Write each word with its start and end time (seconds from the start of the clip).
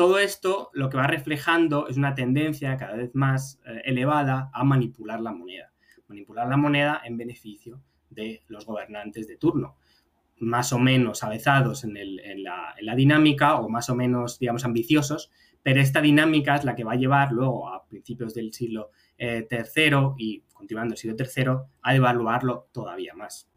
todo 0.00 0.18
esto 0.18 0.70
lo 0.72 0.88
que 0.88 0.96
va 0.96 1.06
reflejando 1.06 1.86
es 1.86 1.98
una 1.98 2.14
tendencia 2.14 2.74
cada 2.78 2.96
vez 2.96 3.14
más 3.14 3.60
eh, 3.66 3.82
elevada 3.84 4.50
a 4.54 4.64
manipular 4.64 5.20
la 5.20 5.30
moneda. 5.30 5.74
Manipular 6.08 6.48
la 6.48 6.56
moneda 6.56 7.02
en 7.04 7.18
beneficio 7.18 7.82
de 8.08 8.42
los 8.48 8.64
gobernantes 8.64 9.28
de 9.28 9.36
turno 9.36 9.76
más 10.38 10.72
o 10.72 10.78
menos 10.78 11.22
avezados 11.22 11.84
en, 11.84 11.92
la, 12.42 12.94
dinámica 12.96 13.56
o 13.56 13.68
más 13.68 13.90
o 13.90 13.94
menos, 13.94 14.38
digamos, 14.38 14.64
ambiciosos, 14.64 15.30
pero 15.62 15.82
esta 15.82 16.00
dinámica 16.00 16.56
es 16.56 16.64
la 16.64 16.74
que 16.74 16.84
va 16.84 16.92
a 16.92 16.96
llevar 16.96 17.30
luego 17.30 17.68
a 17.68 17.86
principios 17.86 18.32
del 18.32 18.54
siglo 18.54 18.92
III 19.18 19.36
eh, 19.44 20.14
y 20.16 20.44
continuando 20.50 20.94
el 20.94 20.98
siglo 20.98 21.14
III 21.18 21.52
a 21.82 21.92
devaluarlo 21.92 22.68
todavía 22.72 23.12
más. 23.12 23.50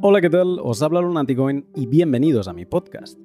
Hola, 0.00 0.20
¿qué 0.20 0.30
tal? 0.30 0.60
Os 0.62 0.80
habla 0.80 1.00
Lunaticoin 1.00 1.66
y 1.74 1.86
bienvenidos 1.86 2.46
a 2.46 2.52
mi 2.52 2.64
podcast. 2.64 3.18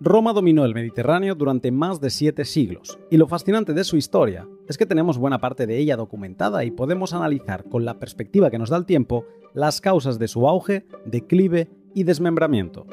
Roma 0.00 0.32
dominó 0.32 0.64
el 0.64 0.72
Mediterráneo 0.72 1.34
durante 1.34 1.72
más 1.72 2.00
de 2.00 2.08
siete 2.08 2.44
siglos, 2.44 3.00
y 3.10 3.16
lo 3.16 3.26
fascinante 3.26 3.72
de 3.72 3.82
su 3.82 3.96
historia 3.96 4.46
es 4.68 4.78
que 4.78 4.86
tenemos 4.86 5.18
buena 5.18 5.40
parte 5.40 5.66
de 5.66 5.76
ella 5.76 5.96
documentada 5.96 6.64
y 6.64 6.70
podemos 6.70 7.14
analizar 7.14 7.64
con 7.68 7.84
la 7.84 7.98
perspectiva 7.98 8.48
que 8.48 8.60
nos 8.60 8.70
da 8.70 8.76
el 8.76 8.86
tiempo 8.86 9.24
las 9.54 9.80
causas 9.80 10.20
de 10.20 10.28
su 10.28 10.46
auge, 10.46 10.86
declive 11.04 11.68
y 11.94 12.04
desmembramiento. 12.04 12.86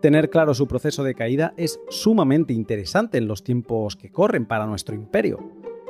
Tener 0.00 0.30
claro 0.30 0.54
su 0.54 0.68
proceso 0.68 1.02
de 1.02 1.16
caída 1.16 1.54
es 1.56 1.80
sumamente 1.88 2.52
interesante 2.52 3.18
en 3.18 3.26
los 3.26 3.42
tiempos 3.42 3.96
que 3.96 4.12
corren 4.12 4.46
para 4.46 4.66
nuestro 4.66 4.94
imperio, 4.94 5.40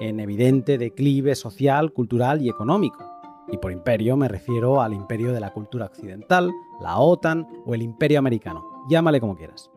en 0.00 0.18
evidente 0.18 0.78
declive 0.78 1.34
social, 1.34 1.92
cultural 1.92 2.40
y 2.40 2.48
económico. 2.48 3.17
Y 3.50 3.58
por 3.58 3.72
imperio 3.72 4.16
me 4.16 4.28
refiero 4.28 4.82
al 4.82 4.92
imperio 4.92 5.32
de 5.32 5.40
la 5.40 5.52
cultura 5.52 5.86
occidental, 5.86 6.52
la 6.80 6.98
OTAN 6.98 7.46
o 7.64 7.74
el 7.74 7.82
imperio 7.82 8.18
americano, 8.18 8.64
llámale 8.88 9.20
como 9.20 9.36
quieras. 9.36 9.70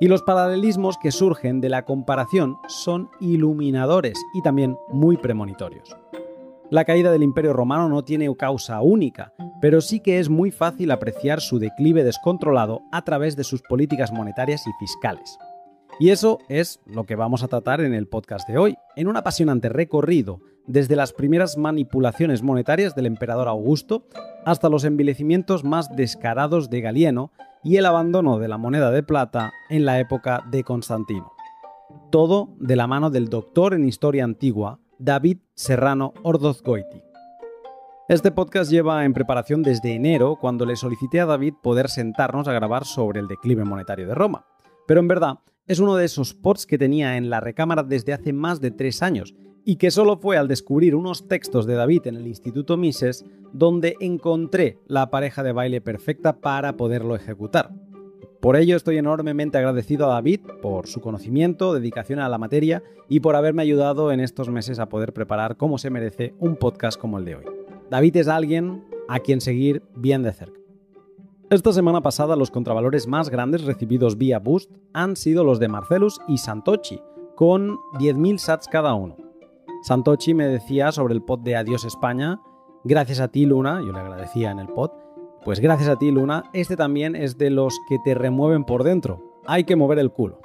Y 0.00 0.08
los 0.08 0.22
paralelismos 0.22 0.98
que 0.98 1.12
surgen 1.12 1.60
de 1.60 1.68
la 1.68 1.84
comparación 1.84 2.56
son 2.66 3.08
iluminadores 3.20 4.18
y 4.34 4.42
también 4.42 4.76
muy 4.88 5.16
premonitorios. 5.16 5.96
La 6.70 6.84
caída 6.84 7.12
del 7.12 7.22
Imperio 7.22 7.52
Romano 7.52 7.88
no 7.88 8.02
tiene 8.02 8.34
causa 8.36 8.80
única, 8.80 9.32
pero 9.60 9.80
sí 9.80 10.00
que 10.00 10.18
es 10.18 10.28
muy 10.28 10.50
fácil 10.50 10.90
apreciar 10.90 11.40
su 11.40 11.58
declive 11.60 12.02
descontrolado 12.02 12.82
a 12.90 13.02
través 13.02 13.36
de 13.36 13.44
sus 13.44 13.62
políticas 13.62 14.12
monetarias 14.12 14.66
y 14.66 14.70
fiscales. 14.80 15.38
Y 16.00 16.10
eso 16.10 16.38
es 16.48 16.80
lo 16.86 17.04
que 17.04 17.14
vamos 17.14 17.44
a 17.44 17.48
tratar 17.48 17.80
en 17.80 17.94
el 17.94 18.08
podcast 18.08 18.48
de 18.48 18.58
hoy, 18.58 18.76
en 18.96 19.06
un 19.06 19.16
apasionante 19.16 19.68
recorrido 19.68 20.40
desde 20.66 20.96
las 20.96 21.12
primeras 21.12 21.56
manipulaciones 21.56 22.42
monetarias 22.42 22.94
del 22.94 23.06
emperador 23.06 23.48
Augusto 23.48 24.06
hasta 24.44 24.68
los 24.68 24.84
envilecimientos 24.84 25.64
más 25.64 25.94
descarados 25.94 26.70
de 26.70 26.80
Galieno 26.80 27.32
y 27.62 27.76
el 27.76 27.86
abandono 27.86 28.38
de 28.38 28.48
la 28.48 28.58
moneda 28.58 28.90
de 28.90 29.02
plata 29.02 29.52
en 29.70 29.84
la 29.84 29.98
época 30.00 30.44
de 30.50 30.64
Constantino. 30.64 31.32
Todo 32.10 32.54
de 32.58 32.76
la 32.76 32.86
mano 32.86 33.10
del 33.10 33.28
doctor 33.28 33.74
en 33.74 33.84
historia 33.84 34.24
antigua, 34.24 34.80
David 34.98 35.38
Serrano 35.54 36.12
Ordozgoiti. 36.22 37.02
Este 38.08 38.30
podcast 38.30 38.70
lleva 38.70 39.04
en 39.04 39.14
preparación 39.14 39.62
desde 39.62 39.94
enero, 39.94 40.36
cuando 40.38 40.66
le 40.66 40.76
solicité 40.76 41.20
a 41.20 41.26
David 41.26 41.54
poder 41.62 41.88
sentarnos 41.88 42.48
a 42.48 42.52
grabar 42.52 42.84
sobre 42.84 43.20
el 43.20 43.28
declive 43.28 43.64
monetario 43.64 44.06
de 44.06 44.14
Roma. 44.14 44.44
Pero 44.86 45.00
en 45.00 45.08
verdad, 45.08 45.38
es 45.66 45.78
uno 45.78 45.96
de 45.96 46.04
esos 46.04 46.34
pods 46.34 46.66
que 46.66 46.76
tenía 46.76 47.16
en 47.16 47.30
la 47.30 47.40
recámara 47.40 47.82
desde 47.82 48.12
hace 48.12 48.34
más 48.34 48.60
de 48.60 48.70
tres 48.70 49.02
años 49.02 49.34
y 49.64 49.76
que 49.76 49.90
solo 49.90 50.16
fue 50.16 50.36
al 50.36 50.48
descubrir 50.48 50.94
unos 50.94 51.26
textos 51.26 51.66
de 51.66 51.74
David 51.74 52.06
en 52.06 52.16
el 52.16 52.26
Instituto 52.26 52.76
Mises 52.76 53.24
donde 53.52 53.96
encontré 54.00 54.78
la 54.86 55.10
pareja 55.10 55.42
de 55.42 55.52
baile 55.52 55.80
perfecta 55.80 56.40
para 56.40 56.76
poderlo 56.76 57.14
ejecutar. 57.16 57.70
Por 58.40 58.56
ello 58.56 58.76
estoy 58.76 58.98
enormemente 58.98 59.56
agradecido 59.56 60.04
a 60.04 60.14
David 60.14 60.40
por 60.60 60.86
su 60.86 61.00
conocimiento, 61.00 61.72
dedicación 61.72 62.18
a 62.18 62.28
la 62.28 62.36
materia 62.36 62.82
y 63.08 63.20
por 63.20 63.36
haberme 63.36 63.62
ayudado 63.62 64.12
en 64.12 64.20
estos 64.20 64.50
meses 64.50 64.78
a 64.78 64.90
poder 64.90 65.14
preparar 65.14 65.56
como 65.56 65.78
se 65.78 65.88
merece 65.88 66.34
un 66.38 66.56
podcast 66.56 67.00
como 67.00 67.18
el 67.18 67.24
de 67.24 67.36
hoy. 67.36 67.44
David 67.90 68.16
es 68.16 68.28
alguien 68.28 68.84
a 69.08 69.20
quien 69.20 69.40
seguir 69.40 69.82
bien 69.94 70.22
de 70.22 70.32
cerca. 70.32 70.60
Esta 71.48 71.72
semana 71.72 72.02
pasada 72.02 72.36
los 72.36 72.50
contravalores 72.50 73.06
más 73.06 73.30
grandes 73.30 73.64
recibidos 73.64 74.18
vía 74.18 74.40
Boost 74.40 74.70
han 74.92 75.16
sido 75.16 75.44
los 75.44 75.58
de 75.58 75.68
Marcelus 75.68 76.20
y 76.28 76.38
Santochi, 76.38 77.00
con 77.36 77.78
10.000 77.98 78.38
sats 78.38 78.68
cada 78.68 78.94
uno. 78.94 79.23
Santochi 79.84 80.32
me 80.32 80.46
decía 80.46 80.92
sobre 80.92 81.12
el 81.12 81.20
pod 81.20 81.40
de 81.40 81.56
Adiós 81.56 81.84
España, 81.84 82.40
gracias 82.84 83.20
a 83.20 83.28
ti 83.28 83.44
Luna, 83.44 83.82
yo 83.84 83.92
le 83.92 83.98
agradecía 83.98 84.50
en 84.50 84.58
el 84.58 84.68
pod, 84.68 84.92
pues 85.44 85.60
gracias 85.60 85.90
a 85.90 85.96
ti 85.96 86.10
Luna, 86.10 86.44
este 86.54 86.74
también 86.74 87.14
es 87.14 87.36
de 87.36 87.50
los 87.50 87.78
que 87.86 87.98
te 88.02 88.14
remueven 88.14 88.64
por 88.64 88.82
dentro, 88.82 89.42
hay 89.44 89.64
que 89.64 89.76
mover 89.76 89.98
el 89.98 90.10
culo. 90.10 90.40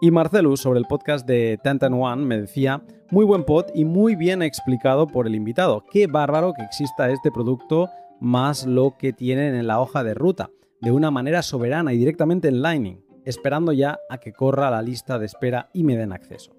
Y 0.00 0.10
Marcelus 0.10 0.60
sobre 0.60 0.80
el 0.80 0.86
podcast 0.86 1.24
de 1.24 1.56
Tantan 1.62 1.94
One 1.94 2.24
me 2.24 2.40
decía, 2.40 2.82
muy 3.12 3.24
buen 3.24 3.44
pod 3.44 3.66
y 3.76 3.84
muy 3.84 4.16
bien 4.16 4.42
explicado 4.42 5.06
por 5.06 5.28
el 5.28 5.36
invitado, 5.36 5.84
qué 5.92 6.08
bárbaro 6.08 6.52
que 6.52 6.64
exista 6.64 7.08
este 7.10 7.30
producto 7.30 7.88
más 8.18 8.66
lo 8.66 8.96
que 8.98 9.12
tienen 9.12 9.54
en 9.54 9.68
la 9.68 9.80
hoja 9.80 10.02
de 10.02 10.14
ruta, 10.14 10.50
de 10.80 10.90
una 10.90 11.12
manera 11.12 11.42
soberana 11.42 11.92
y 11.92 11.98
directamente 11.98 12.48
en 12.48 12.60
Lightning, 12.60 13.04
esperando 13.24 13.70
ya 13.70 14.00
a 14.10 14.18
que 14.18 14.32
corra 14.32 14.68
la 14.68 14.82
lista 14.82 15.20
de 15.20 15.26
espera 15.26 15.70
y 15.72 15.84
me 15.84 15.96
den 15.96 16.12
acceso. 16.12 16.56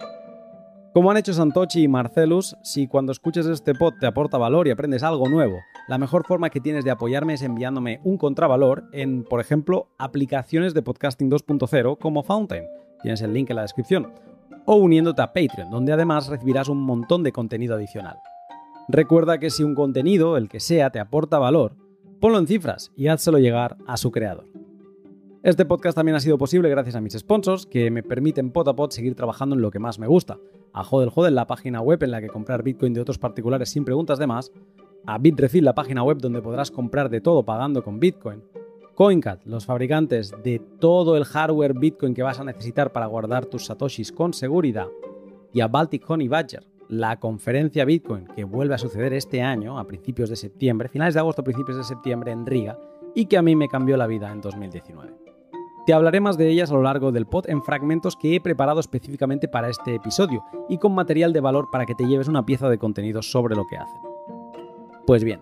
Como 0.95 1.11
han 1.11 1.17
hecho 1.17 1.33
Santochi 1.33 1.83
y 1.83 1.87
Marcelus, 1.89 2.55
si 2.63 2.87
cuando 2.87 3.11
escuches 3.11 3.45
este 3.47 3.73
pod 3.73 3.95
te 3.99 4.07
aporta 4.07 4.37
valor 4.37 4.65
y 4.65 4.71
aprendes 4.71 5.03
algo 5.03 5.27
nuevo, 5.27 5.57
la 5.89 5.97
mejor 5.97 6.25
forma 6.25 6.49
que 6.49 6.61
tienes 6.61 6.85
de 6.85 6.91
apoyarme 6.91 7.33
es 7.33 7.41
enviándome 7.41 7.99
un 8.05 8.17
contravalor 8.17 8.85
en, 8.93 9.25
por 9.25 9.41
ejemplo, 9.41 9.89
aplicaciones 9.97 10.73
de 10.73 10.83
podcasting 10.83 11.29
2.0 11.29 11.97
como 11.99 12.23
Fountain. 12.23 12.63
Tienes 13.01 13.21
el 13.21 13.33
link 13.33 13.49
en 13.49 13.57
la 13.57 13.63
descripción. 13.63 14.13
O 14.63 14.75
uniéndote 14.75 15.21
a 15.21 15.33
Patreon, 15.33 15.69
donde 15.69 15.91
además 15.91 16.29
recibirás 16.29 16.69
un 16.69 16.81
montón 16.81 17.23
de 17.23 17.33
contenido 17.33 17.75
adicional. 17.75 18.15
Recuerda 18.87 19.37
que 19.37 19.49
si 19.49 19.65
un 19.65 19.75
contenido, 19.75 20.37
el 20.37 20.47
que 20.47 20.61
sea, 20.61 20.91
te 20.91 21.01
aporta 21.01 21.39
valor, 21.39 21.75
ponlo 22.21 22.39
en 22.39 22.47
cifras 22.47 22.93
y 22.95 23.07
házselo 23.07 23.39
llegar 23.39 23.75
a 23.85 23.97
su 23.97 24.11
creador. 24.11 24.45
Este 25.45 25.63
podcast 25.63 25.95
también 25.95 26.15
ha 26.15 26.19
sido 26.19 26.39
posible 26.39 26.71
gracias 26.71 26.95
a 26.95 27.01
mis 27.01 27.13
sponsors 27.13 27.67
que 27.67 27.91
me 27.91 28.01
permiten 28.01 28.49
pot 28.49 28.67
a 28.67 28.75
pot 28.75 28.91
seguir 28.91 29.13
trabajando 29.13 29.55
en 29.55 29.61
lo 29.61 29.69
que 29.69 29.77
más 29.77 29.99
me 29.99 30.07
gusta, 30.07 30.39
a 30.73 30.81
Hodel 30.81 31.11
Hodel, 31.13 31.35
la 31.35 31.45
página 31.45 31.81
web 31.81 32.01
en 32.01 32.09
la 32.09 32.19
que 32.19 32.29
comprar 32.29 32.63
Bitcoin 32.63 32.95
de 32.95 33.01
otros 33.01 33.19
particulares 33.19 33.69
sin 33.69 33.85
preguntas 33.85 34.17
de 34.17 34.25
más, 34.25 34.51
a 35.05 35.19
Bitrefill, 35.19 35.63
la 35.63 35.75
página 35.75 36.01
web 36.01 36.17
donde 36.17 36.41
podrás 36.41 36.71
comprar 36.71 37.09
de 37.09 37.21
todo 37.21 37.45
pagando 37.45 37.83
con 37.83 37.99
Bitcoin, 37.99 38.41
CoinCat, 38.95 39.45
los 39.45 39.67
fabricantes 39.67 40.33
de 40.43 40.59
todo 40.79 41.15
el 41.15 41.25
hardware 41.25 41.75
Bitcoin 41.75 42.15
que 42.15 42.23
vas 42.23 42.39
a 42.39 42.43
necesitar 42.43 42.91
para 42.91 43.05
guardar 43.05 43.45
tus 43.45 43.67
satoshis 43.67 44.11
con 44.11 44.33
seguridad, 44.33 44.87
y 45.53 45.61
a 45.61 45.67
Baltic 45.67 46.09
Honey 46.09 46.27
Badger, 46.27 46.65
la 46.89 47.19
conferencia 47.19 47.85
Bitcoin 47.85 48.25
que 48.35 48.45
vuelve 48.45 48.73
a 48.73 48.79
suceder 48.79 49.13
este 49.13 49.43
año, 49.43 49.77
a 49.77 49.85
principios 49.85 50.31
de 50.31 50.37
septiembre, 50.37 50.89
finales 50.89 51.13
de 51.13 51.19
agosto, 51.19 51.43
principios 51.43 51.77
de 51.77 51.83
septiembre 51.83 52.31
en 52.31 52.47
Riga, 52.47 52.79
y 53.13 53.27
que 53.27 53.37
a 53.37 53.43
mí 53.43 53.55
me 53.55 53.69
cambió 53.69 53.95
la 53.95 54.07
vida 54.07 54.31
en 54.31 54.41
2019. 54.41 55.24
Te 55.85 55.93
hablaré 55.93 56.19
más 56.19 56.37
de 56.37 56.49
ellas 56.49 56.71
a 56.71 56.73
lo 56.73 56.81
largo 56.81 57.11
del 57.11 57.27
pod 57.27 57.47
en 57.47 57.61
fragmentos 57.61 58.15
que 58.15 58.35
he 58.35 58.41
preparado 58.41 58.79
específicamente 58.79 59.47
para 59.47 59.69
este 59.69 59.95
episodio 59.95 60.43
y 60.67 60.79
con 60.79 60.95
material 60.95 61.31
de 61.31 61.41
valor 61.41 61.69
para 61.71 61.85
que 61.85 61.93
te 61.93 62.07
lleves 62.07 62.27
una 62.27 62.45
pieza 62.45 62.69
de 62.69 62.79
contenido 62.79 63.21
sobre 63.21 63.55
lo 63.55 63.65
que 63.67 63.77
hacen. 63.77 64.01
Pues 65.05 65.23
bien, 65.23 65.41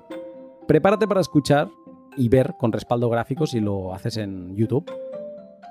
prepárate 0.67 1.07
para 1.07 1.21
escuchar 1.21 1.69
y 2.17 2.27
ver 2.27 2.55
con 2.59 2.73
respaldo 2.73 3.09
gráfico 3.09 3.47
si 3.47 3.61
lo 3.61 3.93
haces 3.93 4.17
en 4.17 4.55
YouTube 4.55 4.91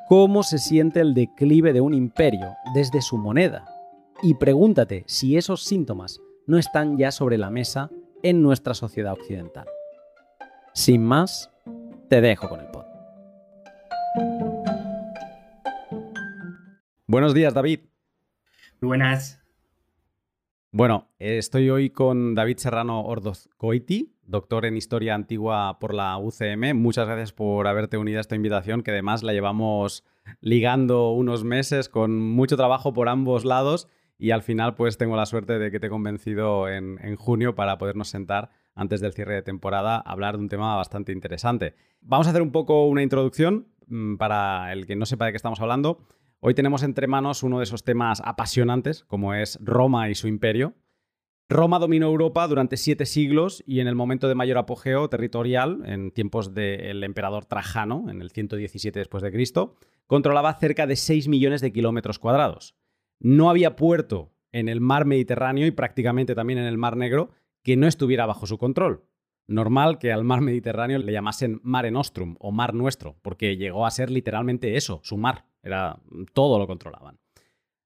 cómo 0.09 0.43
se 0.43 0.59
siente 0.59 1.00
el 1.00 1.15
declive 1.15 1.72
de 1.72 1.81
un 1.81 1.94
imperio 1.94 2.54
desde 2.75 3.00
su 3.00 3.16
moneda 3.16 3.65
y 4.22 4.34
pregúntate 4.34 5.04
si 5.06 5.39
esos 5.39 5.65
síntomas 5.65 6.21
no 6.47 6.59
están 6.59 6.99
ya 6.99 7.10
sobre 7.10 7.39
la 7.39 7.49
mesa 7.49 7.91
en 8.22 8.43
nuestra 8.43 8.75
sociedad 8.75 9.15
occidental. 9.15 9.66
Sin 10.75 11.03
más, 11.03 11.50
te 12.09 12.21
dejo 12.21 12.49
con 12.49 12.60
el 12.60 12.66
pod. 12.66 12.81
Buenos 17.12 17.34
días, 17.34 17.53
David. 17.53 17.80
Muy 18.80 18.88
buenas. 18.88 19.38
Bueno, 20.70 21.10
estoy 21.18 21.68
hoy 21.68 21.91
con 21.91 22.34
David 22.34 22.56
Serrano 22.56 23.03
Ordozcoiti, 23.03 24.16
doctor 24.22 24.64
en 24.64 24.78
Historia 24.78 25.14
Antigua 25.14 25.78
por 25.78 25.92
la 25.92 26.16
UCM. 26.16 26.74
Muchas 26.74 27.06
gracias 27.06 27.32
por 27.32 27.66
haberte 27.66 27.98
unido 27.98 28.16
a 28.16 28.22
esta 28.22 28.34
invitación, 28.34 28.82
que 28.82 28.92
además 28.92 29.22
la 29.22 29.34
llevamos 29.34 30.04
ligando 30.41 31.10
unos 31.10 31.44
meses 31.44 31.91
con 31.91 32.18
mucho 32.18 32.56
trabajo 32.56 32.94
por 32.94 33.10
ambos 33.10 33.44
lados 33.44 33.88
y 34.16 34.30
al 34.30 34.41
final 34.41 34.74
pues 34.74 34.97
tengo 34.97 35.14
la 35.14 35.26
suerte 35.26 35.59
de 35.59 35.70
que 35.70 35.80
te 35.80 35.88
he 35.88 35.91
convencido 35.91 36.66
en, 36.70 36.98
en 37.03 37.16
junio 37.16 37.54
para 37.54 37.76
podernos 37.76 38.09
sentar 38.09 38.48
antes 38.74 39.03
del 39.03 39.12
cierre 39.12 39.34
de 39.34 39.42
temporada 39.42 39.97
a 39.97 40.12
hablar 40.12 40.38
de 40.38 40.44
un 40.44 40.48
tema 40.48 40.76
bastante 40.76 41.12
interesante. 41.12 41.74
Vamos 42.00 42.26
a 42.26 42.30
hacer 42.30 42.41
un 42.41 42.53
poco 42.53 42.86
una 42.86 43.03
introducción 43.03 43.66
mm, 43.88 44.16
para 44.16 44.72
el 44.72 44.86
que 44.86 44.97
no 44.97 45.04
sepa 45.04 45.26
de 45.26 45.32
qué 45.32 45.36
estamos 45.36 45.60
hablando. 45.60 46.06
Hoy 46.44 46.54
tenemos 46.54 46.83
entre 46.83 47.06
manos 47.06 47.44
uno 47.44 47.59
de 47.59 47.62
esos 47.62 47.84
temas 47.84 48.21
apasionantes, 48.24 49.04
como 49.04 49.33
es 49.33 49.60
Roma 49.62 50.10
y 50.10 50.16
su 50.16 50.27
imperio. 50.27 50.74
Roma 51.48 51.78
dominó 51.78 52.09
Europa 52.09 52.48
durante 52.48 52.77
siete 52.77 53.06
siglos 53.06 53.62
y 53.65 53.78
en 53.78 53.86
el 53.86 53.94
momento 53.94 54.27
de 54.27 54.34
mayor 54.34 54.59
apogeo 54.59 55.09
territorial, 55.09 55.83
en 55.84 56.10
tiempos 56.10 56.53
del 56.53 57.04
emperador 57.04 57.44
Trajano, 57.44 58.10
en 58.10 58.21
el 58.21 58.33
117 58.33 58.98
después 58.98 59.22
de 59.22 59.30
Cristo, 59.30 59.77
controlaba 60.09 60.53
cerca 60.54 60.89
de 60.89 60.97
6 60.97 61.28
millones 61.28 61.60
de 61.60 61.72
kilómetros 61.72 62.18
cuadrados. 62.18 62.74
No 63.21 63.48
había 63.48 63.77
puerto 63.77 64.34
en 64.50 64.68
el 64.68 64.80
mar 64.80 65.04
Mediterráneo 65.04 65.68
y 65.68 65.71
prácticamente 65.71 66.34
también 66.34 66.59
en 66.59 66.66
el 66.66 66.77
mar 66.77 66.97
Negro 66.97 67.30
que 67.62 67.77
no 67.77 67.86
estuviera 67.86 68.27
bajo 68.27 68.48
su 68.48 68.59
control. 68.59 69.04
Normal 69.47 70.00
que 70.00 70.10
al 70.10 70.24
mar 70.24 70.41
Mediterráneo 70.41 70.98
le 70.98 71.12
llamasen 71.12 71.60
Mare 71.62 71.92
Nostrum 71.92 72.34
o 72.41 72.50
Mar 72.50 72.74
Nuestro, 72.74 73.16
porque 73.22 73.56
llegó 73.56 73.86
a 73.86 73.92
ser 73.92 74.10
literalmente 74.10 74.77
eso, 74.77 74.98
su 75.04 75.16
mar. 75.16 75.52
Era 75.62 75.98
todo 76.32 76.59
lo 76.59 76.66
controlaban. 76.66 77.18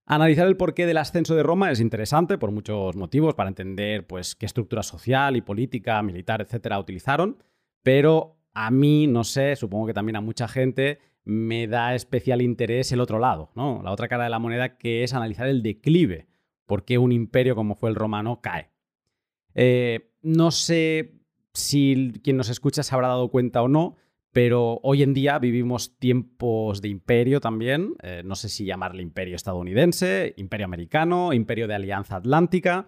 Analizar 0.07 0.47
el 0.47 0.57
porqué 0.57 0.87
del 0.87 0.99
ascenso 0.99 1.35
de 1.35 1.43
Roma 1.43 1.73
es 1.73 1.81
interesante 1.81 2.39
por 2.39 2.53
muchos 2.53 2.95
motivos 2.95 3.35
para 3.35 3.49
entender 3.49 4.07
pues, 4.07 4.37
qué 4.37 4.47
estructura 4.47 4.85
social 4.85 5.37
y 5.37 5.41
política, 5.41 6.01
militar, 6.03 6.41
etcétera, 6.41 6.79
utilizaron, 6.79 7.43
pero 7.83 8.37
a 8.55 8.71
mí, 8.71 9.09
no 9.09 9.25
sé, 9.25 9.57
supongo 9.57 9.87
que 9.87 9.95
también 9.95 10.17
a 10.17 10.21
mucha 10.21 10.47
gente 10.47 11.01
me 11.25 11.67
da 11.67 11.97
especial 11.97 12.41
interés 12.41 12.93
el 12.93 13.01
otro 13.01 13.19
lado, 13.19 13.51
¿no? 13.57 13.83
La 13.83 13.91
otra 13.91 14.07
cara 14.07 14.25
de 14.25 14.31
la 14.31 14.39
moneda 14.39 14.79
que 14.79 15.03
es 15.03 15.13
analizar 15.13 15.49
el 15.49 15.63
declive, 15.63 16.29
por 16.67 16.85
qué 16.85 16.99
un 16.99 17.11
imperio 17.11 17.57
como 17.57 17.75
fue 17.75 17.91
el 17.91 17.97
romano 17.97 18.41
cae. 18.41 18.71
Eh, 19.55 20.13
no 20.23 20.53
sé 20.53 21.21
si 21.53 22.13
quien 22.23 22.37
nos 22.37 22.49
escucha 22.49 22.85
se 22.85 22.95
habrá 22.95 23.09
dado 23.09 23.29
cuenta 23.29 23.61
o 23.63 23.69
no, 23.69 23.97
pero 24.37 24.81
hoy 24.83 25.03
en 25.03 25.15
día 25.15 25.39
vivimos 25.39 25.99
tiempos 25.99 26.83
de 26.83 26.89
imperio 26.89 27.41
también. 27.41 27.95
Eh, 28.03 28.21
no 28.23 28.35
sé 28.35 28.51
si 28.51 28.67
llamarle 28.67 29.03
imperio 29.03 29.35
estadounidense, 29.35 30.35
imperio 30.37 30.67
americano, 30.67 31.33
imperio 31.33 31.67
de 31.67 31.75
alianza 31.75 32.17
atlántica, 32.17 32.87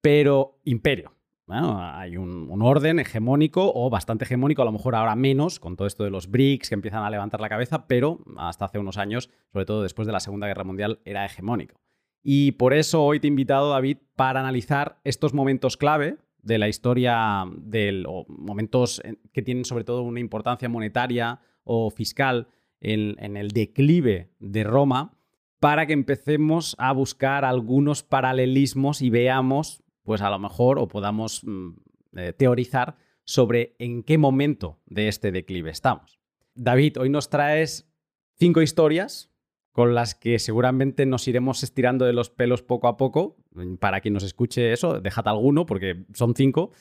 pero 0.00 0.58
imperio. 0.64 1.12
hay 1.46 2.16
un, 2.16 2.48
un, 2.48 2.62
orden 2.62 3.00
hegemónico 3.00 3.70
o 3.74 3.90
bastante 3.90 4.24
hegemónico, 4.24 4.62
a 4.62 4.64
lo 4.64 4.72
mejor 4.72 4.94
ahora 4.94 5.14
menos, 5.14 5.60
con 5.60 5.76
todo 5.76 5.86
esto 5.86 6.04
de 6.04 6.10
los 6.10 6.30
BRICS 6.30 6.70
que 6.70 6.74
empiezan 6.74 7.04
a 7.04 7.10
levantar 7.10 7.42
la 7.42 7.50
cabeza, 7.50 7.86
pero 7.86 8.20
hasta 8.38 8.64
hace 8.64 8.78
unos 8.78 8.96
años, 8.96 9.28
sobre 9.52 9.66
todo 9.66 9.82
después 9.82 10.06
de 10.06 10.12
la 10.12 10.20
Segunda 10.20 10.46
Guerra 10.46 10.64
Mundial, 10.64 11.00
era 11.04 11.26
hegemónico. 11.26 11.82
Y 12.22 12.52
por 12.52 12.72
eso 12.72 13.04
hoy 13.04 13.20
te 13.20 13.26
he 13.26 13.28
invitado, 13.28 13.72
David, 13.72 13.98
para 14.16 14.40
analizar 14.40 15.00
estos 15.04 15.34
momentos 15.34 15.76
clave 15.76 16.16
de 16.46 16.58
la 16.58 16.68
historia, 16.68 17.44
de 17.58 18.04
momentos 18.28 19.02
que 19.32 19.42
tienen 19.42 19.64
sobre 19.64 19.82
todo 19.82 20.02
una 20.02 20.20
importancia 20.20 20.68
monetaria 20.68 21.40
o 21.64 21.90
fiscal 21.90 22.46
en, 22.80 23.36
el 23.36 23.48
declive 23.48 24.30
de 24.38 24.62
Roma, 24.62 25.18
para 25.58 25.86
que 25.86 25.92
empecemos 25.92 26.76
a 26.78 26.92
buscar 26.92 27.44
algunos 27.44 28.04
paralelismos 28.04 29.02
y 29.02 29.10
veamos, 29.10 29.82
pues 30.04 30.22
a 30.22 30.30
lo 30.30 30.38
mejor, 30.38 30.78
o 30.78 30.86
podamos 30.86 31.42
mm, 31.42 31.70
eh, 32.16 32.32
teorizar 32.32 32.96
sobre 33.24 33.74
en 33.80 34.04
qué 34.04 34.16
momento 34.16 34.78
de 34.86 35.08
este 35.08 35.32
declive 35.32 35.70
estamos. 35.70 36.20
David, 36.54 37.00
hoy 37.00 37.10
nos 37.10 37.28
traes 37.28 37.90
cinco 38.38 38.62
historias 38.62 39.32
con 39.72 39.96
las 39.96 40.14
que 40.14 40.38
seguramente 40.38 41.06
nos 41.06 41.26
iremos 41.26 41.64
estirando 41.64 42.04
de 42.04 42.12
los 42.12 42.30
pelos 42.30 42.62
poco 42.62 42.86
a 42.86 42.96
poco. 42.96 43.36
Para 43.78 44.00
quien 44.00 44.14
nos 44.14 44.22
escuche 44.22 44.72
eso, 44.72 45.00
dejad 45.00 45.28
alguno, 45.28 45.66
porque 45.66 46.04
son 46.14 46.34
cinco. 46.34 46.72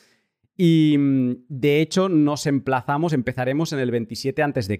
Y 0.57 0.95
mm, 0.97 1.45
de 1.49 1.81
hecho, 1.81 2.09
nos 2.09 2.45
emplazamos, 2.45 3.13
empezaremos 3.13 3.73
en 3.73 3.79
el 3.79 3.91
27 3.91 4.43
a.C., 4.43 4.79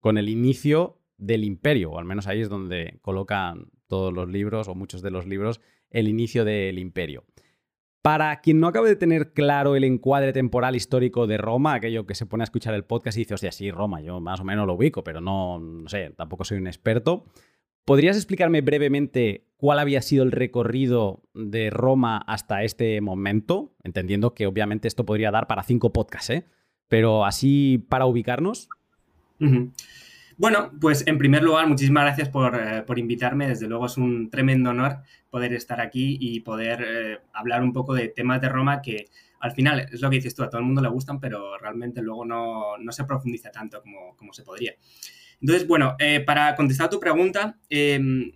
con 0.00 0.18
el 0.18 0.28
inicio 0.28 1.00
del 1.16 1.44
imperio, 1.44 1.92
o 1.92 1.98
al 1.98 2.04
menos 2.04 2.26
ahí 2.26 2.40
es 2.40 2.48
donde 2.48 2.98
colocan 3.00 3.68
todos 3.86 4.12
los 4.12 4.28
libros, 4.28 4.68
o 4.68 4.74
muchos 4.74 5.00
de 5.00 5.10
los 5.10 5.26
libros, 5.26 5.60
el 5.90 6.08
inicio 6.08 6.44
del 6.44 6.78
imperio. 6.78 7.24
Para 8.02 8.42
quien 8.42 8.60
no 8.60 8.66
acabe 8.66 8.90
de 8.90 8.96
tener 8.96 9.32
claro 9.32 9.76
el 9.76 9.84
encuadre 9.84 10.34
temporal 10.34 10.76
histórico 10.76 11.26
de 11.26 11.38
Roma, 11.38 11.72
aquello 11.72 12.04
que 12.04 12.14
se 12.14 12.26
pone 12.26 12.42
a 12.42 12.44
escuchar 12.44 12.74
el 12.74 12.84
podcast 12.84 13.16
y 13.16 13.22
dice, 13.22 13.32
hostia, 13.32 13.50
sí, 13.50 13.70
Roma, 13.70 14.02
yo 14.02 14.20
más 14.20 14.40
o 14.40 14.44
menos 14.44 14.66
lo 14.66 14.74
ubico, 14.74 15.02
pero 15.02 15.22
no, 15.22 15.58
no 15.58 15.88
sé, 15.88 16.10
tampoco 16.10 16.44
soy 16.44 16.58
un 16.58 16.66
experto. 16.66 17.24
¿Podrías 17.84 18.16
explicarme 18.16 18.60
brevemente 18.60 19.46
cuál 19.56 19.78
había 19.78 20.02
sido 20.02 20.24
el 20.24 20.32
recorrido 20.32 21.22
de 21.34 21.70
Roma 21.70 22.18
hasta 22.26 22.62
este 22.62 23.00
momento? 23.00 23.74
Entendiendo 23.82 24.34
que 24.34 24.46
obviamente 24.46 24.88
esto 24.88 25.04
podría 25.04 25.30
dar 25.30 25.46
para 25.46 25.62
cinco 25.62 25.92
podcasts, 25.92 26.30
¿eh? 26.30 26.46
Pero 26.88 27.24
así 27.24 27.84
para 27.88 28.06
ubicarnos. 28.06 28.68
Bueno, 30.36 30.72
pues 30.80 31.06
en 31.06 31.18
primer 31.18 31.42
lugar, 31.42 31.68
muchísimas 31.68 32.04
gracias 32.04 32.28
eh, 32.28 32.82
por, 32.86 32.98
invitarme. 32.98 33.48
Desde 33.48 33.68
luego 33.68 33.86
es 33.86 33.96
un 33.96 34.30
tremendo 34.30 34.70
honor 34.70 34.98
poder 35.30 35.52
estar 35.52 35.80
aquí 35.80 36.18
y 36.20 36.40
poder 36.40 36.84
eh, 36.86 37.18
hablar 37.32 37.62
un 37.62 37.72
poco 37.72 37.94
de 37.94 38.08
temas 38.08 38.40
de 38.40 38.48
Roma 38.48 38.82
que 38.82 39.06
al 39.40 39.52
final 39.52 39.86
es 39.92 40.00
lo 40.00 40.08
que 40.08 40.16
dices 40.16 40.34
tú, 40.34 40.42
a 40.42 40.48
todo 40.48 40.60
el 40.60 40.66
mundo 40.66 40.80
le 40.80 40.88
gustan, 40.88 41.20
pero 41.20 41.58
realmente 41.58 42.00
luego 42.00 42.24
no, 42.24 42.76
se 42.90 43.04
profundiza 43.04 43.50
tanto 43.50 43.82
como, 44.16 44.32
se 44.32 44.42
podría. 44.42 44.72
Entonces, 45.44 45.68
bueno, 45.68 45.94
eh, 45.98 46.20
para 46.20 46.56
contestar 46.56 46.86
a 46.86 46.88
tu 46.88 46.98
pregunta, 46.98 47.58
em, 47.68 48.32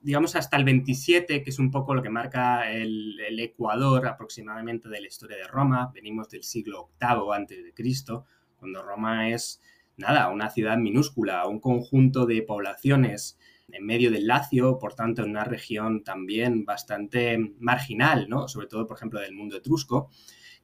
digamos 0.00 0.34
hasta 0.36 0.56
el 0.56 0.64
27, 0.64 1.42
que 1.42 1.50
es 1.50 1.58
un 1.58 1.70
poco 1.70 1.94
lo 1.94 2.02
que 2.02 2.08
marca 2.08 2.72
el, 2.72 3.20
el, 3.20 3.38
Ecuador 3.40 4.06
aproximadamente 4.06 4.88
de 4.88 5.02
la 5.02 5.06
historia 5.06 5.36
de 5.36 5.46
Roma, 5.46 5.90
venimos 5.92 6.30
del 6.30 6.42
siglo 6.42 6.92
VIII 6.98 7.34
antes 7.36 7.62
de 7.62 7.74
Cristo, 7.74 8.24
cuando 8.56 8.80
Roma 8.82 9.28
es 9.28 9.60
nada, 9.98 10.30
una 10.30 10.48
ciudad 10.48 10.78
minúscula, 10.78 11.46
un 11.46 11.60
conjunto 11.60 12.24
de 12.24 12.40
poblaciones 12.40 13.38
en 13.70 13.84
medio 13.84 14.10
del 14.10 14.26
Lacio, 14.26 14.78
por 14.78 14.94
tanto, 14.94 15.22
en 15.22 15.32
una 15.32 15.44
región 15.44 16.02
también 16.04 16.64
bastante 16.64 17.36
marginal, 17.58 18.30
¿no? 18.30 18.48
Sobre 18.48 18.66
todo, 18.66 18.86
por 18.86 18.96
ejemplo, 18.96 19.20
del 19.20 19.34
mundo 19.34 19.58
etrusco. 19.58 20.08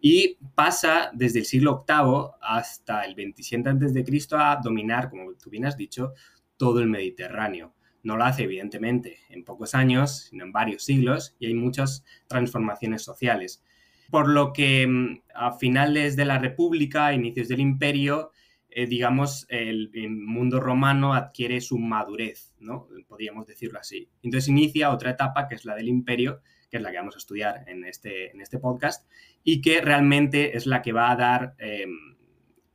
Y 0.01 0.39
pasa 0.55 1.11
desde 1.13 1.41
el 1.41 1.45
siglo 1.47 1.85
VIII 1.89 2.37
hasta 2.41 3.03
el 3.03 3.15
27 3.15 3.69
a.C. 3.69 4.05
a 4.33 4.61
dominar, 4.63 5.11
como 5.11 5.33
tú 5.35 5.51
bien 5.51 5.67
has 5.67 5.77
dicho, 5.77 6.13
todo 6.57 6.81
el 6.81 6.89
Mediterráneo. 6.89 7.75
No 8.03 8.17
lo 8.17 8.25
hace, 8.25 8.45
evidentemente, 8.45 9.19
en 9.31 9.45
pocos 9.45 9.75
años, 9.75 10.29
sino 10.31 10.45
en 10.45 10.53
varios 10.53 10.85
siglos, 10.85 11.35
y 11.39 11.47
hay 11.47 11.55
muchas 11.55 12.05
transformaciones 12.29 13.03
sociales. 13.03 13.65
Por 14.11 14.29
lo 14.29 14.53
que 14.53 14.87
mm, 14.87 15.23
a 15.35 15.53
finales 15.53 16.15
de 16.15 16.25
la 16.25 16.39
República, 16.39 17.13
inicios 17.13 17.49
del 17.49 17.61
Imperio, 17.61 18.31
eh, 18.79 18.87
digamos, 18.87 19.47
el, 19.49 19.91
mundo 20.11 20.61
romano 20.61 21.15
adquiere 21.15 21.63
su 21.63 21.79
madurez, 21.79 22.55
¿no? 22.61 22.89
Podríamos 23.09 23.47
decirlo 23.47 23.79
así. 23.79 24.11
Entonces 24.23 24.49
inicia 24.49 24.91
otra 24.91 25.13
etapa 25.13 25.49
que 25.49 25.55
es 25.55 25.65
la 25.65 25.75
del 25.75 25.89
imperio, 25.89 26.43
que 26.71 26.79
es 26.79 26.83
la 26.83 26.91
que 26.91 26.99
vamos 26.99 27.15
a 27.15 27.19
estudiar 27.19 27.65
en 27.67 27.85
este, 27.85 28.31
en 28.31 28.41
este 28.41 28.59
podcast, 28.59 29.09
y 29.45 29.61
que 29.61 29.81
realmente 29.81 30.57
es 30.57 30.67
la 30.67 30.83
que 30.83 30.93
va 30.93 31.11
a 31.11 31.17
dar 31.17 31.55
em, 31.59 32.17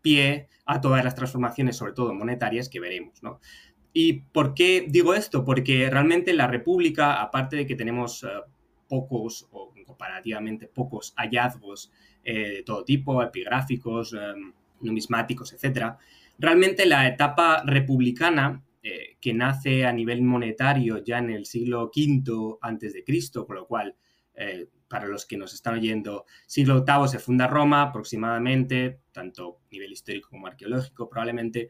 pie 0.01 0.47
a 0.65 0.81
todas 0.81 1.03
las 1.03 1.15
transformaciones, 1.15 1.75
sobre 1.75 1.93
todo 1.93 2.13
monetarias, 2.13 2.69
que 2.69 2.79
veremos, 2.79 3.21
¿no? 3.23 3.39
¿Y 3.93 4.21
por 4.31 4.53
qué 4.53 4.85
digo 4.87 5.13
esto? 5.13 5.43
Porque 5.43 5.89
realmente 5.89 6.33
la 6.33 6.47
República, 6.47 7.21
aparte 7.21 7.57
de 7.57 7.65
que 7.65 7.75
tenemos 7.75 8.23
eh, 8.23 8.27
pocos 8.87 9.47
o 9.51 9.73
comparativamente 9.85 10.67
pocos 10.67 11.13
hallazgos 11.17 11.91
eh, 12.23 12.49
de 12.49 12.63
todo 12.63 12.85
tipo, 12.85 13.21
epigráficos, 13.21 14.13
em, 14.13 14.53
numismáticos, 14.81 15.53
etc. 15.53 15.95
Realmente 16.39 16.85
la 16.85 17.07
etapa 17.07 17.63
republicana, 17.65 18.63
eh, 18.83 19.17
que 19.21 19.31
nace 19.31 19.85
a 19.85 19.93
nivel 19.93 20.23
monetario 20.23 21.03
ya 21.03 21.19
en 21.19 21.29
el 21.29 21.45
siglo 21.45 21.91
V 21.95 22.57
antes 22.61 22.93
de 22.93 23.03
Cristo, 23.03 23.45
con 23.45 23.57
lo 23.57 23.67
cual, 23.67 23.95
eh, 24.33 24.69
para 24.87 25.05
los 25.05 25.27
que 25.27 25.37
nos 25.37 25.53
están 25.53 25.75
oyendo, 25.75 26.25
siglo 26.47 26.83
VIII 26.83 27.07
se 27.07 27.19
funda 27.19 27.45
Roma 27.45 27.83
aproximadamente, 27.83 29.01
tanto 29.11 29.59
a 29.63 29.67
nivel 29.69 29.91
histórico 29.91 30.29
como 30.29 30.47
arqueológico 30.47 31.07
probablemente, 31.07 31.69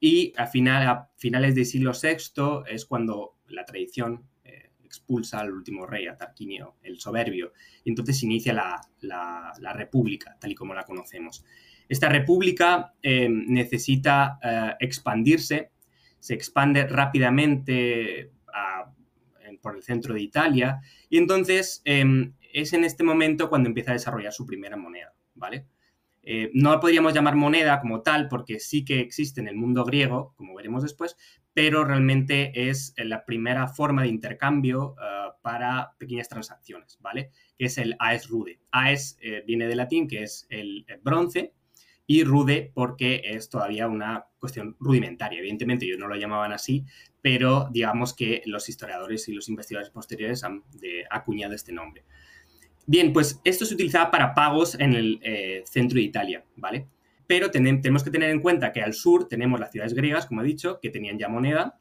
y 0.00 0.32
a, 0.36 0.48
final, 0.48 1.06
finales 1.16 1.54
del 1.54 1.64
siglo 1.64 1.92
VI 1.92 2.64
es 2.66 2.86
cuando 2.86 3.36
la 3.46 3.64
tradición 3.64 4.24
eh, 4.42 4.72
expulsa 4.82 5.38
al 5.38 5.52
último 5.52 5.86
rey, 5.86 6.08
a 6.08 6.16
Tarquinio 6.16 6.74
el 6.82 6.98
Soberbio, 6.98 7.52
y 7.84 7.90
entonces 7.90 8.20
inicia 8.24 8.52
la, 8.52 8.80
la 9.00 9.72
República, 9.74 10.36
tal 10.40 10.50
y 10.50 10.54
como 10.56 10.74
la 10.74 10.82
conocemos. 10.82 11.44
Esta 11.88 12.08
república 12.08 12.94
necesita 13.02 14.38
expandirse, 14.78 15.70
se 16.20 16.34
expande 16.34 16.86
rápidamente 16.86 18.32
por 19.60 19.76
el 19.76 19.82
centro 19.82 20.14
de 20.14 20.20
Italia 20.20 20.80
y 21.08 21.18
entonces 21.18 21.82
em, 21.84 22.34
es 22.52 22.72
en 22.72 22.84
este 22.84 23.04
momento 23.04 23.48
cuando 23.48 23.68
empieza 23.68 23.90
a 23.90 23.94
desarrollar 23.94 24.32
su 24.32 24.46
primera 24.46 24.76
moneda, 24.76 25.14
¿vale? 25.34 25.66
Eh, 26.22 26.50
no 26.52 26.70
la 26.70 26.80
podríamos 26.80 27.14
llamar 27.14 27.36
moneda 27.36 27.80
como 27.80 28.02
tal 28.02 28.28
porque 28.28 28.60
sí 28.60 28.84
que 28.84 29.00
existe 29.00 29.40
en 29.40 29.48
el 29.48 29.56
mundo 29.56 29.84
griego, 29.84 30.34
como 30.36 30.54
veremos 30.54 30.82
después, 30.82 31.16
pero 31.54 31.84
realmente 31.84 32.68
es 32.68 32.94
la 32.98 33.24
primera 33.24 33.66
forma 33.66 34.02
de 34.02 34.08
intercambio 34.08 34.94
para 35.42 35.94
pequeñas 35.98 36.28
transacciones, 36.28 36.98
¿vale? 37.00 37.30
Que 37.56 37.66
es 37.66 37.78
el 37.78 37.96
AES 37.98 38.28
rude. 38.28 38.60
AES 38.70 39.18
viene 39.46 39.66
de 39.66 39.74
latín, 39.74 40.06
que 40.06 40.22
es 40.22 40.46
el 40.50 40.84
bronce, 41.02 41.54
y 42.10 42.24
rude 42.24 42.72
porque 42.74 43.20
es 43.22 43.50
todavía 43.50 43.86
una 43.86 44.24
cuestión 44.40 44.76
rudimentaria. 44.80 45.38
Evidentemente 45.38 45.84
ellos 45.84 45.98
no 45.98 46.08
lo 46.08 46.16
llamaban 46.16 46.52
así, 46.52 46.86
pero 47.20 47.68
digamos 47.70 48.14
que 48.14 48.42
los 48.46 48.68
historiadores 48.70 49.28
y 49.28 49.34
los 49.34 49.48
investigadores 49.50 49.90
posteriores 49.90 50.42
han 50.42 50.64
acuñado 51.10 51.54
este 51.54 51.70
nombre. 51.70 52.04
Bien, 52.86 53.12
pues 53.12 53.40
esto 53.44 53.66
se 53.66 53.74
utilizaba 53.74 54.10
para 54.10 54.34
pagos 54.34 54.74
en 54.80 54.94
el 54.94 55.20
eh, 55.22 55.62
centro 55.66 55.96
de 55.96 56.02
Italia, 56.02 56.44
¿vale? 56.56 56.88
Pero 57.26 57.50
tenemos 57.50 58.02
que 58.02 58.10
tener 58.10 58.30
en 58.30 58.40
cuenta 58.40 58.72
que 58.72 58.80
al 58.80 58.94
sur 58.94 59.28
tenemos 59.28 59.60
las 59.60 59.70
ciudades 59.70 59.92
griegas, 59.92 60.24
como 60.24 60.40
he 60.40 60.46
dicho, 60.46 60.80
que 60.80 60.88
tenían 60.88 61.18
ya 61.18 61.28
moneda, 61.28 61.78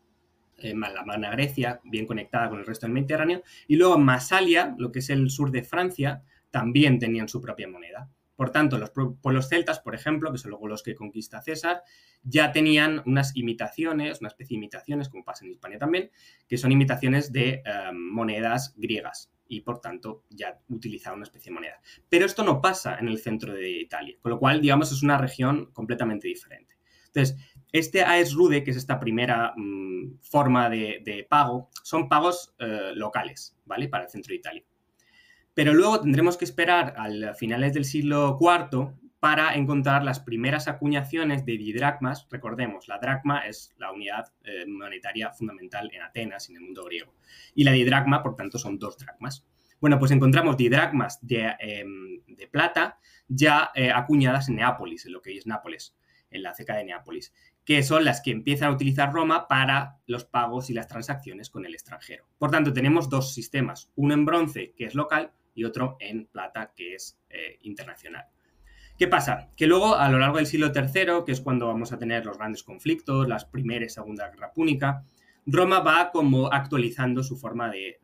eh, 0.58 0.74
la 0.76 1.06
Magna 1.06 1.32
Grecia, 1.32 1.80
bien 1.86 2.06
conectada 2.06 2.50
con 2.50 2.60
el 2.60 2.66
resto 2.66 2.86
del 2.86 2.94
Mediterráneo, 2.94 3.44
y 3.66 3.78
luego 3.78 3.98
Masalia, 3.98 4.76
lo 4.78 4.92
que 4.92 5.00
es 5.00 5.10
el 5.10 5.30
sur 5.30 5.52
de 5.52 5.64
Francia, 5.64 6.22
también 6.52 7.00
tenían 7.00 7.30
su 7.30 7.40
propia 7.40 7.70
moneda. 7.70 8.10
Por 8.38 8.52
tanto, 8.52 8.78
los 8.78 8.92
pueblos 8.92 9.50
celtas, 9.50 9.80
por 9.80 9.96
ejemplo, 9.96 10.32
que 10.32 10.38
son 10.38 10.52
luego 10.52 10.68
los 10.68 10.84
que 10.84 10.96
conquista 10.96 11.42
César, 11.42 11.82
ya 12.24 12.52
tenían 12.52 13.02
unas 13.08 13.36
imitaciones, 13.36 14.22
una 14.22 14.30
especie 14.30 14.56
de 14.56 14.60
imitaciones, 14.60 15.10
como 15.10 15.26
pasa 15.26 15.44
en 15.44 15.52
España 15.52 15.80
también, 15.80 16.12
que 16.48 16.58
son 16.58 16.72
imitaciones 16.72 17.34
de 17.34 17.64
eh, 17.66 17.92
monedas 17.92 18.76
griegas 18.78 19.34
y 19.50 19.62
por 19.62 19.80
tanto 19.80 20.24
ya 20.30 20.60
utilizaban 20.70 21.18
una 21.18 21.24
especie 21.24 21.50
de 21.50 21.56
moneda. 21.56 21.82
Pero 22.10 22.26
esto 22.26 22.44
no 22.44 22.62
pasa 22.62 23.00
en 23.00 23.08
el 23.08 23.18
centro 23.18 23.54
de 23.54 23.70
Italia, 23.70 24.16
con 24.22 24.30
lo 24.30 24.40
cual, 24.40 24.62
digamos, 24.62 24.92
es 24.92 25.02
una 25.02 25.18
región 25.18 25.72
completamente 25.74 26.28
diferente. 26.28 26.78
Entonces, 27.08 27.38
este 27.72 28.04
AES 28.04 28.34
Rude, 28.34 28.64
que 28.64 28.72
es 28.72 28.78
esta 28.78 29.00
primera 29.00 29.54
mm, 29.56 30.20
forma 30.22 30.70
de, 30.70 31.26
pago, 31.28 31.70
son 31.84 32.08
pagos 32.08 32.54
eh, 32.60 32.92
locales, 32.94 33.58
¿vale? 33.66 33.90
Para 33.90 34.04
el 34.04 34.10
centro 34.12 34.30
de 34.30 34.36
Italia. 34.36 34.64
Pero 35.58 35.74
luego 35.74 36.00
tendremos 36.00 36.38
que 36.38 36.46
esperar 36.46 36.94
a 36.98 37.34
finales 37.34 37.74
del 37.74 37.84
siglo 37.84 38.38
IV 38.40 38.94
para 39.20 39.56
encontrar 39.56 40.04
las 40.04 40.20
primeras 40.20 40.68
acuñaciones 40.68 41.48
de 41.48 41.58
didracmas. 41.58 42.28
Recordemos, 42.30 42.88
la 42.88 43.00
dracma 43.00 43.40
es 43.40 43.74
la 43.80 43.92
unidad 43.92 44.32
eh, 44.44 44.68
monetaria 44.68 45.32
fundamental 45.32 45.90
en 45.92 46.04
Atenas 46.04 46.48
y 46.48 46.52
en 46.52 46.58
el 46.58 46.64
mundo 46.64 46.86
griego. 46.86 47.16
Y 47.56 47.64
la 47.64 47.72
didracma, 47.72 48.22
por 48.22 48.36
tanto, 48.36 48.60
son 48.60 48.78
dos 48.78 49.00
dracmas. 49.00 49.48
Bueno, 49.82 49.98
pues 49.98 50.12
encontramos 50.12 50.58
didracmas 50.58 51.18
de, 51.26 51.52
em, 51.58 52.22
plata 52.52 53.00
ya 53.28 53.72
eh, 53.74 53.90
acuñadas 53.90 54.50
en 54.50 54.58
Neápolis, 54.58 55.08
en 55.08 55.14
lo 55.14 55.24
que 55.24 55.32
hoy 55.32 55.40
es 55.40 55.48
Nápoles, 55.48 55.98
en 56.30 56.44
la 56.44 56.54
ceca 56.54 56.76
de 56.76 56.84
Neápolis, 56.84 57.34
que 57.66 57.82
son 57.82 58.06
las 58.06 58.22
que 58.22 58.30
empiezan 58.30 58.70
a 58.70 58.74
utilizar 58.76 59.12
Roma 59.12 59.48
para 59.48 59.98
los 60.06 60.24
pagos 60.24 60.70
y 60.70 60.74
las 60.74 60.88
transacciones 60.88 61.50
con 61.50 61.66
el 61.66 61.74
extranjero. 61.74 62.28
Por 62.38 62.52
tanto, 62.52 62.74
tenemos 62.74 63.10
dos 63.10 63.34
sistemas, 63.34 63.92
uno 63.96 64.14
en 64.14 64.24
bronce, 64.24 64.76
que 64.78 64.86
es 64.86 64.94
local, 64.94 65.34
y 65.58 65.64
otro 65.64 65.98
en 66.00 66.28
plata, 66.28 66.72
que 66.76 66.94
es 66.94 67.20
eh, 67.30 67.58
internacional. 67.64 68.26
¿Qué 68.96 69.08
pasa? 69.08 69.50
Que 69.58 69.66
luego, 69.66 69.96
a 69.96 70.08
lo 70.08 70.20
largo 70.20 70.38
del 70.38 70.46
siglo 70.46 70.72
III, 70.74 71.24
que 71.26 71.32
es 71.32 71.42
cuando 71.42 71.66
vamos 71.66 71.92
a 71.92 71.98
tener 71.98 72.26
los 72.26 72.38
grandes 72.38 72.62
conflictos, 72.62 73.28
las 73.28 73.46
Primera 73.46 73.84
y 73.84 73.90
Segunda 73.90 74.30
Guerra 74.30 74.54
Púnica, 74.54 75.04
Roma 75.48 75.80
va 75.80 76.12
como 76.12 76.54
actualizando 76.54 77.24
su 77.24 77.38
forma 77.38 77.72
de, 77.72 77.90
eh, 77.90 78.00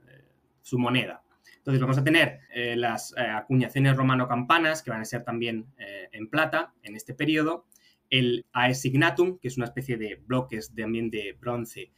su 0.64 0.80
moneda. 0.80 1.22
Entonces 1.58 1.80
vamos 1.80 2.00
a 2.00 2.04
tener 2.04 2.40
eh, 2.54 2.76
las 2.76 3.14
acuñaciones 3.16 3.96
romano-campanas, 3.96 4.82
que 4.82 4.90
van 4.90 5.02
a 5.02 5.06
ser 5.06 5.24
también 5.24 5.68
en 6.12 6.30
plata 6.30 6.74
en 6.82 6.96
este 6.96 7.14
periodo, 7.14 7.66
el 8.10 8.46
aesignatum, 8.52 9.38
que 9.40 9.48
es 9.48 9.58
una 9.58 9.66
especie 9.66 9.98
de 9.98 10.16
bloques 10.16 10.74
también 10.76 11.10
de 11.10 11.38
bronce 11.40 11.92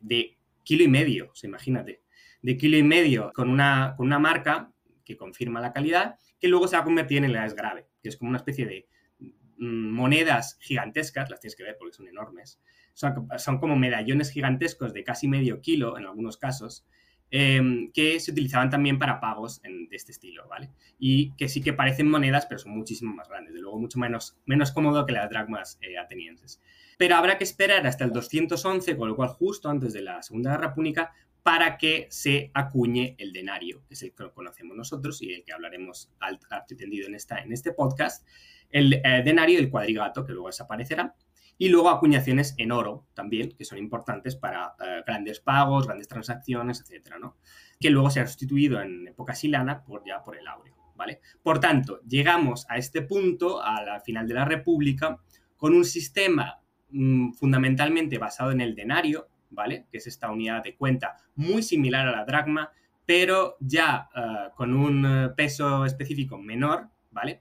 de 0.00 0.36
kilo 0.64 0.84
y 0.84 0.88
medio, 0.88 1.30
se 1.34 1.46
imagínate, 1.46 2.02
de 2.42 2.56
kilo 2.56 2.76
y 2.76 2.82
medio 2.82 3.32
con 3.34 3.48
una, 3.48 3.94
con 3.96 4.06
una 4.06 4.18
marca 4.18 4.70
que 5.08 5.16
confirma 5.16 5.62
la 5.62 5.72
calidad, 5.72 6.16
que 6.38 6.48
luego 6.48 6.68
se 6.68 6.76
va 6.76 6.82
a 6.82 6.84
convertir 6.84 7.18
en 7.18 7.24
el 7.24 7.54
grave, 7.54 7.88
que 8.02 8.10
es 8.10 8.18
como 8.18 8.28
una 8.28 8.36
especie 8.36 8.66
de 8.66 8.86
mm, 9.18 9.90
monedas 9.90 10.58
gigantescas, 10.60 11.30
las 11.30 11.40
tienes 11.40 11.56
que 11.56 11.62
ver 11.62 11.76
porque 11.78 11.94
son 11.96 12.08
enormes, 12.08 12.60
son, 12.92 13.58
como 13.58 13.74
medallones 13.74 14.30
gigantescos 14.30 14.92
de 14.92 15.04
casi 15.04 15.28
medio 15.28 15.62
kilo 15.62 15.96
en 15.96 16.04
algunos 16.04 16.36
casos, 16.36 16.86
em, 17.30 17.90
que 17.92 18.20
se 18.20 18.32
utilizaban 18.32 18.68
también 18.68 18.98
para 18.98 19.18
pagos 19.18 19.62
de 19.62 19.88
este 19.96 20.12
estilo, 20.12 20.46
¿vale? 20.48 20.70
Y 20.98 21.34
que 21.36 21.48
sí 21.48 21.62
que 21.62 21.72
parecen 21.72 22.10
monedas, 22.10 22.44
pero 22.46 22.58
son 22.58 22.72
muchísimo 22.72 23.14
más 23.14 23.28
grandes, 23.28 23.54
de 23.54 23.60
luego 23.60 23.78
mucho 23.78 23.98
menos, 23.98 24.38
menos 24.44 24.72
cómodo 24.72 25.06
que 25.06 25.12
las 25.12 25.30
dracmas 25.30 25.78
eh, 25.80 25.96
atenienses. 25.96 26.60
Pero 26.98 27.16
habrá 27.16 27.38
que 27.38 27.44
esperar 27.44 27.86
hasta 27.86 28.04
el 28.04 28.12
211, 28.12 28.96
con 28.96 29.08
lo 29.08 29.16
cual 29.16 29.28
justo 29.28 29.70
antes 29.70 29.92
de 29.92 30.02
la 30.02 30.22
Segunda 30.22 30.50
Guerra 30.50 30.74
Púnica, 30.74 31.14
para 31.48 31.78
que 31.78 32.08
se 32.10 32.50
acuñe 32.52 33.16
el 33.16 33.32
denario, 33.32 33.82
que 33.88 33.94
es 33.94 34.02
el 34.02 34.12
que 34.12 34.30
conocemos 34.32 34.76
nosotros 34.76 35.22
y 35.22 35.32
el 35.32 35.44
que 35.44 35.54
hablaremos 35.54 36.12
alto 36.20 36.46
y 36.68 36.76
tendido 36.76 37.06
en, 37.06 37.14
esta, 37.14 37.38
en 37.38 37.54
este 37.54 37.72
podcast, 37.72 38.28
el 38.68 38.92
eh, 38.92 39.22
denario 39.24 39.56
del 39.56 39.70
cuadrigato, 39.70 40.26
que 40.26 40.32
luego 40.32 40.48
desaparecerá, 40.48 41.14
y 41.56 41.70
luego 41.70 41.88
acuñaciones 41.88 42.54
en 42.58 42.70
oro 42.70 43.06
también, 43.14 43.52
que 43.56 43.64
son 43.64 43.78
importantes 43.78 44.36
para 44.36 44.74
eh, 44.78 45.02
grandes 45.06 45.40
pagos, 45.40 45.86
grandes 45.86 46.06
transacciones, 46.06 46.82
etcétera, 46.82 47.18
¿no? 47.18 47.38
Que 47.80 47.88
luego 47.88 48.10
se 48.10 48.20
ha 48.20 48.26
sustituido 48.26 48.82
en 48.82 49.08
época 49.08 49.34
silana 49.34 49.82
por, 49.82 50.04
ya 50.06 50.22
por 50.22 50.36
el 50.36 50.46
áureo, 50.46 50.76
¿vale? 50.96 51.22
Por 51.42 51.60
tanto, 51.60 52.02
llegamos 52.02 52.66
a 52.68 52.76
este 52.76 53.00
punto, 53.00 53.62
a 53.62 53.82
la 53.82 54.00
final 54.00 54.28
de 54.28 54.34
la 54.34 54.44
República, 54.44 55.18
con 55.56 55.72
un 55.72 55.86
sistema 55.86 56.60
mm, 56.90 57.32
fundamentalmente 57.32 58.18
basado 58.18 58.50
en 58.50 58.60
el 58.60 58.74
denario, 58.74 59.28
¿vale? 59.50 59.86
Que 59.90 59.98
es 59.98 60.06
esta 60.06 60.30
unidad 60.30 60.62
de 60.62 60.76
cuenta 60.76 61.16
muy 61.34 61.62
similar 61.62 62.06
a 62.06 62.12
la 62.12 62.24
dracma, 62.24 62.72
pero 63.08 63.56
ya 63.60 64.08
eh, 64.14 64.50
con 64.54 64.74
un 64.74 65.06
eh, 65.06 65.28
peso 65.34 65.86
específico 65.86 66.36
menor, 66.36 66.88
¿vale? 67.10 67.40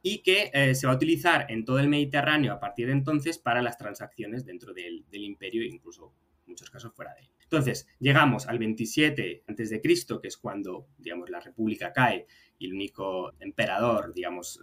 Y 0.00 0.22
que 0.22 0.50
eh, 0.52 0.74
se 0.74 0.86
va 0.86 0.94
a 0.94 0.96
utilizar 0.96 1.44
en 1.50 1.64
todo 1.64 1.78
el 1.78 1.88
Mediterráneo 1.88 2.54
a 2.54 2.58
partir 2.60 2.86
de 2.86 2.92
entonces 2.92 3.38
para 3.38 3.60
las 3.60 3.76
transacciones 3.76 4.46
dentro 4.46 4.72
del, 4.72 5.04
imperio 5.12 5.62
e 5.62 5.66
incluso 5.66 6.14
en 6.46 6.52
muchos 6.52 6.70
casos 6.70 6.94
fuera 6.94 7.12
de 7.14 7.20
él. 7.20 7.28
Entonces, 7.42 7.86
llegamos 8.00 8.46
al 8.46 8.58
27 8.58 9.44
a.C., 9.46 9.82
que 9.82 10.28
es 10.28 10.36
cuando, 10.38 10.88
digamos, 10.96 11.28
la 11.28 11.40
república 11.40 11.92
cae 11.92 12.26
y 12.58 12.66
el 12.66 12.72
único 12.72 13.34
emperador, 13.40 14.14
digamos, 14.14 14.58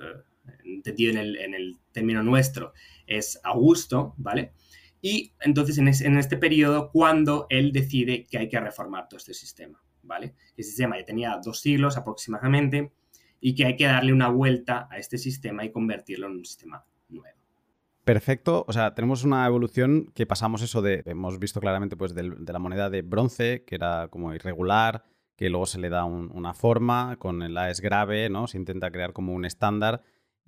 entendido 0.64 1.12
en 1.12 1.18
el, 1.20 1.38
en 1.38 1.54
el 1.54 1.78
término 1.92 2.24
nuestro, 2.24 2.74
es 3.06 3.40
Augusto, 3.44 4.16
¿vale? 4.18 4.54
Y 5.02 5.34
entonces 5.42 5.78
en, 5.80 6.18
este 6.18 6.38
periodo, 6.38 6.92
cuando 6.92 7.48
él 7.50 7.72
decide 7.72 8.28
que 8.30 8.38
hay 8.38 8.50
que 8.50 8.60
reformar 8.60 9.10
todo 9.10 9.18
este 9.18 9.34
sistema, 9.34 9.84
¿vale? 10.04 10.36
El 10.56 10.64
sistema 10.64 10.98
ya 10.98 11.06
tenía 11.06 11.40
dos 11.44 11.60
siglos 11.60 11.98
aproximadamente 11.98 12.92
y 13.40 13.56
que 13.56 13.66
hay 13.66 13.76
que 13.76 13.86
darle 13.86 14.14
una 14.14 14.30
vuelta 14.30 14.88
a 14.92 15.00
este 15.00 15.18
sistema 15.18 15.66
y 15.66 15.72
convertirlo 15.72 16.28
en 16.28 16.34
un 16.34 16.46
sistema 16.46 16.86
nuevo. 17.10 17.36
Perfecto, 18.04 18.64
o 18.68 18.74
sea, 18.74 18.94
tenemos 18.94 19.24
una 19.24 19.46
evolución 19.46 20.12
que 20.14 20.28
pasamos 20.28 20.62
eso 20.62 20.82
de, 20.82 21.02
hemos 21.06 21.40
visto 21.40 21.60
claramente 21.60 21.96
pues 21.96 22.14
de, 22.14 22.24
la 22.24 22.60
moneda 22.60 22.90
de 22.90 23.02
bronce, 23.02 23.64
que 23.66 23.76
era 23.76 24.08
como 24.10 24.34
irregular, 24.34 25.04
que 25.36 25.50
luego 25.50 25.66
se 25.66 25.80
le 25.80 25.90
da 25.90 26.06
una 26.06 26.54
forma, 26.54 27.16
con 27.18 27.42
el 27.42 27.58
AES 27.58 27.82
grave, 27.82 28.30
¿no? 28.30 28.48
Se 28.48 28.58
intenta 28.58 28.92
crear 28.92 29.14
como 29.14 29.34
un 29.34 29.46
estándar 29.46 30.04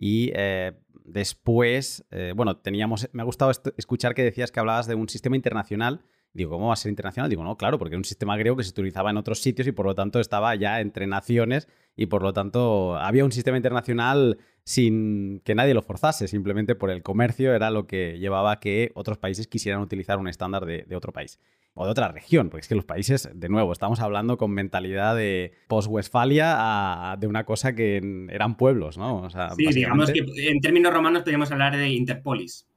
y 0.05 0.33
eh, 0.35 0.73
después, 1.05 2.03
eh, 2.11 2.33
bueno, 2.35 2.57
teníamos, 2.57 3.07
me 3.13 3.21
ha 3.21 3.25
gustado 3.25 3.51
escuchar 3.77 4.13
que 4.13 4.21
decías 4.21 4.51
que 4.51 4.59
hablabas 4.59 4.85
de 4.85 4.95
un 4.95 5.07
sistema 5.07 5.37
internacional. 5.37 6.01
Digo, 6.33 6.51
¿cómo 6.51 6.67
va 6.67 6.73
a 6.73 6.75
ser 6.75 6.89
internacional? 6.89 7.29
Digo, 7.29 7.41
no, 7.45 7.55
claro, 7.55 7.79
porque 7.79 7.93
era 7.93 7.99
un 7.99 8.03
sistema 8.03 8.35
griego 8.35 8.57
que 8.57 8.65
se 8.65 8.71
utilizaba 8.71 9.11
en 9.11 9.15
otros 9.15 9.39
sitios 9.39 9.65
y 9.65 9.71
por 9.71 9.85
lo 9.85 9.95
tanto 9.95 10.19
estaba 10.19 10.55
ya 10.55 10.81
entre 10.81 11.07
naciones 11.07 11.69
y 11.95 12.07
por 12.07 12.21
lo 12.21 12.33
tanto 12.33 12.97
había 12.97 13.23
un 13.23 13.31
sistema 13.31 13.55
internacional 13.55 14.39
sin 14.65 15.39
que 15.45 15.55
nadie 15.55 15.73
lo 15.73 15.81
forzase, 15.81 16.27
simplemente 16.27 16.75
por 16.75 16.89
el 16.89 17.01
comercio 17.01 17.55
era 17.55 17.71
lo 17.71 17.87
que 17.87 18.19
llevaba 18.19 18.51
a 18.51 18.59
que 18.59 18.91
otros 18.95 19.17
países 19.17 19.47
quisieran 19.47 19.79
utilizar 19.79 20.19
un 20.19 20.27
estándar 20.27 20.65
de 20.65 20.95
otro 20.97 21.13
país 21.13 21.39
o 21.75 21.85
de 21.85 21.91
otra 21.91 22.09
región, 22.09 22.49
porque 22.49 22.61
es 22.61 22.67
que 22.67 22.75
los 22.75 22.85
países, 22.85 23.29
de 23.33 23.49
nuevo, 23.49 23.71
estamos 23.71 23.99
hablando 23.99 24.37
con 24.37 24.51
mentalidad 24.51 25.15
de 25.15 25.53
post-Westfalia 25.67 27.15
de 27.19 27.27
una 27.27 27.45
cosa 27.45 27.73
que 27.73 28.27
eran 28.29 28.57
pueblos, 28.57 28.97
¿no? 28.97 29.27
sí, 29.29 29.65
digamos 29.73 30.11
que 30.11 30.23
en 30.49 30.59
términos 30.61 30.93
romanos 30.93 31.23
podríamos 31.23 31.51
hablar 31.51 31.75
de 31.75 31.89
Interpolis. 31.89 32.67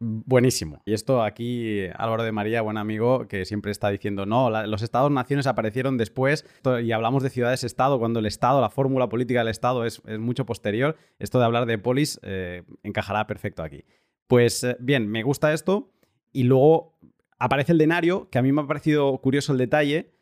Buenísimo. 0.00 0.82
Y 0.84 0.92
esto 0.92 1.22
aquí, 1.22 1.86
Álvaro 1.96 2.24
de 2.24 2.32
María, 2.32 2.60
buen 2.60 2.76
amigo, 2.76 3.26
que 3.26 3.46
siempre 3.46 3.72
está 3.72 3.88
diciendo, 3.88 4.26
no, 4.26 4.50
los 4.66 4.82
estados-naciones 4.82 5.46
aparecieron 5.46 5.96
después 5.96 6.44
y 6.82 6.92
hablamos 6.92 7.22
de 7.22 7.30
ciudades-estado 7.30 7.98
cuando 7.98 8.18
el 8.18 8.26
estado, 8.26 8.60
la 8.60 8.68
fórmula 8.68 9.08
política 9.08 9.38
del 9.38 9.48
estado 9.48 9.86
es, 9.86 10.02
mucho 10.18 10.44
posterior. 10.44 10.96
Esto 11.18 11.38
de 11.38 11.44
hablar 11.46 11.64
de 11.64 11.78
polis 11.78 12.20
eh, 12.22 12.64
encajará 12.82 13.26
perfecto 13.26 13.62
aquí. 13.62 13.84
Pues 14.26 14.64
eh, 14.64 14.76
bien, 14.78 15.08
me 15.08 15.22
gusta 15.22 15.54
esto 15.54 15.90
y 16.32 16.42
luego 16.42 16.98
aparece 17.38 17.72
el 17.72 17.78
denario, 17.78 18.28
que 18.30 18.38
a 18.38 18.42
mí 18.42 18.52
me 18.52 18.62
ha 18.62 18.66
parecido 18.66 19.16
curioso 19.18 19.52
el 19.52 19.58
detalle. 19.58 20.14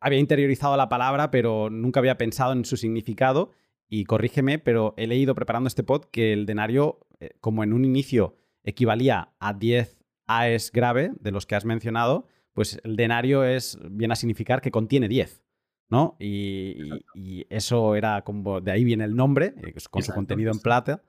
Había 0.00 0.18
interiorizado 0.18 0.76
la 0.76 0.88
palabra, 0.88 1.30
pero 1.30 1.70
nunca 1.70 2.00
había 2.00 2.18
pensado 2.18 2.52
en 2.52 2.64
su 2.64 2.76
significado. 2.76 3.50
Y 3.88 4.04
corrígeme, 4.04 4.58
pero 4.58 4.94
he 4.96 5.06
leído 5.06 5.34
preparando 5.34 5.68
este 5.68 5.84
pod 5.84 6.04
que 6.06 6.32
el 6.32 6.46
denario, 6.46 7.06
eh, 7.20 7.30
como 7.40 7.62
en 7.62 7.72
un 7.72 7.84
inicio 7.84 8.36
equivalía 8.64 9.34
a 9.38 9.52
10 9.52 9.98
AES 10.26 10.72
grave, 10.72 11.12
de 11.20 11.30
los 11.30 11.46
que 11.46 11.54
has 11.54 11.64
mencionado, 11.64 12.26
pues 12.54 12.80
el 12.82 12.96
denario 12.96 13.44
es, 13.44 13.78
viene 13.90 14.12
a 14.12 14.16
significar 14.16 14.60
que 14.60 14.70
contiene 14.70 15.08
10. 15.08 15.44
¿no? 15.90 16.16
Y, 16.18 17.46
eso 17.50 17.94
era 17.94 18.22
como, 18.22 18.60
de 18.60 18.72
ahí 18.72 18.84
viene 18.84 19.04
el 19.04 19.14
nombre, 19.14 19.54
eh, 19.58 19.74
con 19.90 20.02
su 20.02 20.12
contenido 20.12 20.50
en 20.50 20.58
plata. 20.58 21.02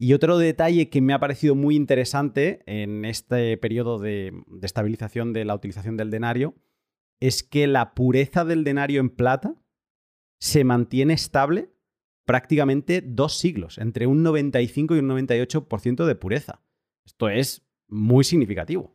Y 0.00 0.12
otro 0.12 0.38
detalle 0.38 0.90
que 0.90 1.00
me 1.00 1.12
ha 1.12 1.18
parecido 1.18 1.56
muy 1.56 1.74
interesante 1.74 2.62
en 2.66 3.04
este 3.04 3.56
periodo 3.56 3.98
de, 3.98 4.32
estabilización 4.62 5.32
de 5.32 5.44
la 5.44 5.56
utilización 5.56 5.96
del 5.96 6.10
denario 6.10 6.54
es 7.20 7.42
que 7.42 7.66
la 7.66 7.94
pureza 7.94 8.44
del 8.44 8.62
denario 8.62 9.00
en 9.00 9.10
plata 9.10 9.56
se 10.38 10.62
mantiene 10.62 11.14
estable 11.14 11.72
prácticamente 12.24 13.02
dos 13.04 13.38
siglos, 13.38 13.78
entre 13.78 14.06
un 14.06 14.22
95 14.22 14.94
y 14.94 14.98
un 15.00 15.08
98% 15.08 16.04
de 16.04 16.14
pureza. 16.14 16.62
Esto 17.04 17.28
es 17.28 17.66
muy 17.88 18.22
significativo. 18.22 18.94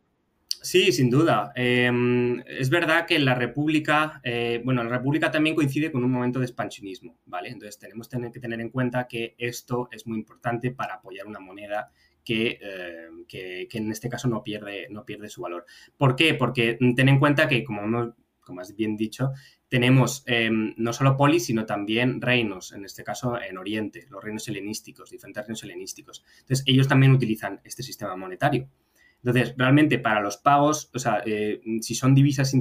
Sí, 0.64 0.94
sin 0.94 1.10
duda. 1.10 1.52
Em, 1.56 2.40
es 2.48 2.70
verdad 2.70 3.06
que 3.06 3.20
la 3.20 3.36
República, 3.36 4.22
eh, 4.24 4.62
bueno, 4.64 4.82
la 4.82 4.92
República 4.92 5.30
también 5.30 5.58
coincide 5.58 5.92
con 5.92 6.06
un 6.06 6.12
momento 6.12 6.40
de 6.40 6.46
expansionismo, 6.46 7.18
¿vale? 7.26 7.50
Entonces 7.50 7.78
tenemos 7.78 8.08
que 8.08 8.40
tener 8.40 8.62
en 8.62 8.70
cuenta 8.70 9.06
que 9.06 9.36
esto 9.38 9.90
es 9.92 10.08
muy 10.08 10.18
importante 10.18 10.72
para 10.72 10.96
apoyar 10.96 11.28
una 11.28 11.42
moneda 11.42 11.92
que, 12.24 12.60
em, 12.62 13.26
que, 13.28 13.68
en 13.74 13.92
este 13.92 14.08
caso 14.08 14.30
no 14.30 14.42
pierde, 14.42 14.88
no 14.90 15.04
pierde 15.06 15.28
su 15.28 15.42
valor. 15.42 15.66
¿Por 15.98 16.16
qué? 16.16 16.34
Porque 16.34 16.78
ten 16.96 17.10
en 17.10 17.20
cuenta 17.20 17.50
que, 17.50 17.66
como, 17.66 18.16
como 18.40 18.62
has 18.62 18.74
bien 18.74 18.96
dicho, 18.96 19.32
tenemos 19.68 20.24
em, 20.28 20.74
no 20.78 20.94
solo 20.94 21.18
polis, 21.18 21.46
sino 21.46 21.66
también 21.66 22.22
reinos, 22.22 22.72
en 22.72 22.86
este 22.86 23.04
caso 23.04 23.38
en 23.42 23.58
Oriente, 23.58 24.08
los 24.10 24.24
reinos 24.24 24.48
helenísticos, 24.48 25.10
diferentes 25.10 25.44
reinos 25.46 25.64
helenísticos. 25.64 26.24
Entonces, 26.40 26.64
ellos 26.68 26.88
también 26.88 27.12
utilizan 27.12 27.60
este 27.66 27.84
sistema 27.84 28.16
monetario. 28.16 28.70
Entonces, 29.24 29.56
realmente 29.58 30.00
para 30.00 30.20
los 30.20 30.38
pagos, 30.38 30.92
o 30.94 31.00
sea, 31.00 31.24
eh, 31.26 31.62
si 31.82 31.96
son 31.96 32.14
divisas, 32.14 32.54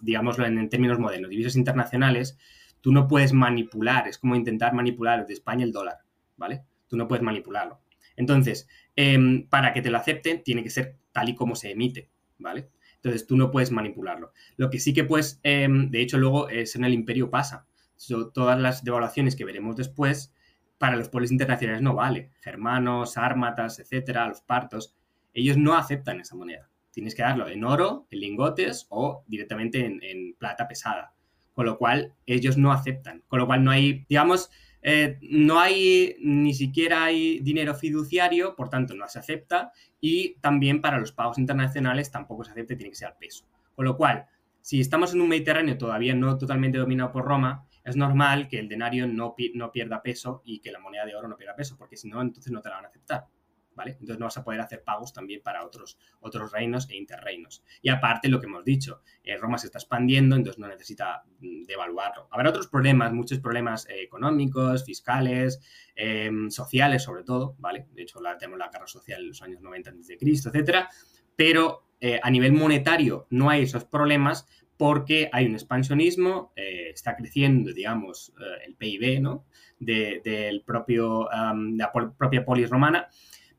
digámoslo 0.00 0.44
en, 0.44 0.68
términos 0.68 0.98
modernos, 0.98 1.30
divisas 1.30 1.56
internacionales, 1.56 2.38
tú 2.82 2.92
no 2.92 3.08
puedes 3.08 3.32
manipular, 3.32 4.06
es 4.06 4.18
como 4.18 4.36
intentar 4.36 4.74
manipular 4.74 5.26
de 5.26 5.32
España 5.32 5.64
el 5.64 5.72
dólar, 5.72 5.96
¿vale? 6.36 6.64
Tú 6.88 6.96
no 6.98 7.08
puedes 7.08 7.22
manipularlo. 7.22 7.80
Entonces, 8.16 8.68
em, 8.96 9.48
para 9.48 9.72
que 9.72 9.80
te 9.80 9.90
lo 9.90 9.96
acepten, 9.96 10.42
tiene 10.42 10.62
que 10.62 10.70
ser 10.70 10.98
tal 11.12 11.30
y 11.30 11.34
como 11.34 11.56
se 11.56 11.70
emite, 11.70 12.10
¿vale? 12.38 12.68
Entonces, 12.96 13.26
tú 13.26 13.36
no 13.36 13.50
puedes 13.50 13.70
manipularlo. 13.70 14.32
Lo 14.56 14.68
que 14.68 14.80
sí 14.80 14.92
que 14.92 15.04
puedes, 15.04 15.40
em, 15.42 15.90
de 15.90 16.02
hecho, 16.02 16.18
luego 16.18 16.50
es 16.50 16.76
en 16.76 16.84
el 16.84 16.92
imperio 16.92 17.30
pasa. 17.30 17.66
todas 18.32 18.60
las 18.60 18.84
devaluaciones 18.84 19.34
que 19.34 19.44
veremos 19.44 19.74
después, 19.74 20.32
para 20.78 20.96
los 20.96 21.08
polis 21.08 21.32
internacionales 21.32 21.82
no 21.82 21.94
vale. 21.94 22.30
Germanos, 22.40 23.16
ármatas, 23.16 23.80
etcétera, 23.80 24.28
los 24.28 24.40
partos, 24.40 24.97
ellos 25.40 25.56
no 25.56 25.74
aceptan 25.74 26.20
esa 26.20 26.36
moneda. 26.36 26.68
Tienes 26.90 27.14
que 27.14 27.22
darlo 27.22 27.48
en 27.48 27.64
oro, 27.64 28.06
en 28.10 28.20
lingotes 28.20 28.86
o 28.90 29.24
directamente 29.26 29.84
en, 29.84 30.34
plata 30.34 30.66
pesada. 30.66 31.14
Con 31.54 31.66
lo 31.66 31.78
cual, 31.78 32.14
ellos 32.26 32.56
no 32.56 32.72
aceptan. 32.72 33.22
Con 33.28 33.40
lo 33.40 33.46
cual, 33.46 33.64
no 33.64 33.70
hay, 33.70 34.04
digamos, 34.08 34.50
eh, 34.82 35.18
no 35.22 35.58
hay 35.58 36.16
ni 36.20 36.54
siquiera 36.54 37.04
hay 37.04 37.40
dinero 37.40 37.74
fiduciario, 37.74 38.54
por 38.56 38.68
tanto, 38.68 38.94
no 38.94 39.08
se 39.08 39.18
acepta. 39.18 39.72
Y 40.00 40.36
también 40.40 40.80
para 40.80 40.98
los 40.98 41.12
pagos 41.12 41.38
internacionales 41.38 42.10
tampoco 42.10 42.44
se 42.44 42.52
acepta, 42.52 42.76
tiene 42.76 42.90
que 42.90 42.96
ser 42.96 43.14
peso. 43.18 43.46
Con 43.74 43.84
lo 43.84 43.96
cual, 43.96 44.26
si 44.60 44.80
estamos 44.80 45.14
en 45.14 45.20
un 45.20 45.28
Mediterráneo 45.28 45.78
todavía 45.78 46.14
no 46.14 46.36
totalmente 46.36 46.78
dominado 46.78 47.12
por 47.12 47.24
Roma, 47.24 47.66
es 47.84 47.96
normal 47.96 48.48
que 48.48 48.58
el 48.58 48.68
denario 48.68 49.06
no, 49.06 49.34
no 49.54 49.72
pierda 49.72 50.02
peso 50.02 50.42
y 50.44 50.60
que 50.60 50.72
la 50.72 50.78
moneda 50.78 51.06
de 51.06 51.14
oro 51.14 51.28
no 51.28 51.36
pierda 51.36 51.56
peso, 51.56 51.76
porque 51.78 51.96
si 51.96 52.08
no, 52.08 52.20
entonces 52.20 52.52
no 52.52 52.60
te 52.60 52.68
la 52.68 52.76
van 52.76 52.84
a 52.84 52.88
aceptar. 52.88 53.26
Entonces 53.86 54.18
no 54.18 54.26
vas 54.26 54.36
a 54.36 54.44
poder 54.44 54.60
hacer 54.60 54.82
pagos 54.82 55.12
también 55.12 55.40
para 55.42 55.64
otros, 55.64 55.98
otros 56.20 56.52
reinos 56.52 56.88
e 56.90 56.96
interreinos. 56.96 57.62
Y 57.82 57.88
aparte, 57.90 58.28
lo 58.28 58.40
que 58.40 58.46
hemos 58.46 58.64
dicho, 58.64 59.02
eh, 59.22 59.36
Roma 59.36 59.58
se 59.58 59.66
está 59.66 59.78
expandiendo, 59.78 60.36
entonces 60.36 60.58
no 60.58 60.68
necesita 60.68 61.22
mm, 61.40 61.64
devaluarlo. 61.64 62.28
Habrá 62.30 62.50
otros 62.50 62.68
problemas, 62.68 63.12
muchos 63.12 63.38
problemas 63.38 63.88
eh, 63.88 64.02
económicos, 64.02 64.84
fiscales, 64.84 65.60
em, 65.94 66.50
sociales 66.50 67.02
sobre 67.02 67.24
todo, 67.24 67.54
¿vale? 67.58 67.86
De 67.92 68.02
hecho, 68.02 68.20
tenemos 68.38 68.58
la 68.58 68.68
guerra 68.68 68.86
social 68.86 69.20
en 69.20 69.28
los 69.28 69.42
años 69.42 69.60
90 69.60 69.90
a.C., 69.90 70.18
etcétera, 70.20 70.88
pero 71.36 71.84
eh, 72.00 72.20
a 72.22 72.30
nivel 72.30 72.52
monetario 72.52 73.26
no 73.30 73.50
hay 73.50 73.62
esos 73.62 73.84
problemas 73.84 74.46
porque 74.76 75.28
hay 75.32 75.46
un 75.46 75.54
expansionismo, 75.54 76.52
está 76.54 77.16
creciendo, 77.16 77.72
digamos, 77.72 78.32
el 78.64 78.76
PIB, 78.76 79.20
¿no? 79.20 79.44
del 79.80 80.62
propio, 80.62 81.28
de 81.28 81.76
la 81.76 81.92
propia 81.92 82.44
polis 82.44 82.70
romana 82.70 83.08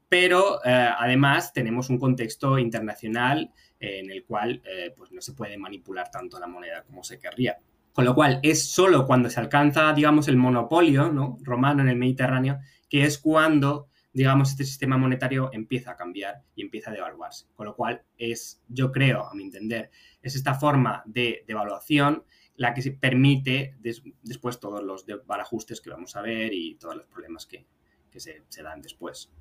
pero 0.10 0.60
eh, 0.66 0.90
además 0.98 1.54
tenemos 1.54 1.90
un 1.90 2.00
contexto 2.00 2.58
internacional 2.58 3.54
en 3.80 4.10
el 4.10 4.26
cual 4.26 4.62
eh, 4.66 4.92
pues 4.98 5.12
no 5.12 5.22
se 5.22 5.34
puede 5.34 5.58
manipular 5.58 6.10
tanto 6.10 6.40
la 6.40 6.48
moneda 6.48 6.84
como 6.84 7.04
se 7.04 7.20
querría. 7.20 7.58
Con 7.94 8.06
lo 8.06 8.16
cual, 8.16 8.40
es 8.44 8.70
solo 8.70 9.06
cuando 9.06 9.30
se 9.30 9.40
alcanza, 9.40 9.94
digamos, 9.94 10.28
el 10.28 10.38
monopolio 10.38 11.12
¿no? 11.12 11.38
romano 11.42 11.82
en 11.82 11.90
el 11.90 11.96
Mediterráneo, 11.96 12.60
que 12.90 13.04
es 13.04 13.18
cuando, 13.20 13.88
digamos, 14.12 14.52
este 14.52 14.66
sistema 14.66 14.98
monetario 14.98 15.50
empieza 15.54 15.92
a 15.92 15.96
cambiar 15.96 16.42
y 16.56 16.62
empieza 16.62 16.90
a 16.92 16.94
devaluarse. 16.94 17.46
Con 17.54 17.68
lo 17.68 17.76
cual, 17.76 18.04
es, 18.18 18.62
yo 18.68 18.92
creo, 18.92 19.28
a 19.28 19.34
mi 19.36 19.44
entender, 19.44 19.92
es 20.22 20.36
esta 20.36 20.56
forma 20.56 21.04
de 21.06 21.44
devaluación 21.48 22.24
la 22.56 22.74
que 22.74 22.82
se 22.82 22.92
permite 22.92 23.78
después 24.24 24.60
todos 24.60 24.84
los 24.84 25.06
barajustes 25.26 25.80
que 25.80 25.90
vamos 25.90 26.16
a 26.16 26.22
ver 26.22 26.54
y 26.54 26.76
todos 26.76 26.96
los 26.96 27.06
problemas 27.06 27.46
que, 27.46 27.66
se 28.12 28.64
dan 28.64 28.82
después. 28.82 29.32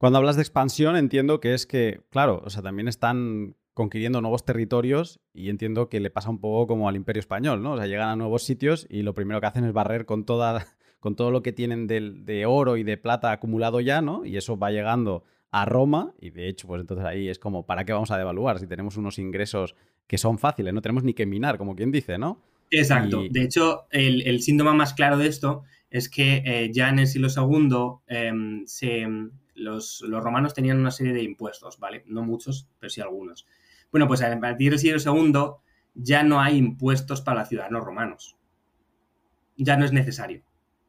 Cuando 0.00 0.18
hablas 0.18 0.36
de 0.36 0.40
expansión, 0.40 0.96
entiendo 0.96 1.40
que 1.40 1.52
es 1.52 1.66
que, 1.66 2.00
claro, 2.08 2.40
o 2.42 2.48
sea, 2.48 2.62
también 2.62 2.88
están 2.88 3.54
conquiriendo 3.74 4.22
nuevos 4.22 4.46
territorios 4.46 5.20
y 5.34 5.50
entiendo 5.50 5.90
que 5.90 6.00
le 6.00 6.08
pasa 6.08 6.30
un 6.30 6.40
poco 6.40 6.68
como 6.68 6.88
al 6.88 6.96
Imperio 6.96 7.20
Español, 7.20 7.62
¿no? 7.62 7.72
O 7.72 7.76
sea, 7.76 7.86
llegan 7.86 8.08
a 8.08 8.16
nuevos 8.16 8.42
sitios 8.42 8.86
y 8.88 9.02
lo 9.02 9.14
primero 9.14 9.42
que 9.42 9.48
hacen 9.48 9.64
es 9.64 9.74
barrer 9.74 10.06
con, 10.06 10.24
toda, 10.24 10.66
con 11.00 11.16
todo 11.16 11.30
lo 11.30 11.42
que 11.42 11.52
tienen 11.52 11.86
de, 11.86 12.46
oro 12.46 12.78
y 12.78 12.82
de 12.82 12.96
plata 12.96 13.30
acumulado 13.30 13.82
ya, 13.82 14.00
¿no? 14.00 14.24
Y 14.24 14.38
eso 14.38 14.58
va 14.58 14.70
llegando 14.70 15.22
a 15.50 15.66
Roma 15.66 16.14
y 16.18 16.30
de 16.30 16.48
hecho, 16.48 16.66
pues 16.66 16.80
entonces 16.80 17.04
ahí 17.04 17.28
es 17.28 17.38
como, 17.38 17.66
¿para 17.66 17.84
qué 17.84 17.92
vamos 17.92 18.10
a 18.10 18.16
devaluar 18.16 18.58
si 18.58 18.66
tenemos 18.66 18.96
unos 18.96 19.18
ingresos 19.18 19.74
que 20.06 20.16
son 20.16 20.38
fáciles? 20.38 20.72
No 20.72 20.80
tenemos 20.80 21.04
ni 21.04 21.12
que 21.12 21.26
minar, 21.26 21.58
como 21.58 21.76
quien 21.76 21.92
dice, 21.92 22.16
¿no? 22.16 22.40
Exacto. 22.70 23.24
De 23.28 23.42
hecho, 23.42 23.82
el, 23.90 24.40
síntoma 24.40 24.72
más 24.72 24.94
claro 24.94 25.18
de 25.18 25.26
esto 25.26 25.62
es 25.90 26.08
que 26.08 26.42
eh, 26.46 26.70
ya 26.72 26.88
en 26.88 27.00
el 27.00 27.06
siglo 27.06 27.28
II 27.28 27.98
em, 28.06 28.64
se 28.64 29.06
los, 29.54 30.04
romanos 30.08 30.54
tenían 30.54 30.78
una 30.78 30.90
serie 30.90 31.12
de 31.12 31.22
impuestos, 31.22 31.78
¿vale? 31.78 32.04
No 32.06 32.22
muchos, 32.22 32.68
pero 32.78 32.90
sí 32.90 33.00
algunos. 33.00 33.46
Bueno, 33.90 34.06
pues 34.06 34.22
a 34.22 34.40
partir 34.40 34.70
del 34.70 34.78
siglo 34.78 34.98
II 34.98 35.32
ya 35.94 36.22
no 36.22 36.40
hay 36.40 36.56
impuestos 36.56 37.20
para 37.20 37.44
ciudadanos 37.44 37.84
romanos. 37.84 38.36
Ya 39.56 39.76
no 39.76 39.84
es 39.84 39.92
necesario. 39.92 40.42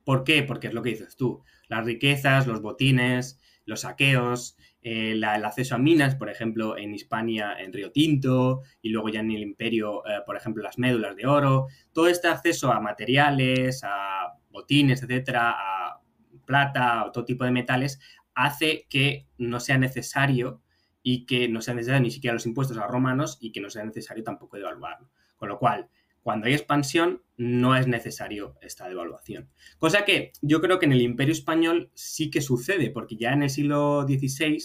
¿Por 0.05 0.23
qué? 0.23 0.43
Porque 0.43 0.67
es 0.67 0.73
lo 0.73 0.81
que 0.81 0.91
dices 0.91 1.15
tú. 1.15 1.43
Las 1.67 1.85
riquezas, 1.85 2.47
los 2.47 2.61
botines, 2.61 3.39
los 3.65 3.81
saqueos, 3.81 4.57
eh, 4.81 5.11
el 5.11 5.23
acceso 5.23 5.75
a 5.75 5.77
minas, 5.77 6.15
por 6.15 6.29
ejemplo, 6.29 6.77
en 6.77 6.93
Hispania, 6.93 7.55
en 7.59 7.71
Río 7.71 7.91
Tinto, 7.91 8.61
y 8.81 8.89
luego 8.89 9.09
ya 9.09 9.19
en 9.19 9.31
el 9.31 9.41
imperio, 9.41 10.05
eh, 10.07 10.21
por 10.25 10.35
ejemplo, 10.35 10.63
las 10.63 10.77
médulas 10.77 11.15
de 11.15 11.27
oro. 11.27 11.67
Todo 11.93 12.07
este 12.07 12.27
acceso 12.27 12.71
a 12.71 12.79
materiales, 12.79 13.83
a 13.83 14.33
botines, 14.49 15.03
etcétera, 15.03 15.51
a 15.51 16.01
plata, 16.45 17.01
a 17.01 17.11
todo 17.11 17.25
tipo 17.25 17.45
de 17.45 17.51
metales, 17.51 17.99
hace 18.33 18.85
que 18.89 19.27
no 19.37 19.59
sea 19.59 19.77
necesario 19.77 20.61
y 21.03 21.25
que 21.25 21.47
no 21.47 21.61
sea 21.61 21.73
necesario 21.73 22.01
ni 22.01 22.11
siquiera 22.11 22.33
los 22.33 22.45
impuestos 22.45 22.77
a 22.77 22.87
romanos 22.87 23.37
y 23.41 23.51
que 23.51 23.61
no 23.61 23.69
sea 23.69 23.83
necesario 23.83 24.23
tampoco 24.23 24.57
devaluarlo. 24.57 25.09
Con 25.37 25.49
lo 25.49 25.57
cual, 25.57 25.89
cuando 26.21 26.47
hay 26.47 26.53
expansión, 26.53 27.23
no 27.37 27.75
es 27.75 27.87
necesario 27.87 28.55
esta 28.61 28.87
devaluación. 28.87 29.49
Cosa 29.79 30.05
que 30.05 30.31
yo 30.41 30.61
creo 30.61 30.77
que 30.77 30.85
en 30.85 30.91
el 30.93 31.01
Imperio 31.01 31.31
Español 31.31 31.89
sí 31.95 32.29
que 32.29 32.41
sucede, 32.41 32.91
porque 32.91 33.15
ya 33.15 33.33
en 33.33 33.43
el 33.43 33.49
siglo 33.49 34.05
XVI 34.07 34.59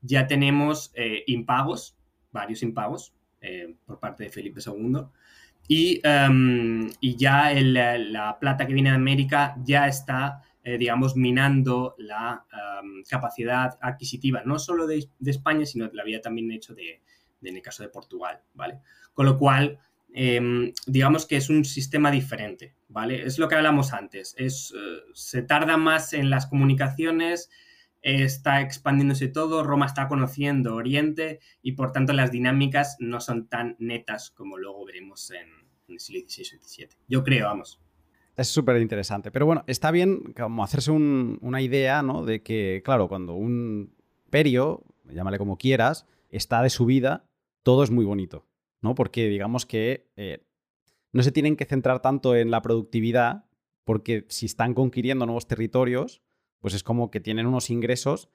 ya 0.00 0.26
tenemos 0.26 0.92
eh, 0.94 1.22
impagos, 1.26 1.96
varios 2.32 2.62
impagos, 2.62 3.14
eh, 3.40 3.76
por 3.86 4.00
parte 4.00 4.24
de 4.24 4.30
Felipe 4.30 4.60
II, 4.64 5.02
y, 5.68 6.00
em, 6.02 6.90
y 7.00 7.14
ya 7.16 7.52
la 7.54 8.38
plata 8.40 8.66
que 8.66 8.74
viene 8.74 8.90
de 8.90 8.96
América 8.96 9.54
ya 9.62 9.86
está 9.86 10.42
eh, 10.62 10.76
digamos, 10.76 11.16
minando 11.16 11.94
la 11.98 12.44
capacidad 13.08 13.78
adquisitiva, 13.80 14.42
no 14.44 14.58
solo 14.58 14.86
de, 14.86 15.08
España, 15.24 15.64
sino 15.64 15.90
que 15.90 15.96
la 15.96 16.02
había 16.02 16.20
también 16.20 16.50
hecho 16.52 16.74
de, 16.74 17.00
en 17.42 17.56
el 17.56 17.62
caso 17.62 17.82
de 17.82 17.88
Portugal, 17.88 18.40
¿vale? 18.54 18.80
Con 19.14 19.26
lo 19.26 19.38
cual, 19.38 19.78
em, 20.12 20.72
digamos 20.86 21.26
que 21.26 21.36
es 21.36 21.48
un 21.48 21.64
sistema 21.64 22.10
diferente, 22.10 22.74
¿vale? 22.88 23.22
Es 23.24 23.38
lo 23.38 23.48
que 23.48 23.54
hablamos 23.54 23.92
antes, 23.92 24.34
es, 24.38 24.74
eh, 24.76 25.00
se 25.14 25.42
tarda 25.42 25.76
más 25.76 26.12
en 26.12 26.30
las 26.30 26.46
comunicaciones, 26.46 27.50
está 28.02 28.60
expandiéndose 28.60 29.28
todo, 29.28 29.62
Roma 29.62 29.86
está 29.86 30.08
conociendo 30.08 30.74
Oriente 30.74 31.40
y 31.62 31.72
por 31.72 31.92
tanto 31.92 32.14
las 32.14 32.30
dinámicas 32.30 32.96
no 32.98 33.20
son 33.20 33.46
tan 33.48 33.76
netas 33.78 34.30
como 34.30 34.56
luego 34.56 34.86
veremos 34.86 35.30
en, 35.30 35.48
en 35.88 35.94
el 35.94 36.00
siglo 36.00 36.26
XVI 36.26 36.42
o 36.42 36.62
XVII. 36.62 36.88
Yo 37.08 37.24
creo, 37.24 37.46
vamos. 37.46 37.80
Es 38.36 38.48
súper 38.48 38.80
interesante. 38.80 39.30
Pero 39.30 39.46
bueno, 39.46 39.64
está 39.66 39.90
bien 39.90 40.32
como 40.36 40.64
hacerse 40.64 40.90
una 40.90 41.60
idea, 41.60 42.02
¿no? 42.02 42.24
De 42.24 42.42
que, 42.42 42.82
claro, 42.84 43.08
cuando 43.08 43.34
un 43.34 43.94
perio, 44.30 44.84
llámale 45.04 45.38
como 45.38 45.58
quieras, 45.58 46.06
está 46.30 46.62
de 46.62 46.70
subida, 46.70 47.28
todo 47.62 47.82
es 47.84 47.90
muy 47.90 48.04
bonito, 48.04 48.46
¿no? 48.80 48.94
Porque 48.94 49.28
digamos 49.28 49.66
que 49.66 50.10
eh, 50.16 50.46
no 51.12 51.22
se 51.22 51.32
tienen 51.32 51.56
que 51.56 51.64
centrar 51.64 52.00
tanto 52.00 52.34
en 52.36 52.50
la 52.50 52.62
productividad, 52.62 53.44
porque 53.84 54.24
si 54.28 54.46
están 54.46 54.74
conquiriendo 54.74 55.26
nuevos 55.26 55.46
territorios, 55.46 56.22
pues 56.60 56.74
es 56.74 56.82
como 56.82 57.10
que 57.10 57.20
tienen 57.20 57.46
unos 57.46 57.70
ingresos 57.70 58.30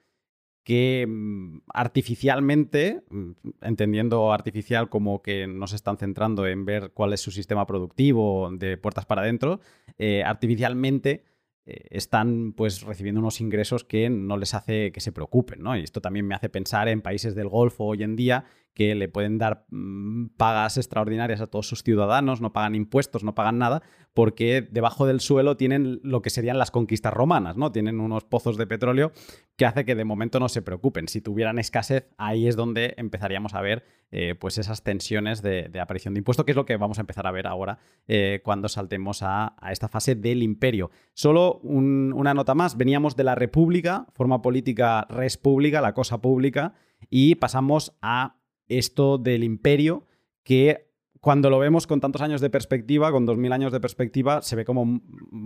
que 0.66 1.06
mm, 1.08 1.60
artificialmente, 1.72 3.04
mm, 3.08 3.30
entendiendo 3.62 4.32
artificial 4.32 4.88
como 4.88 5.22
que 5.22 5.46
no 5.46 5.68
se 5.68 5.76
están 5.76 5.96
centrando 5.96 6.44
en 6.44 6.64
ver 6.64 6.90
cuál 6.92 7.12
es 7.12 7.20
su 7.20 7.30
sistema 7.30 7.68
productivo 7.68 8.50
de 8.50 8.76
puertas 8.76 9.06
para 9.06 9.22
adentro, 9.22 9.60
eh, 9.96 10.24
artificialmente 10.24 11.22
eh, 11.66 11.86
están 11.90 12.52
pues 12.52 12.82
recibiendo 12.82 13.20
unos 13.20 13.40
ingresos 13.40 13.84
que 13.84 14.10
no 14.10 14.36
les 14.36 14.54
hace 14.54 14.90
que 14.90 14.98
se 14.98 15.12
preocupen, 15.12 15.62
¿no? 15.62 15.76
Y 15.76 15.84
esto 15.84 16.00
también 16.00 16.26
me 16.26 16.34
hace 16.34 16.48
pensar 16.48 16.88
en 16.88 17.00
países 17.00 17.36
del 17.36 17.48
Golfo 17.48 17.84
hoy 17.84 18.02
en 18.02 18.16
día 18.16 18.44
que 18.76 18.94
le 18.94 19.08
pueden 19.08 19.38
dar 19.38 19.64
mm, 19.70 20.26
pagas 20.36 20.76
extraordinarias 20.76 21.40
a 21.40 21.46
todos 21.46 21.66
sus 21.66 21.82
ciudadanos, 21.82 22.42
no 22.42 22.52
pagan 22.52 22.74
impuestos, 22.74 23.24
no 23.24 23.34
pagan 23.34 23.56
nada, 23.56 23.82
porque 24.12 24.68
debajo 24.70 25.06
del 25.06 25.20
suelo 25.20 25.56
tienen 25.56 25.98
lo 26.02 26.20
que 26.20 26.28
serían 26.28 26.58
las 26.58 26.70
conquistas 26.70 27.14
romanas, 27.14 27.56
¿no? 27.56 27.72
Tienen 27.72 28.00
unos 28.00 28.24
pozos 28.24 28.58
de 28.58 28.66
petróleo 28.66 29.12
que 29.56 29.64
hace 29.64 29.86
que 29.86 29.94
de 29.94 30.04
momento 30.04 30.38
no 30.40 30.50
se 30.50 30.60
preocupen. 30.60 31.08
Si 31.08 31.22
tuvieran 31.22 31.58
escasez, 31.58 32.10
ahí 32.18 32.46
es 32.46 32.54
donde 32.54 32.92
empezaríamos 32.98 33.54
a 33.54 33.62
ver 33.62 33.82
eh, 34.10 34.34
pues 34.38 34.58
esas 34.58 34.82
tensiones 34.82 35.40
de, 35.40 35.70
aparición 35.80 36.12
de 36.12 36.18
impuestos, 36.18 36.44
que 36.44 36.52
es 36.52 36.56
lo 36.56 36.66
que 36.66 36.76
vamos 36.76 36.98
a 36.98 37.00
empezar 37.00 37.26
a 37.26 37.30
ver 37.30 37.46
ahora 37.46 37.78
eh, 38.08 38.42
cuando 38.44 38.68
saltemos 38.68 39.22
a, 39.22 39.56
esta 39.70 39.88
fase 39.88 40.14
del 40.14 40.42
imperio. 40.42 40.90
Solo 41.14 41.60
una 41.62 42.34
nota 42.34 42.54
más, 42.54 42.76
veníamos 42.76 43.16
de 43.16 43.24
la 43.24 43.34
república, 43.34 44.06
forma 44.12 44.42
política 44.42 45.06
res 45.08 45.38
pública, 45.38 45.80
la 45.80 45.94
cosa 45.94 46.20
pública, 46.20 46.74
y 47.08 47.36
pasamos 47.36 47.96
a 48.02 48.36
esto 48.68 49.18
del 49.18 49.44
imperio 49.44 50.06
que 50.42 50.86
cuando 51.20 51.50
lo 51.50 51.58
vemos 51.58 51.86
con 51.86 52.00
tantos 52.00 52.22
años 52.22 52.40
de 52.40 52.50
perspectiva, 52.50 53.10
con 53.10 53.26
2000 53.26 53.52
años 53.52 53.72
de 53.72 53.80
perspectiva, 53.80 54.42
se 54.42 54.54
ve 54.54 54.64
como, 54.64 55.00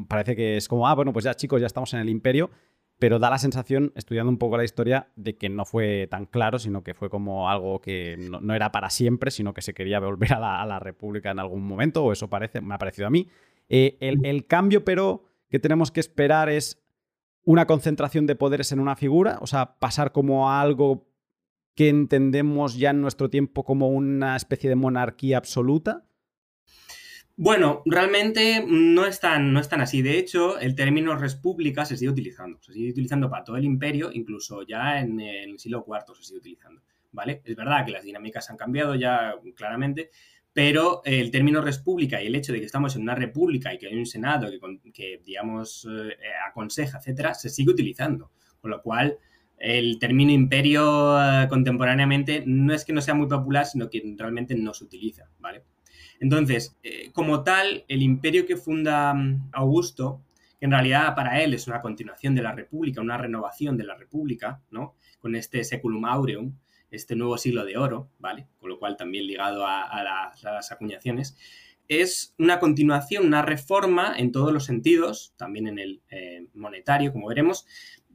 parece 0.08 0.36
que 0.36 0.58
es 0.58 0.68
como, 0.68 0.86
ah, 0.86 0.94
bueno, 0.94 1.12
pues 1.12 1.24
ya 1.24 1.34
chicos, 1.34 1.60
ya 1.60 1.66
estamos 1.66 1.94
en 1.94 2.00
el 2.00 2.10
imperio, 2.10 2.50
pero 2.98 3.18
da 3.18 3.30
la 3.30 3.38
sensación, 3.38 3.92
estudiando 3.94 4.30
un 4.30 4.36
poco 4.36 4.58
la 4.58 4.64
historia, 4.64 5.08
de 5.16 5.38
que 5.38 5.48
no 5.48 5.64
fue 5.64 6.06
tan 6.10 6.26
claro, 6.26 6.58
sino 6.58 6.82
que 6.82 6.92
fue 6.92 7.08
como 7.08 7.48
algo 7.48 7.80
que 7.80 8.18
no, 8.18 8.54
era 8.54 8.72
para 8.72 8.90
siempre, 8.90 9.30
sino 9.30 9.54
que 9.54 9.62
se 9.62 9.72
quería 9.72 10.00
volver 10.00 10.34
a 10.34 10.66
la, 10.66 10.78
República 10.80 11.30
en 11.30 11.38
algún 11.38 11.66
momento, 11.66 12.04
o 12.04 12.12
eso 12.12 12.28
parece, 12.28 12.60
me 12.60 12.74
ha 12.74 12.78
parecido 12.78 13.06
a 13.06 13.10
mí. 13.10 13.28
Eh, 13.70 13.96
el, 14.00 14.24
el 14.26 14.46
cambio, 14.46 14.84
pero, 14.84 15.24
que 15.48 15.58
tenemos 15.58 15.90
que 15.90 16.00
esperar 16.00 16.50
es 16.50 16.82
una 17.44 17.66
concentración 17.66 18.26
de 18.26 18.36
poderes 18.36 18.70
en 18.72 18.80
una 18.80 18.96
figura, 18.96 19.38
o 19.40 19.46
sea, 19.46 19.78
pasar 19.78 20.12
como 20.12 20.50
a 20.50 20.60
algo 20.60 21.09
que 21.80 21.88
entendemos 21.88 22.76
ya 22.76 22.90
en 22.90 23.00
nuestro 23.00 23.30
tiempo 23.30 23.64
como 23.64 23.88
una 23.88 24.36
especie 24.36 24.68
de 24.68 24.76
monarquía 24.76 25.38
absoluta? 25.38 26.04
Bueno, 27.36 27.80
realmente 27.86 28.62
no 28.68 29.06
es, 29.06 29.18
tan, 29.18 29.54
no 29.54 29.60
es 29.60 29.72
así. 29.72 30.02
De 30.02 30.18
hecho, 30.18 30.58
el 30.58 30.74
término 30.74 31.16
república 31.16 31.86
se 31.86 31.96
sigue 31.96 32.10
utilizando. 32.10 32.60
Se 32.60 32.74
sigue 32.74 32.90
utilizando 32.90 33.30
para 33.30 33.44
todo 33.44 33.56
el 33.56 33.64
imperio, 33.64 34.10
incluso 34.12 34.60
ya 34.60 35.00
en 35.00 35.20
el 35.20 35.58
siglo 35.58 35.86
IV 35.88 36.16
se 36.16 36.24
sigue 36.24 36.40
utilizando. 36.40 36.82
¿Vale? 37.12 37.40
Es 37.46 37.56
verdad 37.56 37.86
que 37.86 37.92
las 37.92 38.04
dinámicas 38.04 38.50
han 38.50 38.58
cambiado 38.58 38.94
ya 38.94 39.36
claramente, 39.56 40.10
pero 40.52 41.00
el 41.06 41.30
término 41.30 41.62
república 41.62 42.22
y 42.22 42.26
el 42.26 42.34
hecho 42.34 42.52
de 42.52 42.60
que 42.60 42.66
estamos 42.66 42.94
en 42.94 43.00
una 43.00 43.14
república 43.14 43.72
y 43.72 43.78
que 43.78 43.86
hay 43.86 43.96
un 43.96 44.04
senado 44.04 44.48
que, 44.92 45.22
digamos, 45.24 45.88
eh, 45.90 46.14
aconseja, 46.46 46.98
etcétera, 46.98 47.32
se 47.32 47.48
sigue 47.48 47.70
utilizando. 47.70 48.32
Con 48.60 48.70
lo 48.70 48.82
cual, 48.82 49.16
el 49.60 49.98
término 49.98 50.32
imperio 50.32 51.20
eh, 51.20 51.46
contemporáneamente 51.48 52.42
no 52.46 52.74
es 52.74 52.84
que 52.84 52.94
no 52.94 53.02
sea 53.02 53.14
muy 53.14 53.28
popular, 53.28 53.66
sino 53.66 53.90
que 53.90 54.02
realmente 54.16 54.54
no 54.54 54.72
se 54.72 54.84
utiliza, 54.84 55.28
¿vale? 55.38 55.62
Entonces, 56.18 56.76
eh, 56.82 57.10
como 57.12 57.44
tal, 57.44 57.84
el 57.86 58.02
imperio 58.02 58.46
que 58.46 58.56
funda 58.56 59.12
mm, 59.12 59.50
Augusto, 59.52 60.22
que 60.58 60.64
en 60.64 60.72
realidad 60.72 61.14
para 61.14 61.42
él 61.42 61.52
es 61.54 61.66
una 61.66 61.82
continuación 61.82 62.34
de 62.34 62.42
la 62.42 62.52
República, 62.52 63.02
una 63.02 63.18
renovación 63.18 63.76
de 63.76 63.84
la 63.84 63.96
República, 63.96 64.62
¿no? 64.70 64.94
Con 65.18 65.34
este 65.36 65.62
seculum 65.62 66.06
aureum, 66.06 66.54
este 66.90 67.14
nuevo 67.14 67.36
siglo 67.36 67.64
de 67.64 67.76
oro, 67.76 68.10
¿vale? 68.18 68.46
Con 68.58 68.70
lo 68.70 68.78
cual 68.78 68.96
también 68.96 69.26
ligado 69.26 69.66
a, 69.66 70.32
las, 70.42 70.72
acuñaciones, 70.72 71.36
es 71.88 72.34
una 72.38 72.60
continuación, 72.60 73.26
una 73.26 73.42
reforma 73.42 74.14
en 74.16 74.32
todos 74.32 74.52
los 74.52 74.64
sentidos, 74.64 75.34
también 75.36 75.66
en 75.66 75.78
el 75.78 76.02
eh, 76.10 76.46
monetario, 76.54 77.12
como 77.12 77.28
veremos, 77.28 77.66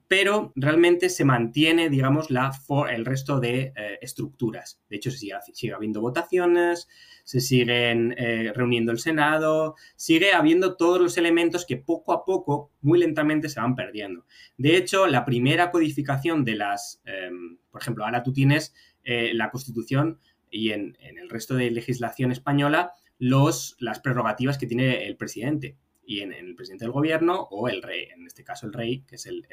pero 0.08 0.54
realmente 0.56 1.10
se 1.10 1.26
mantiene, 1.26 1.90
digamos, 1.90 2.30
la 2.30 2.52
el 2.90 3.06
resto 3.06 3.40
de 3.40 3.74
eh, 3.76 3.98
estructuras. 4.02 4.80
De 4.90 4.98
hecho, 4.98 5.10
se 5.12 5.18
sigue, 5.18 5.74
habiendo 5.74 6.02
votaciones, 6.02 6.88
se 7.24 7.42
siguen 7.42 8.14
eh, 8.18 8.52
reuniendo 8.54 8.92
el 8.92 9.00
Senado, 9.00 9.76
sigue 9.96 10.34
habiendo 10.34 10.78
todos 10.78 11.02
los 11.02 11.18
elementos 11.18 11.66
que 11.66 11.78
poco 11.78 12.14
a 12.14 12.24
poco, 12.24 12.72
muy 12.82 13.00
lentamente, 13.00 13.50
se 13.50 13.60
van 13.60 13.76
perdiendo. 13.76 14.26
De 14.58 14.78
hecho, 14.78 15.08
la 15.08 15.26
primera 15.26 15.72
codificación 15.72 16.46
de 16.46 16.56
las, 16.56 17.02
em, 17.06 17.58
por 17.72 17.82
ejemplo, 17.82 18.06
ahora 18.06 18.22
tú 18.24 18.32
tienes 18.32 18.74
eh, 19.04 19.32
la 19.34 19.50
Constitución 19.50 20.20
y 20.52 20.72
en, 20.72 20.98
el 21.02 21.30
resto 21.30 21.56
de 21.56 21.72
legislación 21.72 22.32
española 22.32 22.94
los, 23.18 23.76
las 23.80 24.00
prerrogativas 24.00 24.58
que 24.58 24.68
tiene 24.68 25.08
el 25.08 25.18
presidente 25.18 25.78
y 26.06 26.22
en, 26.22 26.34
el 26.34 26.56
presidente 26.56 26.86
del 26.86 26.92
gobierno 26.92 27.48
o 27.52 27.68
el 27.70 27.82
rey, 27.82 28.08
en 28.16 28.26
este 28.26 28.44
caso 28.44 28.66
el 28.68 28.74
rey, 28.74 29.04
que 29.08 29.16
es 29.16 29.26
el, 29.26 29.46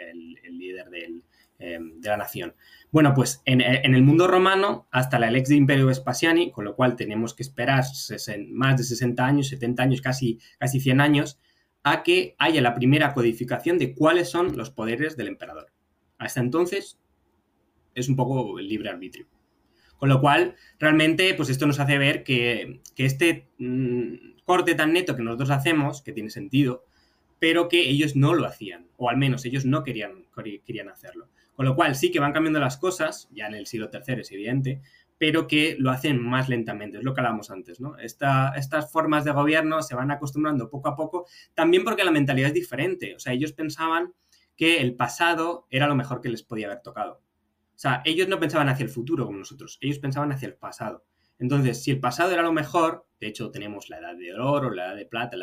líder 0.51 0.87
em, 1.59 2.01
de 2.01 2.09
la 2.09 2.17
nación. 2.17 2.55
Bueno, 2.91 3.15
pues 3.15 3.43
en, 3.45 3.61
el 3.61 4.03
mundo 4.03 4.27
romano, 4.27 4.89
hasta 4.91 5.19
la 5.19 5.31
ex 5.31 5.49
de 5.49 5.57
Imperio 5.57 5.87
Vespasiani, 5.87 6.51
con 6.51 6.65
lo 6.65 6.77
cual 6.77 6.97
tenemos 6.97 7.35
que 7.35 7.43
esperar 7.43 7.85
más 8.49 8.77
de 8.77 8.85
60 8.85 9.25
años, 9.25 9.49
70 9.49 9.83
años, 9.83 10.01
casi, 10.01 10.39
casi 10.59 10.81
100 10.81 11.01
años, 11.01 11.41
a 11.83 12.03
que 12.03 12.37
haya 12.39 12.61
la 12.61 12.75
primera 12.75 13.13
codificación 13.15 13.79
de 13.79 13.95
cuáles 13.95 14.31
son 14.31 14.57
los 14.57 14.71
poderes 14.71 15.17
del 15.17 15.29
emperador. 15.29 15.73
Hasta 16.19 16.41
entonces 16.41 17.01
es 17.95 18.09
un 18.09 18.17
poco 18.17 18.59
el 18.59 18.69
libre 18.69 18.89
arbitrio. 18.89 19.27
Con 19.97 20.09
lo 20.09 20.21
cual, 20.21 20.57
realmente, 20.79 21.33
pues 21.35 21.49
esto 21.49 21.67
nos 21.67 21.79
hace 21.79 21.97
ver 21.99 22.25
que, 22.25 22.81
este 22.97 23.49
mm, 23.59 24.32
corte 24.45 24.75
tan 24.75 24.93
neto 24.93 25.17
que 25.17 25.23
nosotros 25.23 25.51
hacemos, 25.51 26.03
que 26.03 26.13
tiene 26.13 26.31
sentido, 26.31 26.85
pero 27.39 27.69
que 27.69 27.89
ellos 27.89 28.15
no 28.15 28.35
lo 28.35 28.47
hacían, 28.47 28.87
o 28.97 29.11
al 29.11 29.17
menos 29.17 29.45
ellos 29.45 29.65
no 29.65 29.83
querían, 29.83 30.27
querían 30.65 30.89
hacerlo. 30.89 31.29
Con 31.55 31.67
lo 31.67 31.75
cual 31.75 31.97
sí 31.97 32.11
que 32.11 32.21
van 32.21 32.33
cambiando 32.33 32.61
las 32.61 32.77
cosas, 32.77 33.29
ya 33.33 33.47
en 33.47 33.55
el 33.55 33.67
siglo 33.67 33.91
III 33.93 34.21
es 34.21 34.33
evidente, 34.33 34.81
pero 35.19 35.47
que 35.47 35.77
lo 35.79 35.91
hacen 35.91 36.21
más 36.21 36.49
lentamente, 36.49 36.99
es 36.99 37.05
lo 37.05 37.15
que 37.15 37.21
hablábamos 37.21 37.51
antes, 37.51 37.81
¿no? 37.81 37.97
estas 37.99 38.91
formas 38.91 39.25
de 39.25 39.31
gobierno 39.31 39.83
se 39.83 39.95
van 39.95 40.11
acostumbrando 40.11 40.69
poco 40.69 40.89
a 40.89 40.97
poco, 40.97 41.27
también 41.55 41.85
porque 41.85 42.05
la 42.05 42.11
mentalidad 42.11 42.49
es 42.49 42.55
diferente, 42.55 43.15
o 43.15 43.21
sea, 43.21 43.33
ellos 43.33 43.53
pensaban 43.53 44.13
que 44.57 44.81
el 44.81 44.95
pasado 44.95 45.67
era 45.71 45.87
lo 45.87 45.95
mejor 45.95 46.21
que 46.21 46.29
les 46.29 46.43
podía 46.43 46.67
haber 46.67 46.83
tocado. 46.83 47.23
O 47.75 47.79
sea, 47.83 48.03
ellos 48.05 48.29
no 48.29 48.39
pensaban 48.39 48.69
hacia 48.69 48.85
el 48.85 48.91
futuro 48.91 49.27
como 49.27 49.39
nosotros, 49.39 49.79
ellos 49.81 49.99
pensaban 49.99 50.31
hacia 50.33 50.47
el 50.47 50.55
pasado. 50.55 51.05
Entonces, 51.43 51.83
si 51.83 51.91
el 51.91 51.99
pasado 51.99 52.31
era 52.31 52.43
lo 52.43 52.53
mejor, 52.53 53.05
de 53.21 53.27
hecho 53.27 53.51
tenemos 53.51 53.91
la 53.91 53.99
edad 53.99 54.17
de 54.17 54.33
oro, 54.33 54.71
la 54.71 54.87
edad 54.87 54.97
de 54.97 55.07
plata, 55.07 55.37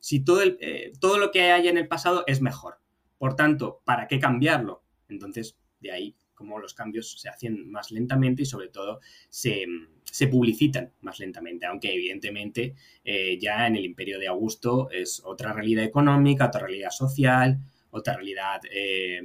si 0.00 0.24
todo, 0.24 0.42
eh, 0.42 0.92
todo 1.00 1.16
lo 1.18 1.30
que 1.30 1.52
hay 1.52 1.68
en 1.68 1.78
el 1.78 1.86
pasado 1.86 2.24
es 2.26 2.40
mejor. 2.40 2.80
Por 3.18 3.36
tanto, 3.36 3.80
¿para 3.84 4.08
qué 4.08 4.18
cambiarlo? 4.18 4.82
Entonces, 5.08 5.56
de 5.78 5.92
ahí 5.92 6.16
como 6.34 6.58
los 6.58 6.74
cambios 6.74 7.20
se 7.20 7.28
hacen 7.28 7.70
más 7.70 7.92
lentamente 7.92 8.42
y 8.42 8.46
sobre 8.46 8.68
todo 8.68 8.98
se, 9.30 9.64
publicitan 10.28 10.92
más 11.02 11.20
lentamente, 11.20 11.66
aunque 11.66 11.94
evidentemente 11.94 12.74
eh, 13.04 13.38
ya 13.38 13.68
en 13.68 13.76
el 13.76 13.84
imperio 13.84 14.18
de 14.18 14.26
Augusto 14.26 14.90
es 14.90 15.22
otra 15.24 15.52
realidad 15.52 15.84
económica, 15.84 16.46
otra 16.46 16.62
realidad 16.62 16.90
social, 16.90 17.60
otra 17.90 18.14
realidad 18.16 18.60
eh, 18.72 19.22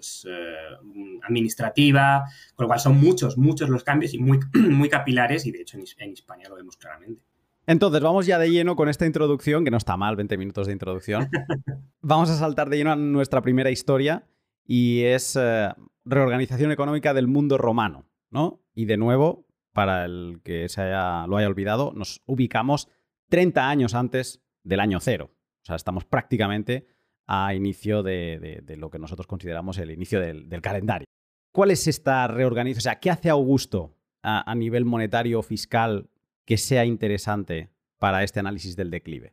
pues, 0.00 0.26
eh, 0.26 1.20
administrativa, 1.28 2.24
con 2.54 2.64
lo 2.64 2.68
cual 2.68 2.80
son 2.80 2.98
muchos, 2.98 3.36
muchos 3.36 3.68
los 3.68 3.84
cambios 3.84 4.14
y 4.14 4.18
muy, 4.18 4.40
muy 4.54 4.88
capilares 4.88 5.44
y 5.44 5.52
de 5.52 5.60
hecho 5.60 5.76
en, 5.76 6.12
España 6.12 6.48
lo 6.48 6.56
vemos 6.56 6.78
claramente. 6.78 7.22
Entonces, 7.66 8.00
vamos 8.00 8.24
ya 8.24 8.38
de 8.38 8.50
lleno 8.50 8.76
con 8.76 8.88
esta 8.88 9.04
introducción, 9.04 9.62
que 9.62 9.70
no 9.70 9.76
está 9.76 9.98
mal, 9.98 10.16
20 10.16 10.38
minutos 10.38 10.66
de 10.68 10.72
introducción. 10.72 11.28
vamos 12.00 12.30
a 12.30 12.36
saltar 12.36 12.70
de 12.70 12.78
lleno 12.78 12.92
a 12.92 12.96
nuestra 12.96 13.42
primera 13.42 13.70
historia 13.70 14.26
y 14.64 15.02
es 15.02 15.36
eh, 15.38 15.68
reorganización 16.06 16.72
económica 16.72 17.12
del 17.12 17.26
mundo 17.26 17.58
romano, 17.58 18.06
¿no? 18.30 18.62
Y 18.74 18.86
de 18.86 18.96
nuevo, 18.96 19.46
para 19.74 20.06
el 20.06 20.40
que 20.42 20.70
se 20.70 20.80
haya, 20.80 21.26
lo 21.26 21.36
haya 21.36 21.46
olvidado, 21.46 21.92
nos 21.94 22.22
ubicamos 22.24 22.88
30 23.28 23.68
años 23.68 23.94
antes 23.94 24.40
del 24.64 24.80
año 24.80 24.98
cero. 24.98 25.30
O 25.60 25.66
sea, 25.66 25.76
estamos 25.76 26.06
prácticamente 26.06 26.86
a 27.32 27.54
inicio 27.54 28.02
de, 28.02 28.60
lo 28.76 28.90
que 28.90 28.98
nosotros 28.98 29.28
consideramos 29.28 29.78
el 29.78 29.92
inicio 29.92 30.18
del, 30.18 30.60
calendario. 30.60 31.06
¿Cuál 31.52 31.70
es 31.70 31.86
esta 31.86 32.26
reorganización? 32.26 32.78
O 32.78 32.82
sea, 32.82 32.98
¿qué 32.98 33.08
hace 33.08 33.30
Augusto 33.30 33.96
a, 34.20 34.52
nivel 34.56 34.84
monetario 34.84 35.40
fiscal 35.42 36.10
que 36.44 36.56
sea 36.56 36.84
interesante 36.84 37.70
para 37.98 38.24
este 38.24 38.40
análisis 38.40 38.74
del 38.74 38.90
declive? 38.90 39.32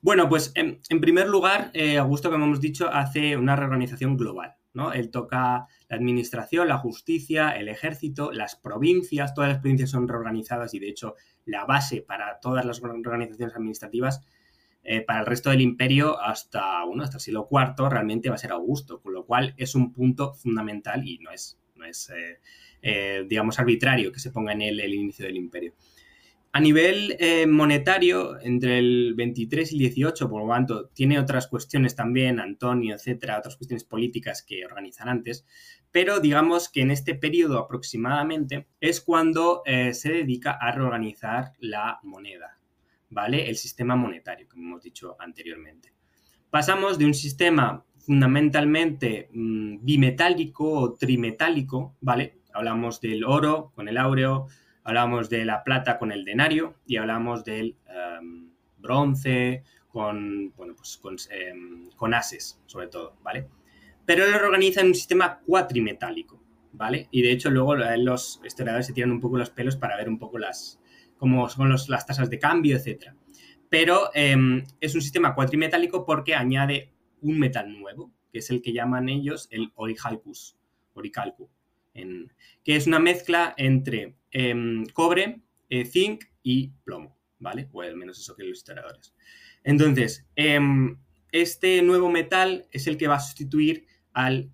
Bueno, 0.00 0.30
pues 0.30 0.52
en, 0.54 0.80
primer 0.98 1.28
lugar, 1.28 1.70
eh, 1.74 1.98
Augusto, 1.98 2.30
como 2.30 2.46
hemos 2.46 2.60
dicho, 2.62 2.88
hace 2.90 3.36
una 3.36 3.54
reorganización 3.54 4.16
global. 4.16 4.54
¿no? 4.72 4.94
Él 4.94 5.10
toca 5.10 5.66
la 5.88 5.96
administración, 5.96 6.68
la 6.68 6.78
justicia, 6.78 7.50
el 7.50 7.68
ejército, 7.68 8.32
las 8.32 8.56
provincias, 8.56 9.34
todas 9.34 9.50
las 9.50 9.58
provincias 9.58 9.90
son 9.90 10.08
reorganizadas 10.08 10.72
y 10.72 10.78
de 10.78 10.88
hecho 10.88 11.16
la 11.44 11.66
base 11.66 12.00
para 12.00 12.40
todas 12.40 12.64
las 12.64 12.82
organizaciones 12.82 13.54
administrativas 13.54 14.22
eh, 14.86 15.02
para 15.02 15.20
el 15.20 15.26
resto 15.26 15.50
del 15.50 15.60
imperio 15.60 16.20
hasta, 16.20 16.84
bueno, 16.84 17.02
hasta 17.02 17.16
el 17.16 17.20
siglo 17.20 17.48
IV 17.50 17.88
realmente 17.90 18.28
va 18.28 18.36
a 18.36 18.38
ser 18.38 18.52
Augusto, 18.52 19.00
con 19.00 19.12
lo 19.12 19.26
cual 19.26 19.54
es 19.56 19.74
un 19.74 19.92
punto 19.92 20.34
fundamental 20.34 21.06
y 21.06 21.18
no 21.18 21.30
es, 21.30 21.58
no 21.74 21.84
es 21.84 22.12
digamos, 23.28 23.58
arbitrario 23.58 24.12
que 24.12 24.20
se 24.20 24.30
ponga 24.30 24.52
en 24.52 24.62
él 24.62 24.78
el 24.78 24.94
inicio 24.94 25.26
del 25.26 25.36
imperio. 25.36 25.74
A 26.56 26.60
nivel 26.60 27.16
eh, 27.18 27.46
monetario, 27.46 28.40
entre 28.40 28.78
el 28.78 29.12
23 29.14 29.72
y 29.72 29.74
el 29.74 29.78
18, 29.80 30.30
por 30.30 30.42
lo 30.42 30.54
tanto, 30.54 30.88
tiene 30.88 31.18
otras 31.18 31.48
cuestiones 31.48 31.94
también, 31.94 32.40
Antonio, 32.40 32.94
etcétera, 32.94 33.38
otras 33.38 33.56
cuestiones 33.56 33.84
políticas 33.84 34.42
que 34.42 34.64
organizan 34.64 35.10
antes, 35.10 35.44
pero 35.90 36.18
digamos 36.18 36.70
que 36.70 36.80
en 36.80 36.92
este 36.92 37.14
periodo 37.14 37.58
aproximadamente 37.58 38.68
es 38.80 39.02
cuando 39.02 39.60
eh, 39.66 39.92
se 39.92 40.10
dedica 40.10 40.52
a 40.52 40.72
reorganizar 40.72 41.52
la 41.58 42.00
moneda, 42.02 42.55
¿vale? 43.10 43.48
El 43.48 43.56
sistema 43.56 43.96
monetario, 43.96 44.48
como 44.48 44.64
hemos 44.64 44.82
dicho 44.82 45.16
anteriormente. 45.18 45.92
Pasamos 46.50 46.98
de 46.98 47.04
un 47.04 47.14
sistema 47.14 47.84
fundamentalmente 47.98 49.28
mm, 49.32 49.84
bimetálico 49.84 50.70
o 50.70 50.94
trimetálico, 50.94 51.96
¿vale? 52.00 52.38
Hablamos 52.54 53.00
del 53.00 53.24
oro 53.24 53.72
con 53.74 53.88
el 53.88 53.98
áureo, 53.98 54.46
hablamos 54.84 55.28
de 55.28 55.44
la 55.44 55.64
plata 55.64 55.98
con 55.98 56.12
el 56.12 56.24
denario 56.24 56.76
y 56.86 56.96
hablamos 56.96 57.44
del 57.44 57.76
em, 57.88 58.50
bronce 58.78 59.64
con, 59.88 60.52
bueno, 60.56 60.74
pues 60.76 61.00
em, 61.30 61.90
con, 61.96 62.14
ases, 62.14 62.60
sobre 62.66 62.86
todo, 62.86 63.16
¿vale? 63.22 63.48
Pero 64.04 64.24
él 64.24 64.30
lo 64.30 64.36
organiza 64.46 64.80
en 64.80 64.88
un 64.88 64.94
sistema 64.94 65.40
cuatrimetálico, 65.40 66.40
¿vale? 66.72 67.08
Y 67.10 67.22
de 67.22 67.32
hecho 67.32 67.50
luego 67.50 67.74
los 67.74 68.40
historiadores 68.44 68.86
se 68.86 68.92
tiran 68.92 69.10
un 69.10 69.20
poco 69.20 69.36
los 69.36 69.50
pelos 69.50 69.76
para 69.76 69.96
ver 69.96 70.08
un 70.08 70.18
poco 70.18 70.38
las, 70.38 70.78
cómo 71.16 71.48
son 71.48 71.70
las 71.70 72.06
tasas 72.06 72.30
de 72.30 72.38
cambio, 72.38 72.76
etc. 72.76 73.12
Pero 73.68 74.10
em, 74.14 74.64
es 74.80 74.94
un 74.94 75.02
sistema 75.02 75.34
cuatrimetálico 75.34 76.04
porque 76.04 76.34
añade 76.34 76.92
un 77.20 77.38
metal 77.38 77.72
nuevo, 77.78 78.12
que 78.32 78.38
es 78.38 78.50
el 78.50 78.62
que 78.62 78.72
llaman 78.72 79.08
ellos 79.08 79.48
el 79.50 79.72
orichalcus, 79.74 80.56
oricalcu, 80.94 81.48
que 81.94 82.76
es 82.76 82.86
una 82.86 82.98
mezcla 82.98 83.54
entre 83.56 84.16
Em, 84.38 84.84
cobre, 84.92 85.40
eh, 85.70 85.86
zinc 85.86 86.26
y 86.42 86.68
plomo, 86.84 87.16
¿vale? 87.38 87.70
O 87.72 87.80
al 87.80 87.96
menos 87.96 88.18
eso 88.18 88.36
que 88.36 88.44
los 88.44 88.58
historiadores. 88.58 89.14
Entonces, 89.64 90.26
em, 90.36 90.98
este 91.32 91.80
nuevo 91.80 92.10
metal 92.10 92.66
es 92.70 92.86
el 92.86 92.98
que 92.98 93.08
va 93.08 93.14
a 93.14 93.20
sustituir 93.20 93.86
al, 94.12 94.50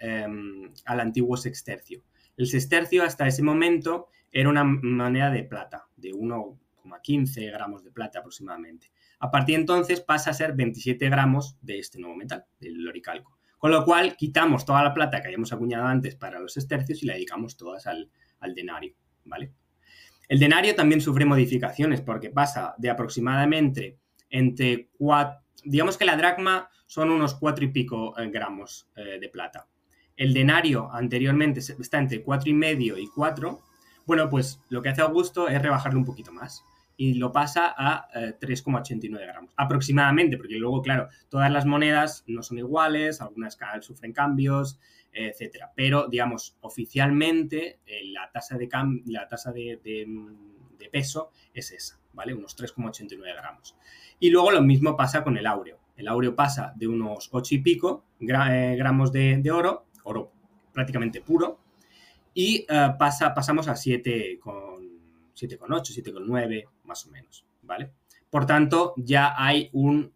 al 0.85 1.01
antiguo 1.01 1.37
sextercio. 1.37 2.05
El 2.37 2.47
sextercio 2.47 3.03
hasta 3.03 3.27
ese 3.27 3.43
momento 3.43 4.07
era 4.33 4.49
una 4.49 4.65
moneda 4.65 5.31
de 5.31 5.45
plata, 5.45 5.87
de 5.97 6.11
1,15 6.13 7.53
gramos 7.53 7.85
de 7.85 7.91
plata 7.91 8.21
aproximadamente. 8.21 8.91
A 9.21 9.31
partir 9.31 9.55
de 9.57 9.61
entonces 9.61 10.01
pasa 10.01 10.31
a 10.31 10.35
ser 10.35 10.55
27 10.55 11.09
gramos 11.09 11.57
de 11.61 11.79
este 11.79 12.01
nuevo 12.01 12.17
metal, 12.17 12.45
del 12.59 12.83
loricalco. 12.83 13.39
Con 13.59 13.71
lo 13.71 13.85
cual 13.85 14.17
quitamos 14.17 14.65
toda 14.65 14.83
la 14.83 14.93
plata 14.93 15.21
que 15.21 15.29
habíamos 15.29 15.53
acuñado 15.53 15.87
antes 15.87 16.17
para 16.17 16.41
los 16.41 16.53
sextercios 16.53 17.03
y 17.03 17.07
la 17.07 17.15
dedicamos 17.15 17.57
todas 17.57 17.87
al, 17.87 18.11
denario, 18.57 18.97
¿vale? 19.25 19.53
El 20.29 20.41
denario 20.41 20.75
también 20.75 21.01
sufre 21.01 21.25
modificaciones 21.25 22.01
porque 22.01 22.31
pasa 22.31 22.75
de 22.79 22.91
aproximadamente 22.91 23.99
entre 24.31 24.89
cuatro, 24.99 25.43
digamos 25.65 25.97
que 25.97 26.05
la 26.05 26.17
dracma 26.17 26.69
son 26.87 27.11
unos 27.11 27.35
cuatro 27.35 27.65
y 27.65 27.69
pico 27.69 28.19
eh, 28.19 28.29
gramos 28.31 28.91
eh, 28.97 29.19
de 29.21 29.29
plata. 29.29 29.69
El 30.17 30.35
denario 30.35 30.93
anteriormente 30.93 31.61
está 31.61 31.99
entre 31.99 32.23
cuatro 32.23 32.51
y 32.51 32.55
medio 32.55 32.99
y 32.99 33.07
cuatro. 33.07 33.61
Bueno, 34.07 34.29
pues 34.29 34.61
lo 34.69 34.83
que 34.83 34.89
hace 34.89 35.03
Augusto 35.03 35.49
es 35.49 35.61
rebajarlo 35.61 35.99
un 35.99 36.05
poquito 36.05 36.33
más 36.33 36.65
y 36.97 37.15
lo 37.15 37.33
pasa 37.33 37.75
a 37.77 38.09
3,89 38.13 39.21
eh, 39.21 39.27
gramos 39.27 39.53
aproximadamente, 39.57 40.37
porque 40.37 40.57
luego, 40.57 40.83
claro, 40.83 41.09
todas 41.29 41.51
las 41.51 41.67
monedas 41.67 42.25
no 42.27 42.43
son 42.43 42.59
iguales, 42.59 43.21
algunas 43.21 43.57
sufren 43.81 44.13
cambios, 44.13 44.79
etcétera. 45.13 45.73
Pero, 45.75 46.09
digamos, 46.09 46.57
oficialmente 46.61 47.81
eh, 47.87 48.05
la 48.07 48.31
tasa, 48.31 48.57
de, 48.57 48.69
la 49.07 49.29
tasa 49.29 49.53
de, 49.53 50.07
peso 50.91 51.31
es 51.55 51.73
esa, 51.73 51.99
¿vale? 52.13 52.35
Unos 52.35 52.57
3,89 52.57 53.35
gramos. 53.35 53.77
Y 54.19 54.31
luego 54.31 54.51
lo 54.51 54.63
mismo 54.63 54.97
pasa 54.97 55.25
con 55.25 55.37
el 55.39 55.47
áureo. 55.47 55.79
El 55.97 56.09
áureo 56.09 56.35
pasa 56.35 56.73
de 56.77 56.87
unos 56.87 57.29
8 57.33 57.55
y 57.55 57.59
pico 57.59 58.05
eh, 58.21 58.75
gramos 58.77 59.13
de, 59.13 59.51
oro, 59.51 59.87
oro 60.05 60.33
prácticamente 60.73 61.21
puro, 61.21 61.61
y 62.35 62.67
eh, 62.69 62.89
pasa, 62.99 63.35
pasamos 63.35 63.69
a 63.69 63.73
7,8, 63.73 64.41
7,9 65.35 66.65
más 66.85 67.07
o 67.07 67.11
menos, 67.11 67.47
¿vale? 67.63 67.93
Por 68.31 68.47
tanto, 68.47 68.95
ya 68.97 69.35
hay 69.37 69.69
un 69.73 70.13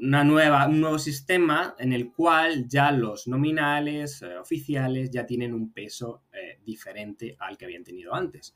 una 0.00 0.24
nueva, 0.24 0.66
un 0.66 0.80
nuevo 0.80 0.98
sistema 0.98 1.74
en 1.78 1.92
el 1.92 2.12
cual 2.12 2.68
ya 2.68 2.92
los 2.92 3.26
nominales 3.26 4.22
eh, 4.22 4.36
oficiales 4.36 5.10
ya 5.10 5.26
tienen 5.26 5.52
un 5.52 5.72
peso 5.72 6.22
eh, 6.32 6.60
diferente 6.64 7.36
al 7.38 7.56
que 7.56 7.64
habían 7.64 7.84
tenido 7.84 8.14
antes. 8.14 8.54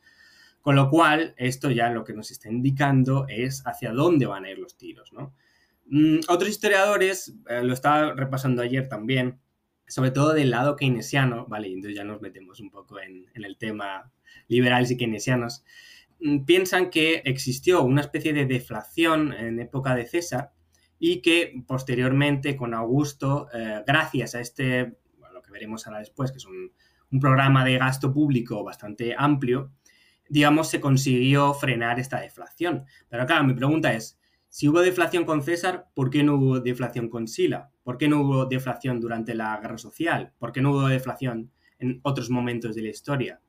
Con 0.60 0.76
lo 0.76 0.88
cual, 0.88 1.34
esto 1.36 1.70
ya 1.70 1.90
lo 1.90 2.04
que 2.04 2.12
nos 2.12 2.30
está 2.30 2.48
indicando 2.48 3.26
es 3.28 3.62
hacia 3.66 3.92
dónde 3.92 4.26
van 4.26 4.44
a 4.44 4.50
ir 4.50 4.58
los 4.58 4.76
tiros, 4.76 5.12
¿no? 5.12 5.34
Mm, 5.86 6.20
otros 6.28 6.50
historiadores, 6.50 7.34
eh, 7.48 7.62
lo 7.64 7.74
estaba 7.74 8.14
repasando 8.14 8.62
ayer 8.62 8.88
también, 8.88 9.40
sobre 9.86 10.10
todo 10.10 10.32
del 10.32 10.50
lado 10.50 10.76
keynesiano, 10.76 11.46
¿vale? 11.46 11.68
Entonces 11.68 11.96
ya 11.96 12.04
nos 12.04 12.20
metemos 12.20 12.60
un 12.60 12.70
poco 12.70 13.00
en, 13.00 13.26
el 13.34 13.56
tema 13.56 14.10
liberales 14.48 14.90
y 14.90 14.96
keynesianos, 14.96 15.64
mm, 16.20 16.44
piensan 16.44 16.90
que 16.90 17.22
existió 17.24 17.82
una 17.82 18.00
especie 18.00 18.32
de 18.32 18.46
deflación 18.46 19.32
en 19.32 19.60
época 19.60 19.94
de 19.94 20.06
César, 20.06 20.52
y 21.04 21.20
que 21.20 21.64
posteriormente 21.66 22.56
con 22.56 22.74
Augusto, 22.74 23.48
eh, 23.52 23.82
gracias 23.84 24.36
a 24.36 24.40
este, 24.40 24.98
lo 25.32 25.42
que 25.42 25.50
veremos 25.50 25.84
ahora 25.84 25.98
después, 25.98 26.30
que 26.30 26.38
es 26.38 26.46
un, 26.46 26.70
programa 27.20 27.62
de 27.64 27.76
gasto 27.76 28.10
público 28.10 28.64
bastante 28.64 29.14
amplio, 29.18 29.72
digamos, 30.28 30.70
se 30.70 30.80
consiguió 30.80 31.52
frenar 31.52 31.98
esta 31.98 32.20
deflación. 32.20 32.86
Pero 33.08 33.26
claro, 33.26 33.44
mi 33.44 33.52
pregunta 33.52 33.92
es, 33.92 34.18
si 34.52 34.68
hubo 34.68 34.82
deflación 34.82 35.24
con 35.24 35.42
César, 35.42 35.86
¿por 35.94 36.10
qué 36.10 36.22
no 36.22 36.34
hubo 36.34 36.60
deflación 36.60 37.08
con 37.08 37.26
Sila? 37.26 37.70
¿Por 37.82 37.96
qué 37.96 38.06
no 38.06 38.20
hubo 38.20 38.44
deflación 38.44 39.00
durante 39.00 39.34
la 39.34 39.56
guerra 39.56 39.78
social? 39.78 40.34
¿Por 40.38 40.52
qué 40.52 40.60
no 40.60 40.72
hubo 40.72 40.88
deflación 40.88 41.50
en 41.78 42.00
otros 42.02 42.28
momentos 42.28 42.74
de 42.74 42.82
la 42.82 42.90
historia? 42.90 43.40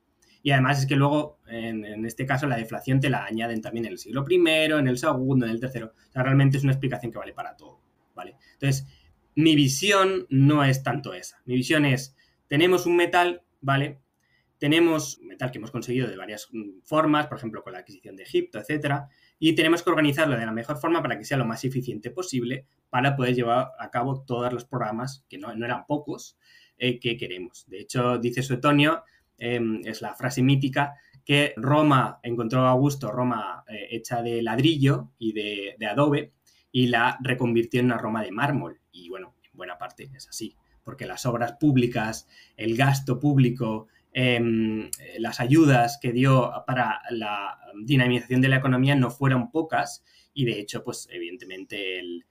Y 0.43 0.51
además 0.51 0.79
es 0.79 0.85
que 0.85 0.95
luego, 0.95 1.39
en, 1.45 2.05
este 2.05 2.25
caso, 2.25 2.47
la 2.47 2.55
deflación 2.55 3.01
te 3.01 3.09
la 3.09 3.25
añaden 3.25 3.61
también 3.61 3.85
en 3.85 3.91
el 3.91 3.97
siglo 3.97 4.23
I, 4.29 4.35
en 4.35 4.87
el 4.87 4.97
segundo, 4.97 5.45
en 5.45 5.51
el 5.51 5.59
tercero. 5.59 5.87
O 5.87 6.11
sea, 6.13 6.23
realmente 6.23 6.55
es 6.55 6.63
una 6.63 6.71
explicación 6.71 7.11
que 7.11 7.17
vale 7.17 7.33
para 7.33 7.57
todo, 7.57 7.81
¿vale? 8.15 8.37
Entonces, 8.53 8.87
mi 9.35 9.57
visión 9.57 10.25
no 10.29 10.63
es 10.63 10.83
tanto 10.83 11.13
esa. 11.13 11.41
Mi 11.43 11.55
visión 11.55 11.83
es, 11.83 12.15
tenemos 12.47 12.85
un 12.85 12.95
metal, 12.95 13.41
¿vale? 13.59 13.99
Tenemos 14.57 15.17
un 15.17 15.27
metal 15.27 15.51
que 15.51 15.57
hemos 15.57 15.71
conseguido 15.71 16.07
de 16.07 16.15
varias 16.15 16.47
formas, 16.85 17.27
por 17.27 17.39
ejemplo, 17.39 17.61
con 17.61 17.73
la 17.73 17.79
adquisición 17.79 18.15
de 18.15 18.23
Egipto, 18.23 18.57
etcétera, 18.57 19.09
y 19.49 19.55
tenemos 19.55 19.83
que 19.83 19.89
organizarlo 19.89 20.37
de 20.37 20.45
la 20.45 20.51
mejor 20.51 20.77
forma 20.77 21.01
para 21.01 21.17
que 21.17 21.25
sea 21.25 21.37
lo 21.37 21.45
más 21.45 21.63
eficiente 21.63 22.11
posible 22.11 22.65
para 22.89 23.15
poder 23.15 23.35
llevar 23.35 23.71
a 23.79 23.89
cabo 23.89 24.23
todos 24.23 24.53
los 24.53 24.65
programas, 24.65 25.25
que 25.27 25.37
no, 25.37 25.51
eran 25.51 25.85
pocos, 25.85 26.37
eh, 26.77 26.99
que 26.99 27.17
queremos. 27.17 27.65
De 27.67 27.79
hecho, 27.79 28.17
dice 28.17 28.41
Suetonio 28.41 29.03
Em, 29.37 29.81
es 29.83 30.01
la 30.01 30.13
frase 30.13 30.41
mítica, 30.41 30.95
que 31.25 31.53
Roma 31.57 32.19
encontró 32.23 32.61
a 32.61 32.71
Augusto, 32.71 33.11
Roma 33.11 33.63
eh, 33.67 33.87
hecha 33.91 34.21
de 34.21 34.41
ladrillo 34.41 35.11
y 35.17 35.33
de, 35.33 35.75
adobe, 35.85 36.33
y 36.71 36.87
la 36.87 37.17
reconvirtió 37.21 37.79
en 37.79 37.87
una 37.87 37.97
Roma 37.97 38.23
de 38.23 38.31
mármol. 38.31 38.79
Y 38.91 39.09
bueno, 39.09 39.35
en 39.43 39.51
buena 39.53 39.77
parte 39.77 40.09
es 40.15 40.27
así, 40.27 40.55
porque 40.83 41.05
las 41.05 41.25
obras 41.25 41.53
públicas, 41.59 42.27
el 42.55 42.77
gasto 42.77 43.19
público, 43.19 43.87
em, 44.13 44.89
las 45.19 45.39
ayudas 45.39 45.99
que 46.01 46.11
dio 46.11 46.51
para 46.65 47.01
la 47.09 47.57
dinamización 47.83 48.41
de 48.41 48.49
la 48.49 48.57
economía 48.57 48.95
no 48.95 49.09
fueron 49.09 49.51
pocas, 49.51 50.03
y 50.33 50.45
de 50.45 50.59
hecho, 50.59 50.83
pues 50.83 51.07
evidentemente 51.11 51.99
el, 51.99 52.25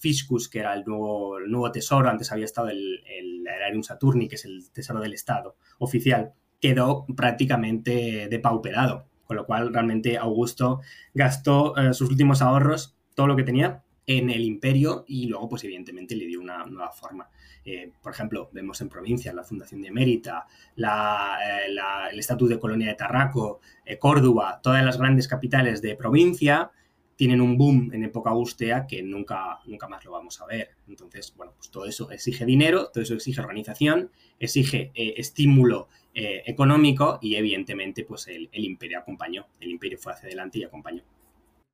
fiscus, 0.00 0.48
que 0.48 0.60
era 0.60 0.72
el 0.72 0.84
nuevo, 0.84 1.38
nuevo 1.40 1.70
tesoro, 1.70 2.08
antes 2.08 2.32
había 2.32 2.46
estado 2.46 2.68
el, 2.70 3.02
el 3.06 3.84
Saturni, 3.84 4.28
que 4.28 4.36
es 4.36 4.44
el 4.44 4.70
tesoro 4.72 5.00
del 5.00 5.12
Estado 5.12 5.56
oficial, 5.78 6.32
quedó 6.60 7.06
prácticamente 7.14 8.28
depauperado, 8.30 9.08
con 9.24 9.36
lo 9.36 9.46
cual 9.46 9.72
realmente 9.72 10.16
Augusto 10.16 10.80
gastó 11.12 11.76
eh, 11.76 11.92
sus 11.92 12.08
últimos 12.08 12.40
ahorros, 12.42 12.96
todo 13.14 13.26
lo 13.26 13.36
que 13.36 13.42
tenía, 13.42 13.84
en 14.06 14.30
el 14.30 14.42
imperio 14.42 15.04
y 15.06 15.26
luego, 15.26 15.48
pues 15.48 15.64
evidentemente, 15.64 16.16
le 16.16 16.26
dio 16.26 16.40
una 16.40 16.64
nueva 16.64 16.90
forma. 16.90 17.28
Eh, 17.64 17.90
por 18.02 18.12
ejemplo, 18.12 18.50
vemos 18.52 18.80
en 18.80 18.88
provincias 18.88 19.34
la 19.34 19.44
fundación 19.44 19.80
de 19.82 19.90
Mérita, 19.90 20.46
eh, 20.76 22.12
el 22.12 22.18
Estatuto 22.18 22.54
de 22.54 22.60
Colonia 22.60 22.88
de 22.88 22.94
Tarraco, 22.94 23.60
Córdoba, 23.98 24.60
todas 24.62 24.84
las 24.84 24.98
grandes 24.98 25.28
capitales 25.28 25.80
de 25.80 25.96
provincia 25.96 26.70
tienen 27.16 27.40
un 27.40 27.56
boom 27.56 27.90
en 27.92 28.02
época 28.02 28.30
augustea 28.30 28.88
que 28.88 29.00
nunca, 29.00 29.60
nunca 29.66 29.86
más 29.86 30.04
lo 30.04 30.10
vamos 30.10 30.40
a 30.40 30.46
ver. 30.46 30.70
Entonces, 30.88 31.32
bueno, 31.36 31.52
pues 31.56 31.70
todo 31.70 31.86
eso 31.86 32.10
exige 32.10 32.44
dinero, 32.44 32.90
todo 32.92 33.04
eso 33.04 33.14
exige 33.14 33.40
organización, 33.40 34.10
exige 34.40 34.90
estímulo 34.94 35.88
eh, 36.16 36.44
económico 36.46 37.18
y 37.20 37.34
evidentemente 37.34 38.04
pues 38.04 38.28
el, 38.28 38.48
imperio 38.52 39.00
acompañó, 39.00 39.48
el 39.58 39.70
imperio 39.70 39.98
fue 39.98 40.12
hacia 40.12 40.28
adelante 40.28 40.60
y 40.60 40.62
acompañó. 40.62 41.02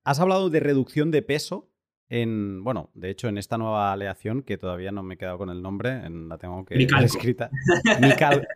Has 0.03 0.19
hablado 0.19 0.49
de 0.49 0.61
reducción 0.61 1.11
de 1.11 1.21
peso 1.21 1.69
en, 2.11 2.63
bueno, 2.65 2.91
de 2.95 3.09
hecho 3.09 3.29
en 3.29 3.39
esta 3.39 3.57
nueva 3.57 3.93
aleación, 3.93 4.43
que 4.43 4.59
todavía 4.59 4.91
no 4.93 5.03
me 5.03 5.15
he 5.15 5.17
quedado 5.17 5.39
con 5.39 5.49
el 5.49 5.63
nombre, 5.63 6.03
la 6.11 6.37
tengo 6.39 6.65
que 6.65 6.75
Micalco. 6.77 7.07
escrita. 7.07 7.51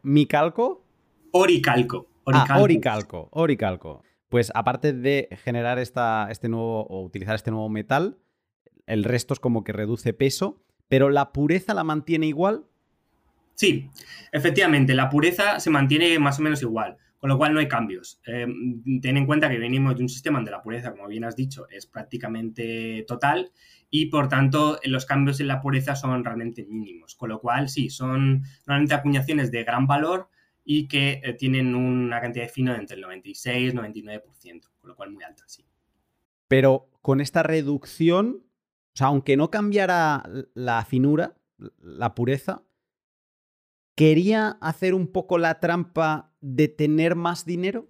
¿Micalco? 0.03 0.85
Oricalco. 1.31 2.09
Ah, 2.27 2.59
oricalco, 2.61 3.29
oricalco. 3.31 4.03
Pues 4.29 4.51
aparte 4.55 4.93
de 4.93 5.29
generar 5.45 5.79
esta, 5.79 6.29
este 6.31 6.49
nuevo 6.49 6.85
o 6.87 7.03
utilizar 7.05 7.37
este 7.37 7.51
nuevo 7.53 7.69
metal, 7.69 8.19
el 8.87 9.05
resto 9.05 9.35
es 9.35 9.41
como 9.41 9.63
que 9.63 9.73
reduce 9.73 10.13
peso, 10.13 10.61
pero 10.89 11.09
la 11.11 11.33
pureza 11.33 11.75
la 11.75 11.85
mantiene 11.85 12.27
igual. 12.27 12.65
Sí, 13.55 13.89
efectivamente, 14.33 14.95
la 14.95 15.11
pureza 15.11 15.61
se 15.61 15.71
mantiene 15.71 16.19
más 16.19 16.41
o 16.41 16.43
menos 16.43 16.61
igual, 16.63 16.97
con 17.25 17.31
lo 17.31 17.39
cual 17.39 17.55
no 17.55 17.61
hay 17.61 17.69
cambios. 17.69 18.21
Eh, 18.27 18.47
ten 19.01 19.17
en 19.17 19.25
cuenta 19.25 19.49
que 19.49 19.57
venimos 19.57 19.97
de 19.97 20.03
un 20.03 20.11
sistema 20.11 20.37
donde 20.37 20.51
la 20.51 20.61
pureza, 20.61 20.91
como 20.91 21.09
bien 21.09 21.25
has 21.25 21.35
dicho, 21.35 21.67
es 21.71 21.87
prácticamente 21.87 23.03
total 23.09 23.51
y 23.89 24.11
por 24.11 24.29
tanto 24.29 24.79
los 24.85 25.07
cambios 25.07 25.41
en 25.41 25.47
la 25.47 25.63
pureza 25.63 25.97
son 25.97 26.23
realmente 26.23 26.67
mínimos, 26.67 27.15
con 27.15 27.31
lo 27.31 27.41
cual 27.41 27.71
sí, 27.71 27.89
son 27.89 28.43
normalmente 28.67 28.93
acuñaciones 28.93 29.51
de 29.51 29.65
gran 29.65 29.87
valor 29.87 30.29
y 30.67 30.87
que 30.87 31.23
eh, 31.25 31.33
tienen 31.33 31.75
una 31.75 32.21
cantidad 32.21 32.45
de 32.45 32.51
fino 32.51 32.75
de 32.75 32.81
entre 32.81 32.97
el 32.97 33.01
96 33.01 33.73
y 33.73 33.75
99%, 33.75 34.69
con 34.79 34.91
lo 34.91 34.95
cual 34.95 35.11
muy 35.11 35.25
alta, 35.25 35.45
sí. 35.47 35.65
Pero 36.47 36.91
con 37.01 37.23
esta 37.23 37.43
reducción, 37.43 38.43
o 38.45 38.97
sea, 38.97 39.07
aunque 39.07 39.39
no 39.39 39.51
cambiara 39.51 40.29
la 40.53 40.85
finura, 40.85 41.39
la 41.79 42.15
pureza, 42.15 42.65
¿quería 43.95 44.59
hacer 44.61 44.93
un 44.93 45.11
poco 45.11 45.39
la 45.39 45.59
trampa 45.59 46.34
de 46.45 46.69
tener 46.69 47.15
más 47.15 47.47
dinero? 47.47 47.89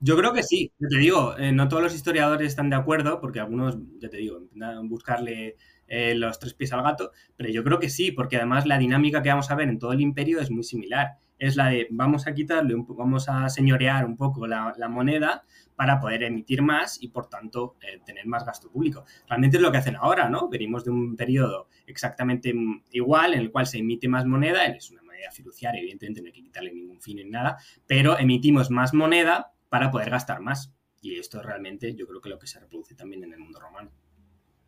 Yo 0.00 0.16
creo 0.16 0.32
que 0.32 0.44
sí, 0.44 0.72
ya 0.78 0.88
te 0.88 0.98
digo, 0.98 1.36
eh, 1.36 1.50
no 1.50 1.68
todos 1.68 1.82
los 1.82 1.94
historiadores 1.94 2.46
están 2.46 2.70
de 2.70 2.76
acuerdo, 2.76 3.20
porque 3.20 3.40
algunos, 3.40 3.76
ya 3.98 4.08
te 4.08 4.18
digo, 4.18 4.40
buscarle 4.84 5.56
eh, 5.88 6.14
los 6.14 6.38
tres 6.38 6.54
pies 6.54 6.72
al 6.72 6.84
gato, 6.84 7.10
pero 7.36 7.50
yo 7.50 7.64
creo 7.64 7.80
que 7.80 7.88
sí, 7.88 8.12
porque 8.12 8.36
además 8.36 8.64
la 8.64 8.78
dinámica 8.78 9.22
que 9.22 9.30
vamos 9.30 9.50
a 9.50 9.56
ver 9.56 9.68
en 9.68 9.78
todo 9.78 9.92
el 9.92 10.00
imperio 10.00 10.40
es 10.40 10.50
muy 10.50 10.62
similar. 10.62 11.18
Es 11.36 11.56
la 11.56 11.68
de 11.68 11.88
vamos 11.90 12.26
a 12.26 12.34
quitarle, 12.34 12.74
un, 12.74 12.86
vamos 12.96 13.28
a 13.28 13.48
señorear 13.48 14.04
un 14.04 14.16
poco 14.16 14.46
la, 14.46 14.74
moneda 14.88 15.44
para 15.76 16.00
poder 16.00 16.24
emitir 16.24 16.62
más 16.62 17.00
y 17.00 17.08
por 17.08 17.28
tanto 17.28 17.76
eh, 17.80 18.00
tener 18.04 18.26
más 18.26 18.44
gasto 18.44 18.70
público. 18.70 19.04
Realmente 19.28 19.56
es 19.56 19.62
lo 19.62 19.70
que 19.70 19.78
hacen 19.78 19.96
ahora, 19.96 20.28
¿no? 20.28 20.48
Venimos 20.48 20.84
de 20.84 20.90
un 20.90 21.16
periodo 21.16 21.68
exactamente 21.86 22.54
igual 22.92 23.34
en 23.34 23.40
el 23.40 23.50
cual 23.50 23.66
se 23.66 23.78
emite 23.78 24.08
más 24.08 24.26
moneda, 24.26 24.64
es 24.66 24.90
una 24.90 25.02
moneda 25.18 25.30
fiduciaria, 25.32 25.80
evidentemente 25.80 26.20
no 26.20 26.26
hay 26.26 26.32
que 26.32 26.42
quitarle 26.42 26.72
ningún 26.72 27.00
fin 27.00 27.18
en 27.18 27.30
nada, 27.30 27.58
pero 27.86 28.18
emitimos 28.18 28.70
más 28.70 28.94
moneda 28.94 29.52
para 29.68 29.90
poder 29.90 30.10
gastar 30.10 30.40
más. 30.40 30.72
Y 31.00 31.16
esto 31.16 31.42
realmente 31.42 31.94
yo 31.94 32.06
creo 32.06 32.20
que 32.20 32.28
lo 32.28 32.38
que 32.38 32.46
se 32.46 32.58
reproduce 32.60 32.94
también 32.94 33.24
en 33.24 33.32
el 33.32 33.38
mundo 33.38 33.60
romano. 33.60 33.90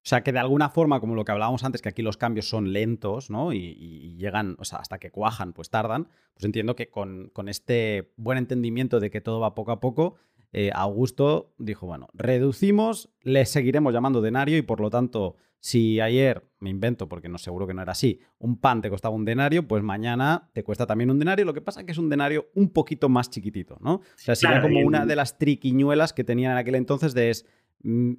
O 0.02 0.08
sea, 0.10 0.22
que 0.22 0.32
de 0.32 0.38
alguna 0.38 0.70
forma, 0.70 0.98
como 0.98 1.14
lo 1.14 1.24
que 1.24 1.32
hablábamos 1.32 1.62
antes, 1.62 1.82
que 1.82 1.90
aquí 1.90 2.02
los 2.02 2.16
cambios 2.16 2.48
son 2.48 2.72
lentos, 2.72 3.30
¿no? 3.30 3.52
Y, 3.52 4.16
llegan, 4.16 4.56
o 4.58 4.64
sea, 4.64 4.78
hasta 4.78 4.98
que 4.98 5.10
cuajan, 5.10 5.52
pues 5.52 5.70
tardan. 5.70 6.08
Pues 6.34 6.44
entiendo 6.44 6.74
que 6.74 6.88
con, 6.88 7.30
este 7.48 8.12
buen 8.16 8.38
entendimiento 8.38 8.98
de 8.98 9.10
que 9.10 9.20
todo 9.20 9.40
va 9.40 9.54
poco 9.54 9.72
a 9.72 9.80
poco, 9.80 10.16
eh, 10.52 10.70
Augusto 10.74 11.52
dijo, 11.58 11.86
bueno, 11.86 12.08
reducimos, 12.14 13.10
le 13.22 13.44
seguiremos 13.44 13.92
llamando 13.92 14.22
denario 14.22 14.56
y 14.56 14.62
por 14.62 14.80
lo 14.80 14.88
tanto, 14.88 15.36
si 15.61 16.01
ayer, 16.01 16.42
me 16.59 16.70
invento, 16.70 17.09
porque 17.09 17.29
no 17.29 17.37
seguro 17.37 17.66
que 17.66 17.75
no 17.75 17.83
era 17.83 17.92
así, 17.92 18.18
un 18.38 18.57
pan 18.57 18.81
te 18.81 18.88
costaba 18.88 19.14
un 19.14 19.27
denario, 19.27 19.68
pues 19.68 19.83
mañana 19.83 20.51
te 20.55 20.64
cuesta 20.64 20.87
también 20.87 21.11
un 21.11 21.18
denario. 21.18 21.44
Lo 21.44 21.53
que 21.53 21.61
pasa 21.61 21.81
es 21.81 21.87
que 21.87 21.92
es 21.92 21.99
un 21.99 22.09
denario 22.09 22.49
un 22.55 22.70
poquito 22.70 23.11
más 23.11 23.29
chiquitito, 23.29 23.77
¿no? 23.81 23.96
O 23.96 24.03
sea, 24.16 24.35
sería 24.35 24.62
como 24.62 24.81
una 24.81 25.05
de 25.05 25.16
las 25.16 25.38
triquiñuelas 25.38 26.14
que 26.14 26.25
tenían 26.25 26.53
en 26.53 26.59
aquel 26.59 26.77
entonces 26.77 27.12
de 27.12 27.31
es 27.31 27.46
mm, 27.83 28.14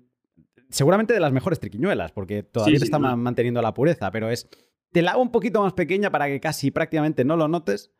seguramente 0.69 1.13
de 1.13 1.19
las 1.19 1.33
mejores 1.33 1.59
triquiñuelas, 1.59 2.11
porque 2.11 2.43
todavía 2.43 2.77
te 2.77 2.85
está 2.85 2.99
manteniendo 2.99 3.61
la 3.61 3.73
pureza, 3.73 4.11
pero 4.11 4.29
es, 4.29 4.47
te 4.91 5.01
la 5.01 5.11
hago 5.11 5.21
un 5.21 5.31
poquito 5.31 5.61
más 5.61 5.73
pequeña 5.73 6.11
para 6.11 6.27
que 6.27 6.39
casi 6.39 6.69
prácticamente 6.69 7.25
no 7.25 7.37
lo 7.37 7.47
notes, 7.47 7.91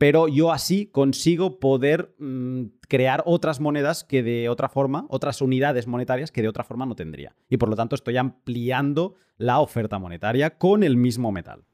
pero 0.00 0.28
yo 0.28 0.50
así 0.50 0.86
consigo 0.86 1.60
poder 1.60 2.14
mm, 2.18 2.68
crear 2.88 3.22
otras 3.26 3.60
monedas 3.60 4.02
que 4.02 4.22
de 4.22 4.48
otra 4.48 4.70
forma, 4.70 5.04
otras 5.10 5.42
unidades 5.42 5.86
monetarias 5.86 6.32
que 6.32 6.40
de 6.40 6.48
otra 6.48 6.64
forma 6.64 6.86
no 6.86 6.96
tendría. 6.96 7.36
Y 7.50 7.58
por 7.58 7.68
lo 7.68 7.76
tanto 7.76 7.96
estoy 7.96 8.16
ampliando 8.16 9.16
la 9.36 9.60
oferta 9.60 9.98
monetaria 9.98 10.56
con 10.56 10.84
el 10.84 10.96
mismo 10.96 11.32
metal. 11.32 11.64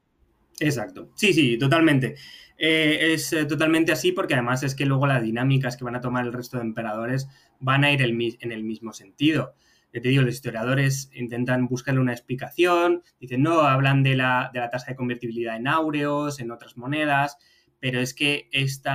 Exacto. 0.59 1.09
Sí, 1.15 1.31
sí, 1.31 1.57
totalmente. 1.57 2.15
Eh, 2.57 3.13
es 3.13 3.31
eh, 3.31 3.45
totalmente 3.45 3.93
así 3.93 4.11
porque 4.11 4.33
además 4.33 4.61
es 4.61 4.75
que 4.75 4.85
luego 4.85 5.07
las 5.07 5.23
dinámicas 5.23 5.77
que 5.77 5.85
van 5.85 5.95
a 5.95 6.01
tomar 6.01 6.25
el 6.25 6.33
resto 6.33 6.57
de 6.57 6.63
emperadores 6.63 7.29
van 7.61 7.85
a 7.85 7.93
ir 7.93 8.01
en 8.01 8.51
el 8.51 8.63
mismo 8.65 8.91
sentido 8.91 9.53
te 10.01 10.09
digo, 10.09 10.23
los 10.23 10.35
historiadores 10.35 11.09
intentan 11.13 11.67
buscarle 11.67 12.01
una 12.01 12.13
explicación, 12.13 13.03
dicen, 13.19 13.41
no, 13.41 13.61
hablan 13.61 14.03
de 14.03 14.15
la, 14.15 14.51
tasa 14.71 14.91
de 14.91 14.95
convertibilidad 14.95 15.55
en 15.55 15.67
áureos, 15.67 16.39
en 16.39 16.51
otras 16.51 16.77
monedas, 16.77 17.37
pero 17.79 17.99
es 17.99 18.13
que 18.13 18.49
este 18.51 18.89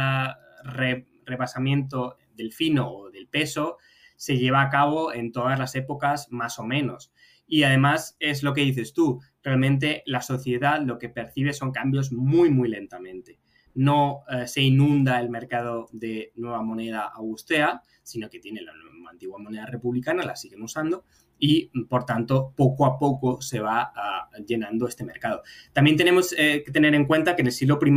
repasamiento 1.25 2.17
del 2.35 2.53
fino 2.53 2.91
o 2.91 3.11
del 3.11 3.29
peso 3.29 3.79
se 4.17 4.39
lleva 4.39 4.63
a 4.63 4.71
cabo 4.71 5.13
en 5.13 5.33
todas 5.33 5.59
las 5.59 5.75
épocas 5.75 6.29
más 6.31 6.59
o 6.59 6.65
menos. 6.65 7.13
Y 7.47 7.65
además 7.65 8.17
es 8.21 8.43
lo 8.43 8.55
que 8.55 8.63
dices 8.63 8.93
tú, 8.93 9.21
realmente 9.43 10.03
la 10.07 10.23
sociedad 10.23 10.81
lo 10.81 10.99
que 10.99 11.09
percibe 11.09 11.53
son 11.53 11.73
cambios 11.73 12.13
muy, 12.13 12.51
muy 12.51 12.69
lentamente. 12.69 13.41
No 13.75 14.23
eh, 14.31 14.47
se 14.47 14.63
inunda 14.63 15.21
el 15.21 15.29
mercado 15.29 15.89
de 15.93 16.33
nueva 16.37 16.63
moneda 16.63 17.07
augustea, 17.07 17.83
sino 18.03 18.31
que 18.31 18.39
tiene 18.39 18.63
la 18.63 18.73
antigua 19.11 19.39
moneda 19.39 19.67
republicana, 19.67 20.25
la 20.25 20.37
siguen 20.37 20.63
usando 20.63 21.05
y 21.45 21.73
por 21.89 22.05
tanto 22.05 22.55
poco 22.57 22.87
a 22.87 23.01
poco 23.01 23.41
se 23.41 23.59
va 23.59 23.93
ah, 23.97 24.31
llenando 24.47 24.87
este 24.87 25.03
mercado. 25.03 25.43
También 25.73 25.97
tenemos 25.97 26.33
eh, 26.39 26.63
que 26.65 26.71
tener 26.71 26.95
en 26.95 27.05
cuenta 27.05 27.35
que 27.35 27.43
en 27.43 27.49
el 27.49 27.53
siglo 27.53 27.81
I 27.85 27.93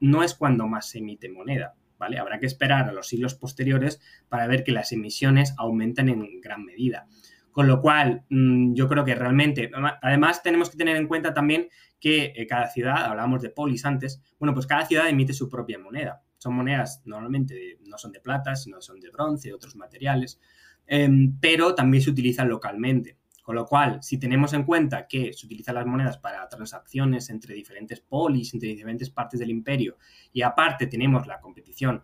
no 0.00 0.22
es 0.22 0.34
cuando 0.34 0.66
más 0.66 0.88
se 0.88 0.98
emite 0.98 1.28
moneda. 1.28 1.74
¿Vale? 1.98 2.18
Habrá 2.18 2.38
que 2.38 2.46
esperar 2.46 2.88
a 2.88 2.92
los 2.92 3.08
siglos 3.08 3.34
posteriores 3.34 4.00
para 4.28 4.46
ver 4.46 4.64
que 4.64 4.72
las 4.72 4.92
emisiones 4.92 5.54
aumentan 5.58 6.08
en 6.10 6.40
gran 6.40 6.64
medida. 6.64 7.06
Con 7.52 7.68
lo 7.68 7.80
cual, 7.80 8.24
mm, 8.30 8.74
yo 8.74 8.88
creo 8.88 9.04
que 9.04 9.14
realmente, 9.14 9.70
además 10.02 10.42
tenemos 10.42 10.70
que 10.70 10.76
tener 10.76 10.96
en 10.96 11.06
cuenta 11.06 11.32
también 11.32 11.68
que 12.00 12.32
eh, 12.36 12.46
cada 12.46 12.68
ciudad, 12.68 13.04
hablábamos 13.04 13.40
de 13.42 13.50
polis 13.50 13.84
antes, 13.84 14.22
bueno, 14.38 14.52
pues 14.52 14.66
cada 14.66 14.84
ciudad 14.86 15.08
emite 15.08 15.32
su 15.32 15.48
propia 15.50 15.78
moneda. 15.78 16.22
Son 16.38 16.54
monedas 16.54 17.02
normalmente 17.06 17.78
no 17.86 17.96
son 17.98 18.12
de 18.12 18.20
plata, 18.20 18.56
sino 18.56 18.80
son 18.80 19.00
de 19.00 19.10
bronce, 19.10 19.54
otros 19.54 19.74
materiales, 19.74 20.38
em, 20.86 21.38
pero 21.40 21.74
también 21.74 22.02
se 22.02 22.10
utilizan 22.10 22.48
localmente. 22.48 23.16
Con 23.42 23.54
lo 23.54 23.64
cual, 23.64 24.02
si 24.02 24.18
tenemos 24.18 24.52
en 24.54 24.64
cuenta 24.64 25.06
que 25.06 25.32
se 25.32 25.46
utilizan 25.46 25.76
las 25.76 25.86
monedas 25.86 26.18
para 26.18 26.48
transacciones 26.48 27.30
entre 27.30 27.54
diferentes 27.54 28.00
polis, 28.00 28.52
entre 28.52 28.70
diferentes 28.70 29.08
partes 29.08 29.38
del 29.38 29.50
imperio, 29.50 29.98
y 30.32 30.42
aparte 30.42 30.88
tenemos 30.88 31.28
la 31.28 31.40
competición 31.40 32.02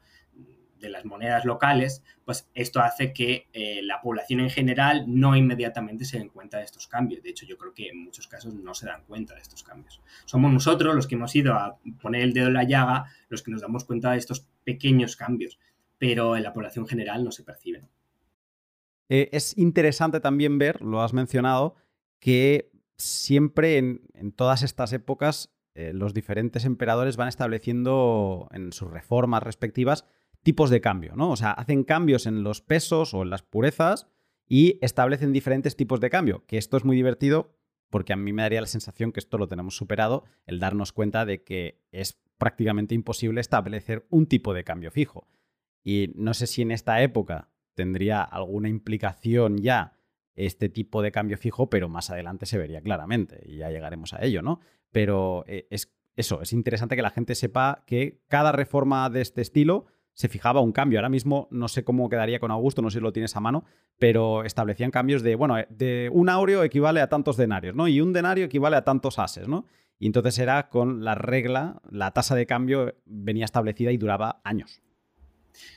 de 0.82 0.90
las 0.90 1.04
monedas 1.04 1.44
locales, 1.44 2.04
pues 2.24 2.50
esto 2.54 2.80
hace 2.80 3.12
que 3.12 3.48
eh, 3.52 3.80
la 3.82 4.02
población 4.02 4.40
en 4.40 4.50
general 4.50 5.04
no 5.06 5.34
inmediatamente 5.34 6.04
se 6.04 6.18
den 6.18 6.28
cuenta 6.28 6.58
de 6.58 6.64
estos 6.64 6.86
cambios. 6.86 7.22
De 7.22 7.30
hecho, 7.30 7.46
yo 7.46 7.56
creo 7.56 7.72
que 7.72 7.88
en 7.88 8.04
muchos 8.04 8.28
casos 8.28 8.54
no 8.54 8.74
se 8.74 8.86
dan 8.86 9.04
cuenta 9.04 9.34
de 9.34 9.40
estos 9.40 9.62
cambios. 9.62 10.02
Somos 10.26 10.52
nosotros 10.52 10.94
los 10.94 11.06
que 11.06 11.14
hemos 11.14 11.34
ido 11.34 11.54
a 11.54 11.78
poner 12.00 12.22
el 12.22 12.34
dedo 12.34 12.48
en 12.48 12.54
la 12.54 12.64
llaga, 12.64 13.06
los 13.28 13.42
que 13.42 13.50
nos 13.50 13.62
damos 13.62 13.84
cuenta 13.84 14.12
de 14.12 14.18
estos 14.18 14.46
pequeños 14.64 15.16
cambios, 15.16 15.58
pero 15.98 16.36
en 16.36 16.42
la 16.42 16.52
población 16.52 16.86
general 16.86 17.24
no 17.24 17.32
se 17.32 17.44
perciben. 17.44 17.88
Eh, 19.08 19.28
es 19.32 19.56
interesante 19.58 20.20
también 20.20 20.58
ver, 20.58 20.80
lo 20.82 21.02
has 21.02 21.12
mencionado, 21.12 21.74
que 22.18 22.70
siempre 22.96 23.78
en, 23.78 24.32
todas 24.36 24.62
estas 24.62 24.92
épocas 24.92 25.52
eh, 25.74 25.92
los 25.92 26.14
diferentes 26.14 26.64
emperadores 26.64 27.16
van 27.16 27.28
estableciendo 27.28 28.48
en 28.52 28.72
sus 28.72 28.90
reformas 28.90 29.42
respectivas 29.42 30.04
tipos 30.42 30.70
de 30.70 30.80
cambio, 30.80 31.14
¿no? 31.16 31.30
O 31.30 31.36
sea, 31.36 31.52
hacen 31.52 31.84
cambios 31.84 32.26
en 32.26 32.42
los 32.42 32.60
pesos 32.60 33.14
o 33.14 33.22
en 33.22 33.30
las 33.30 33.42
purezas 33.42 34.08
y 34.48 34.78
establecen 34.82 35.32
diferentes 35.32 35.76
tipos 35.76 36.00
de 36.00 36.10
cambio, 36.10 36.44
que 36.46 36.58
esto 36.58 36.76
es 36.76 36.84
muy 36.84 36.96
divertido 36.96 37.56
porque 37.90 38.14
a 38.14 38.16
mí 38.16 38.32
me 38.32 38.42
daría 38.42 38.62
la 38.62 38.66
sensación 38.66 39.12
que 39.12 39.20
esto 39.20 39.36
lo 39.36 39.48
tenemos 39.48 39.76
superado, 39.76 40.24
el 40.46 40.58
darnos 40.58 40.92
cuenta 40.92 41.26
de 41.26 41.44
que 41.44 41.82
es 41.92 42.18
prácticamente 42.38 42.94
imposible 42.94 43.40
establecer 43.40 44.06
un 44.08 44.26
tipo 44.26 44.54
de 44.54 44.64
cambio 44.64 44.90
fijo. 44.90 45.28
Y 45.84 46.10
no 46.14 46.32
sé 46.32 46.46
si 46.46 46.62
en 46.62 46.70
esta 46.70 47.02
época 47.02 47.50
tendría 47.74 48.22
alguna 48.22 48.68
implicación 48.68 49.58
ya 49.58 49.98
este 50.34 50.68
tipo 50.68 51.02
de 51.02 51.12
cambio 51.12 51.36
fijo, 51.36 51.68
pero 51.68 51.88
más 51.88 52.10
adelante 52.10 52.46
se 52.46 52.58
vería 52.58 52.80
claramente 52.80 53.42
y 53.44 53.58
ya 53.58 53.70
llegaremos 53.70 54.14
a 54.14 54.22
ello, 54.24 54.42
¿no? 54.42 54.60
Pero 54.90 55.44
eh, 55.46 55.66
es 55.70 55.94
eso, 56.16 56.42
es 56.42 56.52
interesante 56.52 56.96
que 56.96 57.02
la 57.02 57.10
gente 57.10 57.34
sepa 57.34 57.84
que 57.86 58.22
cada 58.28 58.52
reforma 58.52 59.08
de 59.08 59.22
este 59.22 59.40
estilo 59.40 59.86
se 60.14 60.28
fijaba 60.28 60.60
un 60.60 60.72
cambio. 60.72 60.98
Ahora 60.98 61.08
mismo 61.08 61.48
no 61.50 61.68
sé 61.68 61.84
cómo 61.84 62.08
quedaría 62.08 62.38
con 62.38 62.50
Augusto, 62.50 62.82
no 62.82 62.90
sé 62.90 62.98
si 62.98 63.02
lo 63.02 63.12
tienes 63.12 63.34
a 63.34 63.40
mano, 63.40 63.64
pero 63.98 64.44
establecían 64.44 64.90
cambios 64.90 65.22
de, 65.22 65.36
bueno, 65.36 65.56
de 65.70 66.10
un 66.12 66.28
aureo 66.28 66.64
equivale 66.64 67.00
a 67.00 67.08
tantos 67.08 67.36
denarios, 67.36 67.74
¿no? 67.74 67.88
Y 67.88 68.00
un 68.00 68.12
denario 68.12 68.44
equivale 68.44 68.76
a 68.76 68.84
tantos 68.84 69.18
ases, 69.18 69.48
¿no? 69.48 69.66
Y 69.98 70.06
entonces 70.06 70.38
era 70.38 70.68
con 70.68 71.04
la 71.04 71.14
regla, 71.14 71.80
la 71.90 72.10
tasa 72.10 72.34
de 72.34 72.44
cambio 72.46 72.94
venía 73.06 73.44
establecida 73.44 73.92
y 73.92 73.96
duraba 73.96 74.40
años. 74.44 74.82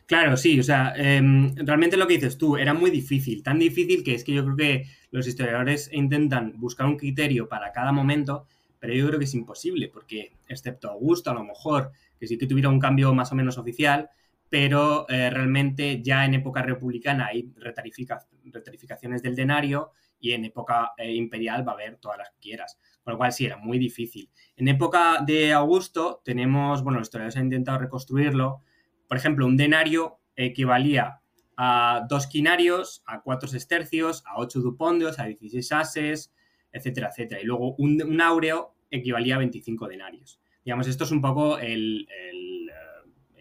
Claro, 0.06 0.38
sí, 0.38 0.60
o 0.60 0.64
sea, 0.64 0.94
em, 0.96 1.56
realmente 1.56 1.98
lo 1.98 2.08
que 2.08 2.16
dices 2.16 2.38
tú 2.38 2.58
era 2.58 2.74
muy 2.74 2.92
difícil, 2.92 3.44
tan 3.44 3.60
difícil 3.60 4.04
que 4.04 4.14
es 4.16 4.24
que 4.24 4.34
yo 4.34 4.44
creo 4.44 4.56
que 4.56 4.86
los 5.12 5.28
historiadores 5.28 5.90
intentan 5.92 6.54
buscar 6.58 6.86
un 6.88 6.98
criterio 6.98 7.50
para 7.50 7.72
cada 7.72 7.92
momento, 7.92 8.48
pero 8.80 8.94
yo 8.94 9.08
creo 9.08 9.20
que 9.20 9.26
es 9.26 9.34
imposible, 9.34 9.90
porque 9.90 10.34
excepto 10.48 10.90
Augusto, 10.92 11.32
a 11.32 11.34
lo 11.34 11.44
mejor, 11.44 11.92
que 12.20 12.28
sí 12.28 12.38
que 12.38 12.48
tuviera 12.48 12.70
un 12.70 12.80
cambio 12.80 13.14
más 13.14 13.32
o 13.32 13.36
menos 13.36 13.58
oficial, 13.58 14.10
pero 14.50 15.08
eh, 15.10 15.30
realmente 15.30 16.02
ya 16.02 16.24
en 16.26 16.36
época 16.36 16.62
republicana 16.62 17.28
hay 17.28 17.52
retarificaciones 17.58 19.22
del 19.24 19.36
denario 19.36 19.92
y 20.20 20.32
en 20.32 20.46
época 20.46 20.94
eh, 20.98 21.14
imperial 21.14 21.68
va 21.68 21.74
a 21.74 21.76
haber 21.76 21.98
todas 21.98 22.18
las 22.18 22.30
que 22.30 22.40
quieras. 22.40 22.80
Con 23.04 23.14
lo 23.14 23.18
cual 23.18 23.32
sí, 23.32 23.46
era 23.46 23.58
muy 23.58 23.78
difícil. 23.78 24.30
En 24.56 24.68
época 24.68 25.24
de 25.26 25.54
Augusto 25.54 26.22
tenemos, 26.24 26.84
bueno, 26.84 27.00
los 27.00 27.08
historiadores 27.08 27.38
han 27.38 27.46
intentado 27.46 27.78
reconstruirlo. 27.80 28.62
Por 29.08 29.18
ejemplo, 29.18 29.46
un 29.46 29.58
denario 29.58 30.20
equivalía 30.36 31.22
a 31.58 32.06
dos 32.10 32.28
quinarios, 32.28 33.04
a 33.06 33.22
cuatro 33.22 33.48
sestercios, 33.48 34.24
a 34.26 34.38
ocho 34.40 34.60
dupondios, 34.60 35.20
a 35.20 35.26
16 35.26 35.72
ases, 35.72 36.34
etcétera, 36.72 37.10
etcétera. 37.10 37.42
Y 37.42 37.46
luego 37.46 37.76
un, 37.76 38.22
áureo 38.22 38.76
equivalía 38.92 39.36
a 39.36 39.40
25 39.40 39.88
denarios. 39.88 40.40
Digamos, 40.64 40.88
esto 40.88 41.04
es 41.04 41.12
un 41.12 41.22
poco 41.22 41.60
el 41.60 42.08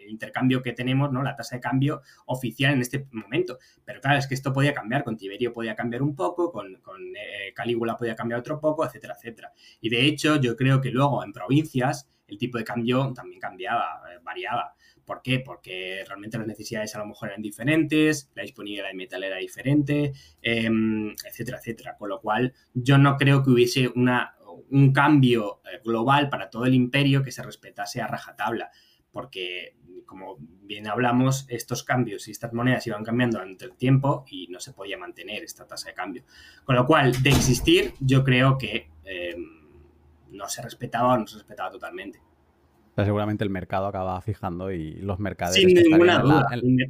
intercambio 0.09 0.63
que 0.63 0.73
tenemos, 0.73 1.13
¿no? 1.13 1.23
La 1.23 1.37
tasa 1.37 1.57
de 1.57 1.61
cambio 1.61 2.03
oficial 2.27 2.75
en 2.75 2.81
este 2.81 3.07
momento. 3.13 3.59
Pero 3.85 4.01
claro, 4.01 4.19
es 4.19 4.27
que 4.27 4.35
esto 4.35 4.53
podía 4.53 4.73
cambiar, 4.73 5.05
con 5.05 5.17
Tiberio 5.17 5.53
podía 5.53 5.75
cambiar 5.75 6.03
un 6.03 6.15
poco, 6.15 6.51
con, 6.51 6.75
eh, 6.75 7.53
Calígula 7.55 7.97
podía 7.97 8.15
cambiar 8.15 8.41
otro 8.41 8.61
poco, 8.61 8.85
etcétera, 8.85 9.15
etcétera. 9.17 9.53
Y 9.81 9.89
de 9.89 10.07
hecho, 10.07 10.41
yo 10.41 10.57
creo 10.57 10.81
que 10.81 10.91
luego 10.91 11.25
en 11.25 11.33
provincias 11.33 12.09
el 12.27 12.39
tipo 12.39 12.57
de 12.57 12.65
cambio 12.65 13.13
también 13.15 13.41
cambiaba, 13.41 14.03
eh, 14.11 14.19
variaba. 14.23 14.75
¿Por 15.05 15.23
qué? 15.23 15.41
Porque 15.41 16.05
realmente 16.07 16.39
las 16.39 16.47
necesidades 16.47 16.95
a 16.95 16.99
lo 16.99 17.07
mejor 17.07 17.29
eran 17.29 17.43
diferentes, 17.43 18.31
la 18.35 18.43
disponibilidad 18.43 18.89
de 18.89 18.95
metal 18.95 19.23
era 19.23 19.37
diferente, 19.37 20.13
em, 20.43 21.15
etcétera, 21.25 21.59
etcétera. 21.59 21.97
Con 21.97 22.09
lo 22.09 22.21
cual, 22.21 22.55
yo 22.73 22.99
no 22.99 23.17
creo 23.17 23.43
que 23.43 23.51
hubiese 23.51 23.89
una, 23.95 24.37
un 24.71 24.93
cambio 24.93 25.61
eh, 25.65 25.81
global 25.85 26.29
para 26.29 26.51
todo 26.51 26.67
el 26.67 26.75
imperio 26.75 27.23
que 27.23 27.33
se 27.33 27.43
respetase 27.43 28.01
a 28.01 28.07
rajatabla, 28.07 28.71
porque 29.13 29.77
como 30.07 30.37
bien 30.39 30.87
hablamos, 30.87 31.47
estos 31.49 31.83
cambios 31.83 32.29
y 32.29 32.31
estas 32.31 32.53
monedas 32.53 32.87
iban 32.87 33.05
cambiando 33.05 33.39
durante 33.39 33.65
el 33.65 33.75
tiempo 33.77 34.25
y 34.29 34.47
no 34.49 34.61
se 34.61 34.73
podía 34.73 34.97
mantener 34.97 35.43
esta 35.43 35.67
tasa 35.67 35.89
de 35.89 35.95
cambio. 35.95 36.25
Con 36.65 36.77
lo 36.77 36.87
cual, 36.87 37.23
de 37.23 37.31
existir, 37.31 37.95
yo 38.01 38.23
creo 38.23 38.57
que 38.57 38.91
eh, 39.05 39.35
no 40.31 40.49
se 40.49 40.63
respetaba 40.63 41.15
o 41.15 41.19
no 41.19 41.27
se 41.27 41.37
respetaba 41.37 41.71
totalmente. 41.71 42.21
Seguramente 42.97 43.45
el 43.45 43.51
mercado 43.51 43.87
acaba 43.87 44.21
fijando 44.21 44.71
y 44.71 44.93
los 44.97 45.19
mercaderes 45.19 45.65
en, 45.65 46.07
la, 46.07 46.47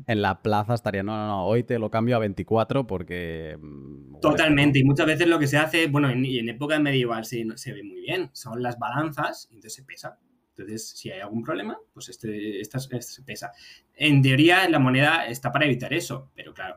en, 0.06 0.22
la, 0.22 0.42
plaza 0.42 0.74
estarían, 0.74 1.06
no, 1.06 1.16
no, 1.16 1.26
no, 1.26 1.46
hoy 1.46 1.62
te 1.62 1.78
lo 1.78 1.90
cambio 1.90 2.16
a 2.16 2.18
24 2.18 2.86
porque... 2.86 3.56
Mm, 3.60 4.20
Totalmente, 4.20 4.78
y 4.78 4.84
muchas 4.84 5.06
veces 5.06 5.26
lo 5.28 5.38
que 5.38 5.46
se 5.46 5.56
hace, 5.56 5.86
bueno, 5.86 6.10
en, 6.10 6.24
en 6.24 6.48
época 6.48 6.78
medieval 6.78 7.24
se, 7.24 7.46
se 7.56 7.72
ve 7.72 7.82
muy 7.82 8.00
bien, 8.00 8.30
son 8.32 8.62
las 8.62 8.78
balanzas, 8.78 9.48
entonces 9.50 9.74
se 9.74 9.82
pesa 9.82 10.18
entonces, 10.56 10.90
si 10.90 11.10
hay 11.10 11.20
algún 11.20 11.42
problema, 11.42 11.78
pues 11.92 12.08
este, 12.08 12.60
esta, 12.60 12.78
se 12.78 13.22
pesa. 13.22 13.52
En 13.94 14.22
teoría, 14.22 14.68
la 14.68 14.78
moneda 14.78 15.26
está 15.26 15.50
para 15.50 15.64
evitar 15.64 15.92
eso, 15.92 16.30
pero 16.34 16.54
claro, 16.54 16.76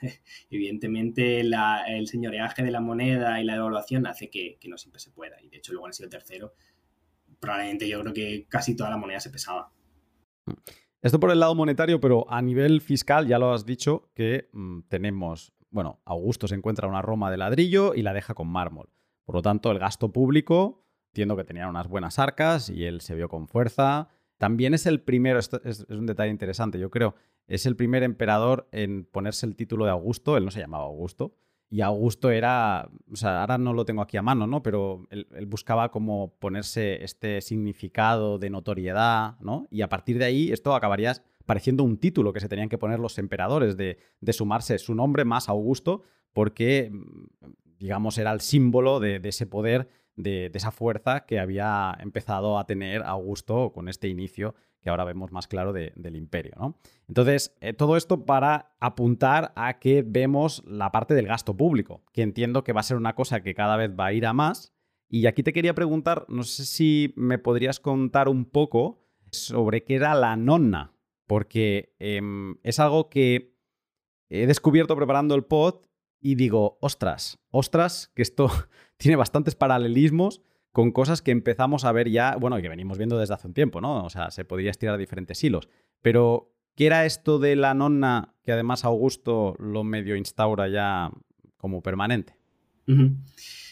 evidentemente 0.50 1.40
el 1.40 2.06
señoreaje 2.06 2.62
de 2.62 2.70
la 2.70 2.80
moneda 2.80 3.38
y 3.40 3.44
la 3.44 3.54
devaluación 3.54 4.06
hace 4.06 4.30
que, 4.30 4.58
no 4.66 4.78
siempre 4.78 4.98
se 4.98 5.10
pueda. 5.10 5.40
Y 5.42 5.48
de 5.48 5.58
hecho, 5.58 5.72
luego 5.72 5.86
han 5.86 5.92
sido 5.92 6.06
el 6.06 6.10
tercero. 6.10 6.54
Probablemente 7.42 7.88
yo 7.88 8.00
creo 8.00 8.14
que 8.14 8.46
casi 8.48 8.76
toda 8.76 8.88
la 8.88 8.96
moneda 8.96 9.20
se 9.20 9.28
pesaba. 9.28 9.70
Esto 11.02 11.20
por 11.20 11.32
el 11.32 11.40
lado 11.40 11.54
monetario, 11.54 12.00
pero 12.00 12.24
a 12.30 12.40
nivel 12.40 12.80
fiscal 12.80 13.26
ya 13.26 13.38
lo 13.38 13.52
has 13.52 13.66
dicho 13.66 14.08
que 14.14 14.48
mm, 14.52 14.82
tenemos, 14.88 15.52
bueno, 15.70 16.00
Augusto 16.04 16.46
se 16.46 16.54
encuentra 16.54 16.86
una 16.86 17.02
Roma 17.02 17.30
de 17.30 17.38
ladrillo 17.38 17.94
y 17.94 18.02
la 18.02 18.14
deja 18.14 18.34
con 18.34 18.46
mármol. 18.46 18.88
Por 19.24 19.34
lo 19.34 19.42
tanto, 19.42 19.72
el 19.72 19.80
gasto 19.80 20.12
público 20.12 20.82
Entiendo 21.12 21.36
que 21.36 21.44
tenían 21.44 21.68
unas 21.68 21.88
buenas 21.88 22.18
arcas 22.18 22.70
y 22.70 22.86
él 22.86 23.02
se 23.02 23.14
vio 23.14 23.28
con 23.28 23.46
fuerza. 23.46 24.08
También 24.38 24.72
es 24.72 24.86
el 24.86 25.02
primero, 25.02 25.38
es, 25.38 25.86
un 25.90 26.06
detalle 26.06 26.30
interesante, 26.30 26.78
yo 26.78 26.90
creo, 26.90 27.14
es 27.46 27.66
el 27.66 27.76
primer 27.76 28.02
emperador 28.02 28.66
en 28.72 29.04
ponerse 29.04 29.44
el 29.44 29.54
título 29.54 29.84
de 29.84 29.90
Augusto, 29.90 30.38
él 30.38 30.46
no 30.46 30.50
se 30.50 30.60
llamaba 30.60 30.84
Augusto, 30.84 31.36
y 31.72 31.80
Augusto 31.80 32.30
era, 32.30 32.90
o 33.10 33.16
sea, 33.16 33.40
ahora 33.40 33.56
no 33.56 33.72
lo 33.72 33.86
tengo 33.86 34.02
aquí 34.02 34.18
a 34.18 34.22
mano, 34.22 34.46
¿no? 34.46 34.62
Pero 34.62 35.06
él, 35.08 35.26
buscaba 35.46 35.90
como 35.90 36.34
ponerse 36.38 37.02
este 37.02 37.40
significado 37.40 38.38
de 38.38 38.50
notoriedad, 38.50 39.38
¿no? 39.40 39.68
Y 39.70 39.80
a 39.80 39.88
partir 39.88 40.18
de 40.18 40.26
ahí 40.26 40.52
esto 40.52 40.74
acabaría 40.74 41.14
pareciendo 41.46 41.82
un 41.82 41.96
título 41.96 42.34
que 42.34 42.40
se 42.40 42.48
tenían 42.50 42.68
que 42.68 42.76
poner 42.76 43.00
los 43.00 43.16
emperadores 43.16 43.78
de, 43.78 43.96
sumarse 44.32 44.78
su 44.78 44.94
nombre 44.94 45.24
más 45.24 45.48
Augusto, 45.48 46.02
porque, 46.34 46.92
digamos, 47.78 48.18
era 48.18 48.32
el 48.32 48.42
símbolo 48.42 49.00
de 49.00 49.20
ese 49.24 49.46
poder 49.46 49.88
de, 50.16 50.50
esa 50.54 50.70
fuerza 50.70 51.24
que 51.24 51.38
había 51.38 51.96
empezado 52.00 52.58
a 52.58 52.66
tener 52.66 53.02
Augusto 53.02 53.72
con 53.72 53.88
este 53.88 54.08
inicio 54.08 54.54
que 54.82 54.90
ahora 54.90 55.04
vemos 55.04 55.30
más 55.30 55.46
claro 55.46 55.72
del 55.72 56.16
imperio. 56.16 56.52
¿no? 56.58 56.76
Entonces, 57.08 57.56
eh, 57.60 57.72
todo 57.72 57.96
esto 57.96 58.26
para 58.26 58.74
apuntar 58.80 59.52
a 59.54 59.78
que 59.78 60.02
vemos 60.04 60.62
la 60.66 60.90
parte 60.90 61.14
del 61.14 61.26
gasto 61.26 61.56
público, 61.56 62.02
que 62.12 62.22
entiendo 62.22 62.64
que 62.64 62.72
va 62.72 62.80
a 62.80 62.84
ser 62.84 62.96
una 62.96 63.14
cosa 63.14 63.42
que 63.42 63.54
cada 63.54 63.76
vez 63.76 63.92
va 63.98 64.06
a 64.06 64.12
ir 64.12 64.26
a 64.26 64.32
más. 64.32 64.74
Y 65.08 65.26
aquí 65.26 65.42
te 65.42 65.52
quería 65.52 65.74
preguntar, 65.74 66.26
no 66.28 66.42
sé 66.42 66.64
si 66.64 67.12
me 67.16 67.38
podrías 67.38 67.80
contar 67.80 68.28
un 68.28 68.44
poco 68.44 69.04
sobre 69.30 69.84
qué 69.84 69.94
era 69.94 70.14
la 70.14 70.36
nonna, 70.36 70.94
porque 71.26 71.94
em, 71.98 72.56
es 72.62 72.80
algo 72.80 73.08
que 73.08 73.56
he 74.30 74.46
descubierto 74.46 74.96
preparando 74.96 75.34
el 75.34 75.44
pod 75.44 75.86
y 76.20 76.34
digo, 76.34 76.78
ostras, 76.80 77.38
ostras, 77.50 78.10
que 78.14 78.22
esto 78.22 78.48
tiene 78.96 79.16
bastantes 79.16 79.54
paralelismos 79.54 80.42
con 80.72 80.90
cosas 80.90 81.22
que 81.22 81.30
empezamos 81.30 81.84
a 81.84 81.92
ver 81.92 82.10
ya, 82.10 82.36
bueno, 82.36 82.58
y 82.58 82.62
que 82.62 82.68
venimos 82.68 82.98
viendo 82.98 83.18
desde 83.18 83.34
hace 83.34 83.46
un 83.46 83.54
tiempo, 83.54 83.80
¿no? 83.80 84.04
O 84.04 84.10
sea, 84.10 84.30
se 84.30 84.44
podría 84.44 84.70
estirar 84.70 84.98
diferentes 84.98 85.42
hilos. 85.44 85.68
Pero, 86.00 86.50
¿qué 86.74 86.86
era 86.86 87.04
esto 87.04 87.38
de 87.38 87.56
la 87.56 87.74
nonna 87.74 88.34
que 88.42 88.52
además 88.52 88.84
Augusto 88.84 89.54
lo 89.58 89.84
medio 89.84 90.16
instaura 90.16 90.68
ya 90.68 91.10
como 91.58 91.82
permanente? 91.82 92.36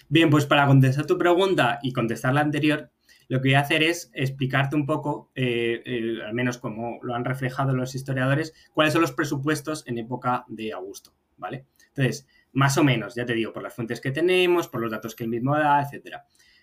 Bien, 0.08 0.30
pues 0.30 0.46
para 0.46 0.66
contestar 0.66 1.06
tu 1.06 1.18
pregunta 1.18 1.78
y 1.82 1.92
contestar 1.92 2.34
la 2.34 2.42
anterior, 2.42 2.90
lo 3.28 3.40
que 3.40 3.48
voy 3.48 3.54
a 3.54 3.60
hacer 3.60 3.82
es 3.82 4.10
explicarte 4.12 4.76
un 4.76 4.86
poco, 4.86 5.30
eh, 5.34 5.82
eh, 5.84 6.18
al 6.26 6.34
menos 6.34 6.58
como 6.58 6.98
lo 7.02 7.14
han 7.14 7.24
reflejado 7.24 7.72
los 7.72 7.94
historiadores, 7.94 8.52
cuáles 8.74 8.92
son 8.92 9.02
los 9.02 9.12
presupuestos 9.12 9.84
en 9.86 9.98
época 9.98 10.44
de 10.48 10.72
Augusto, 10.72 11.14
¿vale? 11.36 11.66
Entonces, 11.88 12.26
más 12.52 12.76
o 12.76 12.84
menos, 12.84 13.14
ya 13.14 13.24
te 13.24 13.34
digo, 13.34 13.52
por 13.52 13.62
las 13.62 13.74
fuentes 13.74 14.00
que 14.00 14.10
tenemos, 14.10 14.68
por 14.68 14.80
los 14.80 14.90
datos 14.90 15.14
que 15.14 15.24
él 15.24 15.30
mismo 15.30 15.56
da, 15.56 15.80
etc. 15.80 16.16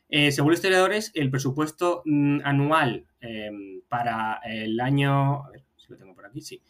Eh, 0.09 0.31
según 0.31 0.51
los 0.51 0.59
historiadores, 0.59 1.11
el 1.15 1.29
presupuesto 1.29 2.01
mm, 2.05 2.39
anual 2.43 3.05
em, 3.19 3.81
para 3.87 4.39
el 4.45 4.79
año. 4.79 5.45
A 5.45 5.49
ver 5.49 5.63
si 5.75 5.87
lo 5.89 5.97
tengo 5.97 6.15
por 6.15 6.25
aquí, 6.25 6.41
sí. 6.41 6.61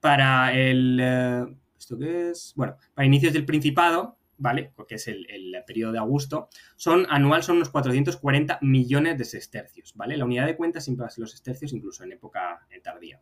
Para 0.00 0.54
el. 0.54 0.98
Eh, 1.00 1.56
¿Esto 1.78 1.98
qué 1.98 2.30
es? 2.30 2.52
Bueno, 2.56 2.76
para 2.94 3.06
inicios 3.06 3.32
del 3.32 3.44
Principado, 3.44 4.18
¿vale? 4.36 4.72
Porque 4.74 4.96
es 4.96 5.08
el, 5.08 5.26
periodo 5.66 5.92
de 5.92 5.98
Augusto, 5.98 6.48
son 6.76 7.06
anual 7.08 7.42
son 7.42 7.56
unos 7.56 7.70
440 7.70 8.58
millones 8.62 9.18
de 9.18 9.24
sestercios, 9.24 9.94
¿vale? 9.94 10.16
La 10.16 10.24
unidad 10.24 10.46
de 10.46 10.56
cuenta 10.56 10.80
siempre 10.80 11.02
va 11.02 11.08
a 11.08 11.10
ser 11.10 11.22
los 11.22 11.30
sestercios, 11.30 11.72
incluso 11.72 12.04
en 12.04 12.12
época 12.12 12.66
tardía. 12.82 13.20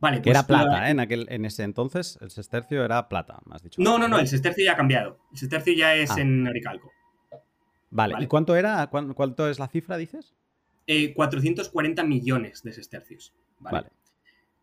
Vale, 0.00 0.22
que 0.22 0.30
era 0.30 0.44
pues 0.44 0.60
plata, 0.60 0.88
¿eh? 0.88 0.90
En, 0.90 1.00
aquel, 1.00 1.26
en 1.28 1.44
ese 1.44 1.64
entonces 1.64 2.18
el 2.20 2.30
sestercio 2.30 2.84
era 2.84 3.08
plata, 3.08 3.38
me 3.46 3.56
has 3.56 3.62
dicho. 3.62 3.82
No, 3.82 3.98
no, 3.98 4.06
no, 4.06 4.18
el 4.18 4.28
sestercio 4.28 4.64
ya 4.64 4.72
ha 4.72 4.76
cambiado. 4.76 5.18
El 5.32 5.38
sestercio 5.38 5.74
ya 5.74 5.94
es 5.94 6.10
ah. 6.12 6.20
en 6.20 6.46
oricalco. 6.46 6.92
Vale. 7.90 8.16
¿y 8.20 8.26
cuánto 8.26 8.56
era? 8.56 8.86
¿Cuánto 8.88 9.48
es 9.48 9.58
la 9.58 9.68
cifra, 9.68 9.96
dices? 9.96 10.34
440 11.14 12.02
eh, 12.02 12.04
millones 12.04 12.62
de 12.62 12.72
sestercios. 12.72 13.34
¿vale? 13.58 13.88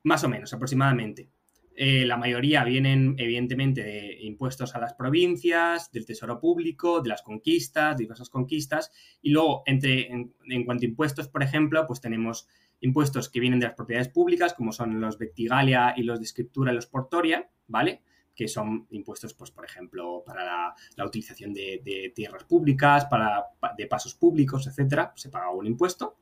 Más 0.04 0.24
o 0.24 0.30
menos, 0.30 0.54
aproximadamente. 0.54 1.30
Eh, 1.78 2.06
la 2.06 2.16
mayoría 2.16 2.64
vienen, 2.64 3.16
evidentemente, 3.18 3.84
de 3.84 4.18
impuestos 4.22 4.76
a 4.76 4.80
las 4.80 4.94
provincias, 4.94 5.92
del 5.92 6.06
tesoro 6.06 6.40
público, 6.40 7.02
de 7.02 7.10
las 7.10 7.22
conquistas, 7.22 7.98
diversas 7.98 8.30
conquistas. 8.30 8.92
Y 9.22 9.32
luego, 9.32 9.64
entre, 9.66 10.08
en, 10.08 10.34
en 10.48 10.64
cuanto 10.64 10.86
a 10.86 10.90
impuestos, 10.90 11.28
por 11.28 11.44
ejemplo, 11.44 11.86
pues 11.86 12.00
tenemos 12.00 12.48
impuestos 12.80 13.30
que 13.30 13.40
vienen 13.40 13.60
de 13.60 13.68
las 13.68 13.76
propiedades 13.76 14.10
públicas, 14.10 14.54
como 14.54 14.72
son 14.72 15.02
los 15.02 15.18
Vectigalia 15.18 15.94
y 15.98 16.04
los 16.04 16.20
de 16.20 16.26
escritura 16.26 16.72
y 16.72 16.76
los 16.76 16.88
Portoria, 16.88 17.50
¿vale? 17.68 18.02
Que 18.36 18.48
son 18.48 18.88
impuestos, 18.92 19.34
pues, 19.34 19.52
por 19.52 19.66
ejemplo, 19.66 20.24
para 20.26 20.76
la, 20.96 21.06
utilización 21.06 21.54
de, 21.54 22.12
tierras 22.14 22.44
públicas, 22.44 23.06
para, 23.06 23.46
de 23.78 23.88
pasos 23.88 24.16
públicos, 24.16 24.68
etcétera, 24.68 25.14
se 25.16 25.30
paga 25.30 25.52
un 25.52 25.66
impuesto. 25.66 26.18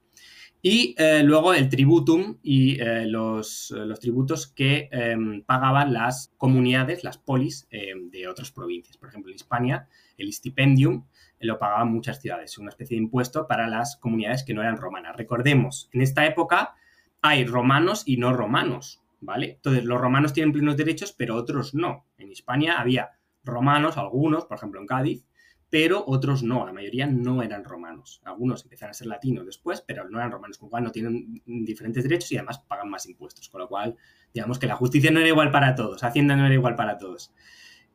Y 0.66 0.95
eh, 0.97 1.24
luego 1.24 1.53
el 1.53 1.68
tributum 1.68 2.38
y 2.41 2.80
eh, 2.80 3.05
los, 3.05 3.74
tributos 3.99 4.47
que 4.47 4.88
em, 4.91 5.43
pagaban 5.43 5.91
las 5.91 6.34
comunidades, 6.38 7.03
las 7.03 7.18
polis 7.18 7.68
em, 7.70 8.09
de 8.09 8.30
otras 8.30 8.51
provincias. 8.51 8.95
Por 8.95 9.09
ejemplo, 9.09 9.30
en 9.30 9.36
Hispania, 9.36 9.89
el 10.18 10.32
stipendium 10.32 11.05
lo 11.41 11.59
pagaban 11.59 11.91
muchas 11.91 12.22
ciudades, 12.22 12.57
una 12.57 12.70
especie 12.70 12.95
de 12.95 13.03
impuesto 13.03 13.47
para 13.47 13.68
las 13.68 13.97
comunidades 13.97 14.43
que 14.43 14.53
no 14.53 14.61
eran 14.61 14.78
romanas. 14.78 15.18
Recordemos, 15.18 15.89
en 15.91 16.01
esta 16.01 16.26
época 16.26 16.76
hay 17.22 17.45
romanos 17.45 18.03
y 18.05 18.18
no 18.18 18.34
romanos, 18.34 19.02
¿vale? 19.24 19.53
Entonces, 19.53 19.84
los 19.86 19.99
romanos 19.99 20.34
tienen 20.34 20.53
plenos 20.53 20.78
derechos, 20.78 21.13
pero 21.13 21.36
otros 21.36 21.74
no. 21.74 22.05
En 22.17 22.32
Hispania 22.32 22.80
había 22.80 23.11
romanos, 23.43 23.97
algunos, 23.97 24.45
por 24.45 24.57
ejemplo 24.57 24.80
en 24.80 24.88
Cádiz, 24.88 25.26
pero 25.69 26.03
otros 26.05 26.43
no, 26.43 26.65
la 26.65 26.71
mayoría 26.71 27.07
no 27.07 27.41
eran 27.41 27.63
romanos. 27.63 28.21
Algunos 28.26 28.63
empezaron 28.63 28.91
a 28.91 28.93
ser 28.93 29.07
latinos 29.07 29.45
después, 29.45 29.82
pero 29.82 30.07
no 30.07 30.19
eran 30.19 30.32
romanos, 30.32 30.59
con 30.59 30.67
lo 30.67 30.69
cual 30.69 30.84
no 30.84 30.91
tienen 30.91 31.41
diferentes 31.45 32.03
derechos 32.03 32.32
y 32.32 32.38
además 32.38 32.59
pagan 32.59 32.89
más 32.89 33.07
impuestos, 33.07 33.49
con 33.49 33.61
lo 33.61 33.67
cual, 33.67 33.95
digamos 34.34 34.59
que 34.59 34.67
la 34.67 34.76
justicia 34.76 35.09
no 35.09 35.19
era 35.19 35.30
igual 35.30 35.49
para 35.49 35.74
todos, 35.74 36.03
Hacienda 36.03 36.36
no 36.36 36.45
era 36.45 36.53
igual 36.53 36.76
para 36.76 36.99
todos. 36.99 37.34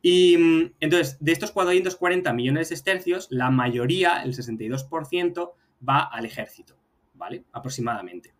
Y 0.03 0.37
mm, 0.37 0.73
entonces, 0.81 1.19
de 1.21 1.31
estos 1.31 1.53
440 1.53 2.33
millones 2.33 2.71
de 2.71 2.75
estercios, 2.75 3.29
la 3.31 3.51
mayoría, 3.51 4.23
el 4.25 4.35
62%, 4.35 5.53
va 5.89 6.01
al 6.01 6.25
ejército, 6.25 6.77
¿vale? 7.15 7.45
Aproximadamente. 7.53 8.35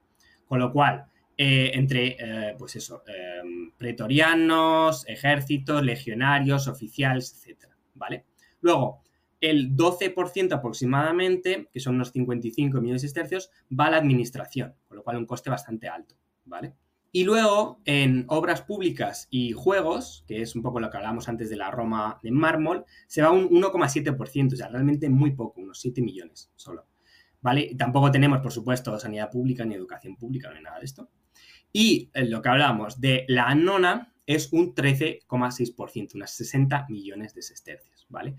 Con 0.47 0.59
lo 0.59 0.73
cual, 0.73 1.07
eh, 1.41 1.71
entre, 1.75 2.17
eh, 2.19 2.57
pues 2.59 2.75
eso, 2.75 3.05
em, 3.07 3.71
pretorianos, 3.77 5.07
ejércitos, 5.09 5.85
legionarios, 5.85 6.67
oficiales, 6.67 7.33
etc. 7.47 7.69
¿Vale? 7.95 8.27
Luego, 8.61 9.03
el 9.41 9.77
12% 9.77 10.57
aproximadamente, 10.57 11.69
que 11.73 11.79
son 11.79 11.95
unos 11.95 12.11
55 12.11 12.81
millones 12.81 13.03
de 13.03 13.13
tercios, 13.13 13.53
va 13.71 13.87
a 13.87 13.91
la 13.91 13.99
administración, 13.99 14.75
con 14.89 14.97
lo 14.97 15.05
cual 15.05 15.17
un 15.17 15.27
coste 15.27 15.49
bastante 15.49 15.89
alto, 15.89 16.17
¿vale? 16.45 16.75
Y 17.13 17.23
luego, 17.23 17.81
en 17.85 18.25
obras 18.27 18.63
públicas 18.63 19.29
y 19.31 19.53
juegos, 19.53 20.25
que 20.27 20.43
es 20.43 20.57
un 20.57 20.63
poco 20.63 20.81
lo 20.81 20.91
que 20.91 20.97
hablábamos 20.97 21.29
antes 21.29 21.49
de 21.51 21.57
la 21.57 21.71
Roma 21.71 22.19
de 22.21 22.33
mármol, 22.33 22.85
se 23.07 23.23
va 23.23 23.31
un 23.31 23.49
1,7%, 23.49 24.55
o 24.55 24.57
sea, 24.57 24.69
realmente 24.69 25.09
muy 25.09 25.31
poco, 25.37 25.61
unos 25.61 25.79
7 25.81 26.03
millones 26.03 26.51
solo, 26.57 26.87
¿vale? 27.41 27.77
tampoco 27.79 28.11
tenemos, 28.11 28.41
por 28.41 28.53
supuesto, 28.53 28.99
sanidad 28.99 29.31
pública 29.31 29.65
ni 29.65 29.75
educación 29.75 30.17
pública, 30.17 30.51
no 30.51 30.57
hay 30.57 30.63
nada 30.63 30.81
de 30.81 30.85
esto. 30.85 31.09
Y 31.73 32.11
en 32.15 32.31
lo 32.31 32.43
que 32.43 32.49
hablamos 32.49 33.01
de 33.01 33.25
la 33.29 33.55
nona 33.55 34.15
es 34.27 34.53
un 34.53 34.75
13,6%, 34.75 36.15
unas 36.15 36.33
60 36.33 36.87
millones 36.89 37.35
de 37.35 37.43
sestercios, 37.43 38.07
¿vale? 38.09 38.37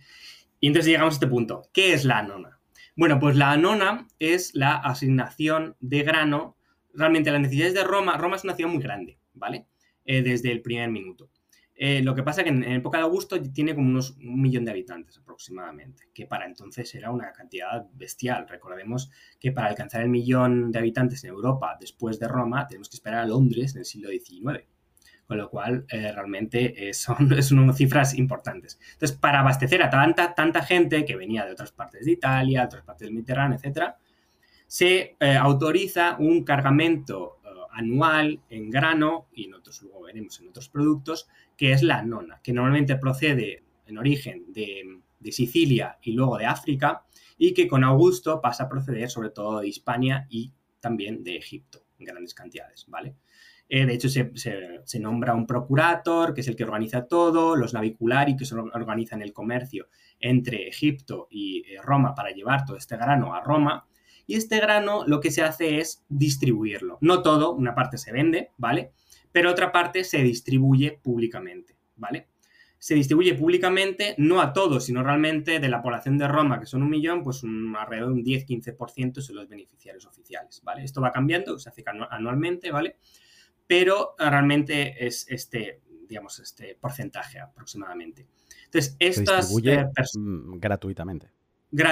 Y 0.59 0.67
entonces 0.67 0.91
llegamos 0.91 1.13
a 1.13 1.15
este 1.15 1.27
punto. 1.27 1.63
¿Qué 1.73 1.93
es 1.93 2.05
la 2.05 2.21
nona? 2.21 2.59
Bueno, 2.95 3.19
pues 3.19 3.35
la 3.35 3.55
nona 3.57 4.07
es 4.19 4.53
la 4.53 4.75
asignación 4.75 5.75
de 5.79 6.03
grano. 6.03 6.57
Realmente 6.93 7.31
las 7.31 7.41
necesidades 7.41 7.73
de 7.73 7.83
Roma, 7.83 8.17
Roma 8.17 8.35
es 8.35 8.43
una 8.43 8.55
ciudad 8.55 8.71
muy 8.71 8.83
grande, 8.83 9.19
¿vale? 9.33 9.67
Eh, 10.05 10.21
desde 10.21 10.51
el 10.51 10.61
primer 10.61 10.89
minuto. 10.89 11.29
Eh, 11.81 12.01
lo 12.03 12.13
que 12.13 12.23
pasa 12.23 12.41
es 12.41 12.43
que 12.43 12.49
en, 12.49 12.63
época 12.65 12.97
de 12.97 13.05
Augusto 13.05 13.41
tiene 13.41 13.73
como 13.73 13.87
unos 13.87 14.11
un 14.17 14.41
millón 14.41 14.65
de 14.65 14.71
habitantes 14.71 15.17
aproximadamente, 15.17 16.09
que 16.13 16.25
para 16.25 16.45
entonces 16.45 16.93
era 16.93 17.09
una 17.09 17.31
cantidad 17.31 17.87
bestial. 17.93 18.49
Recordemos 18.49 19.09
que 19.39 19.53
para 19.53 19.69
alcanzar 19.69 20.01
el 20.01 20.09
millón 20.09 20.73
de 20.73 20.79
habitantes 20.79 21.23
en 21.23 21.29
Europa 21.29 21.77
después 21.79 22.19
de 22.19 22.27
Roma 22.27 22.67
tenemos 22.67 22.89
que 22.89 22.97
esperar 22.97 23.21
a 23.21 23.27
Londres 23.27 23.75
en 23.75 23.79
el 23.79 23.85
siglo 23.85 24.09
XIX. 24.09 24.65
Con 25.25 25.37
lo 25.37 25.49
cual, 25.49 25.85
eh, 25.89 26.11
realmente 26.11 26.91
son, 26.93 27.41
son 27.41 27.73
cifras 27.73 28.13
importantes. 28.13 28.77
Entonces, 28.93 29.17
para 29.17 29.39
abastecer 29.39 29.81
a 29.81 29.89
tanta, 29.89 30.35
tanta 30.35 30.61
gente 30.61 31.05
que 31.05 31.15
venía 31.15 31.45
de 31.45 31.53
otras 31.53 31.71
partes 31.71 32.03
de 32.03 32.11
Italia, 32.11 32.65
otras 32.65 32.83
partes 32.83 33.05
del 33.05 33.13
Mediterráneo, 33.13 33.57
etc., 33.57 33.93
se 34.67 35.15
eh, 35.19 35.35
autoriza 35.35 36.17
un 36.19 36.43
cargamento 36.43 37.38
anual 37.79 38.41
en 38.49 38.69
grano 38.69 39.27
y 39.33 39.45
en 39.45 39.53
otros, 39.53 39.81
luego 39.81 40.03
veremos 40.03 40.39
en 40.39 40.49
otros 40.49 40.69
productos, 40.69 41.27
que 41.55 41.71
es 41.71 41.81
la 41.81 42.03
nona, 42.03 42.41
que 42.43 42.53
normalmente 42.53 42.97
procede 42.97 43.63
en 43.85 43.97
origen 43.97 44.51
de, 44.53 44.99
Sicilia 45.31 45.97
y 46.01 46.13
luego 46.13 46.37
de 46.37 46.45
África 46.45 47.03
y 47.37 47.53
que 47.53 47.67
con 47.67 47.83
Augusto 47.83 48.41
pasa 48.41 48.63
a 48.63 48.69
proceder 48.69 49.09
sobre 49.09 49.29
todo 49.29 49.59
de 49.59 49.67
Hispania 49.67 50.25
y 50.29 50.51
también 50.79 51.23
de 51.23 51.35
Egipto 51.35 51.83
en 51.99 52.05
grandes 52.05 52.33
cantidades, 52.33 52.85
¿vale? 52.87 53.15
Eh, 53.67 53.85
de 53.85 53.93
hecho, 53.93 54.09
se, 54.09 54.99
nombra 54.99 55.35
un 55.35 55.45
procurator, 55.45 56.33
que 56.33 56.41
es 56.41 56.47
el 56.47 56.55
que 56.55 56.63
organiza 56.63 57.05
todo, 57.05 57.55
los 57.55 57.73
naviculari, 57.73 58.35
que 58.35 58.45
son, 58.45 58.71
organizan 58.73 59.21
el 59.21 59.33
comercio 59.33 59.89
entre 60.19 60.67
Egipto 60.67 61.27
y 61.29 61.59
eh, 61.67 61.79
Roma 61.83 62.15
para 62.15 62.31
llevar 62.31 62.65
todo 62.65 62.77
este 62.77 62.97
grano 62.97 63.35
a 63.35 63.41
Roma, 63.41 63.85
y 64.29 64.35
este 64.35 64.59
grano 64.59 65.05
lo 65.07 65.19
que 65.19 65.31
se 65.31 65.41
hace 65.41 65.79
es 65.79 66.05
distribuirlo. 66.07 66.99
No 67.01 67.23
todo, 67.23 67.51
una 67.55 67.73
parte 67.73 67.97
se 67.97 68.11
vende, 68.11 68.51
¿vale? 68.57 68.91
Pero 69.31 69.49
otra 69.49 69.71
parte 69.71 70.03
se 70.03 70.21
distribuye 70.21 70.99
públicamente, 71.01 71.75
¿vale? 71.95 72.27
Se 72.77 72.93
distribuye 72.93 73.33
públicamente 73.33 74.13
no 74.19 74.39
a 74.39 74.53
todos, 74.53 74.85
sino 74.85 75.01
realmente 75.01 75.59
de 75.59 75.67
la 75.67 75.81
población 75.81 76.19
de 76.19 76.27
Roma, 76.27 76.59
que 76.59 76.67
son 76.67 76.83
un 76.83 76.91
millón, 76.91 77.23
pues 77.23 77.41
un, 77.41 77.75
alrededor 77.75 78.09
de 78.09 78.19
un 78.19 78.23
10-15% 78.23 79.19
son 79.19 79.35
los 79.35 79.49
beneficiarios 79.49 80.05
oficiales, 80.05 80.61
¿vale? 80.63 80.83
Esto 80.83 81.01
va 81.01 81.11
cambiando, 81.11 81.57
se 81.57 81.69
hace 81.69 81.83
anualmente, 82.11 82.71
¿vale? 82.71 82.97
Pero 83.65 84.13
realmente 84.19 85.07
es 85.07 85.25
este, 85.27 85.81
digamos, 86.07 86.37
este 86.37 86.77
porcentaje 86.79 87.39
aproximadamente. 87.39 88.27
Entonces, 88.65 88.95
estas... 88.99 89.47
Se 89.47 89.55
distribuye 89.55 89.73
eh, 89.73 90.19
mm, 90.19 90.59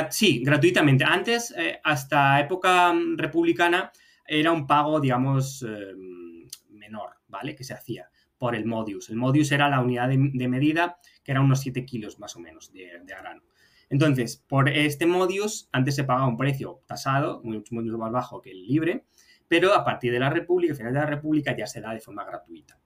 sí, 0.10 0.44
gratuitamente. 0.44 1.04
Antes, 1.04 1.54
eh, 1.58 1.80
hasta 1.84 2.40
época 2.40 2.94
mm, 2.94 3.18
republicana, 3.18 3.92
era 4.28 4.52
un 4.52 4.68
pago, 4.68 5.00
digamos, 5.00 5.64
em, 5.64 6.48
menor, 6.70 7.18
¿vale? 7.28 7.56
Que 7.56 7.64
se 7.64 7.74
hacía 7.74 8.10
por 8.38 8.56
el 8.56 8.66
modius. 8.66 9.10
El 9.10 9.16
modius 9.16 9.52
era 9.52 9.70
la 9.70 9.82
unidad 9.82 10.10
de, 10.10 10.48
medida, 10.48 11.00
que 11.24 11.32
era 11.32 11.42
unos 11.42 11.62
7 11.62 11.86
kilos 11.86 12.20
más 12.20 12.36
o 12.36 12.40
menos 12.40 12.72
de, 12.72 13.00
de, 13.04 13.16
grano. 13.16 13.42
Entonces, 13.90 14.44
por 14.48 14.70
este 14.70 15.06
modius, 15.06 15.70
antes 15.72 15.96
se 15.96 16.04
pagaba 16.04 16.28
un 16.28 16.38
precio 16.38 16.82
tasado, 16.86 17.42
mucho, 17.44 17.74
más 17.74 18.12
bajo 18.12 18.42
que 18.42 18.52
el 18.52 18.68
libre, 18.68 19.06
pero 19.48 19.74
a 19.74 19.84
partir 19.86 20.12
de 20.12 20.20
la 20.20 20.30
República, 20.30 20.76
final 20.76 20.94
de 20.94 21.00
la 21.00 21.06
República, 21.06 21.56
ya 21.56 21.66
se 21.68 21.82
da 21.82 21.94
de 21.94 22.02
forma 22.02 22.26
gratuita. 22.26 22.78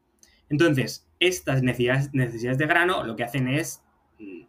Entonces, 0.48 1.10
estas 1.20 1.64
necesidades, 1.64 2.14
necesidades 2.14 2.58
de 2.60 2.68
grano 2.68 3.04
lo 3.04 3.16
que 3.16 3.24
hacen 3.24 3.48
es 3.48 3.84
mm, 4.20 4.44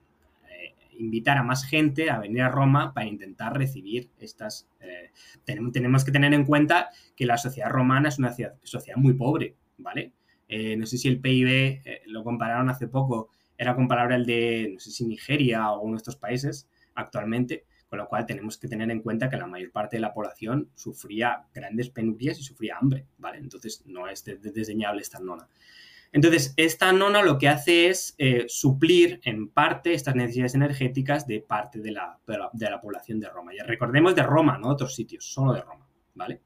invitar 1.03 1.37
a 1.37 1.43
más 1.43 1.65
gente 1.65 2.11
a 2.11 2.19
venir 2.19 2.43
a 2.43 2.49
Roma 2.49 2.95
para 2.95 3.07
intentar 3.07 3.57
recibir 3.57 4.11
estas... 4.19 4.69
Eh, 4.81 5.11
tenemos, 5.45 6.05
que 6.05 6.13
tener 6.13 6.33
en 6.33 6.45
cuenta 6.45 6.91
que 7.17 7.27
la 7.27 7.37
sociedad 7.37 7.71
romana 7.71 8.09
es 8.09 8.19
una 8.19 8.35
sociedad, 8.63 8.97
muy 8.97 9.15
pobre, 9.15 9.57
¿vale? 9.79 10.13
Eh, 10.49 10.77
no 10.77 10.87
sé 10.87 10.99
si 10.99 11.09
el 11.09 11.21
PIB, 11.21 11.49
eh, 11.85 12.03
lo 12.07 12.25
compararon 12.25 12.69
hace 12.71 12.89
poco, 12.89 13.31
era 13.57 13.75
comparable 13.75 14.15
al 14.15 14.27
de, 14.27 14.71
no 14.75 14.81
sé 14.81 14.91
si 14.91 15.07
Nigeria 15.07 15.71
o 15.71 15.83
uno 15.83 15.95
de 15.95 15.99
estos 15.99 16.17
países 16.17 16.69
actualmente, 16.95 17.65
con 17.89 17.99
lo 17.99 18.09
cual 18.09 18.27
tenemos 18.27 18.57
que 18.59 18.69
tener 18.69 18.91
en 18.91 19.01
cuenta 19.01 19.29
que 19.29 19.37
la 19.37 19.47
mayor 19.47 19.71
parte 19.71 19.97
de 19.97 20.01
la 20.01 20.15
población 20.15 20.71
sufría 20.75 21.45
grandes 21.55 21.91
penurias 21.91 22.39
y 22.39 22.43
sufría 22.43 22.79
hambre, 22.79 23.07
¿vale? 23.19 23.39
Entonces 23.39 23.83
no 23.87 24.09
es 24.09 24.25
desdeñable 24.25 25.03
esta 25.03 25.21
nona. 25.21 25.49
Entonces, 26.13 26.53
esta 26.59 26.93
nona 26.93 27.23
lo 27.23 27.39
que 27.39 27.49
hace 27.49 27.89
es 27.89 28.15
eh, 28.19 28.45
suplir 28.47 29.21
en 29.25 29.49
parte 29.49 29.95
estas 29.95 30.15
necesidades 30.15 30.55
energéticas 30.55 31.27
de 31.27 31.41
parte 31.41 31.81
de 31.81 31.91
la, 31.91 32.19
de 32.53 32.71
la, 32.71 32.81
población 32.81 33.19
de 33.19 33.31
Roma. 33.31 33.53
Ya 33.57 33.65
recordemos 33.65 34.15
de 34.15 34.23
Roma, 34.23 34.59
no 34.59 34.69
de 34.69 34.75
otros 34.75 34.95
sitios, 34.95 35.25
solo 35.25 35.55
de 35.55 35.63
Roma, 35.63 35.89
¿vale? 36.15 36.43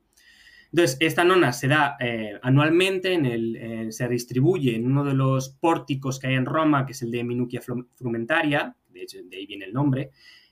Entonces, 0.71 0.97
esta 1.01 1.25
nona 1.25 1.53
se 1.53 1.67
da 1.67 1.97
eh, 1.99 2.39
anualmente, 2.43 3.13
en 3.13 3.27
el, 3.27 3.57
eh, 3.57 3.93
se 3.93 4.07
distribuye 4.09 4.77
en 4.77 4.87
uno 4.87 5.03
de 5.03 5.15
los 5.15 5.49
pórticos 5.49 6.21
que 6.21 6.29
hay 6.29 6.35
en 6.35 6.47
Roma, 6.47 6.87
que 6.87 6.93
es 6.93 7.03
el 7.03 7.11
de 7.11 7.25
Minucia 7.25 7.61
Frumentaria, 7.61 8.77
de 8.89 9.03
hecho, 9.03 9.19
de 9.25 9.37
ahí 9.37 9.47
viene 9.47 9.65
el 9.65 9.73
nombre, 9.73 10.11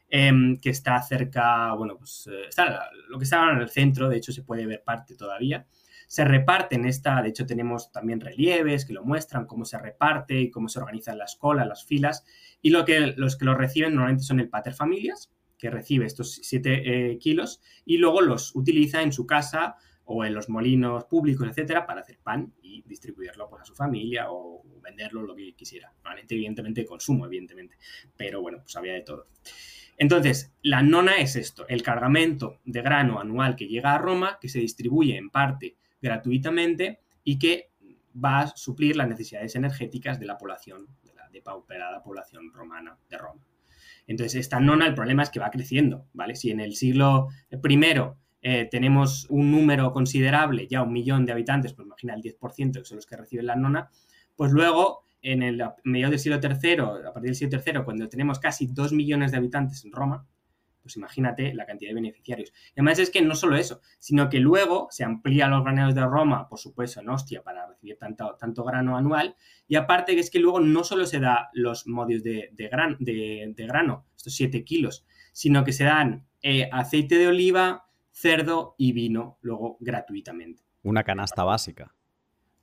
em, 0.09 0.59
que 0.59 0.71
está 0.71 1.01
cerca, 1.03 1.73
bueno, 1.75 1.97
pues 1.97 2.29
está 2.49 2.91
lo 3.09 3.19
que 3.19 3.25
estaba 3.25 3.53
en 3.53 3.61
el 3.61 3.69
centro, 3.69 4.09
de 4.09 4.17
hecho 4.17 4.33
se 4.33 4.43
puede 4.43 4.67
ver 4.67 4.83
parte 4.83 5.15
todavía, 5.15 5.67
se 6.15 6.25
reparten 6.25 6.85
esta, 6.85 7.21
de 7.21 7.31
hecho 7.31 7.45
tenemos 7.45 7.91
también 7.91 8.21
relieves 8.21 8.85
que 8.85 8.93
lo 8.93 9.03
muestran, 9.03 9.47
cómo 9.47 9.65
se 9.65 9.77
reparte 9.81 10.41
y 10.41 10.49
cómo 10.49 10.69
se 10.69 10.79
organizan 10.79 11.19
las 11.19 11.35
colas, 11.35 11.67
las 11.67 11.85
filas, 11.85 12.25
y 12.63 12.71
lo 12.71 12.85
que, 12.85 13.15
los 13.17 13.37
que 13.37 13.45
lo 13.45 13.57
reciben 13.57 13.97
normalmente 13.97 14.23
son 14.23 14.39
el 14.39 14.49
pater 14.49 14.75
familias, 14.75 15.33
que 15.59 15.71
recibe 15.71 16.07
estos 16.07 16.37
7 16.41 16.83
eh, 16.85 17.19
kilos, 17.19 17.61
y 17.85 17.97
luego 17.97 18.21
los 18.21 18.55
utiliza 18.55 19.03
en 19.03 19.13
su 19.13 19.27
casa 19.27 19.75
o 20.05 20.25
en 20.25 20.35
los 20.35 20.49
molinos 20.49 21.03
públicos, 21.07 21.49
etcétera, 21.49 21.85
para 21.85 22.03
hacer 22.03 22.21
pan 22.23 22.55
y 22.63 22.83
distribuirlo 22.83 23.51
pues, 23.51 23.63
a 23.63 23.65
su 23.65 23.75
familia 23.75 24.27
o 24.31 24.63
venderlo 24.81 25.23
lo 25.23 25.35
que 25.35 25.53
quisiera. 25.57 25.93
Normalmente, 25.97 26.37
evidentemente, 26.37 26.87
consumo, 26.87 27.27
evidentemente, 27.27 27.77
pero 28.17 28.41
bueno, 28.41 28.59
pues 28.63 28.77
había 28.77 28.93
de 28.93 29.01
todo. 29.01 29.27
Entonces, 29.97 30.55
la 30.63 30.81
nona 30.81 31.17
es 31.17 31.35
esto, 31.35 31.67
el 31.67 31.83
cargamento 31.83 32.61
de 32.65 32.83
grano 32.83 33.19
anual 33.19 33.57
que 33.57 33.67
llega 33.67 33.95
a 33.95 33.99
Roma, 33.99 34.39
que 34.41 34.49
se 34.49 34.61
distribuye 34.61 35.17
en 35.17 35.31
parte 35.31 35.77
gratuitamente 36.05 37.01
y 37.25 37.39
que 37.39 37.71
va 38.23 38.41
a 38.41 38.47
suplir 38.49 38.97
las 38.97 39.09
necesidades 39.09 39.57
energéticas 39.57 40.21
de 40.21 40.27
la 40.27 40.39
población, 40.39 40.87
de 41.03 41.15
la 41.15 41.29
depauperada 41.31 42.03
población 42.03 42.53
romana 42.53 42.97
de 43.09 43.19
Roma. 43.19 43.41
Entonces, 44.07 44.37
esta 44.37 44.61
nona, 44.61 44.87
el 44.87 44.95
problema 44.95 45.23
es 45.23 45.31
que 45.31 45.41
va 45.41 45.51
creciendo, 45.51 46.07
¿vale? 46.13 46.37
Si 46.37 46.51
en 46.51 46.61
el 46.61 46.77
siglo 46.77 47.29
I 47.51 47.81
eh, 48.43 48.69
tenemos 48.71 49.27
un 49.31 49.51
número 49.51 49.91
considerable, 49.93 50.69
ya 50.69 50.83
un 50.83 50.93
millón 50.93 51.25
de 51.25 51.33
habitantes, 51.33 51.73
pues 51.73 51.87
imagina 51.87 52.15
el 52.15 52.23
10% 52.23 52.73
que 52.73 52.85
son 52.85 52.97
los 52.97 53.07
que 53.07 53.17
reciben 53.17 53.47
la 53.47 53.57
nona, 53.57 53.91
pues 54.37 54.53
luego 54.53 55.05
en 55.23 55.43
el 55.43 55.63
medio 55.85 56.11
del 56.11 56.19
siglo 56.19 56.39
III, 56.43 57.07
a 57.09 57.13
partir 57.15 57.31
del 57.31 57.35
siglo 57.35 57.59
III, 57.65 57.83
cuando 57.83 58.09
tenemos 58.11 58.39
casi 58.39 58.67
dos 58.67 58.93
millones 58.93 59.33
de 59.33 59.39
habitantes 59.39 59.83
en 59.87 59.93
Roma, 59.93 60.27
Pues 60.85 60.97
imagínate 60.97 61.55
la 61.55 61.65
cantidad 61.65 61.91
de 61.91 61.95
beneficiarios. 61.95 62.53
Y 62.69 62.73
además 62.75 62.99
es 62.99 63.09
que 63.09 63.23
no 63.23 63.35
solo 63.35 63.57
eso, 63.57 63.81
sino 63.99 64.29
que 64.29 64.39
luego 64.39 64.87
se 64.91 65.03
amplía 65.03 65.49
los 65.49 65.65
graneros 65.65 65.95
de 65.95 66.05
Roma, 66.05 66.47
por 66.47 66.59
supuesto, 66.59 67.01
en 67.01 67.09
hostia, 67.09 67.43
para 67.43 67.67
recibir 67.67 67.97
tanto, 67.97 68.37
tanto 68.39 68.65
grano 68.65 68.99
anual. 68.99 69.35
Y 69.67 69.77
aparte 69.77 70.15
que 70.15 70.21
es 70.21 70.31
que 70.31 70.41
luego 70.41 70.61
no 70.61 70.85
solo 70.85 71.07
se 71.07 71.21
da 71.21 71.49
los 71.55 71.87
modios 71.87 72.23
de, 72.23 72.51
gran, 72.71 72.99
de, 73.01 73.55
grano, 73.67 74.05
estos 74.15 74.35
7 74.35 74.63
kilos, 74.63 75.07
sino 75.33 75.65
que 75.65 75.73
se 75.73 75.85
dan 75.85 76.27
eh, 76.43 76.69
aceite 76.71 77.17
de 77.17 77.29
oliva, 77.29 77.87
cerdo 78.13 78.75
y 78.77 78.93
vino 78.93 79.39
luego 79.41 79.79
gratuitamente. 79.81 80.63
Una 80.83 81.03
canasta 81.03 81.45
básica. 81.45 81.95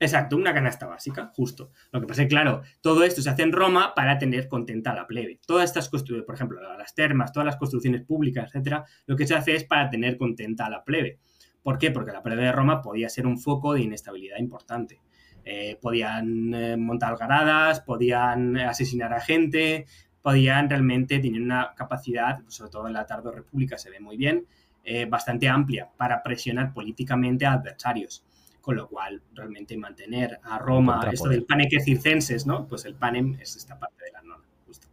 Exacto, 0.01 0.35
una 0.35 0.51
canasta 0.51 0.87
básica, 0.87 1.29
justo. 1.35 1.73
Lo 1.91 2.01
que 2.01 2.07
pasa 2.07 2.23
es 2.23 2.25
que, 2.25 2.33
claro, 2.33 2.63
todo 2.81 3.03
esto 3.03 3.21
se 3.21 3.29
hace 3.29 3.43
en 3.43 3.51
Roma 3.51 3.93
para 3.95 4.17
tener 4.17 4.47
contenta 4.47 4.93
a 4.93 4.95
la 4.95 5.05
plebe. 5.05 5.39
Todas 5.45 5.65
estas 5.65 5.89
construcciones, 5.89 6.25
por 6.25 6.33
ejemplo, 6.33 6.59
las 6.75 6.95
termas, 6.95 7.31
todas 7.31 7.45
las 7.45 7.57
construcciones 7.57 8.01
públicas, 8.01 8.47
etcétera, 8.47 8.83
lo 9.05 9.15
que 9.15 9.27
se 9.27 9.35
hace 9.35 9.55
es 9.55 9.63
para 9.63 9.91
tener 9.91 10.17
contenta 10.17 10.65
a 10.65 10.71
la 10.71 10.83
plebe. 10.83 11.19
¿Por 11.61 11.77
qué? 11.77 11.91
Porque 11.91 12.11
la 12.11 12.23
plebe 12.23 12.45
de 12.45 12.51
Roma 12.51 12.81
podía 12.81 13.09
ser 13.09 13.27
un 13.27 13.37
foco 13.37 13.75
de 13.75 13.81
inestabilidad 13.81 14.39
importante. 14.39 14.99
Eh, 15.45 15.77
podían 15.79 16.51
eh, 16.55 16.77
montar 16.77 17.11
algaradas, 17.11 17.81
podían 17.81 18.57
asesinar 18.57 19.13
a 19.13 19.21
gente, 19.21 19.85
podían 20.23 20.67
realmente 20.67 21.19
tener 21.19 21.43
una 21.43 21.75
capacidad, 21.75 22.39
sobre 22.47 22.71
todo 22.71 22.87
en 22.87 22.93
la 22.93 23.05
Tardo 23.05 23.31
República 23.31 23.77
se 23.77 23.91
ve 23.91 23.99
muy 23.99 24.17
bien, 24.17 24.47
eh, 24.83 25.05
bastante 25.05 25.47
amplia 25.47 25.91
para 25.95 26.23
presionar 26.23 26.73
políticamente 26.73 27.45
a 27.45 27.53
adversarios 27.53 28.25
con 28.61 28.75
lo 28.75 28.87
cual 28.87 29.21
realmente 29.33 29.75
mantener 29.75 30.39
a 30.43 30.59
Roma, 30.59 31.09
esto 31.11 31.29
del 31.29 31.43
panem 31.43 31.67
circenses, 31.83 32.45
¿no? 32.45 32.67
Pues 32.67 32.85
el 32.85 32.95
panem 32.95 33.37
es 33.39 33.55
esta 33.55 33.77
parte 33.79 34.05
de 34.05 34.11
la 34.11 34.21
nona, 34.21 34.45
justo. 34.65 34.87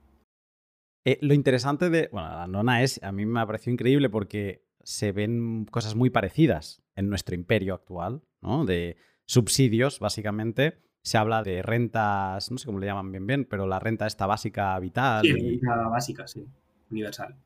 Eh, 1.05 1.19
lo 1.21 1.35
interesante 1.35 1.91
de, 1.91 2.09
bueno, 2.11 2.29
la 2.31 2.47
nona 2.47 2.83
es, 2.83 3.03
a 3.03 3.13
mí 3.13 3.27
me 3.27 3.41
ha 3.41 3.47
parecido 3.47 3.75
increíble 3.75 4.09
porque 4.09 4.67
se 4.83 5.13
ven 5.13 5.67
cosas 5.67 5.95
muy 5.95 6.09
parecidas 6.09 6.83
en 6.97 7.11
nuestro 7.11 7.35
imperio 7.35 7.75
actual, 7.75 8.23
¿no? 8.41 8.65
De 8.65 8.97
subsidios, 9.27 10.01
básicamente. 10.01 10.81
Se 11.03 11.19
habla 11.19 11.43
de 11.43 11.63
rentas, 11.63 12.51
no 12.51 12.59
sé 12.59 12.67
cómo 12.67 12.79
le 12.79 12.87
llaman 12.87 13.13
bien 13.13 13.27
bien, 13.27 13.45
pero 13.45 13.67
la 13.67 13.79
renta 13.79 14.07
esta 14.07 14.27
básica 14.27 14.79
vital. 14.79 15.23
Sí, 15.23 15.33
renta 15.33 15.89
básica, 15.89 16.27
sí, 16.27 16.47
universal. 16.91 17.37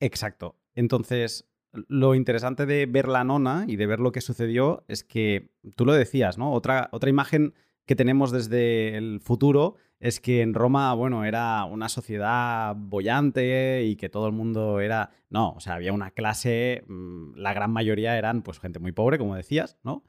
Exacto. 0.00 0.56
Entonces, 0.74 1.49
lo 1.72 2.14
interesante 2.14 2.66
de 2.66 2.86
ver 2.86 3.08
la 3.08 3.24
nona 3.24 3.64
y 3.68 3.76
de 3.76 3.86
ver 3.86 4.00
lo 4.00 4.12
que 4.12 4.20
sucedió 4.20 4.84
es 4.88 5.04
que 5.04 5.50
tú 5.76 5.84
lo 5.84 5.92
decías, 5.92 6.38
¿no? 6.38 6.52
Otra, 6.52 6.88
otra 6.92 7.10
imagen 7.10 7.54
que 7.86 7.96
tenemos 7.96 8.30
desde 8.30 8.96
el 8.96 9.20
futuro 9.20 9.76
es 9.98 10.20
que 10.20 10.40
en 10.40 10.54
Roma, 10.54 10.94
bueno, 10.94 11.24
era 11.24 11.64
una 11.64 11.88
sociedad 11.88 12.74
bollante 12.76 13.84
y 13.84 13.96
que 13.96 14.08
todo 14.08 14.26
el 14.26 14.32
mundo 14.32 14.80
era. 14.80 15.10
No, 15.28 15.50
o 15.52 15.60
sea, 15.60 15.74
había 15.74 15.92
una 15.92 16.10
clase, 16.10 16.84
mm, 16.88 17.34
la 17.36 17.52
gran 17.52 17.70
mayoría 17.70 18.16
eran, 18.16 18.42
pues, 18.42 18.58
gente 18.60 18.78
muy 18.78 18.92
pobre, 18.92 19.18
como 19.18 19.36
decías, 19.36 19.76
¿no? 19.84 20.02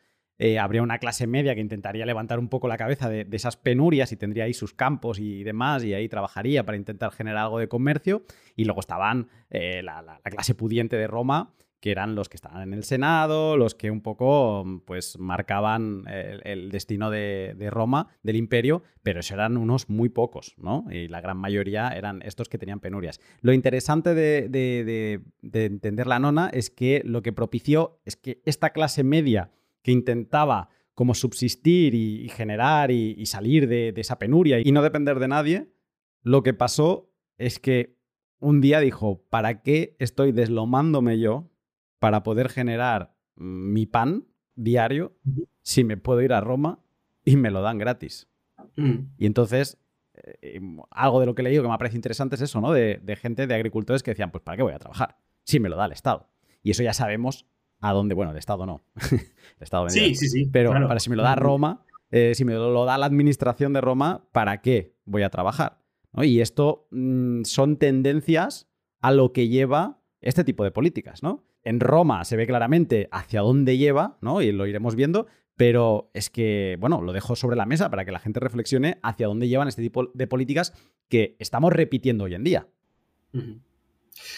Eh, 0.43 0.57
habría 0.57 0.81
una 0.81 0.97
clase 0.97 1.27
media 1.27 1.53
que 1.53 1.61
intentaría 1.61 2.03
levantar 2.03 2.39
un 2.39 2.47
poco 2.47 2.67
la 2.67 2.75
cabeza 2.75 3.07
de, 3.07 3.27
esas 3.31 3.57
penurias 3.57 4.11
y 4.11 4.15
tendría 4.17 4.45
ahí 4.45 4.55
sus 4.55 4.73
campos 4.73 5.19
y 5.19 5.43
demás, 5.43 5.83
y 5.83 5.93
ahí 5.93 6.09
trabajaría 6.09 6.65
para 6.65 6.77
intentar 6.77 7.11
generar 7.11 7.43
algo 7.43 7.59
de 7.59 7.67
comercio. 7.67 8.23
Y 8.55 8.65
luego 8.65 8.79
estaban 8.79 9.27
eh, 9.51 9.83
la, 9.83 10.19
clase 10.23 10.55
pudiente 10.55 10.95
de 10.95 11.05
Roma, 11.05 11.53
que 11.79 11.91
eran 11.91 12.15
los 12.15 12.27
que 12.27 12.37
estaban 12.37 12.63
en 12.63 12.73
el 12.73 12.83
Senado, 12.83 13.55
los 13.55 13.75
que 13.75 13.91
un 13.91 14.01
poco 14.01 14.81
pues 14.87 15.19
marcaban 15.19 16.05
el, 16.07 16.71
destino 16.71 17.11
de, 17.11 17.55
Roma, 17.69 18.07
del 18.23 18.35
imperio, 18.35 18.81
pero 19.03 19.19
eso 19.19 19.35
eran 19.35 19.57
unos 19.57 19.89
muy 19.89 20.09
pocos, 20.09 20.55
¿no? 20.57 20.85
Y 20.89 21.07
la 21.07 21.21
gran 21.21 21.37
mayoría 21.37 21.89
eran 21.89 22.23
estos 22.23 22.49
que 22.49 22.57
tenían 22.57 22.79
penurias. 22.79 23.19
Lo 23.41 23.53
interesante 23.53 24.15
de, 24.15 24.49
de 24.49 25.65
entender 25.65 26.07
la 26.07 26.17
nona 26.17 26.49
es 26.51 26.71
que 26.71 27.03
lo 27.05 27.21
que 27.21 27.31
propició 27.31 27.99
es 28.05 28.15
que 28.15 28.41
esta 28.45 28.71
clase 28.71 29.03
media 29.03 29.51
que 29.81 29.91
intentaba 29.91 30.69
como 30.93 31.15
subsistir 31.15 31.95
y, 31.95 32.29
generar 32.29 32.91
y, 32.91 33.25
salir 33.25 33.67
de, 33.67 33.93
esa 33.95 34.19
penuria 34.19 34.59
y 34.59 34.71
no 34.71 34.81
depender 34.81 35.19
de 35.19 35.27
nadie, 35.27 35.73
lo 36.21 36.43
que 36.43 36.53
pasó 36.53 37.11
es 37.37 37.59
que 37.59 37.97
un 38.39 38.61
día 38.61 38.79
dijo, 38.79 39.23
¿para 39.29 39.61
qué 39.61 39.95
estoy 39.99 40.31
deslomándome 40.31 41.19
yo 41.19 41.49
para 41.99 42.23
poder 42.23 42.49
generar 42.49 43.15
mi 43.35 43.85
pan 43.85 44.27
diario 44.55 45.17
si 45.61 45.83
me 45.83 45.97
puedo 45.97 46.21
ir 46.21 46.33
a 46.33 46.41
Roma 46.41 46.83
y 47.23 47.35
me 47.35 47.51
lo 47.51 47.61
dan 47.61 47.77
gratis? 47.77 48.27
Mm. 48.75 49.13
Y 49.17 49.25
entonces, 49.25 49.79
eh, 50.13 50.59
algo 50.91 51.19
de 51.19 51.25
lo 51.25 51.35
que 51.35 51.41
he 51.41 51.45
leído 51.45 51.63
que 51.63 51.69
me 51.69 51.77
parece 51.77 51.95
interesante 51.95 52.35
es 52.35 52.41
eso, 52.41 52.61
¿no? 52.61 52.73
De, 52.73 52.99
de 53.01 53.15
gente, 53.15 53.47
de 53.47 53.55
agricultores 53.55 54.03
que 54.03 54.11
decían, 54.11 54.31
pues 54.31 54.43
¿para 54.43 54.57
qué 54.57 54.63
voy 54.63 54.73
a 54.73 54.79
trabajar? 54.79 55.17
Si 55.43 55.59
me 55.59 55.69
lo 55.69 55.77
da 55.77 55.85
el 55.85 55.93
Estado. 55.93 56.29
Y 56.63 56.71
eso 56.71 56.83
ya 56.83 56.93
sabemos 56.93 57.47
a 57.81 57.93
dónde, 57.93 58.15
bueno, 58.15 58.31
el 58.31 58.37
Estado 58.37 58.65
no. 58.65 58.81
el 59.11 59.19
Estado 59.59 59.89
sí, 59.89 60.15
sí, 60.15 60.29
sí. 60.29 60.49
Pero 60.51 60.71
para 60.71 60.99
si 60.99 61.09
me 61.09 61.15
lo 61.15 61.23
da 61.23 61.35
Roma, 61.35 61.83
eh, 62.11 62.33
si 62.35 62.45
me 62.45 62.53
lo 62.53 62.85
da 62.85 62.97
la 62.97 63.07
administración 63.07 63.73
de 63.73 63.81
Roma, 63.81 64.27
¿para 64.31 64.61
qué 64.61 64.95
voy 65.05 65.23
a 65.23 65.29
trabajar? 65.29 65.79
Y 66.21 66.41
esto 66.41 66.87
mm, 66.91 67.43
son 67.43 67.77
tendencias 67.77 68.69
a 68.99 69.11
lo 69.11 69.33
que 69.33 69.47
lleva 69.47 70.01
este 70.19 70.43
tipo 70.43 70.63
de 70.63 70.71
políticas, 70.71 71.23
¿no? 71.23 71.43
En 71.63 71.79
Roma 71.79 72.23
se 72.25 72.37
ve 72.37 72.45
claramente 72.45 73.07
hacia 73.11 73.41
dónde 73.41 73.77
lleva, 73.77 74.17
¿no? 74.21 74.41
Y 74.41 74.51
lo 74.51 74.67
iremos 74.67 74.95
viendo, 74.95 75.27
pero 75.55 76.11
es 76.13 76.29
que, 76.29 76.77
bueno, 76.79 77.01
lo 77.01 77.13
dejo 77.13 77.35
sobre 77.35 77.55
la 77.55 77.65
mesa 77.65 77.89
para 77.89 78.05
que 78.05 78.11
la 78.11 78.19
gente 78.19 78.39
reflexione 78.39 78.99
hacia 79.03 79.27
dónde 79.27 79.47
llevan 79.47 79.67
este 79.67 79.81
tipo 79.81 80.11
de 80.13 80.27
políticas 80.27 80.73
que 81.07 81.35
estamos 81.39 81.71
repitiendo 81.71 82.25
hoy 82.25 82.35
en 82.35 82.43
día. 82.43 82.67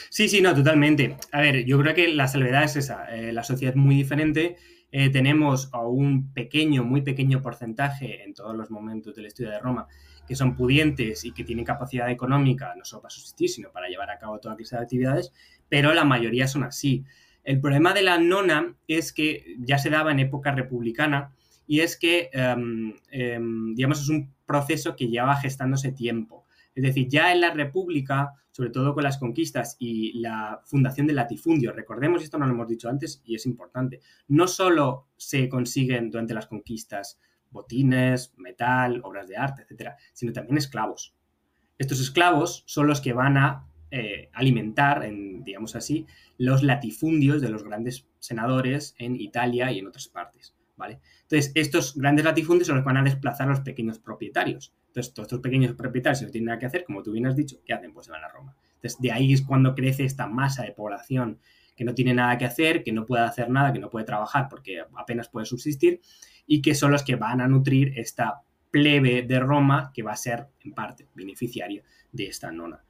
Sí, 0.10 0.30
sí, 0.30 0.42
no, 0.42 0.54
totalmente. 0.54 1.18
A 1.32 1.42
ver, 1.42 1.66
yo 1.66 1.80
creo 1.80 1.94
que 1.94 2.08
la 2.10 2.28
salvedad 2.28 2.64
es 2.64 2.76
esa. 2.76 3.06
Eh, 3.16 3.34
la 3.34 3.44
sociedad 3.44 3.76
es 3.76 3.82
muy 3.82 3.96
diferente. 3.96 4.58
Eh, 4.92 5.10
tenemos 5.10 5.70
a 5.74 5.80
un 5.80 6.34
pequeño, 6.34 6.84
muy 6.84 7.02
pequeño 7.02 7.42
porcentaje 7.42 8.24
en 8.24 8.34
todos 8.34 8.56
los 8.56 8.70
momentos 8.70 9.16
del 9.16 9.26
estudio 9.26 9.50
de 9.52 9.60
Roma 9.60 9.88
que 10.28 10.36
son 10.36 10.56
pudientes 10.56 11.26
y 11.26 11.32
que 11.32 11.44
tienen 11.44 11.66
capacidad 11.66 12.10
económica, 12.10 12.74
no 12.76 12.86
solo 12.86 13.02
para 13.02 13.10
subsistir, 13.12 13.50
sino 13.50 13.72
para 13.72 13.88
llevar 13.88 14.10
a 14.10 14.18
cabo 14.18 14.40
toda 14.40 14.56
clase 14.56 14.76
de 14.76 14.82
actividades, 14.82 15.34
pero 15.70 15.94
la 15.94 16.06
mayoría 16.06 16.48
son 16.48 16.64
así. 16.64 17.04
El 17.44 17.60
problema 17.60 17.94
de 17.94 18.04
la 18.04 18.18
nona 18.18 18.76
es 18.88 19.12
que 19.12 19.56
ya 19.60 19.78
se 19.78 19.90
daba 19.90 20.12
en 20.12 20.20
época 20.20 20.52
republicana 20.52 21.34
y 21.68 21.82
es 21.82 21.98
que, 21.98 22.30
em, 22.34 22.94
digamos, 23.76 24.02
es 24.02 24.10
un 24.10 24.34
proceso 24.46 24.96
que 24.96 25.08
lleva 25.08 25.36
gestándose 25.36 25.92
tiempo. 25.92 26.43
Es 26.76 26.84
decir, 26.84 27.08
ya 27.08 27.32
en 27.32 27.42
la 27.42 27.52
República 27.52 28.34
sobre 28.54 28.70
todo 28.70 28.94
con 28.94 29.04
las 29.04 29.18
conquistas 29.18 29.76
y 29.80 30.20
la 30.20 30.62
fundación 30.64 31.08
del 31.08 31.16
latifundio. 31.16 31.74
Recordemos, 31.74 32.24
esto 32.24 32.38
no 32.38 32.46
lo 32.46 32.54
hemos 32.54 32.68
dicho 32.68 32.88
antes 32.88 33.20
y 33.26 33.34
es 33.34 33.48
importante, 33.48 34.00
no 34.28 34.48
solo 34.48 35.08
se 35.18 35.50
consiguen 35.50 36.12
durante 36.12 36.36
las 36.36 36.46
conquistas 36.46 37.20
botines, 37.50 38.32
metal, 38.38 39.02
obras 39.04 39.28
de 39.28 39.38
arte, 39.38 39.64
etcétera, 39.64 39.98
sino 40.14 40.34
también 40.34 40.58
esclavos. 40.58 41.16
Estos 41.80 42.00
esclavos 42.00 42.64
son 42.68 42.86
los 42.86 43.02
que 43.02 43.14
van 43.14 43.38
a 43.38 43.68
eh, 43.90 44.30
alimentar, 44.34 45.04
en, 45.04 45.44
digamos 45.44 45.76
así, 45.76 46.06
los 46.38 46.62
latifundios 46.62 47.42
de 47.42 47.50
los 47.50 47.64
grandes 47.64 48.08
senadores 48.20 48.96
en 49.00 49.20
Italia 49.20 49.72
y 49.72 49.80
en 49.80 49.88
otras 49.88 50.08
partes. 50.08 50.56
¿vale? 50.76 51.00
Entonces, 51.24 51.52
estos 51.56 51.96
grandes 51.96 52.26
latifundios 52.26 52.68
son 52.68 52.76
los 52.76 52.84
que 52.84 52.90
van 52.90 52.98
a 52.98 53.04
desplazar 53.04 53.48
a 53.48 53.52
los 53.52 53.62
pequeños 53.62 53.98
propietarios. 53.98 54.74
Entonces, 54.94 55.12
todos 55.12 55.26
estos 55.26 55.40
pequeños 55.40 55.74
propietarios, 55.74 56.22
no 56.22 56.30
tienen 56.30 56.46
nada 56.46 56.60
que 56.60 56.68
hacer, 56.68 56.84
como 56.84 57.02
tú 57.02 57.14
bien 57.14 57.26
has 57.26 57.36
dicho, 57.36 57.58
¿qué 57.66 57.74
hacen? 57.74 57.92
Pues 57.94 58.06
se 58.06 58.12
van 58.12 58.24
a 58.24 58.28
Roma. 58.28 58.56
Entonces, 58.76 59.02
de 59.02 59.12
ahí 59.12 59.34
es 59.34 59.42
cuando 59.42 59.74
crece 59.74 60.04
esta 60.06 60.28
masa 60.28 60.62
de 60.62 60.72
población 60.72 61.40
que 61.76 61.84
no 61.84 61.96
tiene 61.96 62.14
nada 62.14 62.38
que 62.38 62.46
hacer, 62.46 62.84
que 62.84 62.92
no 62.92 63.04
puede 63.04 63.24
hacer 63.24 63.50
nada, 63.50 63.74
que 63.74 63.80
no 63.80 63.90
puede 63.90 64.06
trabajar 64.06 64.48
porque 64.52 64.84
apenas 64.96 65.30
puede 65.30 65.48
subsistir 65.48 66.00
y 66.46 66.62
que 66.62 66.76
son 66.76 66.92
los 66.92 67.02
que 67.02 67.16
van 67.16 67.42
a 67.42 67.48
nutrir 67.48 67.98
esta 67.98 68.44
plebe 68.70 69.24
de 69.24 69.40
Roma 69.40 69.90
que 69.96 70.04
va 70.04 70.12
a 70.12 70.16
ser 70.16 70.50
en 70.60 70.74
parte 70.74 71.08
beneficiaria 71.16 71.82
de 72.12 72.28
esta 72.28 72.52
nona. 72.52 72.84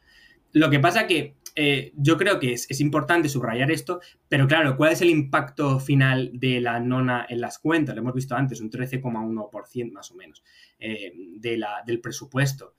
Lo 0.53 0.69
que 0.69 0.79
pasa 0.79 1.07
que 1.07 1.35
eh, 1.55 1.91
yo 1.95 2.17
creo 2.17 2.39
que 2.39 2.53
es, 2.53 2.81
importante 2.81 3.29
subrayar 3.29 3.69
esto, 3.69 3.99
pero 4.27 4.47
claro, 4.47 4.75
¿cuál 4.75 4.93
es 4.93 5.01
el 5.01 5.09
impacto 5.09 5.79
final 5.79 6.31
de 6.33 6.59
la 6.61 6.79
nona 6.79 7.25
en 7.29 7.41
las 7.41 7.59
cuentas? 7.59 7.95
Lo 7.95 8.01
hemos 8.01 8.13
visto 8.15 8.35
antes, 8.35 8.61
un 8.61 8.71
13,1% 8.71 9.91
más 9.91 10.11
o 10.11 10.15
menos 10.15 10.43
eh, 10.79 11.11
del 11.37 11.99
presupuesto, 12.01 12.75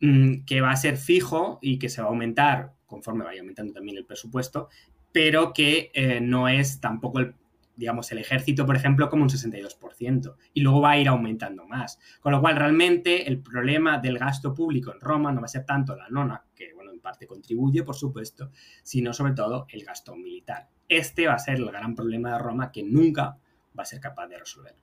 mm, 0.00 0.44
que 0.44 0.60
va 0.60 0.70
a 0.70 0.76
ser 0.76 0.96
fijo 0.96 1.58
y 1.60 1.78
que 1.78 1.88
se 1.88 2.00
va 2.00 2.08
a 2.08 2.10
aumentar 2.10 2.74
conforme 2.86 3.24
vaya 3.24 3.40
aumentando 3.40 3.72
también 3.72 3.96
el 3.96 4.06
presupuesto, 4.06 4.68
pero 5.10 5.52
que 5.52 5.90
eh, 5.94 6.20
no 6.20 6.48
es 6.48 6.80
tampoco 6.80 7.18
el, 7.18 7.34
digamos, 7.76 8.10
el 8.12 8.18
ejército, 8.18 8.66
por 8.66 8.76
ejemplo, 8.76 9.08
como 9.08 9.24
un 9.24 9.28
62%, 9.28 10.36
y 10.52 10.60
luego 10.60 10.80
va 10.80 10.92
a 10.92 10.98
ir 10.98 11.08
aumentando 11.08 11.66
más. 11.66 11.98
Con 12.20 12.32
lo 12.32 12.40
cual, 12.40 12.56
realmente, 12.56 13.28
el 13.28 13.40
problema 13.40 13.98
del 13.98 14.18
gasto 14.18 14.54
público 14.54 14.92
en 14.92 15.00
Roma 15.00 15.32
no 15.32 15.40
va 15.40 15.46
a 15.46 15.48
ser 15.48 15.64
tanto 15.64 15.96
la 15.96 16.08
nona, 16.08 16.44
que, 16.54 16.73
parte 17.04 17.28
contribuye, 17.28 17.84
por 17.84 17.94
supuesto, 17.94 18.50
sino 18.82 19.12
sobre 19.12 19.34
todo 19.34 19.66
el 19.68 19.84
gasto 19.84 20.16
militar. 20.16 20.68
Este 20.88 21.28
va 21.28 21.34
a 21.34 21.38
ser 21.38 21.58
el 21.58 21.66
gran 21.66 21.94
problema 21.94 22.32
de 22.32 22.38
Roma 22.40 22.72
que 22.72 22.82
nunca 22.82 23.38
va 23.78 23.84
a 23.84 23.86
ser 23.86 24.00
capaz 24.00 24.26
de 24.26 24.38
resolver, 24.38 24.74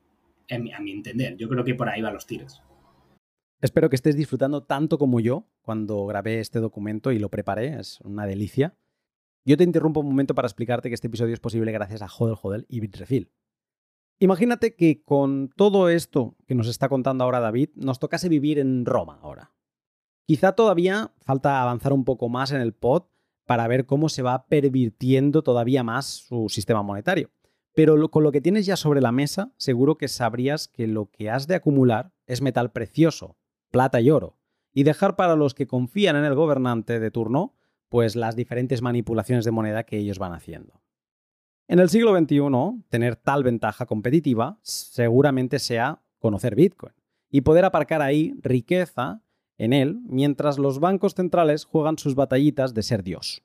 a 0.49 0.57
mi 0.79 0.91
entender. 0.91 1.35
Yo 1.35 1.49
creo 1.49 1.65
que 1.65 1.75
por 1.75 1.89
ahí 1.89 2.01
van 2.01 2.13
los 2.13 2.25
tiros. 2.25 2.61
Espero 3.61 3.89
que 3.89 3.95
estés 3.95 4.15
disfrutando 4.15 4.63
tanto 4.63 4.97
como 4.97 5.19
yo 5.19 5.47
cuando 5.61 6.05
grabé 6.05 6.39
este 6.39 6.59
documento 6.59 7.11
y 7.11 7.19
lo 7.19 7.29
preparé, 7.29 7.79
es 7.79 7.99
una 8.01 8.25
delicia. 8.25 8.75
Yo 9.45 9.57
te 9.57 9.63
interrumpo 9.63 9.99
un 9.99 10.07
momento 10.07 10.33
para 10.33 10.47
explicarte 10.47 10.89
que 10.89 10.95
este 10.95 11.07
episodio 11.07 11.33
es 11.33 11.39
posible 11.39 11.71
gracias 11.71 12.01
a 12.01 12.07
Hodel 12.07 12.37
Hodel 12.41 12.65
y 12.69 12.79
Bitrefill. 12.79 13.31
Imagínate 14.19 14.75
que 14.75 15.03
con 15.03 15.49
todo 15.49 15.89
esto 15.89 16.35
que 16.47 16.55
nos 16.55 16.67
está 16.67 16.89
contando 16.89 17.23
ahora 17.23 17.39
David, 17.39 17.69
nos 17.75 17.99
tocase 17.99 18.29
vivir 18.29 18.59
en 18.59 18.85
Roma 18.85 19.19
ahora. 19.21 19.51
Quizá 20.31 20.53
todavía 20.53 21.11
falta 21.25 21.61
avanzar 21.61 21.91
un 21.91 22.05
poco 22.05 22.29
más 22.29 22.53
en 22.53 22.61
el 22.61 22.71
pod 22.71 23.03
para 23.45 23.67
ver 23.67 23.85
cómo 23.85 24.07
se 24.07 24.21
va 24.21 24.47
pervirtiendo 24.47 25.41
todavía 25.41 25.83
más 25.83 26.05
su 26.05 26.47
sistema 26.47 26.81
monetario. 26.81 27.31
Pero 27.75 28.09
con 28.09 28.23
lo 28.23 28.31
que 28.31 28.39
tienes 28.39 28.65
ya 28.65 28.77
sobre 28.77 29.01
la 29.01 29.11
mesa, 29.11 29.51
seguro 29.57 29.97
que 29.97 30.07
sabrías 30.07 30.69
que 30.69 30.87
lo 30.87 31.11
que 31.11 31.29
has 31.29 31.47
de 31.47 31.55
acumular 31.55 32.13
es 32.27 32.41
metal 32.41 32.71
precioso, 32.71 33.35
plata 33.71 33.99
y 33.99 34.09
oro, 34.09 34.37
y 34.71 34.83
dejar 34.83 35.17
para 35.17 35.35
los 35.35 35.53
que 35.53 35.67
confían 35.67 36.15
en 36.15 36.23
el 36.23 36.33
gobernante 36.33 37.01
de 37.01 37.11
turno, 37.11 37.57
pues 37.89 38.15
las 38.15 38.37
diferentes 38.37 38.81
manipulaciones 38.81 39.43
de 39.43 39.51
moneda 39.51 39.83
que 39.83 39.97
ellos 39.97 40.17
van 40.17 40.31
haciendo. 40.31 40.81
En 41.67 41.79
el 41.79 41.89
siglo 41.89 42.17
XXI, 42.17 42.85
tener 42.87 43.17
tal 43.17 43.43
ventaja 43.43 43.85
competitiva 43.85 44.59
seguramente 44.61 45.59
sea 45.59 46.03
conocer 46.19 46.55
Bitcoin 46.55 46.93
y 47.29 47.41
poder 47.41 47.65
aparcar 47.65 48.01
ahí 48.01 48.33
riqueza 48.41 49.21
en 49.61 49.73
él 49.73 49.99
mientras 50.07 50.57
los 50.57 50.79
bancos 50.79 51.13
centrales 51.13 51.65
juegan 51.65 51.99
sus 51.99 52.15
batallitas 52.15 52.73
de 52.73 52.81
ser 52.81 53.03
Dios. 53.03 53.43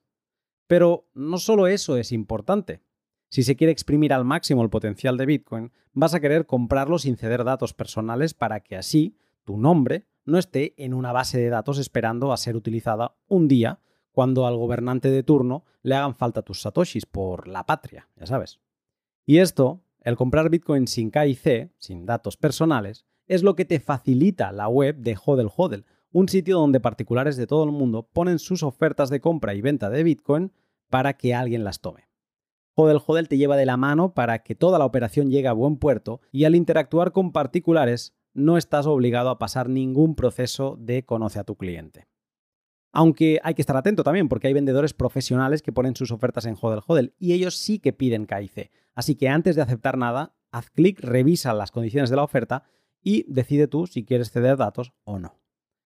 Pero 0.66 1.10
no 1.12 1.36
solo 1.36 1.66
eso 1.66 1.98
es 1.98 2.10
importante. 2.10 2.80
Si 3.28 3.42
se 3.42 3.54
quiere 3.54 3.70
exprimir 3.70 4.14
al 4.14 4.24
máximo 4.24 4.62
el 4.62 4.70
potencial 4.70 5.18
de 5.18 5.26
Bitcoin, 5.26 5.72
vas 5.92 6.14
a 6.14 6.20
querer 6.20 6.46
comprarlo 6.46 6.98
sin 6.98 7.18
ceder 7.18 7.44
datos 7.44 7.74
personales 7.74 8.32
para 8.32 8.60
que 8.60 8.76
así 8.76 9.18
tu 9.44 9.58
nombre 9.58 10.06
no 10.24 10.38
esté 10.38 10.72
en 10.82 10.94
una 10.94 11.12
base 11.12 11.38
de 11.38 11.50
datos 11.50 11.78
esperando 11.78 12.32
a 12.32 12.38
ser 12.38 12.56
utilizada 12.56 13.14
un 13.28 13.46
día 13.46 13.80
cuando 14.10 14.46
al 14.46 14.56
gobernante 14.56 15.10
de 15.10 15.22
turno 15.22 15.64
le 15.82 15.96
hagan 15.96 16.14
falta 16.14 16.40
tus 16.40 16.62
satoshis 16.62 17.04
por 17.04 17.46
la 17.46 17.66
patria, 17.66 18.08
ya 18.16 18.24
sabes. 18.24 18.58
Y 19.26 19.38
esto, 19.38 19.82
el 20.00 20.16
comprar 20.16 20.48
Bitcoin 20.48 20.86
sin 20.86 21.10
KIC, 21.10 21.72
sin 21.76 22.06
datos 22.06 22.38
personales, 22.38 23.04
es 23.26 23.42
lo 23.42 23.54
que 23.54 23.66
te 23.66 23.80
facilita 23.80 24.50
la 24.52 24.68
web 24.68 24.96
de 24.96 25.18
Hodel 25.22 25.50
Hodel, 25.54 25.84
un 26.16 26.30
sitio 26.30 26.56
donde 26.56 26.80
particulares 26.80 27.36
de 27.36 27.46
todo 27.46 27.64
el 27.64 27.72
mundo 27.72 28.08
ponen 28.10 28.38
sus 28.38 28.62
ofertas 28.62 29.10
de 29.10 29.20
compra 29.20 29.52
y 29.52 29.60
venta 29.60 29.90
de 29.90 30.02
Bitcoin 30.02 30.50
para 30.88 31.12
que 31.18 31.34
alguien 31.34 31.62
las 31.62 31.82
tome. 31.82 32.08
Hodel 32.74 33.02
Hodel 33.06 33.28
te 33.28 33.36
lleva 33.36 33.54
de 33.58 33.66
la 33.66 33.76
mano 33.76 34.14
para 34.14 34.38
que 34.38 34.54
toda 34.54 34.78
la 34.78 34.86
operación 34.86 35.30
llegue 35.30 35.48
a 35.48 35.52
buen 35.52 35.76
puerto 35.76 36.22
y 36.32 36.44
al 36.44 36.54
interactuar 36.54 37.12
con 37.12 37.32
particulares 37.32 38.16
no 38.32 38.56
estás 38.56 38.86
obligado 38.86 39.28
a 39.28 39.38
pasar 39.38 39.68
ningún 39.68 40.14
proceso 40.14 40.78
de 40.80 41.04
conoce 41.04 41.38
a 41.38 41.44
tu 41.44 41.56
cliente. 41.56 42.08
Aunque 42.92 43.38
hay 43.42 43.52
que 43.52 43.60
estar 43.60 43.76
atento 43.76 44.02
también 44.02 44.30
porque 44.30 44.46
hay 44.46 44.54
vendedores 44.54 44.94
profesionales 44.94 45.60
que 45.60 45.72
ponen 45.72 45.96
sus 45.96 46.12
ofertas 46.12 46.46
en 46.46 46.56
Hodel 46.58 46.80
Hodel 46.86 47.14
y 47.18 47.34
ellos 47.34 47.58
sí 47.58 47.78
que 47.78 47.92
piden 47.92 48.24
KIC. 48.24 48.70
Así 48.94 49.16
que 49.16 49.28
antes 49.28 49.54
de 49.54 49.60
aceptar 49.60 49.98
nada, 49.98 50.34
haz 50.50 50.70
clic, 50.70 50.98
revisa 51.00 51.52
las 51.52 51.72
condiciones 51.72 52.08
de 52.08 52.16
la 52.16 52.24
oferta 52.24 52.64
y 53.02 53.30
decide 53.30 53.68
tú 53.68 53.86
si 53.86 54.06
quieres 54.06 54.30
ceder 54.30 54.56
datos 54.56 54.94
o 55.04 55.18
no. 55.18 55.45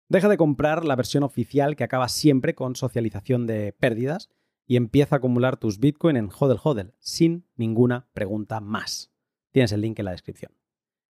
Deja 0.08 0.28
de 0.28 0.36
comprar 0.36 0.84
la 0.84 0.94
versión 0.94 1.24
oficial 1.24 1.74
que 1.74 1.84
acaba 1.84 2.08
siempre 2.08 2.54
con 2.54 2.76
socialización 2.76 3.46
de 3.46 3.72
pérdidas 3.72 4.30
y 4.66 4.76
empieza 4.76 5.16
a 5.16 5.18
acumular 5.18 5.56
tus 5.56 5.78
Bitcoin 5.78 6.16
en 6.16 6.28
Hodel 6.28 6.58
Hodel 6.62 6.94
sin 6.98 7.46
ninguna 7.56 8.08
pregunta 8.12 8.60
más. 8.60 9.12
Tienes 9.50 9.72
el 9.72 9.80
link 9.80 9.98
en 9.98 10.04
la 10.04 10.10
descripción. 10.12 10.52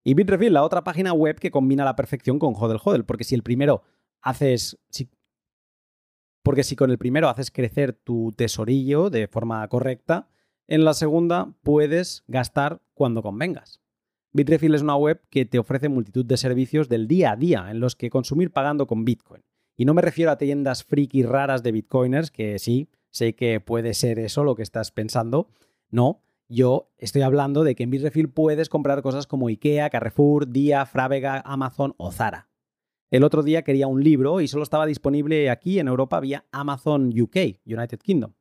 Y 0.03 0.13
Bitrefill, 0.13 0.53
la 0.53 0.63
otra 0.63 0.83
página 0.83 1.13
web 1.13 1.39
que 1.39 1.51
combina 1.51 1.85
la 1.85 1.95
perfección 1.95 2.39
con 2.39 2.53
Hodel 2.55 2.79
Hodel, 2.83 3.05
porque 3.05 3.23
si 3.23 3.35
el 3.35 3.43
primero 3.43 3.83
haces. 4.21 4.77
porque 6.43 6.63
si 6.63 6.75
con 6.75 6.89
el 6.89 6.97
primero 6.97 7.29
haces 7.29 7.51
crecer 7.51 7.93
tu 7.93 8.31
tesorillo 8.35 9.09
de 9.09 9.27
forma 9.27 9.67
correcta, 9.67 10.27
en 10.67 10.85
la 10.85 10.93
segunda 10.93 11.53
puedes 11.61 12.23
gastar 12.27 12.81
cuando 12.93 13.21
convengas. 13.21 13.80
Bitrefill 14.33 14.75
es 14.75 14.81
una 14.81 14.95
web 14.95 15.21
que 15.29 15.45
te 15.45 15.59
ofrece 15.59 15.89
multitud 15.89 16.25
de 16.25 16.37
servicios 16.37 16.87
del 16.87 17.07
día 17.07 17.31
a 17.33 17.35
día 17.35 17.69
en 17.69 17.79
los 17.79 17.95
que 17.95 18.09
consumir 18.09 18.51
pagando 18.51 18.87
con 18.87 19.03
Bitcoin. 19.03 19.43
Y 19.75 19.85
no 19.85 19.93
me 19.93 20.01
refiero 20.01 20.31
a 20.31 20.37
tiendas 20.37 20.83
friki 20.83 21.23
raras 21.23 21.63
de 21.63 21.71
Bitcoiners, 21.71 22.31
que 22.31 22.57
sí, 22.59 22.89
sé 23.09 23.35
que 23.35 23.59
puede 23.59 23.93
ser 23.93 24.19
eso 24.19 24.43
lo 24.43 24.55
que 24.55 24.63
estás 24.63 24.91
pensando. 24.91 25.49
No, 25.89 26.21
yo 26.47 26.91
estoy 26.97 27.23
hablando 27.23 27.63
de 27.63 27.75
que 27.75 27.83
en 27.83 27.89
Bitrefill 27.89 28.29
puedes 28.29 28.69
comprar 28.69 29.01
cosas 29.01 29.27
como 29.27 29.47
IKEA, 29.47 29.89
Carrefour, 29.89 30.47
Dia, 30.49 30.85
Frávega, 30.85 31.41
Amazon 31.45 31.93
o 31.97 32.11
Zara. 32.11 32.49
El 33.09 33.25
otro 33.25 33.43
día 33.43 33.63
quería 33.63 33.87
un 33.87 34.01
libro 34.01 34.39
y 34.39 34.47
solo 34.47 34.63
estaba 34.63 34.85
disponible 34.85 35.49
aquí 35.49 35.79
en 35.79 35.89
Europa 35.89 36.21
vía 36.21 36.45
Amazon 36.51 37.07
UK, 37.07 37.59
United 37.65 37.99
Kingdom. 37.99 38.33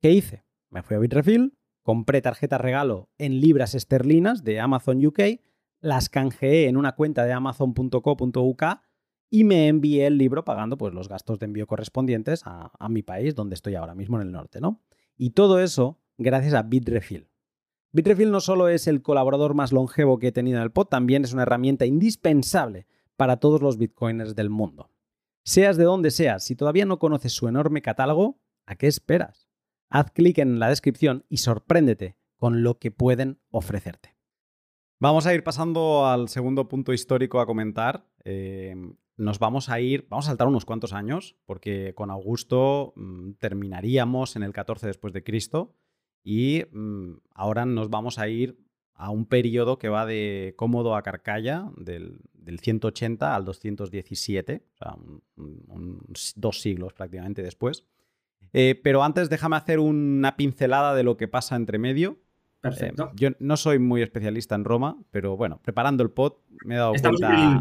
¿Qué 0.00 0.12
hice? 0.12 0.44
Me 0.70 0.82
fui 0.82 0.96
a 0.96 1.00
Bitrefill, 1.00 1.52
compré 1.84 2.20
tarjeta 2.20 2.58
regalo 2.58 3.10
en 3.18 3.40
libras 3.40 3.76
esterlinas 3.76 4.42
de 4.42 4.58
Amazon 4.58 5.06
UK, 5.06 5.20
las 5.80 6.08
canjeé 6.08 6.66
en 6.66 6.76
una 6.76 6.96
cuenta 6.96 7.24
de 7.24 7.32
amazon.co.uk 7.32 8.64
y 9.30 9.44
me 9.44 9.68
envié 9.68 10.06
el 10.06 10.18
libro 10.18 10.44
pagando 10.44 10.76
pues, 10.76 10.92
los 10.94 11.08
gastos 11.08 11.38
de 11.38 11.46
envío 11.46 11.68
correspondientes 11.68 12.42
a, 12.46 12.72
a, 12.78 12.88
mi 12.88 13.02
país, 13.02 13.36
donde 13.36 13.54
estoy 13.54 13.76
ahora 13.76 13.94
mismo 13.94 14.16
en 14.16 14.26
el 14.26 14.32
norte, 14.32 14.60
¿no? 14.60 14.82
Y 15.16 15.30
todo 15.30 15.60
eso 15.60 16.00
gracias 16.18 16.54
a 16.54 16.62
Bitrefill. 16.62 17.28
Bitrefill 17.92 18.32
no 18.32 18.40
solo 18.40 18.68
es 18.68 18.88
el 18.88 19.02
colaborador 19.02 19.54
más 19.54 19.70
longevo 19.70 20.18
que 20.18 20.28
he 20.28 20.32
tenido 20.32 20.56
en 20.56 20.64
el 20.64 20.72
pod, 20.72 20.88
también 20.88 21.22
es 21.22 21.32
una 21.32 21.42
herramienta 21.42 21.86
indispensable 21.86 22.86
para 23.16 23.36
todos 23.36 23.62
los 23.62 23.78
bitcoiners 23.78 24.34
del 24.34 24.50
mundo. 24.50 24.90
Seas 25.44 25.76
de 25.76 25.84
donde 25.84 26.10
seas, 26.10 26.44
si 26.44 26.56
todavía 26.56 26.86
no 26.86 26.98
conoces 26.98 27.32
su 27.32 27.46
enorme 27.46 27.82
catálogo, 27.82 28.40
¿a 28.66 28.76
qué 28.76 28.86
esperas? 28.86 29.43
Haz 29.94 30.10
clic 30.10 30.38
en 30.38 30.58
la 30.58 30.68
descripción 30.68 31.24
y 31.28 31.36
sorpréndete 31.36 32.16
con 32.36 32.64
lo 32.64 32.80
que 32.80 32.90
pueden 32.90 33.38
ofrecerte. 33.50 34.16
Vamos 34.98 35.26
a 35.26 35.34
ir 35.34 35.44
pasando 35.44 36.06
al 36.06 36.28
segundo 36.28 36.68
punto 36.68 36.92
histórico 36.92 37.40
a 37.40 37.46
comentar. 37.46 38.04
Eh, 38.24 38.74
nos 39.16 39.38
vamos 39.38 39.68
a 39.68 39.78
ir, 39.80 40.06
vamos 40.10 40.26
a 40.26 40.30
saltar 40.30 40.48
unos 40.48 40.64
cuantos 40.64 40.92
años, 40.92 41.36
porque 41.46 41.94
con 41.94 42.10
Augusto 42.10 42.92
mm, 42.96 43.34
terminaríamos 43.38 44.34
en 44.34 44.42
el 44.42 44.52
14 44.52 44.88
después 44.88 45.12
de 45.12 45.22
Cristo 45.22 45.76
y 46.24 46.64
mm, 46.72 47.18
ahora 47.30 47.64
nos 47.64 47.88
vamos 47.88 48.18
a 48.18 48.28
ir 48.28 48.58
a 48.94 49.10
un 49.10 49.26
periodo 49.26 49.78
que 49.78 49.88
va 49.88 50.06
de 50.06 50.54
Cómodo 50.56 50.96
a 50.96 51.02
Carcalla, 51.02 51.70
del, 51.76 52.18
180 52.60 53.34
al 53.34 53.44
217, 53.44 54.66
o 54.72 54.76
sea, 54.76 54.96
dos 56.34 56.60
siglos 56.60 56.94
prácticamente 56.94 57.42
después. 57.42 57.86
Eh, 58.52 58.80
pero 58.82 59.02
antes 59.02 59.30
déjame 59.30 59.56
hacer 59.56 59.80
una 59.80 60.36
pincelada 60.36 60.94
de 60.94 61.02
lo 61.02 61.16
que 61.16 61.28
pasa 61.28 61.56
entre 61.56 61.78
medio. 61.78 62.18
Perfecto. 62.60 63.10
Eh, 63.12 63.16
yo 63.16 63.30
no 63.40 63.56
soy 63.56 63.78
muy 63.78 64.00
especialista 64.00 64.54
en 64.54 64.64
Roma, 64.64 64.96
pero 65.10 65.36
bueno, 65.36 65.60
preparando 65.62 66.02
el 66.02 66.10
pod 66.10 66.34
me 66.64 66.74
he 66.74 66.78
dado 66.78 66.94
Estamos 66.94 67.20
cuenta. 67.20 67.58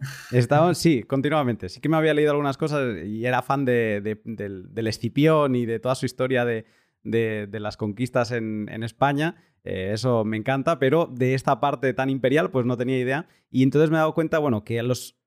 Estamos, 0.32 0.78
sí, 0.78 1.04
continuamente. 1.04 1.68
Sí 1.68 1.80
que 1.80 1.88
me 1.88 1.96
había 1.96 2.12
leído 2.12 2.32
algunas 2.32 2.56
cosas 2.56 3.04
y 3.04 3.24
era 3.24 3.40
fan 3.42 3.64
del, 3.64 4.02
del, 4.24 4.86
Escipión 4.88 5.54
y 5.54 5.64
de 5.64 5.78
toda 5.78 5.94
su 5.94 6.06
historia 6.06 6.44
de, 6.44 6.64
las 7.52 7.76
conquistas 7.76 8.32
en, 8.32 8.82
España. 8.82 9.36
Eh, 9.62 9.90
eso 9.92 10.24
me 10.24 10.36
encanta, 10.36 10.80
pero 10.80 11.06
de 11.06 11.34
esta 11.34 11.60
parte 11.60 11.94
tan 11.94 12.10
imperial, 12.10 12.50
pues 12.50 12.66
no 12.66 12.76
tenía 12.76 12.98
idea. 12.98 13.28
Y 13.48 13.62
entonces 13.62 13.90
me 13.90 13.96
he 13.96 14.00
dado 14.00 14.14
cuenta, 14.14 14.40
bueno, 14.40 14.64
que 14.64 14.80
a 14.80 14.82
los 14.82 15.20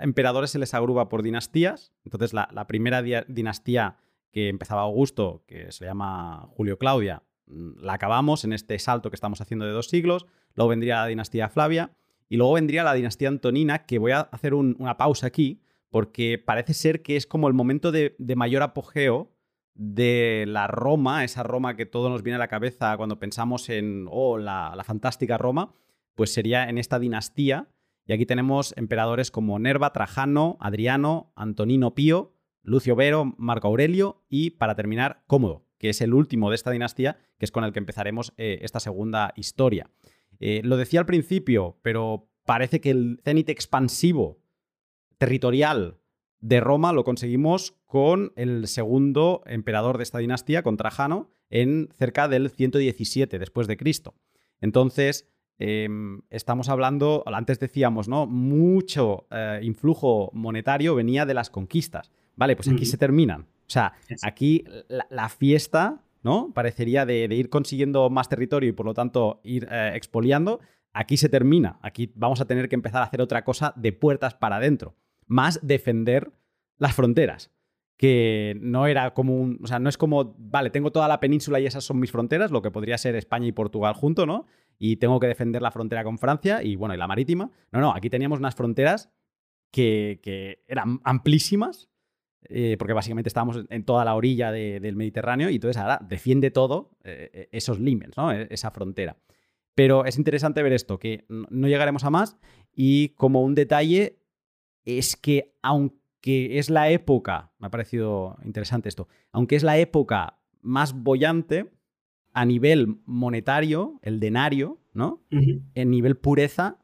emperadores 0.00 0.50
se 0.50 0.58
les 0.58 0.72
agrupa 0.72 1.10
por 1.10 1.22
dinastías. 1.22 1.92
Entonces, 2.04 2.32
la, 2.32 2.48
la 2.52 2.66
primera 2.66 3.02
dinastía 3.02 3.98
que 4.32 4.48
empezaba 4.48 4.82
Augusto, 4.82 5.44
que 5.46 5.70
se 5.70 5.84
llama 5.84 6.48
Julio 6.56 6.78
Claudia, 6.78 7.22
mm, 7.46 7.80
la 7.82 7.94
acabamos 7.94 8.44
en 8.44 8.52
este 8.52 8.78
salto 8.78 9.10
que 9.10 9.14
estamos 9.16 9.40
haciendo 9.40 9.66
de 9.66 9.72
dos 9.72 9.88
siglos, 9.88 10.26
luego 10.54 10.70
vendría 10.70 11.02
la 11.02 11.06
dinastía 11.06 11.48
Flavia 11.48 11.92
y 12.28 12.38
luego 12.38 12.54
vendría 12.54 12.82
la 12.82 12.94
dinastía 12.94 13.28
Antonina, 13.28 13.84
que 13.84 13.98
voy 13.98 14.12
a 14.12 14.20
hacer 14.20 14.54
una 14.54 14.96
pausa 14.96 15.26
aquí, 15.26 15.60
porque 15.90 16.38
parece 16.38 16.72
ser 16.72 17.02
que 17.02 17.16
es 17.16 17.26
como 17.26 17.46
el 17.46 17.54
momento 17.54 17.92
de, 17.92 18.16
mayor 18.34 18.62
apogeo 18.62 19.30
de 19.74 20.44
la 20.48 20.66
Roma, 20.66 21.24
esa 21.24 21.42
Roma 21.42 21.76
que 21.76 21.84
todo 21.84 22.08
nos 22.08 22.22
viene 22.22 22.36
a 22.36 22.38
la 22.38 22.48
cabeza 22.48 22.96
cuando 22.96 23.18
pensamos 23.18 23.68
en, 23.68 24.06
oh, 24.10 24.38
la, 24.38 24.72
la 24.74 24.84
fantástica 24.84 25.36
Roma, 25.36 25.74
pues 26.14 26.32
sería 26.32 26.68
en 26.68 26.78
esta 26.78 26.98
dinastía. 26.98 27.68
Y 28.06 28.14
aquí 28.14 28.24
tenemos 28.24 28.74
emperadores 28.78 29.30
como 29.30 29.58
Nerva, 29.58 29.92
Trajano, 29.92 30.56
Adriano, 30.60 31.32
Antonino 31.36 31.94
Pío, 31.94 32.32
Lucio 32.62 32.96
Vero, 32.96 33.34
Marco 33.38 33.68
Aurelio 33.68 34.22
y, 34.28 34.50
para 34.50 34.74
terminar, 34.74 35.22
Cómodo, 35.26 35.66
que 35.78 35.90
es 35.90 36.00
el 36.00 36.14
último 36.14 36.50
de 36.50 36.56
esta 36.56 36.70
dinastía, 36.70 37.18
que 37.38 37.44
es 37.44 37.52
con 37.52 37.64
el 37.64 37.72
que 37.72 37.78
empezaremos 37.78 38.32
eh, 38.36 38.60
esta 38.62 38.80
segunda 38.80 39.32
historia. 39.36 39.90
Eh, 40.38 40.60
lo 40.64 40.76
decía 40.76 41.00
al 41.00 41.06
principio, 41.06 41.78
pero 41.82 42.28
parece 42.44 42.80
que 42.80 42.90
el 42.90 43.20
cenit 43.24 43.48
expansivo 43.48 44.40
territorial 45.18 45.98
de 46.40 46.60
Roma 46.60 46.92
lo 46.92 47.04
conseguimos 47.04 47.76
con 47.86 48.32
el 48.36 48.66
segundo 48.66 49.42
emperador 49.46 49.96
de 49.96 50.02
esta 50.02 50.18
dinastía, 50.18 50.62
con 50.62 50.76
Trajano, 50.76 51.30
en 51.50 51.88
cerca 51.96 52.28
del 52.28 52.50
117 52.50 53.38
después 53.38 53.68
de 53.68 53.76
Cristo. 53.76 54.14
Entonces, 54.60 55.28
em, 55.58 56.22
estamos 56.30 56.68
hablando, 56.68 57.22
antes 57.26 57.60
decíamos, 57.60 58.08
¿no? 58.08 58.26
Mucho 58.26 59.26
eh, 59.30 59.60
influjo 59.62 60.30
monetario 60.32 60.94
venía 60.94 61.26
de 61.26 61.34
las 61.34 61.50
conquistas. 61.50 62.10
Vale, 62.36 62.56
pues 62.56 62.68
aquí 62.68 62.84
se 62.84 62.96
terminan. 62.96 63.42
O 63.42 63.70
sea, 63.72 63.94
aquí 64.22 64.64
la, 64.88 65.28
fiesta, 65.28 66.02
¿no? 66.22 66.52
Parecería 66.54 67.06
de, 67.06 67.24
ir 67.24 67.48
consiguiendo 67.48 68.10
más 68.10 68.28
territorio 68.28 68.68
y 68.70 68.72
por 68.72 68.86
lo 68.86 68.94
tanto 68.94 69.40
ir 69.44 69.66
eh, 69.70 69.92
expoliando. 69.94 70.60
Aquí 70.92 71.16
se 71.16 71.28
termina. 71.28 71.78
Aquí 71.82 72.12
vamos 72.14 72.40
a 72.40 72.44
tener 72.46 72.68
que 72.68 72.74
empezar 72.74 73.02
a 73.02 73.06
hacer 73.06 73.20
otra 73.22 73.44
cosa 73.44 73.72
de 73.76 73.92
puertas 73.92 74.34
para 74.34 74.56
adentro. 74.56 74.94
Más 75.26 75.60
defender 75.62 76.32
las 76.78 76.94
fronteras. 76.94 77.50
Que 77.96 78.58
no 78.60 78.86
era 78.86 79.14
como 79.14 79.36
un. 79.36 79.58
O 79.62 79.66
sea, 79.66 79.78
no 79.78 79.88
es 79.88 79.96
como. 79.96 80.34
Vale, 80.38 80.70
tengo 80.70 80.90
toda 80.90 81.08
la 81.08 81.20
península 81.20 81.60
y 81.60 81.66
esas 81.66 81.84
son 81.84 82.00
mis 82.00 82.10
fronteras, 82.10 82.50
lo 82.50 82.60
que 82.60 82.70
podría 82.70 82.98
ser 82.98 83.14
España 83.14 83.46
y 83.46 83.52
Portugal 83.52 83.94
junto, 83.94 84.26
¿no? 84.26 84.46
Y 84.78 84.96
tengo 84.96 85.20
que 85.20 85.28
defender 85.28 85.62
la 85.62 85.70
frontera 85.70 86.02
con 86.02 86.18
Francia 86.18 86.62
y, 86.62 86.74
bueno, 86.74 86.94
y 86.94 86.98
la 86.98 87.06
marítima. 87.06 87.50
No, 87.70 87.80
no, 87.80 87.94
aquí 87.94 88.10
teníamos 88.10 88.40
unas 88.40 88.54
fronteras 88.54 89.10
que, 89.72 90.62
eran 90.68 91.00
amplísimas, 91.04 91.88
eh, 92.48 92.76
porque 92.78 92.92
básicamente 92.92 93.28
estábamos 93.28 93.64
en 93.68 93.84
toda 93.84 94.04
la 94.04 94.14
orilla 94.14 94.50
del 94.50 94.96
Mediterráneo 94.96 95.50
y 95.50 95.56
entonces 95.56 95.80
ahora 95.80 96.00
defiende 96.06 96.50
todo 96.50 96.90
eh, 97.04 97.30
eh, 97.32 97.48
esos 97.52 97.78
límites, 97.78 98.16
¿no? 98.16 98.32
E, 98.32 98.48
esa 98.50 98.70
frontera. 98.70 99.16
Pero 99.74 100.04
es 100.04 100.18
interesante 100.18 100.62
ver 100.62 100.72
esto, 100.72 100.98
que 100.98 101.24
no 101.28 101.68
llegaremos 101.68 102.04
a 102.04 102.10
más 102.10 102.36
y 102.74 103.10
como 103.10 103.42
un 103.42 103.54
detalle 103.54 104.18
es 104.84 105.16
que 105.16 105.54
aunque 105.62 106.58
es 106.58 106.68
la 106.68 106.90
época, 106.90 107.52
me 107.58 107.68
ha 107.68 107.70
parecido 107.70 108.36
interesante 108.44 108.88
esto, 108.88 109.08
aunque 109.30 109.56
es 109.56 109.62
la 109.62 109.78
época 109.78 110.38
más 110.60 110.92
bollante 110.92 111.70
a 112.34 112.44
nivel 112.44 112.98
monetario, 113.06 113.98
el 114.02 114.20
denario, 114.20 114.80
¿no? 114.92 115.22
En 115.30 115.90
nivel 115.90 116.16
pureza, 116.16 116.78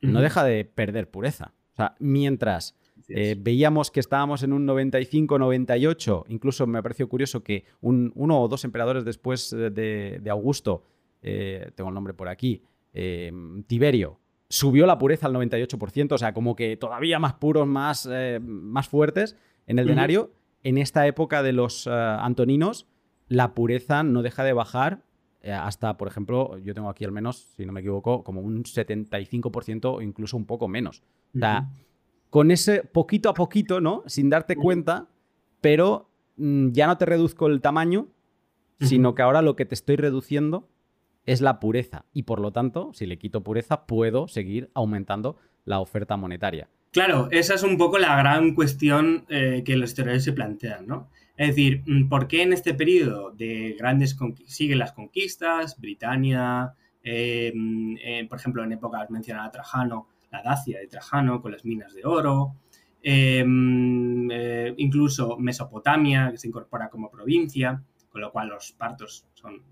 no 0.00 0.20
deja 0.20 0.44
de 0.44 0.64
perder 0.64 1.10
pureza. 1.10 1.54
O 1.72 1.76
sea, 1.76 1.94
mientras 1.98 2.76
eh, 3.08 3.36
veíamos 3.38 3.90
que 3.90 4.00
estábamos 4.00 4.42
en 4.42 4.52
un 4.52 4.66
95-98, 4.66 6.24
incluso 6.28 6.66
me 6.66 6.82
pareció 6.82 7.08
curioso 7.08 7.42
que 7.42 7.64
uno 7.80 8.40
o 8.40 8.48
dos 8.48 8.64
emperadores 8.64 9.04
después 9.04 9.50
de, 9.50 10.28
Augusto, 10.30 10.82
eh, 11.22 11.70
tengo 11.74 11.88
el 11.88 11.94
nombre 11.94 12.12
por 12.12 12.28
aquí, 12.28 12.62
eh, 12.92 13.32
Tiberio, 13.66 14.20
subió 14.50 14.86
la 14.86 14.98
pureza 14.98 15.26
al 15.26 15.34
98%, 15.34 16.12
o 16.12 16.18
sea, 16.18 16.34
como 16.34 16.54
que 16.54 16.76
todavía 16.76 17.18
más 17.18 17.34
puros, 17.34 17.66
más, 17.66 18.08
más 18.40 18.88
fuertes 18.88 19.36
en 19.66 19.78
el 19.78 19.86
denario. 19.86 20.32
En 20.62 20.76
esta 20.76 21.06
época 21.06 21.42
de 21.42 21.52
los 21.52 21.86
antoninos, 21.86 22.86
la 23.28 23.54
pureza 23.54 24.02
no 24.02 24.22
deja 24.22 24.44
de 24.44 24.52
bajar 24.52 25.02
hasta, 25.44 25.96
por 25.96 26.08
ejemplo, 26.08 26.58
yo 26.58 26.74
tengo 26.74 26.88
aquí 26.88 27.04
al 27.04 27.12
menos, 27.12 27.52
si 27.56 27.64
no 27.64 27.72
me 27.72 27.80
equivoco, 27.80 28.24
como 28.24 28.40
un 28.40 28.64
75% 28.64 29.94
o 29.94 30.02
incluso 30.02 30.36
un 30.36 30.46
poco 30.46 30.66
menos. 30.66 31.02
O 31.34 31.38
sea, 31.38 31.68
con 32.30 32.50
ese 32.50 32.82
poquito 32.82 33.28
a 33.28 33.34
poquito, 33.34 33.80
¿no? 33.80 34.02
Sin 34.06 34.30
darte 34.30 34.56
cuenta, 34.56 35.08
pero 35.60 36.10
mm, 36.36 36.70
ya 36.72 36.86
no 36.86 36.98
te 36.98 37.06
reduzco 37.06 37.46
el 37.46 37.60
tamaño, 37.60 38.08
sino 38.80 39.14
que 39.14 39.22
ahora 39.22 39.42
lo 39.42 39.56
que 39.56 39.64
te 39.64 39.74
estoy 39.74 39.96
reduciendo 39.96 40.68
es 41.26 41.40
la 41.40 41.60
pureza. 41.60 42.04
Y 42.12 42.22
por 42.22 42.40
lo 42.40 42.52
tanto, 42.52 42.92
si 42.94 43.06
le 43.06 43.18
quito 43.18 43.42
pureza, 43.42 43.86
puedo 43.86 44.28
seguir 44.28 44.70
aumentando 44.74 45.36
la 45.64 45.80
oferta 45.80 46.16
monetaria. 46.16 46.68
Claro, 46.90 47.28
esa 47.30 47.54
es 47.54 47.62
un 47.62 47.76
poco 47.76 47.98
la 47.98 48.16
gran 48.16 48.54
cuestión 48.54 49.26
eh, 49.28 49.62
que 49.64 49.76
los 49.76 49.90
historiadores 49.90 50.24
se 50.24 50.32
plantean, 50.32 50.86
¿no? 50.86 51.10
Es 51.36 51.48
decir, 51.48 51.82
mm, 51.86 52.08
¿por 52.08 52.28
qué 52.28 52.42
en 52.42 52.52
este 52.52 52.74
periodo 52.74 53.30
de 53.30 53.76
grandes 53.78 54.16
siguen 54.46 54.78
las 54.78 54.92
conquistas, 54.92 55.78
Britania, 55.78 56.74
eh, 57.02 57.52
mm, 57.54 57.96
eh, 58.02 58.26
por 58.28 58.38
ejemplo, 58.38 58.64
en 58.64 58.72
épocas 58.72 59.10
mencionada 59.10 59.50
Trajano, 59.50 60.08
la 60.30 60.42
Dacia 60.42 60.78
de 60.78 60.86
Trajano 60.86 61.40
con 61.40 61.52
las 61.52 61.64
minas 61.64 61.94
de 61.94 62.04
oro, 62.04 62.56
em, 63.02 64.30
eh, 64.30 64.74
incluso 64.76 65.36
Mesopotamia, 65.38 66.30
que 66.30 66.38
se 66.38 66.48
incorpora 66.48 66.88
como 66.88 67.10
provincia, 67.10 67.82
con 68.08 68.20
lo 68.20 68.32
cual 68.32 68.48
los 68.48 68.72
partos 68.72 69.26
son 69.34 69.62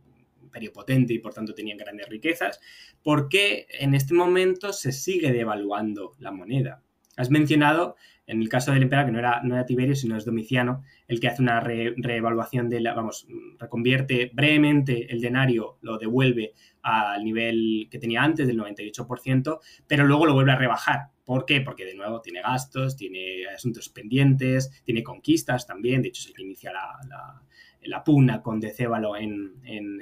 imperio 0.42 0.72
potente 0.72 1.12
y 1.12 1.18
por 1.18 1.34
tanto 1.34 1.54
tenían 1.54 1.76
grandes 1.76 2.08
riquezas, 2.08 2.60
¿por 3.02 3.28
qué 3.28 3.66
en 3.68 3.94
este 3.94 4.14
momento 4.14 4.72
se 4.72 4.92
sigue 4.92 5.32
devaluando 5.32 6.12
la 6.18 6.30
moneda? 6.30 6.82
Has 7.16 7.30
mencionado, 7.30 7.96
en 8.26 8.42
el 8.42 8.48
caso 8.48 8.72
del 8.72 8.82
emperador, 8.82 9.06
que 9.06 9.12
no 9.12 9.18
era, 9.18 9.40
no 9.42 9.54
era 9.54 9.64
Tiberio, 9.64 9.96
sino 9.96 10.16
es 10.16 10.26
Domiciano, 10.26 10.82
el 11.08 11.18
que 11.18 11.28
hace 11.28 11.42
una 11.42 11.60
reevaluación 11.60 12.68
de 12.68 12.80
la, 12.80 12.92
vamos, 12.94 13.26
reconvierte 13.58 14.30
brevemente 14.34 15.10
el 15.10 15.20
denario, 15.20 15.78
lo 15.80 15.96
devuelve 15.96 16.52
al 16.86 17.24
nivel 17.24 17.88
que 17.90 17.98
tenía 17.98 18.22
antes 18.22 18.46
del 18.46 18.58
98%, 18.58 19.58
pero 19.86 20.04
luego 20.04 20.26
lo 20.26 20.34
vuelve 20.34 20.52
a 20.52 20.56
rebajar. 20.56 21.08
¿Por 21.24 21.44
qué? 21.44 21.60
Porque 21.60 21.84
de 21.84 21.94
nuevo 21.94 22.20
tiene 22.20 22.40
gastos, 22.40 22.96
tiene 22.96 23.46
asuntos 23.52 23.88
pendientes, 23.88 24.70
tiene 24.84 25.02
conquistas 25.02 25.66
también, 25.66 26.02
de 26.02 26.08
hecho 26.08 26.22
se 26.22 26.40
inicia 26.40 26.72
la, 26.72 27.42
la, 27.82 28.04
pugna 28.04 28.40
con 28.40 28.60
Decébalo 28.60 29.16
en, 29.16 29.54
en, 29.64 30.00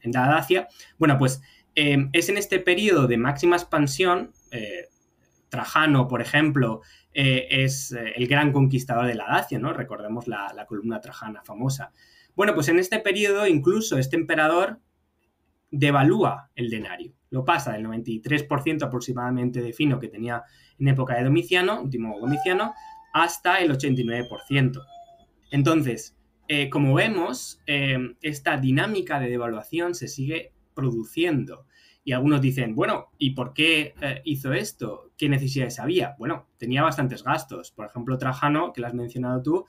en 0.00 0.10
Dacia. 0.10 0.68
Bueno, 0.96 1.18
pues 1.18 1.42
eh, 1.74 2.08
es 2.14 2.30
en 2.30 2.38
este 2.38 2.58
periodo 2.60 3.06
de 3.06 3.18
máxima 3.18 3.56
expansión, 3.56 4.32
eh, 4.50 4.88
Trajano, 5.50 6.08
por 6.08 6.22
ejemplo, 6.22 6.80
eh, 7.12 7.46
es 7.50 7.92
el 7.92 8.26
gran 8.26 8.52
conquistador 8.52 9.06
de 9.06 9.14
la 9.14 9.26
Dacia, 9.26 9.58
¿no? 9.58 9.74
Recordemos 9.74 10.26
la, 10.26 10.50
la, 10.54 10.64
columna 10.64 11.02
trajana 11.02 11.42
famosa. 11.44 11.92
Bueno, 12.34 12.54
pues 12.54 12.68
en 12.68 12.78
este 12.78 12.98
periodo 13.00 13.46
incluso 13.46 13.98
este 13.98 14.16
emperador 14.16 14.80
devalúa 15.72 16.50
el 16.54 16.70
denario. 16.70 17.14
Lo 17.30 17.44
pasa 17.44 17.72
del 17.72 17.86
93% 17.86 18.84
aproximadamente 18.84 19.60
de 19.60 19.72
fino 19.72 19.98
que 19.98 20.08
tenía 20.08 20.44
en 20.78 20.88
época 20.88 21.16
de 21.16 21.24
Domiciano, 21.24 21.82
último 21.82 22.20
Domiciano, 22.20 22.74
hasta 23.12 23.58
el 23.58 23.72
89%. 23.72 24.84
Entonces, 25.50 26.16
eh, 26.48 26.68
como 26.68 26.94
vemos, 26.94 27.60
eh, 27.66 27.98
esta 28.20 28.58
dinámica 28.58 29.18
de 29.18 29.30
devaluación 29.30 29.94
se 29.94 30.08
sigue 30.08 30.52
produciendo. 30.74 31.66
Y 32.04 32.12
algunos 32.12 32.40
dicen, 32.40 32.74
bueno, 32.74 33.10
¿y 33.16 33.30
por 33.30 33.54
qué 33.54 33.94
eh, 34.00 34.20
hizo 34.24 34.52
esto? 34.52 35.12
¿Qué 35.16 35.28
necesidades 35.28 35.78
había? 35.78 36.16
Bueno, 36.18 36.48
tenía 36.58 36.82
bastantes 36.82 37.22
gastos. 37.22 37.70
Por 37.70 37.86
ejemplo, 37.86 38.18
Trajano, 38.18 38.72
que 38.72 38.80
lo 38.80 38.88
has 38.88 38.94
mencionado 38.94 39.40
tú, 39.40 39.66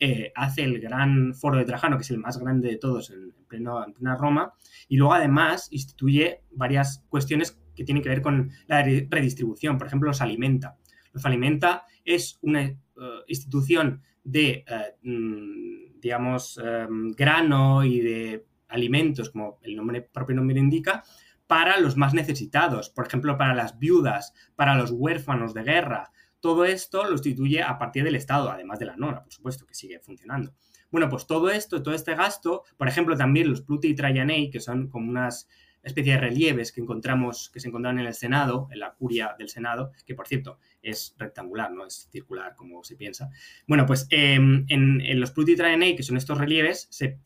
eh, 0.00 0.32
hace 0.34 0.64
el 0.64 0.80
gran 0.80 1.34
foro 1.34 1.58
de 1.58 1.64
Trajano, 1.64 1.96
que 1.96 2.02
es 2.02 2.10
el 2.10 2.18
más 2.18 2.38
grande 2.38 2.68
de 2.68 2.76
todos 2.76 3.10
en, 3.10 3.32
pleno, 3.48 3.84
plena 3.94 4.16
Roma, 4.16 4.52
y 4.88 4.96
luego 4.96 5.14
además 5.14 5.68
instituye 5.70 6.42
varias 6.52 7.04
cuestiones 7.08 7.58
que 7.74 7.84
tienen 7.84 8.02
que 8.02 8.08
ver 8.08 8.22
con 8.22 8.50
la 8.66 8.82
redistribución. 8.82 9.78
Por 9.78 9.86
ejemplo, 9.86 10.08
los 10.08 10.20
alimenta. 10.20 10.76
Los 11.12 11.24
alimenta 11.24 11.84
es 12.04 12.38
una 12.42 12.62
eh, 12.62 12.76
institución 13.28 14.02
de, 14.22 14.64
eh, 14.66 14.96
mm, 15.02 16.00
digamos, 16.00 16.60
grano 17.16 17.84
y 17.84 18.00
de 18.00 18.46
alimentos, 18.68 19.30
como 19.30 19.58
el 19.62 19.76
nombre, 19.76 20.02
propio 20.02 20.36
nombre 20.36 20.58
indica, 20.58 21.02
para 21.46 21.78
los 21.78 21.96
más 21.96 22.14
necesitados, 22.14 22.90
por 22.90 23.06
ejemplo, 23.06 23.36
para 23.36 23.54
las 23.54 23.78
viudas, 23.78 24.34
para 24.56 24.74
los 24.74 24.90
huérfanos 24.90 25.54
de 25.54 25.62
guerra, 25.62 26.10
todo 26.44 26.66
esto 26.66 27.04
lo 27.04 27.12
instituye 27.12 27.62
a 27.62 27.78
partir 27.78 28.04
del 28.04 28.16
Estado, 28.16 28.50
además 28.50 28.78
de 28.78 28.84
la 28.84 28.96
NORA, 28.96 29.22
por 29.22 29.32
supuesto, 29.32 29.64
que 29.64 29.74
sigue 29.74 29.98
funcionando. 29.98 30.52
Bueno, 30.90 31.08
pues 31.08 31.26
todo 31.26 31.48
esto, 31.48 31.82
todo 31.82 31.94
este 31.94 32.14
gasto, 32.14 32.64
por 32.76 32.86
ejemplo, 32.86 33.16
también 33.16 33.48
los 33.48 33.62
Pluti 33.62 33.96
y 33.96 34.50
que 34.50 34.60
son 34.60 34.88
como 34.88 35.08
unas 35.08 35.48
especie 35.88 36.14
de 36.14 36.20
relieves 36.20 36.72
que 36.72 36.80
encontramos, 36.80 37.50
que 37.50 37.60
se 37.60 37.68
encontraron 37.68 38.00
en 38.00 38.06
el 38.06 38.14
Senado, 38.14 38.68
en 38.70 38.80
la 38.80 38.94
curia 38.94 39.34
del 39.38 39.48
Senado, 39.48 39.92
que 40.06 40.14
por 40.14 40.26
cierto 40.26 40.58
es 40.82 41.14
rectangular, 41.18 41.70
no 41.72 41.86
es 41.86 42.08
circular 42.10 42.54
como 42.54 42.84
se 42.84 42.96
piensa. 42.96 43.30
Bueno, 43.66 43.86
pues 43.86 44.06
em, 44.10 44.66
en, 44.68 45.20
los 45.20 45.32
Pluti-Trajanei, 45.32 45.96
que 45.96 46.02
son 46.02 46.16
estos 46.16 46.38
relieves, 46.38 46.88
se, 46.90 47.18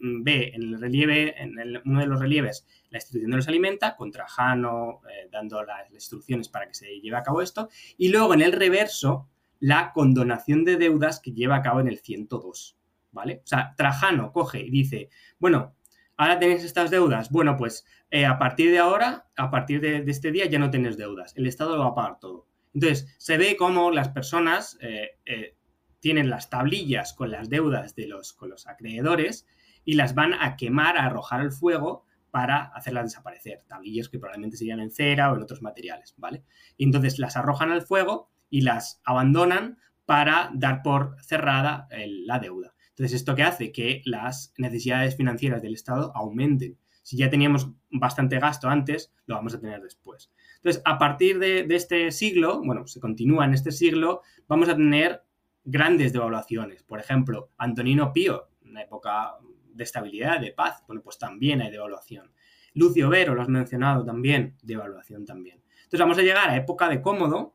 ve 0.00 0.52
en 0.54 0.62
el 0.62 0.80
relieve, 0.80 1.40
en 1.40 1.56
uno 1.84 2.00
de 2.00 2.06
los 2.06 2.20
relieves, 2.20 2.66
la 2.90 2.98
institución 2.98 3.30
de 3.30 3.36
los 3.36 3.48
alimenta, 3.48 3.96
con 3.96 4.10
Trajano 4.10 5.00
eh, 5.10 5.28
dando 5.30 5.62
las 5.64 5.90
instrucciones 5.92 6.48
para 6.48 6.68
que 6.68 6.74
se 6.74 7.00
lleve 7.00 7.16
a 7.16 7.22
cabo 7.22 7.42
esto, 7.42 7.68
y 7.98 8.08
luego 8.08 8.34
en 8.34 8.42
el 8.42 8.52
reverso, 8.52 9.28
la 9.60 9.92
condonación 9.92 10.64
de 10.64 10.76
deudas 10.76 11.20
que 11.20 11.32
lleva 11.32 11.56
a 11.56 11.62
cabo 11.62 11.80
en 11.80 11.88
el 11.88 11.98
102. 11.98 12.76
¿Vale? 13.12 13.42
O 13.44 13.46
sea, 13.46 13.74
Trajano 13.76 14.32
coge 14.32 14.60
y 14.60 14.70
dice, 14.70 15.08
bueno, 15.38 15.76
ahora 16.16 16.38
tenéis 16.38 16.64
estas 16.64 16.90
deudas. 16.90 17.30
Bueno, 17.30 17.56
pues 17.56 17.86
eh, 18.10 18.26
a 18.26 18.38
partir 18.38 18.70
de 18.70 18.78
ahora, 18.78 19.26
a 19.36 19.50
partir 19.50 19.80
de, 19.80 20.04
este 20.06 20.30
día 20.30 20.46
ya 20.46 20.58
no 20.58 20.70
tenéis 20.70 20.96
deudas. 20.96 21.36
El 21.36 21.46
Estado 21.46 21.76
lo 21.76 21.82
va 21.82 21.90
a 21.90 21.94
pagar 21.94 22.18
todo. 22.20 22.46
Entonces, 22.72 23.14
se 23.18 23.38
ve 23.38 23.56
cómo 23.56 23.90
las 23.90 24.08
personas 24.08 24.78
eh, 24.80 25.18
eh, 25.26 25.56
tienen 26.00 26.30
las 26.30 26.50
tablillas 26.50 27.14
con 27.14 27.30
las 27.30 27.48
deudas 27.48 27.94
de 27.94 28.08
los, 28.08 28.32
con 28.32 28.50
los 28.50 28.66
acreedores 28.66 29.46
y 29.84 29.94
las 29.94 30.14
van 30.14 30.34
a 30.34 30.56
quemar, 30.56 30.96
a 30.96 31.06
arrojar 31.06 31.40
al 31.40 31.52
fuego 31.52 32.04
para 32.30 32.64
hacerlas 32.64 33.04
desaparecer. 33.04 33.62
Tablillas 33.68 34.08
que 34.08 34.18
probablemente 34.18 34.56
serían 34.56 34.80
en 34.80 34.90
cera 34.90 35.30
o 35.30 35.36
en 35.36 35.42
otros 35.42 35.62
materiales, 35.62 36.14
¿vale? 36.16 36.42
Y 36.76 36.84
entonces 36.84 37.18
las 37.20 37.36
arrojan 37.36 37.70
al 37.70 37.82
fuego 37.82 38.28
y 38.50 38.62
las 38.62 39.00
abandonan 39.04 39.78
para 40.04 40.50
dar 40.52 40.82
por 40.82 41.16
cerrada 41.22 41.88
la 42.26 42.40
deuda. 42.40 42.73
Entonces, 42.94 43.16
¿esto 43.16 43.34
qué 43.34 43.42
hace? 43.42 43.72
Que 43.72 44.02
las 44.04 44.54
necesidades 44.56 45.16
financieras 45.16 45.60
del 45.62 45.74
Estado 45.74 46.12
aumenten. 46.14 46.78
Si 47.02 47.16
ya 47.16 47.28
teníamos 47.28 47.68
bastante 47.90 48.38
gasto 48.38 48.68
antes, 48.68 49.12
lo 49.26 49.34
vamos 49.34 49.52
a 49.54 49.60
tener 49.60 49.82
después. 49.82 50.30
Entonces, 50.56 50.80
a 50.84 50.96
partir 50.96 51.40
de, 51.40 51.66
este 51.70 52.12
siglo, 52.12 52.62
bueno, 52.64 52.86
se 52.86 53.00
continúa 53.00 53.44
en 53.44 53.52
este 53.52 53.72
siglo, 53.72 54.22
vamos 54.46 54.68
a 54.68 54.76
tener 54.76 55.24
grandes 55.64 56.12
devaluaciones. 56.12 56.84
Por 56.84 57.00
ejemplo, 57.00 57.50
Antonino 57.58 58.12
Pío, 58.12 58.48
una 58.64 58.82
época 58.82 59.34
de 59.72 59.84
estabilidad, 59.84 60.40
de 60.40 60.52
paz, 60.52 60.84
bueno, 60.86 61.02
pues 61.02 61.18
también 61.18 61.62
hay 61.62 61.72
devaluación. 61.72 62.30
Lucio 62.74 63.08
Vero, 63.08 63.34
lo 63.34 63.42
has 63.42 63.48
mencionado 63.48 64.04
también, 64.04 64.56
devaluación 64.62 65.26
también. 65.26 65.62
Entonces 65.78 66.00
vamos 66.00 66.18
a 66.18 66.22
llegar 66.22 66.48
a 66.48 66.56
época 66.56 66.88
de 66.88 67.02
cómodo, 67.02 67.54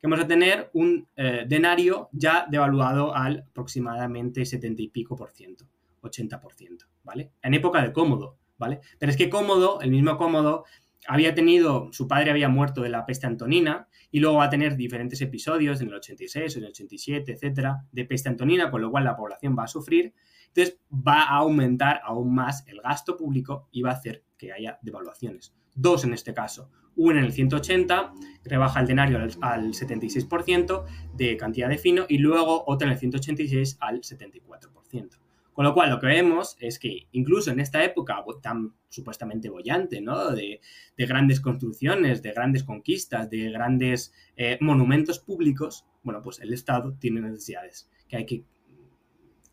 que 0.00 0.06
vamos 0.06 0.24
a 0.24 0.26
tener 0.26 0.70
un 0.72 1.06
eh, 1.16 1.44
denario 1.46 2.08
ya 2.12 2.46
devaluado 2.50 3.14
al 3.14 3.44
aproximadamente 3.50 4.44
70 4.46 4.82
y 4.82 4.88
pico 4.88 5.14
por 5.14 5.30
ciento, 5.30 5.66
80 6.00 6.40
por 6.40 6.54
ciento, 6.54 6.86
¿vale? 7.04 7.32
En 7.42 7.54
época 7.54 7.82
de 7.82 7.92
cómodo, 7.92 8.38
¿vale? 8.56 8.80
Pero 8.98 9.10
es 9.10 9.18
que 9.18 9.28
cómodo, 9.28 9.80
el 9.82 9.90
mismo 9.90 10.16
cómodo, 10.16 10.64
había 11.06 11.34
tenido, 11.34 11.92
su 11.92 12.08
padre 12.08 12.30
había 12.30 12.48
muerto 12.48 12.82
de 12.82 12.88
la 12.88 13.04
peste 13.06 13.26
antonina 13.26 13.88
y 14.10 14.20
luego 14.20 14.38
va 14.38 14.44
a 14.44 14.50
tener 14.50 14.76
diferentes 14.76 15.20
episodios 15.20 15.80
en 15.80 15.88
el 15.88 15.94
86, 15.94 16.56
en 16.56 16.62
el 16.64 16.70
87, 16.70 17.32
etcétera, 17.32 17.86
de 17.92 18.04
peste 18.04 18.28
antonina, 18.28 18.70
con 18.70 18.80
lo 18.80 18.90
cual 18.90 19.04
la 19.04 19.16
población 19.16 19.56
va 19.58 19.64
a 19.64 19.68
sufrir. 19.68 20.14
Entonces 20.48 20.78
va 20.90 21.22
a 21.22 21.36
aumentar 21.36 22.00
aún 22.04 22.34
más 22.34 22.66
el 22.66 22.80
gasto 22.80 23.16
público 23.16 23.68
y 23.70 23.82
va 23.82 23.90
a 23.90 23.94
hacer 23.94 24.24
que 24.36 24.52
haya 24.52 24.78
devaluaciones. 24.82 25.54
Dos 25.74 26.04
en 26.04 26.12
este 26.12 26.34
caso. 26.34 26.70
Una 26.96 27.20
en 27.20 27.26
el 27.26 27.32
180, 27.32 28.12
rebaja 28.44 28.80
el 28.80 28.86
denario 28.86 29.18
al, 29.18 29.30
al 29.40 29.72
76% 29.72 30.84
de 31.14 31.36
cantidad 31.36 31.68
de 31.68 31.78
fino 31.78 32.04
y 32.08 32.18
luego 32.18 32.64
otra 32.66 32.86
en 32.86 32.92
el 32.92 32.98
186 32.98 33.78
al 33.80 34.00
74%. 34.00 35.20
Con 35.52 35.66
lo 35.66 35.74
cual, 35.74 35.90
lo 35.90 36.00
que 36.00 36.06
vemos 36.06 36.56
es 36.58 36.78
que 36.78 37.06
incluso 37.12 37.50
en 37.50 37.60
esta 37.60 37.84
época 37.84 38.24
tan 38.40 38.72
supuestamente 38.88 39.50
bollante, 39.50 40.00
¿no? 40.00 40.30
De, 40.30 40.60
grandes 40.96 41.40
construcciones, 41.40 42.22
de 42.22 42.32
grandes 42.32 42.64
conquistas, 42.64 43.28
de 43.28 43.50
grandes 43.50 44.12
eh, 44.36 44.56
monumentos 44.62 45.18
públicos, 45.18 45.86
bueno, 46.02 46.22
pues 46.22 46.40
el 46.40 46.52
Estado 46.52 46.94
tiene 46.94 47.20
necesidades 47.20 47.90
que 48.08 48.16
hay 48.16 48.26
que, 48.26 48.44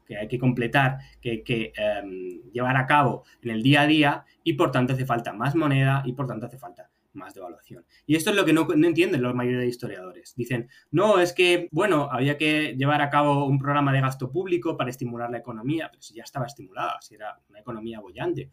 que, 0.06 0.18
hay 0.18 0.28
que 0.28 0.40
completar, 0.40 1.00
que 1.20 1.32
hay 1.32 1.44
que 1.44 1.74
em, 1.76 2.42
llevar 2.52 2.78
a 2.78 2.86
cabo 2.86 3.24
en 3.42 3.52
el 3.52 3.62
día 3.62 3.82
a 3.82 3.88
día 3.88 4.26
y 4.44 4.54
por 4.54 4.72
tanto 4.72 4.94
hace 4.94 5.06
falta 5.06 5.34
más 5.34 5.56
moneda 5.56 6.04
y 6.06 6.14
por 6.14 6.26
tanto 6.26 6.46
hace 6.46 6.58
falta 6.58 6.90
más 7.18 7.34
devaluación. 7.34 7.86
Y 8.06 8.16
esto 8.16 8.30
es 8.30 8.36
lo 8.36 8.46
que 8.46 8.54
no, 8.54 8.68
entienden 8.72 9.22
los 9.22 9.36
mayores 9.36 9.62
de 9.62 9.68
historiadores. 9.68 10.34
Dicen, 10.36 10.70
no, 10.92 11.20
es 11.20 11.34
que, 11.34 11.68
bueno, 11.72 12.08
había 12.12 12.38
que 12.38 12.76
llevar 12.78 13.02
a 13.02 13.10
cabo 13.10 13.46
un 13.46 13.60
programa 13.60 13.92
de 13.92 14.02
gasto 14.02 14.32
público 14.32 14.78
para 14.78 14.90
estimular 14.90 15.30
la 15.30 15.40
economía, 15.40 15.90
pero 15.92 16.02
si 16.02 16.14
ya 16.14 16.24
estaba 16.24 16.46
estimulada, 16.46 16.98
si 17.02 17.16
era 17.16 17.40
una 17.50 17.60
economía 17.60 18.00
bollante. 18.00 18.52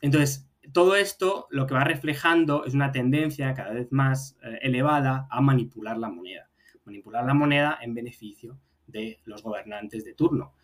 Entonces, 0.00 0.48
todo 0.72 0.96
esto 0.96 1.46
lo 1.50 1.66
que 1.66 1.74
va 1.74 1.84
reflejando 1.84 2.64
es 2.64 2.74
una 2.74 2.92
tendencia 2.92 3.54
cada 3.54 3.72
vez 3.72 3.92
más 3.92 4.36
eh, 4.42 4.58
elevada 4.62 5.26
a 5.30 5.40
manipular 5.40 5.98
la 5.98 6.08
moneda. 6.08 6.48
Manipular 6.84 7.24
la 7.24 7.34
moneda 7.34 7.78
en 7.82 7.94
beneficio 7.94 8.58
de 8.86 9.20
los 9.24 9.42
gobernantes 9.42 10.04
de 10.04 10.14
turno 10.14 10.54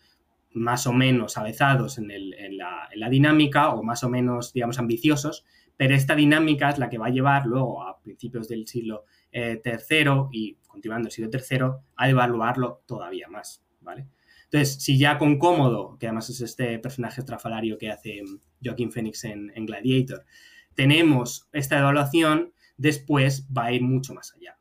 más 0.53 0.85
o 0.87 0.93
menos 0.93 1.37
avezados 1.37 1.97
en, 1.97 2.07
la, 2.57 2.87
en, 2.91 2.99
la, 2.99 3.09
dinámica 3.09 3.69
o 3.69 3.83
más 3.83 4.03
o 4.03 4.09
menos, 4.09 4.53
digamos, 4.53 4.79
ambiciosos 4.79 5.45
pero 5.77 5.95
esta 5.95 6.15
dinámica 6.15 6.69
es 6.69 6.77
la 6.77 6.89
que 6.89 6.97
va 6.97 7.07
a 7.07 7.11
llevar 7.11 7.45
luego 7.45 7.83
a 7.83 7.99
principios 8.01 8.47
del 8.47 8.67
siglo 8.67 9.05
III 9.31 9.61
eh, 9.61 9.79
y 10.31 10.55
continuando 10.67 11.07
el 11.07 11.11
siglo 11.11 11.29
III 11.31 11.65
a 11.95 12.07
devaluarlo 12.07 12.83
todavía 12.85 13.27
más, 13.27 13.63
¿vale? 13.81 14.07
Entonces, 14.53 14.83
si 14.83 14.99
ya 14.99 15.17
con 15.17 15.39
Cómodo, 15.39 15.97
que 15.97 16.05
además 16.05 16.29
es 16.29 16.41
este 16.41 16.77
personaje 16.77 17.21
estrafalario 17.21 17.77
que 17.79 17.89
hace 17.89 18.21
Joaquín 18.63 18.91
Phoenix 18.91 19.23
en, 19.23 19.51
Gladiator, 19.65 20.25
tenemos 20.75 21.49
esta 21.53 21.77
devaluación, 21.77 22.53
después 22.77 23.47
va 23.55 23.65
a 23.65 23.71
ir 23.71 23.81
mucho 23.81 24.13
más 24.13 24.31
allá. 24.35 24.59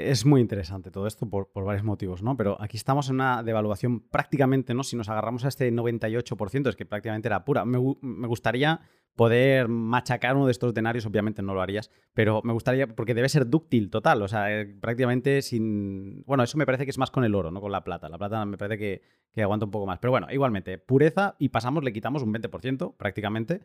Es 0.00 0.24
muy 0.24 0.40
interesante 0.40 0.90
todo 0.90 1.06
esto 1.06 1.28
por, 1.28 1.50
varios 1.52 1.84
motivos, 1.84 2.22
¿no? 2.22 2.36
Pero 2.36 2.56
aquí 2.60 2.76
estamos 2.76 3.08
en 3.08 3.16
una 3.16 3.42
devaluación 3.42 4.00
prácticamente, 4.00 4.72
¿no? 4.72 4.82
Si 4.82 4.96
nos 4.96 5.08
agarramos 5.08 5.44
a 5.44 5.48
este 5.48 5.70
98%, 5.70 6.68
es 6.68 6.76
que 6.76 6.86
prácticamente 6.86 7.28
era 7.28 7.44
pura. 7.44 7.64
Me, 7.64 7.78
gustaría 8.26 8.80
poder 9.14 9.68
machacar 9.68 10.36
uno 10.36 10.46
de 10.46 10.52
estos 10.52 10.72
denarios, 10.72 11.04
obviamente 11.04 11.42
no 11.42 11.52
lo 11.52 11.60
harías, 11.60 11.90
pero 12.14 12.40
me 12.44 12.52
gustaría, 12.52 12.86
porque 12.86 13.12
debe 13.12 13.28
ser 13.28 13.48
dúctil 13.48 13.90
total, 13.90 14.22
o 14.22 14.28
sea, 14.28 14.50
eh, 14.52 14.66
prácticamente 14.66 15.42
sin... 15.42 16.24
Bueno, 16.24 16.44
eso 16.44 16.56
me 16.56 16.64
parece 16.64 16.84
que 16.84 16.90
es 16.90 16.98
más 16.98 17.10
con 17.10 17.24
el 17.24 17.34
oro, 17.34 17.50
no 17.50 17.60
con 17.60 17.72
la 17.72 17.84
plata. 17.84 18.08
La 18.08 18.16
plata 18.16 18.44
me 18.46 18.56
parece 18.56 18.78
que, 18.78 19.42
aguanta 19.42 19.66
un 19.66 19.70
poco 19.70 19.86
más. 19.86 19.98
Pero 19.98 20.12
bueno, 20.12 20.28
igualmente, 20.30 20.78
pureza 20.78 21.36
y 21.38 21.50
pasamos, 21.50 21.84
le 21.84 21.92
quitamos 21.92 22.22
un 22.22 22.32
20% 22.32 22.96
prácticamente 22.96 23.60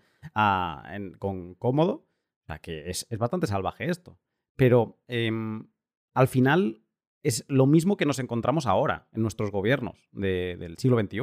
con 1.19 1.55
cómodo. 1.55 2.07
O 2.43 2.45
sea, 2.45 2.59
que 2.59 2.89
es, 2.89 3.07
bastante 3.17 3.47
salvaje 3.47 3.89
esto. 3.89 4.19
Pero... 4.57 4.99
Em, 5.07 5.67
al 6.16 6.28
final 6.28 6.82
es 7.22 7.45
lo 7.47 7.68
mismo 7.68 7.97
que 7.97 8.05
nos 8.05 8.20
encontramos 8.20 8.66
ahora 8.66 9.07
en 9.11 9.22
nuestros 9.22 9.51
gobiernos 9.51 10.09
del 10.11 10.78
siglo 10.78 10.99
XXI. 10.99 11.20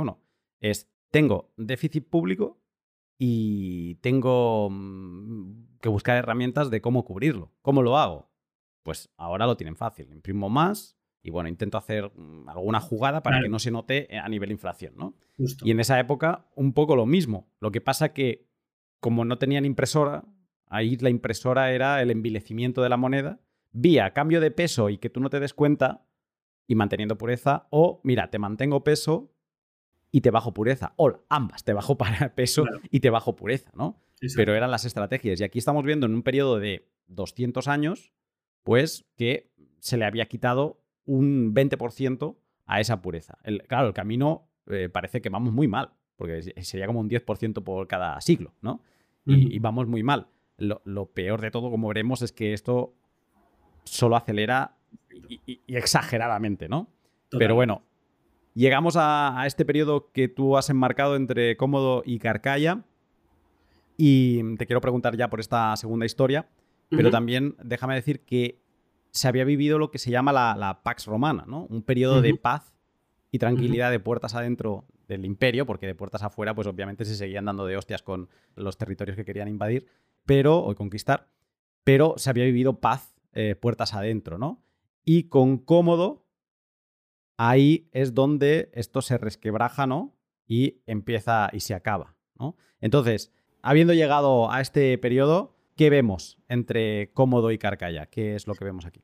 Es, 0.61 0.89
tengo 1.11 1.53
déficit 1.57 2.09
público 2.09 2.61
y 3.19 3.97
tengo 3.97 4.69
mm, 4.71 5.79
que 5.81 5.89
buscar 5.89 6.17
herramientas 6.17 6.71
de 6.71 6.81
cómo 6.81 7.05
cubrirlo. 7.05 7.53
¿Cómo 7.63 7.83
lo 7.83 7.97
hago? 7.99 8.31
Pues 8.83 9.11
ahora 9.17 9.47
lo 9.47 9.57
tienen 9.57 9.77
fácil. 9.77 10.13
Imprimo 10.13 10.51
más 10.51 10.99
y 11.23 11.31
bueno, 11.31 11.49
intento 11.49 11.79
hacer 11.79 12.13
mm, 12.15 12.49
alguna 12.49 12.81
jugada 12.81 13.23
para 13.23 13.41
que 13.41 13.49
no 13.49 13.59
se 13.59 13.71
note 13.71 14.09
a 14.19 14.29
nivel 14.29 14.51
inflación, 14.51 14.95
¿no? 14.97 15.15
Y 15.39 15.71
en 15.71 15.81
esa 15.81 15.99
época 15.99 16.51
un 16.55 16.75
poco 16.75 16.97
lo 16.97 17.07
mismo. 17.07 17.49
Lo 17.61 17.71
que 17.71 17.81
pasa 17.81 18.13
que 18.13 18.49
como 19.01 19.25
no 19.25 19.39
tenían 19.39 19.65
impresora, 19.65 20.25
ahí 20.67 20.97
la 20.97 21.11
impresora 21.11 21.73
era 21.73 22.03
el 22.03 22.11
envilecimiento 22.11 22.83
de 22.83 22.89
la 22.89 22.97
moneda 22.97 23.41
vía 23.73 24.13
cambio 24.13 24.41
de 24.41 24.51
peso 24.51 24.91
y 24.91 24.99
que 24.99 25.11
tú 25.11 25.21
no 25.21 25.31
te 25.31 25.41
des 25.41 25.55
cuenta 25.55 26.07
y 26.67 26.75
manteniendo 26.75 27.19
pureza, 27.19 27.67
o 27.71 28.01
mira, 28.05 28.31
te 28.31 28.39
mantengo 28.39 28.85
peso 28.85 29.35
y 30.11 30.21
te 30.21 30.31
bajo 30.31 30.55
pureza, 30.55 30.93
o 30.97 31.25
ambas, 31.29 31.65
te 31.65 31.73
bajo 31.73 31.97
para 31.99 32.35
peso 32.35 32.65
y 32.91 33.01
te 33.01 33.11
bajo 33.11 33.35
pureza, 33.35 33.71
¿no? 33.75 34.01
Pero 34.37 34.55
eran 34.55 34.71
las 34.71 34.85
estrategias. 34.85 35.41
Y 35.41 35.45
aquí 35.45 35.59
estamos 35.59 35.85
viendo 35.85 36.07
en 36.07 36.15
un 36.15 36.23
periodo 36.23 36.61
de 36.61 36.89
200 37.09 37.67
años, 37.67 38.13
pues 38.63 39.05
que 39.17 39.51
se 39.81 39.97
le 39.97 40.05
había 40.05 40.27
quitado 40.27 40.81
un 41.05 41.53
20% 41.53 42.37
a 42.67 42.81
esa 42.81 43.03
pureza. 43.03 43.39
claro, 43.67 43.89
el 43.89 43.95
camino 43.95 44.49
eh, 44.69 44.89
parece 44.89 45.21
que 45.21 45.29
vamos 45.29 45.53
muy 45.53 45.67
mal, 45.67 45.91
porque 46.15 46.43
sería 46.63 46.87
como 46.87 47.01
un 47.01 47.11
10% 47.11 47.65
por 47.65 47.89
cada 47.89 48.21
siglo, 48.21 48.55
¿no? 48.61 48.83
y, 49.25 49.59
vamos 49.59 49.89
muy 49.89 50.03
mal. 50.05 50.29
Lo, 50.57 50.83
lo, 50.85 51.07
peor 51.13 51.41
de 51.41 51.51
todo, 51.51 51.71
como 51.71 51.89
veremos, 51.89 52.23
es 52.23 52.33
que 52.33 52.53
esto 52.53 52.95
solo 53.85 54.17
acelera 54.17 54.77
y, 55.29 55.61
exageradamente, 55.67 56.69
¿no? 56.69 56.89
Pero 57.31 57.55
bueno, 57.55 57.83
llegamos 58.55 58.97
a, 58.99 59.45
este 59.47 59.65
periodo 59.65 60.11
que 60.13 60.29
tú 60.29 60.57
has 60.57 60.69
enmarcado 60.71 61.17
entre 61.17 61.57
Cómodo 61.57 62.03
y 62.05 62.19
Carcaya. 62.19 62.85
Y 63.97 64.57
te 64.57 64.67
quiero 64.67 64.81
preguntar 64.81 65.17
ya 65.17 65.31
por 65.31 65.41
esta 65.41 65.77
segunda 65.77 66.07
historia, 66.07 66.49
pero 66.89 67.11
también 67.11 67.57
déjame 67.63 67.95
decir 67.95 68.21
que 68.21 68.61
se 69.11 69.29
había 69.29 69.45
vivido 69.45 69.79
lo 69.79 69.91
que 69.91 69.99
se 69.99 70.11
llama 70.11 70.33
la, 70.33 70.81
Pax 70.83 71.07
Romana, 71.07 71.45
¿no? 71.47 71.67
Un 71.67 71.83
periodo 71.83 72.21
de 72.21 72.35
paz 72.35 72.75
y 73.31 73.39
tranquilidad 73.39 73.91
de 73.91 74.01
puertas 74.01 74.35
adentro 74.35 74.87
del 75.09 75.25
imperio, 75.25 75.67
porque 75.67 75.87
de 75.87 75.95
puertas 75.95 76.23
afuera, 76.23 76.55
pues 76.55 76.67
obviamente 76.67 77.05
se 77.05 77.15
seguían 77.15 77.45
dando 77.45 77.67
de 77.67 77.77
hostias 77.77 78.03
con 78.03 78.29
los 78.57 78.77
territorios 78.79 79.17
que 79.17 79.25
querían 79.25 79.49
invadir, 79.49 79.87
pero, 80.25 80.59
o 80.59 80.75
conquistar, 80.75 81.29
pero 81.85 82.15
se 82.17 82.31
había 82.31 82.45
vivido 82.45 82.81
paz 82.81 83.12
eh, 83.35 83.55
puertas 83.55 83.95
adentro, 83.95 84.39
¿no? 84.39 84.63
Y 85.05 85.25
con 85.25 85.59
cómodo, 85.59 86.27
ahí 87.37 87.89
es 87.93 88.15
donde 88.15 88.71
esto 88.75 89.03
se 89.03 89.19
resquebraja, 89.19 89.87
¿no? 89.87 90.17
Y 90.47 90.83
empieza 90.87 91.49
y 91.53 91.61
se 91.61 91.75
acaba, 91.75 92.17
¿no? 92.39 92.57
Entonces, 92.81 93.33
habiendo 93.63 93.95
llegado 93.95 94.51
a 94.51 94.61
este 94.61 94.97
periodo, 94.99 95.57
¿qué 95.77 95.91
vemos 95.91 96.39
entre 96.49 97.11
cómodo 97.13 97.51
y 97.51 97.59
carcaya? 97.59 98.07
¿Qué 98.07 98.35
es 98.35 98.47
lo 98.47 98.55
que 98.55 98.65
vemos 98.65 98.85
aquí? 98.85 99.03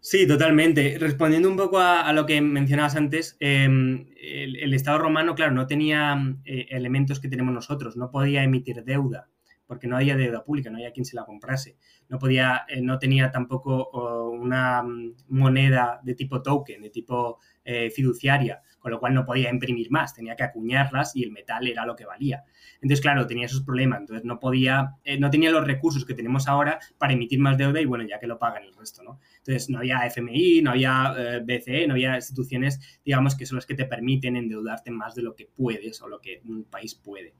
Sí, 0.00 0.26
totalmente. 0.26 0.96
Respondiendo 0.98 1.48
un 1.48 1.56
poco 1.56 1.78
a, 1.78 2.12
lo 2.12 2.24
que 2.24 2.40
mencionabas 2.40 2.96
antes, 2.96 3.36
em, 3.40 4.06
el, 4.20 4.72
Estado 4.74 4.98
romano, 4.98 5.34
claro, 5.34 5.52
no 5.52 5.66
tenía 5.66 6.16
eh, 6.44 6.66
elementos 6.70 7.20
que 7.20 7.28
tenemos 7.28 7.52
nosotros, 7.52 7.96
no 7.96 8.10
podía 8.10 8.44
emitir 8.44 8.84
deuda 8.84 9.28
porque 9.68 9.86
no 9.86 9.96
había 9.96 10.16
deuda 10.16 10.42
pública, 10.42 10.70
no 10.70 10.78
había 10.78 10.92
quien 10.92 11.04
se 11.04 11.14
la 11.14 11.26
comprase. 11.26 11.76
No, 12.08 12.18
podía, 12.18 12.64
eh, 12.68 12.80
no 12.80 12.98
tenía 12.98 13.30
tampoco 13.30 14.30
una 14.30 14.82
mm, 14.82 15.14
moneda 15.28 16.00
de 16.02 16.14
tipo 16.14 16.40
token, 16.42 16.80
de 16.80 16.88
tipo 16.88 17.38
eh, 17.62 17.90
fiduciaria, 17.90 18.62
con 18.78 18.90
lo 18.90 18.98
cual 18.98 19.12
no 19.12 19.26
podía 19.26 19.50
imprimir 19.50 19.90
más, 19.90 20.14
tenía 20.14 20.34
que 20.36 20.42
acuñarlas 20.42 21.14
y 21.14 21.22
el 21.22 21.32
metal 21.32 21.66
era 21.68 21.84
lo 21.84 21.94
que 21.94 22.06
valía. 22.06 22.44
Entonces, 22.76 23.02
claro, 23.02 23.26
tenía 23.26 23.44
esos 23.44 23.60
problemas, 23.60 24.00
entonces 24.00 24.24
no 24.24 24.40
podía, 24.40 24.96
eh, 25.04 25.18
no 25.18 25.28
tenía 25.28 25.50
los 25.50 25.66
recursos 25.66 26.06
que 26.06 26.14
tenemos 26.14 26.48
ahora 26.48 26.78
para 26.96 27.12
emitir 27.12 27.38
más 27.38 27.58
deuda 27.58 27.78
y 27.78 27.84
bueno, 27.84 28.04
ya 28.08 28.18
que 28.18 28.26
lo 28.26 28.38
pagan 28.38 28.64
el 28.64 28.74
resto, 28.74 29.02
¿no? 29.02 29.20
Entonces, 29.36 29.68
no 29.68 29.78
había 29.78 30.06
FMI, 30.06 30.62
no 30.62 30.70
había 30.70 31.14
BCE, 31.44 31.86
no 31.86 31.92
había 31.92 32.14
instituciones, 32.14 32.80
digamos, 33.04 33.36
que 33.36 33.44
son 33.44 33.56
las 33.56 33.66
que 33.66 33.74
te 33.74 33.84
permiten 33.84 34.36
endeudarte 34.36 34.90
más 34.90 35.14
de 35.14 35.22
lo 35.22 35.34
que 35.34 35.44
puedes 35.44 36.00
o 36.00 36.08
lo 36.08 36.22
que 36.22 36.40
un 36.46 36.64
país 36.64 36.94
puede. 36.94 37.34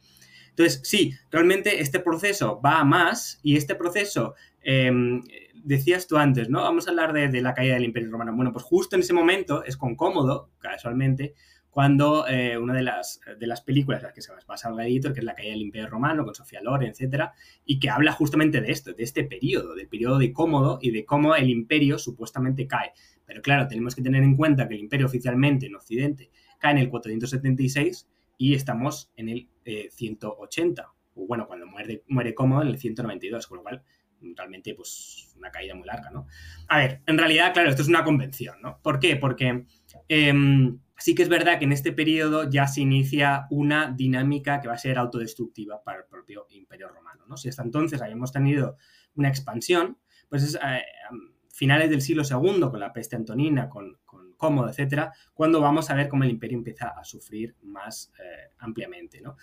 Entonces, 0.59 0.81
sí, 0.83 1.15
realmente 1.31 1.81
este 1.81 2.01
proceso 2.01 2.61
va 2.61 2.81
a 2.81 2.85
más 2.85 3.39
y 3.45 3.57
este 3.57 3.77
proceso 3.77 4.35
em, 4.61 5.23
decías 5.63 6.09
tú 6.09 6.17
antes, 6.17 6.51
¿no? 6.51 6.63
Vamos 6.63 6.89
a 6.89 6.91
hablar 6.91 7.13
de, 7.13 7.41
la 7.41 7.55
caída 7.55 7.75
del 7.75 7.85
Imperio 7.85 8.11
Romano. 8.11 8.35
Bueno, 8.35 8.53
pues 8.53 8.65
justo 8.65 8.97
en 8.97 9.03
ese 9.03 9.13
momento 9.13 9.63
es 9.63 9.77
con 9.77 9.95
cómodo, 9.95 10.51
casualmente, 10.59 11.35
cuando 11.71 12.27
eh, 12.27 12.59
una 12.59 12.75
de 12.75 12.83
las, 12.83 13.21
de 13.39 13.47
las 13.47 13.61
películas 13.61 14.01
en 14.01 14.07
las 14.07 14.15
que 14.15 14.23
se 14.23 14.33
basa 14.49 14.71
el 14.71 14.81
editor, 14.81 15.13
que 15.13 15.21
es 15.21 15.25
La 15.25 15.37
caída 15.37 15.53
del 15.53 15.63
Imperio 15.63 15.89
Romano, 15.89 16.25
con 16.25 16.35
Sofía 16.35 16.61
Loren, 16.61 16.91
etcétera, 16.91 17.35
y 17.65 17.79
que 17.79 17.89
habla 17.89 18.11
justamente 18.11 18.61
de 18.61 18.73
esto, 18.73 18.93
de 18.93 19.05
este 19.05 19.23
periodo, 19.23 19.77
del 19.77 19.87
periodo 19.87 20.19
de 20.19 20.33
cómodo 20.33 20.81
y 20.83 20.91
de 20.91 21.05
cómo 21.05 21.37
el 21.37 21.51
imperio 21.51 22.01
supuestamente 22.01 22.67
cae. 22.67 22.91
Pero 23.25 23.43
claro, 23.43 23.69
tenemos 23.69 23.95
que 23.95 24.03
tener 24.03 24.25
en 24.25 24.35
cuenta 24.35 24.67
que 24.67 24.75
el 24.75 24.81
imperio 24.81 25.07
oficialmente 25.07 25.67
en 25.67 25.77
Occidente 25.77 26.31
cae 26.59 26.73
en 26.73 26.79
el 26.79 26.89
476 26.89 28.09
y 28.39 28.55
estamos 28.55 29.11
en 29.17 29.29
el 29.29 29.49
180, 29.91 30.83
eh, 30.83 30.87
o 31.15 31.27
bueno, 31.27 31.47
cuando 31.47 31.67
muere, 31.67 32.05
muere 32.09 32.35
cómodo 32.35 32.63
en 32.63 32.69
el 32.69 32.79
192, 32.79 33.47
con 33.47 33.59
lo 33.59 33.63
cual 33.63 33.83
realmente 34.21 34.75
pues 34.75 35.33
una 35.37 35.51
caída 35.51 35.75
muy 35.75 35.87
larga, 35.87 36.11
¿no? 36.11 36.27
A 36.69 36.79
ver, 36.79 37.03
en 37.07 37.19
realidad, 37.19 37.53
claro, 37.53 37.71
esto 37.71 37.83
es 37.83 37.89
una 37.89 38.05
convención, 38.05 38.61
¿no? 38.61 38.81
¿Por 38.83 38.99
qué? 38.99 39.17
Porque 39.17 39.65
em, 40.09 40.81
sí 40.97 41.15
que 41.15 41.23
es 41.23 41.29
verdad 41.29 41.59
que 41.59 41.65
en 41.65 41.73
este 41.73 41.93
periodo 41.93 42.49
ya 42.51 42.67
se 42.67 42.81
inicia 42.81 43.47
una 43.51 43.93
dinámica 43.93 44.61
que 44.61 44.69
va 44.69 44.75
a 44.75 44.79
ser 44.79 44.99
autodestructiva 44.99 45.83
para 45.83 45.99
el 45.99 46.05
propio 46.07 46.47
Imperio 46.51 46.89
Romano, 46.89 47.25
¿no? 47.29 47.37
Si 47.37 47.49
hasta 47.49 47.63
entonces 47.63 48.03
habíamos 48.03 48.33
tenido 48.33 48.77
una 49.15 49.29
expansión, 49.29 49.99
pues 50.29 50.43
es 50.43 50.55
eh, 50.57 50.83
finales 51.53 51.91
del 51.91 52.03
siglo 52.03 52.23
II, 52.29 52.61
con 52.71 52.81
la 52.81 52.93
peste 52.93 53.17
antonina, 53.17 53.69
con, 53.69 53.99
con 54.05 54.28
Cómodo, 54.39 54.71
etcétera, 54.71 55.13
cuando 55.35 55.61
vamos 55.61 55.91
a 55.91 55.95
ver 55.95 56.09
cómo 56.09 56.25
el 56.25 56.31
imperio 56.31 56.57
empieza 56.57 56.89
a 56.89 57.05
sufrir 57.05 57.55
más 57.63 58.11
eh, 58.19 58.53
ampliamente, 58.59 59.21
¿no? 59.21 59.37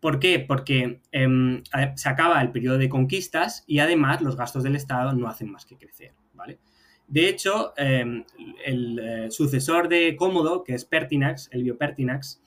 ¿Por 0.00 0.18
qué? 0.18 0.40
Porque 0.40 1.00
em, 1.12 1.62
se 1.94 2.08
acaba 2.08 2.40
el 2.40 2.50
periodo 2.50 2.78
de 2.78 2.88
conquistas 2.88 3.64
y 3.66 3.78
además 3.78 4.22
los 4.22 4.36
gastos 4.36 4.62
del 4.62 4.76
Estado 4.76 5.12
no 5.12 5.28
hacen 5.28 5.50
más 5.50 5.66
que 5.66 5.76
crecer, 5.76 6.12
¿vale? 6.34 6.58
De 7.06 7.28
hecho, 7.28 7.74
em, 7.76 8.24
el 8.64 8.98
eh, 8.98 9.30
sucesor 9.30 9.88
de 9.88 10.16
Cómodo, 10.16 10.64
que 10.64 10.74
es 10.74 10.84
Pertinax, 10.84 11.48
Elvio 11.52 11.76
Pertinax, 11.76 12.42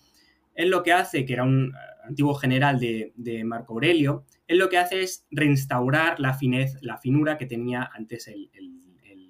él 0.55 0.69
lo 0.69 0.83
que 0.83 0.93
hace, 0.93 1.25
que 1.25 1.33
era 1.33 1.43
un 1.43 1.67
eh, 1.67 2.07
antiguo 2.07 2.33
general 2.33 2.79
de, 2.79 3.43
Marco 3.45 3.73
Aurelio, 3.73 4.25
él 4.47 4.57
lo 4.57 4.67
que 4.67 4.77
hace 4.77 5.03
es 5.03 5.25
reinstaurar 5.31 6.19
la 6.19 6.33
finez, 6.33 6.77
la 6.81 6.97
finura 6.97 7.37
que 7.37 7.45
tenía 7.45 7.89
antes 7.93 8.27
el, 8.27 8.49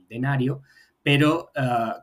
denario, 0.08 0.62
pero 1.02 1.50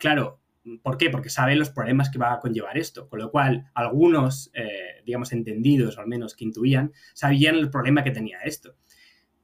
claro, 0.00 0.39
¿Por 0.82 0.98
qué? 0.98 1.10
Porque 1.10 1.30
sabe 1.30 1.56
los 1.56 1.70
problemas 1.70 2.10
que 2.10 2.18
va 2.18 2.32
a 2.32 2.40
conllevar 2.40 2.76
esto. 2.76 3.08
Con 3.08 3.18
lo 3.18 3.30
cual, 3.30 3.70
algunos, 3.74 4.50
eh, 4.54 5.02
digamos, 5.04 5.32
entendidos, 5.32 5.96
o 5.96 6.00
al 6.00 6.06
menos 6.06 6.34
que 6.34 6.44
intuían, 6.44 6.92
sabían 7.14 7.56
el 7.56 7.70
problema 7.70 8.04
que 8.04 8.10
tenía 8.10 8.40
esto. 8.40 8.76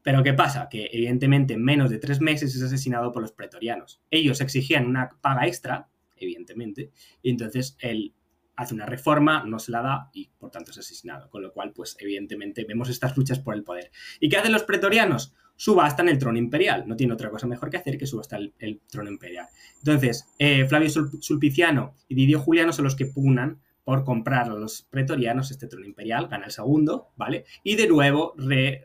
Pero 0.03 0.23
¿qué 0.23 0.35
pasa? 0.35 0.69
Que 0.71 0.89
evidentemente 0.93 1.55
en 1.55 1.64
menos 1.64 1.91
de 1.91 1.99
tres 1.99 2.21
meses 2.21 2.55
es 2.55 2.62
asesinado 2.62 3.11
por 3.11 3.23
los 3.23 3.33
pretorianos. 3.33 4.03
Ellos 4.11 4.41
exigían 4.41 4.87
una 4.87 5.09
paga 5.21 5.47
extra, 5.47 5.89
evidentemente, 6.17 6.93
y 7.23 7.31
entonces 7.31 7.77
él 7.81 8.14
hace 8.55 8.75
una 8.75 8.87
reforma, 8.87 9.45
no 9.45 9.59
se 9.59 9.71
la 9.71 9.83
da 9.83 10.11
y 10.12 10.31
por 10.39 10.51
tanto 10.51 10.71
es 10.71 10.79
asesinado. 10.79 11.29
Con 11.31 11.43
lo 11.43 11.53
cual, 11.53 11.73
pues 11.73 11.97
evidentemente 11.99 12.64
vemos 12.64 12.89
estas 12.89 13.17
luchas 13.17 13.39
por 13.39 13.55
el 13.55 13.64
poder. 13.64 13.91
¿Y 14.21 14.29
qué 14.29 14.37
hacen 14.37 14.53
los 14.53 14.62
pretorianos? 14.62 15.35
Suba 15.57 15.94
en 15.98 16.09
el 16.09 16.18
trono 16.18 16.38
imperial. 16.38 16.84
No 16.86 16.96
tiene 16.96 17.14
otra 17.14 17.30
cosa 17.30 17.46
mejor 17.46 17.70
que 17.70 17.78
hacer 17.78 17.98
que 17.98 18.07
suba 18.07 18.20
hasta 18.20 18.36
el, 18.36 18.80
trono 18.88 19.11
imperial. 19.11 19.46
Entonces, 19.78 20.28
eh, 20.38 20.66
Flavio 20.66 20.90
Sulpiciano 20.90 21.94
y 22.09 22.14
Didio 22.14 22.40
Juliano 22.40 22.72
son 22.72 22.84
los 22.84 22.94
que 22.94 23.07
pugnan 23.07 23.61
por 23.86 24.02
comprar 24.02 24.50
a 24.50 24.54
los 24.54 24.82
pretorianos 24.82 25.52
este 25.52 25.68
trono 25.68 25.86
imperial, 25.86 26.26
gana 26.26 26.46
el 26.46 26.50
segundo, 26.50 27.12
¿vale? 27.16 27.44
Y 27.62 27.76
de 27.76 27.86
nuevo 27.86 28.34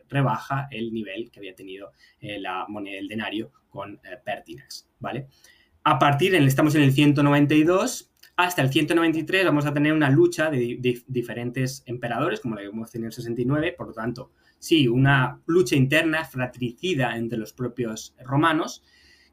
rebaja 0.08 0.68
el 0.70 0.92
nivel 0.92 1.28
que 1.32 1.40
había 1.40 1.56
tenido 1.56 1.90
eh, 2.20 2.38
la 2.38 2.66
moneda 2.68 2.98
del 2.98 3.08
denario 3.08 3.50
con 3.68 3.94
eh, 3.94 4.16
Pertinax, 4.24 4.88
¿vale? 5.00 5.26
A 5.82 5.98
partir, 5.98 6.36
en, 6.36 6.44
estamos 6.44 6.76
en 6.76 6.82
el 6.82 6.92
192, 6.92 8.12
hasta 8.36 8.62
el 8.62 8.70
193 8.70 9.44
vamos 9.44 9.66
a 9.66 9.74
tener 9.74 9.92
una 9.92 10.08
lucha 10.08 10.50
de, 10.50 10.76
de 10.78 11.02
diferentes 11.08 11.82
emperadores, 11.86 12.38
como 12.38 12.54
la 12.54 12.60
que 12.60 12.68
hemos 12.68 12.92
tenido 12.92 13.06
en 13.06 13.10
el 13.10 13.12
69, 13.12 13.74
por 13.76 13.88
lo 13.88 13.94
tanto, 13.94 14.30
sí, 14.62 14.86
una 14.86 15.40
lucha 15.46 15.74
interna 15.74 16.24
fratricida 16.24 17.16
entre 17.16 17.36
los 17.36 17.52
propios 17.52 18.14
romanos, 18.20 18.84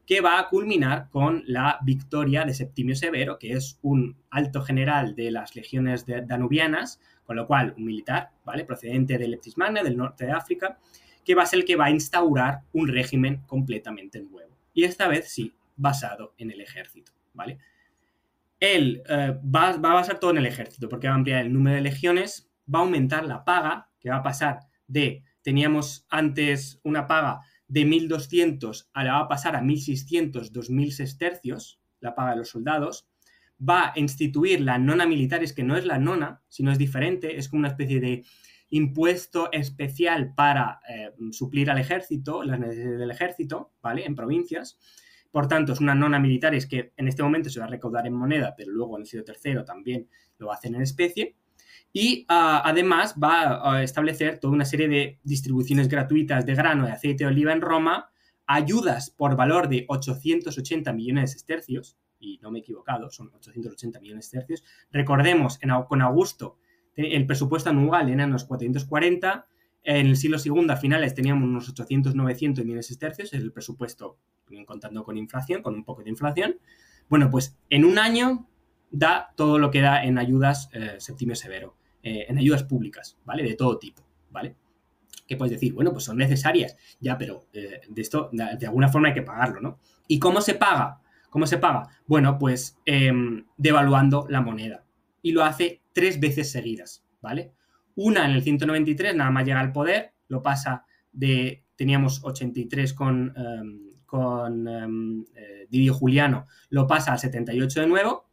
que 0.04 0.20
va 0.20 0.40
a 0.40 0.48
culminar 0.48 1.08
con 1.08 1.44
la 1.46 1.78
victoria 1.82 2.44
de 2.44 2.52
Septimio 2.52 2.96
Severo, 2.96 3.38
que 3.38 3.52
es 3.52 3.78
un 3.82 4.16
alto 4.30 4.60
general 4.60 5.14
de 5.14 5.30
las 5.30 5.54
legiones 5.54 6.04
danubianas, 6.04 7.00
con 7.22 7.36
lo 7.36 7.46
cual 7.46 7.74
un 7.76 7.84
militar, 7.84 8.32
¿vale? 8.44 8.64
Procedente 8.64 9.18
de 9.18 9.28
Leptis 9.28 9.56
Magna, 9.56 9.84
del 9.84 9.96
norte 9.96 10.26
de 10.26 10.32
África, 10.32 10.80
que 11.24 11.36
va 11.36 11.44
a 11.44 11.46
ser 11.46 11.60
el 11.60 11.64
que 11.64 11.76
va 11.76 11.84
a 11.84 11.90
instaurar 11.90 12.62
un 12.72 12.88
régimen 12.88 13.42
completamente 13.46 14.20
nuevo. 14.20 14.58
Y 14.74 14.82
esta 14.82 15.06
vez 15.06 15.28
sí, 15.30 15.54
basado 15.76 16.34
en 16.38 16.50
el 16.50 16.60
ejército, 16.60 17.12
¿vale? 17.34 17.58
Él 18.58 19.00
eh, 19.08 19.38
va, 19.44 19.76
va 19.76 19.92
a 19.92 19.94
basar 19.94 20.18
todo 20.18 20.32
en 20.32 20.38
el 20.38 20.46
ejército, 20.46 20.88
porque 20.88 21.06
va 21.06 21.14
a 21.14 21.18
ampliar 21.18 21.42
el 21.42 21.52
número 21.52 21.76
de 21.76 21.82
legiones, 21.82 22.50
va 22.66 22.80
a 22.80 22.82
aumentar 22.82 23.24
la 23.24 23.44
paga, 23.44 23.88
que 24.00 24.10
va 24.10 24.16
a 24.16 24.22
pasar 24.24 24.69
de, 24.90 25.24
teníamos 25.42 26.06
antes 26.10 26.80
una 26.82 27.06
paga 27.06 27.40
de 27.68 27.86
1.200, 27.86 28.88
ahora 28.92 29.12
va 29.12 29.20
a 29.20 29.28
pasar 29.28 29.54
a 29.54 29.62
1.600, 29.62 30.50
2.000 30.50 30.90
sestercios, 30.90 31.80
la 32.00 32.14
paga 32.14 32.32
de 32.32 32.38
los 32.38 32.48
soldados, 32.48 33.08
va 33.60 33.88
a 33.88 33.92
instituir 33.96 34.60
la 34.60 34.78
nona 34.78 35.06
militares, 35.06 35.52
que 35.52 35.62
no 35.62 35.76
es 35.76 35.84
la 35.84 35.98
nona, 35.98 36.42
sino 36.48 36.72
es 36.72 36.78
diferente, 36.78 37.38
es 37.38 37.48
como 37.48 37.60
una 37.60 37.68
especie 37.68 38.00
de 38.00 38.24
impuesto 38.70 39.50
especial 39.52 40.34
para 40.34 40.80
eh, 40.88 41.12
suplir 41.30 41.70
al 41.70 41.78
ejército, 41.78 42.42
las 42.42 42.58
necesidades 42.58 42.98
del 42.98 43.10
ejército, 43.10 43.72
¿vale? 43.82 44.04
En 44.04 44.14
provincias. 44.14 44.78
Por 45.30 45.46
tanto, 45.46 45.72
es 45.72 45.80
una 45.80 45.94
nona 45.94 46.18
militares 46.18 46.66
que 46.66 46.92
en 46.96 47.06
este 47.06 47.22
momento 47.22 47.50
se 47.50 47.60
va 47.60 47.66
a 47.66 47.68
recaudar 47.68 48.06
en 48.06 48.14
moneda, 48.14 48.54
pero 48.56 48.72
luego 48.72 48.96
en 48.96 49.02
el 49.02 49.06
siglo 49.06 49.24
tercero 49.24 49.64
también 49.64 50.08
lo 50.38 50.50
hacen 50.52 50.74
en 50.74 50.82
especie 50.82 51.36
y 51.92 52.24
ah, 52.28 52.62
además 52.64 53.14
va 53.22 53.74
a 53.74 53.82
establecer 53.82 54.38
toda 54.38 54.52
una 54.52 54.64
serie 54.64 54.88
de 54.88 55.18
distribuciones 55.22 55.88
gratuitas 55.88 56.46
de 56.46 56.54
grano 56.54 56.86
de 56.86 56.92
aceite 56.92 57.24
de 57.24 57.30
oliva 57.30 57.52
en 57.52 57.60
Roma, 57.60 58.10
ayudas 58.46 59.10
por 59.10 59.36
valor 59.36 59.68
de 59.68 59.84
880 59.88 60.92
millones 60.92 61.32
de 61.32 61.36
estercios, 61.36 61.96
y 62.18 62.38
no 62.42 62.50
me 62.50 62.58
he 62.58 62.62
equivocado, 62.62 63.10
son 63.10 63.30
880 63.34 64.00
millones 64.00 64.30
de 64.30 64.38
estercios. 64.38 64.64
Recordemos, 64.90 65.58
con 65.88 66.02
Augusto 66.02 66.58
el 66.94 67.26
presupuesto 67.26 67.70
anual 67.70 68.10
era 68.10 68.26
unos 68.26 68.44
440, 68.44 69.46
en 69.82 70.06
el 70.06 70.16
siglo 70.16 70.36
II 70.44 70.66
a 70.68 70.76
finales 70.76 71.14
teníamos 71.14 71.48
unos 71.48 71.68
800, 71.68 72.14
900 72.14 72.64
millones 72.64 72.88
de 72.88 72.92
estercios, 72.92 73.32
es 73.32 73.40
el 73.40 73.52
presupuesto 73.52 74.18
contando 74.66 75.04
con 75.04 75.16
inflación, 75.16 75.62
con 75.62 75.74
un 75.74 75.84
poco 75.84 76.02
de 76.02 76.10
inflación. 76.10 76.56
Bueno, 77.08 77.30
pues 77.30 77.56
en 77.70 77.84
un 77.84 77.98
año 77.98 78.48
da 78.90 79.32
todo 79.36 79.58
lo 79.58 79.70
que 79.70 79.80
da 79.80 80.04
en 80.04 80.18
ayudas 80.18 80.68
eh, 80.72 80.96
Septimio 80.98 81.34
Severo. 81.34 81.76
Eh, 82.02 82.26
en 82.28 82.38
ayudas 82.38 82.64
públicas, 82.64 83.18
¿vale? 83.26 83.42
De 83.42 83.54
todo 83.54 83.78
tipo, 83.78 84.02
¿vale? 84.30 84.56
Que 85.26 85.36
puedes 85.36 85.52
decir, 85.52 85.74
bueno, 85.74 85.92
pues 85.92 86.04
son 86.04 86.16
necesarias, 86.16 86.74
ya, 86.98 87.18
pero 87.18 87.44
eh, 87.52 87.82
de 87.86 88.00
esto, 88.00 88.30
de, 88.32 88.66
alguna 88.66 88.88
forma 88.88 89.08
hay 89.08 89.14
que 89.14 89.22
pagarlo, 89.22 89.60
¿no? 89.60 89.78
¿Y 90.08 90.18
cómo 90.18 90.40
se 90.40 90.54
paga? 90.54 91.02
¿Cómo 91.28 91.46
se 91.46 91.58
paga? 91.58 91.88
Bueno, 92.06 92.38
pues 92.38 92.78
em, 92.86 93.44
devaluando 93.58 94.26
la 94.30 94.40
moneda. 94.40 94.86
Y 95.20 95.32
lo 95.32 95.44
hace 95.44 95.82
tres 95.92 96.18
veces 96.20 96.50
seguidas, 96.50 97.04
¿vale? 97.20 97.52
Una 97.96 98.24
en 98.24 98.30
el 98.30 98.42
193, 98.42 99.14
nada 99.14 99.30
más 99.30 99.44
llega 99.44 99.60
al 99.60 99.72
poder, 99.72 100.14
lo 100.28 100.42
pasa 100.42 100.86
de, 101.12 101.64
teníamos 101.76 102.24
83 102.24 102.94
con, 102.94 103.34
em, 103.36 103.90
con 104.06 104.66
um, 104.66 105.24
Didio 105.68 105.92
Juliano, 105.92 106.46
lo 106.70 106.86
pasa 106.86 107.12
al 107.12 107.18
78 107.18 107.82
de 107.82 107.86
nuevo, 107.86 108.30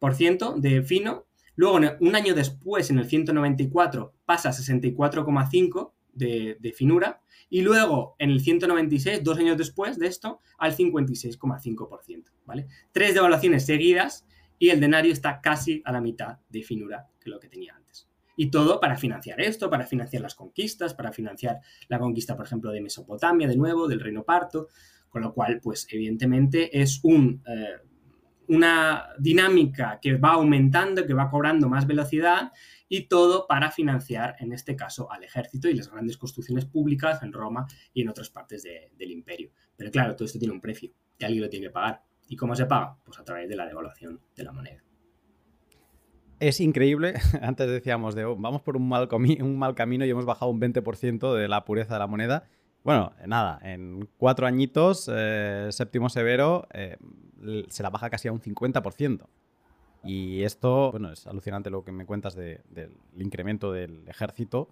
por 0.00 0.14
ciento 0.14 0.56
de 0.58 0.82
fino, 0.82 1.26
Luego, 1.56 1.80
un 2.00 2.14
año 2.14 2.34
después, 2.34 2.90
en 2.90 2.98
el 2.98 3.06
194, 3.06 4.14
pasa 4.24 4.50
a 4.50 4.52
64,5 4.52 5.92
de, 6.12 6.56
de 6.60 6.72
finura. 6.72 7.20
Y 7.48 7.62
luego, 7.62 8.14
en 8.18 8.30
el 8.30 8.40
196, 8.40 9.24
dos 9.24 9.38
años 9.38 9.56
después 9.56 9.98
de 9.98 10.06
esto, 10.06 10.40
al 10.58 10.76
56,5%. 10.76 12.24
¿vale? 12.44 12.66
Tres 12.92 13.14
devaluaciones 13.14 13.64
seguidas 13.66 14.26
y 14.58 14.70
el 14.70 14.80
denario 14.80 15.12
está 15.12 15.40
casi 15.40 15.82
a 15.84 15.92
la 15.92 16.00
mitad 16.00 16.38
de 16.48 16.62
finura 16.62 17.08
que 17.20 17.30
lo 17.30 17.38
que 17.38 17.48
tenía 17.48 17.74
antes. 17.74 18.08
Y 18.36 18.50
todo 18.50 18.80
para 18.80 18.96
financiar 18.96 19.40
esto, 19.40 19.70
para 19.70 19.86
financiar 19.86 20.22
las 20.22 20.34
conquistas, 20.34 20.94
para 20.94 21.12
financiar 21.12 21.60
la 21.88 21.98
conquista, 21.98 22.36
por 22.36 22.46
ejemplo, 22.46 22.70
de 22.70 22.82
Mesopotamia, 22.82 23.48
de 23.48 23.56
nuevo, 23.56 23.88
del 23.88 24.00
Reino 24.00 24.24
Parto. 24.24 24.68
Con 25.08 25.22
lo 25.22 25.32
cual, 25.32 25.60
pues 25.62 25.86
evidentemente 25.90 26.78
es 26.78 27.00
un 27.02 27.42
eh, 27.46 27.78
una 28.48 29.08
dinámica 29.18 29.98
que 30.00 30.16
va 30.16 30.30
aumentando, 30.30 31.06
que 31.06 31.14
va 31.14 31.30
cobrando 31.30 31.68
más 31.68 31.86
velocidad 31.86 32.52
y 32.88 33.08
todo 33.08 33.46
para 33.46 33.70
financiar, 33.70 34.36
en 34.38 34.52
este 34.52 34.76
caso, 34.76 35.10
al 35.10 35.24
ejército 35.24 35.68
y 35.68 35.74
las 35.74 35.90
grandes 35.90 36.16
construcciones 36.16 36.66
públicas 36.66 37.22
en 37.22 37.32
Roma 37.32 37.66
y 37.92 38.02
en 38.02 38.08
otras 38.08 38.30
partes 38.30 38.62
del 38.62 39.10
imperio. 39.10 39.50
Pero 39.76 39.90
claro, 39.90 40.14
todo 40.14 40.26
esto 40.26 40.38
tiene 40.38 40.54
un 40.54 40.60
precio 40.60 40.90
y 41.18 41.24
alguien 41.24 41.42
lo 41.42 41.48
tiene 41.48 41.66
que 41.66 41.72
pagar. 41.72 42.02
¿Y 42.28 42.36
cómo 42.36 42.54
se 42.54 42.66
paga? 42.66 42.96
Pues 43.04 43.18
a 43.18 43.24
través 43.24 43.48
de 43.48 43.56
la 43.56 43.66
devaluación 43.66 44.20
de 44.34 44.44
la 44.44 44.52
moneda. 44.52 44.82
Es 46.38 46.60
increíble, 46.60 47.14
antes 47.40 47.68
decíamos 47.68 48.14
de 48.14 48.24
oh, 48.26 48.36
vamos 48.36 48.60
por 48.62 48.76
un 48.76 48.88
mal, 48.88 49.08
camino 49.08 50.04
y 50.04 50.10
hemos 50.10 50.26
bajado 50.26 50.50
un 50.50 50.60
20% 50.60 51.34
de 51.34 51.48
la 51.48 51.64
pureza 51.64 51.94
de 51.94 51.98
la 51.98 52.06
moneda 52.06 52.48
Bueno, 52.86 53.10
nada, 53.26 53.58
en 53.64 54.08
cuatro 54.16 54.46
añitos, 54.46 55.10
eh, 55.12 55.66
séptimo 55.72 56.08
severo 56.08 56.68
eh, 56.72 56.96
se 57.66 57.82
la 57.82 57.90
baja 57.90 58.10
casi 58.10 58.28
a 58.28 58.32
un 58.32 58.40
50%. 58.40 59.26
Y 60.04 60.44
esto, 60.44 60.92
bueno, 60.92 61.10
es 61.10 61.26
alucinante 61.26 61.68
lo 61.68 61.82
que 61.82 61.90
me 61.90 62.06
cuentas 62.06 62.36
del 62.36 62.92
incremento 63.18 63.72
del 63.72 64.06
ejército 64.06 64.68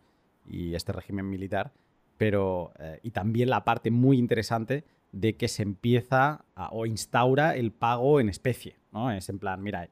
y 0.47 0.77
este 0.77 0.93
régimen 0.93 1.29
militar, 1.29 1.73
pero 2.17 2.73
eh, 2.79 3.01
y 3.03 3.11
también 3.11 3.51
la 3.51 3.65
parte 3.65 3.91
muy 3.91 4.17
interesante 4.17 4.85
de 5.11 5.37
que 5.37 5.49
se 5.49 5.65
empieza 5.65 6.45
o 6.71 6.87
instaura 6.87 7.57
el 7.57 7.73
pago 7.73 8.21
en 8.21 8.29
especie, 8.29 8.77
¿no? 8.93 9.11
Es 9.11 9.29
en 9.29 9.41
plan, 9.41 9.61
mira, 9.61 9.89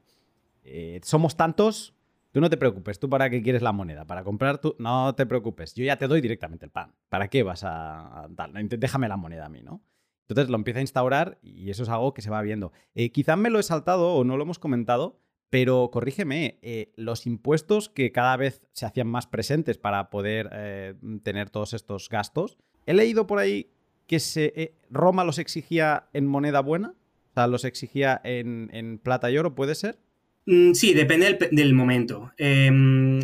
eh, 0.62 1.00
somos 1.02 1.36
tantos, 1.36 1.92
tú 2.32 2.40
no 2.40 2.50
te 2.50 2.56
preocupes, 2.56 2.98
tú 2.98 3.08
para 3.08 3.30
qué 3.30 3.42
quieres 3.42 3.62
la 3.62 3.72
moneda, 3.72 4.04
para 4.06 4.24
comprar 4.24 4.58
tú, 4.58 4.74
no 4.78 5.14
te 5.14 5.26
preocupes, 5.26 5.74
yo 5.74 5.84
ya 5.84 5.96
te 5.96 6.08
doy 6.08 6.20
directamente 6.20 6.64
el 6.64 6.72
pan, 6.72 6.94
¿para 7.08 7.28
qué 7.28 7.42
vas 7.42 7.62
a, 7.64 8.28
déjame 8.68 9.08
la 9.08 9.16
moneda 9.16 9.46
a 9.46 9.48
mí, 9.48 9.62
¿no? 9.62 9.84
Entonces 10.28 10.50
lo 10.50 10.56
empieza 10.56 10.78
a 10.78 10.82
instaurar 10.82 11.38
y 11.42 11.70
eso 11.70 11.82
es 11.82 11.88
algo 11.88 12.14
que 12.14 12.22
se 12.22 12.30
va 12.30 12.40
viendo. 12.42 12.72
Eh, 12.94 13.10
quizás 13.12 13.36
me 13.36 13.50
lo 13.50 13.58
he 13.58 13.62
saltado 13.62 14.14
o 14.14 14.24
no 14.24 14.36
lo 14.36 14.44
hemos 14.44 14.58
comentado, 14.58 15.20
pero 15.52 15.90
corrígeme, 15.92 16.58
eh, 16.62 16.94
los 16.96 17.26
impuestos 17.26 17.90
que 17.90 18.10
cada 18.10 18.38
vez 18.38 18.62
se 18.72 18.86
hacían 18.86 19.08
más 19.08 19.26
presentes 19.26 19.76
para 19.76 20.08
poder 20.08 20.48
eh, 20.50 20.94
tener 21.22 21.50
todos 21.50 21.74
estos 21.74 22.08
gastos, 22.08 22.56
he 22.86 22.94
leído 22.94 23.26
por 23.26 23.38
ahí 23.38 23.70
que 24.06 24.18
se, 24.18 24.54
eh, 24.56 24.78
Roma 24.88 25.24
los 25.24 25.38
exigía 25.38 26.08
en 26.14 26.26
moneda 26.26 26.60
buena, 26.60 26.94
o 27.30 27.34
sea, 27.34 27.48
los 27.48 27.66
exigía 27.66 28.18
en, 28.24 28.98
plata 29.02 29.30
y 29.30 29.36
oro, 29.36 29.54
¿puede 29.54 29.74
ser? 29.74 29.98
Mm, 30.46 30.72
sí, 30.72 30.92
depende 30.94 31.38
del, 31.52 31.74
momento. 31.74 32.32
Em, 32.36 33.20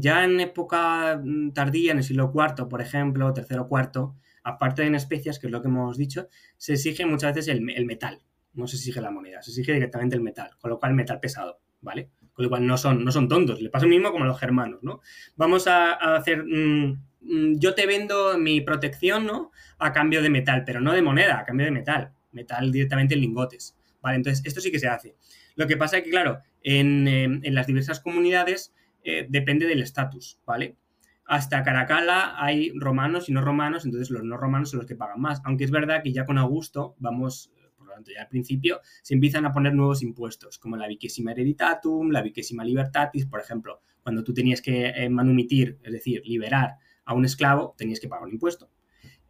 ya 0.00 0.24
en 0.24 0.40
época 0.40 1.22
tardía, 1.54 1.92
en 1.92 1.98
el 1.98 2.04
siglo 2.04 2.32
IV, 2.34 2.68
por 2.68 2.80
ejemplo, 2.80 3.32
tercero 3.32 3.68
cuarto, 3.68 4.16
aparte 4.42 4.82
de 4.82 4.88
en 4.88 4.94
especias, 4.94 5.38
que 5.38 5.46
es 5.48 5.52
lo 5.52 5.60
que 5.62 5.68
hemos 5.68 5.98
dicho, 5.98 6.28
se 6.56 6.74
exige 6.74 7.06
muchas 7.06 7.34
veces 7.34 7.48
el, 7.48 7.84
metal. 7.86 8.22
No 8.54 8.66
se 8.66 8.76
exige 8.76 9.00
la 9.00 9.10
moneda, 9.10 9.42
se 9.42 9.50
exige 9.50 9.72
directamente 9.74 10.16
el 10.16 10.22
metal, 10.22 10.50
con 10.60 10.70
lo 10.70 10.78
cual 10.78 10.94
metal 10.94 11.20
pesado. 11.20 11.60
¿vale? 11.82 12.10
Con 12.32 12.44
lo 12.44 12.48
cual 12.48 12.66
no 12.66 12.78
son, 12.78 13.04
no 13.04 13.12
son 13.12 13.28
tontos, 13.28 13.60
le 13.60 13.68
pasa 13.68 13.84
lo 13.84 13.90
mismo 13.90 14.10
como 14.10 14.24
a 14.24 14.28
los 14.28 14.40
germanos, 14.40 14.82
¿no? 14.82 15.00
Vamos 15.36 15.66
a, 15.66 15.92
hacer, 16.16 16.44
mm, 16.44 17.02
mm, 17.20 17.58
yo 17.58 17.74
te 17.74 17.86
vendo 17.86 18.38
mi 18.38 18.62
protección, 18.62 19.26
¿no? 19.26 19.50
A 19.78 19.92
cambio 19.92 20.22
de 20.22 20.30
metal, 20.30 20.62
pero 20.64 20.80
no 20.80 20.92
de 20.92 21.02
moneda, 21.02 21.38
a 21.40 21.44
cambio 21.44 21.66
de 21.66 21.72
metal, 21.72 22.12
metal 22.30 22.72
directamente 22.72 23.14
en 23.14 23.20
lingotes, 23.20 23.76
¿vale? 24.00 24.16
Entonces, 24.16 24.42
esto 24.46 24.60
sí 24.60 24.70
que 24.72 24.78
se 24.78 24.88
hace. 24.88 25.16
Lo 25.56 25.66
que 25.66 25.76
pasa 25.76 25.98
es 25.98 26.04
que, 26.04 26.10
claro, 26.10 26.40
en, 26.64 27.08
em, 27.08 27.40
las 27.44 27.66
diversas 27.66 28.00
comunidades 28.00 28.74
eh, 29.04 29.26
depende 29.28 29.66
del 29.66 29.82
estatus, 29.82 30.40
¿vale? 30.46 30.76
Hasta 31.24 31.62
Caracalla 31.62 32.42
hay 32.42 32.72
romanos 32.74 33.28
y 33.28 33.32
no 33.32 33.40
romanos, 33.40 33.84
entonces 33.84 34.10
los 34.10 34.22
no 34.24 34.36
romanos 34.36 34.70
son 34.70 34.78
los 34.78 34.86
que 34.86 34.96
pagan 34.96 35.20
más. 35.20 35.40
Aunque 35.44 35.64
es 35.64 35.70
verdad 35.70 36.02
que 36.02 36.12
ya 36.12 36.24
con 36.24 36.38
Augusto 36.38 36.94
vamos 36.98 37.52
tanto, 37.92 38.10
ya 38.14 38.22
al 38.22 38.28
principio 38.28 38.80
se 39.02 39.14
empiezan 39.14 39.44
a 39.46 39.52
poner 39.52 39.74
nuevos 39.74 40.02
impuestos, 40.02 40.58
como 40.58 40.76
la 40.76 40.88
viquésima 40.88 41.32
hereditatum, 41.32 42.10
la 42.10 42.22
viquésima 42.22 42.64
libertatis, 42.64 43.26
por 43.26 43.40
ejemplo, 43.40 43.80
cuando 44.02 44.24
tú 44.24 44.34
tenías 44.34 44.60
que 44.60 44.86
eh, 44.88 45.08
manumitir, 45.08 45.78
es 45.82 45.92
decir, 45.92 46.22
liberar 46.24 46.76
a 47.04 47.14
un 47.14 47.24
esclavo, 47.24 47.74
tenías 47.76 48.00
que 48.00 48.08
pagar 48.08 48.24
un 48.24 48.32
impuesto. 48.32 48.70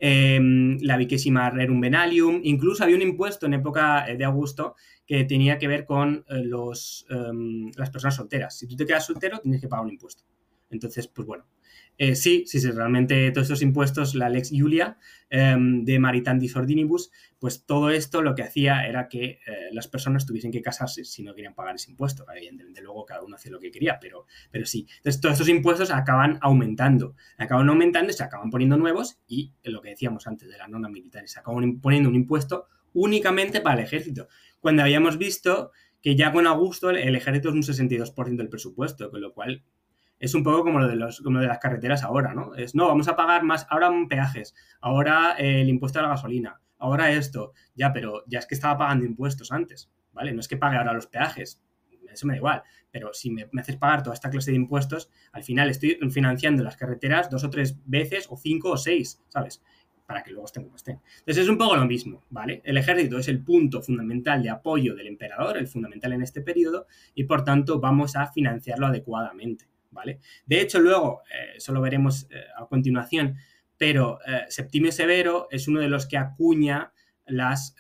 Em, 0.04 0.78
la 0.82 0.96
viquésima 0.96 1.48
rerum 1.48 1.80
venalium, 1.80 2.40
incluso 2.42 2.82
había 2.82 2.96
un 2.96 3.02
impuesto 3.02 3.46
en 3.46 3.54
época 3.54 4.04
eh, 4.10 4.16
de 4.16 4.24
Augusto 4.24 4.74
que 5.06 5.22
tenía 5.22 5.58
que 5.58 5.68
ver 5.68 5.84
con 5.84 6.24
eh, 6.28 6.42
los, 6.42 7.06
em, 7.08 7.70
las 7.76 7.88
personas 7.90 8.16
solteras. 8.16 8.58
Si 8.58 8.66
tú 8.66 8.74
te 8.74 8.84
quedas 8.84 9.06
soltero, 9.06 9.38
tienes 9.38 9.60
que 9.60 9.68
pagar 9.68 9.84
un 9.84 9.92
impuesto. 9.92 10.24
Entonces, 10.70 11.06
pues 11.06 11.24
bueno, 11.24 11.46
eh, 12.02 12.16
sí, 12.16 12.42
sí, 12.48 12.58
sí, 12.58 12.68
realmente 12.72 13.30
todos 13.30 13.44
estos 13.44 13.62
impuestos, 13.62 14.16
la 14.16 14.28
Lex 14.28 14.50
Julia 14.50 14.98
em, 15.30 15.84
de 15.84 16.00
Maritandis 16.00 16.56
Ordinibus, 16.56 17.12
pues 17.38 17.64
todo 17.64 17.90
esto 17.90 18.22
lo 18.22 18.34
que 18.34 18.42
hacía 18.42 18.88
era 18.88 19.06
que 19.06 19.38
eh, 19.46 19.68
las 19.70 19.86
personas 19.86 20.26
tuviesen 20.26 20.50
que 20.50 20.60
casarse 20.60 21.04
si 21.04 21.22
no 21.22 21.32
querían 21.32 21.54
pagar 21.54 21.76
ese 21.76 21.92
impuesto. 21.92 22.26
Evidentemente, 22.34 22.82
luego 22.82 23.04
cada 23.04 23.22
uno 23.22 23.36
hacía 23.36 23.52
lo 23.52 23.60
que 23.60 23.70
quería, 23.70 24.00
pero, 24.00 24.26
pero 24.50 24.66
sí. 24.66 24.84
Entonces, 24.96 25.20
todos 25.20 25.34
estos 25.34 25.48
impuestos 25.48 25.92
acaban 25.92 26.38
aumentando, 26.40 27.14
acaban 27.38 27.68
aumentando 27.68 28.10
y 28.10 28.14
se 28.14 28.24
acaban 28.24 28.50
poniendo 28.50 28.76
nuevos 28.76 29.20
y 29.28 29.52
lo 29.62 29.80
que 29.80 29.90
decíamos 29.90 30.26
antes 30.26 30.48
de 30.48 30.58
la 30.58 30.66
nona 30.66 30.88
militar, 30.88 31.28
se 31.28 31.38
acaban 31.38 31.80
poniendo 31.80 32.08
un 32.08 32.16
impuesto 32.16 32.66
únicamente 32.94 33.60
para 33.60 33.78
el 33.78 33.84
ejército. 33.84 34.26
Cuando 34.58 34.82
habíamos 34.82 35.18
visto 35.18 35.70
que 36.02 36.16
ya 36.16 36.32
con 36.32 36.48
Augusto 36.48 36.90
el 36.90 37.14
ejército 37.14 37.50
es 37.50 37.54
un 37.54 37.62
62% 37.62 38.36
del 38.36 38.48
presupuesto, 38.48 39.08
con 39.08 39.20
lo 39.20 39.32
cual 39.32 39.62
es 40.23 40.36
un 40.36 40.44
poco 40.44 40.62
como 40.62 40.78
lo 40.78 40.86
de, 40.86 40.94
los, 40.94 41.20
como 41.20 41.40
de 41.40 41.49
las 41.49 41.59
carreteras 41.59 42.05
ahora, 42.05 42.32
¿no? 42.32 42.55
Es, 42.55 42.77
no, 42.77 42.86
vamos 42.86 43.09
a 43.09 43.16
pagar 43.16 43.43
más, 43.43 43.66
ahora 43.69 43.90
peajes, 44.09 44.55
ahora 44.81 45.35
el 45.36 45.69
impuesto 45.69 45.99
a 45.99 46.03
la 46.03 46.11
gasolina, 46.11 46.61
ahora 46.78 47.11
esto, 47.11 47.53
ya, 47.74 47.93
pero 47.93 48.23
ya 48.28 48.39
es 48.39 48.47
que 48.47 48.55
estaba 48.55 48.78
pagando 48.78 49.05
impuestos 49.05 49.51
antes, 49.51 49.90
¿vale? 50.12 50.32
No 50.32 50.39
es 50.39 50.47
que 50.47 50.57
pague 50.57 50.77
ahora 50.77 50.93
los 50.93 51.09
peajes, 51.09 51.61
eso 52.09 52.27
me 52.28 52.35
da 52.35 52.36
igual, 52.36 52.62
pero 52.93 53.12
si 53.12 53.32
me, 53.32 53.49
haces 53.59 53.74
pagar 53.74 54.05
toda 54.05 54.15
esta 54.15 54.31
clase 54.31 54.53
de 54.53 54.59
impuestos, 54.59 55.11
al 55.32 55.43
final 55.43 55.69
estoy 55.69 55.99
financiando 56.12 56.62
las 56.62 56.77
carreteras 56.77 57.28
dos 57.28 57.43
o 57.43 57.51
tres 57.51 57.77
veces, 57.85 58.28
o 58.31 58.36
cinco 58.36 58.70
o 58.70 58.77
seis, 58.77 59.20
¿sabes? 59.27 59.61
Para 60.07 60.23
que 60.23 60.31
luego 60.31 60.47
estén 60.47 60.62
como 60.62 60.77
estén. 60.77 61.01
Entonces 61.19 61.39
es 61.43 61.49
un 61.49 61.59
poco 61.59 61.74
lo 61.74 61.85
mismo, 61.85 62.23
¿vale? 62.31 62.62
El 62.65 62.77
ejército 62.77 63.19
es 63.19 63.27
el 63.27 63.43
punto 63.43 63.82
fundamental 63.82 64.40
de 64.40 64.51
apoyo 64.51 64.94
del 64.94 65.09
emperador, 65.09 65.57
el 65.57 65.66
fundamental 65.66 66.12
en 66.12 66.23
este 66.23 66.43
periodo, 66.43 66.86
y 67.12 67.24
por 67.24 67.43
tanto 67.43 67.81
vamos 67.81 68.15
a 68.15 68.28
financiarlo 68.28 68.86
adecuadamente. 68.86 69.72
¿Vale? 69.93 70.20
De 70.47 70.60
hecho, 70.60 70.81
luego, 70.81 71.23
eh, 71.32 71.56
eso 71.56 71.73
lo 71.73 71.81
veremos 71.81 72.27
eh, 72.31 72.44
a 72.56 72.66
continuación, 72.66 73.36
pero 73.77 74.19
eh, 74.27 74.47
Septimio 74.48 74.90
Severo 74.90 75.48
es 75.51 75.69
uno 75.69 75.81
de 75.81 75.89
los 75.89 76.06
que 76.06 76.16
acuña 76.16 76.93
las 77.27 77.77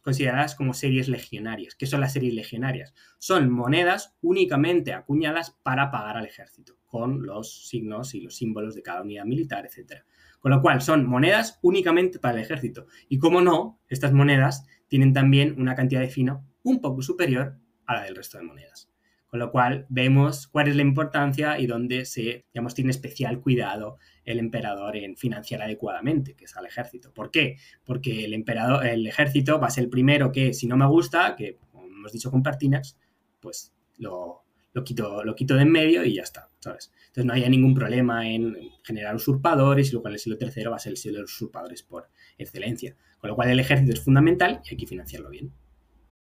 consideradas 0.00 0.54
como 0.54 0.74
series 0.74 1.08
legionarias. 1.08 1.74
¿Qué 1.74 1.86
son 1.86 2.00
las 2.00 2.12
series 2.12 2.34
legionarias? 2.34 2.94
Son 3.18 3.50
monedas 3.50 4.14
únicamente 4.20 4.92
acuñadas 4.92 5.58
para 5.62 5.90
pagar 5.90 6.18
al 6.18 6.26
ejército, 6.26 6.78
con 6.86 7.24
los 7.24 7.68
signos 7.68 8.14
y 8.14 8.20
los 8.20 8.36
símbolos 8.36 8.74
de 8.74 8.82
cada 8.82 9.02
unidad 9.02 9.24
militar, 9.24 9.66
etc. 9.66 10.02
Con 10.40 10.52
lo 10.52 10.60
cual, 10.60 10.82
son 10.82 11.06
monedas 11.06 11.58
únicamente 11.62 12.18
para 12.18 12.36
el 12.36 12.44
ejército. 12.44 12.86
Y 13.08 13.18
como 13.18 13.40
no, 13.40 13.80
estas 13.88 14.12
monedas 14.12 14.66
tienen 14.88 15.12
también 15.12 15.58
una 15.58 15.74
cantidad 15.74 16.00
de 16.00 16.08
fino 16.08 16.46
un 16.62 16.80
poco 16.80 17.02
superior 17.02 17.58
a 17.86 17.94
la 17.94 18.02
del 18.04 18.16
resto 18.16 18.38
de 18.38 18.44
monedas. 18.44 18.93
Con 19.34 19.40
lo 19.40 19.50
cual 19.50 19.84
vemos 19.88 20.46
cuál 20.46 20.68
es 20.68 20.76
la 20.76 20.82
importancia 20.82 21.58
y 21.58 21.66
dónde 21.66 22.04
se, 22.04 22.44
digamos, 22.54 22.72
tiene 22.72 22.92
especial 22.92 23.40
cuidado 23.40 23.98
el 24.24 24.38
emperador 24.38 24.96
en 24.96 25.16
financiar 25.16 25.60
adecuadamente, 25.60 26.34
que 26.36 26.44
es 26.44 26.56
al 26.56 26.66
ejército. 26.66 27.12
¿Por 27.12 27.32
qué? 27.32 27.56
Porque 27.84 28.26
el 28.26 28.32
emperador, 28.32 28.86
el 28.86 29.04
ejército 29.08 29.58
va 29.58 29.66
a 29.66 29.70
ser 29.70 29.82
el 29.82 29.90
primero 29.90 30.30
que, 30.30 30.54
si 30.54 30.68
no 30.68 30.76
me 30.76 30.86
gusta, 30.86 31.34
que 31.34 31.56
como 31.56 31.84
hemos 31.84 32.12
dicho 32.12 32.30
con 32.30 32.44
Pertinax, 32.44 32.96
pues 33.40 33.72
lo, 33.98 34.44
lo 34.72 34.84
quito, 34.84 35.24
lo 35.24 35.34
quito 35.34 35.56
de 35.56 35.62
en 35.62 35.72
medio 35.72 36.04
y 36.04 36.14
ya 36.14 36.22
está. 36.22 36.48
Entonces 36.54 36.92
no 37.24 37.32
haya 37.32 37.48
ningún 37.48 37.74
problema 37.74 38.30
en 38.30 38.56
generar 38.84 39.16
usurpadores 39.16 39.88
y 39.88 39.92
luego 39.94 40.06
en 40.06 40.14
el 40.14 40.20
siglo 40.20 40.38
III 40.40 40.66
va 40.66 40.76
a 40.76 40.78
ser 40.78 40.92
el 40.92 40.96
siglo 40.96 41.16
de 41.16 41.22
los 41.22 41.32
usurpadores 41.32 41.82
por 41.82 42.08
excelencia. 42.38 42.94
Con 43.18 43.30
lo 43.30 43.34
cual 43.34 43.50
el 43.50 43.58
ejército 43.58 43.94
es 43.94 44.00
fundamental 44.00 44.60
y 44.64 44.68
hay 44.70 44.76
que 44.76 44.86
financiarlo 44.86 45.28
bien. 45.28 45.52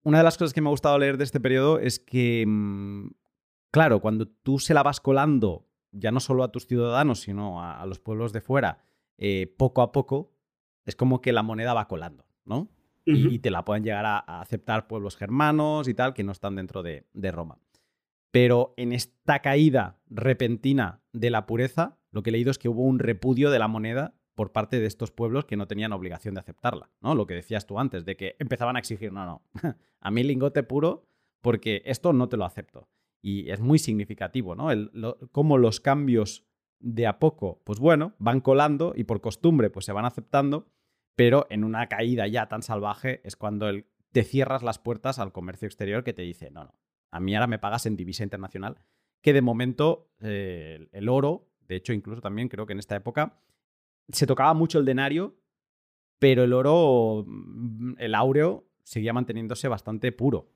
Una 0.03 0.19
de 0.19 0.25
las 0.25 0.39
cosas 0.39 0.55
que 0.55 0.61
me 0.61 0.69
ha 0.69 0.71
gustado 0.71 0.99
leer 0.99 1.19
de 1.19 1.25
este 1.25 1.41
periodo 1.41 1.79
es 1.79 1.99
que, 1.99 2.45
mm, 2.47 3.11
claro, 3.71 4.01
cuando 4.01 4.27
tú 4.27 4.59
se 4.59 4.75
la 4.75 4.83
vas 4.83 5.01
colando, 5.01 5.67
ya 5.93 6.11
no 6.11 6.21
solo 6.21 6.45
a 6.45 6.53
tus 6.53 6.67
ciudadanos, 6.67 7.21
sino 7.21 7.63
a, 7.63 7.85
los 7.87 7.99
pueblos 7.99 8.33
de 8.33 8.41
fuera, 8.41 8.85
eh, 9.19 9.55
poco 9.59 9.83
a 9.83 9.93
poco, 9.93 10.33
es 10.87 10.97
como 10.97 11.21
que 11.21 11.33
la 11.33 11.43
moneda 11.43 11.75
va 11.75 11.89
colando, 11.89 12.25
¿no? 12.45 12.71
y, 13.05 13.39
te 13.41 13.51
la 13.51 13.65
pueden 13.65 13.83
llegar 13.83 14.07
a, 14.07 14.19
aceptar 14.41 14.87
pueblos 14.87 15.17
germanos 15.17 15.89
y 15.89 15.95
tal, 15.95 16.15
que 16.15 16.23
no 16.23 16.33
están 16.33 16.57
dentro 16.57 16.83
de 16.83 17.31
Roma. 17.33 17.59
Pero 18.31 18.75
en 18.77 18.93
esta 18.93 19.41
caída 19.41 19.99
repentina 20.09 21.03
de 21.13 21.31
la 21.31 21.47
pureza, 21.47 21.99
lo 22.13 22.23
que 22.23 22.31
he 22.31 22.33
leído 22.33 22.51
es 22.51 22.59
que 22.59 22.69
hubo 22.69 22.83
un 22.83 22.99
repudio 22.99 23.51
de 23.51 23.59
la 23.59 23.69
moneda 23.69 24.15
por 24.41 24.53
parte 24.53 24.81
de 24.81 24.87
estos 24.87 25.11
pueblos 25.11 25.45
que 25.45 25.59
no 25.59 25.67
tenían 25.67 25.93
obligación 25.93 26.33
de 26.33 26.41
aceptarla, 26.41 26.89
¿no? 27.03 27.15
Lo 27.15 27.27
que 27.27 27.35
decías 27.35 27.67
tú 27.67 27.79
antes, 27.79 28.07
de 28.07 28.17
que 28.17 28.37
empezaban 28.39 28.75
a 28.75 28.79
exigir, 28.79 29.13
no, 29.13 29.27
no, 29.27 29.43
a 30.01 30.11
mí 30.11 30.23
lingote 30.23 30.63
puro 30.63 31.05
porque 31.43 31.83
esto 31.85 32.15
no 32.15 32.27
te 32.31 32.39
lo 32.39 32.47
acepto. 32.47 32.89
Y 33.21 33.51
es 33.51 33.61
muy 33.61 33.79
significativo, 33.79 34.55
¿no? 34.55 34.71
El, 34.71 34.91
cómo 35.31 35.59
los 35.59 35.81
cambios 35.81 36.47
de 36.79 37.07
a 37.07 37.19
poco, 37.19 37.61
pues 37.65 37.81
bueno, 37.81 38.15
van 38.19 38.41
colando 38.41 38.95
y 38.97 39.05
por 39.05 39.21
costumbre 39.21 39.69
pues 39.69 39.85
se 39.85 39.93
van 39.93 40.07
aceptando, 40.07 40.73
pero 41.17 41.47
en 41.51 41.63
una 41.63 41.87
caída 41.91 42.27
ya 42.27 42.49
tan 42.49 42.63
salvaje 42.63 43.21
es 43.25 43.37
cuando 43.37 43.69
el, 43.69 43.89
te 44.11 44.25
cierras 44.25 44.63
las 44.63 44.79
puertas 44.79 45.19
al 45.19 45.33
comercio 45.33 45.67
exterior 45.67 46.03
que 46.03 46.15
te 46.15 46.23
dice, 46.23 46.51
no, 46.51 46.65
no, 46.65 46.81
a 47.11 47.21
mí 47.21 47.35
ahora 47.35 47.47
me 47.47 47.59
pagas 47.59 47.85
en 47.85 47.95
divisa 47.95 48.25
internacional, 48.25 48.79
que 49.21 49.35
de 49.35 49.43
momento 49.43 50.09
eh, 50.23 50.89
el 50.93 51.11
oro, 51.11 51.47
de 51.69 51.77
hecho 51.77 51.93
incluso 51.93 52.23
también 52.23 52.49
creo 52.49 52.65
que 52.65 52.73
en 52.73 52.79
esta 52.79 52.97
época 52.97 53.39
se 54.13 54.27
tocaba 54.27 54.55
mucho 54.55 54.79
el 54.79 54.85
denario, 54.85 55.37
pero 56.19 56.45
el 56.45 56.53
oro, 56.53 57.25
mm, 57.27 57.95
el 57.99 58.15
áureo, 58.15 58.67
seguía 58.83 59.13
manteniéndose 59.13 59.69
bastante 59.69 60.13
puro. 60.13 60.49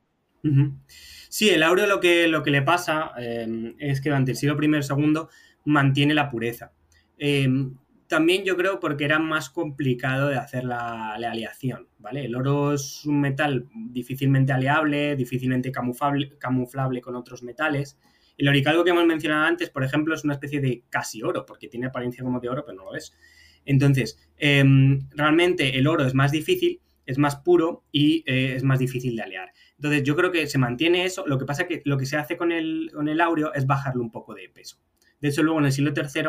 Sí, 1.31 1.49
el 1.49 1.63
áureo 1.63 1.87
lo 1.87 2.01
que, 2.01 2.29
lo 2.29 2.43
que 2.43 2.51
le 2.51 2.61
pasa 2.61 3.13
em, 3.17 3.75
es 3.79 4.03
que 4.03 4.11
durante 4.11 4.33
el 4.33 4.37
siglo 4.37 4.59
I 4.61 4.67
y 4.67 4.71
II 4.71 5.21
mantiene 5.65 6.13
la 6.13 6.29
pureza. 6.29 6.73
Em, 7.17 7.77
también 8.07 8.45
yo 8.45 8.57
creo 8.57 8.79
porque 8.79 9.05
era 9.05 9.19
más 9.19 9.49
complicado 9.49 10.29
de 10.29 10.37
hacer 10.37 10.65
la, 10.65 11.15
aleación, 11.15 11.89
¿vale? 11.99 12.27
El 12.27 12.37
oro 12.37 12.75
es 12.75 13.05
un 13.07 13.21
metal 13.21 13.67
difícilmente 13.75 14.53
aleable, 14.53 15.17
difícilmente 15.17 15.73
camuflable, 15.73 17.01
con 17.01 17.17
otros 17.17 17.43
metales. 17.43 17.99
El 18.37 18.49
oricalco 18.49 18.85
que 18.85 18.91
hemos 18.91 19.07
mencionado 19.07 19.45
antes, 19.45 19.71
por 19.71 19.85
ejemplo, 19.85 20.15
es 20.15 20.25
una 20.25 20.35
especie 20.35 20.61
de 20.61 20.85
casi 20.91 21.23
oro, 21.23 21.47
porque 21.47 21.69
tiene 21.69 21.87
apariencia 21.87 22.23
como 22.23 22.41
de 22.41 22.49
oro, 22.49 22.65
pero 22.67 22.77
no 22.77 22.85
lo 22.85 22.95
es. 22.95 23.17
Entonces, 23.65 24.19
em, 24.37 25.09
realmente 25.11 25.79
el 25.79 25.87
oro 25.87 26.05
es 26.05 26.15
más 26.15 26.33
difícil, 26.33 26.81
es 27.07 27.19
más 27.19 27.37
puro 27.37 27.85
y 27.93 28.25
eh, 28.27 28.55
es 28.57 28.63
más 28.63 28.79
difícil 28.79 29.17
de 29.17 29.23
alear. 29.23 29.53
Entonces, 29.77 30.03
yo 30.03 30.17
creo 30.17 30.33
que 30.33 30.47
se 30.47 30.59
mantiene 30.59 31.05
eso. 31.05 31.27
Lo 31.27 31.39
que 31.39 31.45
pasa 31.45 31.63
es 31.63 31.69
que 31.69 31.83
lo 31.85 31.99
que 31.99 32.07
se 32.07 32.17
hace 32.17 32.37
con 32.37 32.53
el, 32.53 32.91
con 32.95 33.09
el 33.09 33.21
aureo 33.21 33.53
es 33.55 33.67
bajarle 33.67 34.01
un 34.01 34.11
poco 34.11 34.35
de 34.35 34.49
peso. 34.49 34.79
De 35.21 35.29
hecho, 35.29 35.43
luego 35.43 35.59
en 35.59 35.67
el 35.67 35.73
siglo 35.73 35.93
III 35.97 36.23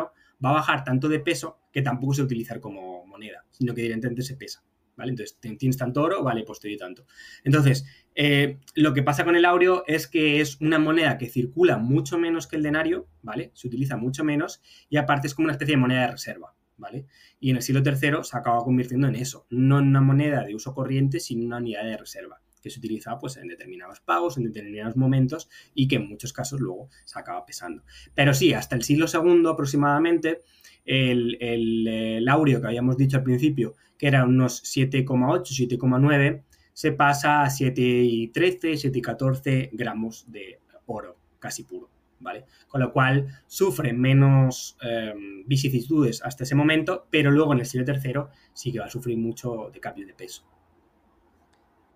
va 0.44 0.50
a 0.50 0.54
bajar 0.54 0.84
tanto 0.84 1.08
de 1.08 1.20
peso 1.20 1.58
que 1.72 1.82
tampoco 1.82 2.14
se 2.14 2.22
utilizar 2.22 2.60
como 2.60 3.06
moneda, 3.06 3.44
sino 3.50 3.74
que 3.74 3.82
directamente 3.82 4.22
se 4.22 4.36
pesa. 4.36 4.64
¿Vale? 4.96 5.10
Entonces, 5.10 5.38
tienes 5.58 5.76
tanto 5.76 6.00
oro, 6.00 6.22
vale, 6.22 6.42
pues 6.44 6.58
te 6.58 6.68
doy 6.68 6.78
tanto. 6.78 7.04
Entonces, 7.44 7.84
eh, 8.14 8.58
lo 8.74 8.94
que 8.94 9.02
pasa 9.02 9.24
con 9.24 9.36
el 9.36 9.44
aureo 9.44 9.84
es 9.86 10.06
que 10.06 10.40
es 10.40 10.58
una 10.62 10.78
moneda 10.78 11.18
que 11.18 11.28
circula 11.28 11.76
mucho 11.76 12.16
menos 12.16 12.46
que 12.46 12.56
el 12.56 12.62
denario, 12.62 13.06
¿vale? 13.20 13.50
Se 13.52 13.68
utiliza 13.68 13.98
mucho 13.98 14.24
menos 14.24 14.62
y 14.88 14.96
aparte 14.96 15.26
es 15.26 15.34
como 15.34 15.44
una 15.44 15.52
especie 15.52 15.74
de 15.74 15.80
moneda 15.82 16.00
de 16.00 16.12
reserva, 16.12 16.54
¿vale? 16.76 17.06
Y 17.40 17.50
en 17.50 17.56
el 17.56 17.62
siglo 17.62 17.82
III 17.84 18.22
se 18.22 18.36
acaba 18.36 18.62
convirtiendo 18.64 19.08
en 19.08 19.16
eso, 19.16 19.46
no 19.50 19.78
en 19.78 19.88
una 19.88 20.00
moneda 20.00 20.44
de 20.44 20.54
uso 20.54 20.74
corriente, 20.74 21.20
sino 21.20 21.42
en 21.42 21.46
una 21.46 21.58
unidad 21.58 21.84
de 21.84 21.96
reserva 21.96 22.40
que 22.66 22.70
se 22.70 22.80
utilizaba 22.80 23.20
pues, 23.20 23.36
en 23.36 23.46
determinados 23.46 24.00
pagos, 24.00 24.38
en 24.38 24.44
determinados 24.44 24.96
momentos 24.96 25.48
y 25.72 25.86
que 25.86 25.96
en 25.96 26.08
muchos 26.08 26.32
casos 26.32 26.60
luego 26.60 26.88
se 27.04 27.16
acaba 27.16 27.46
pesando. 27.46 27.84
Pero 28.12 28.34
sí, 28.34 28.52
hasta 28.54 28.74
el 28.74 28.82
siglo 28.82 29.06
II 29.06 29.44
aproximadamente, 29.48 30.40
el, 30.84 31.38
el, 31.40 32.28
aureo 32.28 32.60
que 32.60 32.66
habíamos 32.66 32.96
dicho 32.96 33.18
al 33.18 33.22
principio, 33.22 33.74
que 33.96 34.08
era 34.08 34.24
unos 34.24 34.64
7,8, 34.64 35.78
7,9, 35.78 36.42
se 36.72 36.90
pasa 36.90 37.42
a 37.42 37.46
7,13, 37.46 38.32
7,14 38.32 39.70
gramos 39.72 40.24
de 40.26 40.60
oro, 40.86 41.16
casi 41.38 41.62
puro. 41.62 41.95
¿Vale? 42.18 42.46
Con 42.68 42.80
lo 42.80 42.92
cual 42.92 43.28
sufre 43.46 43.92
menos 43.92 44.76
em, 44.80 45.46
vicisitudes 45.46 46.22
hasta 46.22 46.44
ese 46.44 46.54
momento, 46.54 47.06
pero 47.10 47.30
luego 47.30 47.52
en 47.52 47.60
el 47.60 47.66
siglo 47.66 47.84
III 47.92 48.22
sí 48.52 48.72
que 48.72 48.78
va 48.78 48.86
a 48.86 48.90
sufrir 48.90 49.18
mucho 49.18 49.70
de 49.72 49.80
cambio 49.80 50.06
de 50.06 50.14
peso. 50.14 50.44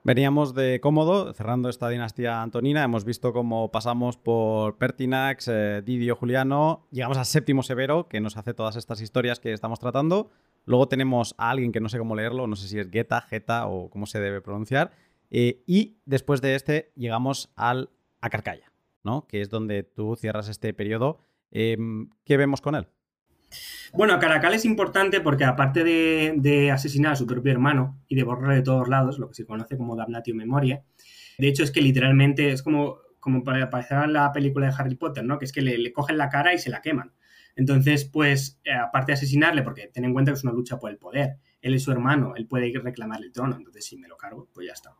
Veníamos 0.02 0.55
de 0.55 0.80
cómodo, 0.80 1.34
cerrando 1.34 1.68
esta 1.68 1.90
dinastía 1.90 2.40
antonina, 2.40 2.82
hemos 2.82 3.05
visto 3.05 3.34
cómo 3.34 3.70
pasamos 3.70 4.16
por 4.16 4.78
Pertinax, 4.78 5.48
eh, 5.48 5.82
Didio 5.84 6.16
Juliano, 6.16 6.86
llegamos 6.90 7.18
a 7.18 7.26
Séptimo 7.26 7.62
Severo, 7.62 8.09
que 8.09 8.18
nos 8.20 8.38
hace 8.38 8.55
todas 8.55 8.76
estas 8.76 9.02
historias 9.02 9.40
que 9.40 9.52
estamos 9.52 9.78
tratando. 9.78 10.30
Luego 10.64 10.88
tenemos 10.88 11.34
a 11.36 11.51
alguien 11.51 11.70
que 11.70 11.80
no 11.80 11.90
sé 11.90 11.98
cómo 11.98 12.16
leerlo, 12.16 12.47
no 12.47 12.56
sé 12.56 12.68
si 12.68 12.78
es 12.78 12.88
Geta, 12.90 13.20
Geta 13.20 13.66
o 13.66 13.90
cómo 13.90 14.06
se 14.06 14.20
debe 14.20 14.40
pronunciar. 14.40 14.92
Eh, 15.30 15.62
y 15.66 15.98
después 16.06 16.40
de 16.40 16.55
este 16.55 16.92
llegamos 16.97 17.52
al, 17.55 17.90
a 18.22 18.30
Carcalla, 18.30 18.69
¿no? 19.02 19.27
que 19.27 19.40
es 19.40 19.48
donde 19.48 19.82
tú 19.82 20.16
cierras 20.16 20.48
este 20.48 20.72
periodo. 20.74 21.18
Em, 21.51 22.10
¿Qué 22.24 22.36
vemos 22.36 22.60
con 22.60 22.74
él? 22.74 22.86
Bueno, 23.93 24.18
Caracal 24.20 24.55
es 24.55 24.64
importante 24.64 25.20
porque 25.20 25.44
aparte 25.44 25.82
de, 25.82 26.70
asesinar 26.70 27.12
a 27.12 27.16
su 27.16 27.27
propio 27.27 27.51
hermano 27.52 28.01
y 28.06 28.14
de 28.14 28.22
borrar 28.22 28.55
de 28.55 28.62
todos 28.62 28.89
lados, 28.89 29.18
lo 29.18 29.28
que 29.28 29.35
se 29.35 29.44
conoce 29.44 29.77
como 29.77 29.97
damnatio 29.97 30.35
memoria, 30.35 30.85
de 31.39 31.48
hecho 31.48 31.64
es 31.64 31.72
que 31.72 31.81
literalmente 31.81 32.52
es 32.52 32.62
como, 32.62 32.98
como 33.18 33.43
para 33.43 33.64
aparecer 33.64 33.98
en 34.05 34.12
la 34.12 34.32
película 34.32 34.68
de 34.68 34.74
Harry 34.78 34.94
Potter, 34.94 35.24
¿no? 35.24 35.39
Que 35.39 35.47
es 35.47 35.52
que 35.52 35.62
le, 35.62 35.93
cogen 35.93 36.18
la 36.18 36.28
cara 36.28 36.55
y 36.55 36.59
se 36.59 36.70
la 36.70 36.81
queman. 36.81 37.12
Entonces, 37.56 38.05
pues, 38.05 38.60
eh, 38.64 38.72
aparte 38.72 39.10
de 39.12 39.14
asesinarle, 39.14 39.62
porque 39.62 39.89
ten 39.89 40.05
en 40.05 40.12
cuenta 40.12 40.31
que 40.31 40.36
es 40.36 40.44
una 40.44 40.52
lucha 40.52 40.78
por 40.78 40.90
el 40.90 40.98
poder, 40.98 41.39
él 41.60 41.74
es 41.74 41.82
su 41.82 41.90
hermano, 41.90 42.35
él 42.36 42.47
puede 42.47 42.72
reclamar 42.78 43.20
el 43.22 43.32
trono, 43.32 43.56
entonces 43.56 43.85
si 43.85 43.97
me 43.97 44.06
lo 44.06 44.16
cargo, 44.16 44.48
pues 44.55 44.68
ya 44.68 44.72
está. 44.72 44.94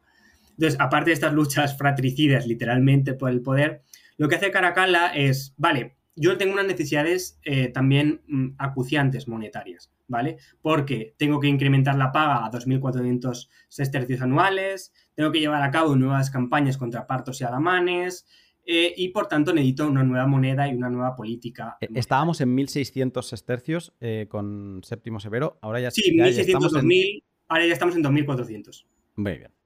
Entonces, 0.51 0.79
aparte 0.81 1.11
de 1.11 1.15
estas 1.15 1.33
luchas 1.33 1.79
fratricidas 1.79 2.47
literalmente 2.47 3.15
por 3.15 3.31
el 3.31 3.41
poder, 3.41 3.83
lo 4.21 4.29
que 4.29 4.35
hace 4.35 4.51
Caracalla 4.51 5.15
es, 5.15 5.55
vale, 5.57 5.97
yo 6.15 6.37
tengo 6.37 6.53
unas 6.53 6.67
necesidades 6.67 7.41
eh, 7.43 7.69
también 7.69 8.21
mm, 8.29 8.49
acuciantes 8.59 9.27
monetarias, 9.29 9.91
¿vale? 10.09 10.37
Porque 10.61 11.15
tengo 11.17 11.41
que 11.41 11.49
incrementar 11.49 11.97
la 11.97 12.13
paga 12.13 12.45
a 12.45 12.51
2.400 12.51 13.49
sestercios 13.71 14.21
anuales, 14.21 14.93
tengo 15.15 15.33
que 15.33 15.41
llevar 15.41 15.63
a 15.63 15.71
cabo 15.71 15.97
nuevas 15.97 16.31
campañas 16.31 16.77
contra 16.77 17.07
partos 17.07 17.41
y 17.41 17.45
alamanes, 17.45 18.27
eh, 18.67 18.93
y 18.95 19.09
por 19.09 19.27
tanto 19.27 19.55
necesito 19.55 19.89
una 19.89 20.05
nueva 20.05 20.27
moneda 20.27 20.69
y 20.69 20.75
una 20.75 20.91
nueva 20.91 21.17
política. 21.17 21.79
Eh, 21.81 21.89
estábamos 21.95 22.43
en 22.43 22.55
1.600 22.55 23.23
sestercios 23.23 23.95
con 24.29 24.83
Séptimo 24.85 25.19
Severo, 25.19 25.59
ahora 25.63 25.81
ya 25.81 25.91
Sí, 25.91 26.15
1.600, 26.15 26.73
2.000, 26.73 27.25
ahora 27.49 27.67
ya 27.67 27.73
estamos 27.73 27.97
en 27.97 28.05
2.400. 28.05 28.85
Muy 29.17 29.39
bien. 29.39 29.60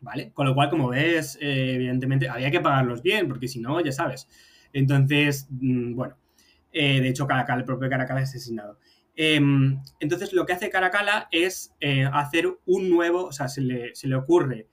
¿Vale? 0.00 0.30
Con 0.32 0.46
lo 0.46 0.54
cual, 0.54 0.68
como 0.68 0.88
ves, 0.88 1.38
evidentemente 1.40 2.28
había 2.28 2.50
que 2.50 2.60
pagarlos 2.60 3.02
bien, 3.02 3.28
porque 3.28 3.48
si 3.48 3.60
no, 3.60 3.80
ya 3.80 3.92
sabes, 3.92 4.28
entonces, 4.72 5.48
mm, 5.50 5.94
bueno, 5.94 6.16
eh, 6.72 7.00
de 7.00 7.08
hecho, 7.08 7.26
Caracala, 7.26 7.60
el 7.60 7.64
propio 7.64 7.88
Caracala 7.88 8.20
es 8.20 8.28
asesinado. 8.28 8.78
Em, 9.14 9.80
entonces, 9.98 10.34
lo 10.34 10.44
que 10.44 10.52
hace 10.52 10.68
Caracala 10.68 11.28
es 11.30 11.74
eh, 11.80 12.04
hacer 12.12 12.46
un 12.66 12.90
nuevo, 12.90 13.24
o 13.24 13.32
sea, 13.32 13.48
se 13.48 13.62
le, 13.62 14.14
ocurre 14.14 14.68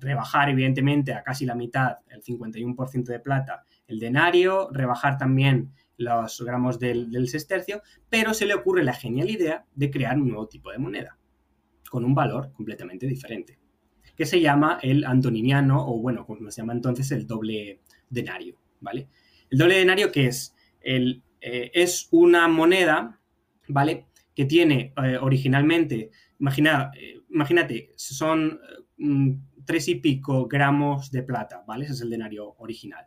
rebajar, 0.00 0.48
evidentemente, 0.48 1.12
a 1.14 1.22
casi 1.22 1.46
la 1.46 1.54
mitad, 1.54 1.98
el 2.08 2.22
51% 2.22 3.04
de 3.12 3.20
plata, 3.20 3.64
el 3.86 4.00
denario, 4.00 4.68
rebajar 4.72 5.16
también 5.16 5.72
los 5.96 6.42
gramos 6.44 6.80
del, 6.80 7.12
del 7.12 7.28
sestercio, 7.28 7.82
pero 8.10 8.34
se 8.34 8.46
le 8.46 8.54
ocurre 8.54 8.82
la 8.82 8.92
genial 8.92 9.30
idea 9.30 9.64
de 9.76 9.90
crear 9.92 10.18
un 10.18 10.26
nuevo 10.26 10.48
tipo 10.48 10.72
de 10.72 10.78
moneda, 10.78 11.16
con 11.88 12.04
un 12.04 12.16
valor 12.16 12.52
completamente 12.52 13.06
diferente, 13.06 13.60
que 14.16 14.26
se 14.26 14.40
llama 14.40 14.78
el 14.82 15.04
antoniniano, 15.04 15.86
o 15.86 15.98
bueno, 15.98 16.26
como 16.26 16.50
se 16.50 16.60
llama 16.60 16.72
entonces, 16.72 17.10
el 17.12 17.26
doble 17.26 17.80
denario, 18.08 18.58
¿vale? 18.80 19.08
El 19.50 19.58
doble 19.58 19.76
denario, 19.76 20.12
que 20.12 20.26
es? 20.26 20.54
El, 20.80 21.22
eh, 21.40 21.70
es 21.74 22.08
una 22.10 22.48
moneda, 22.48 23.20
¿vale? 23.68 24.06
Que 24.34 24.44
tiene 24.44 24.92
eh, 25.02 25.18
originalmente, 25.20 26.10
imagina, 26.38 26.90
eh, 26.98 27.20
imagínate, 27.30 27.92
son 27.96 28.60
mm, 28.98 29.32
tres 29.64 29.88
y 29.88 29.96
pico 29.96 30.46
gramos 30.46 31.10
de 31.10 31.22
plata, 31.22 31.64
¿vale? 31.66 31.84
Ese 31.84 31.94
es 31.94 32.00
el 32.02 32.10
denario 32.10 32.54
original. 32.58 33.06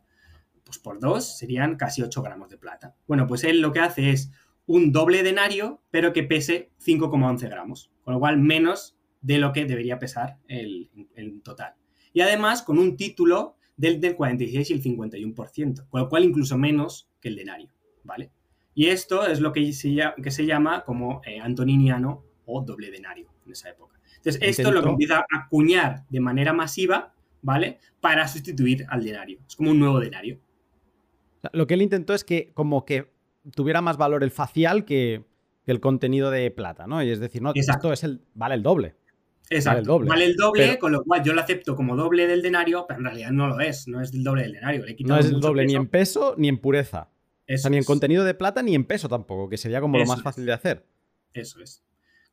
Pues 0.63 0.79
por 0.79 0.99
dos 0.99 1.37
serían 1.37 1.77
casi 1.77 2.01
8 2.01 2.21
gramos 2.21 2.49
de 2.49 2.57
plata. 2.57 2.93
Bueno, 3.07 3.25
pues 3.25 3.45
él 3.45 3.61
lo 3.61 3.71
que 3.71 3.79
hace 3.79 4.09
es 4.09 4.31
un 4.65 4.91
doble 4.91 5.23
denario, 5.23 5.81
pero 5.91 6.11
que 6.11 6.23
pese 6.23 6.71
5,11 6.85 7.49
gramos, 7.49 7.89
con 8.03 8.13
lo 8.13 8.19
cual 8.19 8.37
menos 8.37 8.96
de 9.27 9.39
lo 9.39 9.51
que 9.51 9.65
debería 9.65 9.99
pesar 9.99 10.37
el, 10.47 10.89
el 11.15 11.41
total. 11.41 11.73
Y 12.13 12.21
además 12.21 12.61
con 12.61 12.79
un 12.79 12.95
título 12.95 13.57
del, 13.75 13.99
del 13.99 14.15
46 14.15 14.69
y 14.69 14.73
el 14.73 14.81
51%, 14.81 15.89
con 15.89 16.01
lo 16.01 16.07
cual 16.07 16.23
incluso 16.23 16.57
menos 16.57 17.09
que 17.19 17.27
el 17.27 17.35
denario, 17.35 17.69
¿vale? 18.05 18.31
Y 18.73 18.87
esto 18.87 19.27
es 19.27 19.41
lo 19.41 19.51
que 19.51 19.73
se, 19.73 19.97
que 20.23 20.31
se 20.31 20.45
llama 20.45 20.85
como 20.85 21.21
eh, 21.25 21.41
antoniniano 21.41 22.23
o 22.45 22.61
doble 22.61 22.89
denario 22.89 23.27
en 23.45 23.51
esa 23.51 23.69
época. 23.69 23.99
Entonces, 24.15 24.41
esto 24.41 24.69
es 24.69 24.73
lo 24.73 24.81
que 24.81 24.89
empieza 24.89 25.17
a 25.17 25.25
acuñar 25.45 26.05
de 26.09 26.21
manera 26.21 26.53
masiva, 26.53 27.13
¿vale? 27.41 27.79
Para 27.99 28.29
sustituir 28.29 28.85
al 28.87 29.03
denario. 29.03 29.39
Es 29.45 29.57
como 29.57 29.71
un 29.71 29.79
nuevo 29.79 29.99
denario. 29.99 30.39
Lo 31.51 31.67
que 31.67 31.73
él 31.73 31.81
intentó 31.81 32.13
es 32.13 32.23
que 32.23 32.51
como 32.53 32.85
que 32.85 33.11
tuviera 33.53 33.81
más 33.81 33.97
valor 33.97 34.23
el 34.23 34.31
facial 34.31 34.85
que, 34.85 35.25
el 35.65 35.81
contenido 35.81 36.31
de 36.31 36.49
plata, 36.49 36.87
¿no? 36.87 37.03
Y 37.03 37.09
es 37.09 37.19
decir, 37.19 37.41
no, 37.41 37.51
esto 37.53 37.91
es 37.91 38.05
el, 38.05 38.21
vale 38.33 38.55
el 38.55 38.63
doble. 38.63 38.95
Exacto. 39.49 39.69
Vale 39.71 39.79
el 39.79 39.85
doble, 39.85 40.09
vale 40.09 40.25
el 40.25 40.35
doble 40.35 40.79
con 40.79 40.91
lo 40.91 41.03
cual 41.03 41.23
yo 41.23 41.33
lo 41.33 41.41
acepto 41.41 41.75
como 41.75 41.95
doble 41.95 42.27
del 42.27 42.41
denario, 42.41 42.85
pero 42.87 42.99
en 42.99 43.05
realidad 43.05 43.31
no 43.31 43.47
lo 43.47 43.59
es, 43.59 43.87
no 43.87 44.01
es 44.01 44.13
el 44.13 44.23
doble 44.23 44.43
del 44.43 44.53
denario. 44.53 44.83
no 45.05 45.17
es 45.17 45.25
el 45.27 45.39
doble 45.39 45.65
ni 45.65 45.75
en 45.75 45.87
peso 45.87 46.35
ni 46.37 46.49
en 46.49 46.57
pureza. 46.57 47.09
o 47.49 47.57
sea, 47.57 47.69
ni 47.69 47.77
en 47.77 47.83
contenido 47.83 48.23
de 48.23 48.33
plata 48.33 48.61
ni 48.61 48.75
en 48.75 48.85
peso 48.85 49.07
tampoco, 49.07 49.49
que 49.49 49.57
sería 49.57 49.81
como 49.81 49.97
lo 49.97 50.05
más 50.05 50.21
fácil 50.21 50.45
de 50.45 50.53
hacer. 50.53 50.85
Eso 51.33 51.61
es. 51.61 51.83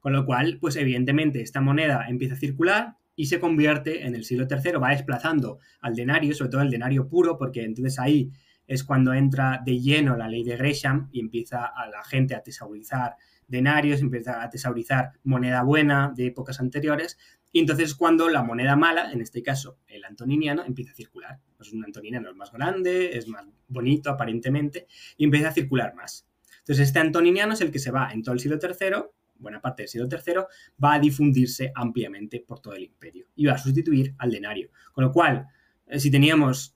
Con 0.00 0.12
lo 0.12 0.26
cual, 0.26 0.58
pues 0.60 0.76
evidentemente 0.76 1.40
esta 1.40 1.60
moneda 1.60 2.06
empieza 2.08 2.34
a 2.34 2.38
circular 2.38 2.96
y 3.16 3.26
se 3.26 3.40
convierte 3.40 4.06
en 4.06 4.14
el 4.14 4.24
siglo 4.24 4.46
III, 4.50 4.72
va 4.72 4.90
desplazando 4.90 5.60
al 5.80 5.94
denario, 5.94 6.34
sobre 6.34 6.50
todo 6.50 6.62
el 6.62 6.70
denario 6.70 7.08
puro, 7.08 7.38
porque 7.38 7.62
entonces 7.62 7.98
ahí 7.98 8.30
es 8.66 8.82
cuando 8.82 9.12
entra 9.12 9.62
de 9.64 9.80
lleno 9.80 10.16
la 10.16 10.28
ley 10.28 10.42
de 10.42 10.56
Gresham 10.56 11.08
y 11.12 11.20
empieza 11.20 11.66
a 11.66 11.88
la 11.88 12.02
gente 12.04 12.34
a 12.34 12.42
tesaurizar 12.42 13.16
denarios, 13.48 14.00
empieza 14.00 14.42
a 14.42 14.50
tesaurizar 14.50 15.12
moneda 15.22 15.62
buena 15.62 16.12
de 16.14 16.26
épocas 16.26 16.60
anteriores, 16.60 17.18
y 17.52 17.60
entonces 17.60 17.94
cuando 17.94 18.28
la 18.28 18.42
moneda 18.42 18.74
mala, 18.74 19.12
en 19.12 19.20
este 19.20 19.42
caso 19.42 19.78
el 19.86 20.04
antoniniano, 20.04 20.64
empieza 20.64 20.92
a 20.92 20.94
circular. 20.96 21.38
Pues 21.56 21.72
un 21.72 21.84
antoniniano 21.84 22.30
es 22.30 22.36
más 22.36 22.50
grande, 22.50 23.16
es 23.16 23.28
más 23.28 23.46
bonito 23.68 24.10
aparentemente, 24.10 24.88
y 25.16 25.24
empieza 25.24 25.48
a 25.48 25.52
circular 25.52 25.94
más. 25.94 26.26
Entonces 26.58 26.88
este 26.88 26.98
antoniniano 26.98 27.52
es 27.52 27.60
el 27.60 27.70
que 27.70 27.78
se 27.78 27.90
va 27.90 28.10
en 28.12 28.22
todo 28.22 28.34
el 28.34 28.40
siglo 28.40 28.58
III, 28.60 29.04
buena 29.36 29.60
parte 29.60 29.82
del 29.82 29.88
siglo 29.88 30.08
III, 30.10 30.34
va 30.82 30.94
a 30.94 30.98
difundirse 30.98 31.70
ampliamente 31.74 32.40
por 32.40 32.60
todo 32.60 32.74
el 32.74 32.84
imperio 32.84 33.26
y 33.36 33.46
va 33.46 33.52
a 33.52 33.58
sustituir 33.58 34.14
al 34.18 34.30
denario. 34.30 34.70
Con 34.92 35.04
lo 35.04 35.12
cual, 35.12 35.46
eh, 35.86 36.00
si 36.00 36.10
teníamos 36.10 36.74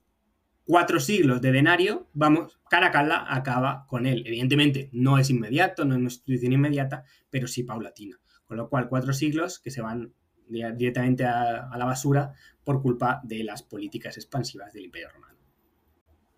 cuatro 0.69 1.01
siglos 1.01 1.41
de 1.41 1.51
denario, 1.51 2.11
vamos, 2.13 2.61
Caracalla 2.69 3.25
acaba 3.27 3.87
con 3.89 4.05
él. 4.05 4.23
Evidentemente, 4.27 4.91
no 4.93 5.19
es 5.19 5.31
inmediato, 5.31 5.87
no 5.87 5.95
es 5.95 5.97
una 5.97 6.09
institución 6.09 6.53
inmediata, 6.53 7.05
pero 7.31 7.49
sí 7.49 7.63
paulatina. 7.63 8.19
Con 8.45 8.59
lo 8.59 8.69
cual, 8.69 8.87
cuatro 8.91 9.15
siglos 9.15 9.61
que 9.61 9.71
se 9.71 9.81
van 9.81 10.13
directamente 10.47 11.25
a, 11.25 11.71
la 11.75 11.87
basura 11.87 12.35
por 12.65 12.83
culpa 12.83 13.23
de 13.25 13.45
las 13.45 13.63
políticas 13.63 14.19
expansivas 14.19 14.75
del 14.75 14.85
Imperio 14.85 15.09
Romano. 15.09 15.39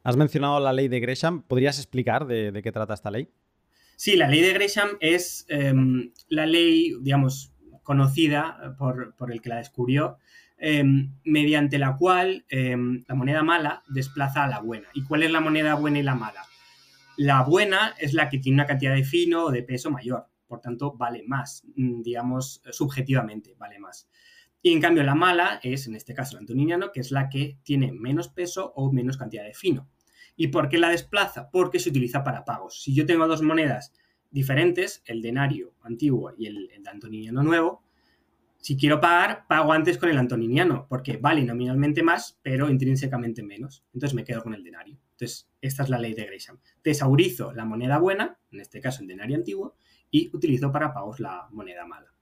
Has 0.05 0.17
mencionado 0.17 0.61
la 0.61 0.73
ley 0.73 0.87
de 0.87 1.01
Gresham. 1.01 1.43
¿Podrías 1.43 1.79
explicar 1.79 2.25
de, 2.29 2.61
qué 2.63 2.71
trata 2.71 2.95
esta 2.95 3.11
ley? 3.11 3.31
Sí, 3.97 4.15
la 4.15 4.29
ley 4.29 4.43
de 4.43 4.53
Gresham 4.53 4.91
es 5.01 5.45
em, 5.49 6.13
la 6.29 6.47
ley, 6.47 6.95
digamos, 7.01 7.53
conocida 7.83 8.77
por, 8.79 9.17
el 9.29 9.43
que 9.43 9.49
la 9.49 9.57
descubrió, 9.57 10.19
em, 10.61 11.15
mediante 11.25 11.79
la 11.79 11.97
cual 11.97 12.45
em, 12.49 13.05
la 13.09 13.15
moneda 13.15 13.43
mala 13.43 13.83
desplaza 13.89 14.45
a 14.45 14.49
la 14.49 14.61
buena. 14.61 14.89
¿Y 14.95 15.03
cuál 15.05 15.25
es 15.25 15.31
la 15.31 15.41
moneda 15.41 15.75
buena 15.75 15.99
y 15.99 16.03
la 16.03 16.15
mala? 16.15 16.45
La 17.17 17.43
buena 17.43 17.95
es 17.99 18.15
la 18.15 18.29
que 18.29 18.39
tiene 18.39 18.57
una 18.57 18.67
cantidad 18.67 18.95
de 18.95 19.05
fino 19.05 19.47
o 19.47 19.51
de 19.51 19.63
peso 19.63 19.91
mayor 19.91 20.31
por 20.51 20.61
tanto 20.61 20.93
vale 20.97 21.23
más, 21.23 21.63
mm, 21.77 22.03
digamos, 22.03 22.61
subjetivamente 22.73 23.55
vale 23.57 23.79
más. 23.79 24.09
Y 24.61 24.73
en 24.73 24.81
cambio 24.81 25.05
la 25.05 25.15
mala 25.15 25.61
es, 25.63 25.87
en 25.87 25.95
este 25.95 26.13
caso, 26.13 26.37
el 26.37 26.41
antoniniano, 26.41 26.91
que 26.93 27.01
es 27.01 27.13
la 27.13 27.29
que 27.29 27.59
tiene 27.63 27.93
menos 27.93 28.29
peso 28.29 28.73
o 28.75 28.93
menos 28.93 29.17
cantidad 29.17 29.45
de 29.45 29.55
fino. 29.55 29.89
¿Y 30.35 30.49
por 30.49 30.69
qué 30.69 30.79
la 30.79 30.89
desplaza? 30.89 31.51
Porque 31.51 31.79
se 31.79 31.91
utiliza 31.91 32.25
para 32.25 32.45
pagos. 32.45 32.83
Si 32.83 32.93
yo 32.93 33.07
tengo 33.07 33.29
dos 33.29 33.43
monedas 33.43 33.93
diferentes, 34.29 35.03
el 35.07 35.23
denario 35.23 35.73
antiguo 35.83 36.33
y 36.37 36.47
el, 36.47 36.69
el 36.73 36.87
antoniniano 36.87 37.45
nuevo, 37.45 37.85
si 38.61 38.77
quiero 38.77 39.01
pagar, 39.01 39.47
pago 39.49 39.73
antes 39.73 39.97
con 39.97 40.11
el 40.11 40.19
antoniniano, 40.19 40.87
porque 40.89 41.17
vale 41.17 41.43
nominalmente 41.45 42.03
más, 42.03 42.39
pero 42.43 42.69
intrínsecamente 42.69 43.43
menos. 43.43 43.85
Entonces 43.95 44.15
me 44.15 44.23
quedo 44.23 44.43
con 44.43 44.55
el 44.55 44.63
denario. 44.63 44.99
Entonces, 45.13 45.51
esta 45.63 45.83
es 45.83 45.89
la 45.89 45.99
ley 45.99 46.13
de 46.13 46.27
Gresham. 46.27 46.59
Tesaurizo 46.83 47.53
la 47.53 47.65
moneda 47.65 47.99
buena, 47.99 48.39
en 48.51 48.61
este 48.61 48.81
caso 48.81 49.01
el 49.01 49.09
denario 49.09 49.37
antiguo, 49.37 49.77
y 50.11 50.31
utilizo 50.35 50.71
para 50.71 50.93
pagos 50.93 51.21
la 51.21 51.49
moneda 51.53 51.87
mala. 51.87 52.13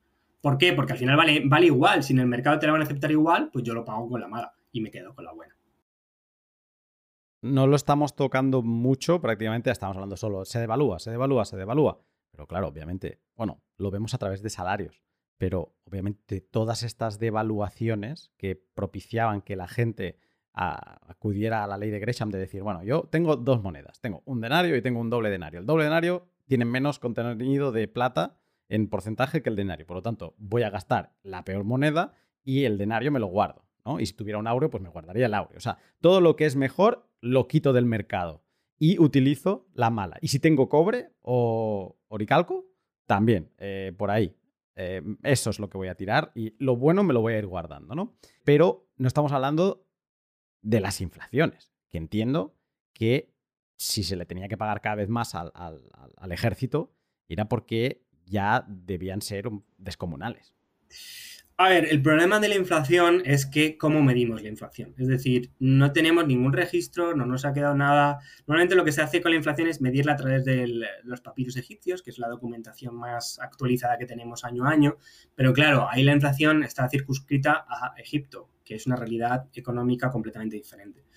¿Por 0.40 0.59
qué? 0.59 0.73
Porque 0.73 0.93
al 0.93 0.98
final 0.98 1.16
vale, 1.16 1.43
vale 1.44 1.66
igual. 1.66 2.05
Si 2.05 2.12
en 2.12 2.20
el 2.20 2.27
mercado 2.27 2.59
te 2.60 2.66
la 2.66 2.73
van 2.73 2.82
a 2.82 2.85
aceptar 2.85 3.10
igual, 3.10 3.51
pues 3.52 3.65
yo 3.65 3.74
lo 3.74 3.85
pago 3.85 4.09
con 4.09 4.20
la 4.20 4.28
mala 4.28 4.55
y 4.70 4.81
me 4.81 4.93
quedo 4.93 5.15
con 5.15 5.24
la 5.24 5.32
buena. 5.32 5.56
No 7.40 7.66
lo 7.66 7.74
estamos 7.74 8.15
tocando 8.15 8.62
mucho, 8.62 9.20
prácticamente 9.20 9.70
estamos 9.70 9.97
hablando 9.97 10.16
solo. 10.16 10.44
Se 10.44 10.60
devalúa, 10.60 11.01
se 11.01 11.10
devalúa, 11.10 11.44
se 11.44 11.56
devalúa. 11.56 12.01
Pero 12.31 12.47
claro, 12.47 12.69
obviamente, 12.69 13.20
bueno, 13.36 13.60
lo 13.77 13.90
vemos 13.90 14.15
a 14.15 14.19
través 14.19 14.43
de 14.43 14.51
salarios. 14.51 15.02
Pero 15.39 15.74
obviamente 15.85 16.40
todas 16.40 16.82
estas 16.82 17.19
devaluaciones 17.19 18.32
que 18.36 18.56
propiciaban 18.74 19.40
que 19.40 19.56
la 19.56 19.69
gente 19.69 20.19
acudiera 20.52 21.62
a 21.62 21.66
la 21.69 21.78
ley 21.78 21.90
de 21.90 22.01
Gresham 22.01 22.31
de 22.31 22.39
decir, 22.39 22.62
bueno, 22.62 22.82
yo 22.82 23.02
tengo 23.10 23.36
dos 23.36 23.62
monedas, 23.62 24.01
tengo 24.01 24.23
un 24.24 24.40
denario 24.40 24.77
y 24.77 24.82
tengo 24.82 25.01
un 25.01 25.09
doble 25.09 25.31
denario. 25.31 25.60
El 25.60 25.66
doble 25.66 25.85
denario 25.85 26.27
tienen 26.47 26.69
menos 26.69 26.98
contenido 26.98 27.70
de 27.70 27.86
plata 27.86 28.40
en 28.69 28.89
porcentaje 28.89 29.40
que 29.40 29.51
el 29.51 29.56
denario. 29.56 29.86
Por 29.86 29.97
lo 29.97 30.02
tanto, 30.02 30.35
voy 30.36 30.65
a 30.65 30.70
gastar 30.70 31.12
la 31.23 31.44
peor 31.44 31.62
moneda 31.62 32.12
y 32.43 32.65
el 32.65 32.77
denario 32.77 33.12
me 33.12 33.20
lo 33.20 33.28
guardo. 33.28 33.65
¿no? 33.85 34.01
Y 34.01 34.06
si 34.06 34.15
tuviera 34.15 34.39
un 34.39 34.48
aureo, 34.48 34.69
pues 34.69 34.82
me 34.82 34.89
guardaría 34.89 35.27
el 35.27 35.35
aureo. 35.35 35.56
O 35.56 35.60
sea, 35.60 35.78
todo 36.01 36.20
lo 36.20 36.35
que 36.35 36.47
es 36.47 36.56
mejor 36.56 37.09
lo 37.20 37.47
quito 37.47 37.73
del 37.73 37.86
mercado 37.86 38.43
y 38.78 38.98
utilizo 38.98 39.66
la 39.74 39.90
mala. 39.90 40.19
Y 40.20 40.28
si 40.28 40.40
tengo 40.40 40.69
cobre 40.69 41.10
o 41.20 41.98
oricalco, 42.09 42.66
también, 43.06 43.51
eh, 43.59 43.93
por 43.97 44.10
ahí. 44.10 44.36
Eh, 44.81 45.03
eso 45.25 45.51
es 45.51 45.59
lo 45.59 45.69
que 45.69 45.77
voy 45.77 45.89
a 45.89 45.97
tirar 45.97 46.31
y 46.37 46.55
lo 46.63 46.77
bueno 46.77 47.03
me 47.03 47.13
lo 47.13 47.21
voy 47.21 47.35
a 47.35 47.39
ir 47.39 47.47
guardando, 47.49 47.97
¿no? 47.97 48.17
Pero 48.45 48.89
no 48.97 49.09
estamos 49.09 49.33
hablando 49.33 49.85
de 50.63 50.79
las 50.79 51.01
inflaciones, 51.01 51.73
que 51.91 51.99
entiendo 51.99 52.55
que 52.93 53.35
si 53.77 54.05
se 54.05 54.15
le 54.15 54.25
tenía 54.25 54.47
que 54.47 54.57
pagar 54.57 54.81
cada 54.81 54.95
vez 54.95 55.09
más 55.09 55.35
al, 55.35 55.53
ejército, 56.31 56.95
era 57.29 57.49
porque 57.49 58.07
ya 58.25 58.65
debían 58.69 59.21
ser 59.21 59.51
descomunales. 59.79 60.55
A 61.60 61.68
ver, 61.70 61.86
el 61.90 62.01
problema 62.01 62.39
de 62.39 62.47
la 62.47 62.55
inflación 62.55 63.20
es 63.24 63.44
que 63.44 63.76
cómo 63.76 64.01
medimos 64.01 64.40
la 64.43 64.48
inflación. 64.48 64.94
Es 64.97 65.09
decir, 65.09 65.51
no 65.59 65.93
tenemos 65.93 66.24
ningún 66.24 66.52
registro, 66.52 67.16
no 67.16 67.26
nos 67.26 67.44
ha 67.44 67.52
quedado 67.52 67.74
nada. 67.74 68.20
Normalmente 68.47 68.76
lo 68.76 68.85
que 68.85 68.93
se 68.93 69.02
hace 69.02 69.20
con 69.20 69.32
la 69.32 69.39
inflación 69.39 69.66
es 69.66 69.80
medirla 69.80 70.12
a 70.12 70.16
través 70.16 70.44
de 70.44 70.86
los 71.02 71.20
papiros 71.20 71.56
egipcios, 71.56 72.01
que 72.01 72.10
es 72.10 72.20
la 72.20 72.28
documentación 72.28 72.94
más 72.94 73.40
actualizada 73.40 73.98
que 73.98 74.06
tenemos 74.06 74.44
año 74.44 74.66
a 74.66 74.70
año. 74.70 74.98
Pero 75.35 75.52
claro, 75.52 75.89
ahí 75.90 76.05
la 76.05 76.12
inflación 76.12 76.62
está 76.62 76.89
circunscrita 76.89 77.66
a 77.68 77.93
Egipto, 77.98 78.48
que 78.64 78.76
es 78.76 78.86
una 78.86 78.94
realidad 78.94 79.48
económica 79.52 80.12
completamente 80.12 80.55
diferente. 80.55 81.07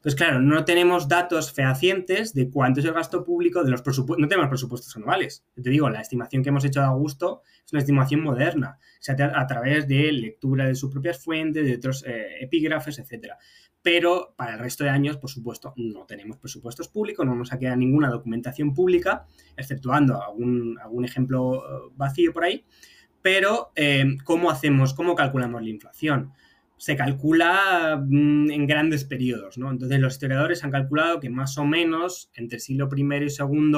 Entonces, 0.00 0.16
claro, 0.16 0.40
no 0.40 0.64
tenemos 0.64 1.08
datos 1.08 1.52
fehacientes 1.52 2.32
de 2.32 2.48
cuánto 2.48 2.80
es 2.80 2.86
el 2.86 2.94
gasto 2.94 3.22
público 3.22 3.62
de 3.62 3.70
los 3.70 3.82
presupuestos, 3.82 4.22
no 4.22 4.28
tenemos 4.28 4.48
presupuestos 4.48 4.96
anuales. 4.96 5.44
Te 5.54 5.68
digo, 5.68 5.90
la 5.90 6.00
estimación 6.00 6.42
que 6.42 6.48
hemos 6.48 6.64
hecho 6.64 6.80
de 6.80 6.86
Augusto 6.86 7.42
es 7.66 7.70
una 7.74 7.80
estimación 7.80 8.22
moderna, 8.22 8.78
se 8.98 9.14
sea, 9.14 9.38
a 9.38 9.46
través 9.46 9.86
de 9.86 10.10
lectura 10.10 10.64
de 10.64 10.74
sus 10.74 10.90
propias 10.90 11.22
fuentes, 11.22 11.66
de 11.66 11.74
otros 11.74 12.02
eh, 12.06 12.38
epígrafes, 12.40 12.98
etc. 12.98 13.34
Pero 13.82 14.32
para 14.38 14.54
el 14.54 14.58
resto 14.58 14.84
de 14.84 14.90
años, 14.90 15.18
por 15.18 15.28
supuesto, 15.28 15.74
no 15.76 16.06
tenemos 16.06 16.38
presupuestos 16.38 16.88
públicos, 16.88 17.26
no 17.26 17.34
nos 17.34 17.52
ha 17.52 17.58
quedado 17.58 17.76
ninguna 17.76 18.08
documentación 18.08 18.72
pública, 18.72 19.26
exceptuando 19.54 20.22
algún, 20.22 20.78
algún 20.82 21.04
ejemplo 21.04 21.56
eh, 21.56 21.92
vacío 21.94 22.32
por 22.32 22.44
ahí. 22.44 22.64
Pero, 23.20 23.70
eh, 23.76 24.16
¿cómo 24.24 24.50
hacemos, 24.50 24.94
cómo 24.94 25.14
calculamos 25.14 25.62
la 25.62 25.68
inflación? 25.68 26.32
Se 26.80 26.96
calcula 26.96 28.02
mm, 28.08 28.50
en 28.50 28.66
grandes 28.66 29.04
periodos, 29.04 29.58
¿no? 29.58 29.70
Entonces 29.70 30.00
los 30.00 30.14
historiadores 30.14 30.64
han 30.64 30.70
calculado 30.70 31.20
que 31.20 31.28
más 31.28 31.58
o 31.58 31.66
menos 31.66 32.30
entre 32.34 32.58
siglo 32.58 32.88
I 32.96 33.02
y 33.02 33.04
II 33.04 33.72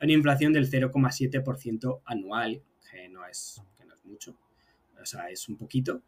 hay 0.00 0.06
una 0.06 0.12
inflación 0.14 0.54
del 0.54 0.70
0,7% 0.70 2.00
anual, 2.06 2.62
que 2.90 3.06
no, 3.10 3.26
es, 3.26 3.60
que 3.76 3.84
no 3.84 3.92
es 3.92 4.02
mucho, 4.06 4.38
o 4.98 5.04
sea, 5.04 5.28
es 5.28 5.46
un 5.50 5.58
poquito, 5.58 6.02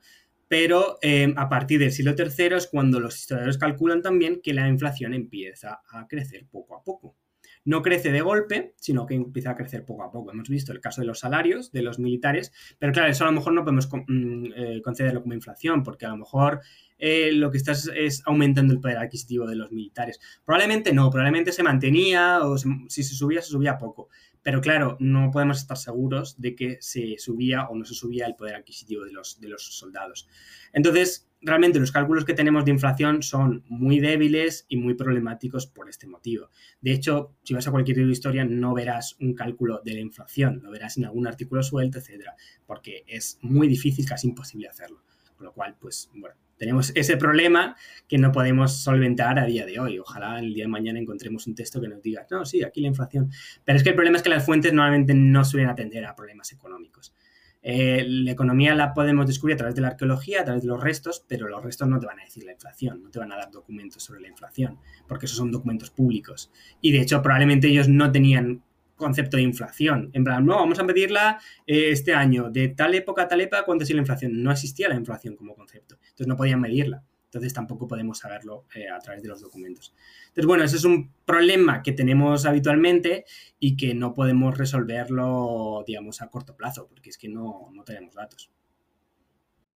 pero 0.49 0.97
eh, 1.03 1.31
a 1.37 1.47
partir 1.47 1.79
del 1.79 1.93
siglo 1.93 2.15
III 2.17 2.57
es 2.57 2.69
cuando 2.69 3.01
los 3.01 3.19
historiadores 3.19 3.59
calculan 3.59 4.01
también 4.01 4.41
que 4.43 4.55
la 4.55 4.67
inflación 4.67 5.13
empieza 5.13 5.83
a 5.91 6.09
crecer 6.09 6.47
poco 6.51 6.75
a 6.75 6.83
poco 6.83 7.17
no 7.65 7.83
crece 7.83 8.11
de 8.11 8.21
golpe, 8.21 8.75
sino 8.77 9.07
que 9.07 9.15
empieza 9.15 9.51
a 9.51 9.55
crecer 9.55 9.85
poco 9.85 10.03
a 10.03 10.11
poco. 10.11 10.33
Hemos 10.33 10.49
visto 10.49 10.73
el 10.73 10.81
caso 10.81 11.01
de 11.01 11.07
los 11.07 11.21
salarios 11.21 11.73
de 11.73 11.83
los 11.83 11.99
militares, 11.99 12.53
pero 12.79 12.93
claro, 12.93 13.11
eso 13.11 13.25
a 13.25 13.27
lo 13.27 13.33
mejor 13.33 13.53
no 13.53 13.63
podemos 13.63 13.89
mm, 13.93 14.47
eh, 14.57 14.81
concederlo 14.83 15.23
como 15.23 15.35
inflación, 15.35 15.83
porque 15.83 16.07
a 16.07 16.11
lo 16.11 16.17
mejor 16.17 16.61
eh, 16.99 17.33
lo 17.33 17.51
que 17.51 17.59
estás 17.59 17.91
es 17.95 18.23
aumentando 18.27 18.75
el 18.75 18.81
poder 18.81 18.99
adquisitivo 18.99 19.47
de 19.47 19.57
los 19.57 19.73
militares. 19.73 20.21
Probablemente 20.45 20.93
no, 20.93 21.11
probablemente 21.11 21.53
se 21.53 21.63
mantenía 21.63 22.41
o 22.45 22.57
si 22.59 23.03
se 23.03 23.15
subía, 23.15 23.43
se 23.43 23.51
subía 23.51 23.79
poco. 23.79 24.09
Pero 24.43 24.61
claro, 24.61 24.97
no 25.01 25.31
podemos 25.31 25.59
estar 25.59 25.77
seguros 25.77 26.41
de 26.41 26.55
que 26.55 26.79
se 26.81 27.17
subía 27.19 27.67
o 27.69 27.75
no 27.77 27.85
se 27.85 27.95
subía 27.95 28.27
el 28.27 28.37
poder 28.37 28.55
adquisitivo 28.55 29.05
de 29.05 29.13
los, 29.13 29.39
soldados. 29.63 30.29
Entonces, 30.73 31.29
realmente 31.43 31.79
los 31.79 31.93
cálculos 31.93 32.25
que 32.25 32.33
tenemos 32.33 32.65
de 32.65 32.71
inflación 32.71 33.23
son 33.23 33.65
muy 33.69 34.01
débiles 34.01 34.65
y 34.69 34.77
muy 34.77 34.95
problemáticos 34.95 35.67
por 35.67 35.89
este 35.89 36.07
motivo. 36.07 36.51
De 36.81 36.93
hecho, 36.93 37.35
si 37.43 37.55
vas 37.55 37.67
a 37.67 37.71
cualquier 37.71 37.99
libro 37.99 38.09
de 38.09 38.15
historia 38.15 38.45
no 38.45 38.73
verás 38.73 39.17
un 39.21 39.35
cálculo 39.35 39.83
de 39.85 39.95
la 39.95 40.01
inflación, 40.01 40.61
lo 40.63 40.71
verás 40.71 40.97
en 40.97 41.05
algún 41.05 41.27
artículo 41.27 41.63
suelto, 41.63 41.99
etcétera, 41.99 42.35
porque 42.67 43.05
es 43.07 43.39
muy 43.43 43.69
difícil, 43.69 44.07
casi 44.07 44.29
imposible 44.29 44.69
hacerlo. 44.69 45.03
Con 45.37 45.47
lo 45.47 45.53
cual, 45.53 45.77
pues 45.79 46.11
bueno, 46.15 46.37
tenemos 46.61 46.93
ese 46.95 47.17
problema 47.17 47.75
que 48.07 48.19
no 48.19 48.33
podemos 48.33 48.83
solventar 48.83 49.39
a 49.39 49.47
día 49.47 49.65
de 49.65 49.81
hoy. 49.81 49.99
Ojalá 49.99 50.39
el 50.39 50.53
día 50.53 50.65
de 50.65 50.69
mañana 50.69 50.99
encontremos 50.99 51.47
un 51.47 51.55
texto 51.55 51.81
que 51.81 51.89
nos 51.89 52.03
diga, 52.03 52.27
no, 52.31 52.45
sí, 52.45 52.63
aquí 52.63 52.83
la 52.83 52.89
inflación. 52.89 53.31
Pero 53.65 53.79
es 53.79 53.83
que 53.83 53.89
el 53.89 53.95
problema 53.95 54.19
es 54.19 54.23
que 54.23 54.29
las 54.29 54.45
fuentes 54.45 54.71
normalmente 54.75 55.15
no 55.15 55.43
suelen 55.43 55.71
atender 55.71 56.05
a 56.05 56.15
problemas 56.15 56.53
económicos. 56.53 57.15
Eh, 57.63 58.05
la 58.07 58.33
economía 58.33 58.75
la 58.75 58.93
podemos 58.93 59.27
descubrir 59.27 59.55
a 59.55 59.57
través 59.57 59.75
de 59.75 59.81
la 59.81 59.89
arqueología, 59.89 60.43
a 60.43 60.45
través 60.45 60.61
de 60.61 60.69
los 60.69 60.83
restos, 60.83 61.25
pero 61.27 61.49
los 61.49 61.65
restos 61.65 61.89
no 61.89 61.99
te 61.99 62.05
van 62.05 62.21
a 62.21 62.25
decir 62.25 62.45
la 62.45 62.53
inflación, 62.53 63.05
no 63.05 63.11
te 63.11 63.19
van 63.19 63.33
a 63.33 63.37
dar 63.37 63.51
documentos 63.51 64.03
sobre 64.03 64.21
la 64.21 64.29
inflación, 64.29 64.79
porque 65.09 65.25
esos 65.25 65.39
son 65.39 65.51
documentos 65.51 65.89
públicos. 65.91 66.53
Y 66.83 66.93
de 66.93 67.01
hecho, 67.01 67.23
probablemente 67.23 67.69
ellos 67.69 67.89
no 67.89 68.13
tenían 68.13 68.63
concepto 69.01 69.37
de 69.37 69.43
inflación. 69.43 70.11
En 70.13 70.23
plan, 70.23 70.47
no, 70.47 70.55
vamos 70.55 70.79
a 70.79 70.85
medirla 70.85 71.41
eh, 71.67 71.91
este 71.91 72.15
año, 72.15 72.51
de 72.51 72.69
tal 72.69 72.95
época 72.95 73.23
a 73.23 73.29
tal 73.29 73.41
época, 73.41 73.65
¿cuánto 73.65 73.83
es 73.83 73.91
la 73.91 73.99
inflación? 73.99 74.41
No 74.43 74.53
existía 74.53 74.89
la 74.89 74.95
inflación 74.95 75.35
como 75.35 75.57
concepto, 75.57 75.97
entonces 76.01 76.29
no 76.29 76.37
podían 76.37 76.61
medirla. 76.61 77.03
Entonces 77.31 77.55
tampoco 77.55 77.87
podemos 77.87 78.19
saberlo 78.19 78.65
eh, 78.75 78.89
a 78.89 78.99
través 78.99 79.23
de 79.23 79.29
los 79.29 79.41
documentos. 79.41 79.95
Entonces, 80.29 80.47
bueno, 80.47 80.65
ese 80.65 80.77
es 80.77 80.85
un 80.85 81.13
problema 81.25 81.81
que 81.81 81.93
tenemos 81.93 82.45
habitualmente 82.45 83.25
y 83.61 83.77
que 83.77 83.95
no 83.95 84.15
podemos 84.15 84.59
resolverlo, 84.59 85.85
digamos, 85.87 86.23
a 86.23 86.29
corto 86.29 86.57
plazo, 86.57 86.89
porque 86.89 87.11
es 87.11 87.19
que 87.19 87.29
no, 87.29 87.71
tenemos 87.87 88.17
datos. 88.17 88.51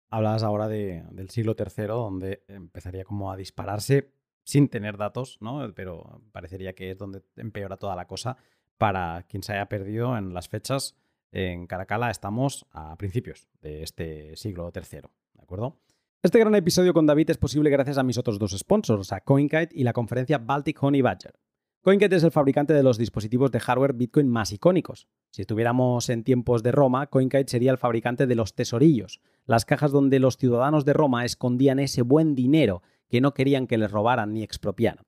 Hablas 0.10 0.42
ahora 0.42 0.68
del 0.68 1.30
siglo 1.30 1.56
III, 1.56 1.86
donde 1.86 2.44
empezaría 2.48 3.04
como 3.04 3.32
a 3.32 3.38
dispararse 3.38 4.10
sin 4.44 4.68
tener 4.68 4.98
datos, 4.98 5.38
¿no? 5.40 5.72
Pero 5.76 6.22
parecería 6.32 6.74
que 6.74 6.90
es 6.90 6.98
donde 6.98 7.22
empeora 7.36 7.78
toda 7.78 7.96
la 7.96 8.08
cosa. 8.08 8.36
Para 8.78 9.24
quien 9.30 9.44
se 9.44 9.54
haya 9.54 9.68
perdido 9.68 10.18
en 10.18 10.34
las 10.34 10.50
fechas, 10.50 10.96
en 11.32 11.68
Caracalla 11.68 12.10
estamos 12.10 12.66
a 12.72 12.96
principios 12.98 13.48
de 13.62 13.84
este 13.84 14.36
siglo 14.36 14.72
III, 14.74 15.02
¿de 15.34 15.42
acuerdo? 15.42 15.80
Este 16.22 16.40
gran 16.40 16.56
episodio 16.56 16.94
con 16.94 17.06
David 17.06 17.32
es 17.32 17.38
posible 17.38 17.70
gracias 17.70 17.98
a 17.98 18.04
mis 18.04 18.18
otros 18.18 18.40
dos 18.40 18.58
sponsors, 18.58 19.12
a 19.12 19.22
CoinKite 19.22 19.70
y 19.74 19.84
la 19.84 19.94
conferencia 19.94 20.38
Baltic 20.38 20.82
Honey 20.82 21.02
Badger. 21.02 21.40
CoinKite 21.82 22.16
es 22.16 22.24
el 22.24 22.32
fabricante 22.32 22.72
de 22.74 22.82
los 22.82 22.98
dispositivos 22.98 23.52
de 23.52 23.60
hardware 23.60 23.92
Bitcoin 23.92 24.30
más 24.30 24.54
icónicos. 24.54 25.10
Si 25.32 25.42
estuviéramos 25.42 26.10
en 26.10 26.24
tiempos 26.24 26.64
de 26.64 26.72
Roma, 26.72 27.08
CoinKite 27.08 27.52
sería 27.52 27.72
el 27.72 27.78
fabricante 27.78 28.26
de 28.26 28.36
los 28.36 28.56
tesorillos, 28.56 29.20
las 29.46 29.66
cajas 29.66 29.92
donde 29.92 30.20
los 30.20 30.38
ciudadanos 30.38 30.86
de 30.86 30.94
Roma 30.94 31.26
escondían 31.26 31.80
ese 31.80 32.04
buen 32.04 32.36
dinero 32.36 32.84
que 33.10 33.20
no 33.20 33.34
querían 33.34 33.68
que 33.68 33.78
les 33.78 33.92
robaran 33.92 34.34
ni 34.34 34.44
expropiaran. 34.44 35.06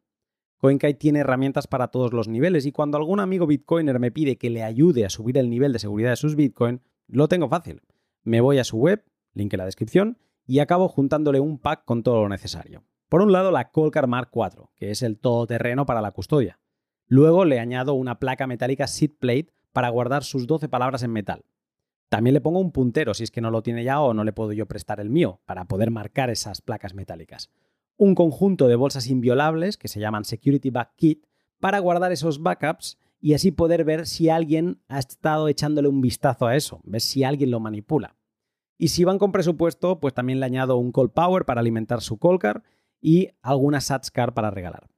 CoinKite 0.65 0.95
tiene 0.95 1.19
herramientas 1.19 1.67
para 1.67 1.89
todos 1.89 2.11
los 2.11 2.27
niveles 2.27 2.65
y 2.65 2.71
cuando 2.71 2.97
algún 2.97 3.19
amigo 3.19 3.45
bitcoiner 3.45 3.99
me 3.99 4.09
pide 4.09 4.37
que 4.39 4.49
le 4.49 4.63
ayude 4.63 5.05
a 5.05 5.11
subir 5.11 5.37
el 5.37 5.47
nivel 5.47 5.71
de 5.71 5.77
seguridad 5.77 6.09
de 6.09 6.15
sus 6.15 6.35
bitcoin, 6.35 6.81
lo 7.07 7.27
tengo 7.27 7.47
fácil. 7.47 7.83
Me 8.23 8.41
voy 8.41 8.57
a 8.57 8.63
su 8.63 8.77
web, 8.77 9.05
link 9.35 9.53
en 9.53 9.59
la 9.59 9.65
descripción, 9.65 10.17
y 10.47 10.57
acabo 10.57 10.87
juntándole 10.87 11.39
un 11.39 11.59
pack 11.59 11.85
con 11.85 12.01
todo 12.01 12.23
lo 12.23 12.29
necesario. 12.29 12.83
Por 13.09 13.21
un 13.21 13.31
lado, 13.31 13.51
la 13.51 13.69
Colcar 13.69 14.07
Mark 14.07 14.31
IV, 14.33 14.69
que 14.75 14.89
es 14.89 15.03
el 15.03 15.19
todoterreno 15.19 15.85
para 15.85 16.01
la 16.01 16.09
custodia. 16.09 16.57
Luego 17.05 17.45
le 17.45 17.59
añado 17.59 17.93
una 17.93 18.17
placa 18.17 18.47
metálica 18.47 18.87
seed 18.87 19.11
plate 19.19 19.53
para 19.71 19.89
guardar 19.89 20.23
sus 20.23 20.47
12 20.47 20.67
palabras 20.67 21.03
en 21.03 21.11
metal. 21.11 21.45
También 22.09 22.33
le 22.33 22.41
pongo 22.41 22.59
un 22.59 22.71
puntero 22.71 23.13
si 23.13 23.23
es 23.23 23.29
que 23.29 23.41
no 23.41 23.51
lo 23.51 23.61
tiene 23.61 23.83
ya 23.83 24.01
o 24.01 24.15
no 24.15 24.23
le 24.23 24.33
puedo 24.33 24.51
yo 24.51 24.65
prestar 24.65 24.99
el 24.99 25.11
mío 25.11 25.41
para 25.45 25.65
poder 25.65 25.91
marcar 25.91 26.31
esas 26.31 26.61
placas 26.61 26.95
metálicas. 26.95 27.51
Un 27.97 28.15
conjunto 28.15 28.67
de 28.67 28.75
bolsas 28.75 29.07
inviolables 29.07 29.77
que 29.77 29.87
se 29.87 29.99
llaman 29.99 30.25
Security 30.25 30.69
Back 30.69 30.95
Kit 30.95 31.25
para 31.59 31.79
guardar 31.79 32.11
esos 32.11 32.41
backups 32.41 32.97
y 33.19 33.33
así 33.33 33.51
poder 33.51 33.85
ver 33.85 34.05
si 34.05 34.29
alguien 34.29 34.81
ha 34.87 34.99
estado 34.99 35.47
echándole 35.47 35.87
un 35.87 36.01
vistazo 36.01 36.45
a 36.45 36.55
eso, 36.55 36.81
ver 36.83 37.01
si 37.01 37.23
alguien 37.23 37.51
lo 37.51 37.59
manipula. 37.59 38.15
Y 38.77 38.89
si 38.89 39.03
van 39.03 39.17
con 39.17 39.31
presupuesto, 39.31 39.99
pues 39.99 40.13
también 40.13 40.39
le 40.39 40.45
añado 40.45 40.77
un 40.77 40.91
Call 40.91 41.11
Power 41.11 41.45
para 41.45 41.61
alimentar 41.61 42.01
su 42.01 42.17
Call 42.17 42.39
y 43.01 43.29
alguna 43.41 43.81
Sats 43.81 44.11
Card 44.11 44.33
para 44.33 44.51
regalar. 44.51 44.89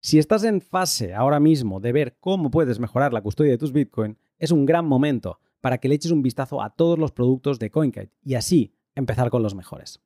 Si 0.00 0.18
estás 0.18 0.44
en 0.44 0.62
fase 0.62 1.12
ahora 1.14 1.40
mismo 1.40 1.78
de 1.78 1.92
ver 1.92 2.16
cómo 2.20 2.50
puedes 2.50 2.78
mejorar 2.78 3.12
la 3.12 3.20
custodia 3.20 3.50
de 3.50 3.58
tus 3.58 3.72
Bitcoin, 3.72 4.16
es 4.38 4.50
un 4.50 4.64
gran 4.64 4.86
momento 4.86 5.38
para 5.60 5.76
que 5.76 5.88
le 5.88 5.96
eches 5.96 6.10
un 6.10 6.22
vistazo 6.22 6.62
a 6.62 6.70
todos 6.70 6.98
los 6.98 7.12
productos 7.12 7.58
de 7.58 7.70
CoinKite 7.70 8.12
y 8.24 8.34
así 8.34 8.72
empezar 8.94 9.28
con 9.28 9.42
los 9.42 9.54
mejores. 9.54 10.00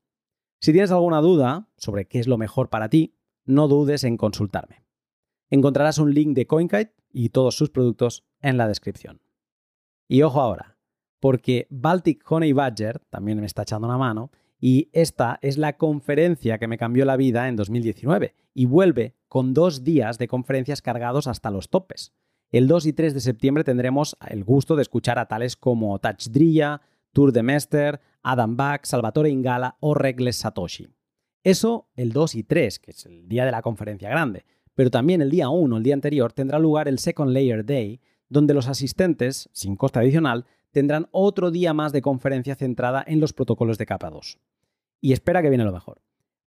Si 0.65 0.73
tienes 0.73 0.93
alguna 0.93 1.20
duda 1.20 1.69
sobre 1.77 2.07
qué 2.07 2.19
es 2.19 2.27
lo 2.27 2.39
mejor 2.39 2.70
para 2.70 2.89
ti, 2.89 3.19
no 3.45 3.69
dudes 3.69 4.03
en 4.03 4.16
consultarme. 4.16 4.82
Encontrarás 5.51 5.99
un 5.99 6.15
link 6.15 6.35
de 6.35 6.47
CoinKite 6.47 6.95
y 7.12 7.28
todos 7.28 7.55
sus 7.55 7.69
productos 7.69 8.24
en 8.41 8.57
la 8.57 8.66
descripción. 8.66 9.20
Y 10.09 10.23
ojo 10.23 10.41
ahora, 10.41 10.78
porque 11.20 11.66
Baltic 11.69 12.24
Honey 12.32 12.55
Badger 12.55 13.01
también 13.11 13.41
me 13.41 13.45
está 13.45 13.61
echando 13.61 13.86
una 13.86 13.99
mano 13.99 14.31
y 14.59 14.89
esta 14.95 15.39
es 15.43 15.59
la 15.59 15.77
conferencia 15.77 16.57
que 16.57 16.66
me 16.66 16.78
cambió 16.78 17.05
la 17.05 17.19
vida 17.19 17.47
en 17.47 17.57
2019 17.57 18.35
y 18.55 18.65
vuelve 18.65 19.16
con 19.28 19.53
dos 19.53 19.85
días 19.85 20.16
de 20.16 20.28
conferencias 20.28 20.81
cargados 20.81 21.27
hasta 21.27 21.51
los 21.51 21.69
topes. 21.69 22.15
El 22.51 22.69
2 22.69 22.86
y 22.86 22.95
3 22.95 23.12
de 23.12 23.20
septiembre 23.20 23.65
tendremos 23.65 24.16
el 24.27 24.45
gusto 24.45 24.77
de 24.77 24.82
escuchar 24.82 25.19
a 25.19 25.28
tales 25.28 25.57
como 25.57 25.99
Touch 25.99 26.28
Drilla, 26.28 26.81
Tour 27.12 27.32
de 27.32 27.43
Mester, 27.43 28.01
Adam 28.25 28.57
Back, 28.57 28.87
Salvatore 28.87 29.31
Ingala 29.31 29.77
o 29.81 29.95
Regles 29.95 30.37
Satoshi. 30.37 30.89
Eso 31.45 31.89
el 31.95 32.13
2 32.13 32.35
y 32.35 32.43
3, 32.43 32.79
que 32.79 32.91
es 32.91 33.07
el 33.07 33.29
día 33.29 33.45
de 33.45 33.53
la 33.53 33.63
conferencia 33.63 34.09
grande, 34.09 34.45
pero 34.75 34.91
también 34.91 35.23
el 35.23 35.31
día 35.31 35.51
1, 35.51 35.77
el 35.77 35.83
día 35.83 35.95
anterior, 35.95 36.33
tendrá 36.33 36.59
lugar 36.59 36.89
el 36.89 36.99
Second 36.99 37.31
Layer 37.31 37.65
Day, 37.65 38.01
donde 38.29 38.55
los 38.55 38.67
asistentes, 38.67 39.49
sin 39.53 39.77
coste 39.77 40.01
adicional, 40.01 40.47
tendrán 40.73 41.07
otro 41.13 41.51
día 41.51 41.73
más 41.75 41.93
de 41.93 42.03
conferencia 42.03 42.57
centrada 42.57 43.05
en 43.07 43.21
los 43.21 43.33
protocolos 43.33 43.79
de 43.79 43.87
capa 43.87 44.11
2. 44.11 44.39
Y 45.01 45.13
espera 45.13 45.43
que 45.43 45.51
viene 45.51 45.65
lo 45.65 45.73
mejor. 45.73 46.01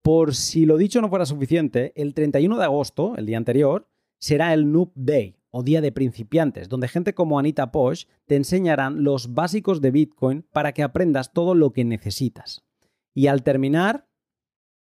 Por 0.02 0.34
si 0.34 0.64
lo 0.64 0.78
dicho 0.78 1.00
no 1.00 1.10
fuera 1.10 1.26
suficiente, 1.26 1.92
el 1.94 2.14
31 2.14 2.56
de 2.56 2.64
agosto, 2.64 3.14
el 3.16 3.26
día 3.26 3.36
anterior, 3.36 3.86
será 4.18 4.54
el 4.54 4.72
Noob 4.72 4.90
Day 4.94 5.37
o 5.58 5.62
Día 5.62 5.80
de 5.80 5.92
Principiantes, 5.92 6.68
donde 6.68 6.86
gente 6.86 7.14
como 7.14 7.38
Anita 7.38 7.72
Posh 7.72 8.04
te 8.26 8.36
enseñarán 8.36 9.02
los 9.02 9.34
básicos 9.34 9.80
de 9.80 9.90
Bitcoin 9.90 10.46
para 10.52 10.72
que 10.72 10.82
aprendas 10.82 11.32
todo 11.32 11.54
lo 11.54 11.72
que 11.72 11.84
necesitas. 11.84 12.64
Y 13.12 13.26
al 13.26 13.42
terminar, 13.42 14.06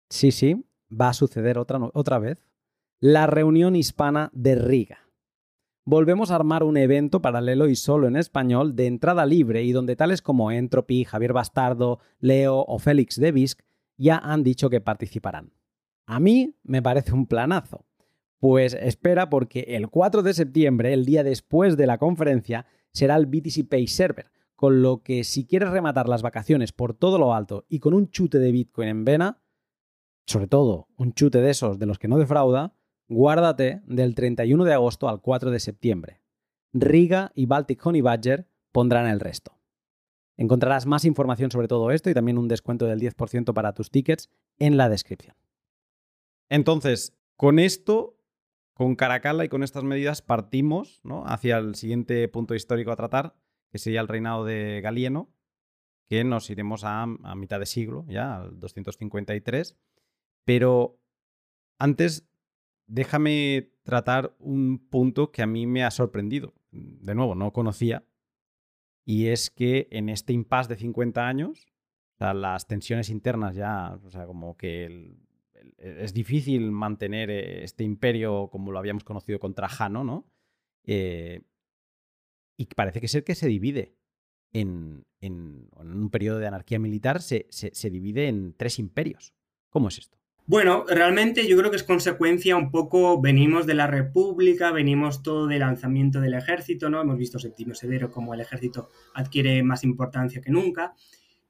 sí, 0.10 0.32
sí, 0.32 0.66
va 0.90 1.10
a 1.10 1.14
suceder 1.14 1.58
otra, 1.60 1.80
otra 1.94 2.18
vez, 2.20 2.40
la 3.00 3.28
reunión 3.28 3.76
hispana 3.76 4.32
de 4.34 4.56
Riga 4.56 5.06
volvemos 5.86 6.32
a 6.32 6.36
armar 6.36 6.64
un 6.64 6.78
evento 6.78 7.22
paralelo 7.22 7.68
y 7.68 7.76
solo 7.76 8.08
en 8.08 8.16
español 8.16 8.76
de 8.76 8.88
entrada 8.88 9.26
libre 9.26 9.64
y 9.64 9.72
donde 9.72 9.96
tales 9.96 10.22
como 10.22 10.52
Entropy, 10.52 11.06
Javier 11.06 11.32
Bastardo, 11.32 12.00
Leo 12.20 12.66
o 12.68 12.80
Félix 12.80 13.20
Devisk 13.20 13.62
ya 13.98 14.18
han 14.18 14.44
dicho 14.44 14.70
que 14.70 14.82
participarán. 14.82 15.54
A 16.08 16.20
mí 16.20 16.56
me 16.64 16.82
parece 16.82 17.14
un 17.14 17.28
planazo. 17.28 17.85
Pues 18.46 18.76
espera 18.76 19.28
porque 19.28 19.62
el 19.70 19.90
4 19.90 20.22
de 20.22 20.36
septiembre, 20.36 20.94
el 20.94 21.04
día 21.04 21.24
después 21.24 21.78
de 21.78 21.88
la 21.88 21.98
conferencia, 21.98 22.68
será 22.94 23.16
el 23.16 23.26
BTC 23.26 23.68
Pay 23.68 23.88
Server, 23.88 24.30
con 24.56 24.84
lo 24.84 25.02
que 25.02 25.24
si 25.24 25.48
quieres 25.48 25.72
rematar 25.72 26.08
las 26.08 26.22
vacaciones 26.22 26.72
por 26.72 26.94
todo 26.94 27.18
lo 27.18 27.34
alto 27.34 27.66
y 27.70 27.80
con 27.80 27.96
un 27.96 28.12
chute 28.12 28.38
de 28.38 28.52
Bitcoin 28.52 28.88
en 28.88 29.04
vena, 29.04 29.42
sobre 30.28 30.46
todo 30.46 30.90
un 30.96 31.14
chute 31.14 31.42
de 31.42 31.50
esos 31.50 31.80
de 31.80 31.88
los 31.88 31.98
que 31.98 32.08
no 32.08 32.20
defrauda, 32.20 32.76
Guárdate 33.08 33.82
del 33.88 34.14
31 34.14 34.64
de 34.64 34.74
agosto 34.74 35.10
al 35.10 35.22
4 35.22 35.50
de 35.50 35.60
septiembre. 35.60 36.22
Riga 36.72 37.32
y 37.34 37.48
Baltic 37.48 37.84
Honey 37.84 38.02
Badger 38.02 38.48
pondrán 38.72 39.08
el 39.08 39.22
resto. 39.22 39.58
Encontrarás 40.38 40.86
más 40.86 41.04
información 41.04 41.50
sobre 41.50 41.68
todo 41.68 41.90
esto 41.90 42.12
y 42.12 42.14
también 42.14 42.38
un 42.38 42.48
descuento 42.48 42.86
del 42.86 43.00
10% 43.00 43.56
para 43.56 43.74
tus 43.74 43.90
tickets 43.90 44.30
en 44.60 44.78
la 44.78 44.88
descripción. 44.88 45.36
Entonces, 46.48 47.18
con 47.38 47.58
esto, 47.58 48.16
con 48.76 48.98
Caracalla 48.98 49.46
y 49.46 49.50
con 49.50 49.64
estas 49.64 49.86
medidas 49.86 50.22
partimos 50.22 51.02
hacia 51.26 51.58
el 51.58 51.76
siguiente 51.76 52.28
punto 52.28 52.56
histórico 52.56 52.92
a 52.92 52.98
tratar, 52.98 53.34
que 53.72 53.78
sería 53.78 54.02
el 54.02 54.10
reinado 54.10 54.44
de 54.44 54.82
Galieno, 54.82 55.34
que 56.10 56.26
nos 56.26 56.50
iremos 56.50 56.84
a, 56.84 57.06
mitad 57.08 57.62
de 57.62 57.68
siglo, 57.68 58.06
ya 58.10 58.36
al 58.36 58.60
253. 58.60 59.78
Pero 60.44 61.00
antes 61.80 62.28
déjame 62.86 63.72
tratar 63.84 64.36
un 64.40 64.86
punto 64.90 65.32
que 65.32 65.42
a 65.42 65.48
mí 65.48 65.66
me 65.68 65.86
ha 65.86 65.90
sorprendido. 65.90 66.54
De 66.72 67.16
nuevo, 67.16 67.34
no 67.34 67.54
conocía. 67.54 68.04
Y 69.06 69.28
es 69.28 69.50
que 69.52 69.88
en 69.90 70.10
este 70.10 70.34
impasse 70.34 70.68
de 70.68 70.76
50 70.76 71.26
años, 71.26 71.66
las 72.20 72.68
tensiones 72.68 73.10
internas 73.10 73.56
ya, 73.56 73.98
o 74.04 74.10
sea, 74.10 74.26
como 74.26 74.58
que 74.58 75.16
es 75.78 76.14
difícil 76.14 76.72
mantener 76.72 77.30
eh, 77.30 77.64
este 77.64 77.84
imperio 77.84 78.50
como 78.52 78.72
lo 78.72 78.80
habíamos 78.80 79.04
conocido 79.04 79.40
con 79.40 79.54
Trajano, 79.54 80.04
¿no? 80.04 80.26
Eh, 80.84 81.42
y 82.58 82.66
parece 82.68 83.02
que 83.02 83.08
ser 83.08 83.24
que 83.24 83.36
se 83.36 83.48
divide 83.48 83.96
en, 84.54 85.06
un 85.22 86.10
periodo 86.12 86.40
de 86.40 86.48
anarquía 86.48 86.80
militar, 86.80 87.22
se 87.22 87.90
divide 87.90 88.28
en 88.28 88.54
tres 88.54 88.80
imperios. 88.80 89.34
¿Cómo 89.70 89.90
es 89.90 89.98
esto? 89.98 90.18
Bueno, 90.48 90.86
realmente 90.88 91.48
yo 91.48 91.58
creo 91.58 91.72
que 91.72 91.78
es 91.78 91.84
consecuencia 91.84 92.56
un 92.56 92.70
poco, 92.70 93.20
venimos 93.20 93.66
de 93.66 93.74
la 93.74 93.88
República, 93.88 94.72
venimos 94.72 95.24
todo 95.24 95.48
del 95.48 95.62
lanzamiento 95.62 96.22
del 96.22 96.36
ejército, 96.36 96.88
¿no? 96.88 97.02
Hemos 97.02 97.18
visto 97.18 97.40
Septimio 97.40 97.74
Severo 97.74 98.12
como 98.12 98.32
el 98.36 98.42
ejército 98.42 98.92
adquiere 99.16 99.64
más 99.64 99.84
importancia 99.84 100.42
que 100.42 100.52
nunca. 100.52 100.94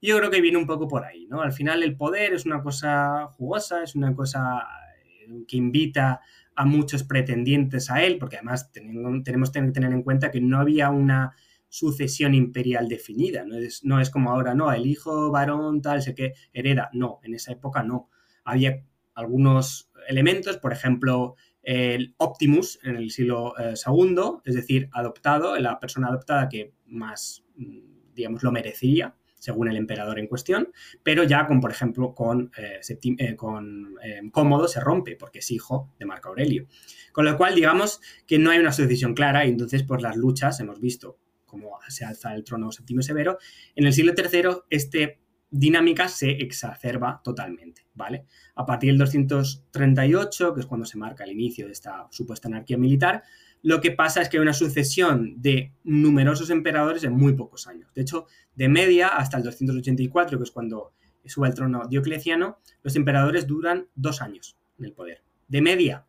Yo 0.00 0.18
creo 0.18 0.30
que 0.30 0.40
viene 0.40 0.58
un 0.58 0.66
poco 0.66 0.86
por 0.86 1.04
ahí, 1.04 1.26
¿no? 1.26 1.40
Al 1.42 1.52
final 1.52 1.82
el 1.82 1.96
poder 1.96 2.34
es 2.34 2.46
una 2.46 2.62
cosa 2.62 3.26
jugosa, 3.32 3.82
es 3.82 3.94
una 3.94 4.14
cosa 4.14 4.66
eh, 5.00 5.44
que 5.48 5.56
invita 5.56 6.20
a 6.54 6.64
muchos 6.64 7.04
pretendientes 7.04 7.90
a 7.90 8.02
él, 8.02 8.18
porque 8.18 8.36
además 8.36 8.72
tenemos, 8.72 9.50
que 9.50 9.60
tener 9.72 9.92
en 9.92 10.02
cuenta 10.02 10.30
que 10.30 10.40
no 10.40 10.58
había 10.58 10.90
una 10.90 11.34
sucesión 11.68 12.34
imperial 12.34 12.88
definida, 12.88 13.44
no 13.44 13.56
es, 13.56 13.84
no 13.84 14.00
es 14.00 14.10
como 14.10 14.30
ahora, 14.30 14.54
no, 14.54 14.72
el 14.72 14.86
hijo 14.86 15.30
varón 15.30 15.82
tal, 15.82 16.00
sé 16.00 16.14
que 16.14 16.32
hereda, 16.52 16.88
no, 16.92 17.20
en 17.22 17.34
esa 17.34 17.52
época 17.52 17.82
no 17.82 18.08
había 18.44 18.84
algunos 19.14 19.90
elementos, 20.08 20.58
por 20.58 20.72
ejemplo, 20.72 21.34
el 21.62 22.14
Optimus 22.18 22.78
en 22.84 22.96
el 22.96 23.10
siglo 23.10 23.54
II, 23.58 24.16
eh, 24.18 24.40
es 24.44 24.54
decir, 24.54 24.88
adoptado, 24.92 25.56
la 25.58 25.80
persona 25.80 26.08
adoptada 26.08 26.48
que 26.48 26.72
más, 26.86 27.44
mm, 27.56 28.14
digamos, 28.14 28.42
lo 28.42 28.52
merecería, 28.52 29.14
según 29.38 29.68
el 29.68 29.76
emperador 29.76 30.18
en 30.18 30.26
cuestión, 30.26 30.72
pero 31.02 31.24
ya 31.24 31.46
con, 31.46 31.60
por 31.60 31.70
ejemplo, 31.70 32.14
con, 32.14 32.50
eh, 32.56 32.80
eh, 33.18 33.36
con 33.36 33.96
Cómodo 34.32 34.68
se 34.68 34.80
rompe 34.80 35.16
porque 35.16 35.40
es 35.40 35.50
hijo 35.50 35.92
de 35.98 36.06
Marco 36.06 36.28
Aurelio. 36.28 36.66
Con 37.12 37.24
lo 37.24 37.36
cual, 37.36 37.54
digamos 37.54 38.00
que 38.26 38.38
no 38.38 38.50
hay 38.50 38.58
una 38.58 38.72
sucesión 38.72 39.14
clara 39.14 39.46
y 39.46 39.50
entonces, 39.50 39.82
pues 39.82 40.02
las 40.02 40.16
luchas 40.16 40.58
hemos 40.60 40.80
visto 40.80 41.18
cómo 41.44 41.78
se 41.88 42.04
alza 42.04 42.34
el 42.34 42.44
trono 42.44 42.72
Septimio 42.72 43.02
Severo. 43.02 43.38
En 43.74 43.86
el 43.86 43.92
siglo 43.92 44.12
III, 44.16 44.62
este 44.70 45.20
dinámica 45.50 46.08
se 46.08 46.30
exacerba 46.30 47.20
totalmente, 47.22 47.86
¿vale? 47.94 48.26
A 48.56 48.66
partir 48.66 48.90
del 48.90 48.98
238, 48.98 50.54
que 50.54 50.60
es 50.60 50.66
cuando 50.66 50.86
se 50.86 50.98
marca 50.98 51.24
el 51.24 51.30
inicio 51.30 51.66
de 51.66 51.72
esta 51.72 52.06
supuesta 52.10 52.48
anarquía 52.48 52.76
militar, 52.76 53.22
lo 53.66 53.80
que 53.80 53.90
pasa 53.90 54.22
es 54.22 54.28
que 54.28 54.36
hay 54.36 54.42
una 54.42 54.52
sucesión 54.52 55.42
de 55.42 55.72
numerosos 55.82 56.50
emperadores 56.50 57.02
en 57.02 57.14
muy 57.14 57.32
pocos 57.32 57.66
años. 57.66 57.92
De 57.94 58.02
hecho, 58.02 58.26
de 58.54 58.68
media 58.68 59.08
hasta 59.08 59.38
el 59.38 59.42
284, 59.42 60.38
que 60.38 60.44
es 60.44 60.52
cuando 60.52 60.92
sube 61.24 61.48
al 61.48 61.54
trono 61.54 61.82
Diocleciano, 61.88 62.60
los 62.84 62.94
emperadores 62.94 63.48
duran 63.48 63.88
dos 63.96 64.22
años 64.22 64.56
en 64.78 64.84
el 64.84 64.92
poder, 64.92 65.24
de 65.48 65.62
media. 65.62 66.06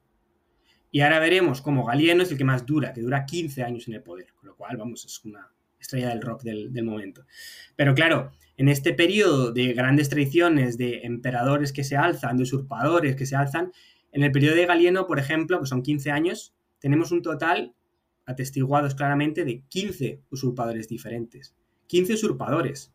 Y 0.91 1.01
ahora 1.01 1.17
veremos 1.17 1.63
cómo 1.63 1.84
Galieno 1.84 2.21
es 2.21 2.31
el 2.31 2.38
que 2.38 2.43
más 2.43 2.63
dura, 2.63 2.93
que 2.93 3.01
dura 3.01 3.25
15 3.25 3.63
años 3.63 3.88
en 3.88 3.95
el 3.95 4.03
poder, 4.03 4.27
con 4.35 4.49
lo 4.49 4.55
cual, 4.55 4.77
vamos, 4.77 5.03
es 5.05 5.25
una 5.25 5.51
estrella 5.79 6.09
del 6.09 6.21
rock 6.21 6.43
del, 6.43 6.71
del 6.71 6.85
momento. 6.85 7.25
Pero 7.75 7.95
claro, 7.95 8.34
en 8.55 8.69
este 8.69 8.93
periodo 8.93 9.51
de 9.51 9.73
grandes 9.73 10.09
traiciones, 10.09 10.77
de 10.77 10.99
emperadores 11.05 11.73
que 11.73 11.84
se 11.84 11.97
alzan, 11.97 12.38
de 12.38 12.43
usurpadores 12.43 13.15
que 13.15 13.25
se 13.25 13.35
alzan, 13.35 13.71
en 14.11 14.21
el 14.21 14.31
periodo 14.31 14.55
de 14.55 14.67
Galieno, 14.67 15.07
por 15.07 15.17
ejemplo, 15.17 15.59
que 15.59 15.65
son 15.65 15.81
15 15.81 16.11
años, 16.11 16.53
tenemos 16.79 17.11
un 17.11 17.21
total 17.21 17.75
atestiguados 18.25 18.95
claramente 18.95 19.45
de 19.45 19.63
15 19.67 20.21
usurpadores 20.29 20.87
diferentes. 20.87 21.55
15 21.87 22.13
usurpadores. 22.13 22.93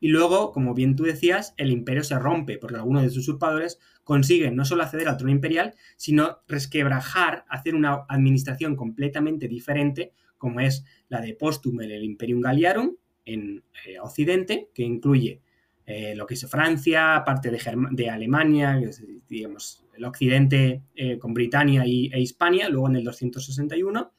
Y 0.00 0.08
luego, 0.08 0.52
como 0.52 0.74
bien 0.74 0.96
tú 0.96 1.02
decías, 1.02 1.54
el 1.56 1.70
imperio 1.70 2.04
se 2.04 2.18
rompe, 2.18 2.58
porque 2.58 2.76
algunos 2.76 3.02
de 3.02 3.10
sus 3.10 3.28
usurpadores 3.28 3.78
consiguen 4.04 4.56
no 4.56 4.64
solo 4.64 4.82
acceder 4.82 5.08
al 5.08 5.16
trono 5.16 5.32
imperial, 5.32 5.74
sino 5.96 6.38
resquebrajar, 6.46 7.44
hacer 7.48 7.74
una 7.74 8.04
administración 8.08 8.76
completamente 8.76 9.48
diferente, 9.48 10.12
como 10.38 10.60
es 10.60 10.84
la 11.08 11.20
de 11.20 11.34
Postumel, 11.34 11.90
el 11.90 12.04
Imperium 12.04 12.40
Galliarum, 12.40 12.96
en 13.24 13.64
eh, 13.86 13.98
Occidente, 14.00 14.70
que 14.72 14.84
incluye 14.84 15.42
eh, 15.84 16.14
lo 16.14 16.26
que 16.26 16.34
es 16.34 16.46
Francia, 16.48 17.22
parte 17.26 17.50
de, 17.50 17.60
de 17.90 18.08
Alemania, 18.08 18.80
digamos, 19.28 19.84
el 19.98 20.04
Occidente 20.04 20.82
eh, 20.94 21.18
con 21.18 21.34
Britania 21.34 21.84
y, 21.86 22.10
e 22.12 22.20
Hispania, 22.20 22.68
luego 22.68 22.88
en 22.88 22.96
el 22.96 23.04
261, 23.04 24.12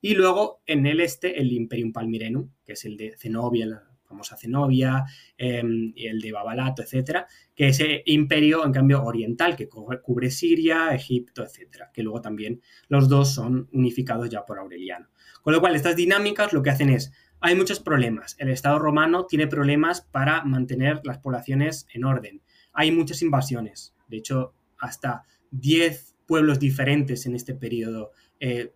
y 0.00 0.14
luego 0.14 0.62
en 0.66 0.86
el 0.86 1.00
este 1.00 1.40
el 1.40 1.52
Imperium 1.52 1.92
Palmirenum, 1.92 2.50
que 2.64 2.72
es 2.72 2.84
el 2.84 2.96
de 2.96 3.16
Zenobia, 3.18 3.66
la 3.66 3.82
famosa 4.04 4.36
Zenobia, 4.36 5.04
em, 5.36 5.92
el 5.96 6.20
de 6.20 6.32
Babalato, 6.32 6.82
etcétera, 6.82 7.26
que 7.54 7.68
es 7.68 7.80
ese 7.80 8.02
imperio, 8.06 8.64
en 8.64 8.72
cambio, 8.72 9.02
oriental, 9.02 9.56
que 9.56 9.68
cubre 9.68 10.30
Siria, 10.30 10.94
Egipto, 10.94 11.42
etcétera, 11.42 11.90
que 11.92 12.02
luego 12.02 12.20
también 12.20 12.60
los 12.88 13.08
dos 13.08 13.34
son 13.34 13.68
unificados 13.72 14.30
ya 14.30 14.44
por 14.44 14.58
Aureliano. 14.58 15.08
Con 15.42 15.52
lo 15.52 15.60
cual, 15.60 15.74
estas 15.74 15.96
dinámicas 15.96 16.52
lo 16.52 16.62
que 16.62 16.70
hacen 16.70 16.90
es 16.90 17.12
hay 17.40 17.56
muchos 17.56 17.80
problemas. 17.80 18.36
El 18.38 18.48
Estado 18.48 18.78
romano 18.78 19.26
tiene 19.26 19.46
problemas 19.46 20.00
para 20.00 20.44
mantener 20.44 21.02
las 21.04 21.18
poblaciones 21.18 21.86
en 21.92 22.04
orden. 22.04 22.42
Hay 22.72 22.90
muchas 22.90 23.20
invasiones. 23.20 23.94
De 24.08 24.16
hecho, 24.16 24.54
hasta 24.84 25.24
10 25.50 26.16
pueblos 26.26 26.58
diferentes 26.58 27.26
en 27.26 27.34
este 27.34 27.54
periodo 27.54 28.12
eh, 28.40 28.72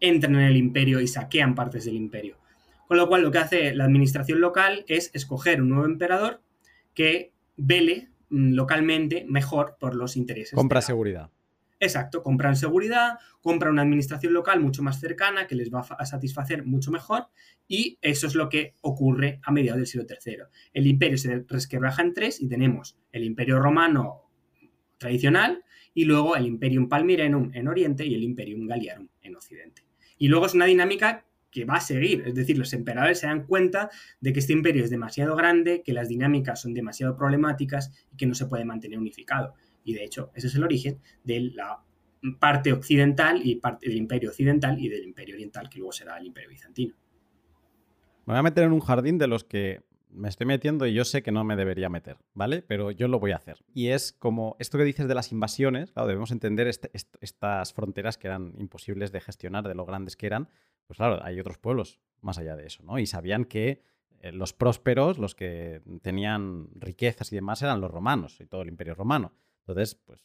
entran 0.00 0.34
en 0.36 0.42
el 0.42 0.56
imperio 0.56 1.00
y 1.00 1.08
saquean 1.08 1.54
partes 1.54 1.84
del 1.84 1.94
imperio. 1.94 2.38
Con 2.86 2.96
lo 2.96 3.08
cual, 3.08 3.22
lo 3.22 3.30
que 3.30 3.38
hace 3.38 3.74
la 3.74 3.84
administración 3.84 4.40
local 4.40 4.84
es 4.88 5.10
escoger 5.14 5.60
un 5.60 5.70
nuevo 5.70 5.84
emperador 5.84 6.40
que 6.94 7.32
vele 7.56 8.08
mm, 8.30 8.54
localmente 8.54 9.26
mejor 9.28 9.76
por 9.78 9.94
los 9.94 10.16
intereses. 10.16 10.54
Compra 10.54 10.80
seguridad. 10.80 11.30
Exacto, 11.80 12.22
compran 12.22 12.56
seguridad, 12.56 13.18
compran 13.40 13.72
una 13.72 13.82
administración 13.82 14.32
local 14.32 14.60
mucho 14.60 14.82
más 14.82 14.98
cercana 14.98 15.46
que 15.46 15.54
les 15.54 15.72
va 15.72 15.80
a 15.80 16.06
satisfacer 16.06 16.64
mucho 16.64 16.90
mejor 16.90 17.28
y 17.68 17.98
eso 18.02 18.26
es 18.26 18.34
lo 18.34 18.48
que 18.48 18.74
ocurre 18.80 19.38
a 19.44 19.52
mediados 19.52 19.78
del 19.78 19.86
siglo 19.86 20.06
III. 20.08 20.38
El 20.72 20.88
imperio 20.88 21.18
se 21.18 21.44
resquebraja 21.46 22.02
en 22.02 22.14
tres 22.14 22.40
y 22.40 22.48
tenemos 22.48 22.98
el 23.12 23.22
imperio 23.22 23.60
romano 23.60 24.27
tradicional 24.98 25.64
y 25.94 26.04
luego 26.04 26.36
el 26.36 26.46
imperium 26.46 26.88
palmirenum 26.88 27.50
en 27.54 27.68
Oriente 27.68 28.06
y 28.06 28.14
el 28.14 28.22
imperium 28.22 28.66
galliarum 28.66 29.08
en 29.22 29.36
Occidente. 29.36 29.82
Y 30.18 30.28
luego 30.28 30.46
es 30.46 30.54
una 30.54 30.66
dinámica 30.66 31.24
que 31.50 31.64
va 31.64 31.76
a 31.76 31.80
seguir, 31.80 32.24
es 32.26 32.34
decir, 32.34 32.58
los 32.58 32.72
emperadores 32.72 33.20
se 33.20 33.26
dan 33.26 33.46
cuenta 33.46 33.90
de 34.20 34.32
que 34.32 34.40
este 34.40 34.52
imperio 34.52 34.84
es 34.84 34.90
demasiado 34.90 35.34
grande, 35.34 35.82
que 35.82 35.92
las 35.92 36.08
dinámicas 36.08 36.60
son 36.60 36.74
demasiado 36.74 37.16
problemáticas 37.16 37.90
y 38.12 38.16
que 38.16 38.26
no 38.26 38.34
se 38.34 38.46
puede 38.46 38.64
mantener 38.64 38.98
unificado. 38.98 39.54
Y 39.82 39.94
de 39.94 40.04
hecho, 40.04 40.30
ese 40.34 40.48
es 40.48 40.54
el 40.54 40.64
origen 40.64 41.00
de 41.24 41.40
la 41.54 41.82
parte 42.38 42.72
occidental 42.72 43.40
y 43.42 43.56
parte 43.56 43.88
del 43.88 43.96
imperio 43.96 44.30
occidental 44.30 44.78
y 44.78 44.88
del 44.88 45.04
imperio 45.04 45.36
oriental, 45.36 45.68
que 45.70 45.78
luego 45.78 45.92
será 45.92 46.18
el 46.18 46.26
imperio 46.26 46.50
bizantino. 46.50 46.94
Me 48.26 48.34
voy 48.34 48.38
a 48.38 48.42
meter 48.42 48.64
en 48.64 48.72
un 48.72 48.80
jardín 48.80 49.16
de 49.16 49.26
los 49.26 49.44
que 49.44 49.80
me 50.18 50.28
estoy 50.28 50.46
metiendo 50.46 50.86
y 50.86 50.92
yo 50.92 51.04
sé 51.04 51.22
que 51.22 51.32
no 51.32 51.44
me 51.44 51.56
debería 51.56 51.88
meter, 51.88 52.18
¿vale? 52.34 52.62
Pero 52.62 52.90
yo 52.90 53.08
lo 53.08 53.20
voy 53.20 53.30
a 53.30 53.36
hacer. 53.36 53.64
Y 53.72 53.88
es 53.88 54.12
como 54.12 54.56
esto 54.58 54.76
que 54.76 54.84
dices 54.84 55.08
de 55.08 55.14
las 55.14 55.32
invasiones, 55.32 55.92
claro, 55.92 56.08
debemos 56.08 56.30
entender 56.30 56.66
este, 56.66 56.90
estas 57.20 57.72
fronteras 57.72 58.18
que 58.18 58.26
eran 58.26 58.52
imposibles 58.58 59.12
de 59.12 59.20
gestionar, 59.20 59.66
de 59.66 59.74
lo 59.74 59.86
grandes 59.86 60.16
que 60.16 60.26
eran. 60.26 60.48
Pues 60.86 60.98
claro, 60.98 61.22
hay 61.22 61.38
otros 61.40 61.58
pueblos 61.58 62.00
más 62.20 62.38
allá 62.38 62.56
de 62.56 62.66
eso, 62.66 62.82
¿no? 62.82 62.98
Y 62.98 63.06
sabían 63.06 63.44
que 63.44 63.82
eh, 64.20 64.32
los 64.32 64.52
prósperos, 64.52 65.18
los 65.18 65.34
que 65.34 65.82
tenían 66.02 66.68
riquezas 66.74 67.32
y 67.32 67.36
demás, 67.36 67.62
eran 67.62 67.80
los 67.80 67.90
romanos 67.90 68.40
y 68.40 68.46
todo 68.46 68.62
el 68.62 68.68
imperio 68.68 68.94
romano. 68.94 69.32
Entonces, 69.60 69.94
pues 69.94 70.24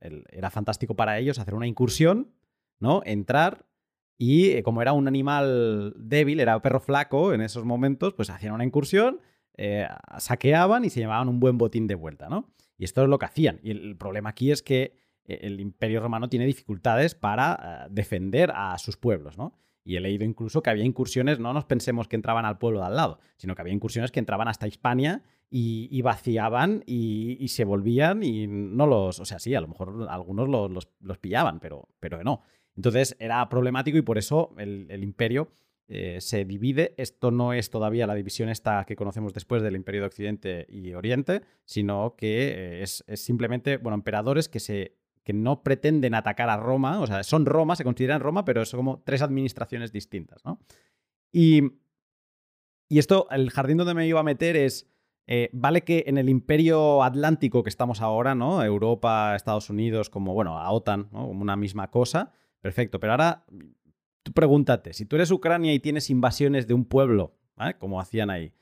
era 0.00 0.50
fantástico 0.50 0.96
para 0.96 1.18
ellos 1.18 1.38
hacer 1.38 1.54
una 1.54 1.66
incursión, 1.66 2.32
¿no? 2.78 3.02
Entrar 3.04 3.66
y 4.22 4.50
eh, 4.50 4.62
como 4.62 4.82
era 4.82 4.92
un 4.92 5.08
animal 5.08 5.94
débil, 5.96 6.40
era 6.40 6.60
perro 6.60 6.78
flaco 6.78 7.32
en 7.32 7.40
esos 7.40 7.64
momentos, 7.64 8.12
pues 8.12 8.28
hacían 8.28 8.52
una 8.52 8.66
incursión, 8.66 9.20
eh, 9.62 9.86
saqueaban 10.18 10.86
y 10.86 10.90
se 10.90 11.00
llevaban 11.00 11.28
un 11.28 11.38
buen 11.38 11.58
botín 11.58 11.86
de 11.86 11.94
vuelta, 11.94 12.30
¿no? 12.30 12.50
Y 12.78 12.84
esto 12.84 13.02
es 13.02 13.08
lo 13.10 13.18
que 13.18 13.26
hacían. 13.26 13.60
Y 13.62 13.72
el 13.72 13.96
problema 13.96 14.30
aquí 14.30 14.50
es 14.50 14.62
que 14.62 14.94
el 15.26 15.60
imperio 15.60 16.00
romano 16.00 16.30
tiene 16.30 16.46
dificultades 16.46 17.14
para 17.14 17.86
defender 17.90 18.50
a 18.54 18.76
sus 18.78 18.96
pueblos, 18.96 19.36
¿no? 19.36 19.54
Y 19.84 19.96
he 19.96 20.00
leído 20.00 20.24
incluso 20.24 20.62
que 20.62 20.70
había 20.70 20.84
incursiones, 20.84 21.40
no 21.40 21.52
nos 21.52 21.66
pensemos 21.66 22.08
que 22.08 22.16
entraban 22.16 22.46
al 22.46 22.56
pueblo 22.56 22.80
de 22.80 22.86
al 22.86 22.96
lado, 22.96 23.18
sino 23.36 23.54
que 23.54 23.60
había 23.60 23.74
incursiones 23.74 24.10
que 24.10 24.18
entraban 24.18 24.48
hasta 24.48 24.66
Hispania 24.66 25.22
y, 25.50 26.00
vaciaban 26.00 26.82
y, 26.86 27.46
se 27.48 27.64
volvían 27.64 28.22
y 28.22 28.46
no 28.46 28.86
los, 28.86 29.20
o 29.20 29.24
sea, 29.26 29.38
sí, 29.38 29.54
a 29.54 29.60
lo 29.60 29.68
mejor 29.68 30.06
algunos 30.08 30.48
los, 30.48 31.18
pillaban, 31.18 31.60
pero, 31.60 31.88
pero 31.98 32.22
no. 32.24 32.40
Entonces 32.76 33.16
era 33.18 33.46
problemático 33.50 33.98
y 33.98 34.02
por 34.02 34.16
eso 34.16 34.54
el, 34.56 35.02
imperio 35.02 35.50
eh, 35.92 36.20
se 36.20 36.44
divide. 36.44 36.94
Esto 36.98 37.32
no 37.32 37.52
es 37.52 37.68
todavía 37.68 38.06
la 38.06 38.14
división 38.14 38.48
esta 38.48 38.84
que 38.84 38.94
conocemos 38.94 39.34
después 39.34 39.60
del 39.60 39.74
imperio 39.74 40.02
de 40.02 40.06
Occidente 40.06 40.66
y 40.68 40.92
Oriente, 40.94 41.42
sino 41.64 42.14
que 42.16 42.48
eh, 42.48 42.82
es, 42.84 43.04
simplemente, 43.14 43.76
bueno, 43.76 43.96
emperadores 43.96 44.48
que 44.48 44.60
se 44.60 44.96
que 45.24 45.32
no 45.32 45.64
pretenden 45.64 46.14
atacar 46.14 46.48
a 46.48 46.56
Roma, 46.56 47.00
o 47.00 47.06
sea, 47.08 47.24
son 47.24 47.44
Roma, 47.44 47.74
se 47.74 47.82
consideran 47.82 48.20
Roma, 48.20 48.44
pero 48.44 48.64
son 48.64 48.78
como 48.78 49.02
tres 49.04 49.20
administraciones 49.20 49.92
distintas, 49.92 50.44
¿no? 50.44 50.60
Y, 51.32 51.72
y 52.88 52.98
esto, 53.00 53.26
el 53.30 53.50
jardín 53.50 53.76
donde 53.76 53.94
me 53.94 54.06
iba 54.06 54.20
a 54.20 54.24
meter 54.24 54.56
es, 54.56 54.88
eh, 55.26 55.50
vale 55.52 55.82
que 55.82 56.04
en 56.06 56.18
el 56.18 56.28
imperio 56.28 57.02
atlántico 57.02 57.64
que 57.64 57.68
estamos 57.68 58.00
ahora, 58.00 58.36
¿no? 58.36 58.62
Europa, 58.62 59.34
Estados 59.34 59.68
Unidos, 59.68 60.08
como, 60.08 60.34
bueno, 60.34 60.58
a 60.58 60.70
OTAN, 60.70 61.08
¿no? 61.12 61.26
Como 61.26 61.42
una 61.42 61.56
misma 61.56 61.90
cosa, 61.90 62.32
perfecto, 62.60 63.00
pero 63.00 63.12
ahora 63.12 63.44
tú 64.22 64.32
pregúntate, 64.32 64.92
si 64.92 65.04
tú 65.06 65.16
eres 65.16 65.30
Ucrania 65.30 65.72
y 65.72 65.80
tienes 65.80 66.10
invasiones 66.10 66.66
de 66.66 66.74
un 66.74 66.84
pueblo, 66.84 67.36
¿vale? 67.56 67.78
Como 67.78 68.00
hacían 68.00 68.30
ahí, 68.30 68.52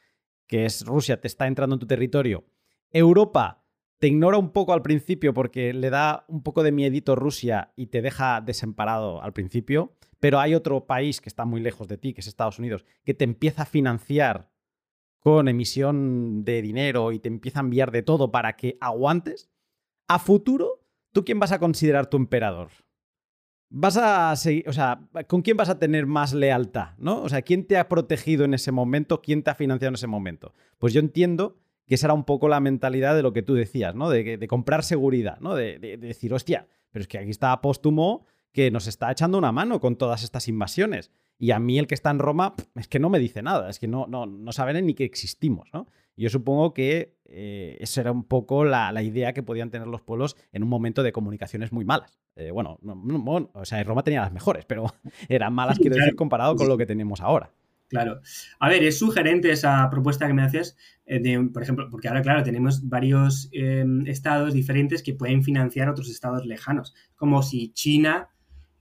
que 0.46 0.64
es 0.64 0.84
Rusia, 0.84 1.20
te 1.20 1.28
está 1.28 1.46
entrando 1.46 1.74
en 1.74 1.80
tu 1.80 1.86
territorio, 1.86 2.44
Europa 2.90 3.64
te 3.98 4.06
ignora 4.06 4.38
un 4.38 4.52
poco 4.52 4.72
al 4.72 4.82
principio 4.82 5.34
porque 5.34 5.72
le 5.72 5.90
da 5.90 6.24
un 6.28 6.42
poco 6.42 6.62
de 6.62 6.70
miedito 6.70 7.16
Rusia 7.16 7.72
y 7.74 7.88
te 7.88 8.00
deja 8.00 8.40
desamparado 8.40 9.20
al 9.22 9.32
principio, 9.32 9.96
pero 10.20 10.38
hay 10.38 10.54
otro 10.54 10.86
país 10.86 11.20
que 11.20 11.28
está 11.28 11.44
muy 11.44 11.60
lejos 11.60 11.88
de 11.88 11.98
ti, 11.98 12.14
que 12.14 12.20
es 12.20 12.28
Estados 12.28 12.58
Unidos, 12.58 12.84
que 13.04 13.14
te 13.14 13.24
empieza 13.24 13.62
a 13.62 13.66
financiar 13.66 14.50
con 15.18 15.48
emisión 15.48 16.44
de 16.44 16.62
dinero 16.62 17.10
y 17.10 17.18
te 17.18 17.28
empieza 17.28 17.58
a 17.58 17.62
enviar 17.62 17.90
de 17.90 18.02
todo 18.02 18.30
para 18.30 18.54
que 18.56 18.78
aguantes, 18.80 19.50
a 20.06 20.18
futuro, 20.20 20.84
¿tú 21.12 21.24
quién 21.24 21.40
vas 21.40 21.52
a 21.52 21.58
considerar 21.58 22.08
tu 22.08 22.16
emperador? 22.16 22.70
Vas 23.70 23.98
a 23.98 24.32
o 24.32 24.72
sea, 24.72 25.00
¿con 25.26 25.42
quién 25.42 25.56
vas 25.56 25.68
a 25.68 25.78
tener 25.78 26.06
más 26.06 26.32
lealtad? 26.32 26.96
¿No? 26.98 27.22
O 27.22 27.28
sea, 27.28 27.42
¿quién 27.42 27.66
te 27.66 27.76
ha 27.76 27.88
protegido 27.88 28.44
en 28.44 28.54
ese 28.54 28.72
momento? 28.72 29.20
¿Quién 29.20 29.42
te 29.42 29.50
ha 29.50 29.54
financiado 29.54 29.90
en 29.90 29.94
ese 29.96 30.06
momento? 30.06 30.54
Pues 30.78 30.94
yo 30.94 31.00
entiendo 31.00 31.58
que 31.86 31.94
esa 31.94 32.06
era 32.06 32.14
un 32.14 32.24
poco 32.24 32.48
la 32.48 32.60
mentalidad 32.60 33.14
de 33.14 33.22
lo 33.22 33.32
que 33.32 33.42
tú 33.42 33.54
decías, 33.54 33.94
¿no? 33.94 34.08
De, 34.08 34.46
comprar 34.48 34.84
seguridad, 34.84 35.38
¿no? 35.40 35.54
De, 35.54 35.78
decir, 35.78 36.32
hostia, 36.32 36.66
pero 36.90 37.02
es 37.02 37.08
que 37.08 37.18
aquí 37.18 37.30
está 37.30 37.60
Póstumo 37.60 38.26
que 38.52 38.70
nos 38.70 38.86
está 38.86 39.10
echando 39.10 39.36
una 39.36 39.52
mano 39.52 39.80
con 39.80 39.96
todas 39.96 40.22
estas 40.22 40.48
invasiones. 40.48 41.10
Y 41.38 41.50
a 41.50 41.58
mí 41.58 41.78
el 41.78 41.86
que 41.86 41.94
está 41.94 42.10
en 42.10 42.18
Roma 42.18 42.54
es 42.74 42.88
que 42.88 42.98
no 42.98 43.10
me 43.10 43.18
dice 43.18 43.42
nada, 43.42 43.68
es 43.68 43.78
que 43.78 43.86
no, 43.86 44.06
no, 44.06 44.26
no 44.26 44.52
saben 44.52 44.84
ni 44.86 44.94
que 44.94 45.04
existimos, 45.04 45.68
¿no? 45.72 45.88
Yo 46.22 46.30
supongo 46.30 46.74
que 46.74 47.16
eh, 47.26 47.76
esa 47.80 48.00
era 48.00 48.12
un 48.12 48.24
poco 48.24 48.64
la, 48.64 49.02
idea 49.02 49.32
que 49.32 49.42
podían 49.42 49.70
tener 49.70 49.86
los 49.86 50.00
pueblos 50.00 50.36
en 50.52 50.62
un 50.62 50.68
momento 50.68 51.02
de 51.02 51.12
comunicaciones 51.12 51.72
muy 51.72 51.84
malas. 51.84 52.18
Eh, 52.36 52.50
bueno, 52.50 52.78
o 53.52 53.64
sea, 53.64 53.82
Roma 53.84 54.02
tenía 54.02 54.22
las 54.22 54.32
mejores, 54.32 54.64
pero 54.64 54.86
eran 55.28 55.52
malas, 55.52 55.78
quiero 55.78 55.96
decir, 55.96 56.16
comparado 56.16 56.56
con 56.56 56.68
lo 56.68 56.76
que 56.78 56.86
tenemos 56.86 57.20
ahora. 57.20 57.52
Claro. 57.88 58.20
A 58.58 58.68
ver, 58.68 58.84
es 58.84 58.98
sugerente 58.98 59.50
esa 59.50 59.88
propuesta 59.90 60.26
que 60.26 60.34
me 60.34 60.42
haces, 60.42 60.76
eh, 61.06 61.20
de, 61.20 61.40
por 61.52 61.62
ejemplo, 61.62 61.88
porque 61.90 62.08
ahora, 62.08 62.22
claro, 62.22 62.42
tenemos 62.42 62.86
varios 62.86 63.48
em, 63.52 64.06
estados 64.06 64.52
diferentes 64.52 65.02
que 65.02 65.14
pueden 65.14 65.42
financiar 65.42 65.88
otros 65.88 66.10
estados 66.10 66.44
lejanos, 66.44 66.94
como 67.16 67.42
si 67.42 67.72
China, 67.72 68.28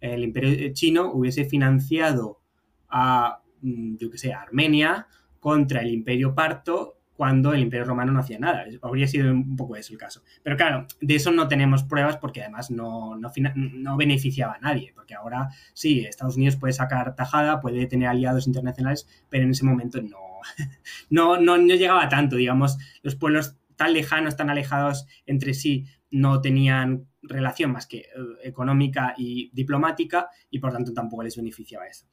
el 0.01 0.23
imperio 0.23 0.73
chino, 0.73 1.11
hubiese 1.11 1.45
financiado 1.45 2.41
a, 2.89 3.41
mm, 3.61 3.95
yo 3.95 4.09
qué 4.11 4.17
sé, 4.17 4.33
Armenia 4.33 5.07
contra 5.39 5.81
el 5.81 5.89
imperio 5.89 6.35
parto 6.35 6.96
cuando 7.17 7.51
el 7.51 7.61
Imperio 7.61 7.83
Romano 7.83 8.11
no 8.11 8.19
hacía 8.19 8.37
nada. 8.37 8.63
Habría 8.83 9.07
sido 9.07 9.31
un 9.31 9.55
poco 9.55 9.75
eso 9.75 9.91
el 9.91 9.97
caso. 9.97 10.21
Pero 10.43 10.55
claro, 10.55 10.85
de 11.01 11.15
eso 11.15 11.31
no 11.31 11.47
tenemos 11.47 11.83
pruebas 11.83 12.17
porque 12.17 12.41
además 12.41 12.69
no, 12.69 13.17
no, 13.17 13.97
beneficiaba 13.97 14.53
a 14.53 14.59
nadie. 14.59 14.93
Porque 14.95 15.15
ahora 15.15 15.49
sí, 15.73 16.05
Estados 16.05 16.37
Unidos 16.37 16.57
puede 16.57 16.73
sacar 16.73 17.15
tajada, 17.15 17.59
puede 17.59 17.87
tener 17.87 18.07
aliados 18.07 18.45
internacionales, 18.45 19.09
pero 19.29 19.43
en 19.43 19.49
ese 19.49 19.65
momento 19.65 19.99
no, 19.99 20.19
no, 21.09 21.39
no, 21.39 21.57
no 21.57 21.73
llegaba 21.73 22.07
tanto. 22.07 22.35
Digamos, 22.35 22.77
los 23.01 23.15
pueblos 23.15 23.57
tan 23.75 23.93
lejanos, 23.93 24.37
tan 24.37 24.51
alejados 24.51 25.07
entre 25.25 25.55
sí, 25.55 25.87
no 26.11 26.39
tenían 26.39 27.07
relación 27.23 27.71
más 27.71 27.87
que 27.87 27.97
eh, 27.97 28.05
económica 28.43 29.15
y 29.17 29.49
diplomática 29.53 30.29
y 30.49 30.59
por 30.59 30.71
tanto 30.71 30.93
tampoco 30.93 31.23
les 31.23 31.35
beneficiaba 31.35 31.87
eso. 31.87 32.05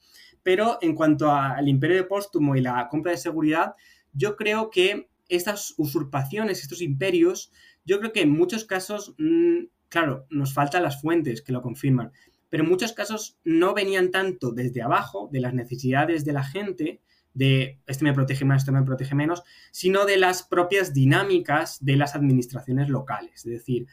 Pero 0.42 0.78
en 0.80 0.94
cuanto 0.94 1.30
al 1.30 1.68
imperio 1.68 1.96
de 1.96 2.04
póstumo 2.04 2.56
y 2.56 2.60
la 2.60 2.88
compra 2.88 3.12
de 3.12 3.18
seguridad, 3.18 3.74
yo 4.14 4.36
creo 4.36 4.70
que 4.70 5.08
estas 5.28 5.74
usurpaciones, 5.76 6.62
estos 6.62 6.80
imperios, 6.80 7.52
yo 7.84 7.98
creo 7.98 8.12
que 8.12 8.22
en 8.22 8.30
muchos 8.30 8.64
casos, 8.64 9.14
mm, 9.18 9.64
claro, 9.88 10.26
nos 10.30 10.54
faltan 10.54 10.82
las 10.82 11.00
fuentes 11.00 11.42
que 11.42 11.52
lo 11.52 11.62
confirman, 11.62 12.12
pero 12.48 12.62
en 12.62 12.70
muchos 12.70 12.92
casos 12.92 13.38
no 13.44 13.74
venían 13.74 14.10
tanto 14.10 14.52
desde 14.52 14.82
abajo, 14.82 15.28
de 15.32 15.40
las 15.40 15.54
necesidades 15.54 16.24
de 16.24 16.32
la 16.32 16.44
gente, 16.44 17.00
de 17.32 17.80
este 17.86 18.04
me 18.04 18.12
protege 18.12 18.44
más, 18.44 18.62
este 18.62 18.72
me 18.72 18.84
protege 18.84 19.14
menos, 19.14 19.42
sino 19.72 20.06
de 20.06 20.16
las 20.16 20.44
propias 20.44 20.94
dinámicas 20.94 21.84
de 21.84 21.96
las 21.96 22.14
administraciones 22.14 22.88
locales. 22.88 23.44
Es 23.44 23.50
decir, 23.50 23.86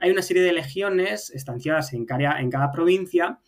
hay 0.00 0.10
una 0.10 0.22
serie 0.22 0.42
de 0.42 0.52
legiones 0.52 1.30
estanciadas 1.30 1.92
en 1.92 2.04
cada, 2.06 2.40
en 2.40 2.50
cada 2.50 2.72
provincia, 2.72 3.38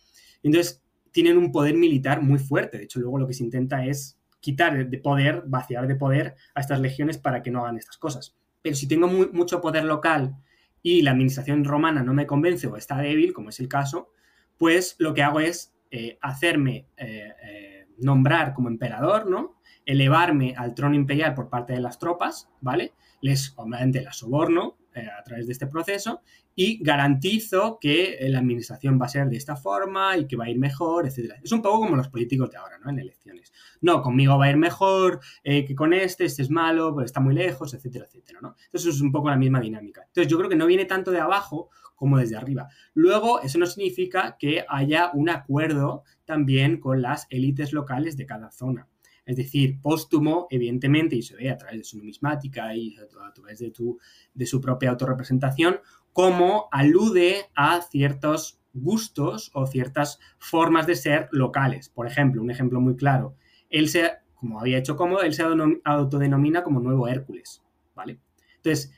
entonces 0.41 0.81
tienen 1.11 1.37
un 1.37 1.51
poder 1.51 1.75
militar 1.75 2.21
muy 2.21 2.39
fuerte. 2.39 2.77
De 2.77 2.85
hecho, 2.85 3.01
luego 3.01 3.19
lo 3.19 3.27
que 3.27 3.33
se 3.33 3.43
intenta 3.43 3.85
es 3.85 4.20
quitar 4.41 4.89
de 4.89 4.97
poder, 4.97 5.43
vaciar 5.45 5.87
de 5.87 5.95
poder 5.95 6.35
a 6.53 6.59
estas 6.59 6.81
legiones 6.81 7.17
para 7.17 7.41
que 7.41 7.51
no 7.51 7.61
hagan 7.61 7.77
estas 7.77 7.97
cosas. 7.97 8.35
Pero 8.61 8.75
si 8.75 8.87
tengo 8.87 9.07
mucho 9.07 9.61
poder 9.61 9.85
local 9.85 10.35
y 10.83 11.01
la 11.01 11.11
administración 11.11 11.63
romana 11.63 12.03
no 12.03 12.13
me 12.13 12.27
convence 12.27 12.67
o 12.67 12.75
está 12.75 12.97
débil, 12.97 13.33
como 13.33 13.49
es 13.49 13.59
el 13.59 13.69
caso, 13.69 14.11
pues 14.57 14.95
lo 14.99 15.13
que 15.13 15.23
hago 15.23 15.39
es 15.39 15.73
eh, 15.89 16.17
hacerme 16.21 16.87
eh, 16.97 17.33
eh, 17.43 17.87
nombrar 17.99 18.53
como 18.53 18.69
emperador, 18.69 19.29
¿no? 19.29 19.61
Elevarme 19.85 20.53
al 20.55 20.75
trono 20.75 20.95
imperial 20.95 21.33
por 21.33 21.49
parte 21.49 21.73
de 21.73 21.81
las 21.81 21.99
tropas, 21.99 22.49
¿vale? 22.61 22.93
Les, 23.21 23.53
obviamente, 23.57 24.01
las 24.01 24.17
soborno, 24.17 24.77
eh, 24.93 25.07
a 25.07 25.23
través 25.23 25.47
de 25.47 25.53
este 25.53 25.67
proceso 25.67 26.21
y 26.53 26.83
garantizo 26.83 27.77
que 27.79 28.15
eh, 28.15 28.29
la 28.29 28.39
administración 28.39 28.99
va 29.01 29.05
a 29.05 29.09
ser 29.09 29.29
de 29.29 29.37
esta 29.37 29.55
forma 29.55 30.17
y 30.17 30.27
que 30.27 30.35
va 30.35 30.45
a 30.45 30.49
ir 30.49 30.59
mejor, 30.59 31.07
etc. 31.07 31.35
Es 31.41 31.51
un 31.51 31.61
poco 31.61 31.79
como 31.79 31.95
los 31.95 32.09
políticos 32.09 32.51
de 32.51 32.57
ahora, 32.57 32.77
¿no? 32.77 32.89
En 32.89 32.99
elecciones. 32.99 33.53
No, 33.79 34.01
conmigo 34.01 34.37
va 34.37 34.45
a 34.45 34.49
ir 34.49 34.57
mejor 34.57 35.21
eh, 35.43 35.63
que 35.65 35.75
con 35.75 35.93
este, 35.93 36.25
este 36.25 36.41
es 36.41 36.49
malo, 36.49 36.93
pues 36.93 37.05
está 37.05 37.19
muy 37.19 37.33
lejos, 37.33 37.73
etcétera, 37.73 38.05
etcétera, 38.05 38.39
¿no? 38.41 38.55
Entonces 38.65 38.95
es 38.95 39.01
un 39.01 39.11
poco 39.11 39.29
la 39.29 39.37
misma 39.37 39.61
dinámica. 39.61 40.03
Entonces 40.05 40.29
yo 40.29 40.37
creo 40.37 40.49
que 40.49 40.55
no 40.55 40.65
viene 40.65 40.85
tanto 40.85 41.11
de 41.11 41.19
abajo 41.19 41.69
como 41.95 42.17
desde 42.17 42.35
arriba. 42.35 42.67
Luego, 42.95 43.41
eso 43.41 43.59
no 43.59 43.65
significa 43.67 44.35
que 44.39 44.65
haya 44.67 45.11
un 45.13 45.29
acuerdo 45.29 46.03
también 46.25 46.79
con 46.79 47.01
las 47.01 47.27
élites 47.29 47.73
locales 47.73 48.17
de 48.17 48.25
cada 48.25 48.51
zona. 48.51 48.87
Es 49.31 49.37
decir, 49.37 49.79
póstumo, 49.79 50.47
evidentemente, 50.49 51.15
y 51.15 51.21
se 51.21 51.37
ve 51.37 51.49
a 51.49 51.55
través 51.55 51.77
de 51.77 51.83
su 51.85 51.97
numismática 51.97 52.75
y 52.75 52.97
a 52.97 53.31
través 53.33 53.59
de, 53.59 54.45
su 54.45 54.59
propia 54.59 54.89
autorrepresentación, 54.89 55.79
cómo 56.11 56.67
alude 56.69 57.45
a 57.55 57.81
ciertos 57.81 58.59
gustos 58.73 59.49
o 59.53 59.67
ciertas 59.67 60.19
formas 60.37 60.85
de 60.85 60.97
ser 60.97 61.29
locales. 61.31 61.87
Por 61.87 62.07
ejemplo, 62.07 62.41
un 62.41 62.51
ejemplo 62.51 62.81
muy 62.81 62.97
claro, 62.97 63.37
él 63.69 63.87
se, 63.87 64.11
como 64.35 64.59
había 64.59 64.79
hecho 64.79 64.97
cómodo, 64.97 65.21
él 65.21 65.33
se 65.33 65.43
autodenomina 65.85 66.61
como 66.61 66.81
nuevo 66.81 67.07
Hércules, 67.07 67.63
¿vale? 67.95 68.19
Entonces, 68.57 68.91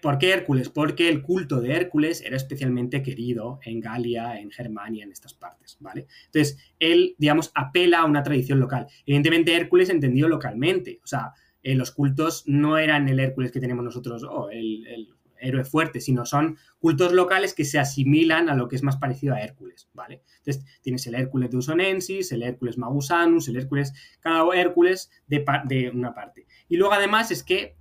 ¿Por 0.00 0.18
qué 0.18 0.32
Hércules? 0.32 0.70
Porque 0.70 1.08
el 1.08 1.22
culto 1.22 1.60
de 1.60 1.72
Hércules 1.74 2.22
era 2.22 2.36
especialmente 2.36 3.02
querido 3.02 3.60
en 3.62 3.80
Galia, 3.80 4.40
en 4.40 4.50
Germania, 4.50 5.04
en 5.04 5.12
estas 5.12 5.34
partes, 5.34 5.76
¿vale? 5.80 6.06
Entonces, 6.26 6.58
él, 6.78 7.14
digamos, 7.18 7.52
apela 7.54 8.00
a 8.00 8.04
una 8.06 8.22
tradición 8.22 8.58
local. 8.58 8.86
Evidentemente, 9.04 9.54
Hércules 9.54 9.90
entendido 9.90 10.28
localmente, 10.28 11.00
o 11.04 11.06
sea, 11.06 11.32
eh, 11.62 11.74
los 11.74 11.90
cultos 11.90 12.44
no 12.46 12.78
eran 12.78 13.08
el 13.08 13.20
Hércules 13.20 13.52
que 13.52 13.60
tenemos 13.60 13.84
nosotros, 13.84 14.22
o 14.22 14.50
el, 14.50 15.08
héroe 15.40 15.64
fuerte, 15.64 16.00
sino 16.00 16.24
son 16.24 16.58
cultos 16.78 17.12
locales 17.12 17.54
que 17.54 17.64
se 17.64 17.78
asimilan 17.78 18.48
a 18.48 18.54
lo 18.54 18.68
que 18.68 18.76
es 18.76 18.82
más 18.82 18.96
parecido 18.96 19.34
a 19.34 19.40
Hércules, 19.40 19.88
¿vale? 19.94 20.22
Entonces, 20.38 20.64
tienes 20.82 21.06
el 21.06 21.14
Hércules 21.14 21.50
de 21.50 21.56
Usonensis, 21.56 22.32
el 22.32 22.42
Hércules 22.42 22.78
Magusanus, 22.78 23.48
el 23.48 23.56
Hércules, 23.56 23.92
cada 24.20 24.44
Hércules 24.54 25.10
de, 25.26 25.90
una 25.92 26.14
parte. 26.14 26.46
Y 26.68 26.76
luego 26.76 26.94
además 26.94 27.30
es 27.30 27.42
que 27.42 27.76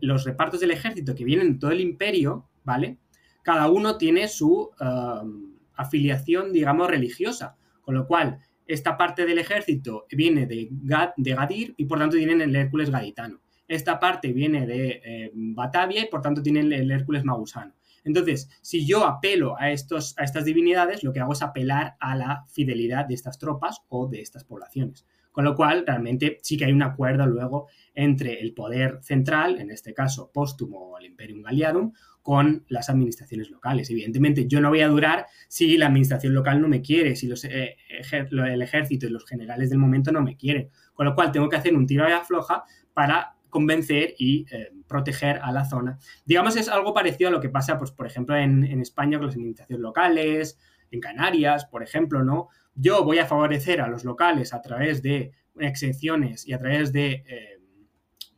los 0.00 0.24
repartos 0.24 0.60
del 0.60 0.70
ejército 0.70 1.14
que 1.14 1.24
vienen 1.24 1.54
de 1.54 1.58
todo 1.58 1.70
el 1.70 1.80
imperio, 1.80 2.48
¿vale? 2.64 2.98
Cada 3.42 3.70
uno 3.70 3.96
tiene 3.96 4.28
su 4.28 4.70
um, 4.80 5.54
afiliación, 5.74 6.52
digamos, 6.52 6.88
religiosa. 6.88 7.56
Con 7.80 7.94
lo 7.94 8.06
cual, 8.06 8.40
esta 8.66 8.96
parte 8.96 9.24
del 9.26 9.38
ejército 9.38 10.06
viene 10.10 10.46
de, 10.46 10.68
de 11.16 11.34
Gadir 11.34 11.74
y 11.76 11.84
por 11.84 11.98
tanto 11.98 12.16
tienen 12.16 12.40
el 12.40 12.56
Hércules 12.56 12.90
gaditano. 12.90 13.40
Esta 13.68 13.98
parte 13.98 14.32
viene 14.32 14.66
de 14.66 15.00
eh, 15.04 15.30
Batavia 15.34 16.02
y 16.02 16.08
por 16.08 16.22
tanto 16.22 16.42
tienen 16.42 16.72
el 16.72 16.90
Hércules 16.90 17.24
magusano. 17.24 17.74
Entonces, 18.04 18.48
si 18.62 18.86
yo 18.86 19.04
apelo 19.04 19.58
a, 19.58 19.72
estos, 19.72 20.14
a 20.16 20.22
estas 20.22 20.44
divinidades, 20.44 21.02
lo 21.02 21.12
que 21.12 21.20
hago 21.20 21.32
es 21.32 21.42
apelar 21.42 21.96
a 21.98 22.14
la 22.14 22.44
fidelidad 22.48 23.06
de 23.06 23.14
estas 23.14 23.38
tropas 23.38 23.82
o 23.88 24.06
de 24.06 24.20
estas 24.20 24.44
poblaciones. 24.44 25.04
Con 25.32 25.44
lo 25.44 25.54
cual, 25.54 25.84
realmente 25.86 26.38
sí 26.40 26.56
que 26.56 26.64
hay 26.64 26.72
un 26.72 26.82
acuerdo 26.82 27.26
luego 27.26 27.66
entre 27.94 28.40
el 28.40 28.54
poder 28.54 29.00
central, 29.02 29.60
en 29.60 29.70
este 29.70 29.92
caso 29.92 30.30
póstumo 30.32 30.78
o 30.78 30.98
el 30.98 31.04
Imperium 31.04 31.42
Galliarum, 31.42 31.92
con 32.22 32.64
las 32.68 32.88
administraciones 32.88 33.50
locales. 33.50 33.90
Evidentemente, 33.90 34.46
yo 34.46 34.60
no 34.60 34.70
voy 34.70 34.80
a 34.80 34.88
durar 34.88 35.26
si 35.48 35.76
la 35.76 35.88
administración 35.88 36.32
local 36.32 36.60
no 36.60 36.68
me 36.68 36.80
quiere, 36.80 37.16
si 37.16 37.30
eh, 37.50 37.76
el 37.88 38.62
ejército 38.62 39.06
y 39.06 39.10
los 39.10 39.26
generales 39.26 39.68
del 39.68 39.78
momento 39.78 40.10
no 40.10 40.22
me 40.22 40.36
quieren. 40.36 40.70
Con 40.94 41.06
lo 41.06 41.14
cual, 41.14 41.32
tengo 41.32 41.48
que 41.48 41.56
hacer 41.56 41.74
un 41.74 41.86
tiro 41.86 42.04
a 42.04 42.08
la 42.08 42.24
floja 42.24 42.64
para 42.94 43.35
convencer 43.50 44.14
y 44.18 44.46
eh, 44.50 44.72
proteger 44.86 45.40
a 45.42 45.52
la 45.52 45.64
zona. 45.64 45.98
Digamos, 46.24 46.56
es 46.56 46.68
algo 46.68 46.94
parecido 46.94 47.28
a 47.28 47.32
lo 47.32 47.40
que 47.40 47.48
pasa, 47.48 47.78
pues, 47.78 47.90
por 47.90 48.06
ejemplo, 48.06 48.36
en, 48.36 48.64
en 48.64 48.80
España 48.80 49.18
con 49.18 49.26
las 49.26 49.36
administraciones 49.36 49.80
locales, 49.80 50.58
en 50.90 51.00
Canarias, 51.00 51.66
por 51.66 51.82
ejemplo, 51.82 52.22
¿no? 52.22 52.48
yo 52.76 53.02
voy 53.04 53.18
a 53.18 53.26
favorecer 53.26 53.80
a 53.80 53.88
los 53.88 54.04
locales 54.04 54.52
a 54.52 54.60
través 54.60 55.02
de 55.02 55.32
exenciones 55.58 56.46
y 56.46 56.52
a 56.52 56.58
través 56.58 56.92
de 56.92 57.24
eh, 57.26 57.60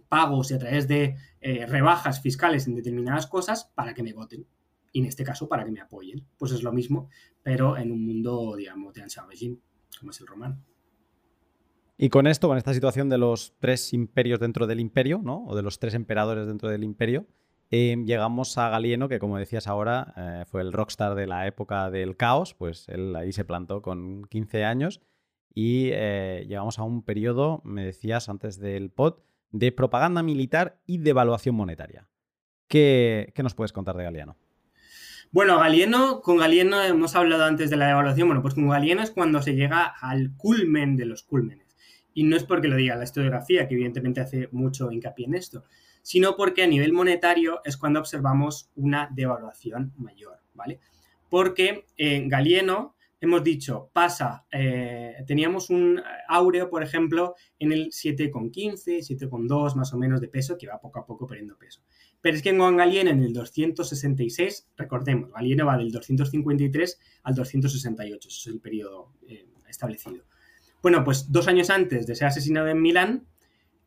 pagos 0.09 0.51
y 0.51 0.55
a 0.55 0.59
través 0.59 0.87
de 0.87 1.17
eh, 1.41 1.67
rebajas 1.67 2.23
fiscales 2.23 2.67
en 2.67 2.77
determinadas 2.77 3.27
cosas 3.27 3.71
para 3.75 3.93
que 3.93 4.03
me 4.03 4.13
voten. 4.13 4.47
Y 4.93 5.01
en 5.01 5.07
este 5.07 5.25
caso, 5.25 5.49
para 5.49 5.65
que 5.65 5.73
me 5.73 5.81
apoyen. 5.81 6.25
Pues 6.39 6.53
es 6.53 6.63
lo 6.63 6.73
mismo, 6.73 7.11
pero 7.43 7.77
en 7.77 7.93
un 7.93 8.07
mundo, 8.07 8.55
digamos, 8.57 8.95
de 8.95 9.05
regime, 9.29 9.59
como 9.99 10.13
es 10.13 10.21
el 10.21 10.27
romano. 10.29 10.63
Y 11.99 12.09
con 12.09 12.27
esto, 12.27 12.49
con 12.49 12.57
esta 12.57 12.73
situación 12.73 13.09
de 13.11 13.19
los 13.19 13.55
tres 13.59 13.93
imperios 13.93 14.41
dentro 14.41 14.67
del 14.67 14.81
imperio, 14.81 15.21
¿no? 15.23 15.45
O 15.47 15.57
de 15.57 15.63
los 15.63 15.79
tres 15.79 15.95
emperadores 15.95 16.47
dentro 16.47 16.71
del 16.71 16.85
imperio, 16.85 17.27
Em, 17.71 18.07
llegamos 18.07 18.57
a 18.57 18.71
Galieno, 18.71 19.09
que 19.09 19.19
como 19.19 19.37
decías 19.37 19.67
ahora, 19.67 20.15
eh, 20.17 20.45
fue 20.47 20.63
el 20.63 20.73
rockstar 20.73 21.15
de 21.15 21.27
la 21.27 21.47
época 21.47 21.91
del 21.91 22.17
caos, 22.17 22.55
pues 22.55 22.89
él 22.89 23.15
ahí 23.15 23.33
se 23.33 23.45
plantó 23.45 23.83
con 23.83 24.25
15 24.25 24.65
años 24.65 25.03
y 25.55 25.91
eh, 25.93 26.47
llegamos 26.49 26.79
a 26.79 26.85
un 26.85 27.03
periodo, 27.03 27.61
me 27.65 27.85
decías 27.85 28.31
antes 28.31 28.59
del 28.59 28.91
pod, 28.91 29.17
de 29.51 29.71
propaganda 29.71 30.23
militar 30.23 30.81
y 30.87 30.99
devaluación 30.99 31.55
monetaria. 31.55 32.09
¿Qué, 32.69 33.35
nos 33.43 33.55
puedes 33.55 33.73
contar 33.73 33.97
de 33.97 34.05
Galieno? 34.05 34.37
Bueno, 35.31 35.59
Galieno, 35.59 36.23
con 36.23 36.39
Galieno 36.39 36.83
hemos 36.83 37.17
hablado 37.17 37.45
antes 37.45 37.69
de 37.69 37.77
la 37.77 37.89
devaluación, 37.89 38.29
bueno, 38.29 38.41
pues 38.41 38.55
con 38.55 38.69
Galieno 38.69 39.03
es 39.03 39.11
cuando 39.11 39.43
se 39.43 39.55
llega 39.55 39.85
al 39.85 40.35
culmen 40.39 40.97
de 40.97 41.05
los 41.05 41.23
cúlmenes. 41.23 41.68
Y 42.19 42.25
no 42.25 42.35
es 42.35 42.43
porque 42.43 42.67
lo 42.67 42.75
diga 42.75 42.97
la 42.97 43.05
historiografía, 43.05 43.69
que 43.69 43.75
evidentemente 43.75 44.21
hace 44.21 44.49
mucho 44.51 44.91
hincapié 44.91 45.27
en 45.27 45.37
esto, 45.37 45.63
sino 46.03 46.35
porque 46.35 46.65
a 46.65 46.67
nivel 46.67 46.93
monetario 46.93 47.61
es 47.65 47.77
cuando 47.77 48.01
observamos 48.01 48.73
una 48.75 49.09
devaluación 49.15 49.93
mayor, 49.99 50.41
¿vale? 50.53 50.81
Porque 51.31 51.87
en 51.97 52.29
Galieno, 52.29 52.97
hemos 53.21 53.45
dicho, 53.45 53.91
pasa, 53.93 54.47
eh, 54.51 55.15
teníamos 55.29 55.71
un 55.71 56.03
áureo, 56.27 56.69
por 56.69 56.83
ejemplo, 56.83 57.37
en 57.57 57.71
el 57.71 57.93
7,15, 57.93 58.99
7,2 58.99 59.77
más 59.77 59.95
o 59.95 59.97
menos 59.97 60.21
de 60.21 60.27
peso, 60.27 60.59
que 60.59 60.67
va 60.67 60.81
poco 60.81 60.99
a 60.99 61.07
poco 61.07 61.25
perdiendo 61.25 61.57
peso. 61.57 61.83
Pero 62.21 62.37
es 62.37 62.43
que 62.43 62.49
en 62.49 62.77
Galieno, 62.77 63.11
en 63.11 63.23
el 63.23 63.33
266, 63.33 64.71
recordemos, 64.77 65.33
Galieno 65.33 65.67
va 65.67 65.79
del 65.79 65.93
253 65.93 66.99
al 67.23 67.37
268, 67.37 68.29
eso 68.29 68.39
es 68.41 68.53
el 68.53 68.61
periodo 68.61 69.13
eh, 69.29 69.47
establecido. 69.69 70.25
Bueno, 70.83 71.05
pues 71.05 71.31
dos 71.33 71.49
años 71.49 71.71
antes 71.71 72.07
de 72.07 72.15
ser 72.15 72.29
asesinado 72.29 72.69
en 72.69 72.81
Milán, 72.81 73.27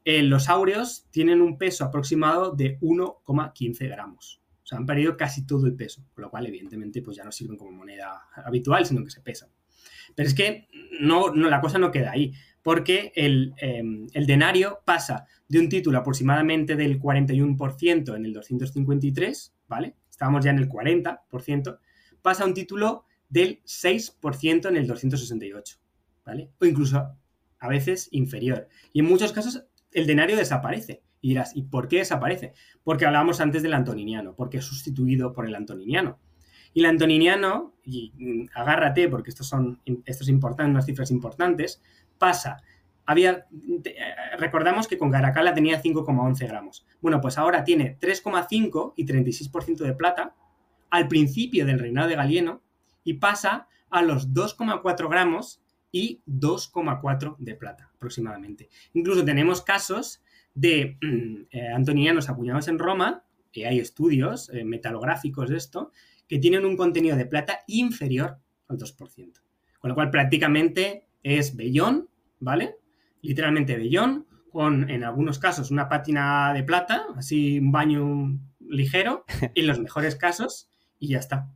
eh, 0.04 0.24
los 0.24 0.50
áureos 0.50 1.08
tienen 1.12 1.42
un 1.42 1.58
peso 1.58 1.86
aproximado 1.86 2.52
de 2.52 2.80
1,15 2.80 3.88
gramos. 3.88 4.42
O 4.64 4.68
sea, 4.68 4.78
han 4.78 4.86
perdido 4.86 5.16
casi 5.16 5.46
todo 5.46 5.66
el 5.68 5.76
peso, 5.76 6.04
con 6.14 6.24
lo 6.24 6.30
cual, 6.30 6.48
evidentemente, 6.48 7.02
pues 7.02 7.18
ya 7.18 7.24
no 7.24 7.32
sirven 7.32 7.58
como 7.58 7.72
moneda 7.72 8.22
habitual, 8.46 8.86
sino 8.86 9.04
que 9.04 9.12
se 9.12 9.22
pesan. 9.22 9.50
Pero 10.16 10.28
es 10.28 10.34
que 10.34 10.68
no, 11.00 11.34
no, 11.34 11.50
la 11.50 11.62
cosa 11.62 11.78
no 11.78 11.92
queda 11.92 12.12
ahí, 12.12 12.34
porque 12.62 13.12
el, 13.16 13.54
em, 13.58 14.08
el, 14.14 14.26
denario 14.26 14.80
pasa 14.86 15.26
de 15.48 15.60
un 15.60 15.70
título 15.70 15.98
aproximadamente 15.98 16.76
del 16.76 17.00
41% 17.00 18.16
en 18.16 18.26
el 18.26 18.34
253, 18.34 19.56
¿vale? 19.68 19.96
Estábamos 20.10 20.44
ya 20.44 20.52
en 20.52 20.60
el 20.60 20.70
40%, 20.70 21.80
pasa 22.22 22.44
a 22.44 22.48
un 22.48 22.54
título 22.54 23.06
del 23.30 23.62
6% 23.64 24.68
en 24.68 24.78
el 24.78 24.88
268, 24.88 25.78
O 26.60 26.66
incluso 26.66 27.18
a 27.60 27.68
veces 27.68 28.10
inferior. 28.12 28.68
Y 28.94 29.00
en 29.00 29.06
muchos 29.06 29.32
casos 29.32 29.66
el 29.92 30.08
denario 30.08 30.36
desaparece. 30.36 31.04
Y 31.22 31.30
dirás, 31.30 31.56
¿y 31.56 31.64
por 31.64 31.88
qué 31.88 31.98
desaparece? 31.98 32.54
Porque 32.84 33.06
hablábamos 33.06 33.42
antes 33.42 33.62
del 33.62 33.74
antoniniano, 33.74 34.34
porque 34.36 34.58
es 34.58 34.66
sustituido 34.66 35.34
por 35.34 35.46
el 35.46 35.54
antoniniano. 35.54 36.20
Y 36.74 36.80
el 36.80 36.88
antoniniano, 36.88 37.76
y 37.84 38.14
mm, 38.18 38.50
agárrate 38.56 39.08
porque 39.08 39.30
estos 39.30 39.48
son 39.48 39.80
estos 40.06 40.28
unas 40.30 40.86
cifras 40.86 41.12
importantes, 41.12 41.82
pasa. 42.18 42.64
Había, 43.06 43.46
eh, 43.84 43.96
recordamos 44.40 44.88
que 44.88 44.98
con 44.98 45.12
Caracalla 45.12 45.54
tenía 45.54 45.82
5,11 45.82 46.48
gramos. 46.48 46.86
Bueno, 47.02 47.20
pues 47.22 47.38
ahora 47.38 47.64
tiene 47.64 47.98
3,5 48.00 48.94
y 48.96 49.06
36% 49.06 49.78
de 49.84 49.94
plata 49.94 50.36
al 50.90 51.08
principio 51.08 51.66
del 51.66 51.80
reinado 51.80 52.08
de 52.08 52.16
Galieno 52.16 52.62
y 53.04 53.16
pasa 53.16 53.68
a 53.90 54.02
los 54.02 54.34
2,4 54.34 55.10
gramos 55.10 55.62
y 55.92 56.22
2,4 56.28 57.36
de 57.38 57.56
plata 57.56 57.92
aproximadamente. 57.94 58.70
Incluso 58.94 59.26
tenemos 59.26 59.62
casos 59.62 60.22
de 60.54 60.98
mm, 61.02 61.36
eh, 61.52 61.68
antonianos 61.70 62.30
acuñados 62.30 62.68
en 62.68 62.80
Roma, 62.80 63.24
que 63.52 63.68
hay 63.68 63.80
estudios 63.80 64.50
eh, 64.54 64.64
metalográficos 64.64 65.50
de 65.50 65.58
esto, 65.58 65.92
que 66.28 66.40
tienen 66.40 66.66
un 66.66 66.78
contenido 66.78 67.18
de 67.18 67.26
plata 67.26 67.60
inferior 67.68 68.38
al 68.68 68.78
2%. 68.78 69.34
Con 69.80 69.90
lo 69.90 69.96
cual 69.96 70.10
prácticamente 70.10 71.08
es 71.24 71.56
vellón, 71.56 72.10
¿vale? 72.40 72.78
Literalmente 73.22 73.76
vellón, 73.76 74.28
con 74.52 74.90
en 74.90 75.04
algunos 75.04 75.40
casos 75.40 75.72
una 75.72 75.90
pátina 75.90 76.54
de 76.54 76.64
plata, 76.64 77.06
así 77.16 77.60
un 77.60 77.72
baño 77.72 78.40
ligero, 78.60 79.26
en 79.56 79.68
los 79.68 79.80
mejores 79.80 80.16
casos, 80.16 80.70
y 81.00 81.10
ya 81.10 81.20
está. 81.20 81.52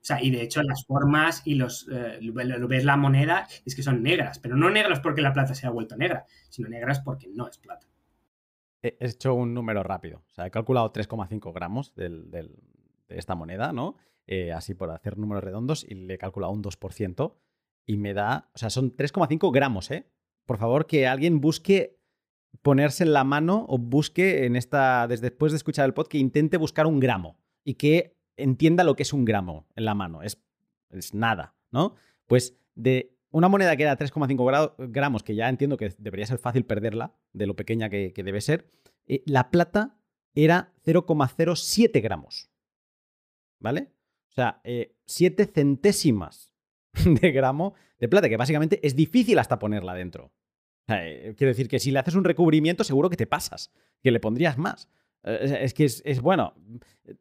O 0.00 0.04
sea, 0.04 0.22
y 0.22 0.30
de 0.30 0.42
hecho 0.42 0.62
las 0.62 0.86
formas 0.86 1.42
y 1.44 1.56
los 1.56 1.86
eh, 1.92 2.18
lo 2.20 2.68
ves 2.68 2.84
la 2.84 2.96
moneda 2.96 3.46
es 3.66 3.74
que 3.74 3.82
son 3.82 4.02
negras, 4.02 4.38
pero 4.38 4.56
no 4.56 4.70
negras 4.70 5.00
porque 5.00 5.20
la 5.20 5.32
plata 5.32 5.54
se 5.54 5.66
ha 5.66 5.70
vuelto 5.70 5.96
negra, 5.96 6.24
sino 6.48 6.68
negras 6.68 7.00
porque 7.00 7.28
no 7.28 7.46
es 7.46 7.58
plata. 7.58 7.86
He 8.82 8.96
hecho 9.00 9.34
un 9.34 9.52
número 9.52 9.82
rápido. 9.82 10.22
O 10.30 10.34
sea, 10.34 10.46
he 10.46 10.50
calculado 10.50 10.90
3,5 10.90 11.52
gramos 11.52 11.94
de 11.94 12.48
esta 13.10 13.34
moneda, 13.34 13.72
¿no? 13.72 13.96
Eh, 14.26 14.52
así 14.52 14.74
por 14.74 14.90
hacer 14.92 15.18
números 15.18 15.42
redondos, 15.42 15.84
y 15.88 15.94
le 15.94 16.14
he 16.14 16.18
calculado 16.18 16.52
un 16.52 16.62
2%. 16.62 17.34
Y 17.84 17.96
me 17.96 18.14
da. 18.14 18.48
O 18.54 18.58
sea, 18.58 18.70
son 18.70 18.96
3,5 18.96 19.52
gramos, 19.52 19.90
¿eh? 19.90 20.06
Por 20.46 20.58
favor, 20.58 20.86
que 20.86 21.08
alguien 21.08 21.40
busque 21.40 21.98
ponerse 22.62 23.02
en 23.02 23.12
la 23.12 23.24
mano 23.24 23.66
o 23.68 23.76
busque 23.76 24.46
en 24.46 24.54
esta. 24.54 25.08
Después 25.08 25.52
de 25.52 25.56
escuchar 25.56 25.86
el 25.86 25.94
pod, 25.94 26.06
que 26.06 26.18
intente 26.18 26.56
buscar 26.56 26.86
un 26.86 27.00
gramo. 27.00 27.38
Y 27.64 27.74
que 27.74 28.19
entienda 28.42 28.84
lo 28.84 28.96
que 28.96 29.02
es 29.02 29.12
un 29.12 29.24
gramo 29.24 29.66
en 29.76 29.84
la 29.84 29.94
mano. 29.94 30.22
Es, 30.22 30.42
es 30.90 31.14
nada, 31.14 31.54
¿no? 31.70 31.94
Pues 32.26 32.56
de 32.74 33.16
una 33.30 33.48
moneda 33.48 33.76
que 33.76 33.84
era 33.84 33.96
3,5 33.96 34.74
gramos, 34.90 35.22
que 35.22 35.34
ya 35.34 35.48
entiendo 35.48 35.76
que 35.76 35.94
debería 35.98 36.26
ser 36.26 36.38
fácil 36.38 36.64
perderla, 36.64 37.14
de 37.32 37.46
lo 37.46 37.54
pequeña 37.54 37.88
que, 37.88 38.12
debe 38.16 38.40
ser, 38.40 38.68
eh, 39.06 39.22
la 39.26 39.50
plata 39.50 39.96
era 40.34 40.72
0,07 40.84 42.02
gramos. 42.02 42.50
¿Vale? 43.60 43.92
O 44.30 44.32
sea, 44.32 44.60
7 44.64 45.42
eh, 45.42 45.46
centésimas 45.46 46.52
de 47.04 47.32
gramo 47.32 47.74
de 47.98 48.08
plata, 48.08 48.28
que 48.28 48.36
básicamente 48.36 48.84
es 48.86 48.96
difícil 48.96 49.38
hasta 49.38 49.58
ponerla 49.58 49.94
dentro. 49.94 50.32
Eh, 50.88 51.34
quiero 51.36 51.50
decir 51.50 51.68
que 51.68 51.78
si 51.78 51.90
le 51.90 52.00
haces 52.00 52.14
un 52.14 52.24
recubrimiento, 52.24 52.82
seguro 52.82 53.10
que 53.10 53.16
te 53.16 53.26
pasas, 53.26 53.72
que 54.02 54.10
le 54.10 54.20
pondrías 54.20 54.58
más. 54.58 54.88
Eh, 55.24 55.58
es 55.62 55.74
que 55.74 55.84
es, 55.84 56.20
bueno, 56.20 56.54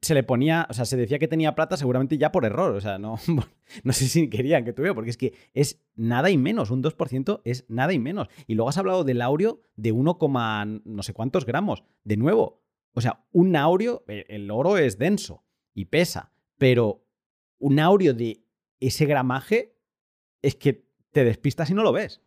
se 0.01 0.13
le 0.13 0.23
ponía, 0.23 0.67
o 0.69 0.73
sea, 0.73 0.85
se 0.85 0.97
decía 0.97 1.19
que 1.19 1.27
tenía 1.27 1.55
plata 1.55 1.77
seguramente 1.77 2.17
ya 2.17 2.31
por 2.31 2.45
error, 2.45 2.75
o 2.75 2.81
sea, 2.81 2.97
no, 2.97 3.19
no 3.83 3.93
sé 3.93 4.07
si 4.07 4.29
querían 4.29 4.63
que 4.63 4.73
tuviera, 4.73 4.93
porque 4.93 5.09
es 5.09 5.17
que 5.17 5.33
es 5.53 5.81
nada 5.95 6.29
y 6.29 6.37
menos, 6.37 6.71
un 6.71 6.83
2% 6.83 7.41
es 7.43 7.65
nada 7.69 7.93
y 7.93 7.99
menos. 7.99 8.27
Y 8.47 8.55
luego 8.55 8.69
has 8.69 8.77
hablado 8.77 9.03
del 9.03 9.21
aureo 9.21 9.61
de 9.75 9.91
1, 9.91 10.17
no 10.85 11.03
sé 11.03 11.13
cuántos 11.13 11.45
gramos, 11.45 11.83
de 12.03 12.17
nuevo, 12.17 12.63
o 12.93 13.01
sea, 13.01 13.25
un 13.31 13.55
aureo, 13.55 14.03
e, 14.07 14.25
el 14.29 14.49
oro 14.51 14.77
es 14.77 14.97
denso 14.97 15.43
y 15.73 15.85
pesa, 15.85 16.31
pero 16.57 17.05
un 17.59 17.79
aureo 17.79 18.13
de 18.13 18.43
ese 18.79 19.05
gramaje 19.05 19.75
es 20.41 20.55
que 20.55 20.85
te 21.11 21.23
despistas 21.23 21.69
y 21.69 21.73
no 21.73 21.83
lo 21.83 21.91
ves. 21.91 22.21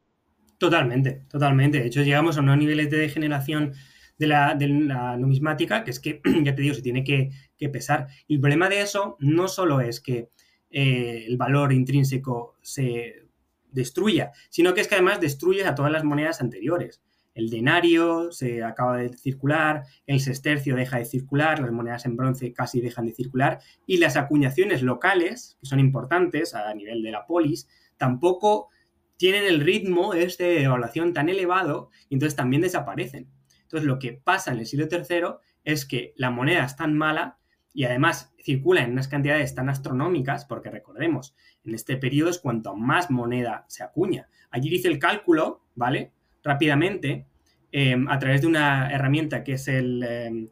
Totalmente, 0.58 1.24
totalmente. 1.28 1.80
De 1.80 1.86
hecho, 1.86 2.02
llegamos 2.02 2.36
a 2.36 2.40
unos 2.40 2.58
niveles 2.58 2.90
de 2.90 2.98
degeneración 2.98 3.72
de 4.18 4.26
la, 4.26 5.16
numismática, 5.16 5.84
que 5.84 5.90
es 5.90 6.00
que, 6.00 6.20
ya 6.44 6.54
te 6.54 6.62
digo, 6.62 6.74
se 6.74 6.82
tiene 6.82 7.04
que, 7.04 7.30
pesar. 7.70 8.08
Y 8.26 8.34
el 8.34 8.40
problema 8.40 8.68
de 8.68 8.80
eso 8.80 9.16
no 9.20 9.46
solo 9.46 9.80
es 9.80 10.00
que 10.00 10.30
eh, 10.70 11.24
el 11.28 11.36
valor 11.36 11.72
intrínseco 11.72 12.56
se 12.60 13.22
destruya, 13.70 14.32
sino 14.50 14.74
que 14.74 14.80
es 14.80 14.88
que 14.88 14.96
además 14.96 15.20
destruyes 15.20 15.66
a 15.66 15.74
todas 15.74 15.92
las 15.92 16.04
monedas 16.04 16.40
anteriores. 16.40 17.02
El 17.34 17.48
denario 17.48 18.30
se 18.30 18.62
acaba 18.62 18.98
de 18.98 19.16
circular, 19.16 19.84
el 20.06 20.20
sestercio 20.20 20.76
deja 20.76 20.98
de 20.98 21.06
circular, 21.06 21.60
las 21.60 21.72
monedas 21.72 22.04
en 22.04 22.16
bronce 22.16 22.52
casi 22.52 22.80
dejan 22.80 23.06
de 23.06 23.14
circular 23.14 23.60
y 23.86 23.96
las 23.98 24.16
acuñaciones 24.16 24.82
locales, 24.82 25.56
que 25.60 25.66
son 25.66 25.80
importantes 25.80 26.54
a 26.54 26.74
nivel 26.74 27.02
de 27.02 27.10
la 27.10 27.24
polis, 27.24 27.68
tampoco 27.96 28.68
tienen 29.16 29.44
el 29.44 29.60
ritmo 29.60 30.14
este 30.14 30.44
de 30.44 30.64
evaluación 30.64 31.12
tan 31.12 31.28
elevado 31.28 31.90
y 32.08 32.14
entonces 32.14 32.36
también 32.36 32.60
desaparecen. 32.60 33.28
Entonces, 33.72 33.88
lo 33.88 33.98
que 33.98 34.12
pasa 34.12 34.52
en 34.52 34.58
el 34.58 34.66
siglo 34.66 34.86
III 34.90 35.38
es 35.64 35.86
que 35.86 36.12
la 36.16 36.30
moneda 36.30 36.66
es 36.66 36.76
tan 36.76 36.94
mala 36.94 37.38
y 37.72 37.84
además 37.84 38.34
circula 38.38 38.82
en 38.82 38.92
unas 38.92 39.08
cantidades 39.08 39.54
tan 39.54 39.70
astronómicas, 39.70 40.44
porque 40.44 40.68
recordemos, 40.68 41.34
en 41.64 41.74
este 41.74 41.96
periodo 41.96 42.28
es 42.28 42.38
cuanto 42.38 42.76
más 42.76 43.10
moneda 43.10 43.64
se 43.68 43.82
acuña. 43.82 44.28
Allí 44.50 44.68
dice 44.68 44.88
el 44.88 44.98
cálculo, 44.98 45.62
¿vale? 45.74 46.12
Rápidamente, 46.44 47.24
em, 47.70 48.06
a 48.10 48.18
través 48.18 48.42
de 48.42 48.46
una 48.46 48.92
herramienta 48.92 49.42
que 49.42 49.54
es 49.54 49.66
el, 49.68 50.02
em, 50.02 50.48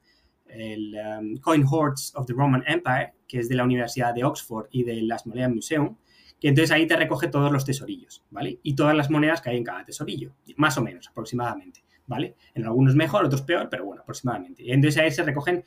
el 0.49 0.95
em, 0.95 1.37
Coin 1.37 1.67
Hoards 1.71 2.15
of 2.17 2.25
the 2.25 2.33
Roman 2.33 2.65
Empire, 2.67 3.13
que 3.29 3.41
es 3.41 3.51
de 3.51 3.55
la 3.55 3.65
Universidad 3.65 4.15
de 4.15 4.25
Oxford 4.25 4.69
y 4.71 4.85
de 4.85 5.03
las 5.03 5.27
Monedas 5.27 5.51
Museum, 5.51 5.95
que 6.41 6.49
entonces 6.49 6.71
ahí 6.71 6.87
te 6.87 6.97
recoge 6.97 7.29
todos 7.29 7.53
los 7.53 7.67
tesorillos, 7.67 8.25
¿vale? 8.31 8.61
Y 8.63 8.75
todas 8.75 8.97
las 8.97 9.11
monedas 9.11 9.43
que 9.43 9.51
hay 9.51 9.59
en 9.59 9.65
cada 9.65 9.85
tesorillo, 9.85 10.33
más 10.57 10.79
o 10.79 10.83
menos, 10.83 11.07
aproximadamente. 11.07 11.83
¿Vale? 12.11 12.35
En 12.55 12.65
algunos 12.65 12.97
mejor, 12.97 13.25
otros 13.25 13.43
peor, 13.43 13.69
pero 13.71 13.85
bueno, 13.85 14.03
aproximadamente. 14.03 14.65
Y 14.65 14.73
entonces 14.73 15.01
ahí 15.01 15.13
se 15.13 15.23
recogen 15.23 15.63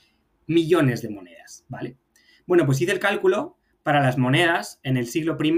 millones 0.45 1.02
de 1.02 1.10
monedas, 1.10 1.65
¿vale? 1.70 1.95
Bueno, 2.45 2.65
pues 2.65 2.82
hice 2.82 2.91
el 2.91 2.99
cálculo 2.99 3.57
para 3.82 4.02
las 4.02 4.18
monedas 4.18 4.78
en 4.84 4.98
el 4.98 5.07
siglo 5.07 5.38
I, 5.41 5.53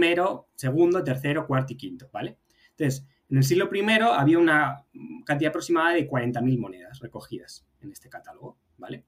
segundo, 0.54 1.04
tercero, 1.04 1.48
cuarto 1.48 1.74
y 1.74 1.78
quinto, 1.78 2.08
¿vale? 2.14 2.38
Entonces, 2.70 3.08
en 3.30 3.38
el 3.38 3.44
siglo 3.44 3.68
I 3.74 3.82
había 4.14 4.38
una 4.38 4.86
cantidad 5.26 5.50
aproximada 5.50 5.96
de 5.96 6.08
40.000 6.08 6.60
monedas 6.60 7.00
recogidas 7.00 7.68
en 7.82 7.92
este 7.92 8.08
catálogo, 8.08 8.60
¿vale? 8.78 9.06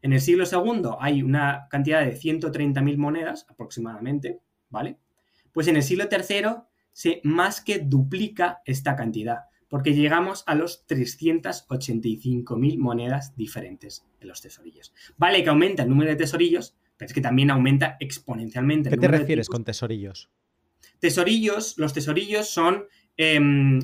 En 0.00 0.12
el 0.12 0.20
siglo 0.20 0.44
II 0.44 0.90
hay 1.00 1.24
una 1.24 1.66
cantidad 1.68 2.04
de 2.04 2.16
130.000 2.16 2.96
monedas 2.96 3.44
aproximadamente, 3.48 4.38
¿vale? 4.70 4.98
Pues 5.50 5.66
en 5.66 5.74
el 5.74 5.82
siglo 5.82 6.04
III 6.08 6.62
se 6.92 7.20
más 7.24 7.60
que 7.60 7.80
duplica 7.80 8.62
esta 8.64 8.94
cantidad 8.94 9.48
porque 9.68 9.94
llegamos 9.94 10.44
a 10.46 10.54
los 10.54 10.86
385.000 10.86 12.78
monedas 12.78 13.36
diferentes 13.36 14.06
en 14.20 14.28
los 14.28 14.40
tesorillos. 14.40 14.94
Vale 15.16 15.42
que 15.42 15.50
aumenta 15.50 15.82
el 15.82 15.90
número 15.90 16.10
de 16.10 16.16
tesorillos, 16.16 16.76
pero 16.96 17.06
es 17.06 17.12
que 17.12 17.20
también 17.20 17.50
aumenta 17.50 17.96
exponencialmente. 18.00 18.90
¿Qué 18.90 18.96
te 18.96 19.08
refieres 19.08 19.48
con 19.48 19.64
tesorillos? 19.64 20.30
Tesorillos, 20.98 21.76
los 21.78 21.92
tesorillos 21.92 22.48
son... 22.48 22.86
Em, 23.16 23.78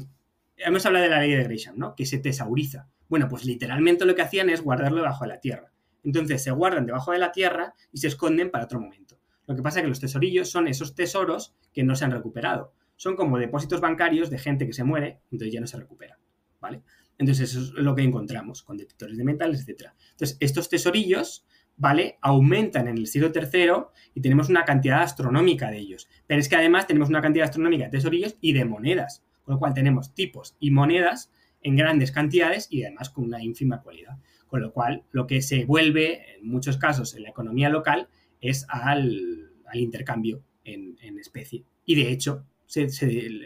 hemos 0.56 0.86
hablado 0.86 1.04
de 1.04 1.10
la 1.10 1.20
ley 1.20 1.32
de 1.32 1.44
Gresham, 1.44 1.76
¿no? 1.76 1.94
Que 1.94 2.06
se 2.06 2.18
tesauriza. 2.18 2.88
Bueno, 3.08 3.28
pues 3.28 3.44
literalmente 3.44 4.04
lo 4.04 4.14
que 4.14 4.22
hacían 4.22 4.48
es 4.50 4.62
guardarlo 4.62 4.98
debajo 4.98 5.24
de 5.24 5.28
la 5.28 5.40
tierra. 5.40 5.72
Entonces 6.02 6.42
se 6.42 6.50
guardan 6.50 6.86
debajo 6.86 7.12
de 7.12 7.18
la 7.18 7.32
tierra 7.32 7.74
y 7.92 7.98
se 7.98 8.08
esconden 8.08 8.50
para 8.50 8.64
otro 8.64 8.80
momento. 8.80 9.18
Lo 9.46 9.54
que 9.54 9.62
pasa 9.62 9.78
es 9.78 9.82
que 9.82 9.88
los 9.88 10.00
tesorillos 10.00 10.50
son 10.50 10.68
esos 10.68 10.94
tesoros 10.94 11.54
que 11.72 11.82
no 11.82 11.94
se 11.96 12.04
han 12.04 12.10
recuperado 12.10 12.72
son 13.04 13.16
como 13.16 13.38
depósitos 13.38 13.82
bancarios 13.82 14.30
de 14.30 14.38
gente 14.38 14.66
que 14.66 14.72
se 14.72 14.82
muere, 14.82 15.20
entonces 15.30 15.52
ya 15.52 15.60
no 15.60 15.66
se 15.66 15.76
recupera, 15.76 16.18
¿vale? 16.58 16.80
Entonces 17.18 17.50
eso 17.50 17.60
es 17.60 17.84
lo 17.84 17.94
que 17.94 18.00
encontramos 18.00 18.62
con 18.62 18.78
detectores 18.78 19.18
de 19.18 19.24
metales, 19.24 19.68
etc. 19.68 19.90
Entonces 20.12 20.38
estos 20.40 20.70
tesorillos, 20.70 21.44
¿vale? 21.76 22.16
Aumentan 22.22 22.88
en 22.88 22.96
el 22.96 23.06
siglo 23.06 23.30
III 23.34 23.90
y 24.14 24.22
tenemos 24.22 24.48
una 24.48 24.64
cantidad 24.64 25.02
astronómica 25.02 25.70
de 25.70 25.80
ellos. 25.80 26.08
Pero 26.26 26.40
es 26.40 26.48
que 26.48 26.56
además 26.56 26.86
tenemos 26.86 27.10
una 27.10 27.20
cantidad 27.20 27.44
astronómica 27.44 27.84
de 27.84 27.90
tesorillos 27.90 28.38
y 28.40 28.54
de 28.54 28.64
monedas, 28.64 29.22
con 29.42 29.52
lo 29.52 29.58
cual 29.58 29.74
tenemos 29.74 30.14
tipos 30.14 30.56
y 30.58 30.70
monedas 30.70 31.30
en 31.60 31.76
grandes 31.76 32.10
cantidades 32.10 32.68
y 32.70 32.84
además 32.84 33.10
con 33.10 33.24
una 33.24 33.42
ínfima 33.42 33.82
cualidad. 33.82 34.16
Con 34.46 34.62
lo 34.62 34.72
cual, 34.72 35.04
lo 35.10 35.26
que 35.26 35.42
se 35.42 35.66
vuelve 35.66 36.36
en 36.36 36.48
muchos 36.48 36.78
casos 36.78 37.14
en 37.14 37.24
la 37.24 37.28
economía 37.28 37.68
local 37.68 38.08
es 38.40 38.64
al, 38.70 39.50
intercambio 39.74 40.42
en, 40.64 40.96
en 41.02 41.18
especie. 41.18 41.64
Y 41.84 41.96
de 41.96 42.10
hecho, 42.10 42.46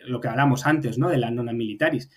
lo 0.07 0.21
que 0.21 0.29
hablamos 0.29 0.67
antes, 0.67 0.99
¿no? 0.99 1.09
De 1.09 1.19
la 1.19 1.31
nona 1.31 1.53
militaris. 1.53 2.11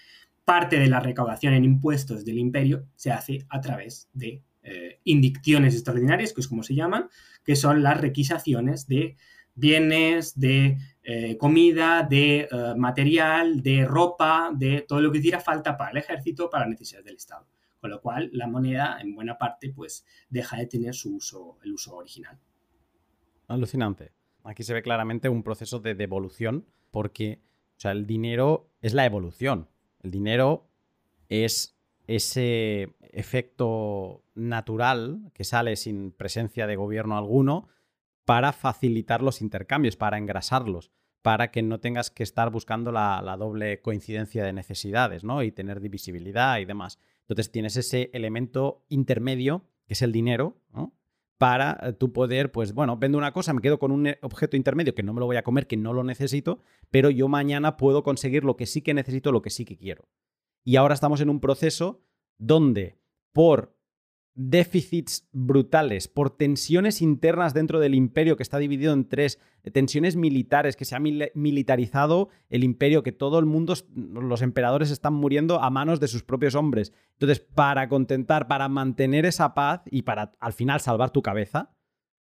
Parte 0.46 0.80
de 0.80 0.88
la 0.88 1.00
recaudación 1.00 1.54
en 1.54 1.64
impuestos 1.64 2.26
del 2.26 2.40
imperio 2.40 2.88
se 2.96 3.12
hace 3.12 3.46
a 3.50 3.62
través 3.62 4.10
de 4.14 4.42
eh, 4.64 5.00
indicciones 5.04 5.74
extraordinarias, 5.74 6.34
que 6.34 6.42
es 6.42 6.48
como 6.48 6.64
se 6.64 6.76
llaman, 6.76 7.10
que 7.44 7.56
son 7.56 7.84
las 7.84 8.00
requisaciones 8.00 8.88
de 8.88 9.18
bienes, 9.56 10.40
de 10.40 10.78
eh, 11.04 11.38
comida, 11.38 12.04
de 12.04 12.48
eh, 12.52 12.74
material, 12.78 13.62
de 13.62 13.86
ropa, 13.86 14.52
de 14.54 14.82
todo 14.88 15.02
lo 15.02 15.12
que 15.12 15.18
hiciera 15.18 15.40
falta 15.40 15.78
para 15.78 15.92
el 15.92 15.98
ejército, 15.98 16.50
para 16.50 16.66
las 16.66 16.72
necesidades 16.72 17.06
del 17.06 17.16
Estado. 17.16 17.48
Con 17.80 17.90
lo 17.90 18.02
cual, 18.02 18.30
la 18.34 18.48
moneda, 18.48 19.00
en 19.02 19.16
buena 19.16 19.38
parte, 19.38 19.72
pues 19.76 20.06
deja 20.30 20.58
de 20.58 20.68
tener 20.68 20.94
su 20.94 21.16
uso, 21.16 21.58
el 21.64 21.74
uso 21.74 21.96
original. 21.96 22.38
Alucinante. 23.48 24.12
Aquí 24.44 24.64
se 24.64 24.74
ve 24.74 24.84
claramente 24.84 25.30
un 25.30 25.44
proceso 25.44 25.80
de 25.80 25.96
devolución, 25.96 26.66
porque 26.92 27.42
o 27.78 27.82
sea, 27.82 27.94
el 27.94 28.06
dinero 28.06 28.70
es 28.82 28.94
la 28.94 29.08
evolución. 29.08 29.68
El 30.04 30.12
dinero 30.12 30.68
es 31.30 31.76
ese 32.06 32.94
efecto 33.12 34.24
natural 34.36 35.32
que 35.34 35.44
sale 35.44 35.76
sin 35.76 36.12
presencia 36.12 36.68
de 36.68 36.76
gobierno 36.76 37.18
alguno 37.18 37.70
para 38.24 38.54
facilitar 38.54 39.24
los 39.24 39.42
intercambios, 39.42 39.96
para 39.96 40.20
engrasarlos, 40.20 40.92
para 41.24 41.50
que 41.50 41.64
no 41.64 41.80
tengas 41.80 42.12
que 42.12 42.22
estar 42.22 42.52
buscando 42.52 42.92
la, 42.92 43.36
doble 43.36 43.82
coincidencia 43.82 44.44
de 44.44 44.54
necesidades, 44.54 45.24
¿no? 45.24 45.42
Y 45.42 45.52
tener 45.52 45.80
divisibilidad 45.80 46.60
y 46.60 46.66
demás. 46.66 47.00
Entonces 47.22 47.52
tienes 47.52 47.78
ese 47.78 48.12
elemento 48.14 48.86
intermedio, 48.90 49.66
que 49.88 49.94
es 49.96 50.04
el 50.04 50.12
dinero, 50.12 50.62
¿no? 50.72 50.94
Para 51.42 51.76
eh, 51.82 51.94
tu 51.94 52.14
poder, 52.14 52.52
pues 52.52 52.72
bueno, 52.76 52.98
vendo 52.98 53.18
una 53.18 53.34
cosa, 53.34 53.52
me 53.52 53.62
quedo 53.62 53.80
con 53.80 53.92
un 53.92 54.06
eh, 54.06 54.20
objeto 54.22 54.56
intermedio 54.56 54.94
que 54.94 55.02
no 55.02 55.12
me 55.12 55.20
lo 55.22 55.26
voy 55.26 55.38
a 55.38 55.44
comer, 55.44 55.66
que 55.66 55.76
no 55.76 55.92
lo 55.92 56.04
necesito, 56.04 56.62
pero 56.92 57.10
yo 57.10 57.28
mañana 57.28 57.78
puedo 57.78 58.04
conseguir 58.04 58.44
lo 58.44 58.58
que 58.58 58.68
sí 58.68 58.84
que 58.84 58.94
necesito, 58.94 59.32
lo 59.32 59.42
que 59.42 59.50
sí 59.50 59.66
que 59.66 59.76
quiero. 59.76 60.08
Y 60.64 60.76
ahora 60.76 60.94
estamos 60.94 61.20
en 61.20 61.32
un 61.32 61.40
proceso 61.40 62.04
donde 62.38 63.00
por 63.34 63.76
déficits 64.34 65.28
brutales, 65.34 66.08
por 66.08 66.30
tensiones 66.30 67.02
internas 67.02 67.54
dentro 67.54 67.80
del 67.80 67.96
imperio 67.96 68.38
que 68.38 68.44
está 68.44 68.58
dividido 68.58 68.94
en 68.94 69.08
tres, 69.08 69.40
tensiones 69.74 70.16
militares, 70.16 70.76
que 70.76 70.86
se 70.86 70.96
ha 70.96 71.00
militarizado 71.00 72.30
el 72.50 72.64
imperio, 72.64 73.04
que 73.04 73.12
todo 73.12 73.40
el 73.40 73.46
mundo, 73.46 73.76
los 73.94 74.42
emperadores 74.42 74.90
están 74.90 75.14
muriendo 75.14 75.62
a 75.62 75.70
manos 75.70 76.00
de 76.00 76.08
sus 76.08 76.24
propios 76.24 76.56
hombres. 76.56 76.94
Entonces, 77.14 77.40
para 77.40 77.90
contentar, 77.90 78.48
para 78.48 78.70
mantener 78.70 79.26
esa 79.26 79.54
paz 79.54 79.82
y 79.92 80.04
para 80.04 80.32
al 80.40 80.54
final 80.54 80.80
salvar 80.80 81.12
tu 81.12 81.22
cabeza 81.22 81.72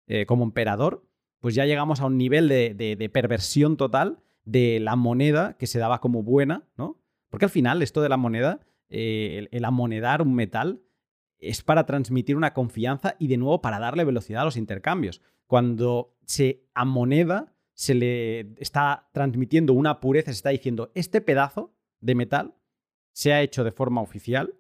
eh, 0.06 0.26
como 0.26 0.44
emperador, 0.44 1.06
pues 1.40 1.54
ya 1.54 1.64
llegamos 1.64 2.00
a 2.00 2.06
un 2.06 2.18
nivel 2.18 2.48
de, 2.48 3.10
perversión 3.12 3.76
total 3.76 4.18
de 4.44 4.80
la 4.80 4.96
moneda 4.96 5.56
que 5.58 5.66
se 5.66 5.78
daba 5.78 6.00
como 6.00 6.22
buena, 6.22 6.64
¿no? 6.76 7.00
Porque 7.30 7.46
al 7.46 7.50
final 7.50 7.80
esto 7.82 8.02
de 8.02 8.08
la 8.08 8.16
moneda, 8.16 8.60
eh, 8.88 9.46
el 9.50 9.64
amonedar 9.64 10.20
un 10.20 10.34
metal, 10.34 10.82
es 11.40 11.62
para 11.62 11.86
transmitir 11.86 12.36
una 12.36 12.52
confianza 12.52 13.16
y 13.18 13.28
de 13.28 13.36
nuevo 13.36 13.60
para 13.60 13.78
darle 13.78 14.04
velocidad 14.04 14.42
a 14.42 14.44
los 14.44 14.56
intercambios. 14.56 15.20
Cuando 15.46 16.16
se 16.26 16.68
amoneda, 16.74 17.54
se 17.72 17.94
le 17.94 18.40
está 18.60 19.08
transmitiendo 19.12 19.72
una 19.72 20.00
pureza, 20.00 20.32
se 20.32 20.36
está 20.36 20.50
diciendo, 20.50 20.92
este 20.94 21.20
pedazo 21.20 21.74
de 22.00 22.14
metal 22.14 22.54
se 23.12 23.32
ha 23.32 23.42
hecho 23.42 23.64
de 23.64 23.72
forma 23.72 24.00
oficial 24.00 24.54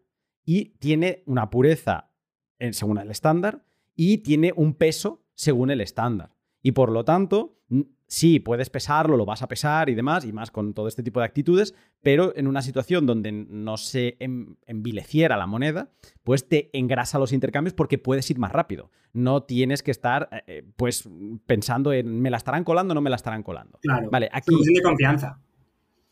y 0.44 0.70
tiene 0.78 1.22
una 1.26 1.50
pureza 1.50 2.10
según 2.72 2.98
el 2.98 3.10
estándar 3.10 3.64
y 3.94 4.18
tiene 4.18 4.52
un 4.56 4.74
peso 4.74 5.24
según 5.34 5.70
el 5.70 5.80
estándar. 5.80 6.34
Y 6.62 6.72
por 6.72 6.90
lo 6.90 7.04
tanto, 7.04 7.56
sí, 8.06 8.40
puedes 8.40 8.70
pesarlo, 8.70 9.16
lo 9.16 9.24
vas 9.24 9.42
a 9.42 9.48
pesar 9.48 9.88
y 9.88 9.94
demás, 9.94 10.24
y 10.24 10.32
más 10.32 10.50
con 10.50 10.74
todo 10.74 10.88
este 10.88 11.02
tipo 11.02 11.20
de 11.20 11.26
actitudes, 11.26 11.74
pero 12.02 12.36
en 12.36 12.46
una 12.46 12.60
situación 12.60 13.06
donde 13.06 13.32
no 13.32 13.76
se 13.76 14.16
envileciera 14.20 15.36
la 15.36 15.46
moneda, 15.46 15.90
pues 16.24 16.48
te 16.48 16.70
engrasa 16.76 17.18
los 17.18 17.32
intercambios 17.32 17.74
porque 17.74 17.98
puedes 17.98 18.28
ir 18.30 18.38
más 18.38 18.52
rápido. 18.52 18.90
No 19.12 19.42
tienes 19.42 19.82
que 19.82 19.90
estar, 19.90 20.28
eh, 20.32 20.42
eh, 20.46 20.64
pues, 20.76 21.08
pensando 21.46 21.92
en, 21.92 22.20
¿me 22.20 22.30
la 22.30 22.36
estarán 22.36 22.64
colando 22.64 22.92
o 22.92 22.94
no 22.94 23.00
me 23.00 23.10
la 23.10 23.16
estarán 23.16 23.42
colando? 23.42 23.78
Claro. 23.80 24.08
Vale, 24.10 24.28
aquí... 24.32 24.54
de 24.54 24.82
confianza. 24.82 25.40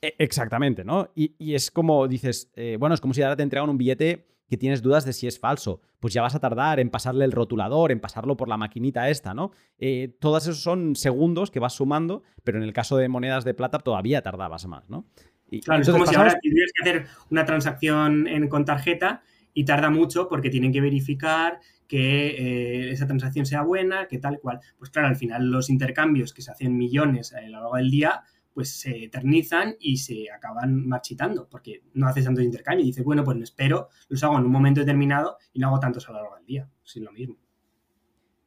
E, 0.01 0.15
exactamente, 0.19 0.85
¿no? 0.85 1.11
Y, 1.15 1.55
es 1.55 1.71
como 1.71 2.07
dices, 2.09 2.51
eh, 2.55 2.77
bueno, 2.79 2.95
es 2.95 3.01
como 3.01 3.15
si 3.15 3.23
ahora 3.23 3.37
te 3.37 3.43
entregan 3.43 3.69
un 3.69 3.79
billete 3.79 4.27
que 4.49 4.57
tienes 4.57 4.83
dudas 4.83 5.05
de 5.05 5.13
si 5.13 5.27
es 5.27 5.39
falso, 5.39 5.81
pues 6.01 6.15
ya 6.15 6.23
vas 6.23 6.35
a 6.35 6.41
tardar 6.41 6.81
en 6.81 6.91
pasarle 6.91 7.25
el 7.25 7.33
rotulador, 7.33 7.93
en 7.93 8.01
pasarlo 8.01 8.37
por 8.37 8.49
la 8.49 8.57
maquinita 8.57 9.11
esta, 9.11 9.35
¿no? 9.35 9.53
Eh, 9.79 10.17
todos 10.21 10.45
esos 10.45 10.61
son 10.61 10.97
segundos 10.97 11.51
que 11.51 11.61
vas 11.61 11.75
sumando, 11.75 12.23
pero 12.45 12.59
en 12.59 12.65
el 12.65 12.73
caso 12.73 12.97
de 12.97 13.09
monedas 13.09 13.45
de 13.45 13.55
plata 13.55 13.79
todavía 13.79 14.23
tardabas 14.23 14.67
más, 14.67 14.89
¿no? 14.89 15.07
Y, 15.51 15.61
claro, 15.61 15.83
es 15.83 15.89
como 15.89 16.07
si 16.07 16.15
ahora 16.15 16.39
tuvieras 16.43 16.73
que 16.75 16.91
hacer 16.91 17.07
una 17.31 17.45
transacción 17.45 18.27
con 18.49 18.65
tarjeta 18.65 19.23
y 19.55 19.65
tarda 19.65 19.91
mucho 19.91 20.29
porque 20.29 20.51
tienen 20.51 20.73
que 20.73 20.81
verificar 20.81 21.59
que 21.89 22.29
eh, 22.29 22.91
esa 22.91 23.07
transacción 23.07 23.47
sea 23.47 23.63
buena, 23.63 24.07
que 24.07 24.19
tal 24.19 24.39
cual. 24.41 24.61
Pues 24.79 24.91
claro, 24.91 25.09
al 25.09 25.17
final 25.17 25.51
los 25.51 25.71
intercambios 25.71 26.35
que 26.35 26.43
se 26.43 26.51
hacen 26.51 26.77
millones 26.77 27.33
a 27.33 27.41
lo 27.41 27.49
largo 27.49 27.77
del 27.77 27.91
día, 27.91 28.23
pues 28.59 28.81
se 28.81 29.05
eternizan 29.05 29.77
y 29.79 29.99
se 29.99 30.33
acaban 30.33 30.85
marchitando, 30.89 31.49
porque 31.49 31.85
no 31.95 32.09
haces 32.09 32.25
tanto 32.25 32.41
intercambio. 32.41 32.83
Y 32.83 32.89
dices, 32.89 33.05
bueno, 33.05 33.23
pues 33.23 33.37
me 33.37 33.45
espero, 33.45 33.87
los 34.09 34.25
hago 34.25 34.37
en 34.37 34.47
un 34.47 34.51
momento 34.51 34.81
determinado 34.81 35.37
y 35.53 35.61
no 35.61 35.69
hago 35.69 35.79
tantos 35.79 36.09
a 36.09 36.13
lo 36.13 36.19
largo 36.19 36.35
del 36.35 36.45
día. 36.45 36.69
Es 36.85 36.97
lo 36.97 37.13
mismo. 37.13 37.37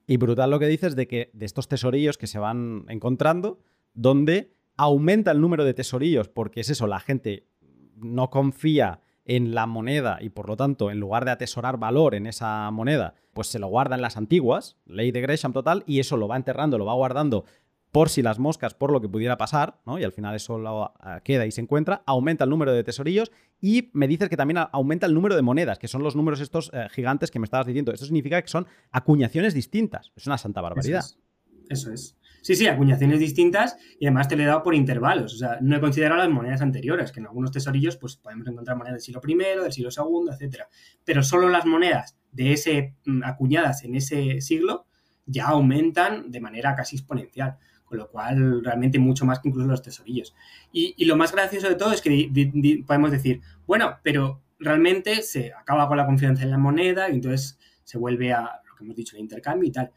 Y 0.07 0.17
brutal 0.17 0.49
lo 0.49 0.59
que 0.59 0.67
dices 0.67 0.97
de 0.97 1.07
que 1.07 1.31
de 1.31 1.45
estos 1.45 1.69
tesorillos 1.69 2.17
que 2.17 2.27
se 2.27 2.39
van 2.39 2.83
encontrando, 2.89 3.61
donde 3.93 4.53
aumenta 4.75 5.31
el 5.31 5.39
número 5.39 5.63
de 5.63 5.73
tesorillos, 5.73 6.27
porque 6.27 6.59
es 6.59 6.69
eso, 6.69 6.87
la 6.87 6.99
gente 6.99 7.47
no 7.95 8.29
confía 8.29 8.99
en 9.23 9.55
la 9.55 9.65
moneda 9.65 10.17
y 10.19 10.27
por 10.27 10.49
lo 10.49 10.57
tanto, 10.57 10.91
en 10.91 10.99
lugar 10.99 11.23
de 11.23 11.31
atesorar 11.31 11.77
valor 11.77 12.15
en 12.15 12.27
esa 12.27 12.69
moneda, 12.71 13.13
pues 13.31 13.47
se 13.47 13.59
lo 13.59 13.67
guarda 13.67 13.95
en 13.95 14.01
las 14.01 14.17
antiguas, 14.17 14.75
ley 14.85 15.11
de 15.11 15.21
Gresham 15.21 15.53
total, 15.53 15.85
y 15.87 15.99
eso 15.99 16.17
lo 16.17 16.27
va 16.27 16.35
enterrando, 16.35 16.77
lo 16.77 16.85
va 16.85 16.95
guardando 16.95 17.45
por 17.91 18.09
si 18.09 18.21
las 18.21 18.39
moscas, 18.39 18.73
por 18.73 18.91
lo 18.91 19.01
que 19.01 19.09
pudiera 19.09 19.37
pasar, 19.37 19.81
¿no? 19.85 19.99
Y 19.99 20.03
al 20.03 20.13
final 20.13 20.35
eso 20.35 20.57
lo, 20.57 20.93
ah, 20.99 21.21
queda 21.23 21.45
y 21.45 21.51
se 21.51 21.61
encuentra, 21.61 22.03
aumenta 22.05 22.45
el 22.45 22.49
número 22.49 22.71
de 22.71 22.83
tesorillos 22.83 23.31
y 23.59 23.89
me 23.93 24.07
dices 24.07 24.29
que 24.29 24.37
también 24.37 24.59
aumenta 24.71 25.05
el 25.05 25.13
número 25.13 25.35
de 25.35 25.41
monedas, 25.41 25.77
que 25.77 25.87
son 25.87 26.01
los 26.01 26.15
números 26.15 26.39
estos 26.39 26.71
eh, 26.73 26.87
gigantes 26.89 27.31
que 27.31 27.39
me 27.39 27.45
estabas 27.45 27.67
diciendo. 27.67 27.91
Esto 27.91 28.05
significa 28.05 28.41
que 28.41 28.47
son 28.47 28.65
acuñaciones 28.91 29.53
distintas. 29.53 30.11
Es 30.15 30.25
una 30.25 30.37
santa 30.37 30.61
barbaridad. 30.61 31.03
Eso 31.69 31.91
es. 31.91 32.17
Sí, 32.41 32.55
sí, 32.55 32.65
acuñaciones 32.65 33.19
distintas 33.19 33.77
y 33.99 34.07
además 34.07 34.27
te 34.27 34.35
lo 34.35 34.41
he 34.41 34.47
dado 34.47 34.63
por 34.63 34.73
intervalos. 34.73 35.35
O 35.35 35.37
sea, 35.37 35.59
no 35.61 35.75
he 35.75 35.79
considerado 35.79 36.19
las 36.21 36.29
monedas 36.29 36.61
anteriores, 36.61 37.11
que 37.11 37.19
en 37.19 37.27
algunos 37.27 37.51
tesorillos 37.51 37.97
pues 37.97 38.15
podemos 38.15 38.47
encontrar 38.47 38.77
monedas 38.77 38.95
del 38.95 39.01
siglo 39.01 39.21
I, 39.27 39.61
del 39.61 39.71
siglo 39.71 39.89
II, 39.95 40.31
etcétera. 40.33 40.67
Pero 41.05 41.21
solo 41.21 41.49
las 41.49 41.67
monedas 41.67 42.17
de 42.31 42.53
ese 42.53 42.95
mm, 43.05 43.23
acuñadas 43.23 43.83
en 43.83 43.95
ese 43.95 44.41
siglo 44.41 44.87
ya 45.27 45.49
aumentan 45.49 46.31
de 46.31 46.39
manera 46.39 46.75
casi 46.75 46.95
exponencial 46.95 47.57
con 47.91 47.99
lo 47.99 48.09
cual 48.09 48.63
realmente 48.63 48.99
mucho 48.99 49.25
más 49.25 49.39
que 49.39 49.49
incluso 49.49 49.67
los 49.67 49.81
tesorillos. 49.81 50.33
Y, 50.71 51.03
lo 51.03 51.17
más 51.17 51.33
gracioso 51.33 51.67
de 51.67 51.75
todo 51.75 51.91
es 51.91 52.01
que 52.01 52.31
podemos 52.87 53.11
decir, 53.11 53.41
bueno, 53.67 53.97
pero 54.01 54.41
realmente 54.59 55.21
se 55.23 55.51
acaba 55.51 55.89
con 55.89 55.97
la 55.97 56.05
confianza 56.05 56.43
en 56.43 56.51
la 56.51 56.57
moneda 56.57 57.09
y 57.09 57.15
entonces 57.15 57.59
se 57.83 57.97
vuelve 57.97 58.31
a 58.31 58.43
lo 58.65 58.75
que 58.77 58.85
hemos 58.85 58.95
dicho, 58.95 59.17
el 59.17 59.23
intercambio 59.23 59.67
y 59.67 59.73
tal. 59.73 59.91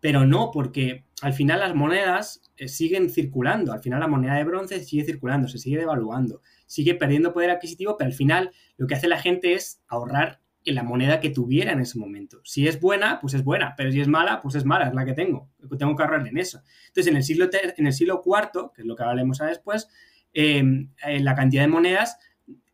Pero 0.00 0.26
no, 0.26 0.50
porque 0.52 1.04
al 1.22 1.34
final 1.34 1.60
las 1.60 1.72
monedas 1.76 2.42
eh, 2.56 2.66
siguen 2.66 3.08
circulando, 3.08 3.72
al 3.72 3.80
final 3.80 4.00
la 4.00 4.08
moneda 4.08 4.34
de 4.34 4.42
bronce 4.42 4.82
sigue 4.82 5.04
circulando, 5.04 5.46
se 5.46 5.58
sigue 5.58 5.78
devaluando, 5.78 6.42
sigue 6.66 6.96
perdiendo 6.96 7.32
poder 7.32 7.50
adquisitivo, 7.50 7.96
pero 7.96 8.08
al 8.08 8.14
final 8.14 8.50
lo 8.76 8.88
que 8.88 8.96
hace 8.96 9.06
la 9.06 9.20
gente 9.20 9.54
es 9.54 9.84
ahorrar 9.86 10.40
en 10.66 10.74
la 10.74 10.82
moneda 10.82 11.20
que 11.20 11.30
tuviera 11.30 11.72
en 11.72 11.80
ese 11.80 11.98
momento. 11.98 12.40
Si 12.44 12.66
es 12.66 12.80
buena, 12.80 13.20
pues 13.20 13.34
es 13.34 13.44
buena, 13.44 13.74
pero 13.76 13.92
si 13.92 14.00
es 14.00 14.08
mala, 14.08 14.42
pues 14.42 14.56
es 14.56 14.64
mala, 14.64 14.88
es 14.88 14.94
la 14.94 15.04
que 15.04 15.14
tengo. 15.14 15.48
Tengo 15.78 15.94
que 15.94 16.02
ahorrar 16.02 16.26
en 16.26 16.36
eso. 16.36 16.60
Entonces, 16.88 17.10
en 17.10 17.16
el 17.16 17.22
siglo, 17.22 17.48
en 17.52 17.86
el 17.86 17.92
siglo 17.92 18.20
IV, 18.24 18.72
que 18.74 18.82
es 18.82 18.86
lo 18.86 18.96
que 18.96 19.02
hablaremos 19.04 19.40
a 19.40 19.46
después, 19.46 19.88
em, 20.32 20.90
eh, 21.06 21.20
la 21.20 21.36
cantidad 21.36 21.62
de 21.62 21.68
monedas 21.68 22.18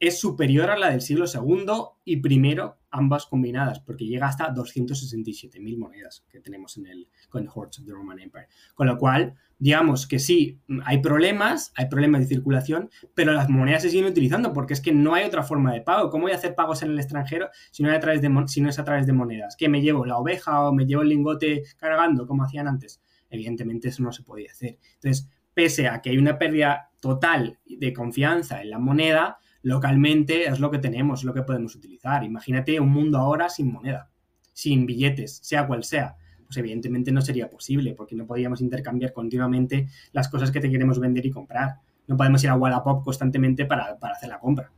es 0.00 0.18
superior 0.18 0.70
a 0.70 0.78
la 0.78 0.90
del 0.90 1.02
siglo 1.02 1.26
II 1.26 1.66
y 2.04 2.16
primero, 2.16 2.78
ambas 2.92 3.26
combinadas, 3.26 3.80
porque 3.80 4.06
llega 4.06 4.26
hasta 4.26 4.54
267.000 4.54 5.78
monedas 5.78 6.24
que 6.30 6.40
tenemos 6.40 6.76
en 6.76 6.86
el 6.86 7.08
Coin 7.28 7.48
Hordes 7.52 7.80
of 7.80 7.86
the 7.86 7.92
Roman 7.92 8.20
Empire. 8.20 8.46
Con 8.74 8.86
lo 8.86 8.98
cual, 8.98 9.34
digamos 9.58 10.06
que 10.06 10.18
sí, 10.18 10.60
hay 10.84 10.98
problemas, 11.00 11.72
hay 11.74 11.86
problemas 11.86 12.20
de 12.20 12.26
circulación, 12.26 12.90
pero 13.14 13.32
las 13.32 13.48
monedas 13.48 13.82
se 13.82 13.90
siguen 13.90 14.06
utilizando 14.06 14.52
porque 14.52 14.74
es 14.74 14.80
que 14.80 14.92
no 14.92 15.14
hay 15.14 15.24
otra 15.24 15.42
forma 15.42 15.72
de 15.72 15.80
pago. 15.80 16.10
¿Cómo 16.10 16.24
voy 16.24 16.32
a 16.32 16.36
hacer 16.36 16.54
pagos 16.54 16.82
en 16.82 16.90
el 16.90 16.98
extranjero 16.98 17.48
si 17.70 17.82
no, 17.82 17.90
a 17.90 17.98
través 17.98 18.20
de, 18.20 18.30
si 18.46 18.60
no 18.60 18.68
es 18.68 18.78
a 18.78 18.84
través 18.84 19.06
de 19.06 19.12
monedas? 19.12 19.56
¿Que 19.56 19.68
me 19.68 19.80
llevo 19.80 20.04
la 20.04 20.18
oveja 20.18 20.60
o 20.68 20.72
me 20.72 20.86
llevo 20.86 21.02
el 21.02 21.08
lingote 21.08 21.62
cargando 21.78 22.26
como 22.26 22.44
hacían 22.44 22.68
antes? 22.68 23.02
Evidentemente 23.30 23.88
eso 23.88 24.02
no 24.02 24.12
se 24.12 24.22
podía 24.22 24.50
hacer. 24.50 24.78
Entonces, 24.94 25.30
pese 25.54 25.88
a 25.88 26.02
que 26.02 26.10
hay 26.10 26.18
una 26.18 26.38
pérdida 26.38 26.90
total 27.00 27.58
de 27.64 27.92
confianza 27.92 28.60
en 28.60 28.70
la 28.70 28.78
moneda, 28.78 29.38
localmente 29.62 30.44
es 30.48 30.60
lo 30.60 30.70
que 30.70 30.78
tenemos, 30.78 31.20
es 31.20 31.24
lo 31.24 31.34
que 31.34 31.42
podemos 31.42 31.74
utilizar. 31.74 32.24
Imagínate 32.24 32.78
un 32.80 32.90
mundo 32.90 33.18
ahora 33.18 33.48
sin 33.48 33.72
moneda, 33.72 34.10
sin 34.52 34.86
billetes, 34.86 35.38
sea 35.42 35.66
cual 35.66 35.84
sea. 35.84 36.16
Pues 36.44 36.56
evidentemente 36.58 37.12
no 37.12 37.22
sería 37.22 37.48
posible 37.48 37.94
porque 37.94 38.14
no 38.14 38.26
podríamos 38.26 38.60
intercambiar 38.60 39.12
continuamente 39.12 39.88
las 40.12 40.28
cosas 40.28 40.50
que 40.50 40.60
te 40.60 40.70
queremos 40.70 40.98
vender 40.98 41.24
y 41.24 41.30
comprar. 41.30 41.76
no 42.06 42.16
podemos 42.16 42.42
ir 42.44 42.50
a 42.50 42.56
Wallapop 42.56 43.04
constantemente 43.04 43.64
para, 43.64 43.96
hacer 44.02 44.28
la 44.28 44.38
compra. 44.38 44.70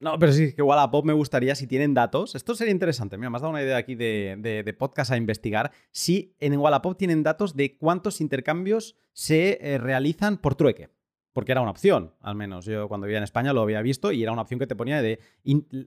No, 0.00 0.18
pero 0.18 0.32
sí, 0.32 0.54
que 0.54 0.62
Wallapop 0.62 1.04
me 1.04 1.12
gustaría 1.12 1.54
si 1.54 1.66
tienen 1.66 1.92
datos. 1.92 2.34
Esto 2.34 2.54
sería 2.54 2.72
interesante. 2.72 3.18
Mira, 3.18 3.30
me 3.30 3.36
has 3.36 3.42
dado 3.42 3.50
una 3.50 3.62
idea 3.62 3.76
aquí 3.76 3.94
de, 3.94 4.76
podcast 4.78 5.10
a 5.10 5.16
investigar. 5.16 5.72
Si 5.90 6.34
en 6.40 6.56
Wallapop 6.56 6.96
tienen 6.96 7.22
datos 7.22 7.54
de 7.54 7.76
cuántos 7.76 8.20
intercambios 8.20 8.96
se 9.12 9.58
eh, 9.60 9.78
realizan 9.78 10.38
por 10.38 10.54
trueque 10.54 10.88
porque 11.38 11.52
era 11.52 11.60
una 11.60 11.70
opción, 11.70 12.14
al 12.20 12.34
menos. 12.34 12.64
Yo 12.64 12.88
cuando 12.88 13.06
vivía 13.06 13.18
en 13.18 13.22
España 13.22 13.52
lo 13.52 13.62
había 13.62 13.80
visto 13.80 14.10
y 14.10 14.24
era 14.24 14.32
una 14.32 14.42
opción 14.42 14.58
que 14.58 14.66
te 14.66 14.74
ponía 14.74 15.00
de. 15.00 15.20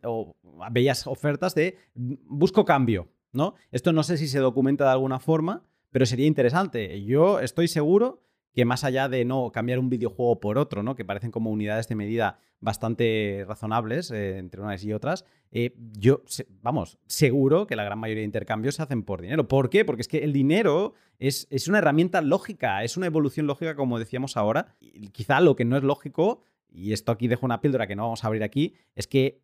o 0.05 0.33
veías 0.71 1.07
ofertas 1.07 1.55
de 1.55 1.77
busco 1.93 2.63
cambio, 2.63 3.09
¿no? 3.33 3.55
Esto 3.69 3.91
no 3.91 4.01
sé 4.03 4.15
si 4.15 4.29
se 4.29 4.39
documenta 4.39 4.85
de 4.85 4.91
alguna 4.91 5.19
forma, 5.19 5.65
pero 5.91 6.05
sería 6.05 6.25
interesante. 6.25 7.03
Yo 7.03 7.41
estoy 7.41 7.67
seguro 7.67 8.23
que 8.53 8.65
más 8.65 8.83
allá 8.83 9.07
de 9.09 9.25
no 9.25 9.51
cambiar 9.51 9.79
un 9.79 9.89
videojuego 9.89 10.39
por 10.39 10.57
otro, 10.57 10.83
¿no? 10.83 10.95
que 10.95 11.05
parecen 11.05 11.31
como 11.31 11.51
unidades 11.51 11.87
de 11.87 11.95
medida 11.95 12.39
bastante 12.59 13.45
razonables 13.47 14.11
eh, 14.11 14.37
entre 14.37 14.61
unas 14.61 14.83
y 14.83 14.93
otras, 14.93 15.25
eh, 15.51 15.75
yo, 15.97 16.21
vamos, 16.61 16.97
seguro 17.07 17.65
que 17.67 17.75
la 17.75 17.83
gran 17.83 17.99
mayoría 17.99 18.21
de 18.21 18.25
intercambios 18.25 18.75
se 18.75 18.83
hacen 18.83 19.03
por 19.03 19.21
dinero. 19.21 19.47
¿Por 19.47 19.69
qué? 19.69 19.83
Porque 19.83 20.01
es 20.01 20.07
que 20.07 20.19
el 20.19 20.33
dinero 20.33 20.93
es, 21.17 21.47
es 21.49 21.67
una 21.67 21.79
herramienta 21.79 22.21
lógica, 22.21 22.83
es 22.83 22.97
una 22.97 23.07
evolución 23.07 23.47
lógica, 23.47 23.75
como 23.75 23.99
decíamos 23.99 24.37
ahora. 24.37 24.75
Quizá 25.11 25.39
lo 25.41 25.55
que 25.55 25.65
no 25.65 25.77
es 25.77 25.83
lógico, 25.83 26.41
y 26.69 26.93
esto 26.93 27.11
aquí 27.11 27.27
dejo 27.27 27.45
una 27.45 27.61
píldora 27.61 27.87
que 27.87 27.95
no 27.95 28.03
vamos 28.03 28.23
a 28.23 28.27
abrir 28.27 28.43
aquí, 28.43 28.75
es 28.95 29.07
que 29.07 29.41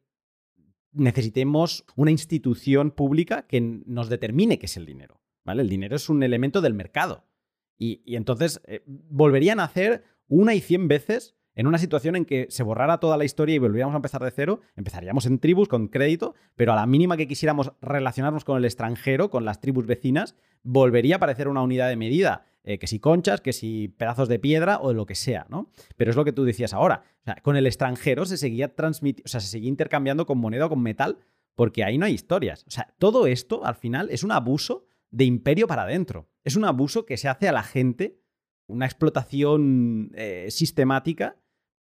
necesitemos 0.94 1.86
una 1.96 2.12
institución 2.12 2.92
pública 2.92 3.48
que 3.48 3.62
nos 3.62 4.10
determine 4.10 4.60
qué 4.60 4.66
es 4.66 4.78
el 4.78 4.86
dinero. 4.86 5.22
¿vale? 5.44 5.62
El 5.62 5.70
dinero 5.70 5.96
es 5.96 6.10
un 6.10 6.24
elemento 6.24 6.62
del 6.62 6.74
mercado. 6.74 7.24
Y, 7.78 8.16
entonces 8.16 8.62
eh, 8.66 8.84
volverían 8.86 9.60
a 9.60 9.66
hacer 9.66 10.04
una 10.28 10.54
y 10.56 10.62
cien 10.62 10.88
veces 10.88 11.36
en 11.58 11.66
una 11.66 11.80
situación 11.80 12.16
en 12.16 12.26
que 12.26 12.46
se 12.50 12.62
borrara 12.62 13.00
toda 13.00 13.18
la 13.18 13.26
historia 13.26 13.56
y 13.56 13.60
volviéramos 13.60 13.96
a 13.96 13.98
empezar 13.98 14.24
de 14.24 14.30
cero, 14.30 14.62
empezaríamos 14.76 15.26
en 15.26 15.40
tribus 15.40 15.68
con 15.68 15.88
crédito, 15.88 16.36
pero 16.56 16.72
a 16.74 16.76
la 16.76 16.86
mínima 16.86 17.18
que 17.18 17.28
quisiéramos 17.28 17.74
relacionarnos 17.82 18.46
con 18.46 18.58
el 18.58 18.66
extranjero, 18.66 19.32
con 19.32 19.44
las 19.44 19.60
tribus 19.60 19.88
vecinas, 19.88 20.36
volvería 20.62 21.16
a 21.16 21.18
aparecer 21.18 21.48
una 21.48 21.64
unidad 21.64 21.90
de 21.90 21.96
medida, 21.96 22.46
eh, 22.64 22.78
que 22.78 22.86
si 22.86 23.00
conchas, 23.00 23.42
que 23.42 23.54
si 23.54 23.88
pedazos 23.88 24.30
de 24.30 24.38
piedra 24.38 24.78
o 24.78 24.94
lo 24.94 25.08
que 25.08 25.16
sea, 25.16 25.48
¿no? 25.50 25.72
Pero 25.96 26.12
es 26.12 26.18
lo 26.18 26.26
que 26.26 26.32
tú 26.32 26.44
decías 26.44 26.74
ahora. 26.74 27.04
con 27.42 27.56
el 27.56 27.66
extranjero 27.66 28.26
se 28.26 28.38
seguía 28.38 28.76
transmitiendo, 28.76 29.26
o 29.26 29.30
sea, 29.30 29.40
se 29.40 29.48
seguía 29.48 29.70
intercambiando 29.70 30.28
con 30.28 30.38
moneda 30.38 30.68
o 30.68 30.70
con 30.70 30.82
metal, 30.82 31.18
porque 31.56 31.84
ahí 31.84 31.98
no 31.98 32.06
hay 32.06 32.14
historias. 32.14 32.66
O 32.68 32.72
sea, 32.72 32.94
todo 33.00 33.26
esto 33.26 33.66
al 33.66 33.76
final 33.76 34.10
es 34.12 34.24
un 34.24 34.32
abuso 34.32 34.86
de 35.18 35.26
imperio 35.26 35.66
para 35.66 35.82
adentro. 35.82 36.30
Es 36.44 36.56
un 36.56 36.64
abuso 36.64 37.08
que 37.08 37.18
se 37.18 37.28
hace 37.28 37.48
a 37.48 37.52
la 37.52 37.64
gente, 37.64 38.22
una 38.68 38.86
explotación 38.86 40.12
eh, 40.14 40.48
sistemática 40.52 41.38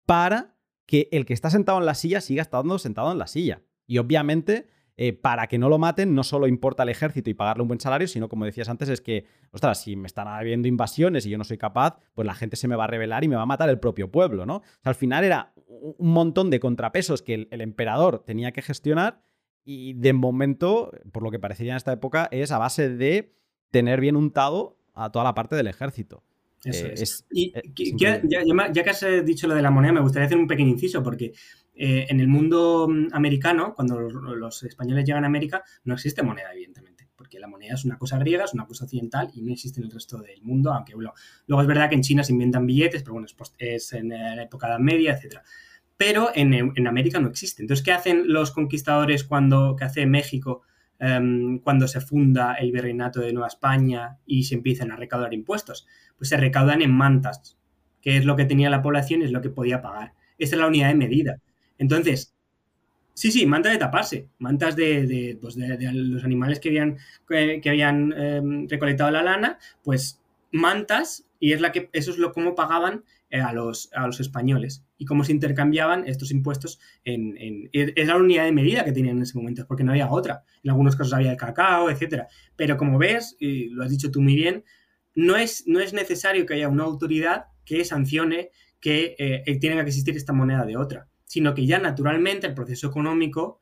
para 0.05 0.57
que 0.85 1.09
el 1.13 1.25
que 1.25 1.35
está 1.35 1.49
sentado 1.49 1.79
en 1.79 1.87
la 1.87 1.95
silla 1.95 2.21
siga 2.21 2.43
estando 2.43 2.77
sentado 2.81 3.13
en 3.13 3.19
la 3.19 3.29
silla. 3.29 3.63
Y 3.87 3.99
obviamente, 3.99 4.67
eh, 4.97 5.13
para 5.13 5.47
que 5.47 5.59
no 5.59 5.69
lo 5.69 5.79
maten, 5.79 6.13
no 6.13 6.25
solo 6.25 6.49
importa 6.49 6.83
el 6.83 6.89
ejército 6.89 7.31
y 7.31 7.35
pagarle 7.35 7.63
un 7.63 7.69
buen 7.69 7.79
salario, 7.79 8.09
sino 8.09 8.29
como 8.29 8.47
decías 8.47 8.69
antes, 8.69 8.89
es 8.89 9.01
que, 9.01 9.27
ostras, 9.53 9.81
si 9.81 9.95
me 9.95 10.09
están 10.09 10.27
habiendo 10.27 10.67
invasiones 10.67 11.25
y 11.25 11.31
yo 11.31 11.39
no 11.39 11.45
soy 11.45 11.57
capaz, 11.57 11.99
pues 12.15 12.27
la 12.27 12.35
gente 12.35 12.57
se 12.57 12.67
me 12.67 12.75
va 12.75 12.85
a 12.85 12.89
rebelar 12.89 13.23
y 13.23 13.29
me 13.29 13.37
va 13.37 13.43
a 13.43 13.47
matar 13.47 13.69
el 13.69 13.79
propio 13.79 14.11
pueblo, 14.11 14.45
¿no? 14.45 14.63
al 14.83 14.97
final 14.97 15.23
era 15.23 15.53
un 15.55 16.11
montón 16.13 16.51
de 16.51 16.59
contrapesos 16.59 17.23
que 17.23 17.47
el 17.49 17.61
emperador 17.61 18.25
tenía 18.25 18.51
que 18.51 18.61
gestionar 18.61 19.23
y 19.73 19.93
de 19.93 20.13
momento, 20.13 20.91
por 21.13 21.23
lo 21.23 21.31
que 21.31 21.39
parecería 21.39 21.75
en 21.75 21.77
esta 21.77 21.93
época, 21.93 22.29
es 22.33 22.51
a 22.51 22.59
base 22.59 22.89
de 22.89 23.33
tener 23.71 24.01
bien 24.01 24.17
untado 24.17 24.77
a 24.95 25.13
toda 25.13 25.25
la 25.25 25.35
parte 25.35 25.55
del 25.55 25.69
ejército. 25.69 26.25
Eso 26.65 26.87
eh, 26.87 26.95
es. 26.97 27.25
y 27.31 27.53
eh, 27.55 27.63
ya, 27.97 28.21
que 28.21 28.91
has 28.91 29.03
eh, 29.05 29.23
dicho 29.23 29.47
lo 29.47 29.55
de 29.55 29.63
la 29.63 29.71
moneda, 29.71 29.93
me 29.93 30.01
gustaría 30.01 30.27
hacer 30.27 30.39
un 30.39 30.49
pequeño 30.49 30.71
inciso, 30.71 31.05
porque 31.05 31.33
en 31.73 32.19
el 32.21 32.27
mundo 32.27 32.89
mm, 32.91 33.09
americano, 33.13 33.73
cuando 33.75 34.01
los 34.01 34.63
españoles 34.65 35.05
llegan 35.05 35.23
a 35.23 35.29
América, 35.29 35.63
no 35.85 35.95
existe 35.95 36.25
moneda, 36.25 36.53
evidentemente, 36.53 37.09
porque 37.15 37.39
la 37.39 37.47
moneda 37.47 37.75
es 37.75 37.85
una 37.85 37.97
cosa 37.97 38.19
griega, 38.19 38.45
es 38.45 38.53
una 38.53 38.67
cosa 38.67 38.85
occidental 38.85 39.31
y 39.33 39.41
no 39.41 39.53
existe 39.53 39.81
en 39.81 39.87
el 39.87 39.93
resto 39.93 40.19
del 40.19 40.43
mundo, 40.43 40.73
aunque 40.73 40.95
luego 40.95 41.63
es 41.63 41.69
verdad 41.69 41.89
que 41.89 41.95
en 41.95 42.03
China 42.03 42.25
se 42.25 42.33
inventan 42.33 42.67
billetes, 42.67 43.03
pero 43.03 43.13
bueno, 43.13 43.27
es, 43.27 43.55
es 43.57 43.93
en 43.93 44.09
la 44.09 44.43
época 44.43 44.67
de 44.67 44.73
la 44.73 44.79
media, 44.81 45.15
etcétera 45.15 45.45
pero 46.01 46.31
en, 46.35 46.87
América 46.87 47.21
no 47.21 47.29
existe. 47.29 47.61
Entonces, 47.61 47.85
¿qué 47.85 47.93
hacen 47.93 48.33
los 48.33 48.53
conquistadores 48.53 49.23
cuando, 49.23 49.77
qué 49.77 49.85
hace 49.85 50.07
México 50.07 50.63
em, 50.99 51.59
cuando 51.59 51.87
se 51.89 52.01
funda 52.01 52.55
el 52.55 52.73
virreinato 52.73 53.21
de 53.21 53.35
Nueva 53.35 53.49
España 53.49 54.17
y 54.25 54.45
se 54.45 54.55
empiezan 54.55 54.93
a 54.93 54.97
recaudar 54.97 55.35
impuestos? 55.35 55.87
Pues 56.17 56.31
se 56.31 56.39
recaudan 56.39 56.81
en 56.81 56.91
mantas, 56.91 57.59
que 58.01 58.17
es 58.17 58.25
lo 58.25 58.35
que 58.35 58.47
tenía 58.47 58.71
la 58.71 58.81
población 58.81 59.21
es 59.21 59.31
lo 59.31 59.43
que 59.43 59.51
podía 59.51 59.83
pagar. 59.83 60.15
Esa 60.39 60.57
es 60.57 60.61
la 60.61 60.69
unidad 60.69 60.89
de 60.89 60.95
medida. 60.95 61.37
Entonces, 61.77 62.35
sí, 63.13 63.31
sí, 63.31 63.45
mantas 63.45 63.73
de 63.73 63.79
taparse, 63.79 64.27
mantas 64.39 64.77
de, 64.77 65.37
pues 65.39 65.59
los 65.59 66.25
animales 66.25 66.61
que 66.61 66.71
habían, 66.71 66.97
que, 67.29 67.61
habían 67.69 68.15
em, 68.15 68.69
recolectado 68.71 69.11
la 69.11 69.23
lana, 69.23 69.59
pues 69.85 70.19
mantas 70.51 71.27
y 71.39 71.53
es 71.53 71.61
la 71.61 71.73
que, 71.73 71.91
eso 71.93 72.11
es 72.11 72.17
lo 72.17 72.33
cómo 72.33 72.55
pagaban 72.55 73.05
a, 73.33 73.53
los, 73.53 73.91
a 73.93 74.07
los 74.07 74.21
españoles 74.21 74.85
y 74.99 75.05
cómo 75.05 75.25
se 75.25 75.33
intercambiaban 75.33 76.07
estos 76.07 76.31
impuestos 76.31 76.81
en, 77.05 77.37
en, 77.39 78.07
la 78.07 78.17
unidad 78.17 78.45
de 78.45 78.53
medida 78.53 78.85
que 78.85 78.93
tenían 78.93 79.17
en 79.17 79.23
ese 79.23 79.39
momento, 79.39 79.67
porque 79.67 79.85
no 79.85 79.93
había 79.93 80.11
otra. 80.11 80.45
En 80.63 80.71
algunos 80.71 80.97
casos 80.97 81.13
había 81.13 81.31
el 81.31 81.37
cacao, 81.37 81.91
etcétera. 81.91 82.29
Pero 82.57 82.77
como 82.77 82.99
ves, 82.99 83.37
y 83.39 83.69
lo 83.71 83.85
has 83.85 83.91
dicho 83.91 84.11
tú 84.11 84.21
muy 84.21 84.35
bien, 84.35 84.65
no 85.15 85.37
es, 85.37 85.67
necesario 85.67 86.47
que 86.47 86.55
haya 86.55 86.69
una 86.69 86.85
autoridad 86.85 87.47
que 87.65 87.85
sancione 87.85 88.51
que 88.81 89.15
eh, 89.19 89.43
eh, 89.47 89.59
tiene 89.59 89.77
que 89.77 89.83
existir 89.83 90.17
esta 90.17 90.33
moneda 90.33 90.65
de 90.65 90.77
otra, 90.77 91.09
sino 91.25 91.55
que 91.55 91.67
ya 91.67 91.79
naturalmente 91.79 92.47
el 92.47 92.55
proceso 92.55 92.89
económico 92.89 93.61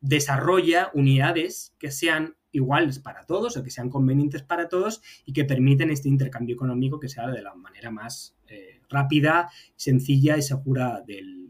desarrolla 0.00 0.90
unidades 0.94 1.74
que 1.78 1.90
sean 1.90 2.36
iguales 2.52 3.00
para 3.00 3.24
todos 3.26 3.56
o 3.56 3.64
que 3.64 3.70
sean 3.70 3.90
convenientes 3.90 4.42
para 4.42 4.68
todos 4.68 5.02
y 5.24 5.32
que 5.32 5.44
permiten 5.44 5.90
este 5.90 6.08
intercambio 6.08 6.54
económico 6.54 7.00
que 7.00 7.08
sea 7.08 7.28
de 7.28 7.42
la 7.42 7.54
manera 7.54 7.90
más 7.90 8.36
eh, 8.46 8.73
rápida, 8.88 9.50
sencilla 9.76 10.36
y 10.36 10.42
segura 10.42 11.02
del, 11.06 11.42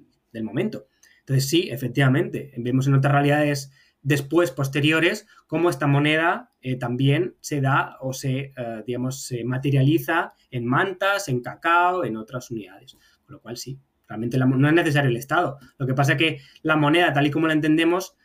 momento. 0.43 0.89
Entonces 1.21 1.49
sí, 1.49 1.69
efectivamente, 1.71 2.53
vemos 2.57 2.89
en 2.89 2.95
otras 2.95 3.13
realidades 3.13 3.71
después, 4.03 4.51
posteriores, 4.51 5.29
cómo 5.47 5.71
esta 5.71 5.87
moneda 5.87 6.51
eh, 6.61 6.77
también 6.77 7.37
se 7.41 7.61
da 7.61 7.97
o 8.01 8.13
se, 8.13 8.53
eh, 8.57 8.83
digamos, 8.85 9.23
se 9.23 9.45
materializa 9.45 10.35
en 10.51 10.67
mantas, 10.67 11.29
en 11.29 11.41
cacao, 11.41 12.05
en 12.05 12.17
otras 12.17 12.51
unidades. 12.51 12.97
Con 13.25 13.35
lo 13.37 13.41
cual 13.41 13.57
sí, 13.57 13.79
realmente 14.09 14.39
no 14.39 14.69
es 14.69 14.75
necesario 14.75 15.11
el 15.11 15.17
Estado. 15.17 15.59
Lo 15.79 15.87
que 15.87 15.95
pasa 15.95 16.13
es 16.13 16.19
que 16.19 16.41
la 16.63 16.77
moneda, 16.77 17.13
tal 17.13 17.27
y 17.27 17.31
como 17.31 17.47
la 17.47 17.55
entendemos, 17.55 18.17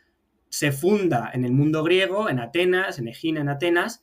se 0.48 0.72
funda 0.72 1.30
en 1.32 1.44
el 1.44 1.52
mundo 1.52 1.82
griego, 1.82 2.28
en 2.28 2.40
Atenas, 2.40 2.98
en 2.98 3.08
Egina, 3.08 3.40
en 3.40 3.48
Atenas, 3.48 4.02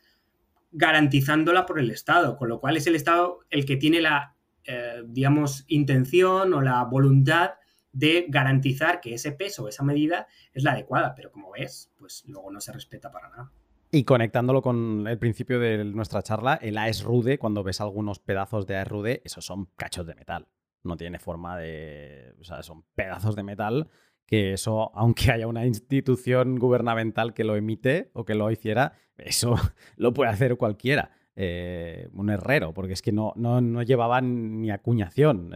garantizándola 0.72 1.66
por 1.66 1.80
el 1.80 1.92
Estado, 1.92 2.38
con 2.38 2.50
lo 2.50 2.60
cual 2.60 2.78
es 2.78 2.88
el 2.88 2.96
Estado 2.96 3.40
el 3.50 3.66
que 3.66 3.78
tiene 3.78 4.02
la, 4.02 4.36
eh, 4.68 5.04
digamos, 5.08 5.66
intención 5.68 6.54
o 6.54 6.62
la 6.62 6.84
voluntad 6.84 7.52
de 7.92 8.26
garantizar 8.30 9.02
que 9.02 9.14
ese 9.14 9.32
peso, 9.32 9.68
esa 9.68 9.84
medida 9.84 10.28
es 10.54 10.64
la 10.64 10.74
adecuada, 10.74 11.16
pero 11.16 11.32
como 11.32 11.52
ves, 11.52 11.92
pues 11.98 12.24
luego 12.28 12.52
no 12.52 12.62
se 12.62 12.72
respeta 12.72 13.12
para 13.12 13.30
nada. 13.30 13.52
Y 13.90 14.04
conectándolo 14.04 14.62
con 14.62 15.08
el 15.08 15.18
principio 15.18 15.60
de 15.60 15.84
nuestra 15.86 16.22
charla, 16.22 16.56
el 16.62 16.78
AES 16.78 17.04
Rude, 17.04 17.40
cuando 17.40 17.64
ves 17.64 17.80
algunos 17.80 18.20
pedazos 18.20 18.68
de 18.68 18.76
AES 18.76 18.88
Rude, 18.88 19.22
esos 19.24 19.46
son 19.46 19.70
cachos 19.78 20.06
de 20.06 20.14
metal. 20.14 20.48
No 20.84 20.98
tiene 20.98 21.20
forma 21.20 21.58
de. 21.58 22.36
O 22.40 22.44
sea, 22.44 22.62
son 22.64 22.84
pedazos 22.96 23.36
de 23.36 23.44
metal 23.44 23.90
que 24.28 24.54
eso, 24.54 24.92
aunque 24.94 25.32
haya 25.32 25.48
una 25.48 25.66
institución 25.66 26.60
gubernamental 26.60 27.34
que 27.34 27.46
lo 27.46 27.56
emite 27.56 28.12
o 28.14 28.26
que 28.26 28.36
lo 28.36 28.52
hiciera, 28.52 28.94
eso 29.18 29.56
lo 29.96 30.14
puede 30.14 30.32
hacer 30.32 30.58
cualquiera. 30.58 31.12
Eh, 31.40 32.10
un 32.14 32.32
herrero, 32.32 32.74
porque 32.74 32.94
es 32.94 33.04
que 33.04 33.12
no, 33.12 33.32
no, 33.36 33.62
no 33.62 33.84
llevaban 33.84 34.60
ni 34.60 34.72
acuñación. 34.72 35.54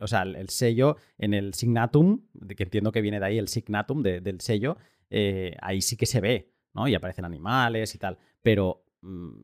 o 0.00 0.06
sea, 0.08 0.22
el, 0.22 0.48
sello 0.48 0.96
en 1.16 1.32
el 1.32 1.54
signatum, 1.54 2.22
que 2.56 2.64
entiendo 2.64 2.90
que 2.90 3.00
viene 3.00 3.20
de 3.20 3.26
ahí 3.26 3.38
el 3.38 3.46
signatum 3.46 4.02
del 4.02 4.40
sello, 4.40 4.78
eh, 5.10 5.54
ahí 5.62 5.80
sí 5.80 5.96
que 5.96 6.06
se 6.06 6.20
ve, 6.20 6.50
¿no? 6.74 6.88
Y 6.88 6.96
aparecen 6.96 7.24
animales 7.24 7.94
y 7.94 7.98
tal. 7.98 8.18
Pero 8.42 8.84
mm, 9.02 9.42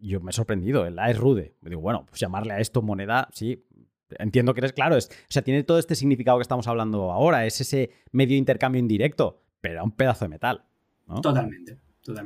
yo 0.00 0.22
me 0.22 0.30
he 0.30 0.32
sorprendido, 0.32 0.86
el 0.86 0.98
A 0.98 1.10
es 1.10 1.18
rude. 1.18 1.54
Me 1.60 1.68
digo, 1.68 1.82
bueno, 1.82 2.06
pues 2.06 2.18
llamarle 2.18 2.54
a 2.54 2.60
esto 2.60 2.80
moneda, 2.80 3.28
sí, 3.30 3.62
Entiendo 4.18 4.54
que 4.54 4.60
eres 4.60 4.72
claro. 4.72 4.96
Es, 4.96 5.08
o 5.08 5.30
sea, 5.32 5.42
tiene 5.42 5.64
todo 5.64 5.78
este 5.78 5.94
significado 5.94 6.38
que 6.38 6.42
estamos 6.42 6.66
hablando 6.66 7.10
ahora. 7.10 7.44
Es 7.46 7.60
ese 7.60 7.90
medio 8.12 8.36
intercambio 8.36 8.78
indirecto, 8.78 9.42
pero 9.60 9.80
a 9.80 9.84
un 9.84 9.92
pedazo 9.92 10.24
de 10.24 10.28
metal. 10.30 10.64
Totalmente, 11.22 11.78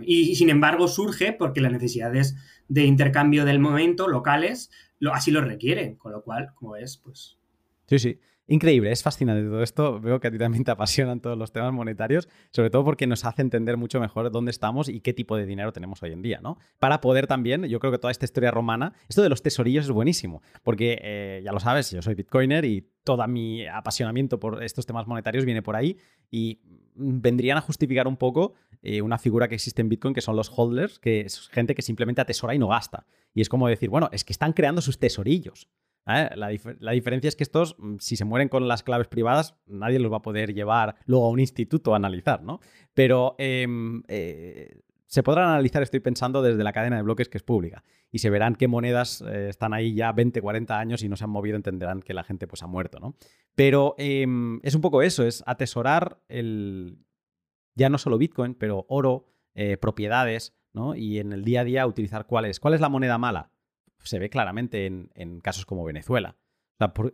Y, 0.02 0.34
sin 0.36 0.50
embargo 0.50 0.88
surge 0.88 1.32
porque 1.32 1.60
las 1.60 1.72
necesidades 1.72 2.36
de 2.68 2.84
intercambio 2.84 3.44
del 3.44 3.58
momento, 3.58 4.08
locales, 4.08 4.70
lo, 4.98 5.14
así 5.14 5.30
lo 5.30 5.40
requieren. 5.40 5.96
Con 5.96 6.12
lo 6.12 6.22
cual, 6.22 6.52
como 6.54 6.76
es, 6.76 6.96
pues. 6.96 7.38
Sí, 7.86 7.98
sí. 7.98 8.18
Increíble, 8.50 8.90
es 8.90 9.02
fascinante 9.02 9.46
todo 9.46 9.62
esto. 9.62 10.00
Veo 10.00 10.20
que 10.20 10.28
a 10.28 10.30
ti 10.30 10.38
también 10.38 10.64
te 10.64 10.70
apasionan 10.70 11.20
todos 11.20 11.36
los 11.36 11.52
temas 11.52 11.70
monetarios, 11.70 12.30
sobre 12.50 12.70
todo 12.70 12.82
porque 12.82 13.06
nos 13.06 13.26
hace 13.26 13.42
entender 13.42 13.76
mucho 13.76 14.00
mejor 14.00 14.30
dónde 14.30 14.50
estamos 14.50 14.88
y 14.88 15.00
qué 15.00 15.12
tipo 15.12 15.36
de 15.36 15.44
dinero 15.44 15.70
tenemos 15.70 16.02
hoy 16.02 16.12
en 16.12 16.22
día, 16.22 16.40
¿no? 16.42 16.56
Para 16.78 17.02
poder 17.02 17.26
también, 17.26 17.64
yo 17.64 17.78
creo 17.78 17.92
que 17.92 17.98
toda 17.98 18.10
esta 18.10 18.24
historia 18.24 18.50
romana, 18.50 18.94
esto 19.06 19.20
de 19.20 19.28
los 19.28 19.42
tesorillos 19.42 19.84
es 19.84 19.90
buenísimo, 19.90 20.40
porque 20.62 20.98
eh, 21.02 21.42
ya 21.44 21.52
lo 21.52 21.60
sabes, 21.60 21.90
yo 21.90 22.00
soy 22.00 22.14
bitcoiner 22.14 22.64
y 22.64 22.88
todo 23.04 23.28
mi 23.28 23.66
apasionamiento 23.66 24.40
por 24.40 24.62
estos 24.64 24.86
temas 24.86 25.06
monetarios 25.06 25.44
viene 25.44 25.60
por 25.60 25.76
ahí 25.76 25.98
y 26.30 26.58
vendrían 26.98 27.56
a 27.56 27.60
justificar 27.60 28.06
un 28.06 28.16
poco 28.16 28.54
eh, 28.82 29.00
una 29.02 29.18
figura 29.18 29.48
que 29.48 29.54
existe 29.54 29.80
en 29.80 29.88
Bitcoin 29.88 30.14
que 30.14 30.20
son 30.20 30.36
los 30.36 30.52
holders, 30.54 30.98
que 30.98 31.20
es 31.20 31.48
gente 31.48 31.74
que 31.74 31.82
simplemente 31.82 32.20
atesora 32.20 32.54
y 32.54 32.58
no 32.58 32.68
gasta. 32.68 33.06
Y 33.34 33.40
es 33.40 33.48
como 33.48 33.68
decir, 33.68 33.88
bueno, 33.88 34.08
es 34.12 34.24
que 34.24 34.32
están 34.32 34.52
creando 34.52 34.80
sus 34.80 34.98
tesorillos. 34.98 35.68
¿eh? 36.06 36.30
La, 36.34 36.92
diferencia 36.92 37.28
es 37.28 37.36
que 37.36 37.44
estos, 37.44 37.76
mm, 37.78 37.96
si 38.00 38.16
se 38.16 38.24
mueren 38.24 38.48
con 38.48 38.66
las 38.68 38.82
claves 38.82 39.08
privadas, 39.08 39.56
nadie 39.66 39.98
los 39.98 40.12
va 40.12 40.18
a 40.18 40.22
poder 40.22 40.54
llevar 40.54 40.96
luego 41.06 41.26
a 41.26 41.30
un 41.30 41.40
instituto 41.40 41.92
a 41.92 41.96
analizar, 41.96 42.42
¿no? 42.42 42.60
Pero 42.94 43.36
em, 43.38 44.02
eh, 44.08 44.80
se 45.08 45.22
podrán 45.24 45.48
analizar, 45.48 45.82
estoy 45.82 46.00
pensando, 46.00 46.40
desde 46.42 46.62
la 46.62 46.72
cadena 46.72 46.96
de 46.96 47.02
bloques 47.02 47.28
que 47.28 47.38
es 47.38 47.42
pública. 47.42 47.82
Y 48.12 48.20
se 48.20 48.30
verán 48.30 48.54
qué 48.54 48.68
monedas 48.68 49.22
eh, 49.22 49.48
están 49.48 49.74
ahí 49.74 49.94
ya 49.94 50.12
20, 50.12 50.40
40 50.40 50.78
años 50.78 51.02
y 51.02 51.08
no 51.08 51.16
se 51.16 51.24
han 51.24 51.30
movido, 51.30 51.56
entenderán 51.56 52.00
que 52.00 52.14
la 52.14 52.22
gente 52.22 52.46
pues 52.46 52.62
ha 52.62 52.66
muerto, 52.66 53.00
¿no? 53.00 53.16
Pero 53.56 53.96
em, 53.98 54.60
es 54.62 54.76
un 54.76 54.80
poco 54.80 55.02
eso, 55.02 55.24
es 55.26 55.42
atesorar 55.46 56.22
el, 56.28 56.98
ya 57.74 57.88
no 57.88 57.98
solo 57.98 58.18
Bitcoin, 58.18 58.54
pero 58.54 58.86
oro, 58.88 59.26
propiedades, 59.80 60.56
¿no? 60.72 60.94
Y 60.94 61.18
en 61.18 61.32
el 61.32 61.42
día 61.42 61.62
a 61.62 61.64
día 61.64 61.84
utilizar 61.84 62.26
cuál 62.26 62.44
es. 62.44 62.60
¿Cuál 62.60 62.74
es 62.74 62.80
la 62.80 62.88
moneda 62.88 63.18
mala? 63.18 63.50
se 64.04 64.18
ve 64.18 64.30
claramente 64.30 64.86
en, 64.86 65.40
casos 65.40 65.66
como 65.66 65.84
Venezuela. 65.84 66.36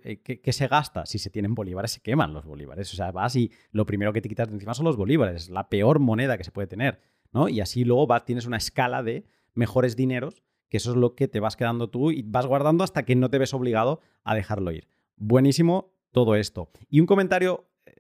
Eh, 0.03 0.21
¿qué, 0.23 0.53
se 0.53 0.69
gasta? 0.69 1.07
Si 1.07 1.19
se 1.19 1.31
tienen 1.31 1.55
bolívares, 1.55 1.93
se 1.93 2.01
queman 2.01 2.35
los 2.35 2.45
bolívares. 2.45 2.93
O 2.93 2.97
sea, 2.97 3.11
vas 3.13 3.35
y 3.37 3.51
lo 3.71 3.87
primero 3.87 4.13
que 4.13 4.21
te 4.21 4.29
quitas 4.29 4.49
de 4.49 4.55
encima 4.55 4.75
son 4.75 4.85
los 4.85 4.97
bolívares. 4.97 5.49
La 5.49 5.69
peor 5.69 5.99
moneda 5.99 6.37
que 6.37 6.45
se 6.45 6.51
puede 6.51 6.69
tener. 6.69 7.01
Y 7.49 7.61
así 7.61 7.85
luego 7.85 8.07
tienes 8.25 8.47
una 8.47 8.57
escala 8.57 9.03
de 9.03 9.25
mejores 9.55 9.97
dineros, 9.97 10.43
que 10.69 10.77
eso 10.77 10.91
es 10.91 10.97
lo 10.97 11.15
que 11.15 11.29
te 11.29 11.41
vas 11.41 11.57
quedando 11.57 11.91
tú 11.91 12.11
y 12.11 12.23
vas 12.23 12.47
guardando 12.47 12.85
hasta 12.85 13.05
que 13.05 13.17
no 13.17 13.31
te 13.31 13.39
ves 13.39 13.55
obligado 13.55 14.01
a 14.23 14.35
dejarlo 14.35 14.73
ir. 14.73 14.89
Buenísimo 15.17 15.95
todo 16.11 16.37
esto. 16.37 16.71
Y 16.89 17.01
un 17.01 17.07
comentario 17.07 17.69
eh, 17.87 17.93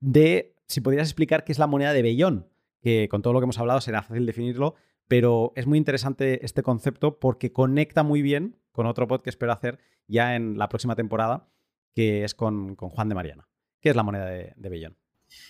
de 0.00 0.54
si 0.66 0.80
podrías 0.80 1.08
explicar 1.08 1.44
qué 1.44 1.52
es 1.52 1.58
la 1.58 1.66
moneda 1.66 1.92
de 1.92 2.02
Bellón, 2.02 2.48
que 2.80 3.08
con 3.08 3.22
todo 3.22 3.32
lo 3.32 3.40
que 3.40 3.44
hemos 3.44 3.58
hablado 3.58 3.80
será 3.80 4.02
fácil 4.02 4.26
definirlo, 4.26 4.74
pero 5.08 5.52
es 5.56 5.66
muy 5.66 5.78
interesante 5.78 6.44
este 6.44 6.62
concepto 6.62 7.18
porque 7.18 7.52
conecta 7.52 8.02
muy 8.02 8.22
bien 8.22 8.56
con 8.72 8.86
otro 8.86 9.08
pod 9.08 9.22
que 9.22 9.30
espero 9.30 9.52
hacer 9.52 9.78
ya 10.06 10.36
en 10.36 10.58
la 10.58 10.68
próxima 10.68 10.94
temporada, 10.94 11.48
que 11.94 12.24
es 12.24 12.34
con, 12.34 12.76
Juan 12.76 13.08
de 13.08 13.14
Mariana. 13.14 13.48
¿Qué 13.80 13.90
es 13.90 13.96
la 13.96 14.02
moneda 14.02 14.26
de, 14.26 14.54
Bellón? 14.56 14.96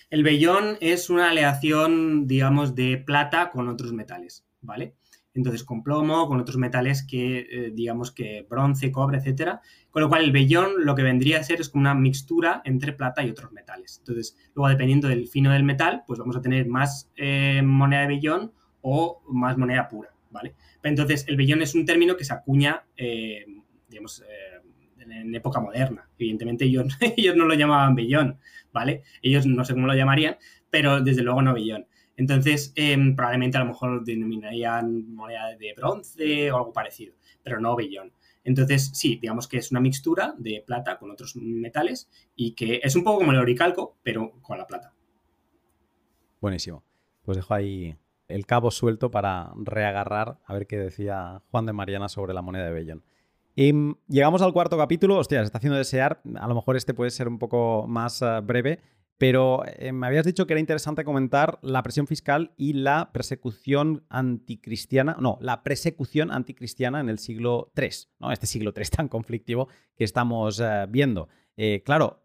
El 0.09 0.23
Bellón 0.23 0.77
es 0.81 1.09
una 1.09 1.29
aleación, 1.29 2.27
digamos, 2.27 2.75
de 2.75 2.97
plata 2.97 3.51
con 3.51 3.67
otros 3.67 3.93
metales, 3.93 4.45
¿vale? 4.61 4.95
Entonces, 5.33 5.63
con 5.63 5.83
plomo, 5.83 6.27
con 6.27 6.39
otros 6.39 6.57
metales 6.57 7.03
que, 7.03 7.39
eh, 7.39 7.71
digamos 7.73 8.11
que 8.11 8.45
bronce, 8.49 8.91
cobre, 8.91 9.19
etcétera. 9.19 9.61
Con 9.91 10.01
lo 10.01 10.09
cual, 10.09 10.23
el 10.23 10.31
vellón 10.31 10.71
lo 10.79 10.95
que 10.95 11.03
vendría 11.03 11.39
a 11.39 11.43
ser 11.43 11.61
es 11.61 11.69
como 11.69 11.81
una 11.81 11.93
mixtura 11.93 12.61
entre 12.65 12.93
plata 12.93 13.23
y 13.23 13.29
otros 13.29 13.51
metales. 13.51 13.99
Entonces, 13.99 14.35
luego, 14.55 14.69
dependiendo 14.69 15.07
del 15.07 15.27
fino 15.27 15.51
del 15.51 15.63
metal, 15.63 16.03
pues 16.07 16.19
vamos 16.19 16.35
a 16.35 16.41
tener 16.41 16.67
más 16.67 17.11
eh, 17.15 17.61
moneda 17.63 18.01
de 18.01 18.07
vellón 18.07 18.51
o 18.81 19.21
más 19.27 19.57
moneda 19.57 19.87
pura, 19.87 20.09
¿vale? 20.31 20.55
Entonces, 20.83 21.25
el 21.27 21.37
bellón 21.37 21.61
es 21.61 21.75
un 21.75 21.85
término 21.85 22.17
que 22.17 22.25
se 22.25 22.33
acuña, 22.33 22.83
eh, 22.97 23.45
digamos, 23.87 24.23
en 24.99 25.35
época 25.35 25.59
moderna. 25.59 26.07
Evidentemente 26.17 26.65
ellos, 26.65 26.97
ellos 27.17 27.35
no 27.35 27.45
lo 27.45 27.53
llamaban 27.53 27.95
bellón, 27.95 28.39
¿vale? 28.71 29.03
Ellos 29.21 29.45
no 29.45 29.63
sé 29.65 29.73
cómo 29.73 29.87
lo 29.87 29.95
llamarían, 29.95 30.37
pero 30.69 31.01
desde 31.01 31.23
luego 31.23 31.41
no 31.41 31.53
bellón. 31.53 31.87
Entonces, 32.15 32.73
em, 32.75 33.15
probablemente 33.15 33.57
a 33.57 33.61
lo 33.61 33.67
mejor 33.67 34.03
denominarían 34.03 35.13
moneda 35.13 35.55
de 35.57 35.73
bronce 35.73 36.51
o 36.51 36.57
algo 36.57 36.73
parecido, 36.73 37.15
pero 37.43 37.61
no 37.61 37.75
bellón. 37.75 38.11
Entonces, 38.43 38.91
sí, 38.93 39.17
digamos 39.21 39.47
que 39.47 39.57
es 39.57 39.71
una 39.71 39.79
mixtura 39.79 40.35
de 40.37 40.63
plata 40.65 40.97
con 40.97 41.11
otros 41.11 41.35
metales 41.35 42.09
y 42.35 42.53
que 42.55 42.81
es 42.83 42.95
un 42.95 43.03
poco 43.03 43.19
como 43.19 43.31
el 43.31 43.37
oricalco, 43.37 43.97
pero 44.03 44.33
con 44.41 44.57
la 44.57 44.67
plata. 44.67 44.93
Buenísimo. 46.41 46.83
Pues 47.23 47.37
dejo 47.37 47.53
ahí 47.53 47.95
el 48.27 48.45
cabo 48.45 48.71
suelto 48.71 49.11
para 49.11 49.51
reagarrar 49.55 50.39
a 50.45 50.53
ver 50.53 50.67
qué 50.67 50.77
decía 50.77 51.41
Juan 51.51 51.65
de 51.65 51.73
Mariana 51.73 52.09
sobre 52.09 52.33
la 52.33 52.41
moneda 52.41 52.65
de 52.65 52.71
Bellón. 52.71 53.03
Llegamos 54.07 54.41
al 54.41 54.53
cuarto 54.53 54.77
capítulo, 54.77 55.17
hostia, 55.17 55.39
se 55.39 55.47
está 55.47 55.57
haciendo 55.57 55.77
desear, 55.77 56.21
a 56.35 56.47
lo 56.47 56.55
mejor 56.55 56.77
este 56.77 56.93
puede 56.93 57.11
ser 57.11 57.27
un 57.27 57.39
poco 57.39 57.87
más 57.89 58.21
eh, 58.21 58.39
breve, 58.41 58.79
pero 59.17 59.63
eh, 59.65 59.91
me 59.91 60.07
habías 60.07 60.25
dicho 60.25 60.47
que 60.47 60.53
era 60.53 60.61
interesante 60.61 61.03
comentar 61.03 61.59
la 61.61 61.83
presión 61.83 62.07
fiscal 62.07 62.53
y 62.55 62.71
la 62.71 63.11
persecución 63.11 64.05
anticristiana, 64.07 65.17
no, 65.19 65.37
la 65.41 65.61
persecución 65.61 66.31
anticristiana 66.31 67.01
en 67.01 67.09
el 67.09 67.19
siglo 67.19 67.73
III, 67.75 67.89
¿no? 68.19 68.31
Este 68.31 68.47
siglo 68.47 68.71
III 68.73 68.85
tan 68.95 69.07
conflictivo 69.09 69.67
que 69.97 70.05
estamos 70.05 70.61
eh, 70.61 70.85
viendo. 70.87 71.27
claro, 71.83 72.21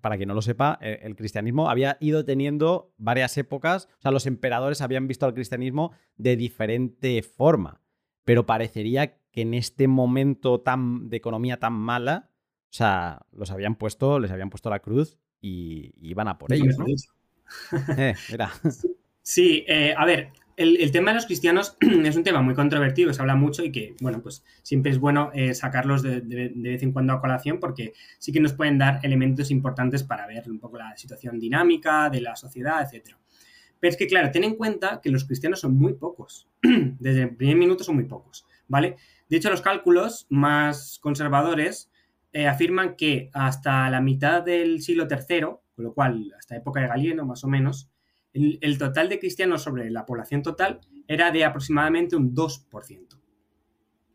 para 0.00 0.16
quien 0.16 0.28
no 0.28 0.34
lo 0.34 0.40
sepa, 0.40 0.78
el 0.80 1.14
cristianismo 1.14 1.68
había 1.68 1.98
ido 2.00 2.24
teniendo 2.24 2.94
varias 2.96 3.36
épocas, 3.36 3.90
o 3.98 4.00
sea, 4.00 4.10
los 4.10 4.24
emperadores 4.26 4.80
habían 4.80 5.06
visto 5.06 5.26
al 5.26 5.34
cristianismo 5.34 5.92
de 6.16 6.36
diferente 6.36 7.22
forma, 7.22 7.83
pero 8.24 8.46
parecería 8.46 9.16
que 9.30 9.42
en 9.42 9.54
este 9.54 9.88
momento 9.88 10.60
tan, 10.60 11.08
de 11.10 11.16
economía 11.16 11.58
tan 11.58 11.74
mala, 11.74 12.30
o 12.70 12.76
sea, 12.76 13.26
los 13.32 13.50
habían 13.50 13.76
puesto, 13.76 14.18
les 14.18 14.30
habían 14.30 14.50
puesto 14.50 14.70
la 14.70 14.80
cruz 14.80 15.18
y, 15.40 15.92
iban 16.00 16.28
a 16.28 16.38
por 16.38 16.52
ellos, 16.52 16.78
¿no? 16.78 16.86
Eh, 17.98 18.14
mira. 18.30 18.50
Sí, 19.22 19.64
eh, 19.68 19.94
a 19.96 20.04
ver, 20.06 20.32
el, 20.56 20.90
tema 20.92 21.10
de 21.10 21.16
los 21.16 21.26
cristianos 21.26 21.76
es 21.80 22.16
un 22.16 22.24
tema 22.24 22.42
muy 22.42 22.54
controvertido, 22.54 23.12
se 23.12 23.20
habla 23.20 23.34
mucho 23.34 23.64
y 23.64 23.72
que, 23.72 23.94
bueno, 24.00 24.22
pues 24.22 24.44
siempre 24.62 24.92
es 24.92 24.98
bueno 24.98 25.30
eh, 25.34 25.54
sacarlos 25.54 26.02
de, 26.02 26.20
vez 26.54 26.82
en 26.82 26.92
cuando 26.92 27.12
a 27.12 27.20
colación 27.20 27.58
porque 27.60 27.92
sí 28.18 28.32
que 28.32 28.40
nos 28.40 28.52
pueden 28.52 28.78
dar 28.78 29.00
elementos 29.02 29.50
importantes 29.50 30.02
para 30.02 30.26
ver 30.26 30.50
un 30.50 30.58
poco 30.58 30.78
la 30.78 30.96
situación 30.96 31.38
dinámica 31.38 32.08
de 32.10 32.20
la 32.20 32.36
sociedad, 32.36 32.82
etc. 32.82 33.16
Pero 33.84 33.92
es 33.92 33.98
que, 33.98 34.06
claro, 34.06 34.30
ten 34.30 34.44
en 34.44 34.54
cuenta 34.56 35.02
que 35.02 35.10
los 35.10 35.26
cristianos 35.26 35.60
son 35.60 35.76
muy 35.76 35.92
pocos. 35.92 36.48
Desde 36.62 37.24
el 37.24 37.36
primer 37.36 37.56
minuto 37.56 37.84
son 37.84 37.96
muy 37.96 38.06
pocos, 38.06 38.46
¿vale? 38.66 38.96
De 39.28 39.36
hecho, 39.36 39.50
los 39.50 39.60
cálculos 39.60 40.26
más 40.30 40.98
conservadores 41.02 41.90
eh, 42.32 42.46
afirman 42.46 42.96
que 42.96 43.28
hasta 43.34 43.90
la 43.90 44.00
mitad 44.00 44.42
del 44.42 44.80
siglo 44.80 45.06
III, 45.06 45.40
con 45.74 45.84
lo 45.84 45.92
cual 45.92 46.32
hasta 46.38 46.56
época 46.56 46.80
de 46.80 46.88
Galieno 46.88 47.26
más 47.26 47.44
o 47.44 47.48
menos, 47.48 47.90
el, 48.32 48.78
total 48.78 49.10
de 49.10 49.18
cristianos 49.18 49.62
sobre 49.62 49.90
la 49.90 50.06
población 50.06 50.40
total 50.40 50.80
era 51.06 51.30
de 51.30 51.44
aproximadamente 51.44 52.16
un 52.16 52.34
2%. 52.34 53.20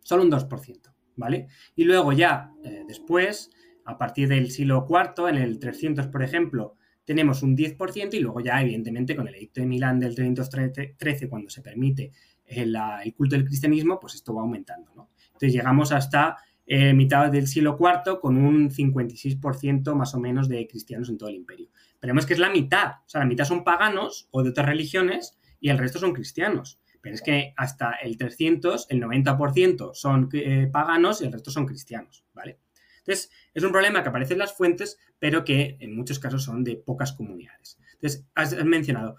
Solo 0.02 0.24
un 0.24 0.32
2%, 0.32 0.94
¿vale? 1.16 1.46
Y 1.76 1.84
luego 1.84 2.12
ya 2.12 2.54
eh, 2.64 2.86
después, 2.88 3.52
a 3.86 4.00
partir 4.00 4.30
del 4.30 4.50
siglo 4.50 4.88
IV, 4.90 5.30
en 5.30 5.36
el 5.36 5.60
300, 5.60 6.08
por 6.08 6.24
ejemplo, 6.24 6.79
tenemos 7.10 7.42
un 7.42 7.58
10% 7.58 8.14
y 8.14 8.20
luego 8.20 8.40
ya, 8.40 8.62
evidentemente, 8.62 9.16
con 9.16 9.28
el 9.28 9.34
edicto 9.34 9.62
de 9.62 9.66
Milán 9.66 10.00
del 10.00 10.14
313, 10.14 11.28
cuando 11.28 11.50
se 11.50 11.64
permite 11.64 12.12
el, 12.46 12.78
el 13.04 13.16
culto 13.16 13.36
del 13.36 13.46
cristianismo, 13.46 14.00
pues 14.00 14.14
esto 14.14 14.36
va 14.36 14.44
aumentando, 14.44 14.92
¿no? 14.96 15.10
Entonces 15.26 15.54
llegamos 15.54 15.92
hasta 15.92 16.38
eh, 16.68 16.94
mitad 16.94 17.32
del 17.32 17.48
siglo 17.48 17.80
IV 17.80 18.20
con 18.20 18.38
un 18.38 18.70
56% 18.70 19.96
más 19.96 20.14
o 20.14 20.20
menos 20.20 20.48
de 20.48 20.68
cristianos 20.68 21.10
en 21.10 21.18
todo 21.18 21.30
el 21.30 21.38
imperio. 21.38 21.70
Pero 22.00 22.12
vemos 22.12 22.28
que 22.28 22.34
es 22.34 22.40
la 22.40 22.52
mitad, 22.52 22.92
o 23.04 23.10
sea, 23.10 23.22
la 23.22 23.26
mitad 23.26 23.46
son 23.46 23.64
paganos 23.64 24.28
o 24.30 24.44
de 24.44 24.52
otras 24.52 24.68
religiones 24.68 25.40
y 25.60 25.70
el 25.70 25.80
resto 25.80 25.98
son 25.98 26.14
cristianos. 26.14 26.80
Pero 27.02 27.16
es 27.16 27.24
que 27.24 27.56
hasta 27.58 27.94
el 27.94 28.20
300, 28.20 28.86
el 28.92 29.02
90% 29.02 29.96
son 29.96 30.30
eh, 30.34 30.70
paganos 30.72 31.24
y 31.24 31.26
el 31.26 31.34
resto 31.34 31.50
son 31.50 31.66
cristianos, 31.66 32.24
¿vale? 32.36 32.60
Entonces, 33.00 33.32
es 33.56 33.64
un 33.64 33.72
problema 33.72 34.04
que 34.04 34.10
aparece 34.10 34.34
en 34.34 34.40
las 34.40 34.56
fuentes, 34.56 35.00
pero 35.20 35.44
que 35.44 35.78
en 35.80 35.96
muchos 35.96 36.20
casos 36.20 36.44
son 36.44 36.64
de 36.64 36.78
pocas 36.78 37.14
comunidades. 37.14 37.78
Entonces, 37.94 38.26
has 38.36 38.64
mencionado, 38.66 39.18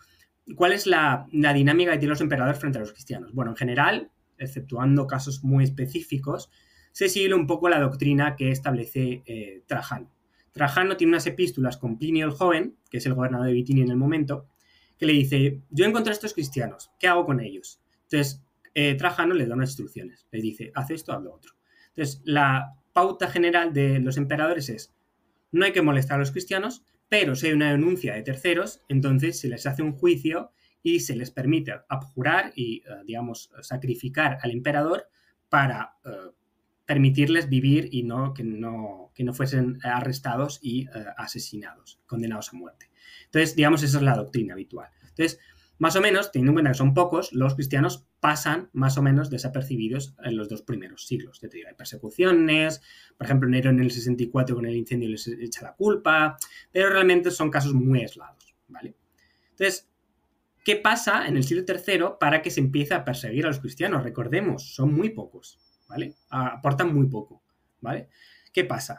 ¿cuál 0.57 0.73
es 0.73 0.87
la, 0.87 1.27
dinámica 1.31 1.93
que 1.93 1.99
tienen 1.99 2.11
los 2.11 2.21
emperadores 2.21 2.59
frente 2.59 2.79
a 2.79 2.81
los 2.81 2.93
cristianos? 2.93 3.33
Bueno, 3.33 3.53
en 3.53 3.57
general, 3.57 4.11
exceptuando 4.39 5.07
casos 5.07 5.45
muy 5.45 5.65
específicos, 5.65 6.51
se 6.93 7.09
sigue 7.09 7.33
un 7.35 7.47
poco 7.47 7.69
la 7.69 7.81
doctrina 7.81 8.35
que 8.37 8.51
establece 8.51 9.23
eh, 9.27 9.63
Trajano. 9.67 10.11
Trajano 10.53 10.97
tiene 10.97 11.13
unas 11.13 11.27
epístolas 11.27 11.77
con 11.77 11.99
Plinio 11.99 12.27
el 12.27 12.33
Joven, 12.33 12.77
que 12.91 12.99
es 12.99 13.07
el 13.07 13.15
gobernador 13.15 13.47
de 13.47 13.53
Bitinia 13.53 13.85
en 13.85 13.91
el 13.91 13.97
momento, 13.97 14.49
que 14.99 15.07
le 15.07 15.13
dice, 15.13 15.61
yo 15.71 15.85
encontré 15.85 16.11
a 16.11 16.15
estos 16.15 16.35
cristianos, 16.35 16.91
¿qué 16.99 17.07
hago 17.07 17.25
con 17.25 17.41
ellos? 17.41 17.81
Entonces, 18.03 18.43
eh, 18.75 18.95
Trajano 18.95 19.35
le 19.35 19.47
da 19.47 19.55
unas 19.55 19.71
instrucciones, 19.71 20.27
le 20.31 20.41
dice, 20.41 20.73
haz 20.75 20.91
esto, 20.91 21.13
haz 21.13 21.23
lo 21.23 21.35
otro. 21.35 21.53
Entonces, 21.89 22.23
la 22.25 22.75
pauta 22.93 23.29
general 23.31 23.73
de 23.73 24.01
los 24.01 24.17
emperadores 24.17 24.69
es, 24.69 24.93
no 25.53 25.65
hay 25.65 25.73
que 25.73 25.83
molestar 25.83 26.17
a 26.17 26.21
los 26.21 26.33
cristianos, 26.33 26.85
pero 27.09 27.35
si 27.35 27.49
hay 27.49 27.53
una 27.53 27.73
denuncia 27.73 28.15
de 28.15 28.23
terceros, 28.23 28.83
entonces 28.89 29.41
se 29.41 29.49
les 29.49 29.67
hace 29.67 29.83
un 29.83 29.93
juicio 29.93 30.53
y 30.83 31.01
se 31.01 31.17
les 31.17 31.31
permite 31.31 31.75
abjurar 31.89 32.53
y, 32.55 32.79
eh, 32.79 33.03
digamos, 33.05 33.51
sacrificar 33.61 34.39
al 34.43 34.53
emperador 34.53 35.09
para 35.49 35.97
permitirles 36.91 37.49
vivir 37.49 37.89
y 37.93 38.03
no 38.03 38.35
que 38.35 38.43
no, 38.43 39.13
que 39.15 39.23
no 39.23 39.33
fuesen 39.33 39.79
arrestados 39.85 40.59
y 40.61 40.89
eh, 40.89 41.05
asesinados, 41.17 42.01
condenados 42.05 42.53
a 42.53 42.57
muerte. 42.57 42.91
Entonces, 43.27 43.55
digamos, 43.55 43.85
esa 43.85 43.99
es 43.99 44.03
la 44.03 44.17
doctrina 44.17 44.55
habitual. 44.55 44.91
Entonces, 45.03 45.39
más 45.81 45.97
o 45.97 46.03
menos, 46.03 46.31
teniendo 46.31 46.51
en 46.51 46.55
cuenta 46.57 46.73
que 46.73 46.77
son 46.77 46.93
pocos, 46.93 47.33
los 47.33 47.55
cristianos 47.55 48.07
pasan 48.21 48.69
más 48.75 48.99
o 48.99 49.03
menos 49.03 49.31
desapercibidos 49.31 50.15
en 50.23 50.37
los 50.37 50.51
dos 50.51 50.61
primeros 50.61 51.07
siglos. 51.07 51.41
Te 51.41 51.49
hay 51.67 51.75
persecuciones, 51.75 52.83
por 53.17 53.25
ejemplo, 53.25 53.49
Nero 53.49 53.71
en 53.71 53.81
el 53.81 53.91
64 53.91 54.55
con 54.55 54.67
el 54.67 54.77
incendio 54.77 55.09
les 55.09 55.27
echa 55.27 55.63
la 55.63 55.75
culpa, 55.75 56.37
pero 56.71 56.91
realmente 56.91 57.31
son 57.31 57.51
casos 57.51 57.73
muy 57.73 58.01
aislados, 58.01 58.55
¿vale? 58.69 58.95
Entonces, 59.53 59.89
¿qué 60.67 60.77
pasa 60.77 61.27
en 61.27 61.39
el 61.39 61.45
siglo 61.45 61.65
III 61.67 62.19
para 62.21 62.43
que 62.43 62.51
se 62.51 62.61
empiece 62.61 62.93
a 62.93 63.03
perseguir 63.03 63.47
a 63.47 63.49
los 63.49 63.61
cristianos? 63.61 64.03
Recordemos, 64.03 64.75
son 64.75 64.93
muy 64.93 65.09
pocos, 65.09 65.59
¿vale? 65.89 66.15
Aportan 66.29 66.95
muy 66.95 67.07
poco, 67.07 67.43
¿vale? 67.81 68.11
¿Qué 68.53 68.65
pasa? 68.65 68.99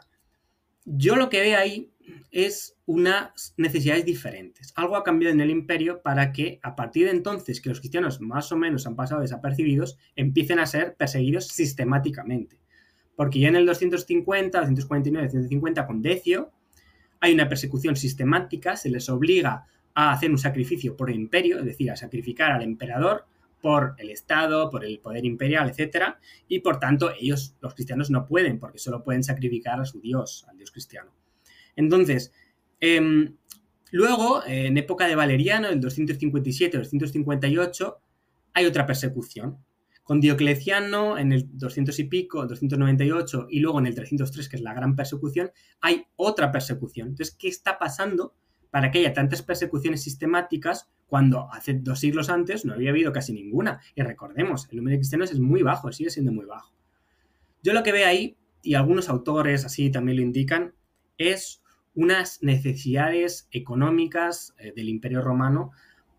Yo 0.84 1.14
lo 1.14 1.28
que 1.28 1.42
veo 1.42 1.60
ahí 1.60 1.91
es 2.30 2.76
unas 2.86 3.54
necesidades 3.56 4.04
diferentes. 4.04 4.72
Algo 4.76 4.96
ha 4.96 5.04
cambiado 5.04 5.34
en 5.34 5.40
el 5.40 5.50
imperio 5.50 6.02
para 6.02 6.32
que 6.32 6.58
a 6.62 6.74
partir 6.74 7.06
de 7.06 7.12
entonces 7.12 7.60
que 7.60 7.68
los 7.68 7.80
cristianos 7.80 8.20
más 8.20 8.50
o 8.52 8.56
menos 8.56 8.86
han 8.86 8.96
pasado 8.96 9.20
desapercibidos, 9.20 9.98
empiecen 10.16 10.58
a 10.58 10.66
ser 10.66 10.96
perseguidos 10.96 11.48
sistemáticamente. 11.48 12.58
Porque 13.16 13.40
ya 13.40 13.48
en 13.48 13.56
el 13.56 13.66
250, 13.66 14.58
249, 14.58 15.26
250 15.26 15.86
con 15.86 16.02
Decio 16.02 16.52
hay 17.20 17.34
una 17.34 17.48
persecución 17.48 17.94
sistemática, 17.94 18.76
se 18.76 18.90
les 18.90 19.08
obliga 19.08 19.66
a 19.94 20.12
hacer 20.12 20.30
un 20.30 20.38
sacrificio 20.38 20.96
por 20.96 21.10
el 21.10 21.16
imperio, 21.16 21.58
es 21.58 21.64
decir, 21.64 21.90
a 21.90 21.96
sacrificar 21.96 22.50
al 22.50 22.62
emperador 22.62 23.26
por 23.60 23.94
el 23.98 24.10
Estado, 24.10 24.68
por 24.68 24.84
el 24.84 24.98
poder 24.98 25.24
imperial, 25.24 25.70
etc. 25.70 26.16
Y 26.48 26.58
por 26.58 26.80
tanto, 26.80 27.12
ellos, 27.18 27.54
los 27.60 27.74
cristianos, 27.74 28.10
no 28.10 28.26
pueden, 28.26 28.58
porque 28.58 28.78
solo 28.78 29.04
pueden 29.04 29.22
sacrificar 29.22 29.80
a 29.80 29.84
su 29.84 30.00
Dios, 30.00 30.44
al 30.48 30.56
Dios 30.56 30.72
cristiano. 30.72 31.12
Entonces, 31.76 32.32
em, 32.80 33.36
luego, 33.90 34.42
en 34.46 34.76
época 34.78 35.06
de 35.06 35.14
Valeriano, 35.14 35.68
el 35.68 35.80
257 35.80 36.78
258, 36.78 37.98
hay 38.54 38.66
otra 38.66 38.86
persecución. 38.86 39.58
Con 40.02 40.20
Diocleciano, 40.20 41.16
en 41.16 41.32
el 41.32 41.46
200 41.56 41.98
y 42.00 42.04
pico, 42.04 42.46
298, 42.46 43.46
y 43.48 43.60
luego 43.60 43.78
en 43.78 43.86
el 43.86 43.94
303, 43.94 44.48
que 44.48 44.56
es 44.56 44.62
la 44.62 44.74
gran 44.74 44.96
persecución, 44.96 45.52
hay 45.80 46.06
otra 46.16 46.50
persecución. 46.50 47.08
Entonces, 47.08 47.36
¿qué 47.38 47.48
está 47.48 47.78
pasando 47.78 48.34
para 48.70 48.90
que 48.90 48.98
haya 48.98 49.12
tantas 49.12 49.42
persecuciones 49.42 50.02
sistemáticas 50.02 50.90
cuando 51.06 51.52
hace 51.52 51.74
dos 51.74 52.00
siglos 52.00 52.30
antes 52.30 52.64
no 52.64 52.74
había 52.74 52.90
habido 52.90 53.12
casi 53.12 53.32
ninguna? 53.32 53.80
Y 53.94 54.02
recordemos, 54.02 54.68
el 54.70 54.78
número 54.78 54.94
de 54.94 54.98
cristianos 54.98 55.30
es 55.30 55.38
muy 55.38 55.62
bajo, 55.62 55.92
sigue 55.92 56.10
siendo 56.10 56.32
muy 56.32 56.46
bajo. 56.46 56.74
Yo 57.62 57.72
lo 57.72 57.84
que 57.84 57.92
veo 57.92 58.08
ahí, 58.08 58.36
y 58.60 58.74
algunos 58.74 59.08
autores 59.08 59.64
así 59.64 59.90
también 59.90 60.16
lo 60.16 60.22
indican, 60.22 60.74
es 61.16 61.61
unas 61.94 62.42
necesidades 62.42 63.48
económicas 63.50 64.54
eh, 64.58 64.72
del 64.74 64.88
Imperio 64.88 65.20
Romano 65.20 65.72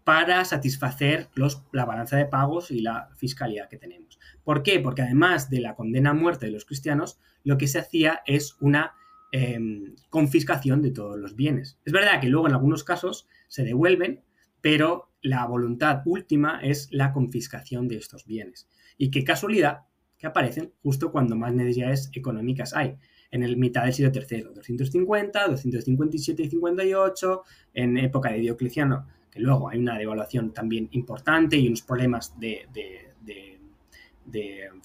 para 0.03 0.43
satisfacer 0.43 1.29
la 1.71 1.85
balanza 1.85 2.17
de 2.17 2.25
pagos 2.25 2.71
y 2.71 2.81
la 2.81 3.09
fiscalidad 3.15 3.69
que 3.69 3.77
tenemos. 3.77 4.19
¿Por 4.43 4.61
qué? 4.61 4.79
Porque 4.79 5.01
además 5.01 5.49
de 5.49 5.61
la 5.61 5.75
condena 5.75 6.09
a 6.09 6.13
muerte 6.13 6.45
de 6.45 6.51
los 6.51 6.65
cristianos, 6.65 7.19
lo 7.43 7.57
que 7.57 7.67
se 7.67 7.79
hacía 7.79 8.21
es 8.25 8.57
una 8.59 8.93
em, 9.31 9.95
confiscación 10.09 10.81
de 10.81 10.91
todos 10.91 11.17
los 11.17 11.35
bienes. 11.35 11.79
Es 11.85 11.93
verdad 11.93 12.19
que 12.19 12.27
luego 12.27 12.47
en 12.47 12.53
algunos 12.53 12.83
casos 12.83 13.27
se 13.47 13.63
devuelven, 13.63 14.23
pero 14.59 15.09
la 15.21 15.45
voluntad 15.45 16.01
última 16.05 16.59
es 16.61 16.89
la 16.91 17.13
confiscación 17.13 17.87
de 17.87 17.95
estos 17.95 18.25
bienes. 18.25 18.67
Y 18.97 19.09
qué 19.09 19.23
casualidad 19.23 19.85
que 20.17 20.27
aparecen 20.27 20.73
justo 20.83 21.11
cuando 21.11 21.35
más 21.35 21.53
necesidades 21.53 22.09
económicas 22.13 22.73
hay 22.73 22.97
en 23.33 23.41
el 23.41 23.57
mitad 23.57 23.83
del 23.83 23.93
siglo 23.93 24.11
III, 24.13 24.43
250, 24.53 25.47
257 25.47 26.43
y 26.43 26.49
58, 26.51 27.43
en 27.73 27.97
época 27.97 28.31
de 28.31 28.37
Diocleciano, 28.37 29.07
que 29.31 29.39
luego 29.39 29.69
hay 29.69 29.79
una 29.79 29.97
devaluación 29.97 30.53
también 30.53 30.87
importante 30.91 31.57
y 31.57 31.67
unos 31.67 31.81
problemas 31.81 32.39
de, 32.39 32.67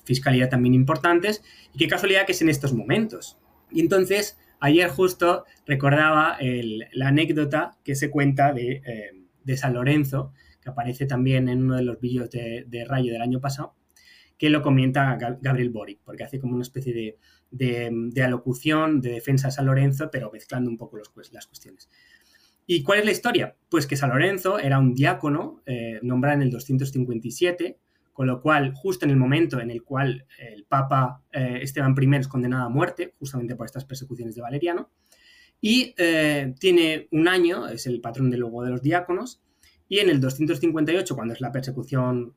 fiscalidad 0.03 0.49
también 0.49 0.73
importantes, 0.73 1.45
y 1.75 1.79
qué 1.79 1.89
casualidad 1.89 2.25
que 2.25 2.33
es 2.33 2.41
en 2.41 2.49
estos 2.49 2.73
momentos. 2.73 3.37
Y 3.71 3.81
entonces, 3.81 4.39
ayer 4.61 4.89
justo 4.89 5.45
recordaba 5.67 6.39
la 6.41 7.09
anécdota 7.09 7.77
que 7.85 7.95
se 7.95 8.09
cuenta 8.09 8.55
de, 8.55 8.83
eh, 8.87 9.57
San 9.57 9.75
Lorenzo, 9.75 10.33
que 10.63 10.71
aparece 10.71 11.05
también 11.05 11.51
en 11.51 11.65
uno 11.65 11.77
de 11.77 11.83
los 11.83 12.01
vídeos 12.01 12.31
de, 12.31 12.87
Rayo 12.89 13.13
del 13.13 13.21
año 13.21 13.41
pasado, 13.41 13.75
que 14.39 14.49
lo 14.49 14.63
comenta 14.63 15.19
Gabriel 15.43 15.69
Boric, 15.69 15.99
porque 16.03 16.25
hace 16.25 16.39
como 16.41 16.55
una 16.55 16.63
especie 16.63 16.95
de, 16.95 17.19
de, 17.51 18.23
alocución, 18.23 19.01
de 19.01 19.11
defensa 19.11 19.49
de 19.49 19.53
San 19.53 19.67
Lorenzo, 19.67 20.11
pero 20.11 20.31
mezclando 20.31 20.71
un 20.71 20.77
poco 20.77 20.99
las 20.99 21.09
cuestiones. 21.09 21.89
¿Y 22.67 22.83
cuál 22.83 22.99
es 22.99 23.05
la 23.07 23.13
historia? 23.13 23.57
Pues 23.71 23.87
que 23.87 23.97
San 23.97 24.11
Lorenzo 24.11 24.59
era 24.59 24.79
un 24.79 24.95
diácono 24.95 25.63
eh, 25.65 26.01
nombrado 26.03 26.37
en 26.37 26.43
el 26.43 26.51
257, 26.51 27.79
con 28.13 28.27
lo 28.27 28.43
cual, 28.43 28.75
justo 28.75 29.07
en 29.07 29.11
el 29.11 29.17
momento 29.17 29.61
en 29.61 29.71
el 29.71 29.85
cual 29.85 30.27
el 30.39 30.65
Papa 30.65 31.23
eh, 31.33 31.61
Esteban 31.63 31.95
I 31.99 32.17
es 32.17 32.29
condenado 32.29 32.67
a 32.67 32.69
muerte, 32.69 33.15
justamente 33.19 33.57
por 33.57 33.65
estas 33.65 33.85
persecuciones 33.87 34.35
de 34.35 34.43
Valeriano, 34.43 34.91
y 35.61 35.95
eh, 35.97 36.55
tiene 36.61 37.09
un 37.11 37.27
año, 37.29 37.69
es 37.69 37.87
el 37.87 38.01
patrón 38.01 38.31
de 38.31 38.37
luego 38.37 38.63
de 38.63 38.71
los 38.71 38.83
diáconos, 38.83 39.41
y 39.89 40.01
en 40.01 40.11
el 40.11 40.21
258, 40.21 41.15
cuando 41.15 41.33
es 41.33 41.41
la 41.41 41.51
persecución, 41.51 42.35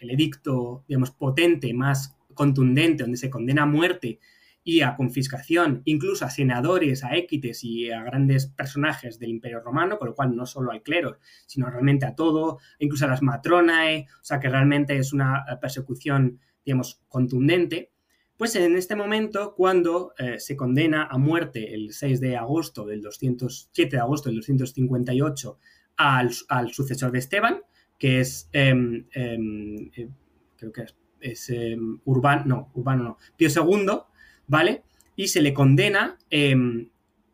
el 0.00 0.10
edicto, 0.10 0.84
digamos, 0.88 1.10
potente 1.12 1.72
más 1.72 2.16
contundente 2.34 3.02
donde 3.02 3.18
se 3.18 3.30
condena 3.30 3.62
a 3.62 3.66
muerte 3.66 4.20
y 4.64 4.82
a 4.82 4.94
confiscación, 4.94 5.82
incluso 5.84 6.24
a 6.24 6.30
senadores, 6.30 7.02
a 7.04 7.16
équites 7.16 7.64
y 7.64 7.90
a 7.90 8.02
grandes 8.02 8.46
personajes 8.46 9.18
del 9.18 9.30
Imperio 9.30 9.60
Romano, 9.60 9.98
con 9.98 10.08
lo 10.08 10.14
cual 10.14 10.36
no 10.36 10.46
solo 10.46 10.70
al 10.70 10.82
clero, 10.82 11.18
sino 11.46 11.68
realmente 11.68 12.06
a 12.06 12.14
todo, 12.14 12.58
incluso 12.78 13.04
a 13.04 13.08
las 13.08 13.22
matronae, 13.22 14.06
o 14.20 14.24
sea 14.24 14.38
que 14.38 14.48
realmente 14.48 14.96
es 14.96 15.12
una 15.12 15.44
eh, 15.50 15.56
persecución, 15.60 16.40
digamos, 16.64 17.00
contundente. 17.08 17.90
Pues 18.36 18.54
en 18.56 18.76
este 18.76 18.96
momento, 18.96 19.54
cuando 19.54 20.14
eh, 20.18 20.38
se 20.38 20.56
condena 20.56 21.04
a 21.04 21.18
muerte 21.18 21.74
el 21.74 21.92
6 21.92 22.20
de 22.20 22.36
agosto 22.36 22.86
del 22.86 23.02
207 23.02 23.96
de 23.96 24.00
agosto 24.00 24.28
del 24.28 24.36
258 24.36 25.58
al, 25.96 26.30
al 26.48 26.72
sucesor 26.72 27.12
de 27.12 27.18
Esteban, 27.18 27.62
que 27.98 28.20
es, 28.20 28.48
em, 28.52 29.06
em, 29.12 29.90
eh, 29.94 30.08
creo 30.56 30.72
que 30.72 30.82
es 30.82 30.96
es 31.22 31.48
em, 31.50 32.00
Urbano, 32.04 32.42
no, 32.46 32.70
Urbano 32.74 33.02
no, 33.04 33.18
Pío 33.36 33.48
II, 33.48 33.98
¿vale? 34.46 34.82
Y 35.16 35.28
se 35.28 35.40
le 35.40 35.54
condena 35.54 36.18
em, 36.30 36.88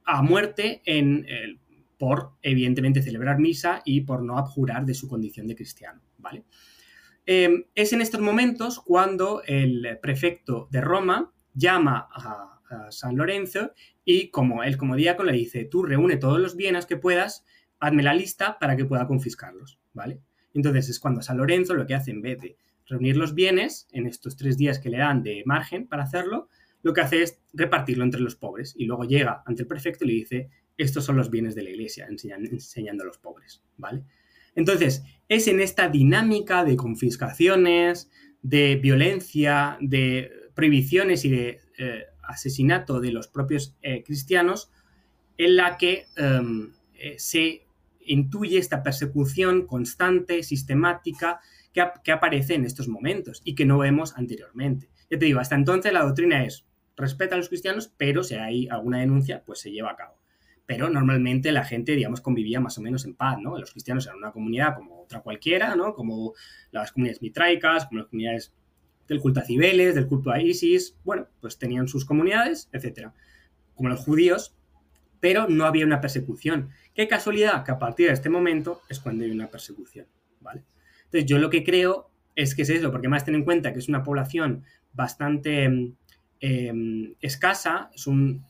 a 0.04 0.22
muerte 0.22 0.82
en, 0.84 1.26
por, 1.98 2.32
evidentemente, 2.42 3.02
celebrar 3.02 3.38
misa 3.38 3.82
y 3.84 4.02
por 4.02 4.22
no 4.22 4.38
abjurar 4.38 4.84
de 4.86 4.94
su 4.94 5.08
condición 5.08 5.46
de 5.46 5.56
cristiano, 5.56 6.00
¿vale? 6.18 6.44
Em, 7.30 7.64
es 7.74 7.92
en 7.92 8.00
estos 8.00 8.22
momentos 8.22 8.80
cuando 8.80 9.42
el 9.44 9.98
prefecto 10.00 10.66
de 10.70 10.80
Roma 10.80 11.30
llama 11.52 12.08
a, 12.10 12.54
San 12.90 13.16
Lorenzo 13.16 13.72
y 14.04 14.28
como 14.28 14.62
él 14.62 14.76
como 14.76 14.94
diácono 14.94 15.30
le 15.30 15.38
dice, 15.38 15.64
tú 15.64 15.82
reúne 15.82 16.18
todos 16.18 16.38
los 16.38 16.54
bienes 16.54 16.84
que 16.84 16.98
puedas, 16.98 17.46
hazme 17.80 18.02
la 18.02 18.12
lista 18.12 18.58
para 18.58 18.76
que 18.76 18.84
pueda 18.84 19.06
confiscarlos, 19.06 19.78
¿vale? 19.94 20.20
Entonces 20.52 20.90
es 20.90 21.00
cuando 21.00 21.22
San 21.22 21.38
Lorenzo 21.38 21.72
lo 21.72 21.86
que 21.86 21.94
hace 21.94 22.10
en 22.10 22.20
vez 22.20 22.38
de 22.40 22.56
reunir 22.88 23.16
los 23.16 23.34
bienes 23.34 23.86
en 23.92 24.06
estos 24.06 24.36
tres 24.36 24.56
días 24.56 24.78
que 24.78 24.90
le 24.90 24.98
dan 24.98 25.22
de 25.22 25.42
margen 25.46 25.86
para 25.86 26.04
hacerlo, 26.04 26.48
lo 26.82 26.92
que 26.92 27.00
hace 27.00 27.22
es 27.22 27.40
repartirlo 27.52 28.04
entre 28.04 28.20
los 28.20 28.36
pobres 28.36 28.74
y 28.76 28.84
luego 28.86 29.04
llega 29.04 29.42
ante 29.46 29.62
el 29.62 29.68
prefecto 29.68 30.04
y 30.04 30.08
le 30.08 30.14
dice, 30.14 30.50
estos 30.76 31.04
son 31.04 31.16
los 31.16 31.30
bienes 31.30 31.54
de 31.54 31.64
la 31.64 31.70
iglesia, 31.70 32.06
enseñando, 32.08 33.02
a 33.02 33.06
los 33.06 33.18
pobres, 33.18 33.62
¿vale? 33.76 34.04
Entonces, 34.54 35.02
es 35.28 35.48
en 35.48 35.60
esta 35.60 35.88
dinámica 35.88 36.64
de 36.64 36.76
confiscaciones, 36.76 38.10
de 38.42 38.76
violencia, 38.76 39.76
de 39.80 40.30
prohibiciones 40.54 41.24
y 41.24 41.30
de 41.30 41.60
eh, 41.78 42.04
asesinato 42.22 43.00
de 43.00 43.12
los 43.12 43.28
propios 43.28 43.76
eh, 43.82 44.02
cristianos, 44.04 44.70
en 45.36 45.56
la 45.56 45.76
que 45.76 46.06
em, 46.16 46.72
eh, 46.94 47.14
se 47.18 47.62
intuye 48.00 48.58
esta 48.58 48.82
persecución 48.82 49.66
constante, 49.66 50.42
sistemática, 50.42 51.40
que, 51.72 52.12
aparece 52.12 52.54
en 52.54 52.64
estos 52.64 52.88
momentos 52.88 53.40
y 53.44 53.54
que 53.54 53.64
no 53.64 53.78
vemos 53.78 54.16
anteriormente. 54.16 54.90
Ya 55.10 55.18
te 55.18 55.26
digo, 55.26 55.40
hasta 55.40 55.54
entonces 55.54 55.92
la 55.92 56.02
doctrina 56.02 56.44
es 56.44 56.66
respeta 56.96 57.34
a 57.34 57.38
los 57.38 57.48
cristianos, 57.48 57.92
pero 57.96 58.24
si 58.24 58.34
hay 58.34 58.68
alguna 58.68 58.98
denuncia, 58.98 59.42
pues 59.44 59.60
se 59.60 59.70
lleva 59.70 59.92
a 59.92 59.96
cabo. 59.96 60.18
Pero 60.66 60.90
normalmente 60.90 61.52
la 61.52 61.64
gente, 61.64 61.92
digamos, 61.92 62.20
convivía 62.20 62.60
más 62.60 62.76
o 62.76 62.82
menos 62.82 63.04
en 63.04 63.14
paz, 63.14 63.38
¿no? 63.40 63.58
Los 63.58 63.72
cristianos 63.72 64.06
eran 64.06 64.18
una 64.18 64.32
comunidad 64.32 64.74
como 64.74 65.02
otra 65.02 65.20
cualquiera, 65.20 65.76
¿no? 65.76 65.94
Como 65.94 66.34
las 66.72 66.92
comunidades 66.92 67.22
mitraicas, 67.22 67.86
como 67.86 68.00
las 68.00 68.08
comunidades 68.08 68.52
del 69.06 69.20
culto 69.20 69.40
a 69.40 69.44
Cibeles, 69.44 69.94
del 69.94 70.06
culto 70.06 70.30
a 70.30 70.42
Isis, 70.42 70.96
bueno, 71.04 71.28
pues 71.40 71.58
tenían 71.58 71.88
sus 71.88 72.04
comunidades, 72.04 72.68
etcétera. 72.72 73.14
Como 73.74 73.88
los 73.88 74.00
judíos, 74.00 74.54
pero 75.20 75.48
no 75.48 75.64
había 75.64 75.86
una 75.86 76.00
persecución. 76.00 76.70
Qué 76.94 77.08
casualidad 77.08 77.64
que 77.64 77.70
a 77.70 77.78
partir 77.78 78.08
de 78.08 78.12
este 78.12 78.28
momento 78.28 78.82
es 78.88 79.00
cuando 79.00 79.24
hay 79.24 79.30
una 79.30 79.48
persecución, 79.48 80.06
¿vale? 80.40 80.64
Entonces, 81.08 81.26
yo 81.26 81.38
lo 81.38 81.50
que 81.50 81.64
creo 81.64 82.10
es 82.34 82.54
que 82.54 82.62
es 82.62 82.70
eso, 82.70 82.90
porque 82.90 83.08
más 83.08 83.24
ten 83.24 83.34
en 83.34 83.44
cuenta 83.44 83.72
que 83.72 83.78
es 83.78 83.88
una 83.88 84.02
población 84.02 84.64
bastante 84.92 85.68
mm, 85.68 85.96
em, 86.40 87.14
escasa, 87.20 87.90
es 87.94 88.06
un, 88.06 88.44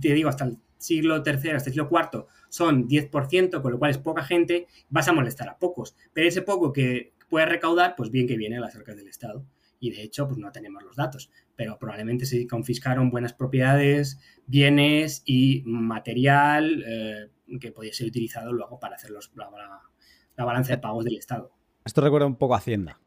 te 0.00 0.14
digo, 0.14 0.28
hasta 0.28 0.44
el 0.44 0.58
siglo 0.78 1.22
III, 1.24 1.50
hasta 1.50 1.70
el 1.70 1.74
siglo 1.74 1.88
IV, 1.90 2.26
son 2.48 2.88
10%, 2.88 3.62
con 3.62 3.72
lo 3.72 3.78
cual 3.78 3.90
es 3.90 3.98
poca 3.98 4.22
gente, 4.22 4.66
vas 4.88 5.08
a 5.08 5.12
molestar 5.12 5.48
a 5.48 5.58
pocos. 5.58 5.96
Pero 6.12 6.28
ese 6.28 6.42
poco 6.42 6.72
que 6.72 7.12
puedes 7.28 7.48
recaudar, 7.48 7.94
pues 7.96 8.10
bien 8.10 8.26
que 8.26 8.36
viene 8.36 8.58
a 8.58 8.60
las 8.60 8.76
arcas 8.76 8.96
del 8.96 9.08
Estado. 9.08 9.44
Y 9.80 9.90
de 9.90 10.02
hecho, 10.02 10.26
pues 10.26 10.38
no 10.38 10.50
tenemos 10.52 10.82
los 10.82 10.96
datos, 10.96 11.30
pero 11.56 11.78
probablemente 11.78 12.26
se 12.26 12.46
confiscaron 12.46 13.10
buenas 13.10 13.34
propiedades, 13.34 14.18
bienes 14.46 15.22
y 15.26 15.62
material 15.66 16.84
eh, 16.86 17.30
que 17.60 17.72
podía 17.72 17.92
ser 17.92 18.06
utilizado 18.06 18.52
luego 18.52 18.78
para 18.78 18.96
hacer 18.96 19.10
los, 19.10 19.32
la, 19.34 20.44
balanza 20.44 20.72
de 20.74 20.78
pagos 20.78 21.04
del 21.04 21.16
Estado. 21.16 21.50
Esto 21.84 22.00
recuerda 22.00 22.26
un 22.26 22.36
poco 22.36 22.54
a 22.54 22.58
Hacienda. 22.58 22.98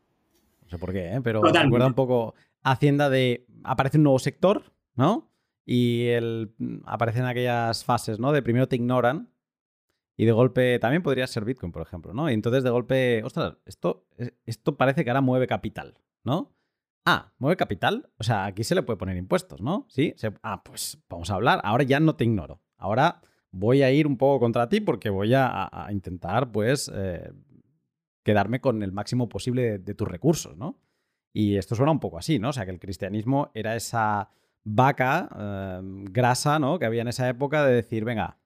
No 0.61 0.69
sé 0.69 0.77
por 0.77 0.91
qué, 0.91 1.13
¿eh? 1.13 1.21
pero 1.23 1.41
recuerda 1.41 1.87
un 1.87 1.93
poco 1.93 2.35
a 2.63 2.71
Hacienda 2.71 3.09
de 3.09 3.45
aparece 3.63 3.97
un 3.97 4.03
nuevo 4.03 4.19
sector, 4.19 4.73
¿no? 4.95 5.31
Y 5.65 6.07
el, 6.07 6.53
aparecen 6.85 7.25
aquellas 7.25 7.83
fases, 7.83 8.19
¿no? 8.19 8.31
De 8.31 8.41
primero 8.41 8.67
te 8.67 8.75
ignoran 8.75 9.29
y 10.15 10.25
de 10.25 10.31
golpe 10.31 10.79
también 10.79 11.03
podría 11.03 11.27
ser 11.27 11.45
Bitcoin, 11.45 11.71
por 11.71 11.81
ejemplo, 11.81 12.13
¿no? 12.13 12.29
Y 12.29 12.33
entonces 12.33 12.63
de 12.63 12.69
golpe, 12.69 13.23
ostras, 13.23 13.57
esto, 13.65 14.07
esto 14.45 14.77
parece 14.77 15.03
que 15.03 15.09
ahora 15.11 15.21
mueve 15.21 15.47
capital, 15.47 15.97
¿no? 16.23 16.57
Ah, 17.05 17.31
mueve 17.37 17.55
capital. 17.55 18.09
O 18.17 18.23
sea, 18.23 18.45
aquí 18.45 18.63
se 18.63 18.75
le 18.75 18.83
puede 18.83 18.97
poner 18.97 19.15
impuestos, 19.15 19.61
¿no? 19.61 19.85
Sí. 19.89 20.13
ah, 20.43 20.61
pues 20.63 21.01
vamos 21.07 21.29
a 21.29 21.35
hablar. 21.35 21.61
Ahora 21.63 21.83
ya 21.83 21.99
no 21.99 22.15
te 22.15 22.25
ignoro. 22.25 22.61
Ahora 22.77 23.21
voy 23.51 23.81
a 23.81 23.91
ir 23.91 24.07
un 24.07 24.17
poco 24.17 24.41
contra 24.41 24.67
ti 24.67 24.81
porque 24.81 25.09
voy 25.09 25.33
a, 25.33 25.87
intentar, 25.91 26.51
pues, 26.51 26.91
eh, 26.93 27.31
quedarme 28.27 28.59
con 28.59 28.83
el 28.83 28.91
máximo 28.91 29.29
posible 29.29 29.79
de, 29.79 29.93
tus 29.93 30.05
recursos, 30.05 30.57
¿no? 30.57 30.77
Y 31.31 31.55
esto 31.55 31.75
suena 31.75 31.93
un 31.93 32.01
poco 32.01 32.17
así, 32.17 32.39
¿no? 32.39 32.49
O 32.49 32.53
sea, 32.53 32.65
que 32.65 32.71
el 32.71 32.79
cristianismo 32.79 33.51
era 33.53 33.73
esa 33.73 34.31
vaca 34.65 35.29
eh, 35.39 35.79
grasa, 36.11 36.59
¿no? 36.59 36.77
Que 36.77 36.85
había 36.85 37.03
en 37.03 37.07
esa 37.07 37.29
época 37.29 37.65
de 37.65 37.73
decir, 37.73 38.03
venga, 38.03 38.37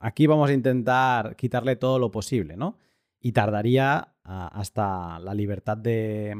aquí 0.00 0.26
vamos 0.26 0.48
a 0.48 0.54
intentar 0.54 1.36
quitarle 1.36 1.76
todo 1.76 1.98
lo 1.98 2.10
posible, 2.10 2.56
¿no? 2.56 2.78
Y 3.20 3.32
tardaría 3.32 4.14
ah, 4.24 4.50
hasta 4.54 5.18
la 5.18 5.34
libertad 5.34 5.76
de, 5.76 6.34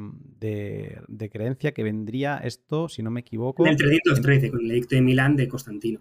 creencia 1.30 1.72
que 1.72 1.82
vendría 1.82 2.38
esto, 2.38 2.88
si 2.88 3.02
no 3.02 3.10
me 3.10 3.20
equivoco. 3.20 3.66
En 3.66 3.72
el 3.72 3.76
313, 3.76 4.50
con 4.50 4.64
el 4.64 4.70
edicto 4.70 4.94
de 4.94 5.02
Milán 5.02 5.36
de 5.36 5.48
Constantino. 5.48 6.00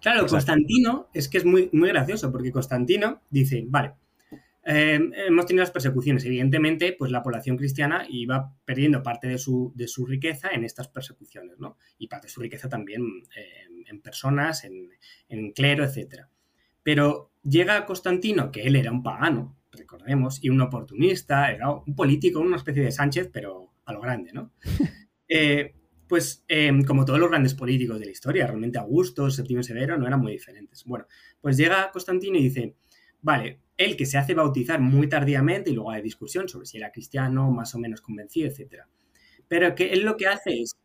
Claro, 0.00 0.26
Constantino 0.26 1.08
es 1.12 1.28
que 1.28 1.36
es 1.36 1.44
muy, 1.44 1.68
muy 1.74 1.90
gracioso, 1.90 2.32
porque 2.32 2.50
Constantino 2.50 3.20
dice, 3.28 3.62
vale, 3.68 3.92
eh, 4.64 5.00
hemos 5.26 5.46
tenido 5.46 5.62
las 5.62 5.70
persecuciones. 5.70 6.24
Evidentemente, 6.24 6.94
pues 6.98 7.10
la 7.10 7.22
población 7.22 7.56
cristiana 7.56 8.06
iba 8.08 8.54
perdiendo 8.64 9.02
parte 9.02 9.28
de 9.28 9.38
su, 9.38 9.72
de 9.74 9.88
su 9.88 10.06
riqueza 10.06 10.50
en 10.50 10.64
estas 10.64 10.88
persecuciones, 10.88 11.58
¿no? 11.58 11.76
Y 11.98 12.08
parte 12.08 12.26
de 12.26 12.32
su 12.32 12.40
riqueza 12.40 12.68
también 12.68 13.02
eh, 13.36 13.66
en 13.86 14.00
personas, 14.00 14.64
en, 14.64 14.90
en 15.28 15.52
clero, 15.52 15.84
etcétera. 15.84 16.28
Pero 16.82 17.32
llega 17.42 17.86
Constantino, 17.86 18.50
que 18.50 18.62
él 18.62 18.76
era 18.76 18.92
un 18.92 19.02
pagano, 19.02 19.56
recordemos, 19.72 20.42
y 20.42 20.50
un 20.50 20.60
oportunista, 20.60 21.50
era 21.50 21.70
un 21.70 21.94
político, 21.94 22.40
una 22.40 22.56
especie 22.56 22.82
de 22.82 22.92
Sánchez, 22.92 23.30
pero 23.32 23.72
a 23.84 23.92
lo 23.92 24.00
grande, 24.00 24.32
¿no? 24.32 24.52
Eh, 25.32 25.76
pues 26.08 26.44
em, 26.48 26.82
como 26.82 27.04
todos 27.04 27.20
los 27.20 27.30
grandes 27.30 27.54
políticos 27.54 28.00
de 28.00 28.06
la 28.06 28.10
historia, 28.10 28.44
realmente 28.44 28.80
Augusto, 28.80 29.30
Septimio 29.30 29.62
Severo 29.62 29.96
no 29.96 30.08
eran 30.08 30.18
muy 30.18 30.32
diferentes. 30.32 30.82
Bueno, 30.84 31.06
pues 31.40 31.56
llega 31.56 31.92
Constantino 31.92 32.36
y 32.36 32.42
dice, 32.42 32.74
vale, 33.22 33.60
él 33.84 33.96
que 33.96 34.06
se 34.06 34.18
hace 34.18 34.34
bautizar 34.34 34.80
muy 34.80 35.08
tardíamente 35.08 35.70
y 35.70 35.74
luego 35.74 35.90
hay 35.90 36.02
discusión 36.02 36.48
sobre 36.48 36.66
si 36.66 36.76
era 36.78 36.92
cristiano, 36.92 37.50
más 37.50 37.74
o 37.74 37.78
menos 37.78 38.00
convencido, 38.00 38.48
etc. 38.48 38.84
Pero 39.48 39.74
que 39.74 39.92
él 39.92 40.02
lo 40.02 40.16
que 40.16 40.26
hace 40.26 40.60
es 40.60 40.76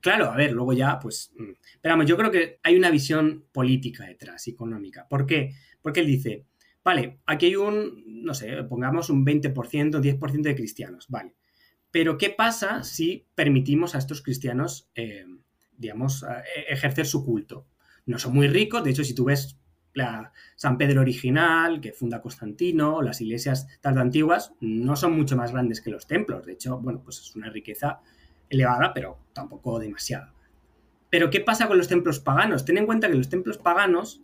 Claro, 0.00 0.30
a 0.30 0.36
ver, 0.36 0.52
luego 0.52 0.72
ya, 0.72 0.98
pues. 0.98 1.32
Mm, 1.36 1.52
pero 1.80 1.92
vamos, 1.94 2.06
yo 2.06 2.16
creo 2.16 2.30
que 2.30 2.60
hay 2.62 2.76
una 2.76 2.90
visión 2.90 3.46
política 3.52 4.06
detrás, 4.06 4.46
económica. 4.48 5.06
¿Por 5.08 5.26
qué? 5.26 5.54
Porque 5.82 6.00
él 6.00 6.06
dice, 6.06 6.46
vale, 6.84 7.20
aquí 7.26 7.46
hay 7.46 7.56
un, 7.56 8.04
no 8.06 8.34
sé, 8.34 8.62
pongamos 8.64 9.10
un 9.10 9.24
20%, 9.24 10.00
10% 10.00 10.42
de 10.42 10.54
cristianos, 10.54 11.06
vale. 11.08 11.34
Pero 11.90 12.18
¿qué 12.18 12.30
pasa 12.30 12.84
si 12.84 13.26
permitimos 13.34 13.94
a 13.94 13.98
estos 13.98 14.22
cristianos, 14.22 14.88
eh, 14.94 15.24
digamos, 15.76 16.22
e, 16.22 16.72
ejercer 16.72 17.06
su 17.06 17.24
culto? 17.24 17.66
No 18.06 18.18
son 18.18 18.34
muy 18.34 18.48
ricos, 18.48 18.84
de 18.84 18.90
hecho, 18.90 19.04
si 19.04 19.14
tú 19.14 19.24
ves 19.24 19.57
San 20.56 20.78
Pedro 20.78 21.00
original, 21.00 21.80
que 21.80 21.92
funda 21.92 22.20
Constantino, 22.20 23.02
las 23.02 23.20
iglesias 23.20 23.66
antiguas, 23.82 24.52
no 24.60 24.96
son 24.96 25.16
mucho 25.16 25.36
más 25.36 25.52
grandes 25.52 25.80
que 25.80 25.90
los 25.90 26.06
templos. 26.06 26.46
De 26.46 26.52
hecho, 26.52 26.78
bueno, 26.78 27.00
pues 27.02 27.18
es 27.20 27.34
una 27.36 27.50
riqueza 27.50 28.00
elevada, 28.48 28.92
pero 28.94 29.18
tampoco 29.32 29.78
demasiado. 29.78 30.32
Pero 31.10 31.30
¿qué 31.30 31.40
pasa 31.40 31.68
con 31.68 31.78
los 31.78 31.88
templos 31.88 32.20
paganos? 32.20 32.64
Ten 32.64 32.78
en 32.78 32.86
cuenta 32.86 33.08
que 33.08 33.14
los 33.14 33.28
templos 33.28 33.58
paganos 33.58 34.22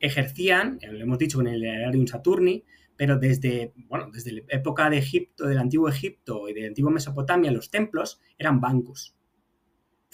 ejercían, 0.00 0.78
lo 0.82 1.00
hemos 1.00 1.18
dicho 1.18 1.38
con 1.38 1.46
el 1.46 1.64
Erarium 1.64 2.06
Saturni, 2.06 2.64
pero 2.96 3.18
desde, 3.18 3.72
bueno, 3.88 4.10
desde 4.12 4.32
la 4.32 4.42
época 4.48 4.90
de 4.90 4.98
Egipto, 4.98 5.46
del 5.46 5.58
antiguo 5.58 5.88
Egipto 5.88 6.48
y 6.48 6.52
de 6.52 6.60
la 6.62 6.68
antigua 6.68 6.90
Mesopotamia, 6.90 7.50
los 7.50 7.70
templos 7.70 8.20
eran 8.38 8.60
bancos. 8.60 9.13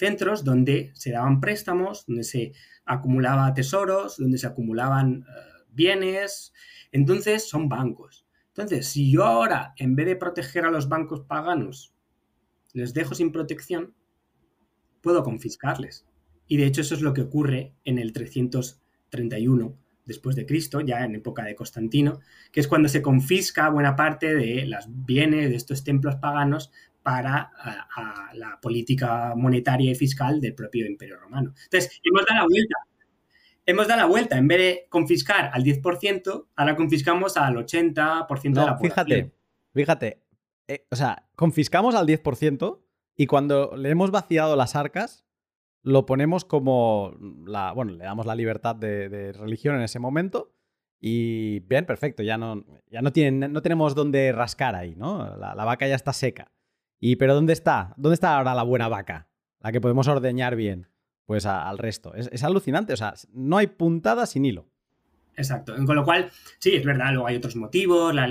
Centros 0.01 0.43
donde 0.43 0.89
se 0.95 1.11
daban 1.11 1.39
préstamos, 1.39 2.07
donde 2.07 2.23
se 2.23 2.53
acumulaba 2.85 3.53
tesoros, 3.53 4.17
donde 4.17 4.39
se 4.39 4.47
acumulaban 4.47 5.27
eh, 5.29 5.63
bienes. 5.69 6.53
Entonces 6.91 7.47
son 7.47 7.69
bancos. 7.69 8.25
Entonces, 8.47 8.87
si 8.87 9.11
yo 9.11 9.25
ahora, 9.25 9.75
en 9.77 9.95
vez 9.95 10.07
de 10.07 10.15
proteger 10.15 10.65
a 10.65 10.71
los 10.71 10.89
bancos 10.89 11.21
paganos, 11.21 11.93
les 12.73 12.95
dejo 12.95 13.13
sin 13.13 13.31
protección, 13.31 13.93
puedo 15.01 15.21
confiscarles. 15.23 16.07
Y 16.47 16.57
de 16.57 16.65
hecho 16.65 16.81
eso 16.81 16.95
es 16.95 17.01
lo 17.01 17.13
que 17.13 17.21
ocurre 17.21 17.75
en 17.85 17.99
el 17.99 18.11
331 18.11 19.77
después 20.05 20.35
de 20.35 20.47
Cristo, 20.47 20.81
ya 20.81 21.05
en 21.05 21.13
época 21.13 21.43
de 21.43 21.53
Constantino, 21.53 22.21
que 22.51 22.59
es 22.59 22.67
cuando 22.67 22.89
se 22.89 23.03
confisca 23.03 23.69
buena 23.69 23.95
parte 23.95 24.33
de 24.33 24.65
los 24.65 24.85
bienes 24.87 25.51
de 25.51 25.57
estos 25.57 25.83
templos 25.83 26.15
paganos 26.15 26.71
para 27.03 27.51
la 28.33 28.59
política 28.61 29.33
monetaria 29.35 29.91
y 29.91 29.95
fiscal 29.95 30.39
del 30.39 30.53
propio 30.53 30.85
Imperio 30.85 31.17
Romano. 31.19 31.53
Entonces, 31.63 31.99
hemos 32.03 32.25
dado 32.25 32.41
la 32.41 32.47
vuelta. 32.47 32.75
Hemos 33.65 33.87
dado 33.87 34.01
la 34.01 34.07
vuelta. 34.07 34.37
En 34.37 34.47
vez 34.47 34.57
de 34.57 34.87
confiscar 34.89 35.51
al 35.53 35.63
10%, 35.63 36.47
ahora 36.55 36.75
confiscamos 36.75 37.37
al 37.37 37.55
80% 37.55 38.53
de 38.53 38.65
la 38.65 38.77
población. 38.77 38.81
Fíjate, 38.81 39.31
fíjate, 39.73 40.23
eh, 40.67 40.87
o 40.89 40.95
sea, 40.95 41.27
confiscamos 41.35 41.95
al 41.95 42.07
10% 42.07 42.81
y 43.15 43.27
cuando 43.27 43.75
le 43.75 43.89
hemos 43.89 44.11
vaciado 44.11 44.55
las 44.55 44.75
arcas, 44.75 45.25
lo 45.83 46.05
ponemos 46.05 46.45
como 46.45 47.15
la, 47.45 47.73
bueno, 47.73 47.91
le 47.93 48.03
damos 48.03 48.25
la 48.25 48.35
libertad 48.35 48.75
de, 48.75 49.33
religión 49.33 49.75
en 49.75 49.81
ese 49.81 49.99
momento 49.99 50.53
y 50.99 51.59
bien, 51.61 51.85
perfecto, 51.85 52.23
ya 52.23 52.37
no, 52.37 52.63
ya 52.89 53.01
no, 53.01 53.11
tienen, 53.11 53.51
no 53.51 53.61
tenemos 53.61 53.95
dónde 53.95 54.31
rascar 54.31 54.75
ahí, 54.75 54.95
¿no? 54.95 55.35
La, 55.37 55.65
vaca 55.65 55.87
ya 55.87 55.95
está 55.95 56.13
seca. 56.13 56.51
Y 57.01 57.17
pero 57.17 57.35
¿dónde 57.35 57.51
está? 57.51 57.93
¿Dónde 57.97 58.13
está 58.13 58.37
ahora 58.37 58.55
la 58.55 58.63
buena 58.63 58.87
vaca? 58.87 59.27
La 59.59 59.73
que 59.73 59.81
podemos 59.81 60.07
ordeñar 60.07 60.55
bien. 60.55 60.87
Pues 61.25 61.45
al 61.45 61.77
resto. 61.77 62.13
Es, 62.13 62.29
es 62.31 62.43
alucinante, 62.43 62.93
o 62.93 62.97
sea, 62.97 63.13
no 63.33 63.57
hay 63.57 63.67
puntada 63.67 64.25
sin 64.25 64.45
hilo. 64.45 64.71
Exacto. 65.35 65.73
Con 65.85 65.95
lo 65.95 66.03
cual, 66.03 66.31
sí, 66.59 66.75
es 66.75 66.85
verdad, 66.85 67.11
luego 67.11 67.27
hay 67.27 67.35
otros 67.35 67.55
motivos, 67.55 68.13
la, 68.13 68.27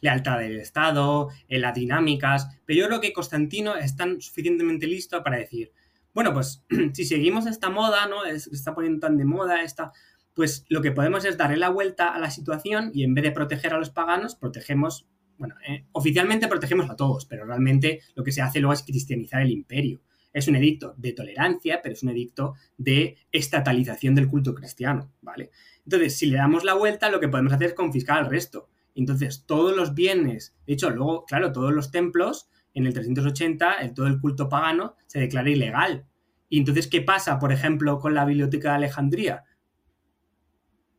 lealtad 0.00 0.38
del 0.38 0.60
Estado, 0.60 1.28
eh, 1.48 1.58
las 1.58 1.74
dinámicas, 1.74 2.48
pero 2.64 2.80
yo 2.80 2.86
creo 2.86 3.00
que 3.00 3.12
Constantino 3.12 3.76
es 3.76 3.96
tan 3.96 4.20
suficientemente 4.20 4.86
listo 4.86 5.22
para 5.22 5.38
decir, 5.38 5.72
bueno, 6.14 6.32
pues 6.32 6.64
si 6.92 7.04
seguimos 7.04 7.46
esta 7.46 7.70
moda, 7.70 8.06
¿no? 8.06 8.22
se 8.24 8.50
está 8.50 8.74
poniendo 8.74 9.00
tan 9.00 9.16
de 9.16 9.24
moda 9.24 9.62
esta, 9.62 9.92
pues 10.34 10.64
lo 10.68 10.82
que 10.82 10.92
podemos 10.92 11.24
es 11.24 11.36
darle 11.36 11.56
la 11.56 11.70
vuelta 11.70 12.08
a 12.08 12.18
la 12.18 12.30
situación 12.30 12.90
y 12.94 13.04
en 13.04 13.14
vez 13.14 13.24
de 13.24 13.32
proteger 13.32 13.74
a 13.74 13.78
los 13.78 13.90
paganos, 13.90 14.36
protegemos, 14.36 15.08
bueno, 15.40 15.54
eh, 15.66 15.86
oficialmente 15.92 16.48
protegemos 16.48 16.90
a 16.90 16.96
todos, 16.96 17.24
pero 17.24 17.46
realmente 17.46 18.02
lo 18.14 18.22
que 18.22 18.30
se 18.30 18.42
hace 18.42 18.60
luego 18.60 18.74
es 18.74 18.82
cristianizar 18.82 19.40
el 19.40 19.50
imperio. 19.50 20.02
Es 20.34 20.48
un 20.48 20.56
edicto 20.56 20.94
de 20.98 21.14
tolerancia, 21.14 21.80
pero 21.82 21.94
es 21.94 22.02
un 22.02 22.10
edicto 22.10 22.56
de 22.76 23.16
estatalización 23.32 24.14
del 24.14 24.28
culto 24.28 24.54
cristiano, 24.54 25.10
¿vale? 25.22 25.50
Entonces, 25.82 26.18
si 26.18 26.26
le 26.26 26.36
damos 26.36 26.62
la 26.62 26.74
vuelta, 26.74 27.10
lo 27.10 27.20
que 27.20 27.28
podemos 27.28 27.54
hacer 27.54 27.68
es 27.68 27.74
confiscar 27.74 28.18
al 28.18 28.28
resto. 28.28 28.68
Entonces, 28.94 29.44
todos 29.46 29.74
los 29.74 29.94
bienes, 29.94 30.54
de 30.66 30.74
hecho, 30.74 30.90
luego, 30.90 31.24
claro, 31.24 31.52
todos 31.52 31.72
los 31.72 31.90
templos, 31.90 32.50
en 32.74 32.84
el 32.84 32.92
380, 32.92 33.76
el, 33.76 33.94
todo 33.94 34.08
el 34.08 34.20
culto 34.20 34.50
pagano 34.50 34.94
se 35.06 35.20
declara 35.20 35.48
ilegal. 35.48 36.04
Y 36.50 36.58
entonces, 36.58 36.86
¿qué 36.86 37.00
pasa, 37.00 37.38
por 37.38 37.50
ejemplo, 37.50 37.98
con 37.98 38.12
la 38.12 38.26
Biblioteca 38.26 38.72
de 38.72 38.76
Alejandría? 38.76 39.44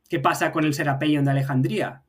¿Qué 0.08 0.18
pasa 0.18 0.50
con 0.50 0.64
el 0.64 0.74
Serapeion 0.74 1.24
de 1.24 1.30
Alejandría? 1.30 2.02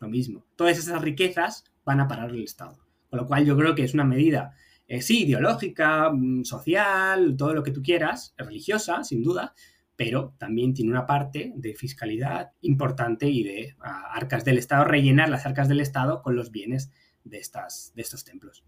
Lo 0.00 0.08
mismo. 0.08 0.44
Todas 0.56 0.78
esas 0.78 1.00
riquezas 1.02 1.64
van 1.84 2.00
a 2.00 2.08
parar 2.08 2.30
el 2.30 2.44
Estado. 2.44 2.78
Con 3.08 3.20
lo 3.20 3.26
cual, 3.26 3.44
yo 3.44 3.56
creo 3.56 3.74
que 3.74 3.84
es 3.84 3.94
una 3.94 4.04
medida, 4.04 4.54
eh, 4.86 5.00
sí, 5.00 5.24
ideológica, 5.24 6.10
mm, 6.12 6.44
social, 6.44 7.36
todo 7.36 7.54
lo 7.54 7.62
que 7.62 7.70
tú 7.70 7.82
quieras, 7.82 8.34
religiosa, 8.36 9.04
sin 9.04 9.22
duda, 9.22 9.54
pero 9.96 10.34
también 10.38 10.74
tiene 10.74 10.90
una 10.90 11.06
parte 11.06 11.52
de 11.56 11.74
fiscalidad 11.74 12.52
importante 12.60 13.28
y 13.28 13.42
de 13.42 13.76
arcas 13.80 14.44
del 14.44 14.58
Estado, 14.58 14.84
rellenar 14.84 15.30
las 15.30 15.46
arcas 15.46 15.68
del 15.68 15.80
Estado 15.80 16.22
con 16.22 16.36
los 16.36 16.50
bienes 16.50 16.90
de, 17.24 17.38
estas, 17.38 17.92
de 17.94 18.02
estos 18.02 18.24
templos. 18.24 18.64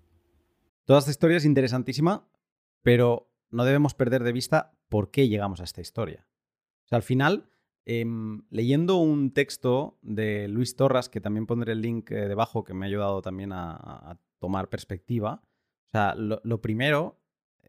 Toda 0.84 1.00
esta 1.00 1.10
historia 1.10 1.36
es 1.36 1.44
interesantísima, 1.44 2.26
pero 2.82 3.30
no 3.50 3.64
debemos 3.64 3.94
perder 3.94 4.24
de 4.24 4.32
vista 4.32 4.72
por 4.88 5.10
qué 5.10 5.28
llegamos 5.28 5.60
a 5.60 5.64
esta 5.64 5.82
historia. 5.82 6.26
O 6.84 6.88
sea, 6.88 6.96
al 6.96 7.02
final, 7.02 7.50
em, 7.88 8.42
leyendo 8.50 8.98
un 8.98 9.32
texto 9.32 9.98
de 10.02 10.46
Luis 10.46 10.76
Torras, 10.76 11.08
que 11.08 11.20
también 11.20 11.46
pondré 11.46 11.72
el 11.72 11.80
link 11.80 12.10
eh, 12.10 12.28
debajo, 12.28 12.62
que 12.62 12.74
me 12.74 12.84
ha 12.84 12.88
ayudado 12.88 13.22
también 13.22 13.50
a, 13.52 14.20
tomar 14.38 14.68
perspectiva, 14.68 15.42
o 15.42 15.90
sea, 15.90 16.14
lo, 16.14 16.60
primero, 16.60 17.20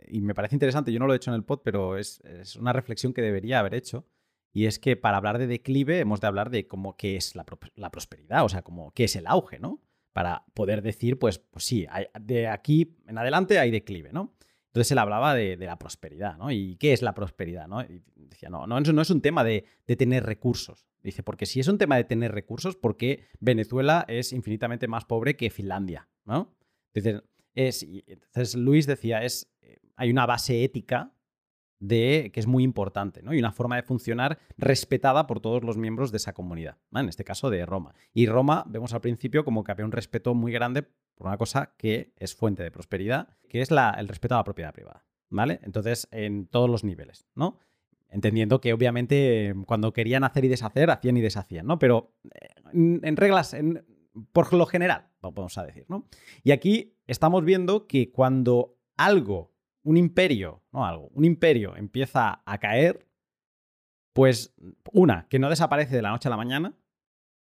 y 0.08 0.22
me 0.22 0.36
parece 0.36 0.56
interesante, 0.56 0.92
yo 0.92 1.00
no 1.00 1.08
lo 1.08 1.14
he 1.14 1.16
hecho 1.16 1.32
en 1.32 1.36
el 1.36 1.44
pod, 1.44 1.62
pero 1.64 1.98
es, 1.98 2.20
es, 2.20 2.58
una 2.58 2.74
reflexión 2.74 3.12
que 3.12 3.24
debería 3.24 3.58
haber 3.58 3.74
hecho, 3.74 4.06
y 4.52 4.66
es 4.66 4.78
que 4.78 4.96
para 4.96 5.18
hablar 5.18 5.40
de 5.40 5.48
declive 5.48 6.00
hemos 6.00 6.22
de 6.22 6.28
hablar 6.28 6.52
de 6.52 6.68
cómo 6.68 6.96
qué 6.96 7.16
es 7.16 7.36
la, 7.36 7.46
la 7.76 7.90
prosperidad, 7.90 8.46
o 8.46 8.50
sea, 8.50 8.62
como 8.62 8.92
qué 8.92 9.06
es 9.06 9.16
el 9.16 9.26
auge, 9.26 9.58
¿no? 9.58 9.82
Para 10.14 10.46
poder 10.54 10.84
decir, 10.84 11.18
pues, 11.18 11.40
pues 11.40 11.66
sí, 11.66 11.88
de 12.20 12.48
aquí 12.48 12.98
en 13.08 13.18
adelante 13.18 13.58
hay 13.58 13.72
declive, 13.72 14.12
¿no? 14.14 14.36
Entonces 14.80 14.94
él 14.94 15.00
hablaba 15.00 15.36
de, 15.36 15.58
la 15.58 15.78
prosperidad, 15.78 16.38
¿no? 16.38 16.52
¿Y 16.52 16.78
qué 16.78 16.94
es 16.94 17.02
la 17.02 17.14
prosperidad? 17.14 17.68
¿no? 17.68 17.82
Y 17.82 18.02
decía, 18.16 18.48
no, 18.48 18.66
no, 18.66 18.80
no 18.80 19.02
es 19.02 19.10
un 19.10 19.20
tema 19.20 19.44
de, 19.44 19.66
tener 19.98 20.26
recursos. 20.26 20.88
Dice, 21.04 21.22
porque 21.22 21.46
si 21.46 21.60
es 21.60 21.68
un 21.68 21.78
tema 21.78 21.98
de 21.98 22.06
tener 22.06 22.32
recursos, 22.32 22.78
¿por 22.78 22.96
qué 22.96 23.28
Venezuela 23.42 24.06
es 24.08 24.32
infinitamente 24.32 24.88
más 24.88 25.04
pobre 25.04 25.36
que 25.36 25.50
Finlandia? 25.50 26.08
¿no? 26.24 26.56
Entonces, 26.94 27.24
es, 27.56 27.84
entonces 28.08 28.56
Luis 28.56 28.88
decía, 28.88 29.22
es, 29.26 29.52
eh, 29.64 29.80
hay 29.98 30.12
una 30.12 30.26
base 30.26 30.64
ética 30.64 31.12
de, 31.80 32.32
que 32.34 32.40
es 32.40 32.48
muy 32.48 32.64
importante, 32.64 33.22
¿no? 33.22 33.34
Y 33.34 33.40
una 33.40 33.52
forma 33.52 33.76
de 33.76 33.84
funcionar 33.84 34.40
respetada 34.58 35.28
por 35.28 35.42
todos 35.42 35.62
los 35.62 35.78
miembros 35.78 36.12
de 36.12 36.18
esa 36.18 36.32
comunidad, 36.32 36.78
en 36.94 37.10
este 37.10 37.26
caso 37.26 37.50
de 37.50 37.66
Roma. 37.66 37.96
Y 38.14 38.28
Roma, 38.28 38.64
vemos 38.66 38.94
al 38.94 39.02
principio 39.02 39.44
como 39.44 39.66
que 39.66 39.74
había 39.74 39.86
un 39.86 39.92
respeto 39.92 40.34
muy 40.34 40.54
grande 40.54 40.88
por 41.20 41.28
una 41.28 41.38
cosa 41.38 41.74
que 41.78 42.14
es 42.16 42.34
fuente 42.34 42.64
de 42.64 42.72
prosperidad, 42.72 43.28
que 43.50 43.60
es 43.60 43.72
la, 43.72 43.92
el 43.92 44.08
respeto 44.08 44.36
a 44.36 44.38
la 44.38 44.46
propiedad 44.46 44.74
privada, 44.74 45.06
¿vale? 45.30 45.60
Entonces, 45.64 46.08
en 46.12 46.48
todos 46.48 46.70
los 46.70 46.86
niveles, 46.86 47.28
¿no? 47.36 47.60
Entendiendo 48.08 48.62
que 48.62 48.72
obviamente 48.72 49.54
cuando 49.68 49.92
querían 49.92 50.24
hacer 50.24 50.46
y 50.46 50.48
deshacer, 50.48 50.90
hacían 50.90 51.18
y 51.18 51.22
deshacían, 51.22 51.68
¿no? 51.68 51.78
Pero 51.78 52.16
eh, 52.34 52.48
en, 52.72 53.18
reglas, 53.18 53.54
por 54.32 54.54
lo 54.54 54.66
general, 54.66 55.10
vamos 55.22 55.58
a 55.58 55.66
decir, 55.66 55.86
¿no? 55.90 56.08
Y 56.42 56.52
aquí 56.52 56.96
estamos 57.06 57.44
viendo 57.44 57.86
que 57.86 58.14
cuando 58.14 58.78
algo 58.96 59.52
un 59.84 59.98
imperio, 59.98 60.64
no 60.72 60.86
algo, 60.86 61.10
un 61.10 61.26
imperio 61.26 61.76
empieza 61.76 62.44
a 62.46 62.58
caer, 62.60 63.06
pues 64.14 64.56
una, 64.94 65.28
que 65.28 65.38
no 65.38 65.50
desaparece 65.50 65.98
de 65.98 66.02
la 66.02 66.12
noche 66.12 66.30
a 66.30 66.32
la 66.32 66.38
mañana 66.38 66.79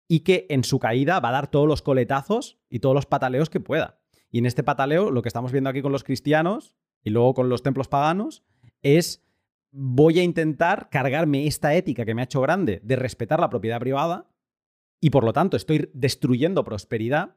y 0.08 0.20
que 0.20 0.46
en 0.48 0.64
su 0.64 0.78
caída 0.78 1.20
va 1.20 1.28
a 1.28 1.32
dar 1.32 1.50
todos 1.50 1.68
los 1.68 1.82
coletazos 1.82 2.58
y 2.70 2.80
todos 2.80 2.94
los 2.94 3.06
pataleos 3.06 3.50
que 3.50 3.60
pueda. 3.60 4.00
Y 4.30 4.38
en 4.38 4.46
este 4.46 4.62
pataleo, 4.62 5.10
lo 5.10 5.22
que 5.22 5.28
estamos 5.28 5.52
viendo 5.52 5.70
aquí 5.70 5.82
con 5.82 5.92
los 5.92 6.04
cristianos 6.04 6.76
y 7.04 7.10
luego 7.10 7.34
con 7.34 7.48
los 7.48 7.62
templos 7.62 7.88
paganos, 7.88 8.42
es 8.82 9.24
voy 9.70 10.18
a 10.18 10.22
intentar 10.22 10.88
cargarme 10.90 11.46
esta 11.46 11.74
ética 11.74 12.04
que 12.04 12.14
me 12.14 12.22
ha 12.22 12.24
hecho 12.24 12.40
grande 12.40 12.80
de 12.82 12.96
respetar 12.96 13.38
la 13.38 13.50
propiedad 13.50 13.80
privada 13.80 14.30
y 15.00 15.10
por 15.10 15.24
lo 15.24 15.32
tanto 15.32 15.56
estoy 15.56 15.90
destruyendo 15.92 16.64
prosperidad, 16.64 17.36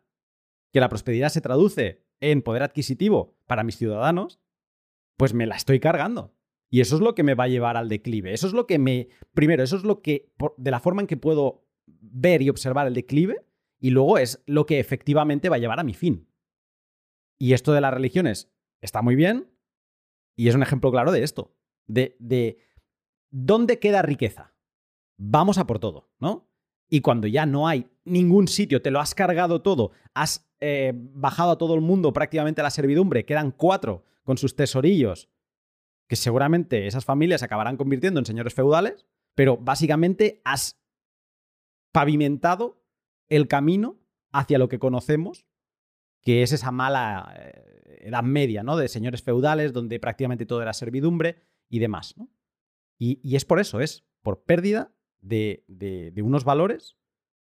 que 0.72 0.80
la 0.80 0.90
prosperidad 0.90 1.30
se 1.30 1.42
traduce 1.42 2.06
en 2.22 2.42
poder 2.42 2.64
adquisitivo 2.64 3.36
para 3.46 3.64
mis 3.64 3.78
ciudadanos 3.78 4.40
pues 5.22 5.36
me 5.36 5.46
la 5.46 5.56
estoy 5.56 5.80
cargando. 5.80 6.34
Y 6.72 6.82
eso 6.82 6.96
es 6.96 7.02
lo 7.02 7.14
que 7.14 7.22
me 7.22 7.36
va 7.36 7.44
a 7.44 7.48
llevar 7.48 7.78
al 7.78 7.90
declive. 7.90 8.34
Eso 8.34 8.48
es 8.48 8.54
lo 8.54 8.66
que 8.66 8.80
me... 8.80 9.10
Primero, 9.36 9.62
eso 9.62 9.76
es 9.76 9.84
lo 9.84 10.02
que... 10.02 10.34
de 10.58 10.72
la 10.72 10.80
forma 10.80 11.02
en 11.02 11.08
que 11.08 11.16
puedo 11.16 11.64
ver 11.86 12.42
y 12.42 12.50
observar 12.50 12.88
el 12.88 12.94
declive. 12.94 13.46
Y 13.80 13.90
luego 13.90 14.18
es 14.18 14.44
lo 14.46 14.66
que 14.66 14.80
efectivamente 14.80 15.50
va 15.50 15.56
a 15.56 15.60
llevar 15.60 15.80
a 15.80 15.84
mi 15.84 15.94
fin. 15.94 16.28
Y 17.38 17.54
esto 17.54 17.74
de 17.74 17.82
las 17.82 17.94
religiones 17.94 18.52
está 18.82 19.02
muy 19.02 19.16
bien. 19.16 19.50
Y 20.36 20.48
es 20.48 20.56
un 20.56 20.64
ejemplo 20.64 20.92
claro 20.92 21.12
de 21.12 21.24
esto. 21.24 21.56
De, 21.88 22.16
de 22.20 22.60
dónde 23.32 23.80
queda 23.80 24.02
riqueza. 24.02 24.54
Vamos 25.18 25.58
a 25.58 25.66
por 25.66 25.80
todo, 25.80 26.12
¿no? 26.20 26.52
Y 26.90 27.02
cuando 27.02 27.28
ya 27.28 27.46
no 27.46 27.68
hay 27.68 27.90
ningún 28.04 28.48
sitio, 28.48 28.82
te 28.82 28.92
lo 28.92 29.00
has 29.00 29.16
cargado 29.16 29.62
todo, 29.62 29.92
has 30.14 30.52
eh, 30.60 30.92
bajado 30.94 31.52
a 31.52 31.58
todo 31.58 31.74
el 31.76 31.82
mundo 31.82 32.12
prácticamente 32.12 32.62
a 32.62 32.66
la 32.66 32.70
servidumbre, 32.70 33.26
quedan 33.26 33.52
cuatro 33.52 34.04
con 34.24 34.38
sus 34.38 34.56
tesorillos, 34.56 35.30
que 36.08 36.18
seguramente 36.18 36.88
esas 36.88 37.06
familias 37.06 37.44
acabarán 37.44 37.78
convirtiendo 37.78 38.20
en 38.20 38.26
señores 38.26 38.54
feudales, 38.54 39.08
pero 39.36 39.58
básicamente 39.58 40.42
has 40.44 40.81
pavimentado 41.92 42.84
el 43.30 43.48
camino 43.48 44.00
hacia 44.32 44.58
lo 44.58 44.70
que 44.70 44.80
conocemos, 44.80 45.46
que 46.22 46.44
es 46.44 46.52
esa 46.52 46.72
mala 46.72 47.34
eh, 47.38 48.00
edad 48.02 48.24
media, 48.24 48.64
¿no? 48.64 48.78
De 48.78 48.88
señores 48.88 49.24
feudales, 49.24 49.74
donde 49.74 50.00
prácticamente 50.00 50.46
todo 50.46 50.62
era 50.62 50.74
servidumbre 50.74 51.42
y 51.70 51.80
demás, 51.80 52.16
Y, 52.98 53.36
es 53.36 53.46
por 53.46 53.60
eso, 53.60 53.80
es 53.80 54.06
por 54.22 54.44
pérdida 54.44 54.94
de, 55.22 55.64
de, 55.68 56.22
unos 56.22 56.44
valores, 56.44 56.98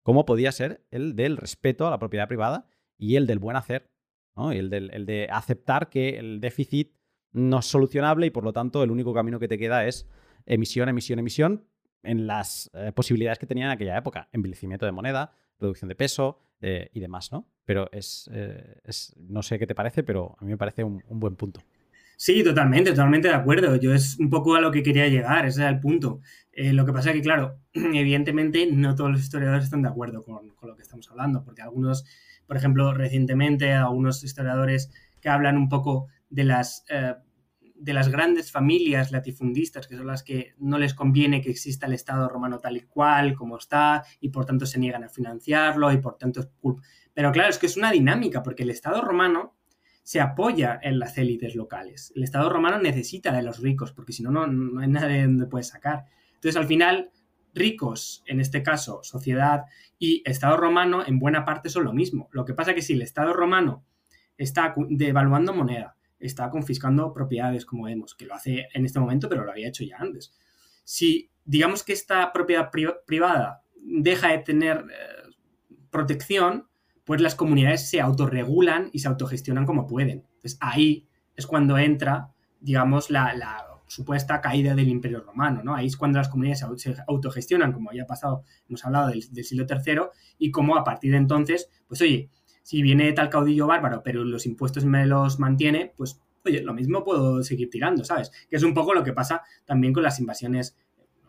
como 0.03 0.25
podía 0.25 0.51
ser 0.53 0.85
el 0.91 1.15
del 1.15 1.37
respeto 1.37 1.87
a 1.87 1.91
la 1.91 1.99
propiedad 1.99 2.29
privada 2.29 2.67
y 2.97 3.17
el 3.17 3.27
del 3.27 3.39
buen 3.39 3.57
hacer. 3.57 3.91
El, 4.37 4.69
de 4.69 5.29
aceptar 5.31 5.91
que 5.91 6.19
el 6.19 6.41
déficit 6.41 6.97
no 7.31 7.61
es 7.61 7.67
solucionable 7.67 8.27
y 8.27 8.31
por 8.31 8.43
lo 8.43 8.53
tanto 8.53 8.83
el 8.83 8.91
único 8.91 9.15
camino 9.15 9.39
que 9.39 9.47
te 9.47 9.59
queda 9.59 9.87
es 9.87 10.09
emisión, 10.45 10.89
emisión, 10.89 11.21
emisión 11.21 11.69
en 12.05 12.27
las 12.27 12.71
eh, 12.75 12.93
posibilidades 12.95 13.39
que 13.39 13.47
tenía 13.47 13.67
en 13.67 13.71
aquella 13.73 13.97
época. 13.97 14.29
Envilecimiento 14.33 14.87
de 14.87 14.93
moneda, 14.93 15.33
reducción 15.59 15.89
de 15.89 15.95
peso 15.95 16.41
eh, 16.61 16.91
y 16.93 17.01
demás, 17.01 17.33
¿no? 17.33 17.47
Pero 17.65 17.89
eh, 17.93 18.81
es, 18.85 19.15
no 19.17 19.43
sé 19.43 19.59
qué 19.59 19.67
te 19.67 19.75
parece, 19.75 20.03
pero 20.03 20.37
a 20.39 20.45
mí 20.45 20.51
me 20.51 20.57
parece 20.57 20.85
un, 20.85 21.03
buen 21.09 21.37
punto. 21.37 21.61
Sí, 22.17 22.45
totalmente, 22.45 22.91
totalmente 22.91 23.29
de 23.29 23.35
acuerdo. 23.35 23.77
Yo 23.77 23.93
es 23.93 24.19
un 24.19 24.31
poco 24.31 24.55
a 24.55 24.61
lo 24.61 24.71
que 24.71 24.83
quería 24.83 25.09
llegar, 25.09 25.47
ese 25.47 25.63
era 25.63 25.71
el 25.71 25.81
punto. 25.81 26.21
lo 26.53 26.87
que 26.87 26.93
pasa 26.93 27.11
es 27.11 27.17
que, 27.17 27.23
claro, 27.23 27.59
evidentemente 27.73 28.69
no 28.71 28.95
todos 28.95 29.11
los 29.11 29.21
historiadores 29.21 29.65
están 29.65 29.83
de 29.83 29.89
acuerdo 29.89 30.23
con, 30.23 30.51
con 30.51 30.71
lo 30.71 30.77
que 30.77 30.83
estamos 30.83 31.11
hablando, 31.11 31.45
porque 31.45 31.63
algunos 31.63 32.05
por 32.47 32.57
ejemplo, 32.57 32.93
recientemente 32.93 33.73
algunos 33.73 34.23
historiadores 34.23 34.91
que 35.21 35.29
hablan 35.29 35.57
un 35.57 35.69
poco 35.69 36.09
de 36.29 36.45
las, 36.45 36.85
de 37.85 37.93
las 37.93 38.09
grandes 38.09 38.51
familias 38.51 39.13
latifundistas, 39.13 39.87
que 39.87 39.97
son 39.97 40.07
las 40.07 40.23
que 40.23 40.55
no 40.57 40.79
les 40.79 40.95
conviene 40.95 41.43
que 41.43 41.51
exista 41.51 41.87
el 41.87 41.93
Estado 41.93 42.31
romano 42.31 42.59
tal 42.59 42.79
y 42.79 42.81
cual, 42.81 43.35
como 43.35 43.59
está, 43.59 44.03
y 44.21 44.31
por 44.31 44.47
tanto 44.47 44.65
se 44.65 44.79
niegan 44.79 45.05
a 45.05 45.11
financiarlo, 45.11 45.93
y 45.93 45.99
por 45.99 46.17
tanto 46.17 46.41
es 46.41 46.49
Pero 47.13 47.31
claro, 47.31 47.51
es 47.51 47.59
que 47.59 47.67
es 47.67 47.77
una 47.77 47.93
dinámica, 47.93 48.43
porque 48.43 48.63
el 48.63 48.71
Estado 48.71 49.03
romano 49.03 49.55
se 50.03 50.23
apoya 50.23 50.81
en 50.83 50.99
las 50.99 51.19
élites 51.19 51.55
locales. 51.55 52.11
El 52.17 52.23
Estado 52.23 52.49
romano 52.49 52.79
necesita 52.79 53.33
de 53.33 53.43
los 53.43 53.61
ricos, 53.61 53.93
porque 53.93 54.15
si 54.15 54.23
no, 54.23 54.31
no 54.31 54.81
hay 54.81 54.89
nada 54.89 55.07
de 55.07 55.25
donde 55.25 55.47
puede 55.47 55.65
sacar. 55.65 56.07
Entonces, 56.37 56.57
al 56.57 56.67
final, 56.67 57.11
ricos, 57.53 58.23
en 58.27 58.41
este 58.41 58.63
caso 58.63 59.01
sociedad, 59.03 59.65
y 59.99 60.23
Estado 60.25 60.57
romano 60.57 61.05
en 61.07 61.19
buena 61.19 61.45
parte 61.45 61.69
son 61.69 61.85
lo 61.85 61.93
mismo. 61.93 62.31
Lo 62.33 62.47
que 62.47 62.55
pasa 62.55 62.71
es 62.71 62.77
que 62.77 62.83
si 62.83 62.95
el 62.95 63.03
Estado 63.03 63.35
romano 63.35 63.85
está 64.39 64.75
devaluando 64.89 65.53
moneda, 65.53 65.97
está 66.19 66.51
confiscando 66.51 67.13
propiedades, 67.13 67.67
como 67.67 67.85
vemos, 67.85 68.15
que 68.15 68.27
lo 68.27 68.35
hace 68.35 68.67
en 68.73 68.85
este 68.85 69.01
momento, 69.01 69.29
pero 69.29 69.45
lo 69.45 69.51
había 69.51 69.69
hecho 69.69 69.85
ya 69.85 69.97
antes. 69.99 70.33
Si 70.85 71.31
digamos 71.45 71.83
que 71.83 71.93
esta 71.93 72.33
propiedad 72.33 72.71
privada 73.07 73.63
deja 73.77 74.29
de 74.29 74.39
tener 74.39 74.79
eh, 74.79 75.35
protección, 75.91 76.69
pues 77.05 77.21
las 77.21 77.35
comunidades 77.35 77.89
se 77.89 78.01
autorregulan 78.01 78.91
y 78.93 79.01
se 79.01 79.09
autogestionan 79.09 79.67
como 79.67 79.87
pueden. 79.87 80.25
Entonces 80.35 80.59
ahí 80.61 81.07
es 81.37 81.47
cuando 81.47 81.77
entra, 81.77 82.31
digamos, 82.61 83.11
la 83.11 83.35
supuesta 83.87 84.41
caída 84.41 84.75
del 84.75 84.89
Imperio 84.89 85.21
Romano, 85.21 85.63
¿no? 85.63 85.75
Ahí 85.75 85.87
es 85.87 85.97
cuando 85.97 86.19
las 86.19 86.29
comunidades 86.29 86.65
se 86.77 86.97
autogestionan, 87.07 87.73
como 87.73 87.93
ya 87.93 88.03
ha 88.03 88.07
pasado, 88.07 88.43
hemos 88.69 88.85
hablado 88.85 89.09
del, 89.09 89.23
siglo 89.23 89.67
III, 89.69 90.01
y 90.39 90.51
cómo 90.51 90.77
a 90.77 90.85
partir 90.85 91.13
de 91.13 91.19
entonces, 91.19 91.71
pues 91.87 92.01
oye, 92.01 92.31
si 92.65 92.81
viene 92.81 93.13
tal 93.13 93.29
caudillo 93.29 93.67
bárbaro, 93.67 94.03
pero 94.03 94.25
los 94.25 94.47
impuestos 94.47 94.87
me 94.87 95.07
los 95.07 95.39
mantiene, 95.39 95.93
pues 95.95 96.19
oye, 96.47 96.63
lo 96.63 96.73
mismo 96.73 97.05
puedo 97.05 97.43
seguir 97.43 97.69
tirando, 97.69 98.05
¿sabes? 98.05 98.33
Que 98.49 98.57
es 98.57 98.63
un 98.63 98.73
poco 98.73 98.95
lo 98.95 99.05
que 99.05 99.13
pasa 99.13 99.43
también 99.67 99.93
con 99.93 100.03
las 100.03 100.19
invasiones, 100.19 100.77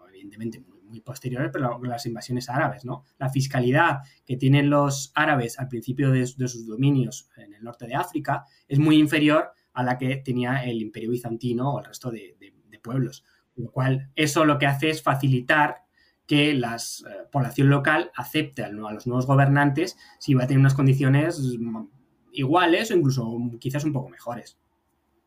evidentemente 0.10 0.60
muy, 0.62 1.02
posteriores, 1.02 1.50
pero 1.52 1.78
con 1.78 1.90
las 1.90 2.06
invasiones 2.06 2.48
árabes, 2.48 2.86
¿no? 2.86 3.04
La 3.18 3.30
fiscalidad 3.30 4.00
que 4.26 4.38
tienen 4.38 4.70
los 4.70 5.12
árabes 5.14 5.60
al 5.60 5.68
principio 5.68 6.10
de, 6.10 6.26
sus 6.26 6.66
dominios 6.66 7.30
en 7.36 7.54
el 7.54 7.64
norte 7.66 7.86
de 7.86 7.96
África 7.96 8.46
es 8.66 8.80
muy 8.80 8.98
inferior 8.98 9.52
a 9.74 9.84
la 9.84 9.98
que 9.98 10.16
tenía 10.18 10.64
el 10.64 10.82
imperio 10.82 11.12
bizantino 11.12 11.74
o 11.74 11.80
el 11.80 11.86
resto 11.86 12.12
de, 12.12 12.38
pueblos. 12.82 13.26
Lo 13.56 13.72
cual, 13.72 14.12
eso 14.16 14.46
lo 14.46 14.58
que 14.60 14.68
hace 14.68 14.90
es 14.90 15.02
facilitar 15.02 15.85
que 16.28 16.54
la 16.54 16.76
eh, 16.76 17.28
población 17.32 17.70
local 17.70 18.12
acepte 18.16 18.64
a, 18.64 18.70
los 18.70 19.08
nuevos 19.08 19.28
gobernantes 19.28 19.98
si 20.20 20.34
va 20.34 20.44
a 20.44 20.48
tener 20.48 20.60
unas 20.60 20.74
condiciones 20.74 21.40
mm, 21.60 21.86
iguales 22.34 22.92
o 22.92 22.96
incluso 22.96 23.38
quizás 23.60 23.84
un 23.86 23.94
poco 23.94 24.10
mejores. 24.10 24.58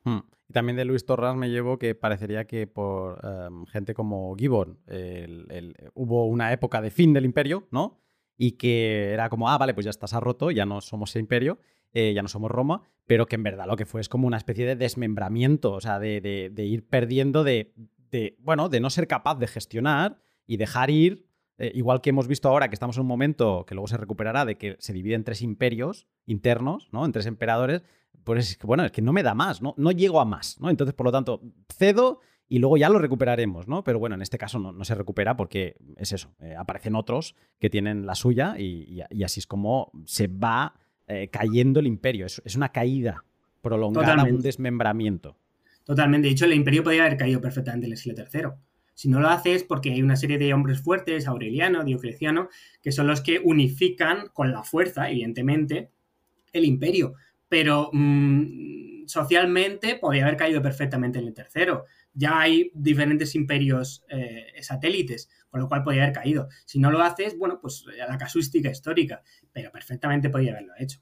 Hmm. 0.05 0.21
Y 0.49 0.53
también 0.53 0.77
de 0.77 0.85
Luis 0.85 1.05
Torras 1.05 1.37
me 1.37 1.51
llevo 1.51 1.79
que 1.79 1.95
parecería 1.95 2.47
que 2.47 2.67
por 2.67 3.21
em, 3.23 3.67
gente 3.67 3.93
como 3.93 4.35
Gibbon 4.35 4.79
hubo 5.95 6.27
una 6.27 6.53
época 6.53 6.81
de 6.81 6.91
fin 6.91 7.13
del 7.13 7.27
imperio, 7.27 7.69
¿no? 7.71 8.01
Y 8.39 8.53
que 8.53 9.13
era 9.13 9.29
como, 9.29 9.51
ah, 9.51 9.59
vale, 9.59 9.75
pues 9.75 9.85
ya 9.85 9.91
estás 9.91 10.13
roto, 10.15 10.51
ya 10.51 10.65
no 10.65 10.81
somos 10.81 11.11
ese 11.11 11.19
imperio. 11.19 11.59
eh, 11.93 12.13
ya 12.15 12.23
no 12.23 12.29
somos 12.29 12.51
Roma, 12.51 12.83
pero 13.07 13.27
que 13.27 13.37
en 13.37 13.43
verdad 13.43 13.67
lo 13.67 13.77
que 13.77 13.87
fue 13.87 14.01
es 14.01 14.09
como 14.09 14.27
una 14.27 14.37
especie 14.37 14.67
de 14.67 14.77
desmembramiento, 14.77 15.73
o 15.73 15.81
sea, 15.81 15.99
de, 15.99 16.53
ir 16.57 16.87
perdiendo, 16.87 17.45
de, 17.45 17.73
bueno, 18.39 18.69
de 18.69 18.81
no 18.81 18.91
ser 18.91 19.07
capaz 19.07 19.37
de 19.37 19.47
gestionar 19.47 20.19
y 20.49 20.57
dejar 20.57 20.91
ir, 20.91 21.27
eh, 21.59 21.71
igual 21.75 22.01
que 22.01 22.11
hemos 22.11 22.27
visto 22.27 22.49
ahora 22.49 22.69
que 22.69 22.75
estamos 22.75 22.97
en 22.97 23.03
un 23.03 23.07
momento 23.07 23.65
que 23.67 23.75
luego 23.75 23.87
se 23.87 23.97
recuperará 23.97 24.45
de 24.45 24.57
que 24.57 24.77
se 24.81 24.93
divide 24.93 25.15
en 25.15 25.23
tres 25.23 25.43
imperios 25.43 26.09
internos, 26.27 26.89
¿no? 26.91 27.05
En 27.05 27.13
tres 27.13 27.27
emperadores, 27.27 27.83
pues 28.25 28.51
es 28.51 28.57
que, 28.57 28.67
bueno, 28.67 28.85
es 28.85 28.91
que 28.91 29.03
no 29.03 29.13
me 29.13 29.23
da 29.23 29.35
más, 29.35 29.63
¿no? 29.63 29.75
No 29.77 29.93
llego 29.93 30.21
a 30.21 30.25
más, 30.25 30.59
¿no? 30.61 30.71
Entonces, 30.71 30.95
por 30.95 31.05
lo 31.05 31.13
tanto, 31.13 31.43
cedo 31.69 32.21
y 32.49 32.61
luego 32.61 32.79
ya 32.79 32.89
lo 32.89 32.99
recuperaremos, 32.99 33.69
¿no? 33.69 33.85
Pero 33.85 33.99
bueno, 33.99 34.15
en 34.15 34.23
este 34.23 34.39
caso 34.39 34.59
no, 34.59 34.85
se 34.85 34.95
recupera 34.95 35.37
porque 35.37 35.77
es 35.97 36.13
eso, 36.13 36.35
eh, 36.41 36.55
aparecen 36.57 36.95
otros 36.95 37.37
que 37.59 37.69
tienen 37.69 38.07
la 38.07 38.15
suya 38.15 38.59
y, 38.59 39.03
así 39.23 39.41
es 39.41 39.47
como 39.47 39.93
se 40.07 40.29
va 40.29 40.75
eh, 41.07 41.29
cayendo 41.29 41.81
el 41.81 41.87
imperio. 41.87 42.25
Es, 42.25 42.41
es 42.47 42.57
una 42.57 42.71
caída 42.71 43.25
prolongada, 43.61 44.25
un 44.25 44.41
desmembramiento. 44.41 45.37
Totalmente. 45.85 46.29
De 46.29 46.33
hecho, 46.33 46.47
el 46.47 46.55
imperio 46.55 46.83
podría 46.83 47.05
haber 47.05 47.19
caído 47.19 47.41
perfectamente 47.41 47.87
en 47.87 47.93
el 47.93 47.99
siglo 47.99 48.25
III. 48.33 48.49
Si 48.99 49.09
no 49.09 49.21
lo 49.21 49.29
hace 49.29 49.55
es 49.55 49.63
porque 49.63 49.93
hay 49.93 50.03
una 50.03 50.17
serie 50.17 50.39
de 50.39 50.53
hombres 50.53 50.83
fuertes, 50.83 51.29
Aureliano, 51.29 51.85
Diocleciano, 51.85 52.49
que 52.83 52.91
son 52.91 53.07
los 53.07 53.21
que 53.21 53.39
unifican 53.39 54.29
con 54.33 54.51
la 54.51 54.65
fuerza, 54.65 55.09
evidentemente, 55.09 55.93
el 56.53 56.65
imperio. 56.65 57.15
Pero 57.49 57.91
mm, 57.93 59.07
socialmente 59.07 59.95
podría 59.95 60.25
haber 60.25 60.37
caído 60.37 60.61
perfectamente 60.61 61.21
en 61.21 61.29
el 61.29 61.35
tercero 61.35 61.85
ya 62.19 62.41
hay 62.41 62.73
diferentes 62.75 63.37
imperios 63.37 64.05
eh, 64.09 64.47
satélites, 64.61 65.31
con 65.51 65.61
lo 65.61 65.69
cual 65.69 65.85
podría 65.85 66.03
haber 66.03 66.15
caído. 66.15 66.49
Si 66.65 66.81
no 66.81 66.91
lo 66.91 67.01
haces, 67.01 67.39
bueno, 67.39 67.61
pues 67.61 67.85
eh, 67.95 67.99
la 68.09 68.19
casuística 68.19 68.69
histórica, 68.69 69.23
pero 69.53 69.71
perfectamente 69.71 70.29
podría 70.29 70.51
haberlo 70.51 70.73
hecho. 70.81 70.99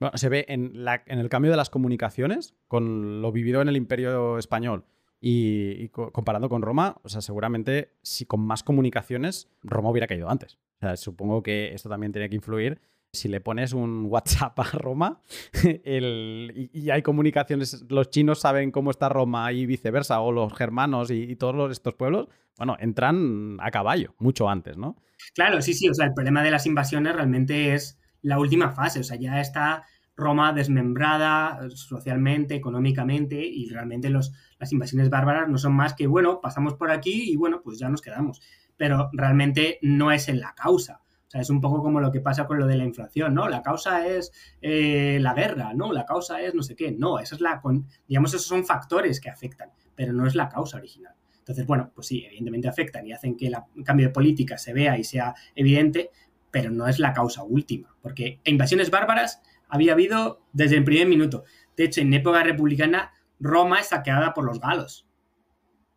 Bueno, 0.00 0.16
se 0.16 0.30
ve 0.30 0.46
en, 0.48 0.72
el 1.06 1.28
cambio 1.28 1.50
de 1.50 1.58
las 1.58 1.68
comunicaciones, 1.68 2.54
con 2.66 3.20
lo 3.20 3.30
vivido 3.30 3.60
en 3.60 3.68
el 3.68 3.76
imperio 3.76 4.38
español 4.38 4.86
y, 5.20 5.88
comparando 5.88 6.48
con 6.48 6.62
Roma, 6.62 7.00
o 7.02 7.08
sea, 7.08 7.20
seguramente 7.20 7.96
si 8.02 8.24
con 8.24 8.40
más 8.40 8.62
comunicaciones 8.62 9.48
Roma 9.62 9.90
hubiera 9.90 10.06
caído 10.06 10.30
antes. 10.30 10.58
Supongo 10.94 11.42
que 11.42 11.74
esto 11.74 11.88
también 11.88 12.12
tiene 12.12 12.28
que 12.28 12.36
influir 12.36 12.80
si 13.12 13.28
le 13.28 13.40
pones 13.40 13.72
un 13.72 14.06
WhatsApp 14.06 14.58
a 14.60 14.64
Roma 14.64 15.22
y, 15.84 16.90
hay 16.90 17.02
comunicaciones, 17.02 17.84
los 17.88 18.10
chinos 18.10 18.40
saben 18.40 18.70
cómo 18.70 18.90
está 18.90 19.08
Roma 19.08 19.50
y 19.52 19.66
viceversa, 19.66 20.20
o 20.20 20.32
los 20.32 20.52
germanos 20.54 21.10
y, 21.10 21.34
todos 21.36 21.72
estos 21.72 21.94
pueblos, 21.94 22.28
bueno, 22.56 22.76
entran 22.80 23.58
a 23.60 23.70
caballo, 23.70 24.14
mucho 24.18 24.48
antes, 24.48 24.76
¿no? 24.76 24.96
Claro, 25.34 25.62
sí, 25.62 25.74
sí, 25.74 25.88
o 25.88 25.94
sea, 25.94 26.06
el 26.06 26.14
problema 26.14 26.42
de 26.42 26.50
las 26.50 26.66
invasiones 26.66 27.14
realmente 27.14 27.74
es 27.74 27.98
la 28.22 28.38
última 28.38 28.70
fase, 28.70 29.00
o 29.00 29.04
sea, 29.04 29.16
ya 29.16 29.40
está 29.40 29.84
Roma 30.18 30.52
desmembrada 30.52 31.60
socialmente, 31.70 32.56
económicamente, 32.56 33.40
y 33.40 33.68
realmente 33.68 34.10
los, 34.10 34.32
las 34.58 34.72
invasiones 34.72 35.10
bárbaras 35.10 35.48
no 35.48 35.58
son 35.58 35.74
más 35.74 35.94
que, 35.94 36.08
bueno, 36.08 36.40
pasamos 36.40 36.74
por 36.74 36.90
aquí 36.90 37.30
y 37.30 37.36
bueno, 37.36 37.62
pues 37.62 37.78
ya 37.78 37.88
nos 37.88 38.02
quedamos. 38.02 38.42
Pero 38.76 39.10
realmente 39.12 39.78
no 39.80 40.10
es 40.10 40.28
en 40.28 40.40
la 40.40 40.54
causa. 40.54 41.00
O 41.28 41.30
sea, 41.30 41.40
es 41.40 41.50
un 41.50 41.60
poco 41.60 41.82
como 41.82 42.00
lo 42.00 42.10
que 42.10 42.20
pasa 42.20 42.46
con 42.46 42.58
lo 42.58 42.66
de 42.66 42.76
la 42.76 42.84
inflación, 42.84 43.34
¿no? 43.34 43.48
La 43.48 43.62
causa 43.62 44.06
es 44.08 44.32
eh, 44.60 45.18
la 45.20 45.34
guerra, 45.34 45.72
¿no? 45.74 45.92
La 45.92 46.04
causa 46.04 46.40
es 46.40 46.54
no 46.54 46.62
sé 46.62 46.74
qué. 46.74 46.90
No, 46.90 47.20
esa 47.20 47.36
es 47.36 47.40
la, 47.40 47.62
digamos, 48.08 48.34
esos 48.34 48.46
son 48.46 48.64
factores 48.64 49.20
que 49.20 49.30
afectan, 49.30 49.70
pero 49.94 50.12
no 50.12 50.26
es 50.26 50.34
la 50.34 50.48
causa 50.48 50.78
original. 50.78 51.14
Entonces, 51.38 51.64
bueno, 51.64 51.92
pues 51.94 52.08
sí, 52.08 52.24
evidentemente 52.26 52.68
afectan 52.68 53.06
y 53.06 53.12
hacen 53.12 53.36
que 53.36 53.46
el 53.46 53.84
cambio 53.84 54.08
de 54.08 54.12
política 54.12 54.58
se 54.58 54.72
vea 54.72 54.98
y 54.98 55.04
sea 55.04 55.34
evidente, 55.54 56.10
pero 56.50 56.70
no 56.70 56.88
es 56.88 56.98
la 56.98 57.12
causa 57.12 57.44
última, 57.44 57.94
porque 58.00 58.40
invasiones 58.44 58.90
bárbaras 58.90 59.42
había 59.68 59.92
habido 59.92 60.46
desde 60.52 60.76
el 60.76 60.84
primer 60.84 61.06
minuto. 61.08 61.44
De 61.76 61.84
hecho, 61.84 62.00
en 62.00 62.12
época 62.12 62.42
republicana, 62.42 63.12
Roma 63.38 63.80
es 63.80 63.88
saqueada 63.88 64.34
por 64.34 64.44
los 64.44 64.60
galos 64.60 65.08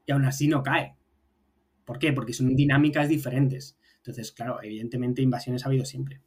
y 0.06 0.12
aún 0.12 0.26
así 0.26 0.48
no 0.48 0.64
cae. 0.64 0.96
¿Por 1.86 2.00
qué? 2.00 2.14
Porque 2.14 2.34
son 2.34 2.56
dinámicas 2.56 3.10
diferentes. 3.10 3.78
Entonces, 3.98 4.32
claro, 4.32 4.60
evidentemente 4.62 5.22
invasiones 5.22 5.64
ha 5.66 5.70
habido 5.70 5.86
siempre. 5.86 6.22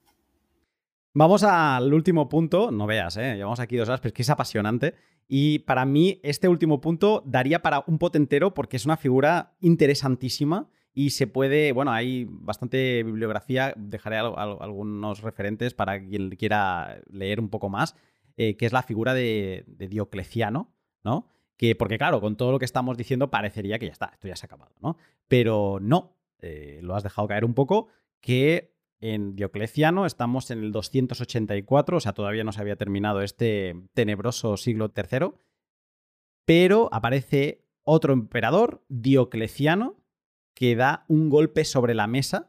Vamos 1.13 1.45
al 1.45 1.95
último 1.95 2.29
punto, 2.29 2.73
no 2.73 2.87
veas, 2.87 3.17
¿eh? 3.17 3.37
llevamos 3.37 3.61
aquí 3.61 3.77
dos 3.77 3.89
horas, 3.89 4.01
pero 4.01 4.09
es 4.09 4.15
que 4.15 4.23
es 4.23 4.31
apasionante. 4.31 4.95
Y 5.29 5.61
para 5.61 5.85
mí 5.85 6.21
este 6.23 6.49
último 6.49 6.81
punto 6.81 7.23
daría 7.25 7.63
para 7.63 7.85
un 7.87 7.99
potentero 7.99 8.53
porque 8.53 8.77
es 8.77 8.85
una 8.85 8.97
figura 8.97 9.57
interesantísima 9.61 10.69
y 10.95 11.11
se 11.11 11.27
puede, 11.27 11.73
bueno, 11.73 11.91
hay 11.91 12.25
bastante 12.29 13.03
bibliografía, 13.03 13.75
dejaré 13.77 14.17
algunos 14.17 15.23
referentes 15.23 15.75
para 15.75 16.01
quien 16.01 16.31
quiera 16.31 17.01
leer 17.11 17.41
un 17.41 17.51
poco 17.51 17.69
más, 17.69 17.97
eh, 18.37 18.57
que 18.57 18.65
es 18.65 18.73
la 18.73 18.85
figura 18.85 19.13
de, 19.13 19.65
Diocleciano, 19.67 20.73
¿no? 21.03 21.29
Que, 21.57 21.75
porque 21.75 21.99
claro, 21.99 22.21
con 22.21 22.37
todo 22.37 22.53
lo 22.53 22.61
que 22.61 22.65
estamos 22.65 22.97
diciendo 22.97 23.31
parecería 23.31 23.79
que 23.81 23.87
ya 23.87 23.93
está, 23.93 24.11
esto 24.13 24.29
ya 24.29 24.37
se 24.37 24.47
ha 24.47 24.49
acabado, 24.49 24.75
¿no? 24.81 24.97
Pero 25.27 25.79
no, 25.81 26.17
eh, 26.39 26.79
lo 26.81 26.95
has 26.95 27.03
dejado 27.03 27.27
caer 27.27 27.45
un 27.45 27.55
poco, 27.55 27.89
que 28.21 28.77
en 29.01 29.35
Diocleciano 29.35 30.07
estamos 30.07 30.51
en 30.53 30.63
el 30.63 30.71
284, 30.71 31.97
o 31.97 32.01
sea, 32.01 32.13
todavía 32.13 32.45
no 32.45 32.53
se 32.53 32.61
había 32.61 32.77
terminado 32.77 33.21
este 33.21 33.75
tenebroso 33.95 34.57
siglo 34.57 34.93
III, 34.97 35.33
pero 36.45 36.89
aparece 36.93 37.65
otro 37.83 38.13
emperador, 38.13 38.85
Diocleciano, 38.89 40.04
que 40.55 40.77
da 40.77 41.05
un 41.09 41.29
golpe 41.29 41.65
sobre 41.65 41.95
la 41.95 42.07
mesa, 42.07 42.47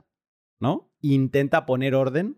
¿no? 0.59 0.91
E 1.01 1.07
intenta 1.07 1.65
poner 1.65 1.95
orden 1.95 2.37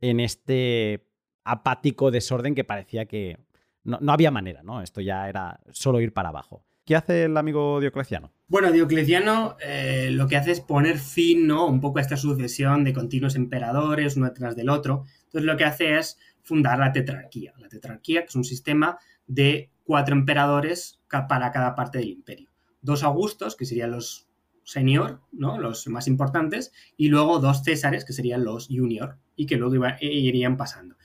en 0.00 0.20
este 0.20 1.06
apático 1.44 2.10
desorden 2.10 2.54
que 2.54 2.64
parecía 2.64 3.06
que 3.06 3.38
no, 3.84 3.98
no 4.00 4.12
había 4.12 4.30
manera, 4.30 4.62
¿no? 4.62 4.82
Esto 4.82 5.00
ya 5.00 5.28
era 5.28 5.60
solo 5.70 6.00
ir 6.00 6.12
para 6.12 6.28
abajo. 6.30 6.64
¿Qué 6.84 6.96
hace 6.96 7.24
el 7.24 7.36
amigo 7.36 7.80
Diocleciano? 7.80 8.32
Bueno, 8.48 8.72
Diocleciano 8.72 9.56
eh, 9.60 10.08
lo 10.10 10.26
que 10.26 10.36
hace 10.36 10.50
es 10.50 10.60
poner 10.60 10.98
fin, 10.98 11.46
¿no? 11.46 11.66
Un 11.66 11.80
poco 11.80 11.98
a 11.98 12.02
esta 12.02 12.16
sucesión 12.16 12.82
de 12.84 12.92
continuos 12.92 13.36
emperadores, 13.36 14.16
uno 14.16 14.26
detrás 14.26 14.56
del 14.56 14.70
otro. 14.70 15.04
Entonces 15.26 15.44
lo 15.44 15.56
que 15.56 15.64
hace 15.64 15.98
es 15.98 16.18
fundar 16.42 16.78
la 16.78 16.92
tetrarquía. 16.92 17.54
La 17.58 17.68
tetrarquía, 17.68 18.22
que 18.22 18.28
es 18.28 18.34
un 18.34 18.44
sistema 18.44 18.98
de 19.26 19.70
cuatro 19.84 20.16
emperadores 20.16 21.00
para 21.28 21.52
cada 21.52 21.74
parte 21.74 21.98
del 21.98 22.08
imperio. 22.08 22.50
Dos 22.80 23.04
Augustos, 23.04 23.54
que 23.54 23.66
serían 23.66 23.92
los 23.92 24.26
senior, 24.64 25.20
¿no? 25.32 25.58
Los 25.58 25.86
más 25.88 26.06
importantes, 26.08 26.72
y 26.96 27.08
luego 27.08 27.38
dos 27.38 27.62
Césares, 27.64 28.04
que 28.04 28.12
serían 28.12 28.44
los 28.44 28.68
junior, 28.68 29.18
y 29.36 29.46
que 29.46 29.56
luego 29.56 29.86
irían 30.00 30.56
pasando. 30.56 30.96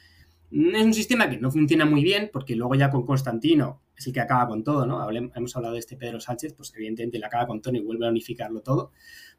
Es 0.51 0.85
un 0.85 0.93
sistema 0.93 1.30
que 1.30 1.38
no 1.38 1.51
funciona 1.51 1.85
muy 1.85 2.03
bien, 2.03 2.30
porque 2.32 2.56
luego 2.56 2.75
ya 2.75 2.90
con 2.90 3.06
Constantino 3.06 3.82
es 3.98 4.08
el 4.08 4.14
que 4.14 4.19
acaba 4.19 4.48
con 4.48 4.64
todo, 4.64 4.85
¿no? 4.85 5.09
hemos 5.09 5.56
hablado 5.56 5.74
de 5.74 5.80
este 5.80 5.95
Pedro 5.95 6.19
Sánchez, 6.19 6.53
pues 6.53 6.74
evidentemente 6.75 7.17
le 7.17 7.25
acaba 7.25 7.48
con 7.48 7.61
todo 7.61 7.75
y 7.75 7.80
vuelve 7.80 8.06
a 8.06 8.09
unificarlo 8.09 8.61
todo. 8.61 8.92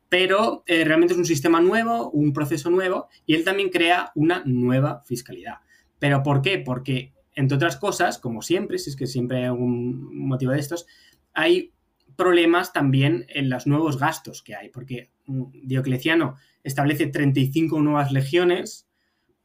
Pero 0.09 0.63
eh, 0.67 0.85
realmente 0.85 1.15
es 1.15 1.19
un 1.19 1.27
sistema 1.27 1.61
nuevo, 1.61 2.11
un 2.11 2.33
proceso 2.33 2.71
nuevo, 2.71 3.09
y 3.27 3.35
él 3.35 3.45
también 3.45 3.71
crea 3.71 4.13
una 4.15 4.43
nueva 4.45 5.03
fiscalidad. 5.05 5.57
¿Pero 5.99 6.23
por 6.23 6.43
qué? 6.43 6.59
Porque, 6.59 7.13
entre 7.35 7.57
otras 7.57 7.77
cosas, 7.77 8.19
como 8.19 8.43
siempre, 8.43 8.79
si 8.79 8.91
es 8.91 8.97
que 8.97 9.07
siempre 9.07 9.39
hay 9.39 9.45
algún 9.45 10.27
motivo 10.27 10.53
de 10.53 10.61
estos, 10.61 10.87
hay 11.35 11.73
problemas 12.17 12.73
también 12.73 13.27
en 13.29 13.49
los 13.51 13.67
nuevos 13.67 13.99
gastos 13.99 14.43
que 14.43 14.55
hay, 14.55 14.69
porque 14.71 15.11
mm, 15.27 15.45
Diocleciano 15.65 16.37
establece 16.65 17.07
35 17.07 17.81
nuevas 17.81 18.13
legiones, 18.13 18.89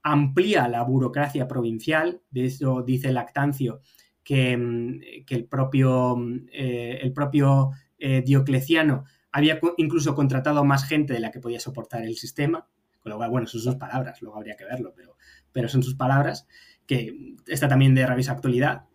amplía 0.03 0.67
la 0.67 0.83
burocracia 0.83 1.47
provincial, 1.47 2.21
de 2.31 2.45
eso 2.45 2.81
dice 2.81 3.11
Lactancio, 3.11 3.81
que, 4.23 4.57
mm, 4.57 5.01
el 5.29 5.45
propio, 5.45 6.15
mm, 6.15 6.47
eh, 6.51 6.99
el 7.01 7.13
propio 7.13 7.71
eh, 7.99 8.23
Diocleciano 8.25 9.05
había 9.31 9.59
incluso 9.77 10.15
contratado 10.15 10.63
más 10.65 10.85
gente 10.85 11.13
de 11.13 11.19
la 11.19 11.31
que 11.31 11.39
podía 11.39 11.59
soportar 11.59 12.03
el 12.03 12.15
sistema, 12.15 12.67
con 12.99 13.11
lo 13.11 13.17
cual, 13.17 13.29
bueno, 13.29 13.47
son 13.47 13.61
sus 13.61 13.75
palabras, 13.75 14.21
luego 14.21 14.37
habría 14.37 14.55
que 14.55 14.65
verlo, 14.65 14.93
pero, 14.95 15.15
pero 15.51 15.69
son 15.69 15.83
sus 15.83 15.95
palabras, 15.95 16.47
que 16.85 17.35
está 17.47 17.67
también 17.67 17.95
de 17.95 18.05
rabiosa 18.05 18.33
actualidad. 18.33 18.85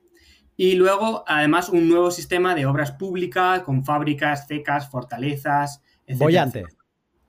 Y 0.56 0.74
luego, 0.74 1.24
además, 1.26 1.68
un 1.68 1.88
nuevo 1.88 2.10
sistema 2.10 2.54
de 2.54 2.66
obras 2.66 2.92
públicas 2.92 3.62
con 3.62 3.84
fábricas, 3.84 4.46
secas, 4.46 4.90
fortalezas, 4.90 5.82
etc. 6.06 6.18
Bollante. 6.18 6.64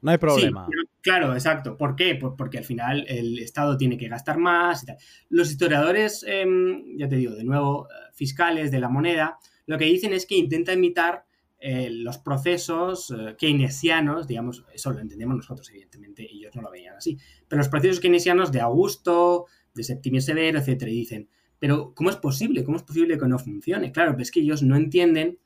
No 0.01 0.11
hay 0.11 0.17
problema. 0.17 0.67
claro, 1.01 1.33
exacto. 1.33 1.75
¿Por 1.75 1.95
qué? 1.95 2.15
porque 2.15 2.59
al 2.59 2.63
final 2.63 3.05
el 3.07 3.39
Estado 3.39 3.77
tiene 3.77 3.97
que 3.97 4.07
gastar 4.07 4.37
más 4.37 4.83
y 4.83 4.85
tal. 4.87 4.97
Los 5.29 5.49
historiadores, 5.49 6.23
em, 6.27 6.97
ya 6.97 7.09
te 7.09 7.15
digo, 7.15 7.35
de 7.35 7.43
nuevo, 7.43 7.87
eh, 7.89 8.11
fiscales 8.13 8.71
de 8.71 8.79
la 8.79 8.89
moneda, 8.89 9.37
lo 9.65 9.77
que 9.77 9.85
dicen 9.85 10.13
es 10.13 10.25
que 10.25 10.37
intenta 10.37 10.73
imitar 10.73 11.25
eh, 11.59 11.89
los 11.89 12.19
procesos 12.19 13.11
eh, 13.11 13.35
keynesianos, 13.37 14.27
digamos, 14.27 14.63
eso 14.71 14.91
lo 14.91 14.99
entendemos 14.99 15.35
nosotros, 15.37 15.69
evidentemente, 15.71 16.27
ellos 16.31 16.55
no 16.55 16.61
lo 16.61 16.69
veían 16.69 16.95
así, 16.95 17.17
pero 17.47 17.57
los 17.57 17.67
procesos 17.67 17.99
keynesianos 17.99 18.51
de 18.51 18.61
Augusto, 18.61 19.47
de 19.73 19.83
Septimio 19.83 20.21
Severo, 20.21 20.59
etcétera, 20.59 20.91
y 20.91 20.95
dicen, 20.95 21.29
pero 21.59 21.93
¿cómo 21.95 22.09
es 22.09 22.15
posible? 22.17 22.63
¿Cómo 22.63 22.77
es 22.77 22.83
posible 22.83 23.17
que 23.17 23.27
no 23.27 23.39
funcione? 23.39 23.91
Claro, 23.91 24.13
pues 24.15 24.27
es 24.27 24.31
que 24.31 24.41
ellos 24.41 24.63
no 24.63 24.75
entienden 24.75 25.39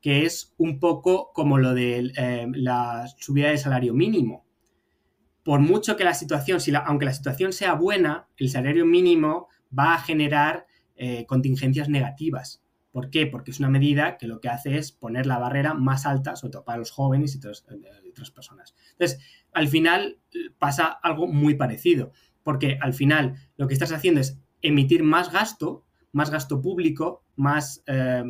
que 0.00 0.24
es 0.24 0.54
un 0.56 0.80
poco 0.80 1.30
como 1.32 1.58
lo 1.58 1.74
de 1.74 2.12
eh, 2.16 2.46
la 2.54 3.06
subida 3.18 3.48
del 3.48 3.58
salario 3.58 3.92
mínimo. 3.92 4.46
Por 5.44 5.60
mucho 5.60 5.96
que 5.96 6.04
la 6.04 6.14
situación, 6.14 6.60
si 6.60 6.72
aunque 6.74 7.04
la 7.04 7.12
situación 7.12 7.52
sea 7.52 7.74
buena, 7.74 8.28
el 8.36 8.50
salario 8.50 8.86
mínimo 8.86 9.48
va 9.76 9.94
a 9.94 10.00
generar 10.00 10.66
eh, 10.96 11.26
contingencias 11.26 11.88
negativas. 11.88 12.62
¿Por 12.92 13.10
qué? 13.10 13.26
Porque 13.26 13.50
es 13.52 13.60
una 13.60 13.68
medida 13.68 14.16
que 14.16 14.26
lo 14.26 14.40
que 14.40 14.48
hace 14.48 14.76
es 14.76 14.90
poner 14.90 15.26
la 15.26 15.38
barrera 15.38 15.74
más 15.74 16.06
alta, 16.06 16.34
sobre 16.34 16.52
todo 16.52 16.64
para 16.64 16.78
los 16.78 16.90
jóvenes 16.90 17.34
y 17.34 17.38
otras, 17.38 17.64
otras 18.10 18.30
personas. 18.30 18.74
Entonces, 18.92 19.20
al 19.52 19.68
final 19.68 20.18
pasa 20.58 20.86
algo 20.86 21.28
muy 21.28 21.54
parecido, 21.54 22.12
porque 22.42 22.78
al 22.80 22.92
final 22.92 23.36
lo 23.56 23.68
que 23.68 23.74
estás 23.74 23.92
haciendo 23.92 24.20
es 24.20 24.40
emitir 24.62 25.02
más 25.02 25.32
gasto, 25.32 25.84
más 26.12 26.30
gasto 26.30 26.60
público, 26.60 27.24
más 27.36 27.82
eh, 27.86 28.22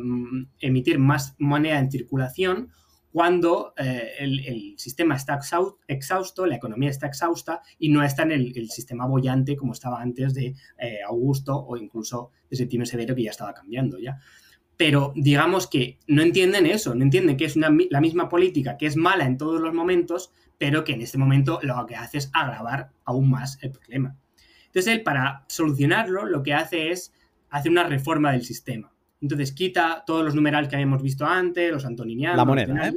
emitir 0.59 0.99
más 0.99 1.35
moneda 1.39 1.79
en 1.79 1.91
circulación, 1.91 2.71
cuando 3.11 3.73
eh, 3.77 4.13
el, 4.19 4.75
sistema 4.77 5.15
está 5.15 5.39
exhausto, 5.87 6.45
la 6.45 6.55
economía 6.55 6.89
está 6.89 7.07
exhausta 7.07 7.61
y 7.77 7.89
no 7.89 8.03
está 8.03 8.23
en 8.23 8.31
el, 8.31 8.69
sistema 8.69 9.05
bollante 9.05 9.57
como 9.57 9.73
estaba 9.73 10.01
antes 10.01 10.33
de 10.33 10.55
eh, 10.77 10.99
Augusto 11.05 11.57
o 11.57 11.75
incluso 11.75 12.31
de 12.49 12.55
Septimio 12.55 12.85
Severo 12.85 13.13
que 13.13 13.23
ya 13.23 13.31
estaba 13.31 13.53
cambiando 13.53 13.99
ya. 13.99 14.17
Pero 14.77 15.11
digamos 15.15 15.67
que 15.67 15.99
no 16.07 16.21
entienden 16.21 16.65
eso, 16.65 16.95
no 16.95 17.03
entienden 17.03 17.37
que 17.37 17.45
es 17.45 17.55
la 17.55 17.69
misma 17.69 18.29
política 18.29 18.77
que 18.77 18.87
es 18.87 18.95
mala 18.95 19.25
en 19.25 19.37
todos 19.37 19.61
los 19.61 19.73
momentos, 19.73 20.31
pero 20.57 20.83
que 20.83 20.93
en 20.93 21.01
este 21.01 21.17
momento 21.17 21.59
lo 21.61 21.85
que 21.85 21.95
hace 21.95 22.17
es 22.17 22.31
agravar 22.33 22.91
aún 23.03 23.29
más 23.29 23.59
el 23.61 23.71
problema. 23.71 24.15
Entonces 24.71 24.93
él 24.93 25.03
para 25.03 25.43
solucionarlo 25.49 26.25
lo 26.25 26.41
que 26.41 26.53
hace 26.53 26.91
es 26.91 27.13
hacer 27.49 27.71
una 27.71 27.83
reforma 27.83 28.31
del 28.31 28.45
sistema. 28.45 28.93
Entonces 29.19 29.51
quita 29.51 30.03
todos 30.07 30.23
los 30.23 30.33
numerales 30.33 30.69
que 30.69 30.75
habíamos 30.77 31.03
visto 31.03 31.25
antes, 31.25 31.69
los 31.71 31.85
antoninianos. 31.85 32.37
La 32.37 32.45
moneda, 32.45 32.87
¿eh? 32.87 32.93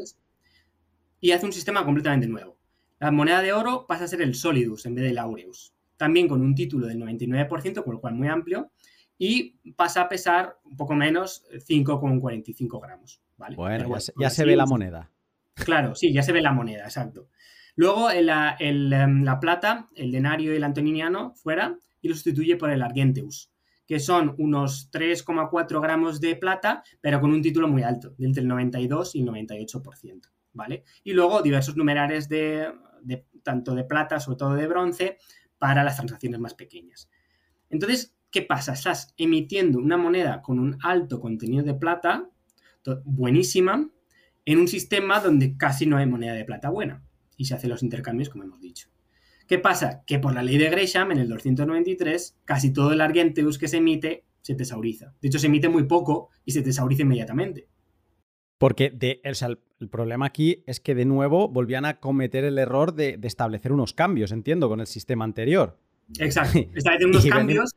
Y 1.21 1.33
hace 1.33 1.47
un 1.47 1.53
sistema 1.53 1.85
completamente 1.85 2.29
nuevo. 2.29 2.57
La 3.01 3.11
moneda 3.11 3.43
de 3.43 3.53
oro 3.53 3.87
pasa 3.89 4.05
a 4.05 4.09
ser 4.09 4.23
el 4.23 4.35
Solidus 4.35 4.87
en 4.87 4.95
vez 4.95 5.05
del 5.05 5.19
Aureus. 5.19 5.75
También 5.97 6.29
con 6.29 6.41
un 6.41 6.55
título 6.55 6.87
del 6.87 7.01
99%, 7.01 7.83
con 7.83 7.95
lo 7.95 8.01
cual 8.01 8.15
muy 8.15 8.29
amplio. 8.29 8.71
Y 9.19 9.73
pasa 9.73 10.03
a 10.03 10.09
pesar 10.09 10.59
un 10.65 10.77
poco 10.77 10.95
menos, 10.95 11.45
5,45 11.51 12.81
gramos. 12.81 13.21
¿vale? 13.37 13.57
Bueno, 13.57 13.99
ya, 14.19 14.31
se, 14.31 14.45
ve 14.45 14.55
la 14.55 14.67
moneda. 14.67 15.11
Claro, 15.55 15.95
sí, 15.95 16.13
ya 16.13 16.23
se 16.23 16.33
ve 16.33 16.41
la 16.41 16.53
moneda, 16.53 16.85
exacto. 16.85 17.29
Luego 17.77 18.11
em, 18.11 19.25
la 19.25 19.41
plata, 19.41 19.89
el 19.97 20.13
denario 20.13 20.53
y 20.53 20.57
el 20.57 20.65
antoniniano 20.65 21.35
fuera 21.35 21.77
y 22.01 22.09
lo 22.09 22.15
sustituye 22.15 22.57
por 22.57 22.71
el 22.71 22.83
argenteus 22.83 23.51
que 23.87 24.01
son 24.01 24.35
unos 24.39 24.91
3,4 24.91 25.81
gramos 25.81 26.21
de 26.21 26.37
plata, 26.37 26.83
pero 27.01 27.21
con 27.21 27.33
un 27.33 27.43
título 27.43 27.69
muy 27.69 27.83
alto, 27.83 28.15
entre 28.19 28.43
el 28.43 28.49
92 28.49 29.15
y 29.15 29.21
el 29.21 29.29
98%, 29.29 30.31
¿vale? 30.53 30.85
Y 31.03 31.13
luego 31.13 31.43
diversos 31.43 31.77
numerales 31.77 32.29
de, 32.29 32.73
tanto 33.43 33.75
de 33.75 33.85
plata, 33.85 34.21
sobre 34.21 34.39
todo 34.39 34.55
de 34.55 34.67
bronce, 34.67 35.19
para 35.59 35.85
las 35.85 35.97
transacciones 35.97 36.41
más 36.41 36.55
pequeñas. 36.55 37.11
Entonces, 37.69 38.17
¿qué 38.31 38.43
pasa? 38.43 38.73
Estás 38.73 39.13
emitiendo 39.17 39.79
una 39.79 39.97
moneda 39.97 40.41
con 40.41 40.59
un 40.59 40.79
alto 40.83 41.21
contenido 41.21 41.63
de 41.63 41.75
plata, 41.75 42.29
buenísima, 43.05 43.91
en 44.47 44.59
un 44.59 44.69
sistema 44.69 45.21
donde 45.21 45.57
casi 45.57 45.87
no 45.87 45.97
hay 45.97 46.07
moneda 46.07 46.35
de 46.35 46.45
plata 46.45 46.71
buena 46.71 47.03
y 47.37 47.47
se 47.47 47.55
hacen 47.55 47.71
los 47.71 47.83
intercambios, 47.83 48.29
como 48.29 48.45
hemos 48.45 48.61
dicho. 48.61 48.89
¿Qué 49.47 49.59
pasa? 49.59 50.03
Que 50.07 50.19
por 50.19 50.35
la 50.35 50.43
ley 50.43 50.57
de 50.59 50.71
Gresham, 50.71 51.13
en 51.13 51.19
el 51.19 51.29
293, 51.29 52.39
casi 52.45 52.73
todo 52.73 52.93
el 52.93 53.01
Argenteus 53.01 53.59
que 53.59 53.69
se 53.69 53.79
emite 53.79 54.25
se 54.41 54.55
tesauriza. 54.55 55.15
De 55.23 55.29
hecho, 55.29 55.39
se 55.39 55.47
emite 55.47 55.69
muy 55.69 55.85
poco 55.85 56.29
y 56.45 56.53
se 56.53 56.63
tesauriza 56.63 57.03
inmediatamente. 57.03 57.67
Porque 58.59 58.91
de, 58.91 59.21
el, 59.25 59.89
problema 59.89 60.27
aquí 60.27 60.63
es 60.67 60.81
que 60.81 60.95
de 60.95 61.05
nuevo 61.05 61.49
volvían 61.49 61.85
a 61.85 61.99
cometer 61.99 62.45
el 62.45 62.59
error 62.59 62.95
de, 62.95 63.19
establecer 63.23 63.73
unos 63.73 63.95
cambios, 63.95 64.33
entiendo, 64.33 64.69
con 64.69 64.81
el 64.81 64.87
sistema 64.87 65.25
anterior. 65.25 65.79
Exacto. 66.19 66.59
Establecer 66.75 67.07
unos 67.07 67.27
cambios 67.27 67.75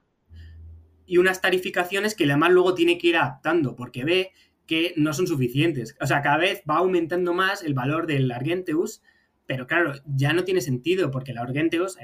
y 1.06 1.18
unas 1.18 1.42
tarificaciones 1.42 2.16
que 2.16 2.26
además 2.26 2.52
luego 2.52 2.76
tiene 2.76 2.98
que 2.98 3.08
ir 3.08 3.18
adaptando, 3.18 3.76
porque 3.76 4.03
ve 4.03 4.32
que 4.66 4.94
no 4.98 5.14
son 5.14 5.26
suficientes. 5.26 5.95
O 6.02 6.06
sea, 6.06 6.22
cada 6.22 6.38
vez 6.38 6.61
va 6.69 6.77
aumentando 6.77 7.34
más 7.34 7.64
el 7.64 7.74
valor 7.74 8.08
del 8.08 8.30
Argenteus 8.32 9.02
pero 9.48 9.66
claro, 9.66 9.93
ya 10.06 10.34
no 10.34 10.43
tiene 10.43 10.61
sentido 10.61 11.09
porque 11.09 11.34
la 11.34 11.42
Orgenteos, 11.42 11.98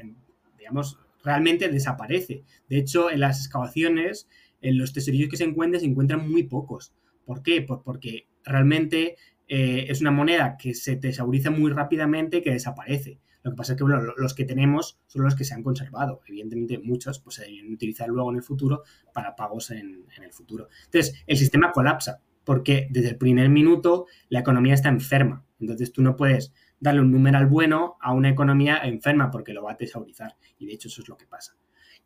digamos, 0.57 0.97
realmente 1.23 1.69
desaparece. 1.69 2.43
De 2.69 2.77
hecho, 2.77 3.11
en 3.11 3.19
las 3.19 3.39
excavaciones, 3.39 4.27
en 4.61 4.77
los 4.77 4.93
tesorillos 4.93 5.29
que 5.29 5.37
se 5.37 5.43
encuentran, 5.43 5.81
se 5.81 5.87
encuentran 5.87 6.29
muy 6.29 6.43
pocos. 6.43 6.93
¿Por 7.25 7.43
qué? 7.43 7.61
porque 7.61 8.27
realmente 8.43 9.15
eh, 9.47 9.85
es 9.89 10.01
una 10.01 10.11
moneda 10.11 10.57
que 10.57 10.73
se 10.73 10.95
tesauriza 10.95 11.51
muy 11.51 11.71
rápidamente 11.71 12.37
y 12.37 12.41
que 12.41 12.51
desaparece. 12.51 13.19
Lo 13.43 13.51
que 13.51 13.57
pasa 13.57 13.73
es 13.73 13.77
que 13.77 13.85
los 14.17 14.33
que 14.33 14.45
tenemos 14.45 14.99
son 15.07 15.23
los 15.23 15.35
que 15.35 15.43
se 15.43 15.53
han 15.53 15.63
conservado. 15.63 16.21
Evidentemente, 16.27 16.79
muchos 16.79 17.19
pues, 17.19 17.35
se 17.35 17.43
deben 17.43 17.73
utilizar 17.73 18.07
luego 18.07 18.31
en 18.31 18.37
el 18.37 18.43
futuro 18.43 18.83
para 19.13 19.35
pagos 19.35 19.71
en, 19.71 20.05
en 20.15 20.23
el 20.23 20.31
futuro. 20.31 20.69
Entonces, 20.85 21.23
el 21.27 21.37
sistema 21.37 21.73
colapsa 21.73 22.21
porque 22.45 22.87
desde 22.89 23.09
el 23.09 23.17
primer 23.17 23.49
minuto 23.49 24.07
la 24.29 24.39
economía 24.39 24.73
está 24.73 24.89
enferma. 24.89 25.45
Entonces, 25.59 25.91
tú 25.91 26.01
no 26.01 26.15
puedes 26.15 26.53
darle 26.83 26.99
un 26.99 27.13
numeral 27.13 27.47
bueno 27.47 27.95
a 28.01 28.11
una 28.11 28.29
economía 28.29 28.81
enferma 28.83 29.31
porque 29.31 29.53
lo 29.53 29.63
va 29.63 29.71
a 29.71 29.77
tesaurizar. 29.77 30.35
Y 30.59 30.65
de 30.65 30.73
hecho 30.73 30.89
eso 30.89 31.01
es 31.01 31.07
lo 31.07 31.17
que 31.17 31.25
pasa. 31.25 31.55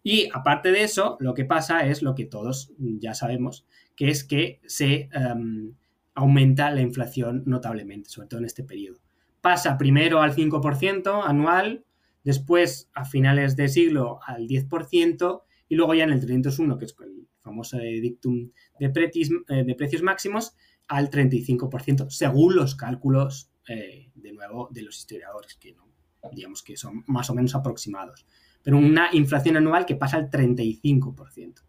Y 0.03 0.29
aparte 0.31 0.71
de 0.71 0.83
eso, 0.83 1.17
lo 1.19 1.33
que 1.33 1.45
pasa 1.45 1.87
es 1.87 2.03
lo 2.03 2.13
que 2.13 2.25
todos 2.25 2.71
ya 2.77 3.15
sabemos, 3.15 3.65
que 3.95 4.09
es 4.09 4.23
que 4.23 4.61
se 4.67 5.09
em, 5.11 5.73
aumenta 6.13 6.69
la 6.69 6.81
inflación 6.81 7.41
notablemente, 7.47 8.11
sobre 8.11 8.27
todo 8.27 8.39
en 8.39 8.45
este 8.45 8.63
periodo. 8.63 8.99
Pasa 9.41 9.79
primero 9.79 10.21
al 10.21 10.35
5% 10.35 11.23
anual, 11.25 11.83
después 12.23 12.91
a 12.93 13.03
finales 13.03 13.55
de 13.55 13.69
siglo 13.69 14.19
al 14.27 14.47
10% 14.47 15.41
y 15.69 15.75
luego 15.75 15.95
ya 15.95 16.03
en 16.03 16.11
el 16.11 16.21
301, 16.21 16.77
que 16.77 16.85
es 16.85 16.95
el 17.03 17.27
famoso 17.41 17.79
dictum 17.79 18.51
de, 18.79 18.85
eh, 18.85 19.63
de 19.63 19.75
precios 19.75 20.03
máximos, 20.03 20.55
al 20.87 21.09
35%, 21.09 22.11
según 22.11 22.55
los 22.55 22.75
cálculos 22.75 23.49
eh, 23.67 24.09
de 24.15 24.33
nuevo, 24.33 24.69
de 24.71 24.81
los 24.81 24.97
historiadores, 24.97 25.55
que 25.55 25.73
no, 25.73 25.87
digamos 26.31 26.63
que 26.63 26.77
son 26.77 27.03
más 27.07 27.29
o 27.29 27.35
menos 27.35 27.55
aproximados. 27.55 28.25
Pero 28.63 28.77
una 28.77 29.09
inflación 29.13 29.57
anual 29.57 29.85
que 29.85 29.95
pasa 29.95 30.17
al 30.17 30.29
35%. 30.29 31.63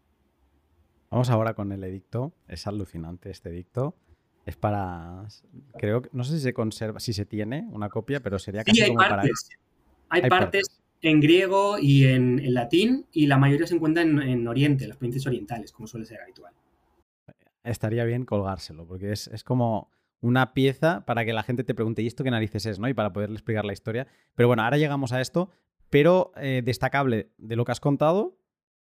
Vamos 1.11 1.29
ahora 1.29 1.53
con 1.53 1.71
el 1.71 1.83
edicto. 1.83 2.33
Es 2.47 2.67
alucinante 2.67 3.31
este 3.31 3.49
edicto. 3.49 3.95
Es 4.45 4.55
para. 4.55 5.27
Creo 5.77 6.01
que. 6.01 6.09
No 6.11 6.23
sé 6.23 6.37
si 6.37 6.39
se 6.41 6.53
conserva, 6.53 6.99
si 6.99 7.13
se 7.13 7.25
tiene 7.25 7.67
una 7.71 7.89
copia, 7.89 8.19
pero 8.19 8.39
sería 8.39 8.63
casi 8.63 8.81
hay 8.81 8.89
como 8.89 8.99
partes. 8.99 9.49
Hay, 10.09 10.27
partes, 10.27 10.81
en 11.01 11.19
griego 11.19 11.77
y 11.77 12.05
en, 12.05 12.53
latín, 12.53 13.05
y 13.11 13.27
la 13.27 13.37
mayoría 13.37 13.67
se 13.67 13.75
encuentran 13.75 14.21
en, 14.21 14.47
Oriente, 14.47 14.85
en 14.85 14.89
las 14.89 14.97
provincias 14.97 15.27
orientales, 15.27 15.71
como 15.71 15.87
suele 15.87 16.05
ser 16.05 16.21
habitual. 16.21 16.53
Estaría 17.63 18.03
bien 18.05 18.25
colgárselo, 18.25 18.87
porque 18.87 19.11
es, 19.11 19.27
es 19.27 19.43
como 19.43 19.91
una 20.21 20.53
pieza 20.53 21.05
para 21.05 21.25
que 21.25 21.33
la 21.33 21.43
gente 21.43 21.63
te 21.63 21.73
pregunte, 21.73 22.01
¿y 22.01 22.07
esto 22.07 22.23
qué 22.23 22.31
narices 22.31 22.65
es? 22.65 22.79
¿no? 22.79 22.87
Y 22.87 22.93
para 22.93 23.13
poderle 23.13 23.35
explicar 23.35 23.65
la 23.65 23.73
historia. 23.73 24.07
Pero 24.35 24.47
bueno, 24.47 24.63
ahora 24.63 24.77
llegamos 24.77 25.11
a 25.13 25.21
esto. 25.21 25.49
Pero 25.89 26.31
eh, 26.35 26.61
destacable 26.63 27.31
de 27.37 27.55
lo 27.55 27.65
que 27.65 27.71
has 27.71 27.79
contado, 27.79 28.37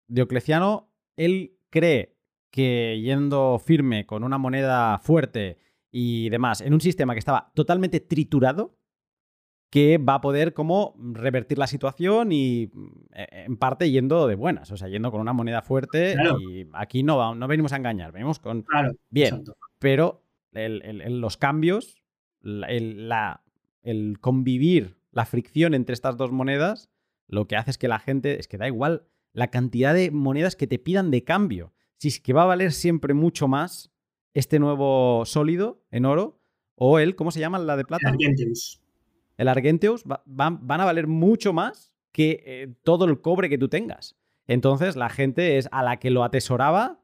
Diocleciano, 0.06 0.92
él 1.16 1.56
cree 1.70 2.16
que 2.50 3.00
yendo 3.00 3.58
firme 3.58 4.06
con 4.06 4.24
una 4.24 4.38
moneda 4.38 4.98
fuerte 4.98 5.58
y 5.90 6.28
demás, 6.28 6.60
en 6.60 6.74
un 6.74 6.80
sistema 6.80 7.14
que 7.14 7.20
estaba 7.20 7.52
totalmente 7.54 8.00
triturado, 8.00 8.76
que 9.70 9.98
va 9.98 10.14
a 10.14 10.20
poder 10.20 10.52
como 10.52 10.94
revertir 10.98 11.56
la 11.58 11.68
situación 11.68 12.32
y 12.32 12.72
eh, 13.14 13.44
en 13.46 13.56
parte 13.56 13.90
yendo 13.90 14.26
de 14.26 14.34
buenas, 14.34 14.70
o 14.72 14.76
sea, 14.76 14.88
yendo 14.88 15.12
con 15.12 15.20
una 15.20 15.32
moneda 15.32 15.62
fuerte 15.62 16.16
y 16.40 16.66
aquí 16.72 17.04
no, 17.04 17.34
no 17.36 17.48
venimos 17.48 17.72
a 17.72 17.76
engañar, 17.76 18.10
venimos 18.10 18.40
con... 18.40 18.64
bien, 19.10 19.44
pero 19.78 20.24
los 20.52 21.36
cambios, 21.36 22.02
el, 22.42 23.10
el 23.82 24.18
convivir, 24.20 24.96
la 25.12 25.26
fricción 25.26 25.74
entre 25.74 25.94
estas 25.94 26.16
dos 26.16 26.30
monedas, 26.32 26.90
lo 27.26 27.46
que 27.46 27.56
hace 27.56 27.70
es 27.70 27.78
que 27.78 27.88
la 27.88 27.98
gente, 27.98 28.38
es 28.40 28.48
que 28.48 28.58
da 28.58 28.66
igual 28.66 29.06
la 29.32 29.48
cantidad 29.48 29.94
de 29.94 30.10
monedas 30.10 30.56
que 30.56 30.66
te 30.66 30.78
pidan 30.78 31.10
de 31.10 31.24
cambio. 31.24 31.72
Si 31.96 32.08
es 32.08 32.20
que 32.20 32.32
va 32.32 32.42
a 32.42 32.46
valer 32.46 32.72
siempre 32.72 33.14
mucho 33.14 33.46
más 33.46 33.92
este 34.34 34.58
nuevo 34.58 35.24
sólido 35.26 35.84
en 35.90 36.06
oro 36.06 36.40
o 36.74 36.98
el, 36.98 37.14
¿cómo 37.14 37.30
se 37.30 37.40
llama 37.40 37.58
la 37.58 37.76
de 37.76 37.84
plata? 37.84 38.08
El 38.08 38.14
Argenteus. 38.14 38.82
El 39.36 39.48
Argenteus 39.48 40.04
van 40.04 40.80
a 40.80 40.84
valer 40.84 41.06
mucho 41.06 41.52
más 41.52 41.92
que 42.12 42.42
eh, 42.44 42.74
todo 42.82 43.04
el 43.04 43.20
cobre 43.20 43.48
que 43.48 43.58
tú 43.58 43.68
tengas. 43.68 44.16
Entonces 44.46 44.96
la 44.96 45.08
gente 45.08 45.58
es 45.58 45.68
a 45.72 45.82
la 45.82 45.98
que 45.98 46.10
lo 46.10 46.24
atesoraba 46.24 47.00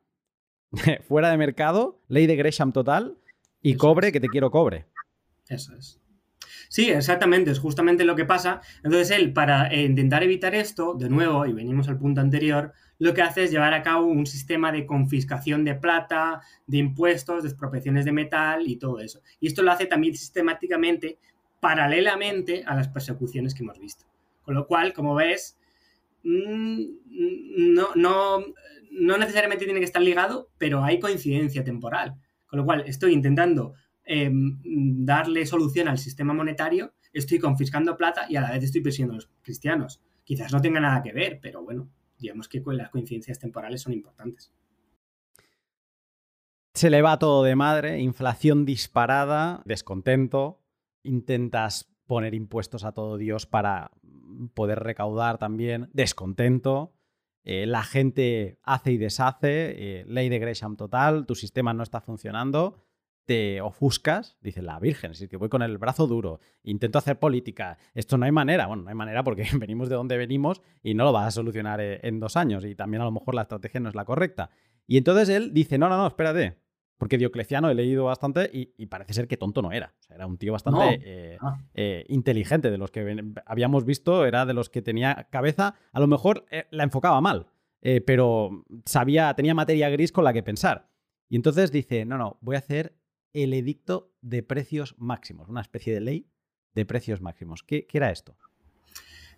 fuera 1.09 1.31
de 1.31 1.37
mercado, 1.37 2.03
ley 2.09 2.27
de 2.27 2.37
Gresham 2.37 2.73
total, 2.73 3.19
y 3.67 3.75
cobre 3.75 4.13
que 4.13 4.21
te 4.21 4.29
quiero 4.29 4.49
cobre. 4.49 4.87
Eso 5.49 5.75
es. 5.75 6.01
Sí, 6.69 6.89
exactamente, 6.89 7.51
es 7.51 7.59
justamente 7.59 8.05
lo 8.05 8.15
que 8.15 8.25
pasa. 8.25 8.61
Entonces 8.85 9.11
él, 9.11 9.33
para 9.33 9.67
eh, 9.67 9.83
intentar 9.83 10.23
evitar 10.23 10.55
esto, 10.55 10.95
de 10.95 11.09
nuevo, 11.09 11.45
y 11.47 11.53
venimos 11.53 11.89
al 11.89 11.99
punto 11.99 12.21
anterior, 12.21 12.73
lo 13.01 13.13
que 13.13 13.23
hace 13.23 13.43
es 13.43 13.51
llevar 13.51 13.75
a 13.75 13.83
cabo 13.83 14.07
un 14.07 14.25
sistema 14.25 14.71
de 14.71 14.87
confiscación 14.87 15.65
de 15.65 15.75
plata, 15.75 16.43
de 16.69 16.79
impuestos, 16.79 17.43
de 17.43 17.49
expropiaciones 17.49 18.05
de 18.05 18.13
metal 18.13 18.69
y 18.69 18.77
todo 18.77 19.01
eso. 19.01 19.21
Y 19.41 19.49
esto 19.49 19.63
lo 19.63 19.73
hace 19.73 19.87
también 19.87 20.15
sistemáticamente, 20.15 21.19
paralelamente 21.59 22.63
a 22.69 22.77
las 22.77 22.87
persecuciones 22.87 23.53
que 23.53 23.65
hemos 23.65 23.81
visto. 23.81 24.05
Con 24.43 24.55
lo 24.55 24.69
cual, 24.69 24.93
como 24.93 25.17
ves, 25.17 25.59
mm, 26.23 26.85
no, 27.75 27.89
no, 27.97 28.45
no 28.93 29.19
necesariamente 29.19 29.65
tiene 29.65 29.81
que 29.81 29.87
estar 29.87 30.03
ligado, 30.03 30.51
pero 30.57 30.85
hay 30.85 31.01
coincidencia 31.01 31.65
temporal. 31.65 32.15
Con 32.47 32.59
lo 32.59 32.65
cual, 32.65 32.85
estoy 32.87 33.13
intentando 33.13 33.75
em, 34.05 34.59
darle 35.05 35.47
solución 35.47 35.89
al 35.89 35.99
sistema 35.99 36.33
monetario, 36.33 36.95
estoy 37.13 37.39
confiscando 37.39 37.97
plata 37.97 38.27
y 38.29 38.37
a 38.37 38.41
la 38.41 38.53
vez 38.53 38.65
estoy 38.65 38.81
persiguiendo 38.81 39.15
a 39.15 39.17
los 39.17 39.31
cristianos. 39.43 40.01
Quizás 40.25 40.53
no 40.53 40.61
tenga 40.61 40.81
nada 40.81 41.03
que 41.03 41.13
ver, 41.13 41.39
pero 41.41 41.63
bueno, 41.63 41.89
digamos 42.19 42.49
que 42.49 42.63
las 42.67 42.91
coincidencias 42.91 43.39
temporales 43.39 43.83
son 43.83 43.93
importantes. 43.93 44.53
Se 46.75 46.91
le 46.91 47.01
va 47.01 47.19
todo 47.19 47.43
de 47.43 47.57
madre, 47.57 48.01
inflación 48.01 48.67
disparada, 48.67 49.63
descontento, 49.65 50.61
intentas 51.03 51.89
poner 52.07 52.35
impuestos 52.35 52.85
a 52.85 52.93
todo 52.93 53.17
Dios 53.17 53.47
para 53.47 53.91
poder 54.55 54.81
recaudar 54.81 55.39
también, 55.39 55.89
descontento, 55.93 56.93
eh, 57.49 57.65
la 57.65 57.85
gente 57.85 58.59
hace 58.65 58.91
y 58.91 58.97
deshace, 58.97 60.01
eh, 60.01 60.05
ley 60.09 60.29
de 60.29 60.41
Gresham 60.41 60.77
total, 60.77 61.27
tu 61.27 61.37
sistema 61.37 61.73
no 61.73 61.85
está 61.85 62.01
funcionando, 62.01 62.83
te 63.25 63.61
ofuscas, 63.61 64.37
dice 64.41 64.63
la 64.63 64.81
Virgen, 64.81 65.15
si 65.15 65.29
que 65.29 65.37
voy 65.37 65.49
con 65.49 65.63
el 65.63 65.79
brazo 65.79 66.09
duro, 66.09 66.41
intento 66.65 66.99
hacer 66.99 67.21
política, 67.21 67.79
esto 67.95 68.19
no 68.19 68.25
hay 68.25 68.33
manera, 68.33 68.67
bueno, 68.67 68.83
no 68.83 68.89
hay 68.89 68.97
manera 68.97 69.23
porque 69.23 69.47
venimos 69.61 69.89
de 69.89 69.95
donde 69.95 70.17
venimos 70.17 70.61
y 70.83 70.95
no 70.95 71.05
lo 71.05 71.13
vas 71.13 71.29
a 71.29 71.31
solucionar 71.31 71.81
eh, 71.81 72.01
en 72.03 72.19
dos 72.19 72.37
años 72.37 72.65
y 72.65 72.75
también 72.75 73.03
a 73.03 73.05
lo 73.05 73.13
mejor 73.13 73.37
la 73.37 73.43
estrategia 73.43 73.79
no 73.79 73.89
es 73.89 73.95
la 73.95 74.05
correcta. 74.05 74.51
Y 74.89 74.97
entonces 74.97 75.29
él 75.29 75.55
dice, 75.55 75.79
no, 75.79 75.89
no, 75.89 75.97
no, 75.97 76.09
espérate, 76.09 76.59
porque 76.99 77.19
Diocleciano 77.19 77.71
he 77.71 77.75
leído 77.75 78.05
bastante 78.05 78.51
y, 78.53 78.87
parece 78.87 79.13
ser 79.13 79.29
que 79.29 79.37
tonto 79.37 79.61
no 79.63 79.73
era. 79.73 79.95
O 79.99 80.03
sea, 80.03 80.17
era 80.17 80.27
un 80.27 80.39
tío 80.39 80.53
bastante 80.53 81.01
eh, 81.05 81.39
ah. 81.41 81.59
eh, 81.75 82.05
inteligente. 82.09 82.71
De 82.71 82.79
los 82.79 82.91
que 82.91 83.35
habíamos 83.45 83.85
visto, 83.85 84.25
era 84.25 84.47
de 84.47 84.55
los 84.55 84.71
que 84.71 84.83
tenía 84.83 85.29
cabeza. 85.31 85.75
A 85.93 86.01
lo 86.01 86.07
mejor 86.07 86.47
eh, 86.51 86.67
la 86.71 86.85
enfocaba 86.85 87.21
mal, 87.21 87.49
pero 88.05 88.65
sabía, 88.85 89.33
tenía 89.35 89.55
materia 89.55 89.89
gris 89.91 90.11
con 90.11 90.25
la 90.25 90.33
que 90.33 90.43
pensar. 90.43 90.89
Y 91.29 91.37
entonces 91.37 91.71
dice: 91.71 92.05
No, 92.05 92.17
no, 92.19 92.39
voy 92.41 92.57
a 92.57 92.61
hacer 92.61 92.97
el 93.33 93.53
edicto 93.53 94.13
de 94.23 94.43
precios 94.43 94.95
máximos, 94.99 95.49
una 95.49 95.61
especie 95.61 95.93
de 95.93 96.01
ley 96.01 96.31
de 96.75 96.87
precios 96.87 97.21
máximos. 97.21 97.63
¿Qué, 97.63 97.87
qué 97.87 97.99
era 97.99 98.11
esto? 98.11 98.37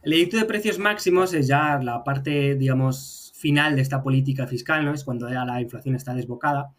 El 0.03 0.13
edicto 0.13 0.37
de 0.37 0.45
precios 0.45 0.79
máximos 0.79 1.35
es 1.35 1.49
ya 1.49 1.79
la 1.83 2.05
parte, 2.05 2.55
digamos, 2.55 3.33
final 3.35 3.77
de 3.77 3.83
esta 3.83 4.03
política 4.03 4.47
fiscal, 4.47 4.85
¿no? 4.85 4.95
Es 4.95 5.05
cuando 5.05 5.29
ya 5.29 5.45
la 5.45 5.61
inflación 5.61 5.97
está 5.97 6.15
desbocada 6.15 6.75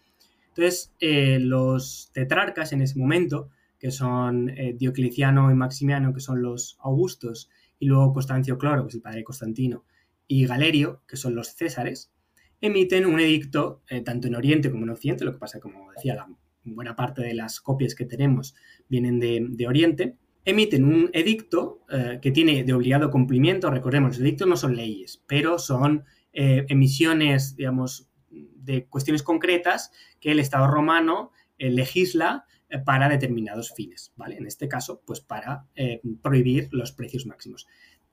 entonces, 0.59 0.93
eh, 0.99 1.39
los 1.39 2.11
tetrarcas 2.13 2.73
en 2.73 2.81
ese 2.81 2.99
momento, 2.99 3.49
que 3.79 3.91
son 3.91 4.49
eh, 4.49 4.75
Diocleciano 4.77 5.49
y 5.51 5.55
Maximiano, 5.55 6.13
que 6.13 6.19
son 6.19 6.41
los 6.41 6.77
Augustos, 6.81 7.49
y 7.79 7.85
luego 7.85 8.13
Constancio 8.13 8.57
Cloro, 8.57 8.83
que 8.83 8.89
es 8.89 8.95
el 8.95 9.01
padre 9.01 9.19
de 9.19 9.23
Constantino, 9.23 9.85
y 10.27 10.45
Galerio, 10.45 11.01
que 11.07 11.15
son 11.15 11.33
los 11.33 11.55
Césares, 11.55 12.11
emiten 12.59 13.05
un 13.05 13.21
edicto, 13.21 13.83
eh, 13.89 14.01
tanto 14.01 14.27
en 14.27 14.35
Oriente 14.35 14.69
como 14.69 14.83
en 14.83 14.89
Occidente, 14.89 15.23
lo 15.23 15.31
que 15.31 15.39
pasa, 15.39 15.61
como 15.61 15.93
decía, 15.93 16.15
la 16.15 16.27
buena 16.65 16.93
parte 16.93 17.21
de 17.21 17.33
las 17.33 17.61
copias 17.61 17.95
que 17.95 18.03
tenemos 18.03 18.53
vienen 18.89 19.21
de, 19.21 19.65
Oriente, 19.65 20.17
emiten 20.43 20.83
un 20.83 21.09
edicto 21.13 21.85
que 22.21 22.31
tiene 22.31 22.63
de 22.63 22.73
obligado 22.73 23.11
cumplimiento, 23.11 23.69
recordemos, 23.69 24.17
los 24.17 24.19
edictos 24.19 24.47
no 24.47 24.57
son 24.57 24.75
leyes, 24.75 25.23
pero 25.25 25.57
son 25.57 26.03
emisiones, 26.33 27.55
digamos, 27.55 28.08
de 28.31 28.85
cuestiones 28.85 29.23
concretas 29.23 29.91
que 30.19 30.31
el 30.31 30.39
Estado 30.39 30.67
romano 30.67 31.31
eh, 31.59 31.69
legisla 31.69 32.45
eh, 32.69 32.79
para 32.79 33.09
determinados 33.09 33.73
fines, 33.73 34.13
¿vale? 34.15 34.37
En 34.37 34.47
este 34.47 34.67
caso, 34.67 35.01
pues 35.05 35.19
para 35.19 35.65
eh, 35.75 36.01
prohibir 36.21 36.69
los 36.71 36.93
precios 36.93 37.25
máximos. 37.25 37.67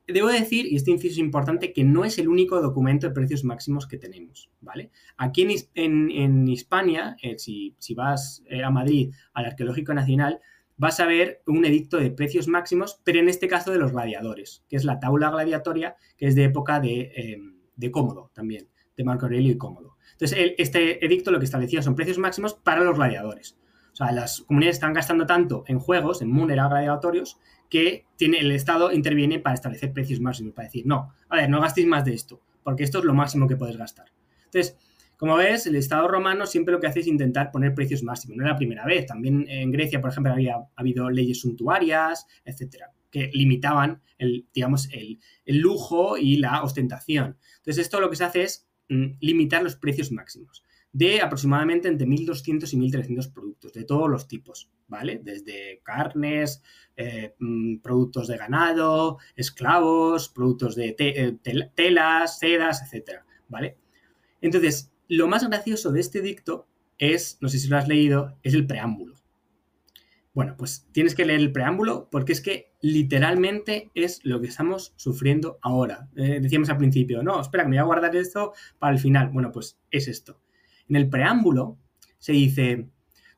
Debo 0.09 0.29
decir, 0.29 0.67
y 0.67 0.77
este 0.77 0.91
inciso 0.91 1.15
es 1.15 1.19
importante, 1.19 1.73
que 1.73 1.85
no 1.85 2.05
es 2.05 2.19
el 2.19 2.29
único 2.29 2.61
documento 2.61 3.07
de 3.09 3.15
precios 3.15 3.45
máximos 3.45 3.87
que 3.87 3.99
tenemos, 3.99 4.51
¿vale? 4.61 4.91
Aquí 5.17 5.43
en, 5.75 6.11
en, 6.13 6.47
Hispania, 6.47 7.17
si, 7.39 7.75
si, 7.79 7.95
vas 7.95 8.45
a 8.63 8.71
Madrid, 8.71 9.13
al 9.33 9.47
Arqueológico 9.47 9.95
Nacional, 9.95 10.39
vas 10.77 11.01
a 11.01 11.07
ver 11.07 11.43
un 11.47 11.65
edicto 11.65 11.97
de 11.97 12.13
precios 12.13 12.47
máximos, 12.47 13.01
pero 13.03 13.19
en 13.19 13.29
este 13.29 13.49
caso 13.49 13.73
de 13.73 13.79
los 13.79 13.91
gladiadores, 13.91 14.63
que 14.69 14.77
es 14.77 14.85
la 14.85 15.01
tabla 15.01 15.29
gladiatoria, 15.31 15.97
que 16.17 16.29
es 16.29 16.37
de 16.37 16.45
época 16.45 16.79
de, 16.79 17.41
de 17.75 17.91
Cómodo 17.91 18.31
también, 18.33 18.69
de 18.97 19.03
Marco 19.03 19.27
Aurelio 19.27 19.51
y 19.51 19.59
Cómodo. 19.59 19.96
Entonces, 20.19 20.55
este 20.57 21.05
edicto 21.05 21.31
lo 21.31 21.39
que 21.39 21.45
establecía 21.45 21.83
son 21.83 21.95
precios 21.95 22.19
máximos 22.19 22.55
para 22.55 22.83
los 22.83 22.97
gladiadores. 22.97 23.57
O 23.93 23.97
sea, 23.97 24.13
las 24.13 24.43
comunidades 24.43 24.77
están 24.77 24.95
gastando 24.95 25.27
tanto 25.27 25.65
en 25.67 25.79
juegos, 25.79 26.23
en 26.23 26.31
munera 26.31 26.69
gladiatorios, 26.69 27.39
que 27.69 28.07
tiene, 28.17 28.39
el 28.39 28.51
Estado 28.53 28.93
interviene 28.93 29.41
para 29.41 29.55
establecer 29.55 29.93
precios 29.93 30.21
máximos, 30.21 30.55
para 30.55 30.69
decir, 30.69 30.87
no, 30.87 31.13
a 31.29 31.37
ver, 31.37 31.51
no 31.51 31.61
gastéis 31.61 31.87
más 31.87 32.05
de 32.05 32.15
esto, 32.15 32.41
porque 32.63 32.85
esto 32.85 32.99
es 32.99 33.05
lo 33.05 33.15
máximo 33.15 33.49
que 33.49 33.57
puedes 33.57 33.77
gastar. 33.77 34.07
Entonces, 34.45 34.77
como 35.17 35.37
ves, 35.37 35.67
el 35.67 35.77
Estado 35.77 36.09
romano 36.09 36.47
siempre 36.47 36.73
lo 36.73 36.81
que 36.81 36.87
hace 36.87 37.01
es 37.01 37.07
intentar 37.07 37.51
poner 37.51 37.75
precios 37.75 38.03
máximos. 38.03 38.37
No 38.37 38.45
es 38.45 38.51
la 38.51 38.57
primera 38.57 38.85
vez. 38.85 39.07
También 39.07 39.47
en 39.49 39.71
Grecia, 39.71 40.01
por 40.01 40.11
ejemplo, 40.11 40.33
había 40.33 40.57
habido 40.75 41.09
leyes 41.09 41.41
suntuarias, 41.41 42.27
etcétera, 42.45 42.93
que 43.11 43.31
limitaban 43.33 44.03
el, 44.19 44.47
digamos, 44.53 44.91
el, 44.93 45.19
el 45.47 45.59
lujo 45.59 46.19
y 46.19 46.37
la 46.37 46.63
ostentación. 46.63 47.39
Entonces, 47.59 47.85
esto 47.85 48.01
lo 48.01 48.11
que 48.11 48.17
se 48.17 48.25
hace 48.25 48.43
es 48.43 48.66
limitar 48.89 49.63
los 49.63 49.77
precios 49.77 50.13
máximos 50.13 50.65
de 50.97 51.21
aproximadamente 51.21 51.89
entre 51.89 52.07
1.200 52.07 52.73
y 52.73 52.77
1.300 52.79 53.31
productos 53.31 53.75
de 53.75 53.85
todos 53.85 54.09
los 54.09 54.27
tipos, 54.27 54.71
¿vale? 54.89 55.21
Desde 55.23 55.83
carnes, 55.83 56.63
eh, 56.97 57.35
mm, 57.39 57.81
productos 57.81 58.29
de 58.29 58.39
ganado, 58.39 59.19
esclavos, 59.37 60.31
productos 60.31 60.75
de 60.75 60.97
eh, 60.99 61.37
telas, 61.75 62.39
sedas, 62.39 62.83
etcétera, 62.83 63.27
¿vale? 63.47 63.77
Entonces, 64.41 64.91
lo 65.09 65.29
más 65.29 65.47
gracioso 65.47 65.93
de 65.93 66.01
este 66.01 66.23
dicto 66.23 66.67
es, 66.97 67.37
no 67.43 67.51
sé 67.51 67.59
si 67.59 67.69
lo 67.69 67.77
has 67.77 67.89
leído, 67.89 68.39
es 68.43 68.55
el 68.55 68.67
preámbulo. 68.67 69.17
Bueno, 70.33 70.55
pues 70.57 70.87
tienes 70.93 71.15
que 71.15 71.27
leer 71.27 71.41
el 71.41 71.53
preámbulo 71.53 72.09
porque 72.11 72.33
es 72.33 72.41
que 72.41 72.73
literalmente 72.87 73.91
es 73.95 74.21
lo 74.25 74.41
que 74.41 74.47
estamos 74.47 74.93
sufriendo 74.97 75.59
ahora. 75.61 76.09
Eh, 76.15 76.39
decíamos 76.41 76.71
al 76.71 76.79
principio, 76.79 77.23
no, 77.23 77.41
espera, 77.41 77.65
que 77.65 77.71
me 77.71 77.77
voy 77.77 77.83
a 77.83 77.87
guardar 77.87 78.15
esto 78.15 78.53
para 78.79 78.93
el 78.93 79.01
final. 79.01 79.31
Bueno, 79.31 79.51
pues 79.51 79.79
es 79.91 80.07
esto. 80.07 80.41
En 80.89 80.95
el 80.95 81.09
preámbulo 81.09 81.79
se 82.19 82.33
dice, 82.33 82.89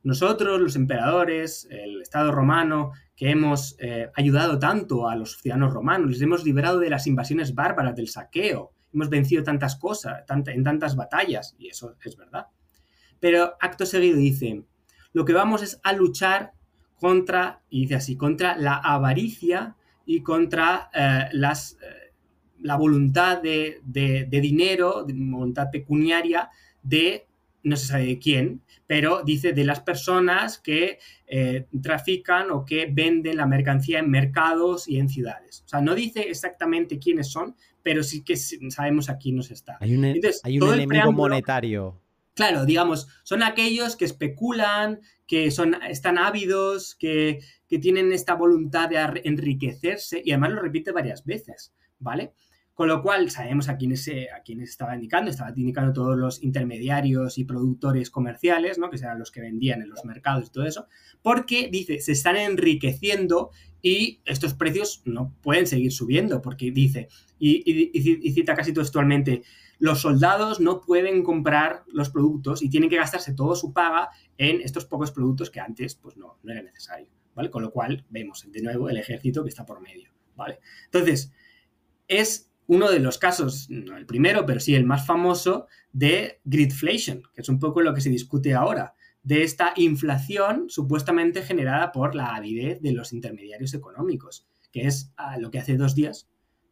nosotros, 0.02 0.60
los 0.60 0.76
emperadores, 0.76 1.66
el 1.70 2.02
Estado 2.02 2.30
romano, 2.30 2.92
que 3.16 3.30
hemos 3.30 3.76
eh, 3.78 4.10
ayudado 4.14 4.58
tanto 4.58 5.08
a 5.08 5.16
los 5.16 5.38
ciudadanos 5.38 5.72
romanos, 5.72 6.10
les 6.10 6.20
hemos 6.20 6.44
liberado 6.44 6.78
de 6.78 6.90
las 6.90 7.06
invasiones 7.06 7.54
bárbaras, 7.54 7.96
del 7.96 8.08
saqueo, 8.08 8.74
hemos 8.92 9.08
vencido 9.08 9.42
tantas 9.42 9.76
cosas, 9.76 10.24
en 10.28 10.64
tantas 10.64 10.94
batallas, 10.94 11.56
y 11.58 11.68
eso 11.68 11.96
es 12.04 12.16
verdad. 12.16 12.48
Pero 13.18 13.56
acto 13.60 13.86
seguido 13.86 14.18
dice, 14.18 14.62
lo 15.14 15.24
que 15.24 15.32
vamos 15.32 15.62
es 15.62 15.80
a 15.82 15.94
luchar 15.94 16.52
contra, 16.98 17.62
y 17.70 17.82
dice 17.82 17.96
así, 17.96 18.16
contra 18.16 18.56
la 18.56 18.76
avaricia 18.76 19.76
y 20.04 20.22
contra 20.22 20.90
eh, 20.94 21.28
las, 21.32 21.74
eh, 21.74 22.12
la 22.60 22.76
voluntad 22.76 23.42
de, 23.42 23.80
de, 23.84 24.40
dinero, 24.40 25.04
de 25.04 25.12
voluntad 25.14 25.70
pecuniaria 25.70 26.50
de 26.82 27.26
no 27.62 27.76
se 27.76 27.86
sabe 27.86 28.06
de 28.06 28.18
quién, 28.18 28.62
pero 28.86 29.22
dice 29.22 29.52
de 29.52 29.64
las 29.64 29.80
personas 29.80 30.58
que 30.58 30.98
eh, 31.26 31.66
trafican 31.82 32.50
o 32.50 32.64
que 32.64 32.88
venden 32.90 33.36
la 33.36 33.46
mercancía 33.46 33.98
en 33.98 34.10
mercados 34.10 34.88
y 34.88 34.98
en 34.98 35.08
ciudades. 35.08 35.62
O 35.66 35.68
sea, 35.68 35.80
no 35.80 35.94
dice 35.94 36.30
exactamente 36.30 36.98
quiénes 36.98 37.28
son, 37.28 37.56
pero 37.82 38.02
sí 38.02 38.24
que 38.24 38.36
sabemos 38.36 39.10
a 39.10 39.18
quién 39.18 39.36
nos 39.36 39.50
está. 39.50 39.76
Hay 39.80 39.94
un, 39.94 40.04
hay 40.04 40.60
un 40.60 40.74
enemigo 40.74 41.12
monetario. 41.12 42.00
Claro, 42.38 42.64
digamos, 42.66 43.08
son 43.24 43.42
aquellos 43.42 43.96
que 43.96 44.04
especulan, 44.04 45.00
que 45.26 45.50
son, 45.50 45.74
están 45.90 46.18
ávidos, 46.18 46.94
que, 46.94 47.40
tienen 47.66 48.12
esta 48.12 48.34
voluntad 48.34 48.88
de 48.88 49.22
enriquecerse 49.24 50.22
y 50.24 50.30
además 50.30 50.52
lo 50.52 50.62
repite 50.62 50.92
varias 50.92 51.24
veces, 51.24 51.74
¿vale? 51.98 52.34
Con 52.74 52.86
lo 52.86 53.02
cual 53.02 53.28
sabemos 53.32 53.68
a 53.68 53.76
quiénes, 53.76 54.08
a 54.08 54.42
quiénes 54.44 54.70
estaba 54.70 54.94
indicando, 54.94 55.32
estaba 55.32 55.50
indicando 55.50 55.92
todos 55.92 56.16
los 56.16 56.40
intermediarios 56.44 57.38
y 57.38 57.44
productores 57.44 58.08
comerciales, 58.08 58.78
¿no? 58.78 58.88
que 58.88 58.98
serán 58.98 59.18
los 59.18 59.32
que 59.32 59.40
vendían 59.40 59.82
en 59.82 59.90
los 59.90 60.04
mercados 60.04 60.46
y 60.46 60.52
todo 60.52 60.64
eso, 60.64 60.86
porque 61.22 61.68
dice, 61.72 61.98
se 61.98 62.12
están 62.12 62.36
enriqueciendo 62.36 63.50
y 63.82 64.20
estos 64.26 64.54
precios 64.54 65.02
no 65.04 65.34
pueden 65.42 65.66
seguir 65.66 65.90
subiendo, 65.90 66.40
porque 66.40 66.70
dice, 66.70 67.08
y 67.40 68.32
cita 68.32 68.54
casi 68.54 68.72
textualmente, 68.72 69.42
los 69.78 70.00
soldados 70.00 70.60
no 70.60 70.80
pueden 70.80 71.22
comprar 71.22 71.84
los 71.88 72.10
productos 72.10 72.62
y 72.62 72.70
tienen 72.70 72.90
que 72.90 72.96
gastarse 72.96 73.34
toda 73.34 73.56
su 73.56 73.72
paga 73.72 74.10
en 74.36 74.60
estos 74.60 74.84
pocos 74.84 75.12
productos 75.12 75.50
que 75.50 75.60
antes 75.60 75.94
pues 75.94 76.16
no, 76.16 76.38
no 76.42 76.52
era 76.52 76.62
necesario, 76.62 77.08
¿vale? 77.34 77.50
Con 77.50 77.62
lo 77.62 77.70
cual 77.70 78.04
vemos 78.10 78.44
de 78.50 78.62
nuevo 78.62 78.88
el 78.88 78.96
ejército 78.96 79.42
que 79.42 79.50
está 79.50 79.64
por 79.64 79.80
medio, 79.80 80.10
¿vale? 80.34 80.60
Entonces, 80.86 81.32
es 82.08 82.50
uno 82.66 82.90
de 82.90 83.00
los 83.00 83.18
casos, 83.18 83.68
no 83.70 83.96
el 83.96 84.06
primero, 84.06 84.44
pero 84.44 84.60
sí 84.60 84.74
el 84.74 84.84
más 84.84 85.06
famoso 85.06 85.66
de 85.92 86.40
gridflation, 86.44 87.22
que 87.34 87.40
es 87.40 87.48
un 87.48 87.58
poco 87.58 87.80
lo 87.80 87.94
que 87.94 88.02
se 88.02 88.10
discute 88.10 88.54
ahora, 88.54 88.94
de 89.22 89.42
esta 89.42 89.72
inflación 89.76 90.66
supuestamente 90.68 91.42
generada 91.42 91.92
por 91.92 92.14
la 92.14 92.34
avidez 92.34 92.80
de 92.80 92.92
los 92.92 93.12
intermediarios 93.12 93.74
económicos, 93.74 94.46
que 94.70 94.86
es 94.86 95.12
ah, 95.16 95.38
lo 95.38 95.50
que 95.50 95.58
hace 95.58 95.76
dos 95.76 95.94
días, 95.94 96.28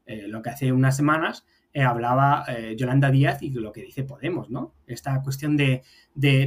eh, 0.06 0.28
lo 0.28 0.42
que 0.42 0.50
hace 0.50 0.72
unas 0.72 0.96
semanas, 0.96 1.44
eh, 1.72 1.82
hablaba 1.82 2.44
eh, 2.48 2.74
Yolanda 2.76 3.10
Díaz 3.10 3.42
y 3.42 3.50
lo 3.50 3.72
que 3.72 3.82
dice 3.82 4.04
Podemos, 4.04 4.50
¿no? 4.50 4.74
Esta 4.86 5.22
cuestión 5.22 5.56
de, 5.56 5.82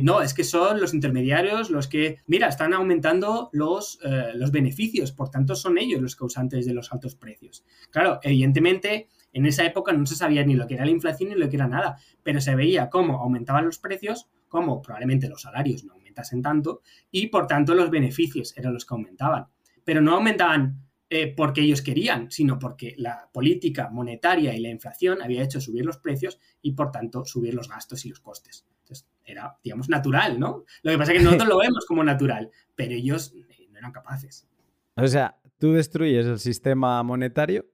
no, 0.01 0.21
es 0.21 0.33
que 0.33 0.43
son 0.43 0.81
los 0.81 0.93
intermediarios 0.93 1.69
los 1.69 1.87
que, 1.87 2.17
mira, 2.27 2.47
están 2.47 2.73
aumentando 2.73 3.49
los, 3.53 3.99
eh, 4.03 4.31
los 4.33 4.51
beneficios, 4.51 5.11
por 5.11 5.29
tanto 5.29 5.55
son 5.55 5.77
ellos 5.77 6.01
los 6.01 6.15
causantes 6.15 6.65
de 6.65 6.73
los 6.73 6.91
altos 6.91 7.15
precios. 7.15 7.63
Claro, 7.91 8.19
evidentemente 8.23 9.07
en 9.31 9.45
esa 9.45 9.63
época 9.65 9.93
no 9.93 10.05
se 10.05 10.15
sabía 10.15 10.43
ni 10.43 10.55
lo 10.55 10.67
que 10.67 10.73
era 10.73 10.85
la 10.85 10.91
inflación 10.91 11.29
ni 11.29 11.35
lo 11.35 11.49
que 11.49 11.57
era 11.57 11.67
nada, 11.67 11.97
pero 12.23 12.41
se 12.41 12.55
veía 12.55 12.89
cómo 12.89 13.17
aumentaban 13.17 13.65
los 13.65 13.77
precios, 13.77 14.29
cómo 14.47 14.81
probablemente 14.81 15.29
los 15.29 15.43
salarios 15.43 15.83
no 15.83 15.93
aumentasen 15.93 16.41
tanto 16.41 16.81
y 17.11 17.27
por 17.27 17.47
tanto 17.47 17.75
los 17.75 17.91
beneficios 17.91 18.57
eran 18.57 18.73
los 18.73 18.85
que 18.85 18.95
aumentaban. 18.95 19.47
Pero 19.83 20.01
no 20.01 20.15
aumentaban 20.15 20.88
eh, 21.09 21.33
porque 21.35 21.61
ellos 21.61 21.81
querían, 21.81 22.29
sino 22.29 22.59
porque 22.59 22.93
la 22.97 23.29
política 23.33 23.89
monetaria 23.89 24.53
y 24.55 24.59
la 24.59 24.69
inflación 24.69 25.21
había 25.21 25.43
hecho 25.43 25.59
subir 25.59 25.85
los 25.85 25.97
precios 25.97 26.39
y 26.61 26.73
por 26.73 26.91
tanto 26.91 27.25
subir 27.25 27.53
los 27.55 27.67
gastos 27.67 28.05
y 28.05 28.09
los 28.09 28.19
costes. 28.19 28.67
Entonces 28.81 29.09
era, 29.23 29.57
digamos, 29.63 29.89
natural, 29.89 30.39
¿no? 30.39 30.65
Lo 30.83 30.91
que 30.91 30.97
pasa 30.97 31.11
es 31.11 31.17
que 31.17 31.23
nosotros 31.23 31.49
lo 31.49 31.57
vemos 31.57 31.85
como 31.87 32.03
natural, 32.03 32.51
pero 32.75 32.93
ellos 32.93 33.33
eh, 33.35 33.67
no 33.71 33.79
eran 33.79 33.91
capaces. 33.91 34.47
O 34.95 35.07
sea, 35.07 35.39
tú 35.57 35.73
destruyes 35.73 36.25
el 36.25 36.39
sistema 36.39 37.01
monetario 37.03 37.65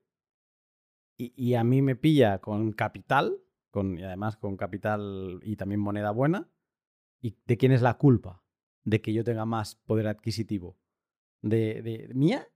y, 1.18 1.54
a 1.54 1.64
mí 1.64 1.82
me 1.82 1.96
pilla 1.96 2.40
con 2.40 2.74
capital, 2.74 3.38
con, 3.72 3.98
y 3.98 4.04
además 4.04 4.36
con 4.36 4.58
capital 4.58 5.40
y 5.44 5.56
también 5.56 5.80
moneda 5.80 6.12
buena. 6.12 6.50
¿Y 7.22 7.38
de 7.46 7.58
quién 7.58 7.72
es 7.72 7.82
la 7.82 7.98
culpa? 7.98 8.44
De 8.84 9.02
que 9.02 9.14
yo 9.14 9.24
tenga 9.24 9.46
más 9.46 9.76
poder 9.76 10.08
adquisitivo. 10.08 10.78
¿De, 11.42 12.10
mía? 12.14 12.48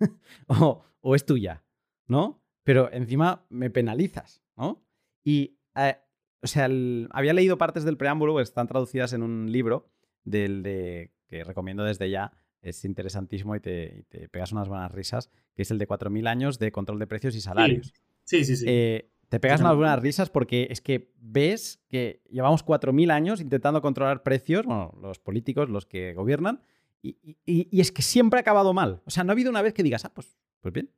o, 0.46 1.14
es 1.14 1.24
tuya? 1.24 1.64
¿No? 2.06 2.42
Pero 2.64 2.92
encima 2.92 3.46
me 3.48 3.70
penalizas, 3.70 4.42
¿no? 4.56 4.84
Y, 5.24 5.58
eh, 5.76 5.96
o 6.42 6.46
sea, 6.46 6.68
había 7.10 7.32
leído 7.32 7.58
partes 7.58 7.84
del 7.84 7.96
preámbulo 7.96 8.36
que 8.36 8.42
están 8.42 8.66
traducidas 8.66 9.12
en 9.12 9.22
un 9.22 9.50
libro 9.50 9.90
del 10.24 10.62
de, 10.62 11.12
que 11.26 11.44
recomiendo 11.44 11.84
desde 11.84 12.10
ya, 12.10 12.32
es 12.62 12.84
interesantísimo 12.84 13.56
y 13.56 13.60
te, 13.60 14.06
pegas 14.30 14.52
unas 14.52 14.68
buenas 14.68 14.92
risas, 14.92 15.30
que 15.54 15.62
es 15.62 15.70
el 15.70 15.78
de 15.78 15.88
4.000 15.88 16.28
años 16.28 16.58
de 16.58 16.72
control 16.72 16.98
de 16.98 17.06
precios 17.06 17.34
y 17.34 17.40
salarios. 17.40 17.94
Sí, 18.24 18.44
sí, 18.44 18.56
sí. 18.56 18.64
Eh, 18.68 19.10
te 19.28 19.38
pegas 19.38 19.60
unas 19.60 19.76
buenas 19.76 20.00
risas 20.00 20.28
porque 20.28 20.66
es 20.70 20.80
que 20.80 21.12
ves 21.16 21.80
que 21.88 22.20
llevamos 22.28 22.64
4.000 22.64 23.10
años 23.12 23.40
intentando 23.40 23.80
controlar 23.80 24.22
precios, 24.22 24.66
bueno, 24.66 24.92
los 25.00 25.20
políticos, 25.20 25.70
los 25.70 25.86
que 25.86 26.14
gobiernan, 26.14 26.60
y, 27.02 27.80
es 27.80 27.92
que 27.92 28.02
siempre 28.02 28.38
ha 28.38 28.42
acabado 28.42 28.72
mal. 28.72 29.02
O 29.04 29.10
sea, 29.10 29.24
no 29.24 29.30
ha 29.30 29.34
habido 29.34 29.50
una 29.50 29.62
vez 29.62 29.74
que 29.74 29.82
digas, 29.82 30.04
ah, 30.04 30.12
pues, 30.14 30.36
pues 30.60 30.72
bien. 30.72 30.90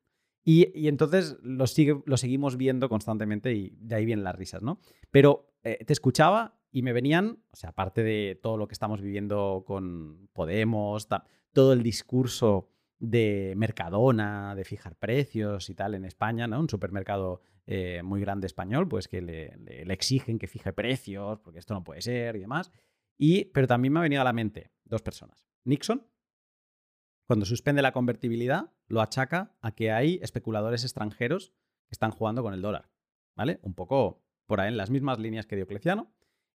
Y, 0.44 0.88
entonces 0.88 1.36
lo, 1.42 1.66
sigue, 1.66 2.02
lo 2.04 2.16
seguimos 2.16 2.56
viendo 2.56 2.88
constantemente 2.88 3.54
y 3.54 3.76
de 3.78 3.94
ahí 3.94 4.04
vienen 4.04 4.24
las 4.24 4.34
risas, 4.34 4.62
¿no? 4.62 4.80
Pero 5.10 5.54
eh, 5.62 5.84
te 5.84 5.92
escuchaba 5.92 6.58
y 6.72 6.82
me 6.82 6.92
venían, 6.92 7.38
o 7.52 7.56
sea, 7.56 7.70
aparte 7.70 8.02
de 8.02 8.38
todo 8.42 8.56
lo 8.56 8.66
que 8.66 8.72
estamos 8.72 9.00
viviendo 9.00 9.62
con 9.66 10.28
Podemos, 10.32 11.06
todo 11.52 11.72
el 11.72 11.82
discurso 11.82 12.68
de 12.98 13.54
Mercadona, 13.56 14.54
de 14.54 14.64
fijar 14.64 14.96
precios 14.96 15.68
y 15.70 15.74
tal 15.74 15.94
en 15.94 16.04
España, 16.04 16.46
¿no? 16.46 16.58
Un 16.58 16.68
supermercado 16.68 17.40
eh, 17.66 18.02
muy 18.02 18.20
grande 18.20 18.46
español, 18.46 18.88
pues 18.88 19.06
que 19.06 19.20
le, 19.20 19.56
le, 19.58 19.92
exigen 19.92 20.38
que 20.38 20.48
fije 20.48 20.72
precios, 20.72 21.38
porque 21.40 21.60
esto 21.60 21.74
no 21.74 21.84
puede 21.84 22.00
ser 22.00 22.36
y 22.36 22.40
demás. 22.40 22.72
Y, 23.18 23.44
pero 23.46 23.66
también 23.68 23.92
me 23.92 24.00
ha 24.00 24.02
venido 24.02 24.22
a 24.22 24.24
la 24.24 24.32
mente 24.32 24.70
dos 24.84 25.02
personas. 25.02 25.51
Nixon, 25.64 26.06
cuando 27.26 27.46
suspende 27.46 27.82
la 27.82 27.92
convertibilidad, 27.92 28.72
lo 28.88 29.00
achaca 29.00 29.56
a 29.60 29.72
que 29.72 29.90
hay 29.90 30.18
especuladores 30.22 30.84
extranjeros 30.84 31.54
que 31.86 31.92
están 31.92 32.10
jugando 32.10 32.42
con 32.42 32.54
el 32.54 32.62
dólar. 32.62 32.90
¿Vale? 33.34 33.58
Un 33.62 33.74
poco 33.74 34.22
por 34.46 34.60
ahí 34.60 34.68
en 34.68 34.76
las 34.76 34.90
mismas 34.90 35.18
líneas 35.18 35.46
que 35.46 35.56
Diocleciano. 35.56 36.12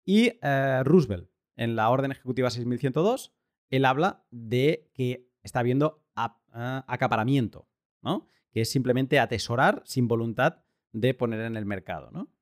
Y 0.05 0.39
eh, 0.43 0.83
Roosevelt, 0.85 1.31
en 1.57 1.77
la 1.77 1.91
Orden 1.91 2.11
Ejecutiva 2.11 2.51
6102, 2.51 3.33
él 3.71 3.85
habla 3.85 4.27
de 4.31 4.91
que 4.95 5.31
está 5.43 5.61
habiendo 5.61 6.05
acaparamiento, 6.15 7.69
¿no? 8.03 8.29
Que 8.51 8.61
es 8.61 8.71
simplemente 8.71 9.19
atesorar 9.19 9.83
sin 9.85 10.07
voluntad 10.07 10.65
de 10.93 11.15
poner 11.15 11.41
en 11.41 11.57
el 11.57 11.67
mercado, 11.67 12.11
¿no? 12.11 12.33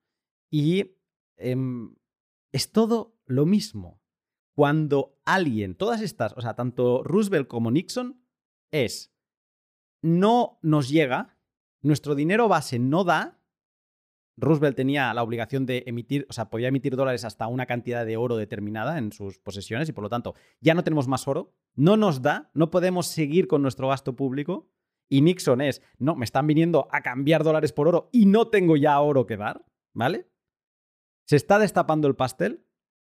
Y 0.50 0.96
em, 1.36 1.94
es 2.52 2.70
todo 2.72 3.18
lo 3.24 3.46
mismo 3.46 4.01
cuando 4.54 5.18
alguien, 5.24 5.74
todas 5.74 6.00
estas, 6.02 6.34
o 6.36 6.40
sea, 6.40 6.54
tanto 6.54 7.02
Roosevelt 7.02 7.48
como 7.48 7.70
Nixon, 7.70 8.22
es, 8.70 9.14
no 10.02 10.58
nos 10.62 10.88
llega, 10.88 11.38
nuestro 11.80 12.14
dinero 12.14 12.48
base 12.48 12.78
no 12.78 13.04
da, 13.04 13.38
Roosevelt 14.36 14.76
tenía 14.76 15.12
la 15.14 15.22
obligación 15.22 15.66
de 15.66 15.84
emitir, 15.86 16.26
o 16.28 16.32
sea, 16.32 16.48
podía 16.50 16.68
emitir 16.68 16.96
dólares 16.96 17.24
hasta 17.24 17.46
una 17.46 17.66
cantidad 17.66 18.06
de 18.06 18.16
oro 18.16 18.36
determinada 18.36 18.98
en 18.98 19.12
sus 19.12 19.38
posesiones 19.38 19.88
y 19.88 19.92
por 19.92 20.02
lo 20.02 20.10
tanto 20.10 20.34
ya 20.60 20.74
no 20.74 20.84
tenemos 20.84 21.06
más 21.06 21.28
oro, 21.28 21.54
no 21.74 21.96
nos 21.96 22.22
da, 22.22 22.50
no 22.54 22.70
podemos 22.70 23.06
seguir 23.06 23.46
con 23.46 23.62
nuestro 23.62 23.88
gasto 23.88 24.16
público. 24.16 24.68
Y 25.08 25.20
Nixon 25.20 25.60
es, 25.60 25.82
no, 25.98 26.16
me 26.16 26.24
están 26.24 26.46
viniendo 26.46 26.88
a 26.90 27.02
cambiar 27.02 27.44
dólares 27.44 27.72
por 27.74 27.86
oro 27.86 28.08
y 28.12 28.24
no 28.24 28.48
tengo 28.48 28.76
ya 28.76 28.98
oro 28.98 29.26
que 29.26 29.36
dar, 29.36 29.66
¿vale? 29.92 30.26
Se 31.26 31.36
está 31.36 31.58
destapando 31.58 32.08
el 32.08 32.16
pastel 32.16 32.64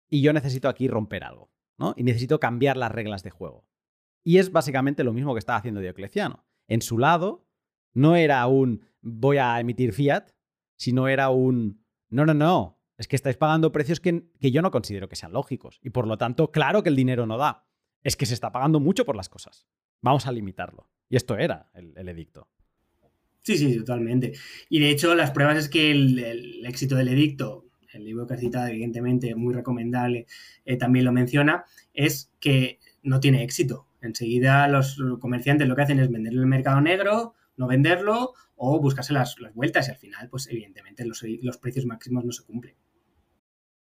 y 0.08 0.22
yo 0.22 0.32
necesito 0.32 0.68
aquí 0.68 0.88
romper 0.88 1.24
algo, 1.24 1.50
¿no? 1.78 1.94
Y 1.96 2.02
necesito 2.02 2.40
cambiar 2.40 2.76
las 2.76 2.92
reglas 2.92 3.22
de 3.22 3.30
juego. 3.30 3.66
Y 4.24 4.38
es 4.38 4.50
básicamente 4.50 5.04
lo 5.04 5.12
mismo 5.12 5.34
que 5.34 5.38
estaba 5.38 5.58
haciendo 5.58 5.80
Diocleciano. 5.80 6.46
En 6.68 6.82
su 6.82 6.98
lado, 6.98 7.46
no 7.94 8.16
era 8.16 8.46
un 8.46 8.84
voy 9.00 9.36
a 9.38 9.58
emitir 9.60 9.92
fiat, 9.92 10.30
sino 10.76 11.08
era 11.08 11.30
un 11.30 11.84
no, 12.08 12.24
no, 12.24 12.34
no, 12.34 12.80
es 12.98 13.08
que 13.08 13.16
estáis 13.16 13.36
pagando 13.36 13.72
precios 13.72 14.00
que, 14.00 14.24
que 14.40 14.50
yo 14.50 14.62
no 14.62 14.70
considero 14.70 15.08
que 15.08 15.16
sean 15.16 15.32
lógicos. 15.32 15.78
Y 15.82 15.90
por 15.90 16.06
lo 16.06 16.18
tanto, 16.18 16.50
claro 16.50 16.82
que 16.82 16.88
el 16.88 16.96
dinero 16.96 17.26
no 17.26 17.36
da. 17.36 17.66
Es 18.02 18.16
que 18.16 18.26
se 18.26 18.34
está 18.34 18.52
pagando 18.52 18.80
mucho 18.80 19.04
por 19.04 19.16
las 19.16 19.28
cosas. 19.28 19.66
Vamos 20.00 20.26
a 20.26 20.32
limitarlo. 20.32 20.88
Y 21.08 21.16
esto 21.16 21.36
era 21.36 21.70
el, 21.74 22.08
edicto. 22.08 22.48
Sí, 23.42 23.58
sí, 23.58 23.76
totalmente. 23.76 24.32
Y 24.68 24.80
de 24.80 24.90
hecho, 24.90 25.14
las 25.14 25.30
pruebas 25.30 25.56
es 25.56 25.68
que 25.68 25.90
el 25.90 26.64
éxito 26.64 26.96
del 26.96 27.08
edicto 27.08 27.65
el 27.96 28.04
libro 28.04 28.26
que 28.26 28.34
has 28.34 28.40
citado, 28.40 28.68
evidentemente, 28.68 29.34
muy 29.34 29.54
recomendable, 29.54 30.26
eh, 30.64 30.76
también 30.76 31.04
lo 31.04 31.12
menciona, 31.12 31.64
es 31.92 32.30
que 32.40 32.78
no 33.02 33.20
tiene 33.20 33.42
éxito. 33.42 33.88
Enseguida 34.00 34.68
los 34.68 35.02
comerciantes 35.20 35.66
lo 35.66 35.74
que 35.74 35.82
hacen 35.82 36.00
es 36.00 36.10
venderlo 36.10 36.40
en 36.40 36.44
el 36.44 36.50
mercado 36.50 36.80
negro, 36.80 37.34
no 37.56 37.66
venderlo 37.66 38.34
o 38.56 38.80
buscarse 38.80 39.12
las, 39.12 39.36
vueltas 39.54 39.88
y 39.88 39.90
al 39.90 39.96
final, 39.96 40.28
pues 40.28 40.48
evidentemente 40.48 41.04
los, 41.04 41.58
precios 41.58 41.86
máximos 41.86 42.24
no 42.24 42.32
se 42.32 42.44
cumplen. 42.44 42.74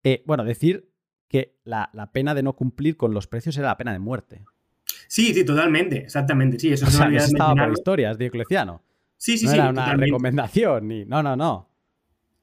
Eh, 0.03 0.24
bueno, 0.25 0.43
decir 0.43 0.90
que 1.27 1.58
la, 1.64 1.90
pena 2.14 2.34
de 2.34 2.43
no 2.43 2.56
cumplir 2.56 2.98
con 2.98 3.14
los 3.14 3.27
precios 3.27 3.58
era 3.58 3.67
la 3.67 3.77
pena 3.77 3.93
de 3.93 4.00
muerte. 4.00 4.45
Sí, 5.08 5.34
sí, 5.34 5.43
totalmente, 5.45 5.98
exactamente. 5.98 6.59
Sí, 6.59 6.72
eso, 6.72 6.85
o 6.85 7.09
estaba 7.09 7.56
por 7.56 7.74
historias, 7.74 8.17
Diocleciano. 8.17 8.84
Sí, 9.17 9.38
sí, 9.38 9.45
no 9.45 9.51
sí. 9.51 9.58
Era 9.58 9.69
una 9.69 9.95
recomendación, 9.95 10.88
ni. 10.88 11.06
No, 11.06 11.24
no, 11.24 11.35
no. 11.35 11.75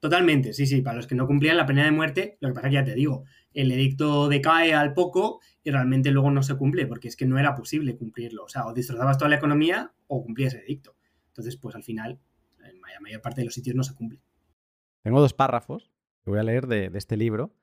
Totalmente, 0.03 0.53
sí, 0.53 0.67
sí. 0.67 0.83
Para 0.83 0.97
los 0.97 1.07
que 1.07 1.15
no 1.15 1.29
cumplían 1.29 1.57
la 1.57 1.65
pena 1.65 1.85
de 1.85 1.93
muerte, 1.93 2.37
lo 2.41 2.49
que 2.49 2.55
pasa 2.55 2.69
que 2.69 2.75
ya 2.75 2.83
te 2.83 2.97
digo, 2.97 3.23
el 3.55 3.71
edicto 3.71 4.29
decae 4.29 4.75
al 4.75 4.95
poco 4.95 5.39
y 5.63 5.71
realmente 5.71 6.11
luego 6.11 6.29
no 6.33 6.43
se 6.43 6.57
cumple, 6.57 6.89
porque 6.89 7.07
es 7.07 7.15
que 7.15 7.25
no 7.25 7.39
era 7.39 7.55
posible 7.55 7.97
cumplirlo. 7.97 8.43
O 8.43 8.49
sea, 8.49 8.67
o 8.67 8.75
destrozabas 8.75 9.17
toda 9.17 9.29
la 9.29 9.37
economía 9.37 9.93
o 10.09 10.25
cumplías 10.25 10.55
el 10.55 10.63
edicto. 10.63 10.97
Entonces, 11.29 11.57
pues 11.57 11.77
al 11.77 11.85
final, 11.85 12.19
en 12.65 12.81
la 12.81 13.01
mayor 13.01 13.21
parte 13.23 13.43
de 13.43 13.45
los 13.45 13.55
sitios 13.55 13.77
no 13.77 13.85
se 13.85 13.95
cumple. 13.95 14.21
Tengo 15.05 15.21
dos 15.21 15.35
párrafos 15.35 15.93
que 16.25 16.31
voy 16.31 16.41
a 16.41 16.43
leer 16.43 16.67
de, 16.67 16.91
este 16.95 17.17
libro 17.17 17.55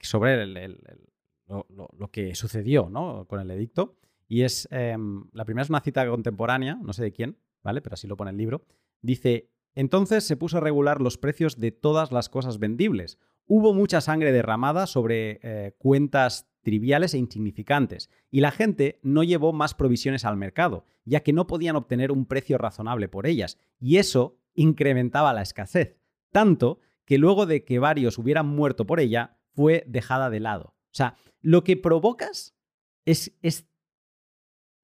sobre 0.00 0.46
lo, 0.46 2.10
que 2.10 2.34
sucedió 2.34 2.88
¿no? 2.88 3.26
con 3.26 3.38
el 3.38 3.50
edicto. 3.50 3.98
Y 4.28 4.44
es, 4.44 4.66
em, 4.70 5.28
la 5.34 5.44
primera 5.44 5.64
es 5.64 5.68
una 5.68 5.82
cita 5.82 6.08
contemporánea, 6.08 6.78
no 6.82 6.94
sé 6.94 7.02
de 7.02 7.12
quién, 7.12 7.36
¿vale? 7.62 7.82
Pero 7.82 7.92
así 7.92 8.06
lo 8.06 8.16
pone 8.16 8.30
el 8.30 8.38
libro. 8.38 8.64
Dice, 9.02 9.50
entonces 9.76 10.24
se 10.24 10.36
puso 10.36 10.56
a 10.56 10.60
regular 10.60 11.00
los 11.00 11.18
precios 11.18 11.60
de 11.60 11.70
todas 11.70 12.10
las 12.10 12.28
cosas 12.28 12.58
vendibles. 12.58 13.18
Hubo 13.46 13.72
mucha 13.74 14.00
sangre 14.00 14.32
derramada 14.32 14.88
sobre 14.88 15.38
eh, 15.42 15.76
cuentas 15.78 16.48
triviales 16.62 17.14
e 17.14 17.18
insignificantes, 17.18 18.10
y 18.28 18.40
la 18.40 18.50
gente 18.50 18.98
no 19.02 19.22
llevó 19.22 19.52
más 19.52 19.74
provisiones 19.74 20.24
al 20.24 20.36
mercado, 20.36 20.84
ya 21.04 21.20
que 21.20 21.32
no 21.32 21.46
podían 21.46 21.76
obtener 21.76 22.10
un 22.10 22.26
precio 22.26 22.58
razonable 22.58 23.06
por 23.06 23.28
ellas, 23.28 23.56
y 23.78 23.98
eso 23.98 24.40
incrementaba 24.54 25.32
la 25.32 25.42
escasez, 25.42 25.96
tanto 26.32 26.80
que 27.04 27.18
luego 27.18 27.46
de 27.46 27.64
que 27.64 27.78
varios 27.78 28.18
hubieran 28.18 28.48
muerto 28.48 28.84
por 28.84 28.98
ella, 28.98 29.38
fue 29.54 29.84
dejada 29.86 30.28
de 30.28 30.40
lado. 30.40 30.74
O 30.86 30.96
sea, 30.96 31.14
lo 31.40 31.62
que 31.62 31.76
provocas 31.76 32.56
es, 33.04 33.36
es, 33.42 33.68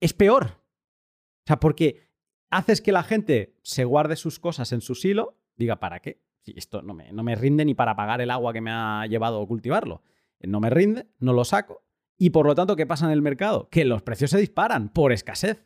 es 0.00 0.14
peor. 0.14 0.44
O 0.46 1.46
sea, 1.46 1.58
porque 1.58 2.11
haces 2.52 2.82
que 2.82 2.92
la 2.92 3.02
gente 3.02 3.56
se 3.62 3.84
guarde 3.84 4.14
sus 4.14 4.38
cosas 4.38 4.72
en 4.72 4.82
su 4.82 4.94
silo, 4.94 5.38
diga, 5.56 5.80
¿para 5.80 6.00
qué? 6.00 6.20
Si 6.42 6.52
esto 6.56 6.82
no 6.82 6.92
me, 6.92 7.10
no 7.12 7.22
me 7.22 7.34
rinde 7.34 7.64
ni 7.64 7.74
para 7.74 7.96
pagar 7.96 8.20
el 8.20 8.30
agua 8.30 8.52
que 8.52 8.60
me 8.60 8.70
ha 8.70 9.06
llevado 9.06 9.44
cultivarlo. 9.46 10.02
No 10.40 10.60
me 10.60 10.68
rinde, 10.68 11.08
no 11.18 11.32
lo 11.32 11.44
saco. 11.44 11.82
Y 12.18 12.30
por 12.30 12.46
lo 12.46 12.54
tanto, 12.54 12.76
¿qué 12.76 12.86
pasa 12.86 13.06
en 13.06 13.12
el 13.12 13.22
mercado? 13.22 13.68
Que 13.70 13.84
los 13.84 14.02
precios 14.02 14.30
se 14.30 14.38
disparan 14.38 14.90
por 14.90 15.12
escasez. 15.12 15.64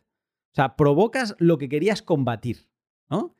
O 0.52 0.55
sea, 0.55 0.76
provocas 0.76 1.34
lo 1.39 1.58
que 1.58 1.68
querías 1.68 2.02
combatir, 2.02 2.68
¿no? 3.10 3.36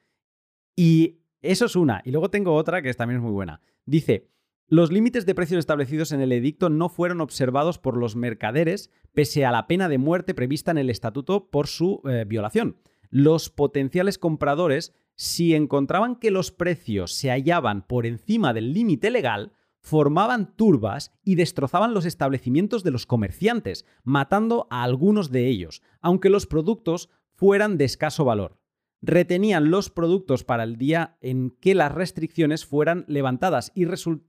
Y 0.75 1.21
Eso 1.41 1.67
es 1.67 1.77
una. 1.77 2.03
Y 2.05 2.11
luego 2.11 2.31
tengo 2.31 2.55
otra 2.55 2.83
que 2.83 2.93
también 2.95 3.21
es 3.21 3.23
muy 3.23 3.33
buena. 3.33 3.61
Dice, 3.85 4.29
los 4.67 4.91
límites 4.91 5.25
de 5.25 5.35
precios 5.37 5.61
establecidos 5.61 6.11
en 6.11 6.21
el 6.21 6.33
edicto 6.33 6.69
no 6.69 6.89
fueron 6.89 7.21
observados 7.21 7.79
por 7.79 7.97
los 7.97 8.17
mercaderes 8.17 8.91
pese 9.15 9.45
a 9.45 9.53
la 9.53 9.69
pena 9.69 9.89
de 9.89 9.99
muerte 9.99 10.35
prevista 10.35 10.73
en 10.73 10.79
el 10.79 10.91
estatuto 10.91 11.49
por 11.49 11.69
su 11.69 12.03
eh, 12.09 12.25
violación. 12.27 12.77
Los 13.11 13.51
potenciales 13.51 14.19
compradores, 14.19 14.95
si 15.15 15.55
encontraban 15.55 16.17
que 16.17 16.31
los 16.31 16.51
precios 16.51 17.15
se 17.15 17.31
hallaban 17.31 17.87
por 17.87 18.07
encima 18.07 18.53
del 18.53 18.73
límite 18.73 19.11
legal, 19.11 19.53
formaban 19.81 20.57
turbas 20.57 21.13
y 21.23 21.37
destrozaban 21.37 21.95
los 21.95 22.07
establecimientos 22.07 22.83
de 22.83 22.91
los 22.91 23.07
comerciantes, 23.07 23.87
matando 24.03 24.67
a 24.69 24.83
algunos 24.83 25.31
de 25.31 25.47
ellos, 25.47 25.81
aunque 26.01 26.29
los 26.29 26.47
productos 26.47 27.09
fueran 27.35 27.79
de 27.79 27.85
escaso 27.85 28.25
valor. 28.25 28.59
Retenían 29.01 29.71
los 29.71 29.91
productos 29.91 30.43
para 30.43 30.65
el 30.65 30.77
día 30.77 31.19
en 31.21 31.51
que 31.51 31.77
las 31.77 31.93
restricciones 31.93 32.67
fueran 32.67 33.05
levantadas 33.07 33.71
y, 33.75 33.85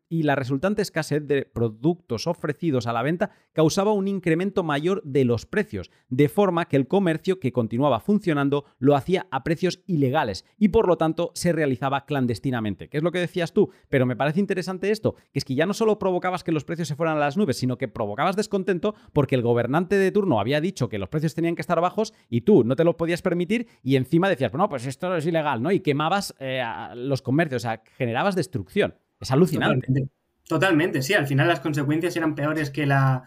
la 0.10 0.36
resultante 0.36 0.82
escasez 0.82 1.26
de 1.28 1.44
productos 1.46 2.28
ofrecidos 2.28 2.88
a 2.88 2.94
la 2.94 3.02
venta 3.02 3.32
causaba 3.54 3.92
un 3.92 4.08
incremento 4.08 4.64
mayor 4.64 5.02
de 5.04 5.26
los 5.26 5.46
precios, 5.46 5.92
de 6.10 6.30
forma 6.30 6.66
que 6.66 6.78
el 6.78 6.88
comercio 6.88 7.40
que 7.40 7.52
continuaba 7.52 8.00
funcionando 8.00 8.66
lo 8.80 8.96
hacía 8.96 9.28
a 9.32 9.44
precios 9.44 9.82
ilegales 9.86 10.46
y 10.58 10.70
por 10.70 10.88
lo 10.88 10.98
tanto 10.98 11.32
se 11.34 11.52
realizaba 11.52 12.06
clandestinamente. 12.06 12.90
¿Qué 12.90 12.98
es 12.98 13.04
lo 13.04 13.12
que 13.12 13.20
decías 13.20 13.54
tú? 13.54 13.70
Pero 13.90 14.06
me 14.06 14.16
parece 14.16 14.40
interesante 14.40 14.92
esto, 14.92 15.16
que 15.32 15.40
es 15.40 15.46
que 15.46 15.56
ya 15.56 15.66
no 15.66 15.74
solo 15.74 16.00
provocabas 16.00 16.44
que 16.44 16.52
los 16.52 16.66
precios 16.66 16.88
se 16.88 16.96
fueran 16.96 17.18
a 17.18 17.20
las 17.20 17.38
nubes, 17.38 17.58
sino 17.58 17.78
que 17.78 17.88
provocabas 17.88 18.36
descontento 18.36 18.96
porque 19.14 19.36
el 19.36 19.42
gobernante 19.42 19.98
de 19.98 20.12
turno 20.12 20.40
había 20.40 20.62
dicho 20.62 20.90
que 20.90 21.00
los 21.00 21.10
precios 21.10 21.36
tenían 21.36 21.56
que 21.56 21.62
estar 21.62 21.82
bajos 21.82 22.14
y 22.30 22.42
tú 22.42 22.64
no 22.64 22.76
te 22.76 22.84
lo 22.84 22.98
podías 22.98 23.22
permitir 23.22 23.68
y 23.84 23.96
encima 23.96 24.30
decías, 24.30 24.54
no, 24.54 24.70
pues 24.70 24.86
esto 24.86 25.16
es 25.16 25.26
ilegal, 25.26 25.62
¿no? 25.62 25.72
Y 25.72 25.82
quemabas 25.82 26.36
eh, 26.40 26.64
los 26.96 27.22
comercios, 27.22 27.64
o 27.64 27.68
sea, 27.68 27.84
generabas 27.98 28.36
destrucción. 28.36 28.96
Es 29.20 29.32
alucinante. 29.32 30.10
Totalmente. 30.48 31.02
sí. 31.02 31.14
Al 31.14 31.28
final 31.28 31.48
las 31.48 31.60
consecuencias 31.60 32.16
eran 32.16 32.36
peores 32.36 32.70
que, 32.70 32.86
la, 32.86 33.24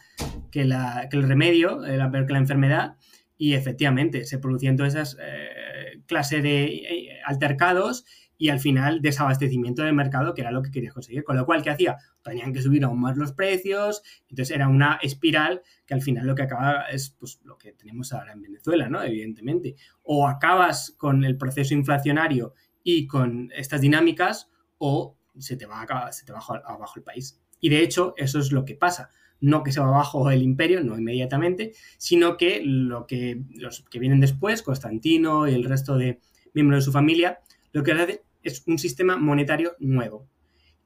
que, 0.50 0.64
la, 0.64 1.08
que 1.10 1.16
el 1.16 1.24
remedio, 1.24 1.84
era 1.84 2.10
peor 2.10 2.26
que 2.26 2.32
la 2.32 2.38
enfermedad. 2.38 2.96
Y 3.36 3.54
efectivamente, 3.54 4.24
se 4.24 4.38
producían 4.38 4.76
todas 4.76 4.94
esas 4.94 5.16
eh, 5.20 6.02
clases 6.06 6.42
de 6.42 6.64
eh, 6.64 7.18
altercados 7.24 8.04
y 8.40 8.48
al 8.48 8.58
final 8.58 9.02
desabastecimiento 9.02 9.82
del 9.82 9.94
mercado, 9.94 10.32
que 10.32 10.40
era 10.40 10.50
lo 10.50 10.62
que 10.62 10.70
querías 10.70 10.94
conseguir. 10.94 11.24
Con 11.24 11.36
lo 11.36 11.44
cual, 11.44 11.62
¿qué 11.62 11.68
hacía? 11.68 11.98
Tenían 12.22 12.54
que 12.54 12.62
subir 12.62 12.84
aún 12.84 12.98
más 12.98 13.18
los 13.18 13.32
precios, 13.32 14.02
entonces 14.30 14.56
era 14.56 14.66
una 14.66 14.98
espiral 15.02 15.60
que 15.84 15.92
al 15.92 16.00
final 16.00 16.26
lo 16.26 16.34
que 16.34 16.42
acaba 16.42 16.84
es 16.90 17.10
pues, 17.18 17.38
lo 17.44 17.58
que 17.58 17.72
tenemos 17.72 18.14
ahora 18.14 18.32
en 18.32 18.40
Venezuela, 18.40 18.88
¿no? 18.88 19.02
Evidentemente. 19.02 19.76
O 20.02 20.26
acabas 20.26 20.94
con 20.96 21.24
el 21.24 21.36
proceso 21.36 21.74
inflacionario 21.74 22.54
y 22.82 23.06
con 23.06 23.50
estas 23.54 23.82
dinámicas, 23.82 24.48
o 24.78 25.18
se 25.40 25.56
te 25.56 25.66
va, 25.66 25.82
a, 25.82 26.12
se 26.12 26.24
te 26.24 26.32
va 26.32 26.40
abajo 26.64 26.94
el 26.96 27.02
país. 27.02 27.40
Y 27.60 27.68
de 27.68 27.82
hecho, 27.82 28.14
eso 28.16 28.38
es 28.38 28.52
lo 28.52 28.64
que 28.64 28.74
pasa. 28.74 29.10
No 29.40 29.62
que 29.62 29.72
se 29.72 29.80
va 29.80 29.88
abajo 29.88 30.30
el 30.30 30.42
imperio, 30.42 30.82
no 30.82 30.98
inmediatamente, 30.98 31.72
sino 31.96 32.36
que 32.36 32.62
lo 32.62 33.06
que 33.06 33.42
los 33.54 33.84
que 33.90 33.98
vienen 33.98 34.20
después, 34.20 34.62
Constantino 34.62 35.48
y 35.48 35.54
el 35.54 35.64
resto 35.64 35.96
de 35.96 36.20
miembros 36.52 36.80
de 36.80 36.84
su 36.84 36.92
familia, 36.92 37.40
lo 37.72 37.82
que 37.82 37.92
hacen 37.92 38.20
es 38.42 38.62
un 38.66 38.78
sistema 38.78 39.16
monetario 39.16 39.76
nuevo 39.78 40.28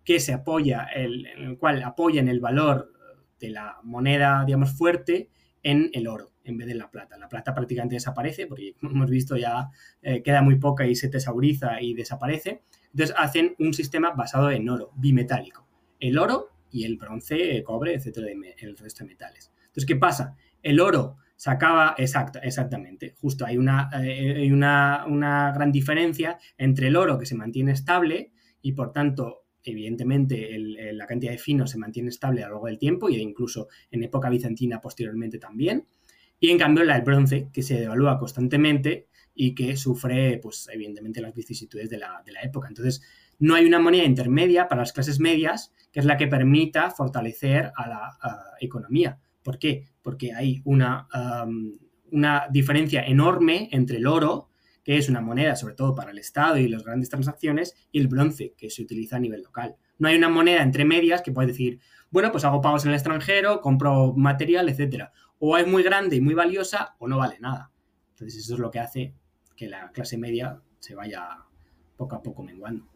que 0.05 0.21
se 0.21 0.33
apoya, 0.33 0.87
en 0.95 1.27
el 1.27 1.59
cual 1.59 1.83
apoyan 1.83 2.29
el 2.29 2.41
valor 2.41 2.93
de 3.41 3.51
la 3.51 3.79
moneda, 3.83 4.45
digamos, 4.45 4.77
fuerte 4.77 5.31
en 5.63 5.91
el 5.95 6.07
oro 6.07 6.35
en 6.45 6.59
vez 6.59 6.67
de 6.67 6.75
la 6.75 6.91
plata. 6.91 7.17
La 7.17 7.29
plata 7.29 7.55
prácticamente 7.55 7.97
desaparece 7.97 8.47
porque, 8.47 8.75
como 8.79 8.93
hemos 8.93 9.11
visto, 9.11 9.37
ya 9.37 9.71
eh, 10.03 10.23
queda 10.23 10.43
muy 10.43 10.59
poca 10.59 10.87
y 10.87 10.95
se 10.95 11.09
tesauriza 11.09 11.81
y 11.81 11.95
desaparece. 11.95 12.63
Entonces 12.95 13.17
hacen 13.19 13.57
un 13.59 13.75
sistema 13.75 14.13
basado 14.13 14.53
en 14.53 14.69
oro, 14.69 14.93
bimetálico. 14.95 15.67
El 15.99 16.17
oro 16.17 16.51
y 16.71 16.85
el 16.85 16.97
bronce, 16.97 17.63
cobre, 17.65 17.95
etcétera, 17.95 18.29
el 18.31 18.77
resto 18.77 19.03
de 19.03 19.11
metales. 19.11 19.51
Entonces, 19.59 19.85
¿qué 19.85 19.97
pasa? 19.97 20.37
El 20.63 20.79
oro 20.79 21.17
se 21.35 21.51
acaba, 21.51 21.97
exacto, 21.99 22.39
exactamente, 22.41 23.15
justo 23.21 23.45
hay, 23.45 23.59
una, 23.59 23.91
eh, 24.01 24.37
hay 24.37 24.53
una, 24.53 25.05
una, 25.09 25.51
gran 25.53 25.73
diferencia 25.73 26.39
entre 26.57 26.87
el 26.87 26.95
oro 26.97 27.19
que 27.19 27.27
se 27.27 27.35
mantiene 27.35 27.73
estable 27.73 28.31
y 28.63 28.73
por 28.73 28.93
tanto, 28.93 29.47
evidentemente, 29.65 30.57
la 30.93 31.07
cantidad 31.07 31.33
de 31.33 31.39
fino 31.39 31.67
se 31.67 31.79
mantiene 31.79 32.11
estable 32.11 32.45
a 32.45 32.47
lo 32.47 32.55
largo 32.55 32.67
del 32.67 32.79
tiempo 32.79 33.09
y 33.09 33.17
incluso 33.17 33.67
en 33.91 34.05
época 34.05 34.31
bizantina 34.31 34.81
posteriormente 34.81 35.39
también. 35.41 35.89
Y 36.39 36.51
en 36.51 36.59
cambio, 36.59 36.85
la 36.85 36.95
del 36.95 37.03
bronce, 37.03 37.49
que 37.53 37.63
se 37.63 37.81
devalúa 37.81 38.19
constantemente 38.19 39.09
y 39.35 39.55
que 39.55 39.77
sufre, 39.77 40.39
pues, 40.39 40.69
evidentemente, 40.73 41.21
las 41.21 41.35
vicisitudes 41.35 41.91
de 41.91 41.99
la, 41.99 42.23
época. 42.43 42.69
Entonces, 42.69 43.03
no 43.39 43.55
hay 43.55 43.65
una 43.65 43.79
moneda 43.79 44.05
intermedia 44.05 44.69
para 44.69 44.83
las 44.83 44.93
clases 44.93 45.19
medias 45.19 45.73
que 45.91 46.01
es 46.01 46.07
la 46.07 46.17
que 46.17 46.29
permita 46.29 46.91
fortalecer 46.91 47.73
a 47.77 47.89
la 47.89 48.17
economía. 48.61 49.19
¿Por 49.43 49.59
qué? 49.59 49.87
Porque 50.03 50.33
hay 50.33 50.61
una, 50.65 51.09
una 52.11 52.47
diferencia 52.51 53.05
enorme 53.05 53.69
entre 53.73 53.99
el 53.99 54.07
oro, 54.07 54.51
que 54.83 54.99
es 54.99 55.09
una 55.09 55.21
moneda 55.21 55.57
sobre 55.57 55.75
todo 55.75 55.95
para 55.95 56.11
el 56.11 56.19
Estado 56.19 56.59
y 56.59 56.69
las 56.69 56.85
grandes 56.85 57.09
transacciones, 57.09 57.75
y 57.91 58.01
el 58.01 58.09
bronce, 58.09 58.55
que 58.57 58.71
se 58.71 58.83
utiliza 58.83 59.17
a 59.17 59.21
nivel 59.21 59.43
local. 59.43 59.77
No 59.99 60.09
hay 60.09 60.17
una 60.17 60.29
moneda 60.29 60.63
entre 60.63 60.85
medias 60.85 61.23
que 61.23 61.33
puede 61.33 61.49
decir, 61.49 61.81
bueno, 62.11 62.31
pues 62.31 62.45
hago 62.45 62.61
pagos 62.61 62.85
en 62.85 62.91
el 62.91 62.95
extranjero, 62.95 63.61
compro 63.61 64.13
material, 64.15 64.69
etcétera. 64.69 65.13
O 65.39 65.57
es 65.57 65.67
muy 65.67 65.83
grande 65.83 66.17
y 66.17 66.21
muy 66.21 66.35
valiosa 66.35 66.95
o 66.99 67.09
no 67.09 67.19
vale 67.19 67.39
nada. 67.41 67.73
Entonces 68.11 68.45
eso 68.45 68.55
es 68.55 68.61
lo 68.61 68.71
que 68.71 68.79
hace 68.79 69.15
que 69.57 69.69
la 69.69 69.91
clase 69.93 70.19
media 70.19 70.61
se 70.79 70.95
vaya 70.95 71.45
poco 71.97 72.17
a 72.17 72.23
poco 72.23 72.43
menguando. 72.43 72.87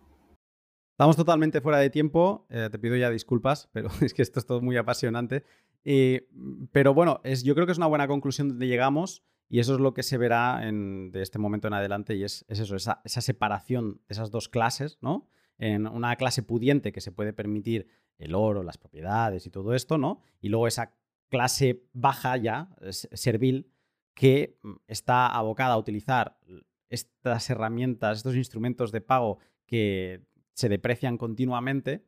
Estamos 0.93 1.17
totalmente 1.17 1.61
fuera 1.61 1.79
de 1.79 1.91
tiempo, 1.91 2.47
eh, 2.51 2.69
te 2.73 2.79
pido 2.79 2.97
ya 2.97 3.09
disculpas, 3.11 3.69
pero 3.73 3.89
es 4.01 4.13
que 4.13 4.23
esto 4.23 4.41
es 4.41 4.47
todo 4.47 4.61
muy 4.61 4.77
apasionante. 4.77 5.45
pero 6.73 6.93
bueno, 6.93 7.21
es, 7.23 7.45
yo 7.45 7.55
creo 7.55 7.67
que 7.67 7.73
es 7.73 7.79
una 7.79 7.87
buena 7.87 8.09
conclusión 8.09 8.49
donde 8.49 8.67
llegamos 8.67 9.23
y 9.49 9.61
eso 9.61 9.75
es 9.75 9.81
lo 9.81 9.95
que 9.95 10.03
se 10.03 10.19
verá 10.19 10.61
de 10.61 11.23
este 11.23 11.39
momento 11.39 11.69
en 11.69 11.75
adelante 11.75 12.15
y 12.17 12.25
es, 12.25 12.45
eso, 12.49 12.77
esa, 12.77 13.01
separación 13.05 14.03
de 14.09 14.13
esas 14.13 14.31
dos 14.31 14.49
clases, 14.49 14.99
¿no? 15.01 15.29
En 15.57 15.87
una 15.87 16.17
clase 16.17 16.43
pudiente 16.43 16.93
que 16.93 17.01
se 17.01 17.13
puede 17.13 17.33
permitir 17.33 17.89
el 18.19 18.35
oro, 18.35 18.63
las 18.63 18.77
propiedades 18.77 19.47
y 19.47 19.51
todo 19.51 19.75
esto, 19.75 19.97
¿no? 19.97 20.21
Y 20.41 20.51
luego 20.51 20.67
esa 20.67 20.95
clase 21.31 21.85
baja 21.93 22.37
ya, 22.37 22.69
servil, 22.91 23.73
que 24.19 24.59
mm, 24.65 24.73
está 24.89 25.29
abocada 25.29 25.75
a 25.75 25.79
utilizar 25.79 26.37
estas 26.91 27.49
herramientas, 27.51 28.19
estos 28.19 28.35
instrumentos 28.35 28.91
de 28.91 29.01
pago 29.01 29.39
que 29.65 30.25
se 30.55 30.69
deprecian 30.69 31.17
continuamente, 31.17 32.05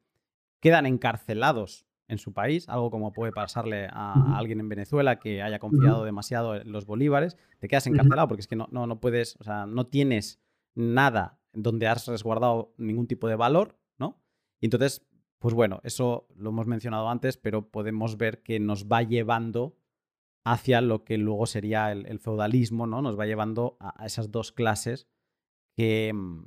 quedan 0.58 0.86
encarcelados 0.86 1.86
en 2.08 2.18
su 2.18 2.32
país, 2.32 2.68
algo 2.68 2.90
como 2.90 3.12
puede 3.12 3.30
pasarle 3.30 3.86
a, 3.92 4.36
alguien 4.36 4.58
en 4.58 4.68
Venezuela 4.68 5.20
que 5.20 5.40
haya 5.40 5.60
confiado 5.60 6.05
demasiado 6.05 6.56
en 6.56 6.72
los 6.72 6.84
bolívares, 6.84 7.36
te 7.60 7.68
quedas 7.68 7.86
encarcelado 7.86 8.26
porque 8.26 8.40
es 8.40 8.48
que 8.48 8.56
no, 8.56 8.66
no, 8.72 8.89
no 8.89 8.98
puedes, 8.98 9.36
o 9.36 9.44
sea, 9.44 9.66
no 9.66 9.86
tienes 9.86 10.40
nada 10.74 11.39
donde 11.52 11.86
has 11.86 12.08
resguardado 12.08 12.74
ningún 12.76 13.06
tipo 13.06 13.28
de 13.28 13.36
valor, 13.36 13.78
¿no? 13.98 14.20
Y 14.58 14.66
entonces, 14.66 15.06
pues 15.39 15.55
bueno, 15.55 15.80
eso 15.84 16.26
lo 16.34 16.50
hemos 16.50 16.66
mencionado 16.66 17.08
antes, 17.08 17.36
pero 17.36 17.68
podemos 17.68 18.16
ver 18.16 18.42
que 18.42 18.58
nos 18.58 18.89
va 18.89 19.05
llevando 19.05 19.76
hacia 20.44 20.80
lo 20.80 21.04
que 21.04 21.18
luego 21.18 21.46
sería 21.46 21.92
el, 21.92 22.18
feudalismo, 22.18 22.86
¿no? 22.86 23.02
Nos 23.02 23.18
va 23.18 23.26
llevando 23.26 23.76
a, 23.80 24.06
esas 24.06 24.30
dos 24.30 24.52
clases 24.52 25.08
que, 25.76 26.12
mm, 26.14 26.44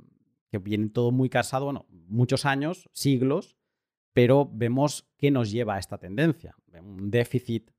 que 0.50 0.58
viene 0.58 0.88
todo 0.88 1.10
muy 1.10 1.28
casado, 1.28 1.64
bueno, 1.66 1.86
muchos 1.90 2.44
años, 2.44 2.88
siglos, 2.92 3.56
pero 4.12 4.48
vemos 4.52 5.08
que 5.16 5.30
nos 5.30 5.50
lleva 5.50 5.74
a 5.74 5.78
esta 5.78 5.98
tendencia. 5.98 6.56
Un 6.80 7.10
déficit 7.10 7.70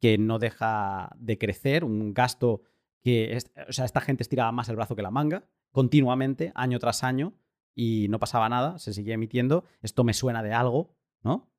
que 0.00 0.18
no 0.18 0.38
deja 0.38 1.10
de 1.16 1.38
crecer, 1.38 1.84
un 1.84 2.12
gasto 2.12 2.62
que, 3.02 3.38
o 3.68 3.72
sea, 3.72 3.84
esta 3.84 4.00
gente 4.00 4.22
estiraba 4.22 4.52
más 4.52 4.68
el 4.68 4.76
brazo 4.76 4.94
que 4.94 5.02
la 5.02 5.10
manga, 5.10 5.48
continuamente, 5.70 6.52
año 6.54 6.78
tras 6.78 7.02
año, 7.04 7.34
y 7.74 8.08
no 8.08 8.18
pasaba 8.18 8.48
nada, 8.48 8.78
se 8.78 8.92
seguía 8.92 9.14
emitiendo. 9.14 9.64
Esto 9.80 10.04
me 10.04 10.12
suena 10.12 10.42
de 10.42 10.52
algo, 10.52 10.94
¿no? 11.22 11.50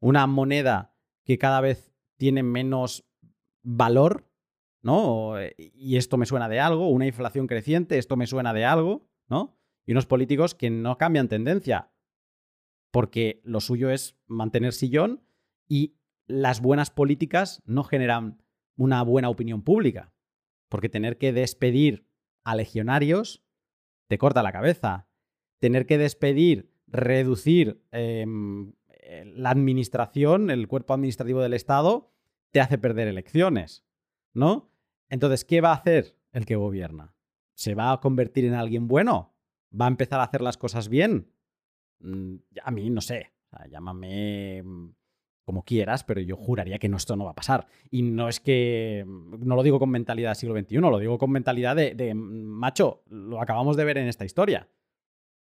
Una 0.00 0.26
moneda 0.26 0.94
que 1.24 1.38
cada 1.38 1.60
vez 1.60 1.92
tiene 2.16 2.42
menos 2.42 3.04
valor, 3.76 4.26
¿no? 4.82 5.34
Y 5.56 5.96
esto 5.96 6.16
me 6.16 6.26
suena 6.26 6.48
de 6.48 6.60
algo, 6.60 6.88
una 6.88 7.06
inflación 7.06 7.46
creciente, 7.46 7.98
esto 7.98 8.16
me 8.16 8.26
suena 8.26 8.52
de 8.52 8.64
algo, 8.64 9.08
¿no? 9.28 9.58
y 9.88 9.92
unos 9.92 10.04
políticos 10.04 10.54
que 10.54 10.68
no 10.68 10.98
cambian 10.98 11.28
tendencia, 11.28 11.90
porque 12.90 13.40
lo 13.42 13.58
suyo 13.60 13.88
es 13.88 14.18
mantener 14.26 14.74
sillón 14.74 15.24
y 15.66 15.96
las 16.26 16.60
buenas 16.60 16.90
políticas 16.90 17.62
no 17.64 17.84
generan 17.84 18.42
una 18.76 19.02
buena 19.02 19.30
opinión 19.30 19.62
pública, 19.62 20.12
porque 20.68 20.90
tener 20.90 21.16
que 21.16 21.32
despedir 21.32 22.06
a 22.44 22.54
legionarios 22.54 23.42
te 24.08 24.18
corta 24.18 24.42
la 24.42 24.52
cabeza, 24.52 25.08
tener 25.58 25.86
que 25.86 25.96
despedir, 25.96 26.70
reducir 26.86 27.82
em, 27.90 28.74
la 29.24 29.48
administración, 29.48 30.50
el 30.50 30.68
cuerpo 30.68 30.92
administrativo 30.92 31.40
del 31.40 31.54
Estado, 31.54 32.12
te 32.50 32.60
hace 32.60 32.78
perder 32.78 33.08
elecciones, 33.08 33.84
¿no? 34.34 34.70
Entonces, 35.08 35.44
¿qué 35.44 35.60
va 35.60 35.70
a 35.70 35.76
hacer 35.76 36.16
el 36.32 36.46
que 36.46 36.56
gobierna? 36.56 37.14
¿Se 37.54 37.74
va 37.74 37.92
a 37.92 38.00
convertir 38.00 38.44
en 38.44 38.54
alguien 38.54 38.88
bueno? 38.88 39.34
va 39.78 39.86
a 39.86 39.88
empezar 39.88 40.20
a 40.20 40.24
hacer 40.24 40.40
las 40.40 40.56
cosas 40.56 40.88
bien. 40.88 41.30
Mm, 42.00 42.36
a 42.62 42.70
mí 42.70 42.90
no 42.90 43.00
sé, 43.00 43.32
llámame 43.70 44.62
mm, 44.62 44.90
como 45.44 45.64
quieras, 45.64 46.04
pero 46.04 46.20
yo 46.20 46.36
juraría 46.36 46.78
que 46.78 46.86
esto 46.86 47.16
no 47.16 47.24
va 47.24 47.32
a 47.32 47.36
pasar. 47.36 47.66
Y 47.90 48.02
no 48.02 48.28
es 48.28 48.40
que, 48.40 49.04
mm, 49.06 49.46
no 49.46 49.56
lo 49.56 49.62
digo 49.62 49.78
con 49.78 49.90
mentalidad 49.90 50.30
del 50.30 50.36
siglo 50.36 50.58
XXI, 50.58 50.76
lo 50.78 50.98
digo 50.98 51.18
con 51.18 51.30
mentalidad 51.30 51.76
de, 51.76 52.14
macho, 52.14 53.02
lo 53.06 53.40
acabamos 53.40 53.76
de 53.76 53.84
ver 53.84 53.98
en 53.98 54.08
esta 54.08 54.24
historia. 54.24 54.68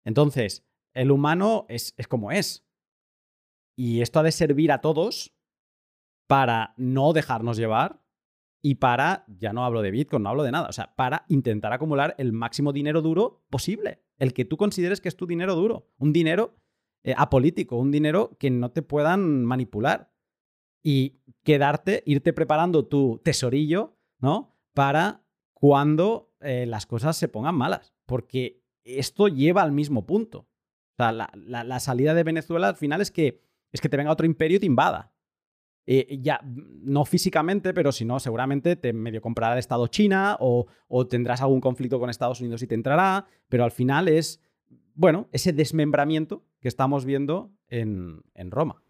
Entonces, 0.03 0.65
el 0.93 1.11
humano 1.11 1.65
es, 1.69 1.93
es 1.97 2.07
como 2.07 2.31
es. 2.31 2.65
Y 3.77 4.01
esto 4.01 4.19
ha 4.19 4.23
de 4.23 4.31
servir 4.31 4.71
a 4.71 4.79
todos 4.79 5.34
para 6.27 6.73
no 6.77 7.13
dejarnos 7.13 7.57
llevar 7.57 8.01
y 8.61 8.75
para, 8.75 9.25
ya 9.27 9.53
no 9.53 9.63
hablo 9.63 9.83
de 9.83 9.91
Bitcoin, 9.91 10.23
no 10.23 10.29
hablo 10.29 10.41
de 10.41 10.51
nada, 10.51 10.67
o 10.67 10.71
sea, 10.71 10.95
para 10.95 11.25
intentar 11.29 11.71
acumular 11.71 12.15
el 12.17 12.33
máximo 12.33 12.73
dinero 12.73 13.03
duro 13.03 13.45
posible, 13.51 14.01
el 14.17 14.33
que 14.33 14.43
tú 14.43 14.57
consideres 14.57 15.01
que 15.01 15.09
es 15.09 15.15
tu 15.15 15.27
dinero 15.27 15.55
duro, 15.55 15.91
un 15.97 16.11
dinero 16.11 16.55
eh, 17.03 17.13
apolítico, 17.15 17.77
un 17.77 17.91
dinero 17.91 18.35
que 18.39 18.49
no 18.49 18.71
te 18.71 18.81
puedan 18.81 19.45
manipular 19.45 20.11
y 20.81 21.21
quedarte, 21.43 22.01
irte 22.07 22.33
preparando 22.33 22.87
tu 22.87 23.21
tesorillo, 23.23 23.99
¿no? 24.19 24.57
Para 24.73 25.23
cuando 25.53 26.33
eh, 26.39 26.65
las 26.65 26.87
cosas 26.87 27.15
se 27.17 27.27
pongan 27.27 27.55
malas, 27.55 27.93
porque 28.07 28.63
esto 28.83 29.27
lleva 29.27 29.61
al 29.61 29.71
mismo 29.71 30.07
punto. 30.07 30.39
O 30.39 30.95
sea, 30.97 31.11
la, 31.11 31.29
la 31.35 31.79
salida 31.79 32.15
de 32.15 32.23
Venezuela 32.23 32.69
al 32.69 32.75
final 32.75 33.01
es 33.01 33.11
que, 33.11 33.43
es 33.71 33.81
que 33.81 33.89
te 33.89 33.97
venga 33.97 34.11
otro 34.11 34.25
imperio 34.25 34.57
y 34.57 34.59
te 34.61 34.65
invada. 34.65 35.14
Eh, 35.87 36.17
ya, 36.21 36.39
no 36.43 37.05
físicamente, 37.05 37.73
pero 37.73 37.91
si 37.91 38.05
no, 38.05 38.19
seguramente 38.19 38.75
te 38.75 38.91
medio 38.91 39.21
comprará 39.21 39.53
el 39.53 39.59
Estado 39.59 39.85
China 39.87 40.35
o, 40.39 40.65
tendrás 41.07 41.41
algún 41.41 41.61
conflicto 41.61 41.99
con 41.99 42.09
Estados 42.09 42.41
Unidos 42.41 42.63
y 42.63 42.67
te 42.67 42.75
entrará, 42.75 43.27
pero 43.49 43.63
al 43.63 43.71
final 43.71 44.07
es, 44.07 44.41
bueno, 44.95 45.29
ese 45.31 45.53
desmembramiento 45.53 46.43
que 46.59 46.67
estamos 46.67 47.05
viendo 47.05 47.51
en, 47.69 48.23
Roma. 48.49 48.81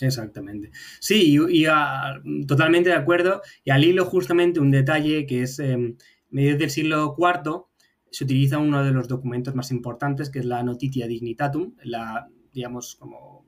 Exactamente. 0.00 0.70
Sí, 1.00 1.36
y, 1.50 1.66
ah, 1.66 2.20
totalmente 2.46 2.90
de 2.90 2.96
acuerdo. 2.96 3.42
Y 3.64 3.70
al 3.70 3.84
hilo 3.84 4.04
justamente 4.04 4.60
un 4.60 4.70
detalle 4.70 5.26
que 5.26 5.42
es 5.42 5.58
eh, 5.58 5.96
medio 6.30 6.56
del 6.56 6.70
siglo 6.70 7.16
IV, 7.18 7.64
se 8.10 8.24
utiliza 8.24 8.58
uno 8.58 8.84
de 8.84 8.92
los 8.92 9.08
documentos 9.08 9.54
más 9.54 9.70
importantes, 9.70 10.30
que 10.30 10.38
es 10.38 10.44
la 10.44 10.62
Notitia 10.62 11.06
Dignitatum, 11.06 11.74
la, 11.82 12.28
digamos, 12.52 12.96
como 12.96 13.46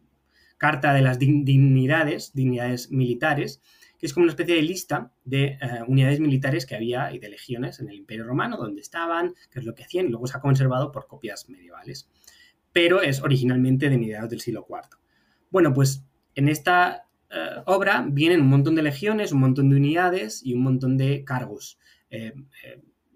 Carta 0.62 0.94
de 0.94 1.02
las 1.02 1.18
Dignidades, 1.18 2.34
dignidades 2.34 2.92
militares, 2.92 3.60
que 3.98 4.06
es 4.06 4.14
como 4.14 4.22
una 4.22 4.30
especie 4.30 4.54
de 4.54 4.62
lista 4.62 5.10
de 5.24 5.58
eh, 5.60 5.82
unidades 5.88 6.20
militares 6.20 6.66
que 6.66 6.76
había 6.76 7.12
y 7.12 7.18
de 7.18 7.30
legiones 7.30 7.80
en 7.80 7.88
el 7.88 7.96
Imperio 7.96 8.22
Romano, 8.22 8.56
donde 8.56 8.80
estaban, 8.80 9.34
qué 9.50 9.58
es 9.58 9.64
lo 9.64 9.74
que 9.74 9.82
hacían, 9.82 10.06
luego 10.06 10.28
se 10.28 10.36
ha 10.36 10.40
conservado 10.40 10.92
por 10.92 11.08
copias 11.08 11.48
medievales. 11.48 12.08
Pero 12.72 13.02
es 13.02 13.22
originalmente 13.22 13.90
de 13.90 13.98
mediados 13.98 14.30
del 14.30 14.40
siglo 14.40 14.64
IV. 14.70 15.00
Bueno, 15.50 15.74
pues 15.74 16.04
en 16.36 16.48
esta 16.48 17.08
eh, 17.28 17.56
obra 17.66 18.06
vienen 18.08 18.42
un 18.42 18.48
montón 18.48 18.76
de 18.76 18.82
legiones, 18.82 19.32
un 19.32 19.40
montón 19.40 19.68
de 19.68 19.74
unidades 19.74 20.46
y 20.46 20.54
un 20.54 20.62
montón 20.62 20.96
de 20.96 21.24
cargos 21.24 21.76
eh, 22.08 22.34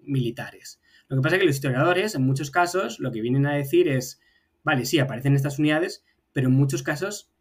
militares. 0.01 0.81
Lo 1.07 1.15
que 1.15 1.21
pasa 1.21 1.37
es 1.37 1.39
que 1.39 1.45
los 1.45 1.55
historiadores, 1.55 2.13
en 2.13 2.23
muchos 2.23 2.51
casos, 2.51 2.99
lo 2.99 3.09
que 3.09 3.21
vienen 3.21 3.45
a 3.45 3.55
decir 3.55 3.87
es, 3.87 4.19
vale, 4.65 4.83
sí, 4.83 4.99
aparecen 4.99 5.33
estas 5.33 5.59
unidades, 5.59 6.03
pero 6.33 6.49
en 6.49 6.53
muchos 6.53 6.83
casos 6.83 7.31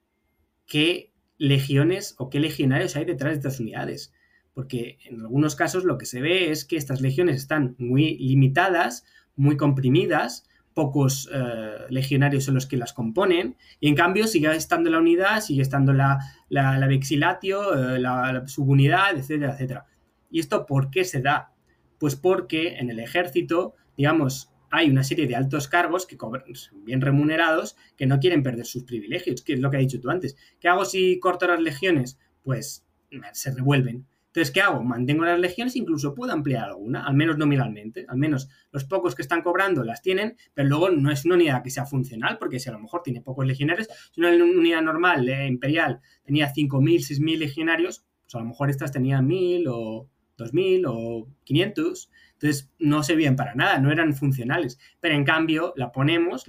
qué 0.67 1.13
legiones 1.39 2.15
o 2.19 2.31
qué 2.31 2.41
legionarios 2.41 2.97
hay 2.97 3.05
detrás 3.05 3.33
de 3.33 3.37
estas 3.37 3.61
unidades. 3.61 4.13
Porque 4.55 4.99
en 5.05 5.21
algunos 5.21 5.55
casos 5.55 5.85
lo 5.85 5.99
que 5.99 6.07
se 6.07 6.21
ve 6.21 6.51
es 6.51 6.65
que 6.65 6.77
estas 6.77 7.01
legiones 7.01 7.37
están 7.37 7.77
muy 7.79 8.17
limitadas, 8.19 9.05
muy 9.35 9.57
comprimidas, 9.57 10.49
pocos 10.77 11.31
eh, 11.33 11.87
legionarios 11.89 12.45
son 12.45 12.55
los 12.55 12.67
que 12.67 12.77
las 12.77 12.93
componen, 12.93 13.57
y 13.81 13.89
en 13.89 13.95
cambio 13.95 14.27
sigue 14.27 14.55
estando 14.55 14.91
la 14.91 14.99
unidad, 14.99 15.41
sigue 15.41 15.63
estando 15.63 15.95
la, 15.95 16.19
la, 16.51 16.87
vexilatio, 16.87 17.95
eh, 17.95 17.99
la, 17.99 18.47
subunidad, 18.47 19.17
etcétera, 19.17 19.55
etcétera. 19.55 19.87
¿Y 20.31 20.41
esto 20.41 20.67
por 20.67 20.91
qué 20.91 21.05
se 21.05 21.23
da? 21.23 21.55
Pues 21.99 22.15
porque 22.15 22.77
en 22.77 22.91
el 22.91 23.01
ejército, 23.01 23.75
digamos, 23.97 24.51
hay 24.71 24.91
una 24.91 25.05
serie 25.05 25.27
de 25.27 25.37
altos 25.37 25.69
cargos 25.69 26.07
que 26.07 26.17
cobran, 26.17 26.45
bien 26.85 27.01
remunerados 27.01 27.77
que 27.97 28.07
no 28.07 28.19
quieren 28.19 28.43
perder 28.43 28.67
sus 28.67 28.85
privilegios, 28.85 29.43
que 29.43 29.55
es 29.55 29.61
lo 29.61 29.71
que 29.71 29.77
has 29.77 29.83
dicho 29.83 30.01
tú 30.01 30.11
antes. 30.11 30.37
¿Qué 30.61 30.69
hago 30.69 30.85
si 30.85 31.19
corto 31.21 31.47
las 31.47 31.61
legiones? 31.61 32.19
Pues 32.43 32.85
se 33.33 33.51
revuelven. 33.53 34.07
Entonces, 34.37 34.53
¿qué 34.53 34.61
hago? 34.61 34.85
Mantengo 34.85 35.25
las 35.25 35.41
legiones, 35.41 35.77
incluso 35.77 36.15
puedo 36.15 36.31
ampliar 36.31 36.65
alguna, 36.65 37.07
al 37.07 37.15
menos 37.15 37.39
nominalmente. 37.39 38.05
Al 38.07 38.19
menos 38.19 38.51
los 38.71 38.85
pocos 38.85 39.15
que 39.15 39.23
están 39.23 39.41
cobrando 39.41 39.83
las 39.83 40.03
tienen, 40.03 40.37
pero 40.53 40.69
luego 40.69 40.91
no 40.91 41.11
es 41.11 41.25
una 41.25 41.37
unidad 41.37 41.63
que 41.63 41.71
sea 41.71 41.87
funcional, 41.87 42.37
porque 42.37 42.61
si 42.61 42.69
a 42.69 42.73
lo 42.73 42.79
mejor 42.79 43.03
tiene 43.03 43.23
pocos 43.23 43.47
legionarios, 43.47 43.89
si 44.13 44.21
una 44.21 44.31
unidad 44.33 44.83
normal, 44.83 45.27
eh, 45.27 45.47
imperial, 45.47 46.01
tenía 46.23 46.53
5.000, 46.53 47.01
6.000 47.01 47.39
legionarios, 47.39 48.05
pues 48.25 48.35
a 48.35 48.41
lo 48.41 48.45
mejor 48.45 48.69
estas 48.69 48.93
tenían 48.93 49.27
1.000 49.27 49.69
o 49.71 50.11
2.000 50.37 50.85
o 50.87 51.29
500. 51.45 52.11
Entonces 52.37 52.71
no 52.79 53.03
servían 53.03 53.35
para 53.35 53.55
nada, 53.55 53.79
no 53.79 53.91
eran 53.91 54.15
funcionales. 54.15 54.79
Pero 55.01 55.15
en 55.15 55.25
cambio 55.25 55.73
la 55.77 55.91
ponemos, 55.91 56.47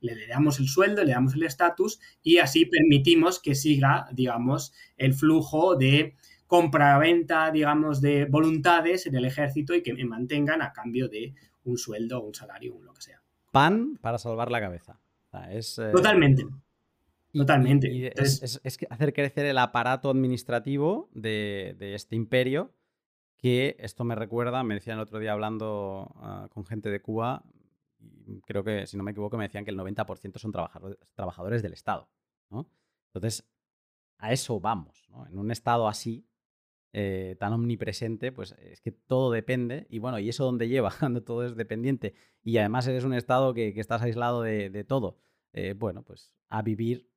le, 0.00 0.26
damos 0.26 0.58
el 0.58 0.66
sueldo, 0.68 1.04
le 1.04 1.12
damos 1.12 1.34
el 1.34 1.44
estatus 1.44 2.00
y 2.22 2.38
así 2.38 2.66
permitimos 2.66 3.40
que 3.40 3.54
siga, 3.54 4.08
digamos, 4.12 4.74
el 4.96 5.14
flujo 5.14 5.76
de 5.76 6.16
compra-venta, 6.48 7.50
digamos, 7.50 8.00
de 8.00 8.24
voluntades 8.24 9.06
en 9.06 9.14
el 9.14 9.24
ejército 9.24 9.74
y 9.74 9.82
que 9.82 9.94
me 9.94 10.04
mantengan 10.04 10.62
a 10.62 10.72
cambio 10.72 11.08
de 11.08 11.34
un 11.64 11.78
sueldo, 11.78 12.20
un 12.22 12.34
salario, 12.34 12.74
un 12.74 12.84
lo 12.84 12.92
que 12.92 13.02
sea. 13.02 13.22
Pan 13.52 13.96
para 14.00 14.18
salvar 14.18 14.50
la 14.50 14.60
cabeza. 14.60 14.98
Eh, 15.48 15.60
Totalmente. 15.92 16.44
Totalmente. 17.32 18.12
es, 18.20 18.60
hacer 18.90 19.12
crecer 19.14 19.46
el 19.46 19.56
aparato 19.56 20.10
administrativo 20.10 21.08
de, 21.14 21.74
de, 21.78 21.94
este 21.94 22.14
imperio 22.14 22.72
que 23.42 23.74
esto 23.80 24.04
me 24.04 24.14
recuerda, 24.14 24.62
me 24.62 24.74
decían 24.74 24.98
el 24.98 25.02
otro 25.02 25.18
día 25.18 25.32
hablando 25.32 26.14
ah, 26.20 26.48
con 26.52 26.64
gente 26.64 26.90
de 26.90 27.02
Cuba, 27.02 27.42
creo 28.46 28.62
que, 28.62 28.86
si 28.86 28.96
no 28.96 29.02
me 29.02 29.10
equivoco, 29.10 29.36
me 29.36 29.44
decían 29.44 29.64
que 29.64 29.72
el 29.72 29.78
90% 29.78 30.38
son 30.38 30.52
trabajadores, 30.52 31.60
del 31.60 31.72
Estado. 31.72 32.08
Entonces, 33.12 33.44
a 34.18 34.32
eso 34.32 34.60
vamos. 34.60 35.08
En 35.28 35.40
un 35.40 35.50
Estado 35.50 35.88
así, 35.88 36.24
eh, 36.92 37.34
tan 37.40 37.52
omnipresente, 37.52 38.30
pues 38.30 38.52
es 38.52 38.80
que 38.80 38.92
todo 38.92 39.32
depende. 39.32 39.88
Y 39.90 39.98
bueno, 39.98 40.20
¿y 40.20 40.28
eso 40.28 40.44
dónde 40.44 40.68
lleva? 40.68 40.92
Cuando 41.00 41.24
todo 41.24 41.44
es 41.44 41.56
dependiente. 41.56 42.14
Y 42.44 42.58
además 42.58 42.86
eres 42.86 43.02
un 43.02 43.12
Estado 43.12 43.54
que, 43.54 43.74
estás 43.76 44.02
aislado 44.02 44.42
de, 44.42 44.84
todo. 44.84 45.18
Eh, 45.52 45.74
bueno, 45.76 46.04
pues 46.04 46.32
a 46.48 46.62
vivir 46.62 47.10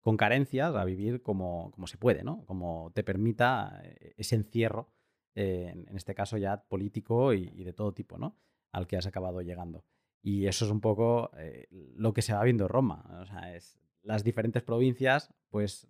con 0.00 0.16
carencias, 0.16 0.76
a 0.76 0.84
vivir 0.84 1.22
como, 1.22 1.72
como 1.72 1.88
se 1.88 1.98
puede, 1.98 2.22
¿no? 2.22 2.44
Como 2.46 2.92
te 2.94 3.02
permita 3.02 3.80
eh, 3.82 4.14
ese 4.16 4.36
encierro 4.36 4.95
eh, 5.36 5.84
en 5.86 5.96
este 5.96 6.14
caso 6.14 6.38
ya 6.38 6.62
político 6.62 7.34
y, 7.34 7.62
de 7.62 7.74
todo 7.74 7.92
tipo, 7.92 8.16
¿no? 8.16 8.36
Al 8.72 8.86
que 8.86 8.96
has 8.96 9.06
acabado 9.06 9.42
llegando. 9.42 9.84
Y 10.22 10.46
eso 10.46 10.64
es 10.64 10.70
un 10.70 10.80
poco 10.80 11.30
eh, 11.36 11.66
lo 11.70 12.14
que 12.14 12.22
se 12.22 12.32
va 12.32 12.42
viendo 12.42 12.64
en 12.64 12.70
Roma. 12.70 13.04
O 13.20 13.26
sea, 13.26 13.54
es, 13.54 13.78
las 14.02 14.24
diferentes 14.24 14.62
provincias, 14.62 15.34
pues, 15.50 15.86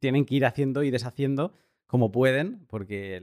tienen 0.00 0.26
que 0.26 0.34
ir 0.34 0.44
haciendo 0.44 0.82
y 0.82 0.90
deshaciendo 0.90 1.54
como 1.86 2.10
pueden, 2.10 2.66
porque 2.66 3.22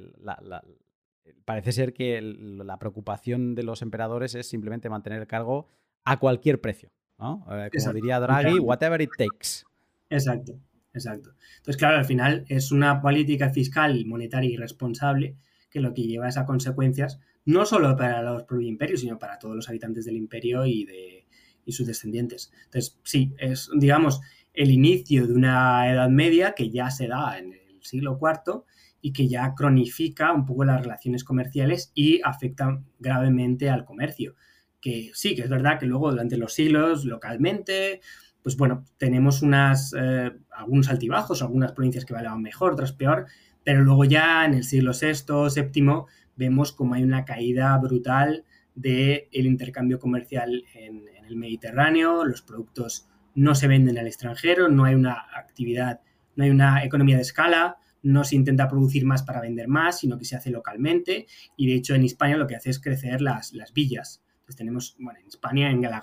parece 1.43 1.73
ser 1.73 1.93
que 1.93 2.21
la 2.21 2.79
preocupación 2.79 3.53
de 3.53 3.63
los 3.63 3.81
emperadores 3.81 4.35
es 4.35 4.47
simplemente 4.47 4.89
mantener 4.89 5.19
el 5.19 5.27
cargo 5.27 5.67
a 6.05 6.19
cualquier 6.19 6.61
precio. 6.61 6.89
¿no? 7.19 7.45
Eh, 7.51 7.69
como 7.77 7.93
diría 7.93 8.19
Draghi, 8.21 8.59
whatever 8.59 9.01
it 9.01 9.11
takes. 9.17 9.65
Exacto. 10.09 10.53
Exacto. 10.93 11.33
Entonces, 11.57 11.77
claro, 11.77 11.97
al 11.97 12.05
final 12.05 12.45
es 12.47 12.71
una 12.71 13.01
política 13.01 13.49
fiscal 13.49 14.05
monetaria 14.05 14.51
irresponsable 14.51 15.35
que 15.69 15.79
lo 15.79 15.93
que 15.93 16.03
lleva 16.03 16.27
es 16.29 16.37
a 16.37 16.45
consecuencias 16.45 17.19
no 17.45 17.65
solo 17.65 17.97
para 17.97 18.21
los 18.21 18.45
imperios, 18.61 19.01
sino 19.01 19.19
para 19.19 19.39
todos 19.39 19.55
los 19.55 19.67
habitantes 19.67 20.05
del 20.05 20.15
imperio 20.15 20.65
y, 20.65 20.85
de, 20.85 21.25
y 21.65 21.71
sus 21.73 21.87
descendientes. 21.87 22.51
Entonces, 22.65 22.99
sí, 23.03 23.33
es, 23.37 23.69
digamos, 23.75 24.21
el 24.53 24.71
inicio 24.71 25.27
de 25.27 25.33
una 25.33 25.91
Edad 25.91 26.09
Media 26.09 26.53
que 26.53 26.69
ya 26.69 26.89
se 26.91 27.07
da 27.07 27.37
en 27.39 27.53
el 27.53 27.83
siglo 27.83 28.17
IV 28.21 28.63
y 29.01 29.11
que 29.11 29.27
ya 29.27 29.53
cronifica 29.55 30.31
un 30.31 30.45
poco 30.45 30.63
las 30.63 30.81
relaciones 30.81 31.23
comerciales 31.25 31.91
y 31.93 32.21
afecta 32.23 32.81
gravemente 32.99 33.69
al 33.69 33.83
comercio. 33.83 34.35
Que 34.79 35.11
sí, 35.13 35.35
que 35.35 35.41
es 35.41 35.49
verdad 35.49 35.79
que 35.79 35.85
luego 35.85 36.11
durante 36.11 36.37
los 36.37 36.53
siglos, 36.53 37.03
localmente, 37.03 37.99
pues 38.41 38.55
bueno, 38.55 38.85
tenemos 38.97 39.41
unas, 39.41 39.93
eh, 39.97 40.31
algunos 40.55 40.89
altibajos, 40.89 41.41
algunas 41.41 41.71
provincias 41.71 42.05
que 42.05 42.13
van 42.13 42.41
mejor, 42.41 42.73
otras 42.73 42.93
peor, 42.93 43.27
pero 43.63 43.81
luego 43.81 44.05
ya 44.05 44.45
en 44.45 44.53
el 44.53 44.63
siglo 44.63 44.91
VI, 44.91 45.61
VII, 45.61 46.05
vemos 46.35 46.71
como 46.71 46.95
hay 46.95 47.03
una 47.03 47.25
caída 47.25 47.77
brutal 47.77 48.43
del 48.75 49.27
intercambio 49.33 49.99
comercial 49.99 50.63
en, 50.73 51.03
el 51.27 51.37
Mediterráneo, 51.37 52.25
los 52.25 52.41
productos 52.41 53.07
no 53.33 53.55
se 53.55 53.69
venden 53.69 53.97
al 53.97 54.07
extranjero, 54.07 54.67
no 54.67 54.83
hay 54.83 54.93
una 54.93 55.25
actividad, 55.33 56.01
no 56.35 56.43
hay 56.43 56.49
una 56.49 56.83
economía 56.83 57.15
de 57.15 57.21
escala, 57.21 57.77
no 58.01 58.25
se 58.25 58.35
intenta 58.35 58.67
producir 58.67 59.05
más 59.05 59.23
para 59.23 59.39
vender 59.39 59.69
más, 59.69 59.99
sino 59.99 60.17
que 60.17 60.25
se 60.25 60.35
hace 60.35 60.51
localmente 60.51 61.25
y 61.55 61.67
de 61.67 61.75
hecho 61.75 61.95
en 61.95 62.03
España 62.03 62.35
lo 62.35 62.45
que 62.45 62.57
hace 62.57 62.71
es 62.71 62.81
crecer 62.81 63.21
las, 63.21 63.53
las 63.53 63.71
villas 63.71 64.22
Entonces 64.43 64.57
tenemos, 64.57 64.95
bueno, 64.99 65.19
en 65.21 65.27
España, 65.27 65.71
en 65.71 65.81
la 65.81 66.01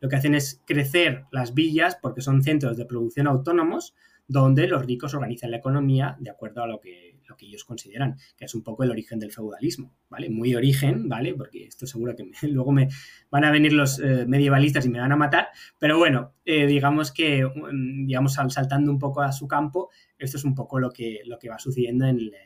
lo 0.00 0.08
que 0.10 0.16
hacen 0.16 0.34
es 0.34 0.60
crecer 0.66 1.24
las 1.32 1.54
villas 1.54 1.96
porque 2.00 2.20
son 2.20 2.42
centros 2.42 2.76
de 2.76 2.84
producción 2.84 3.26
autónomos 3.26 3.94
donde 4.28 4.68
los 4.68 4.84
ricos 4.84 5.14
organizan 5.14 5.50
la 5.50 5.56
economía 5.56 6.16
de 6.20 6.30
acuerdo 6.30 6.62
a 6.62 6.66
lo 6.66 6.80
que, 6.80 7.18
lo 7.26 7.36
que 7.36 7.46
ellos 7.46 7.64
consideran, 7.64 8.16
que 8.36 8.44
es 8.44 8.54
un 8.54 8.62
poco 8.62 8.84
el 8.84 8.90
origen 8.90 9.18
del 9.18 9.32
feudalismo, 9.32 9.94
¿vale? 10.10 10.28
Muy 10.28 10.54
origen, 10.54 11.08
¿vale? 11.08 11.34
Porque 11.34 11.64
esto 11.64 11.86
seguro 11.86 12.14
que 12.14 12.30
luego 12.48 12.72
me 12.72 12.88
van 13.30 13.44
a 13.44 13.50
venir 13.50 13.72
los 13.72 13.98
eh, 13.98 14.26
medievalistas 14.26 14.84
y 14.84 14.90
me 14.90 15.00
van 15.00 15.12
a 15.12 15.16
matar, 15.16 15.48
pero 15.78 15.98
bueno, 15.98 16.34
eh, 16.44 16.66
digamos 16.66 17.10
que, 17.10 17.44
mm, 17.44 18.06
digamos, 18.06 18.34
saltando 18.34 18.90
un 18.90 18.98
poco 18.98 19.22
a 19.22 19.32
su 19.32 19.48
campo, 19.48 19.90
esto 20.18 20.36
es 20.36 20.44
un 20.44 20.54
poco 20.54 20.78
lo 20.78 20.90
que, 20.90 21.20
lo 21.24 21.38
que 21.38 21.48
va 21.48 21.58
sucediendo 21.58 22.06
en, 22.06 22.30
la 22.30 22.38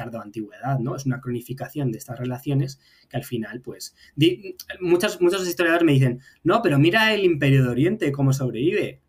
tardo 0.00 0.20
antigüedad, 0.20 0.78
¿no? 0.78 0.96
Es 0.96 1.04
una 1.04 1.20
cronificación 1.20 1.92
de 1.92 1.98
estas 1.98 2.18
relaciones 2.18 2.80
que 3.08 3.16
al 3.16 3.24
final, 3.24 3.60
pues, 3.60 3.94
muchos, 4.80 5.18
historiadores 5.46 5.84
me 5.84 5.92
dicen, 5.92 6.20
no, 6.42 6.62
pero 6.62 6.78
mira 6.78 7.12
el 7.12 7.24
Imperio 7.24 7.62
de 7.64 7.68
Oriente, 7.68 8.12
cómo 8.12 8.32
sobrevive 8.32 9.02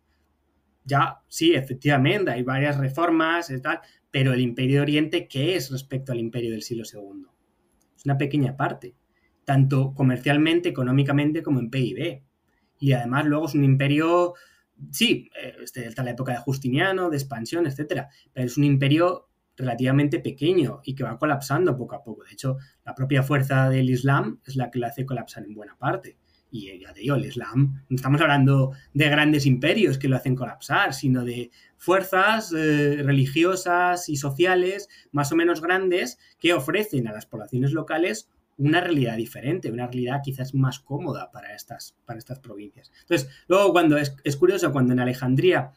ya, 0.84 1.22
sí, 1.28 1.54
efectivamente, 1.54 2.30
hay 2.30 2.42
varias 2.42 2.76
reformas 2.76 3.50
y 3.50 3.60
tal, 3.60 3.80
pero 4.10 4.32
el 4.32 4.40
Imperio 4.40 4.76
de 4.76 4.82
Oriente, 4.82 5.28
¿qué 5.28 5.56
es 5.56 5.70
respecto 5.70 6.12
al 6.12 6.18
Imperio 6.18 6.50
del 6.50 6.62
siglo 6.62 6.84
II? 6.92 7.26
Es 7.96 8.04
una 8.04 8.18
pequeña 8.18 8.56
parte, 8.56 8.96
tanto 9.44 9.94
comercialmente, 9.94 10.68
económicamente, 10.68 11.42
como 11.42 11.60
en 11.60 11.70
PIB. 11.70 12.22
Y 12.80 12.92
además 12.92 13.26
luego 13.26 13.46
es 13.46 13.54
un 13.54 13.62
imperio, 13.62 14.34
sí, 14.90 15.30
está 15.62 15.80
eh, 15.80 16.04
la 16.04 16.10
época 16.10 16.32
de 16.32 16.38
Justiniano, 16.38 17.10
de 17.10 17.16
expansión, 17.16 17.66
etcétera, 17.66 18.08
pero 18.32 18.46
es 18.46 18.56
un 18.56 18.64
imperio 18.64 19.28
relativamente 19.62 20.18
pequeño 20.18 20.80
y 20.84 20.94
que 20.94 21.04
va 21.04 21.18
colapsando 21.18 21.76
poco 21.76 21.94
a 21.94 22.02
poco. 22.02 22.24
De 22.24 22.32
hecho, 22.32 22.58
la 22.84 22.94
propia 22.94 23.22
fuerza 23.22 23.70
del 23.70 23.88
Islam 23.88 24.40
es 24.44 24.56
la 24.56 24.70
que 24.70 24.80
lo 24.80 24.86
hace 24.88 25.06
colapsar 25.06 25.44
en 25.44 25.54
buena 25.54 25.76
parte. 25.78 26.18
Y 26.50 26.80
ya 26.80 26.92
te 26.92 27.00
digo, 27.00 27.14
el 27.14 27.24
Islam, 27.24 27.82
no 27.88 27.96
estamos 27.96 28.20
hablando 28.20 28.72
de 28.92 29.08
grandes 29.08 29.46
imperios 29.46 29.96
que 29.96 30.08
lo 30.08 30.16
hacen 30.16 30.36
colapsar, 30.36 30.92
sino 30.92 31.24
de 31.24 31.50
fuerzas 31.78 32.52
eh, 32.52 33.02
religiosas 33.02 34.10
y 34.10 34.16
sociales 34.16 34.88
más 35.12 35.32
o 35.32 35.36
menos 35.36 35.62
grandes 35.62 36.18
que 36.38 36.52
ofrecen 36.52 37.08
a 37.08 37.12
las 37.12 37.24
poblaciones 37.24 37.72
locales 37.72 38.28
una 38.58 38.80
realidad 38.80 39.16
diferente, 39.16 39.70
una 39.70 39.86
realidad 39.86 40.20
quizás 40.22 40.54
más 40.54 40.78
cómoda 40.78 41.30
para 41.30 41.54
estas, 41.54 41.96
para 42.04 42.18
estas 42.18 42.38
provincias. 42.38 42.92
Entonces, 43.00 43.30
luego 43.48 43.72
cuando 43.72 43.96
es, 43.96 44.36
curioso, 44.36 44.72
cuando 44.72 44.92
en 44.92 45.00
Alejandría 45.00 45.72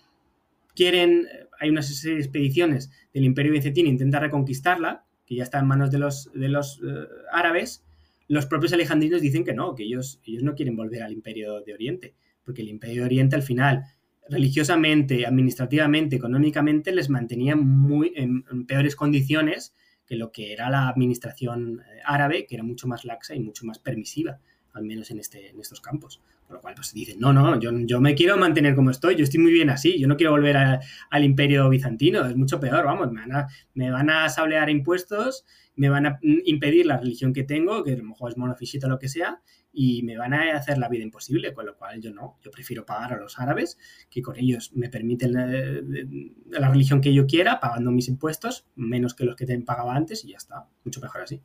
quieren, 0.75 1.27
hay 1.59 1.69
una 1.69 1.81
serie 1.81 2.17
de 2.17 2.23
expediciones 2.23 2.91
del 3.13 3.23
imperio 3.23 3.51
bizantino, 3.51 3.89
intenta 3.89 4.19
reconquistarla, 4.19 5.05
que 5.25 5.35
ya 5.35 5.43
está 5.43 5.59
en 5.59 5.67
manos 5.67 5.91
de 5.91 5.99
los, 5.99 6.31
de 6.33 6.49
los 6.49 6.79
eh, 6.85 7.07
árabes, 7.31 7.83
los 8.27 8.45
propios 8.47 8.73
alejandrinos 8.73 9.21
dicen 9.21 9.43
que 9.43 9.53
no, 9.53 9.75
que 9.75 9.83
ellos, 9.83 10.19
ellos 10.25 10.43
no 10.43 10.55
quieren 10.55 10.75
volver 10.75 11.03
al 11.03 11.13
imperio 11.13 11.61
de 11.61 11.73
Oriente, 11.73 12.15
porque 12.43 12.61
el 12.61 12.69
imperio 12.69 13.01
de 13.01 13.05
Oriente 13.05 13.35
al 13.35 13.43
final, 13.43 13.83
religiosamente, 14.27 15.25
administrativamente, 15.25 16.15
económicamente, 16.15 16.91
les 16.91 17.09
mantenía 17.09 17.55
muy 17.55 18.13
en, 18.15 18.65
peores 18.65 18.95
condiciones 18.95 19.75
que 20.07 20.15
lo 20.15 20.31
que 20.31 20.53
era 20.53 20.69
la 20.69 20.87
administración 20.87 21.81
eh, 21.81 22.01
árabe, 22.03 22.45
que 22.47 22.55
era 22.55 22.63
mucho 22.63 22.87
más 22.87 23.05
laxa 23.05 23.35
y 23.35 23.39
mucho 23.39 23.65
más 23.65 23.79
permisiva, 23.79 24.39
al 24.73 24.85
menos 24.85 25.11
en, 25.11 25.19
este, 25.19 25.49
en 25.49 25.59
estos 25.59 25.81
campos. 25.81 26.21
Por 26.47 26.57
lo 26.57 26.61
cual, 26.61 26.75
pues 26.75 26.93
dicen, 26.93 27.19
no, 27.19 27.33
no, 27.33 27.59
yo, 27.59 27.71
yo 27.85 27.99
me 27.99 28.13
quiero 28.13 28.37
mantener 28.37 28.75
como 28.75 28.91
estoy, 28.91 29.15
yo 29.15 29.23
estoy 29.23 29.39
muy 29.39 29.51
bien 29.51 29.69
así, 29.71 29.99
yo 29.99 30.07
no 30.07 30.15
quiero 30.15 30.31
volver 30.31 30.55
al 30.57 31.23
imperio 31.23 31.67
bizantino, 31.69 32.23
es 32.25 32.35
mucho 32.35 32.59
peor, 32.59 32.85
vamos, 32.85 33.11
me 33.11 33.21
van 33.21 33.35
a, 33.35 33.47
me 33.73 33.89
van 33.89 34.09
a 34.11 34.29
sablear 34.29 34.69
impuestos 34.69 35.45
me 35.75 35.89
van 35.89 36.05
a 36.05 36.19
impedir 36.21 36.85
la 36.85 36.97
religión 36.97 37.33
que 37.33 37.43
tengo, 37.43 37.83
que 37.83 37.93
a 37.93 37.97
lo 37.97 38.03
mejor 38.03 38.31
es 38.31 38.37
monofisita 38.37 38.87
o 38.87 38.89
lo 38.89 38.99
que 38.99 39.09
sea, 39.09 39.41
y 39.73 40.03
me 40.03 40.17
van 40.17 40.33
a 40.33 40.55
hacer 40.55 40.77
la 40.77 40.87
vida 40.87 41.03
imposible, 41.03 41.53
con 41.53 41.65
lo 41.65 41.75
cual 41.75 42.01
yo 42.01 42.11
no, 42.13 42.39
yo 42.41 42.51
prefiero 42.51 42.85
pagar 42.85 43.13
a 43.13 43.17
los 43.17 43.39
árabes, 43.39 43.77
que 44.09 44.21
con 44.21 44.37
ellos 44.37 44.71
me 44.73 44.89
permiten 44.89 45.33
la, 45.33 46.69
religión 46.69 47.01
que 47.01 47.13
yo 47.13 47.27
quiera, 47.27 47.59
pagando 47.59 47.91
mis 47.91 48.07
impuestos, 48.07 48.65
menos 48.75 49.13
que 49.13 49.25
los 49.25 49.35
que 49.35 49.45
te 49.45 49.59
pagaba 49.61 49.95
antes, 49.95 50.23
y 50.23 50.29
ya 50.29 50.37
está, 50.37 50.67
mucho 50.83 51.01
mejor 51.01 51.21
así. 51.21 51.41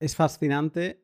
Es 0.00 0.16
fascinante, 0.16 1.03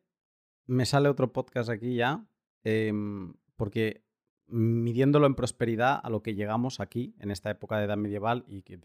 me 0.71 0.87
sale 0.87 1.09
otro 1.09 1.33
podcast 1.33 1.69
aquí 1.69 1.97
ya, 1.97 2.25
em, 2.63 3.35
porque 3.57 4.05
midiéndolo 4.47 5.27
en 5.27 5.35
prosperidad 5.35 6.01
a 6.03 6.11
lo 6.11 6.23
que 6.23 6.35
llegamos 6.35 6.81
aquí 6.81 7.15
en 7.19 7.31
esta 7.31 7.51
época 7.51 7.79
de 7.79 7.85
edad 7.85 7.97
medieval 7.97 8.45
y 8.47 8.63
que, 8.63 8.77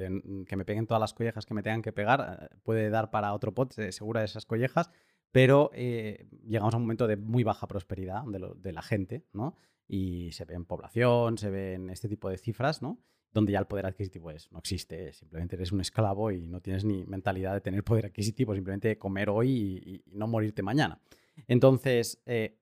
me 0.55 0.65
peguen 0.65 0.87
todas 0.87 1.01
las 1.01 1.13
collejas 1.13 1.45
que 1.45 1.53
me 1.53 1.63
tengan 1.63 1.81
que 1.81 1.91
pegar, 1.91 2.49
eh, 2.51 2.55
puede 2.63 2.89
dar 2.89 3.11
para 3.11 3.33
otro 3.33 3.53
pot, 3.53 3.71
segura 3.91 4.21
de 4.21 4.25
esas 4.25 4.45
collejas, 4.45 4.89
pero 5.31 5.69
eh, 5.73 6.27
llegamos 6.47 6.73
a 6.73 6.77
un 6.77 6.83
momento 6.83 7.07
de 7.07 7.17
muy 7.17 7.43
baja 7.43 7.67
prosperidad 7.67 8.23
de, 8.23 8.71
la 8.71 8.81
gente, 8.81 9.25
¿no? 9.33 9.55
Y 9.87 10.31
se 10.31 10.45
ve 10.45 10.55
en 10.55 10.65
población, 10.65 11.37
se 11.37 11.49
ven 11.49 11.89
este 11.89 12.09
tipo 12.09 12.29
de 12.29 12.37
cifras, 12.37 12.81
¿no? 12.81 12.99
Donde 13.31 13.51
ya 13.51 13.59
el 13.59 13.67
poder 13.67 13.85
adquisitivo 13.85 14.31
es, 14.31 14.51
no 14.51 14.59
existe, 14.59 15.13
simplemente 15.13 15.55
eres 15.55 15.71
un 15.71 15.81
esclavo 15.81 16.31
y 16.31 16.47
no 16.47 16.61
tienes 16.61 16.85
ni 16.85 17.05
mentalidad 17.05 17.53
de 17.53 17.61
tener 17.61 17.83
poder 17.83 18.07
adquisitivo, 18.07 18.55
simplemente 18.55 18.97
comer 18.97 19.29
hoy 19.29 19.49
y, 19.51 20.03
no 20.07 20.27
morirte 20.27 20.63
mañana. 20.63 20.99
Entonces, 21.47 22.21
eh, 22.25 22.57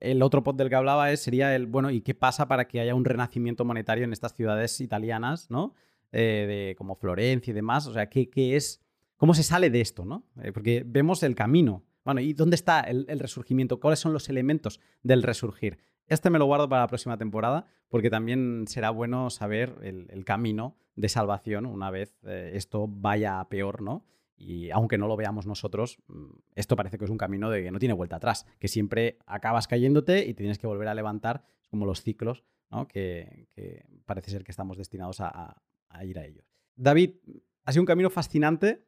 el 0.00 0.22
otro 0.22 0.42
pod 0.42 0.56
del 0.56 0.68
que 0.68 0.74
hablaba 0.74 1.10
es, 1.10 1.20
sería 1.20 1.54
el, 1.54 1.66
bueno, 1.66 1.90
¿y 1.90 2.00
qué 2.00 2.14
pasa 2.14 2.48
para 2.48 2.68
que 2.68 2.80
haya 2.80 2.94
un 2.94 3.04
renacimiento 3.04 3.64
monetario 3.64 4.04
en 4.04 4.12
estas 4.12 4.34
ciudades 4.34 4.80
italianas, 4.80 5.50
¿no? 5.50 5.74
Eh, 6.12 6.46
de, 6.48 6.74
como 6.76 6.96
Florencia 6.96 7.50
y 7.50 7.54
demás. 7.54 7.86
O 7.86 7.92
sea, 7.92 8.08
¿qué, 8.08 8.30
qué 8.30 8.56
es, 8.56 8.82
¿cómo 9.16 9.34
se 9.34 9.42
sale 9.42 9.70
de 9.70 9.80
esto, 9.80 10.04
¿no? 10.04 10.24
Eh, 10.42 10.52
porque 10.52 10.82
vemos 10.86 11.22
el 11.22 11.34
camino. 11.34 11.84
Bueno, 12.04 12.20
¿y 12.20 12.32
dónde 12.34 12.54
está 12.54 12.80
el, 12.80 13.06
resurgimiento? 13.18 13.80
¿Cuáles 13.80 13.98
son 13.98 14.12
los 14.12 14.28
elementos 14.28 14.80
del 15.02 15.22
resurgir? 15.22 15.78
Este 16.06 16.30
me 16.30 16.38
lo 16.38 16.46
guardo 16.46 16.68
para 16.68 16.82
la 16.82 16.86
próxima 16.86 17.18
temporada 17.18 17.66
porque 17.88 18.10
también 18.10 18.66
será 18.68 18.90
bueno 18.90 19.28
saber 19.28 19.74
el, 19.82 20.24
camino 20.24 20.76
de 20.94 21.08
salvación 21.08 21.66
una 21.66 21.90
vez 21.90 22.16
esto 22.24 22.86
vaya 22.86 23.40
a 23.40 23.48
peor, 23.48 23.82
¿no? 23.82 24.04
Y 24.36 24.70
aunque 24.70 24.98
no 24.98 25.08
lo 25.08 25.16
veamos 25.16 25.46
nosotros, 25.46 25.98
mm, 26.08 26.26
esto 26.54 26.76
parece 26.76 26.98
que 26.98 27.04
es 27.04 27.10
un 27.10 27.18
camino 27.18 27.50
de 27.50 27.64
que 27.64 27.70
no 27.70 27.78
tiene 27.78 27.94
vuelta 27.94 28.16
atrás, 28.16 28.46
que 28.58 28.68
siempre 28.68 29.18
acabas 29.26 29.66
cayéndote 29.66 30.26
y 30.26 30.34
te 30.34 30.42
tienes 30.42 30.58
que 30.58 30.66
volver 30.66 30.88
a 30.88 30.94
levantar, 30.94 31.44
como 31.70 31.86
los 31.86 32.02
ciclos, 32.02 32.44
que, 32.88 33.46
parece 34.04 34.30
ser 34.30 34.44
que 34.44 34.52
estamos 34.52 34.76
destinados 34.76 35.20
a, 35.20 35.56
ir 36.02 36.18
a 36.18 36.26
ellos. 36.26 36.44
David, 36.74 37.14
ha 37.64 37.72
sido 37.72 37.82
un 37.82 37.86
camino 37.86 38.10
fascinante, 38.10 38.84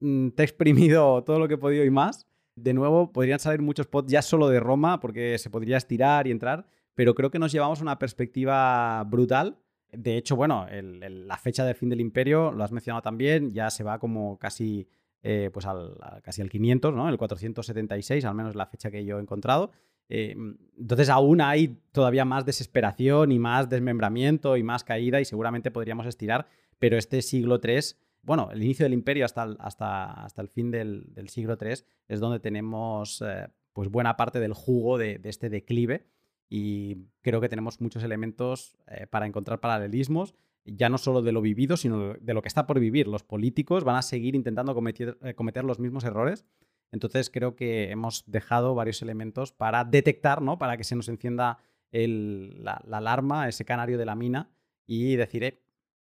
mm, 0.00 0.30
te 0.30 0.42
he 0.42 0.46
exprimido 0.46 1.22
todo 1.24 1.38
lo 1.38 1.48
que 1.48 1.54
he 1.54 1.58
podido 1.58 1.84
y 1.84 1.90
más. 1.90 2.26
De 2.54 2.72
nuevo, 2.72 3.12
podrían 3.12 3.38
salir 3.38 3.60
muchos 3.60 3.86
pods 3.86 4.10
ya 4.10 4.22
solo 4.22 4.48
de 4.48 4.60
Roma, 4.60 5.00
porque 5.00 5.38
se 5.38 5.50
podría 5.50 5.76
estirar 5.76 6.26
y 6.26 6.30
entrar, 6.30 6.66
pero 6.94 7.14
creo 7.14 7.30
que 7.30 7.38
nos 7.38 7.52
llevamos 7.52 7.80
una 7.80 7.98
perspectiva 7.98 9.04
brutal 9.04 9.61
de 9.92 10.16
hecho, 10.16 10.36
bueno, 10.36 10.66
la 10.70 11.36
fecha 11.36 11.64
del 11.64 11.74
fin 11.74 11.90
del 11.90 12.00
imperio, 12.00 12.50
lo 12.50 12.64
has 12.64 12.72
mencionado 12.72 13.02
también, 13.02 13.50
ya 13.50 13.68
se 13.68 13.84
va 13.84 13.98
como 13.98 14.38
casi, 14.38 14.88
eh, 15.22 15.50
pues 15.52 15.66
al, 15.66 15.98
casi 16.22 16.40
al 16.40 16.48
500, 16.48 16.94
¿no? 16.94 17.08
El 17.08 17.18
476, 17.18 18.24
al 18.24 18.34
menos 18.34 18.54
la 18.54 18.66
fecha 18.66 18.90
que 18.90 19.04
yo 19.04 19.18
he 19.18 19.20
encontrado. 19.20 19.70
Eh, 20.08 20.34
entonces 20.78 21.10
aún 21.10 21.40
hay 21.42 21.78
todavía 21.92 22.24
más 22.24 22.44
desesperación 22.46 23.32
y 23.32 23.38
más 23.38 23.68
desmembramiento 23.68 24.56
y 24.56 24.62
más 24.62 24.82
caída 24.82 25.20
y 25.20 25.24
seguramente 25.26 25.70
podríamos 25.70 26.06
estirar, 26.06 26.46
pero 26.78 26.96
este 26.96 27.20
siglo 27.22 27.60
III, 27.62 27.80
bueno, 28.22 28.48
el 28.50 28.62
inicio 28.62 28.84
del 28.84 28.94
imperio 28.94 29.26
hasta 29.26 29.44
el, 29.44 29.56
hasta, 29.60 30.24
hasta 30.24 30.42
el 30.42 30.48
fin 30.48 30.70
del, 30.70 31.12
siglo 31.28 31.56
III 31.60 31.84
es 32.08 32.20
donde 32.20 32.40
tenemos 32.40 33.22
eh, 33.22 33.46
pues 33.74 33.90
buena 33.90 34.16
parte 34.16 34.40
del 34.40 34.54
jugo 34.54 34.98
de 34.98 35.20
este 35.24 35.50
declive 35.50 36.06
y 36.54 37.08
creo 37.22 37.40
que 37.40 37.48
tenemos 37.48 37.80
muchos 37.80 38.04
elementos 38.04 38.76
eh, 38.86 39.06
para 39.06 39.24
encontrar 39.24 39.58
paralelismos, 39.60 40.34
ya 40.66 40.90
no 40.90 40.98
solo 40.98 41.22
de 41.22 41.32
lo 41.32 41.40
vivido, 41.40 41.78
sino 41.78 42.12
de 42.12 42.34
lo 42.34 42.42
que 42.42 42.48
está 42.48 42.66
por 42.66 42.78
vivir. 42.78 43.08
Los 43.08 43.22
políticos 43.22 43.84
van 43.84 43.96
a 43.96 44.02
seguir 44.02 44.34
intentando 44.34 44.74
cometer, 44.74 45.16
eh, 45.22 45.32
cometer 45.32 45.64
los 45.64 45.80
mismos 45.80 46.04
errores. 46.04 46.44
Entonces 46.90 47.30
creo 47.30 47.56
que 47.56 47.90
hemos 47.90 48.24
dejado 48.26 48.74
varios 48.74 49.00
elementos 49.00 49.50
para 49.50 49.84
detectar, 49.84 50.42
¿no? 50.42 50.58
para 50.58 50.76
que 50.76 50.84
se 50.84 50.94
nos 50.94 51.08
encienda 51.08 51.56
la, 51.90 52.82
alarma, 52.92 53.48
ese 53.48 53.64
canario 53.64 53.96
de 53.96 54.04
la 54.04 54.14
mina 54.14 54.50
y 54.86 55.16
decir, 55.16 55.44
eh, 55.44 55.62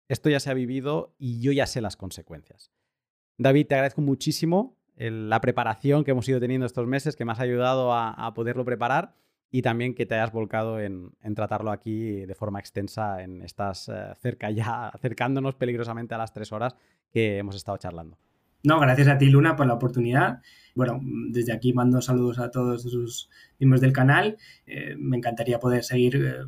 esto 0.10 0.30
ya 0.30 0.42
se 0.42 0.52
ha 0.52 0.54
vivido 0.54 1.16
y 1.18 1.40
yo 1.40 1.54
ya 1.54 1.68
sé 1.68 1.80
las 1.80 1.96
consecuencias. 1.96 2.70
David, 3.38 3.68
te 3.68 3.76
agradezco 3.76 4.02
muchísimo 4.02 4.78
la 4.98 5.40
preparación 5.40 6.04
que 6.04 6.12
hemos 6.12 6.28
ido 6.28 6.42
teniendo 6.42 6.66
estos 6.66 6.86
meses, 6.86 7.16
que 7.16 7.24
me 7.24 7.32
has 7.32 7.40
ayudado 7.40 7.94
a 7.94 8.34
poderlo 8.34 8.66
preparar 8.66 9.16
y 9.54 9.62
también 9.62 9.94
que 9.94 10.08
te 10.08 10.16
hayas 10.16 10.32
volcado 10.32 10.80
en, 10.80 11.12
tratarlo 11.36 11.72
aquí 11.72 12.26
de 12.26 12.34
forma 12.34 12.60
extensa 12.60 13.22
en 13.22 13.44
estas 13.44 13.88
eh, 13.88 14.16
cerca 14.20 14.50
ya, 14.50 14.88
acercándonos 14.94 15.54
peligrosamente 15.54 16.16
a 16.16 16.18
las 16.18 16.34
tres 16.34 16.52
horas 16.52 16.76
que 17.12 17.38
hemos 17.38 17.56
estado 17.56 17.78
charlando. 17.78 18.18
No, 18.64 18.80
gracias 18.80 19.08
a 19.10 19.18
ti, 19.20 19.30
Luna, 19.30 19.56
por 19.56 19.68
la 19.68 19.76
oportunidad. 19.76 20.42
Bueno, 20.74 21.00
desde 21.30 21.54
aquí 21.54 21.72
mando 21.72 22.02
saludos 22.02 22.40
a 22.40 22.50
todos 22.50 22.82
sus 22.82 23.30
miembros 23.60 23.80
del 23.80 23.94
canal. 23.94 24.38
Eh, 24.66 24.96
me 24.98 25.18
encantaría 25.18 25.60
poder 25.60 25.84
seguir 25.84 26.16
eh, 26.16 26.48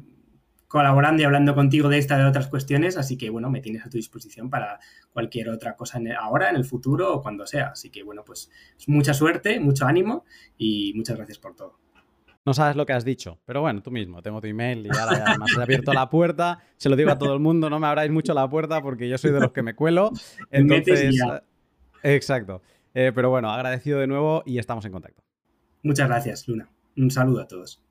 colaborando 0.67 1.21
y 1.21 1.25
hablando 1.25 1.53
contigo 1.53 1.89
de 1.89 1.99
esta 1.99 2.15
y 2.15 2.23
de 2.23 2.25
otras 2.25 2.47
cuestiones, 2.47 2.97
así 2.97 3.19
que 3.19 3.29
bueno, 3.29 3.51
me 3.51 3.61
tienes 3.61 3.85
a 3.85 3.89
tu 3.89 3.97
disposición 3.97 4.49
para 4.49 4.79
cualquier 5.13 5.49
otra 5.49 5.75
cosa 5.75 5.99
ahora, 6.19 6.49
en 6.49 6.55
el 6.55 6.65
futuro 6.65 7.13
o 7.13 7.21
cuando 7.21 7.45
sea. 7.45 7.67
Así 7.67 7.91
que 7.91 8.01
bueno, 8.01 8.23
pues 8.25 8.49
mucha 8.87 9.13
suerte, 9.13 9.59
mucho 9.59 9.85
ánimo 9.85 10.25
y 10.57 10.91
muchas 10.95 11.17
gracias 11.17 11.37
por 11.37 11.55
todo. 11.55 11.84
No 12.45 12.53
sabes 12.53 12.75
lo 12.75 12.85
que 12.85 12.93
has 12.93 13.03
didicho, 13.03 13.39
pero 13.45 13.61
bueno, 13.61 13.81
tú 13.81 13.89
mismo, 13.89 14.21
tengo 14.21 14.39
tu 14.39 14.45
email 14.45 14.85
y 14.85 14.89
ahora 14.95 15.17
ya 15.17 15.37
me 15.37 15.45
has 15.45 15.57
abierto 15.57 15.93
la 15.93 16.09
puerta. 16.09 16.59
Se 16.77 16.89
lo 16.89 16.95
digo 16.95 17.09
a 17.09 17.17
todo 17.17 17.33
el 17.33 17.39
mundo, 17.39 17.71
no 17.71 17.79
me 17.79 17.87
abráis 17.87 18.11
mucho 18.11 18.35
la 18.35 18.47
puerta 18.47 18.83
porque 18.83 19.09
yo 19.09 19.17
soy 19.17 19.31
de 19.31 19.39
los 19.39 19.51
que 19.51 19.63
me 19.63 19.73
cuelo. 19.73 20.11
Entonces, 20.51 21.15
exacto. 22.03 22.61
Eh, 22.93 23.11
pero 23.15 23.31
bueno, 23.31 23.49
agradecido 23.51 23.99
de 23.99 24.07
nuevo 24.07 24.43
y 24.45 24.59
estamos 24.59 24.85
en 24.85 24.91
contacto. 24.91 25.23
Muchas 25.81 26.07
gracias, 26.07 26.47
Luna. 26.47 26.69
Un 26.95 27.09
saludo 27.09 27.41
a 27.41 27.47
todos. 27.47 27.81